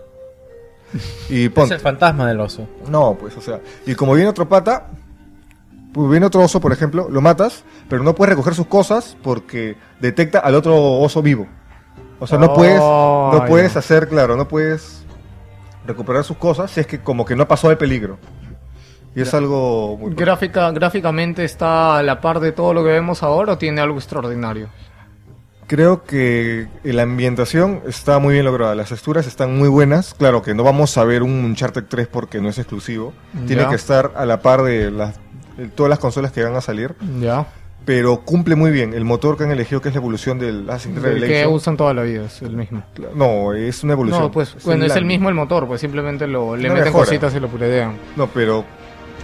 Y 1.28 1.46
Es 1.46 1.70
el 1.70 1.80
fantasma 1.80 2.26
del 2.26 2.40
oso. 2.40 2.66
No, 2.88 3.16
pues, 3.18 3.36
o 3.36 3.40
sea, 3.40 3.60
y 3.86 3.94
como 3.94 4.14
viene 4.14 4.30
otro 4.30 4.48
pata, 4.48 4.88
pues 5.92 6.10
viene 6.10 6.26
otro 6.26 6.42
oso, 6.42 6.60
por 6.60 6.72
ejemplo, 6.72 7.08
lo 7.08 7.20
matas, 7.20 7.64
pero 7.88 8.02
no 8.02 8.14
puedes 8.14 8.30
recoger 8.30 8.54
sus 8.54 8.66
cosas 8.66 9.16
porque 9.22 9.76
detecta 10.00 10.38
al 10.40 10.54
otro 10.54 10.98
oso 10.98 11.22
vivo. 11.22 11.46
O 12.18 12.26
sea, 12.26 12.38
no 12.38 12.46
Oh, 12.46 12.54
puedes, 12.54 12.78
no 12.78 13.44
puedes 13.46 13.76
hacer, 13.76 14.08
claro, 14.08 14.36
no 14.36 14.46
puedes 14.46 15.04
recuperar 15.86 16.24
sus 16.24 16.36
cosas 16.36 16.70
si 16.70 16.80
es 16.80 16.86
que 16.86 17.00
como 17.00 17.24
que 17.24 17.34
no 17.34 17.48
pasó 17.48 17.68
de 17.68 17.76
peligro. 17.76 18.18
Y 19.14 19.22
es 19.22 19.34
algo 19.34 19.96
muy... 19.96 20.14
Gráfica, 20.14 20.70
gráficamente 20.70 21.44
está 21.44 21.98
a 21.98 22.02
la 22.02 22.20
par 22.20 22.38
de 22.38 22.52
todo 22.52 22.72
lo 22.74 22.84
que 22.84 22.90
vemos 22.90 23.24
ahora 23.24 23.54
o 23.54 23.58
tiene 23.58 23.80
algo 23.80 23.96
extraordinario. 23.96 24.68
Creo 25.70 26.02
que 26.02 26.66
la 26.82 27.02
ambientación 27.02 27.82
está 27.86 28.18
muy 28.18 28.34
bien 28.34 28.44
lograda, 28.44 28.74
las 28.74 28.88
texturas 28.88 29.28
están 29.28 29.56
muy 29.56 29.68
buenas. 29.68 30.14
Claro 30.14 30.42
que 30.42 30.52
no 30.52 30.64
vamos 30.64 30.98
a 30.98 31.04
ver 31.04 31.22
un 31.22 31.44
Uncharted 31.44 31.84
3 31.84 32.08
porque 32.08 32.40
no 32.40 32.48
es 32.48 32.58
exclusivo. 32.58 33.12
Tiene 33.46 33.68
que 33.68 33.76
estar 33.76 34.10
a 34.16 34.26
la 34.26 34.42
par 34.42 34.64
de, 34.64 34.90
las, 34.90 35.20
de 35.56 35.68
todas 35.68 35.88
las 35.88 36.00
consolas 36.00 36.32
que 36.32 36.42
van 36.42 36.56
a 36.56 36.60
salir. 36.60 36.96
Ya. 37.20 37.46
Pero 37.84 38.22
cumple 38.22 38.56
muy 38.56 38.72
bien. 38.72 38.94
El 38.94 39.04
motor 39.04 39.38
que 39.38 39.44
han 39.44 39.52
elegido, 39.52 39.80
que 39.80 39.90
es 39.90 39.94
la 39.94 40.00
evolución 40.00 40.40
del 40.40 40.68
Assassin's 40.68 40.98
Creed 40.98 41.22
El 41.22 41.28
que 41.28 41.46
usan 41.46 41.76
toda 41.76 41.94
la 41.94 42.02
vida, 42.02 42.24
es 42.24 42.42
el 42.42 42.56
mismo. 42.56 42.82
No, 43.14 43.52
es 43.52 43.84
una 43.84 43.92
evolución. 43.92 44.22
No, 44.22 44.32
pues 44.32 44.56
bueno, 44.64 44.84
es 44.86 44.96
el 44.96 45.04
mismo 45.04 45.28
el 45.28 45.36
motor, 45.36 45.68
pues 45.68 45.80
simplemente 45.80 46.26
lo, 46.26 46.56
le 46.56 46.68
meten 46.68 46.86
mejora. 46.86 47.04
cositas 47.04 47.32
y 47.36 47.38
lo 47.38 47.46
puredean. 47.46 47.94
No, 48.16 48.26
pero 48.26 48.64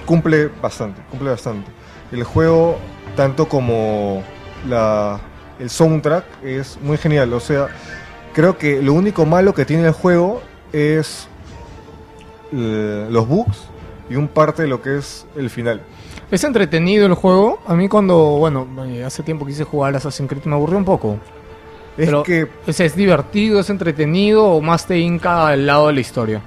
cumple 0.04 0.48
bastante, 0.62 1.02
cumple 1.10 1.30
bastante. 1.30 1.68
El 2.12 2.22
juego, 2.22 2.78
tanto 3.16 3.48
como 3.48 4.22
la, 4.68 5.20
el 5.58 5.70
soundtrack, 5.70 6.24
es 6.44 6.78
muy 6.82 6.96
genial. 6.98 7.32
O 7.32 7.40
sea, 7.40 7.68
creo 8.32 8.56
que 8.58 8.82
lo 8.82 8.92
único 8.92 9.24
malo 9.26 9.54
que 9.54 9.64
tiene 9.64 9.84
el 9.86 9.92
juego 9.92 10.42
es 10.72 11.28
eh, 12.52 13.06
los 13.10 13.26
bugs 13.28 13.58
y 14.08 14.16
un 14.16 14.28
parte 14.28 14.62
de 14.62 14.68
lo 14.68 14.80
que 14.82 14.98
es 14.98 15.26
el 15.36 15.50
final. 15.50 15.80
Es 16.30 16.44
entretenido 16.44 17.06
el 17.06 17.14
juego. 17.14 17.60
A 17.66 17.74
mí 17.74 17.88
cuando, 17.88 18.16
bueno, 18.38 18.66
eh, 18.86 19.04
hace 19.04 19.22
tiempo 19.22 19.46
quise 19.46 19.64
jugar 19.64 19.94
Assassin's 19.96 20.28
Creed 20.28 20.44
me 20.44 20.54
aburrió 20.54 20.78
un 20.78 20.84
poco. 20.84 21.18
Es 21.96 22.06
Pero- 22.06 22.22
que 22.22 22.48
¿es 22.66 22.94
divertido, 22.96 23.58
es 23.60 23.70
entretenido 23.70 24.44
o 24.44 24.60
más 24.60 24.86
te 24.86 24.98
hinca 24.98 25.46
al 25.48 25.66
lado 25.66 25.86
de 25.88 25.92
la 25.94 26.00
historia? 26.00 26.42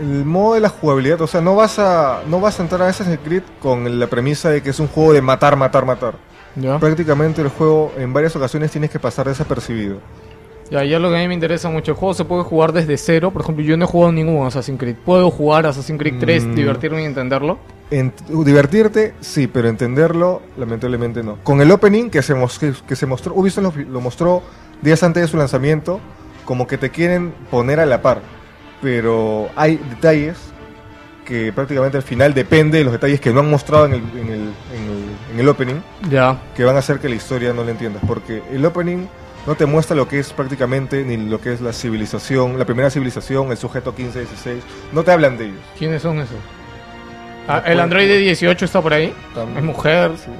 el 0.00 0.24
modo 0.24 0.54
de 0.54 0.60
la 0.60 0.68
jugabilidad, 0.68 1.20
o 1.22 1.26
sea, 1.26 1.40
no 1.40 1.56
vas 1.56 1.76
a 1.80 2.20
no 2.28 2.38
vas 2.40 2.60
a 2.60 2.62
entrar 2.62 2.82
a 2.82 2.88
Assassin's 2.88 3.18
Creed 3.24 3.42
con 3.60 3.98
la 3.98 4.06
premisa 4.06 4.48
de 4.48 4.62
que 4.62 4.70
es 4.70 4.78
un 4.78 4.86
juego 4.86 5.12
de 5.12 5.20
matar, 5.20 5.56
matar, 5.56 5.84
matar. 5.84 6.14
¿Ya? 6.60 6.78
Prácticamente 6.78 7.40
el 7.42 7.48
juego 7.48 7.92
en 7.98 8.12
varias 8.12 8.34
ocasiones 8.36 8.70
tienes 8.70 8.90
que 8.90 8.98
pasar 8.98 9.26
desapercibido. 9.28 9.98
Ya, 10.70 10.84
ya 10.84 10.98
lo 10.98 11.08
que 11.08 11.16
a 11.16 11.20
mí 11.20 11.28
me 11.28 11.34
interesa 11.34 11.70
mucho, 11.70 11.92
el 11.92 11.96
juego 11.96 12.12
se 12.14 12.24
puede 12.26 12.42
jugar 12.42 12.72
desde 12.72 12.96
cero. 12.98 13.30
Por 13.30 13.40
ejemplo, 13.42 13.64
yo 13.64 13.76
no 13.76 13.84
he 13.84 13.88
jugado 13.88 14.12
ningún 14.12 14.46
Assassin's 14.46 14.78
Creed. 14.78 14.96
¿Puedo 15.04 15.30
jugar 15.30 15.64
Assassin's 15.66 15.98
Creed 15.98 16.16
3, 16.20 16.44
Mm. 16.44 16.54
divertirme 16.54 17.02
y 17.02 17.04
entenderlo? 17.06 17.58
En- 17.90 18.12
divertirte, 18.44 19.14
sí, 19.20 19.46
pero 19.46 19.68
entenderlo, 19.68 20.42
lamentablemente 20.58 21.22
no. 21.22 21.38
Con 21.42 21.62
el 21.62 21.70
opening 21.70 22.10
que 22.10 22.20
se, 22.20 22.34
que, 22.60 22.74
que 22.86 22.96
se 22.96 23.06
mostró, 23.06 23.32
Ubisoft 23.34 23.76
lo, 23.76 23.84
lo 23.90 24.00
mostró 24.02 24.42
días 24.82 25.02
antes 25.02 25.22
de 25.22 25.28
su 25.28 25.38
lanzamiento, 25.38 26.00
como 26.44 26.66
que 26.66 26.76
te 26.76 26.90
quieren 26.90 27.32
poner 27.50 27.80
a 27.80 27.86
la 27.86 28.02
par. 28.02 28.20
Pero 28.82 29.48
hay 29.56 29.76
detalles 29.90 30.36
que 31.24 31.52
prácticamente 31.52 31.96
al 31.96 32.02
final 32.02 32.32
depende 32.34 32.78
de 32.78 32.84
los 32.84 32.92
detalles 32.92 33.20
que 33.20 33.32
no 33.32 33.40
han 33.40 33.50
mostrado 33.50 33.86
en 33.86 33.94
el, 33.94 34.00
en 34.00 34.26
el, 34.28 34.32
en 34.32 34.38
el- 34.38 34.77
en 35.38 35.44
el 35.44 35.48
opening, 35.48 35.76
Ya. 36.10 36.40
que 36.56 36.64
van 36.64 36.74
a 36.76 36.80
hacer 36.80 36.98
que 36.98 37.08
la 37.08 37.14
historia 37.14 37.52
no 37.52 37.62
la 37.64 37.70
entiendas. 37.70 38.02
Porque 38.06 38.42
el 38.52 38.64
opening 38.66 39.06
no 39.46 39.54
te 39.54 39.66
muestra 39.66 39.94
lo 39.96 40.08
que 40.08 40.18
es 40.18 40.32
prácticamente 40.32 41.04
ni 41.04 41.16
lo 41.16 41.40
que 41.40 41.52
es 41.52 41.60
la 41.60 41.72
civilización, 41.72 42.58
la 42.58 42.64
primera 42.64 42.90
civilización, 42.90 43.50
el 43.50 43.56
sujeto 43.56 43.94
15-16. 43.94 44.62
No 44.92 45.04
te 45.04 45.12
hablan 45.12 45.38
de 45.38 45.44
ellos. 45.46 45.60
¿Quiénes 45.78 46.02
son 46.02 46.18
esos? 46.18 46.36
Ah, 47.46 47.58
el 47.58 47.62
puedo- 47.74 47.82
Android 47.82 48.08
de 48.08 48.18
18 48.18 48.64
está 48.64 48.82
por 48.82 48.92
ahí. 48.92 49.14
También. 49.34 49.58
Es 49.58 49.64
mujer, 49.64 50.10
Sí. 50.16 50.30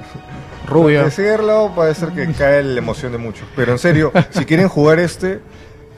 rubia. 0.67 1.03
Decirlo 1.05 1.71
puede 1.73 1.95
ser 1.95 2.09
que 2.09 2.31
cae 2.33 2.61
la 2.63 2.77
emoción 2.77 3.11
de 3.11 3.17
muchos. 3.17 3.47
Pero 3.55 3.71
en 3.71 3.79
serio, 3.79 4.11
si 4.31 4.45
quieren 4.45 4.67
jugar 4.67 4.99
este, 4.99 5.39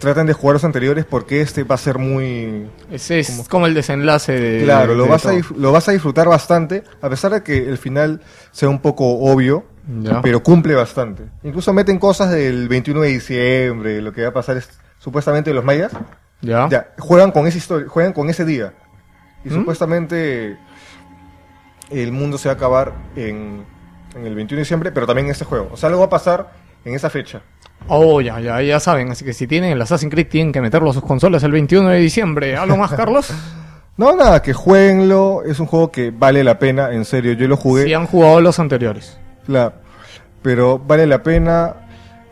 traten 0.02 0.26
de 0.28 0.34
jugar 0.34 0.56
los 0.56 0.64
anteriores 0.66 1.06
porque 1.06 1.40
este 1.42 1.64
va 1.64 1.76
a 1.76 1.78
ser 1.78 1.98
muy... 1.98 2.70
Ese 2.92 3.20
es 3.20 3.46
como 3.50 3.68
el 3.68 3.74
desenlace 3.74 4.34
de. 4.34 4.64
Claro, 4.64 4.96
lo 4.96 5.04
de 5.04 5.10
vas, 5.10 5.26
a, 5.26 5.30
todo. 5.32 5.42
lo 5.58 5.72
vas 5.72 5.88
a 5.88 5.92
disfrutar 5.94 6.28
bastante, 6.28 6.84
a 7.02 7.10
pesar 7.10 7.32
de 7.32 7.44
que 7.44 7.70
el 7.70 7.78
final 7.78 8.22
sea 8.52 8.68
un 8.68 8.80
poco 8.80 9.06
obvio, 9.20 9.66
Ya. 10.02 10.22
pero 10.22 10.44
cumple 10.44 10.76
bastante. 10.76 11.24
Incluso 11.44 11.72
meten 11.72 12.00
cosas 12.00 12.32
del 12.32 12.68
21 12.68 13.02
de 13.02 13.08
diciembre, 13.10 14.02
lo 14.02 14.12
que 14.12 14.24
va 14.24 14.30
a 14.30 14.34
pasar 14.34 14.58
es 14.58 14.70
supuestamente 15.00 15.54
los 15.54 15.64
mayas. 15.64 15.92
Ya. 16.42 16.68
Ya, 16.70 16.92
juegan 16.98 17.32
con 17.32 17.46
esa 17.48 17.58
historia, 17.60 17.88
juegan 17.88 18.14
con 18.14 18.30
ese 18.30 18.44
día. 18.44 18.74
Y 19.46 19.50
¿Mm? 19.50 19.54
supuestamente 19.54 20.58
el 21.90 22.12
mundo 22.12 22.38
se 22.38 22.50
va 22.50 22.54
a 22.54 22.56
acabar 22.56 22.94
en, 23.16 23.64
en 24.16 24.26
el 24.26 24.34
21 24.36 24.58
de 24.58 24.62
diciembre, 24.64 24.92
pero 24.92 25.06
también 25.06 25.28
en 25.28 25.32
este 25.32 25.46
juego. 25.46 25.70
O 25.72 25.78
sea, 25.78 25.88
algo 25.90 26.00
va 26.00 26.08
a 26.08 26.10
pasar 26.10 26.52
en 26.86 26.96
esa 26.96 27.10
fecha. 27.10 27.42
Oh, 27.88 28.22
ya, 28.22 28.40
ya, 28.40 28.62
ya 28.62 28.80
saben. 28.80 29.12
Así 29.12 29.26
que 29.26 29.34
si 29.34 29.48
tienen 29.48 29.72
el 29.72 29.82
Assassin's 29.82 30.12
Creed, 30.14 30.28
tienen 30.30 30.54
que 30.54 30.62
meterlo 30.62 30.90
a 30.90 30.94
sus 30.94 31.04
consolas 31.04 31.44
el 31.44 31.52
21 31.52 31.90
de 31.90 31.98
diciembre. 32.00 32.56
¿Algo 32.56 32.78
más, 32.78 32.92
Carlos? 32.94 33.32
No, 33.98 34.16
nada, 34.16 34.42
que 34.42 34.54
jueguenlo. 34.54 35.44
Es 35.46 35.60
un 35.60 35.66
juego 35.68 35.92
que 35.92 36.12
vale 36.12 36.44
la 36.44 36.58
pena, 36.60 36.92
en 36.94 37.06
serio. 37.06 37.34
Yo 37.34 37.48
lo 37.48 37.58
jugué. 37.58 37.84
si 37.86 37.94
han 37.94 38.08
jugado 38.08 38.40
los 38.42 38.60
anteriores. 38.60 39.18
Claro. 39.46 39.74
Pero 40.42 40.80
vale 40.80 41.06
la 41.06 41.22
pena. 41.22 41.76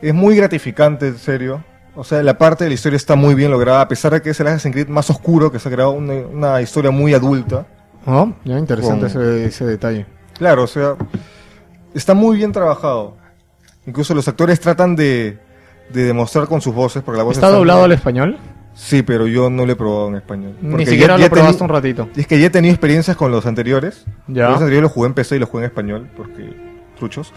Es 0.02 0.14
muy 0.14 0.36
gratificante, 0.38 1.08
en 1.08 1.18
serio. 1.18 1.64
O 1.96 2.04
sea, 2.06 2.24
la 2.24 2.38
parte 2.38 2.64
de 2.64 2.70
la 2.70 2.74
historia 2.76 2.96
está 2.96 3.16
muy 3.16 3.36
bien 3.36 3.52
lograda, 3.52 3.82
a 3.82 3.88
pesar 3.90 4.14
de 4.14 4.22
que 4.22 4.30
es 4.30 4.40
el 4.40 4.48
Assassin's 4.48 4.74
Creed 4.74 4.88
más 4.88 5.10
oscuro, 5.10 5.52
que 5.52 5.60
se 5.60 5.68
ha 5.68 5.72
creado 5.72 5.92
una, 5.92 6.14
una 6.14 6.62
historia 6.62 6.92
muy 6.92 7.14
adulta. 7.14 7.66
Oh, 8.06 8.32
ya, 8.46 8.58
interesante 8.58 9.12
Con- 9.12 9.22
ese, 9.22 9.46
ese 9.46 9.66
detalle. 9.66 10.06
Claro, 10.38 10.64
o 10.64 10.68
sea, 10.68 10.96
está 11.94 12.14
muy 12.14 12.38
bien 12.38 12.54
trabajado. 12.54 13.18
Incluso 13.90 14.14
los 14.14 14.28
actores 14.28 14.60
tratan 14.60 14.96
de, 14.96 15.38
de 15.92 16.04
demostrar 16.04 16.48
con 16.48 16.62
sus 16.62 16.74
voces, 16.74 17.02
porque 17.04 17.18
la 17.18 17.24
voz 17.24 17.36
¿Está 17.36 17.50
doblado 17.50 17.84
al 17.84 17.92
español? 17.92 18.38
Sí, 18.76 19.02
pero 19.02 19.28
yo 19.28 19.50
no 19.50 19.66
lo 19.66 19.72
he 19.74 19.76
probado 19.76 20.08
en 20.10 20.16
español. 20.16 20.56
Ni 20.62 20.86
siquiera 20.86 21.16
ya- 21.16 21.18
lo 21.18 21.24
ya 21.24 21.30
probaste 21.30 21.64
un 21.64 21.70
ratito. 21.70 22.08
Y 22.16 22.22
es 22.22 22.28
que 22.28 22.40
ya 22.40 22.48
he 22.48 22.50
tenido 22.50 22.74
experiencias 22.74 23.18
con 23.18 23.32
los 23.32 23.46
anteriores. 23.46 24.06
Ya. 24.28 24.46
Los 24.50 24.60
anteriores 24.62 24.84
los 24.84 24.92
jugué 24.92 25.08
en 25.08 25.14
PC 25.16 25.36
y 25.36 25.40
los 25.40 25.50
jugué 25.50 25.64
en 25.66 25.70
español, 25.72 26.08
porque 26.16 26.54
truchos. 26.98 27.34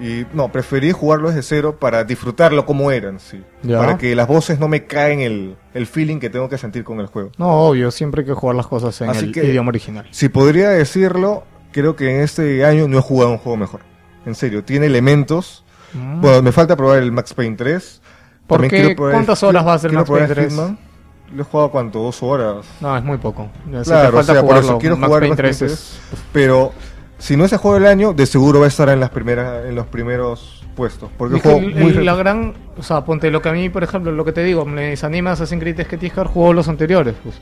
Y 0.00 0.24
no, 0.32 0.50
preferí 0.50 0.90
jugarlo 0.90 1.28
desde 1.28 1.42
cero 1.42 1.76
para 1.78 2.02
disfrutarlo 2.02 2.66
como 2.66 2.90
eran, 2.90 3.20
sí. 3.20 3.40
Ya. 3.62 3.78
Para 3.78 3.96
que 3.98 4.16
las 4.16 4.26
voces 4.26 4.58
no 4.58 4.66
me 4.66 4.86
caen 4.86 5.20
el, 5.20 5.54
el 5.74 5.86
feeling 5.86 6.18
que 6.18 6.30
tengo 6.30 6.48
que 6.48 6.58
sentir 6.58 6.82
con 6.82 6.98
el 6.98 7.06
juego. 7.06 7.30
No, 7.38 7.48
obvio, 7.68 7.92
siempre 7.92 8.22
hay 8.22 8.26
que 8.26 8.32
jugar 8.34 8.56
las 8.56 8.66
cosas 8.66 9.00
en 9.02 9.10
Así 9.10 9.26
el 9.26 9.32
que- 9.32 9.44
idioma 9.44 9.68
original. 9.68 10.06
Si 10.10 10.28
podría 10.28 10.70
decirlo, 10.70 11.44
creo 11.70 11.94
que 11.94 12.10
en 12.12 12.22
este 12.22 12.64
año 12.64 12.88
no 12.88 12.98
he 12.98 13.02
jugado 13.02 13.30
un 13.30 13.38
juego 13.38 13.56
mejor. 13.56 13.80
En 14.26 14.34
serio, 14.34 14.64
tiene 14.64 14.86
elementos. 14.86 15.63
Mm. 15.94 16.20
Bueno, 16.20 16.42
me 16.42 16.52
falta 16.52 16.76
probar 16.76 16.98
el 16.98 17.12
Max 17.12 17.32
Payne 17.34 17.56
3. 17.56 18.02
¿Por 18.46 18.60
También 18.60 18.88
qué? 18.88 18.94
probar 18.94 19.12
¿Cuántas 19.14 19.42
el- 19.42 19.48
horas 19.48 19.66
va 19.66 19.74
a 19.74 19.78
ser 19.78 19.92
Max 19.92 20.10
Payne 20.10 20.24
el 20.26 20.30
3? 20.34 20.52
Hitman. 20.52 20.78
Lo 21.34 21.42
he 21.42 21.44
jugado 21.44 21.70
cuánto, 21.70 21.98
dos 22.00 22.22
horas. 22.22 22.66
No, 22.80 22.96
es 22.96 23.02
muy 23.02 23.16
poco. 23.16 23.48
Ya, 23.72 23.82
Claro, 23.82 24.12
falta 24.18 24.32
o 24.32 24.34
sea, 24.34 24.44
por 24.46 24.56
eso 24.58 24.78
quiero 24.78 24.96
Max 24.96 25.06
jugar 25.08 25.20
Payne 25.20 25.30
Max 25.32 25.38
3 25.38 25.58
Payne 25.58 25.72
es- 25.72 25.98
Pero 26.32 26.72
si 27.18 27.36
no 27.36 27.44
es 27.46 27.52
el 27.52 27.58
juego 27.58 27.74
del 27.78 27.86
año, 27.86 28.12
de 28.12 28.26
seguro 28.26 28.60
va 28.60 28.66
a 28.66 28.68
estar 28.68 28.88
en 28.90 29.00
las 29.00 29.10
primeras, 29.10 29.64
en 29.64 29.74
los 29.74 29.86
primeros 29.86 30.62
puestos. 30.76 31.08
Porque 31.16 31.36
el 31.36 31.40
juego 31.42 31.58
el- 31.58 31.74
muy 31.74 31.92
la 31.94 32.14
gran, 32.14 32.54
o 32.76 32.82
sea, 32.82 33.04
ponte 33.04 33.30
lo 33.30 33.40
que 33.40 33.48
a 33.48 33.52
mí, 33.52 33.68
por 33.70 33.82
ejemplo, 33.82 34.12
lo 34.12 34.24
que 34.24 34.32
te 34.32 34.44
digo, 34.44 34.64
me 34.64 34.90
desanima 34.90 35.32
Assassin's 35.32 35.60
Creed 35.60 35.80
es 35.80 35.88
que 35.88 35.96
tienes 35.96 36.12
que 36.14 36.20
haber 36.20 36.32
jugado 36.32 36.52
los 36.52 36.68
anteriores, 36.68 37.14
pues. 37.22 37.36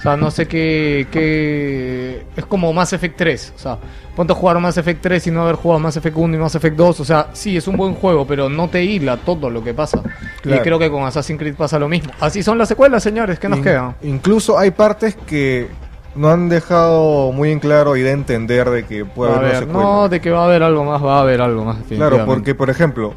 O 0.00 0.02
sea, 0.02 0.16
no 0.16 0.30
sé 0.30 0.48
qué, 0.48 1.06
qué... 1.10 2.24
Es 2.36 2.46
como 2.46 2.72
Mass 2.72 2.94
Effect 2.94 3.16
3, 3.18 3.52
o 3.54 3.58
sea, 3.58 3.78
ponte 4.16 4.32
a 4.32 4.36
jugar 4.36 4.58
Mass 4.58 4.78
Effect 4.78 5.02
3 5.02 5.26
y 5.26 5.30
no 5.30 5.42
haber 5.42 5.56
jugado 5.56 5.78
Mass 5.78 5.96
Effect 5.98 6.16
1 6.16 6.36
y 6.36 6.38
Mass 6.38 6.54
Effect 6.54 6.74
2, 6.76 7.00
o 7.00 7.04
sea, 7.04 7.28
sí, 7.34 7.56
es 7.56 7.68
un 7.68 7.76
buen 7.76 7.94
juego, 7.94 8.26
pero 8.26 8.48
no 8.48 8.68
te 8.68 8.82
hila 8.82 9.18
todo 9.18 9.50
lo 9.50 9.62
que 9.62 9.74
pasa. 9.74 10.02
Y 10.38 10.42
Claro. 10.48 10.62
creo 10.62 10.78
que 10.78 10.90
con 10.90 11.02
Assassin's 11.04 11.38
Creed 11.38 11.54
pasa 11.54 11.78
lo 11.78 11.86
mismo. 11.88 12.10
Así 12.18 12.42
son 12.42 12.56
las 12.56 12.68
secuelas, 12.68 13.02
señores, 13.02 13.38
¿qué 13.38 13.48
nos 13.50 13.58
In- 13.58 13.64
queda? 13.64 13.94
Incluso 14.02 14.58
hay 14.58 14.70
partes 14.70 15.16
que 15.26 15.68
no 16.14 16.30
han 16.30 16.48
dejado 16.48 17.30
muy 17.32 17.50
en 17.50 17.60
claro 17.60 17.94
y 17.96 18.00
de 18.00 18.12
entender 18.12 18.70
de 18.70 18.86
que 18.86 19.04
puede 19.04 19.32
a 19.32 19.34
haber 19.36 19.48
una 19.50 19.56
haber- 19.58 19.68
secuela. 19.68 19.88
no, 19.90 20.08
de 20.08 20.20
que 20.22 20.30
va 20.30 20.40
a 20.40 20.44
haber 20.46 20.62
algo 20.62 20.84
más, 20.84 21.04
va 21.04 21.18
a 21.18 21.20
haber 21.20 21.42
algo 21.42 21.64
más. 21.66 21.76
Claro, 21.88 22.24
porque 22.24 22.54
por 22.54 22.70
ejemplo, 22.70 23.14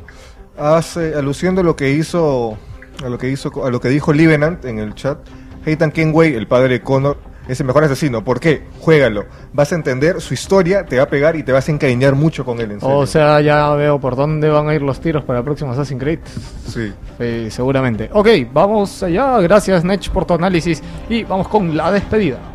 hace 0.57 1.15
aluciendo 1.15 1.61
a 1.61 1.63
lo 1.63 1.75
que 1.77 1.91
hizo 1.91 2.57
a 3.03 3.09
lo 3.09 3.17
que 3.17 3.29
hizo 3.29 3.65
a 3.65 3.69
lo 3.71 3.79
que 3.81 3.89
dijo 3.89 4.13
Livenant 4.13 4.63
en 4.65 4.77
el 4.79 4.93
chat, 4.93 5.17
Hayden 5.65 5.91
Kenway, 5.91 6.35
el 6.35 6.47
padre 6.47 6.69
de 6.69 6.81
Connor, 6.81 7.17
es 7.47 7.59
el 7.59 7.65
mejor 7.67 7.83
asesino. 7.83 8.23
¿Por 8.23 8.39
qué? 8.39 8.63
Juégalo. 8.79 9.25
Vas 9.51 9.71
a 9.71 9.75
entender 9.75 10.21
su 10.21 10.33
historia, 10.33 10.85
te 10.85 10.97
va 10.97 11.03
a 11.03 11.09
pegar 11.09 11.35
y 11.35 11.43
te 11.43 11.51
vas 11.51 11.67
a 11.67 11.71
encariñar 11.71 12.15
mucho 12.15 12.45
con 12.45 12.59
él. 12.59 12.71
En 12.71 12.79
serio. 12.79 12.97
O 12.97 13.05
sea, 13.05 13.41
ya 13.41 13.69
veo 13.71 13.99
por 13.99 14.15
dónde 14.15 14.49
van 14.49 14.69
a 14.69 14.75
ir 14.75 14.81
los 14.81 14.99
tiros 14.99 15.23
para 15.23 15.39
el 15.39 15.45
próximo 15.45 15.71
Assassin's 15.71 16.01
Creed. 16.01 16.19
sí. 16.67 16.93
Eh, 17.19 17.47
seguramente. 17.51 18.09
Ok, 18.13 18.27
vamos 18.51 19.03
allá. 19.03 19.39
Gracias, 19.41 19.83
Nech, 19.83 20.09
por 20.09 20.25
tu 20.25 20.33
análisis. 20.33 20.81
Y 21.09 21.23
vamos 21.23 21.47
con 21.47 21.75
la 21.75 21.91
despedida. 21.91 22.52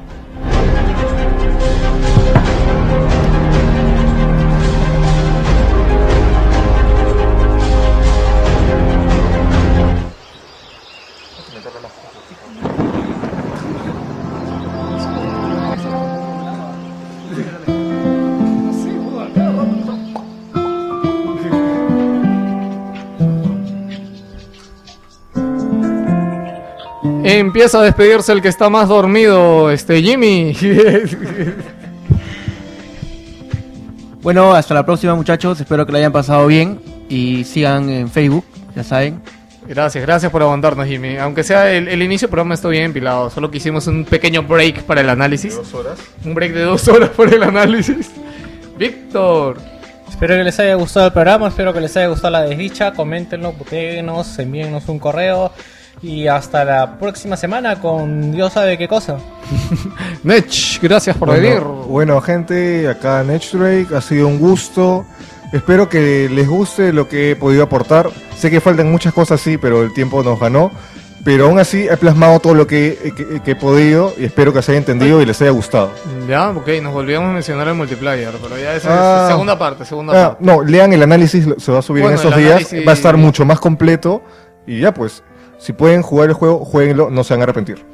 Empieza 27.30 27.80
a 27.80 27.82
despedirse 27.82 28.32
el 28.32 28.40
que 28.40 28.48
está 28.48 28.70
más 28.70 28.88
dormido, 28.88 29.70
este 29.70 30.02
Jimmy. 30.02 30.56
Bueno, 34.20 34.52
hasta 34.52 34.74
la 34.74 34.84
próxima 34.84 35.14
muchachos, 35.14 35.60
espero 35.60 35.86
que 35.86 35.92
lo 35.92 35.98
hayan 35.98 36.12
pasado 36.12 36.46
bien 36.48 36.80
y 37.08 37.44
sigan 37.44 37.88
en 37.88 38.10
Facebook, 38.10 38.44
ya 38.74 38.82
saben. 38.82 39.22
Gracias, 39.66 40.04
gracias 40.04 40.30
por 40.30 40.42
aguantarnos, 40.42 40.86
Jimmy. 40.86 41.16
Aunque 41.16 41.44
sea 41.44 41.70
el, 41.72 41.88
el 41.88 42.02
inicio 42.02 42.26
del 42.26 42.32
programa 42.32 42.54
estoy 42.54 42.72
bien 42.72 42.84
empilado, 42.86 43.30
solo 43.30 43.50
que 43.50 43.58
hicimos 43.58 43.86
un 43.86 44.04
pequeño 44.04 44.42
break 44.42 44.82
para 44.82 45.02
el 45.02 45.08
análisis. 45.08 45.54
Dos 45.56 45.72
horas. 45.72 45.98
Un 46.24 46.34
break 46.34 46.52
de 46.52 46.62
dos 46.62 46.86
horas 46.88 47.10
por 47.10 47.32
el 47.32 47.42
análisis. 47.42 48.10
Víctor. 48.76 49.58
Espero 50.10 50.34
que 50.34 50.44
les 50.44 50.58
haya 50.58 50.74
gustado 50.74 51.06
el 51.06 51.12
programa, 51.12 51.48
espero 51.48 51.72
que 51.72 51.80
les 51.80 51.96
haya 51.96 52.08
gustado 52.08 52.32
la 52.32 52.42
desdicha. 52.42 52.92
Coméntenlo, 52.92 53.52
putéenos, 53.52 54.38
envíennos 54.38 54.88
un 54.88 54.98
correo. 54.98 55.52
Y 56.02 56.26
hasta 56.28 56.64
la 56.64 56.98
próxima 56.98 57.36
semana 57.36 57.80
con 57.80 58.32
Dios 58.32 58.52
sabe 58.52 58.78
qué 58.78 58.86
cosa. 58.88 59.18
Nech, 60.22 60.80
gracias 60.80 61.16
por 61.16 61.28
Bueno, 61.28 61.42
venir. 61.42 61.62
Bueno, 61.62 62.20
gente, 62.20 62.88
acá 62.88 63.22
Next 63.24 63.54
Drake, 63.54 63.88
ha 63.96 64.00
sido 64.00 64.28
un 64.28 64.38
gusto. 64.38 65.04
Espero 65.52 65.88
que 65.88 66.28
les 66.28 66.46
guste 66.46 66.92
lo 66.92 67.08
que 67.08 67.32
he 67.32 67.36
podido 67.36 67.62
aportar. 67.64 68.10
Sé 68.36 68.50
que 68.50 68.60
faltan 68.60 68.90
muchas 68.90 69.12
cosas, 69.12 69.40
sí, 69.40 69.56
pero 69.58 69.82
el 69.82 69.92
tiempo 69.92 70.22
nos 70.22 70.38
ganó. 70.38 70.70
Pero 71.24 71.46
aún 71.46 71.58
así 71.58 71.86
he 71.88 71.96
plasmado 71.96 72.38
todo 72.38 72.54
lo 72.54 72.66
que, 72.66 73.12
que- 73.16 73.40
que 73.40 73.50
he 73.50 73.56
podido 73.56 74.14
y 74.16 74.24
espero 74.24 74.52
que 74.52 74.62
se 74.62 74.70
haya 74.72 74.78
entendido 74.78 75.20
y 75.20 75.26
les 75.26 75.40
haya 75.42 75.50
gustado. 75.50 75.90
Ya, 76.28 76.50
ok, 76.50 76.68
nos 76.80 76.92
volvíamos 76.92 77.30
a 77.30 77.32
mencionar 77.32 77.66
el 77.68 77.74
multiplayer, 77.74 78.32
pero 78.40 78.56
ya 78.56 78.74
esa 78.74 78.88
Ah. 78.90 79.22
es 79.24 79.28
segunda 79.32 79.58
parte, 79.58 79.84
segunda 79.84 80.12
Ah, 80.12 80.28
parte. 80.30 80.44
no, 80.44 80.62
lean 80.62 80.92
el 80.92 81.02
análisis, 81.02 81.44
se 81.58 81.72
va 81.72 81.80
a 81.80 81.82
subir 81.82 82.02
Bueno, 82.04 82.16
en 82.16 82.20
esos 82.20 82.32
el 82.34 82.38
días. 82.44 82.56
análisis- 82.72 82.86
Va 82.86 82.92
a 82.92 82.94
estar 82.94 83.16
mucho 83.16 83.44
más 83.44 83.58
completo. 83.58 84.22
Y 84.66 84.80
ya, 84.80 84.92
pues, 84.94 85.22
si 85.58 85.72
pueden 85.72 86.02
jugar 86.02 86.30
el 86.30 86.34
juego, 86.34 86.64
jueguenlo, 86.64 87.10
no 87.10 87.24
se 87.24 87.34
van 87.34 87.40
a 87.40 87.44
arrepentir. 87.44 87.84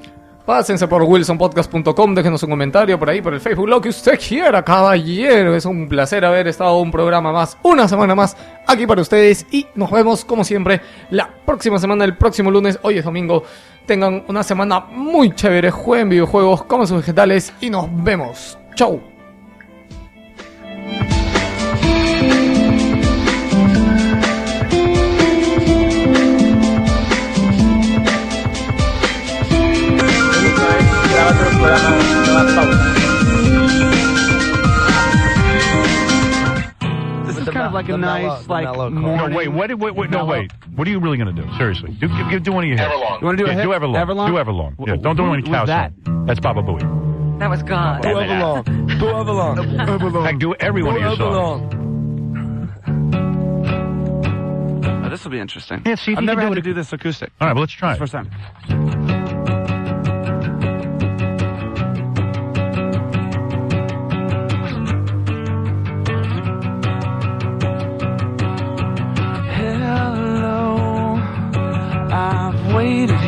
Pásense 0.45 0.87
por 0.87 1.03
wilsonpodcast.com, 1.03 2.15
déjenos 2.15 2.43
un 2.43 2.51
comentario 2.51 2.99
por 2.99 3.09
ahí, 3.09 3.23
por 3.23 3.33
el 3.33 3.41
Facebook, 3.41 3.67
lo 3.67 3.81
que 3.81 3.89
usted 3.89 4.21
quiera, 4.21 4.63
caballero. 4.63 5.57
Es 5.57 5.65
un 5.65 5.89
placer 5.89 6.23
haber 6.23 6.47
estado 6.49 6.77
un 6.81 6.91
programa 6.91 7.33
más, 7.33 7.57
una 7.63 7.89
semana 7.89 8.15
más, 8.15 8.37
aquí 8.67 8.87
para 8.87 9.01
ustedes. 9.01 9.47
Y 9.51 9.67
nos 9.75 9.91
vemos, 9.91 10.23
como 10.23 10.45
siempre, 10.45 10.83
la 11.09 11.31
próxima 11.47 11.79
semana, 11.79 12.05
el 12.05 12.19
próximo 12.19 12.51
lunes. 12.51 12.79
Hoy 12.83 12.99
es 12.99 13.05
domingo. 13.07 13.43
Tengan 13.87 14.23
una 14.29 14.43
semana 14.43 14.81
muy 14.81 15.35
chévere, 15.35 15.71
jueguen 15.71 16.11
videojuegos, 16.11 16.65
coman 16.65 16.87
sus 16.87 16.99
vegetales 16.99 17.51
y 17.63 17.71
nos 17.71 17.87
vemos. 18.05 18.59
Chau. 18.75 19.01
This 37.87 37.95
is 37.97 38.03
kind 38.03 38.05
of 38.05 38.21
a 38.21 38.27
nice, 38.29 38.49
like, 38.49 38.65
No, 38.77 38.91
morning. 38.91 39.37
wait, 39.37 39.49
wait, 39.49 39.75
wait, 39.79 39.95
wait, 39.95 40.11
no, 40.11 40.25
wait. 40.25 40.51
What 40.75 40.87
are 40.89 40.91
you 40.91 40.99
really 41.01 41.17
going 41.19 41.35
to 41.35 41.43
do? 41.43 41.49
Seriously. 41.57 41.91
Do, 42.01 42.09
do, 42.09 42.41
do 42.41 42.53
one 42.53 42.65
of 42.65 42.69
your 42.69 42.79
hits. 42.79 42.91
You 42.93 43.27
want 43.27 43.39
to 43.39 43.45
do 43.45 43.47
Yeah, 43.51 43.53
a 43.53 43.57
hit? 43.57 43.63
do 43.65 43.69
Everlong. 43.71 43.97
Everlong? 43.97 44.27
Do 44.29 44.35
Everlong. 44.35 44.75
Yeah, 44.87 44.97
don't 44.97 45.17
do 45.17 45.25
any 45.27 45.43
who's 45.43 45.49
cow 45.51 45.67
that? 45.67 45.93
That's 46.27 46.41
Baba 46.41 46.63
Booey. 46.63 47.39
That 47.39 47.51
was 47.51 47.63
God. 47.63 48.03
Do 48.03 48.09
Everlong. 48.09 48.65
Do 48.65 49.05
Everlong. 49.07 50.25
Like, 50.25 50.39
do 50.39 50.55
every 50.55 50.83
one 50.83 50.97
of 50.97 51.03
your 51.03 51.17
songs. 51.17 51.75
Oh, 54.87 55.09
this 55.11 55.23
will 55.25 55.31
be 55.31 55.39
interesting. 55.41 55.83
Yeah, 55.85 55.95
see 55.97 56.13
if 56.13 56.19
I've 56.19 56.23
you 56.23 56.27
never 56.27 56.41
can 56.41 56.49
had 56.49 56.55
do 56.57 56.61
to 56.63 56.69
do 56.71 56.75
this 56.75 56.93
acoustic. 56.93 57.31
All 57.41 57.49
right, 57.49 57.55
well, 57.55 57.61
let's 57.63 57.73
try 57.73 57.95
it. 57.95 57.99
First 57.99 58.13
time. 58.13 58.31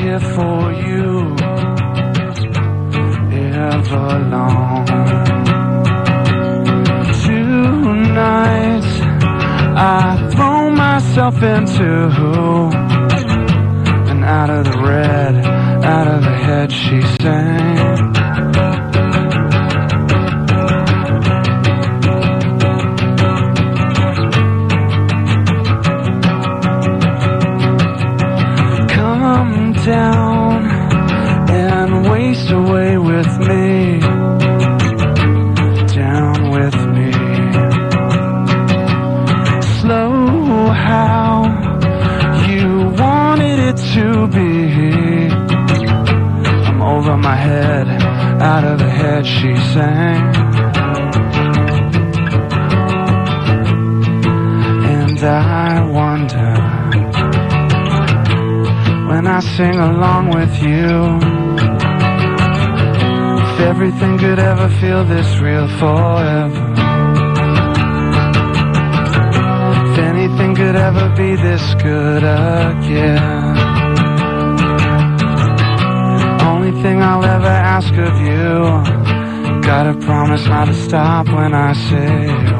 Here 0.06 0.20
for 0.20 0.72
you 0.72 1.36
ever 3.66 4.08
long. 4.34 4.86
Tonight, 7.24 8.86
I 9.76 10.30
throw 10.32 10.70
myself 10.70 11.42
into 11.42 11.88
and 14.10 14.24
out 14.24 14.50
of 14.50 14.64
the 14.70 14.78
red, 14.78 15.34
out 15.84 16.06
of 16.14 16.22
the 16.22 16.36
head 16.46 16.70
she 16.70 17.02
sang. 17.20 18.05
And 49.78 50.32
I 55.22 55.84
wonder 55.84 56.54
when 59.06 59.26
I 59.26 59.40
sing 59.40 59.78
along 59.78 60.30
with 60.30 60.62
you. 60.62 61.18
If 63.42 63.60
everything 63.60 64.16
could 64.16 64.38
ever 64.38 64.70
feel 64.80 65.04
this 65.04 65.38
real 65.40 65.68
forever. 65.78 66.72
If 69.92 69.98
anything 69.98 70.54
could 70.54 70.76
ever 70.76 71.10
be 71.14 71.36
this 71.36 71.74
good 71.74 72.24
again. 72.24 73.58
Only 76.40 76.72
thing 76.82 77.02
I'll 77.02 77.24
ever 77.24 77.46
ask 77.46 77.92
of 77.92 78.18
you. 78.20 78.95
Gotta 79.66 79.94
promise 79.94 80.46
not 80.46 80.66
to 80.66 80.74
stop 80.74 81.26
when 81.26 81.52
I 81.52 81.72
say 81.72 82.55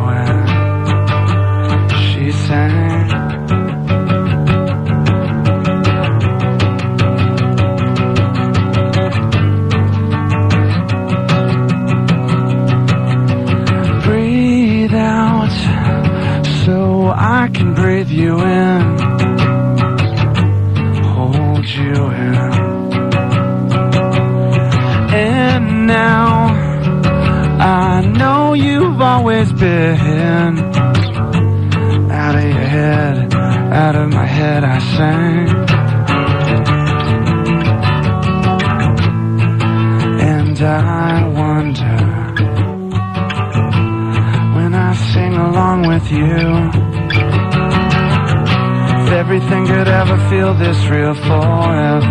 everything 49.36 49.66
could 49.66 49.86
ever 49.86 50.16
feel 50.30 50.54
this 50.54 50.78
real 50.86 51.12
forever. 51.12 52.08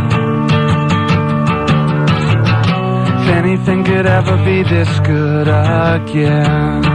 If 3.20 3.28
anything 3.30 3.84
could 3.84 4.06
ever 4.06 4.38
be 4.46 4.62
this 4.62 5.00
good 5.00 5.48
again. 5.48 6.86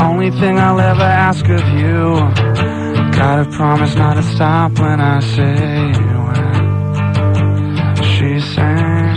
Only 0.00 0.32
thing 0.32 0.58
I'll 0.58 0.80
ever 0.80 1.02
ask 1.02 1.48
of 1.48 1.68
you. 1.78 2.16
Gotta 3.16 3.48
promise 3.52 3.94
not 3.94 4.14
to 4.14 4.24
stop 4.24 4.72
when 4.80 5.00
I 5.00 5.20
say 5.20 5.92
when 6.24 7.94
she 8.12 8.40
sang. 8.40 9.16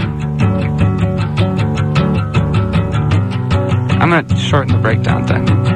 I'm 3.99 4.09
gonna 4.11 4.37
shorten 4.37 4.75
the 4.75 4.81
breakdown 4.83 5.25
thing. 5.25 5.74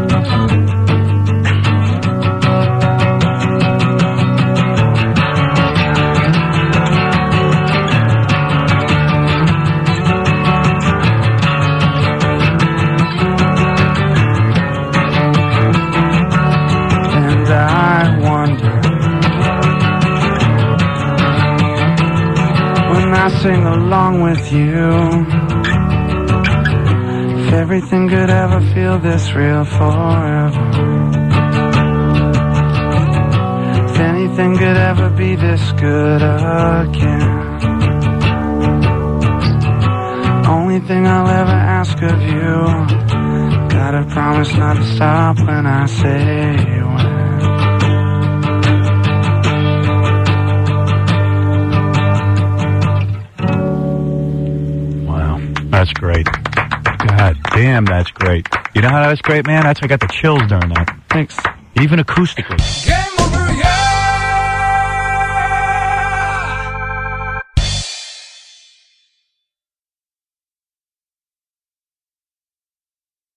Along 23.89 24.21
with 24.21 24.51
you. 24.51 24.87
If 27.41 27.53
everything 27.53 28.07
could 28.07 28.29
ever 28.29 28.61
feel 28.73 28.99
this 28.99 29.33
real 29.33 29.65
forever. 29.65 30.63
If 33.85 33.95
anything 34.11 34.51
could 34.57 34.77
ever 34.91 35.09
be 35.09 35.35
this 35.35 35.71
good 35.71 36.21
again. 36.21 37.29
Only 40.45 40.79
thing 40.81 41.07
I'll 41.07 41.31
ever 41.41 41.59
ask 41.79 41.97
of 42.11 42.21
you. 42.21 42.51
Gotta 43.75 44.03
promise 44.13 44.53
not 44.53 44.75
to 44.75 44.85
stop 44.95 45.39
when 45.39 45.65
I 45.65 45.87
say 45.87 46.78
damn, 57.85 57.97
that's 57.97 58.11
great. 58.11 58.47
You 58.75 58.81
know 58.81 58.89
how 58.89 59.07
that's 59.07 59.21
great, 59.21 59.45
man? 59.47 59.63
That's 59.63 59.81
I 59.81 59.87
got 59.87 59.99
the 59.99 60.07
chills 60.07 60.41
during 60.47 60.69
that. 60.69 60.95
Thanks. 61.09 61.37
Even 61.79 61.99
acoustically. 61.99 63.08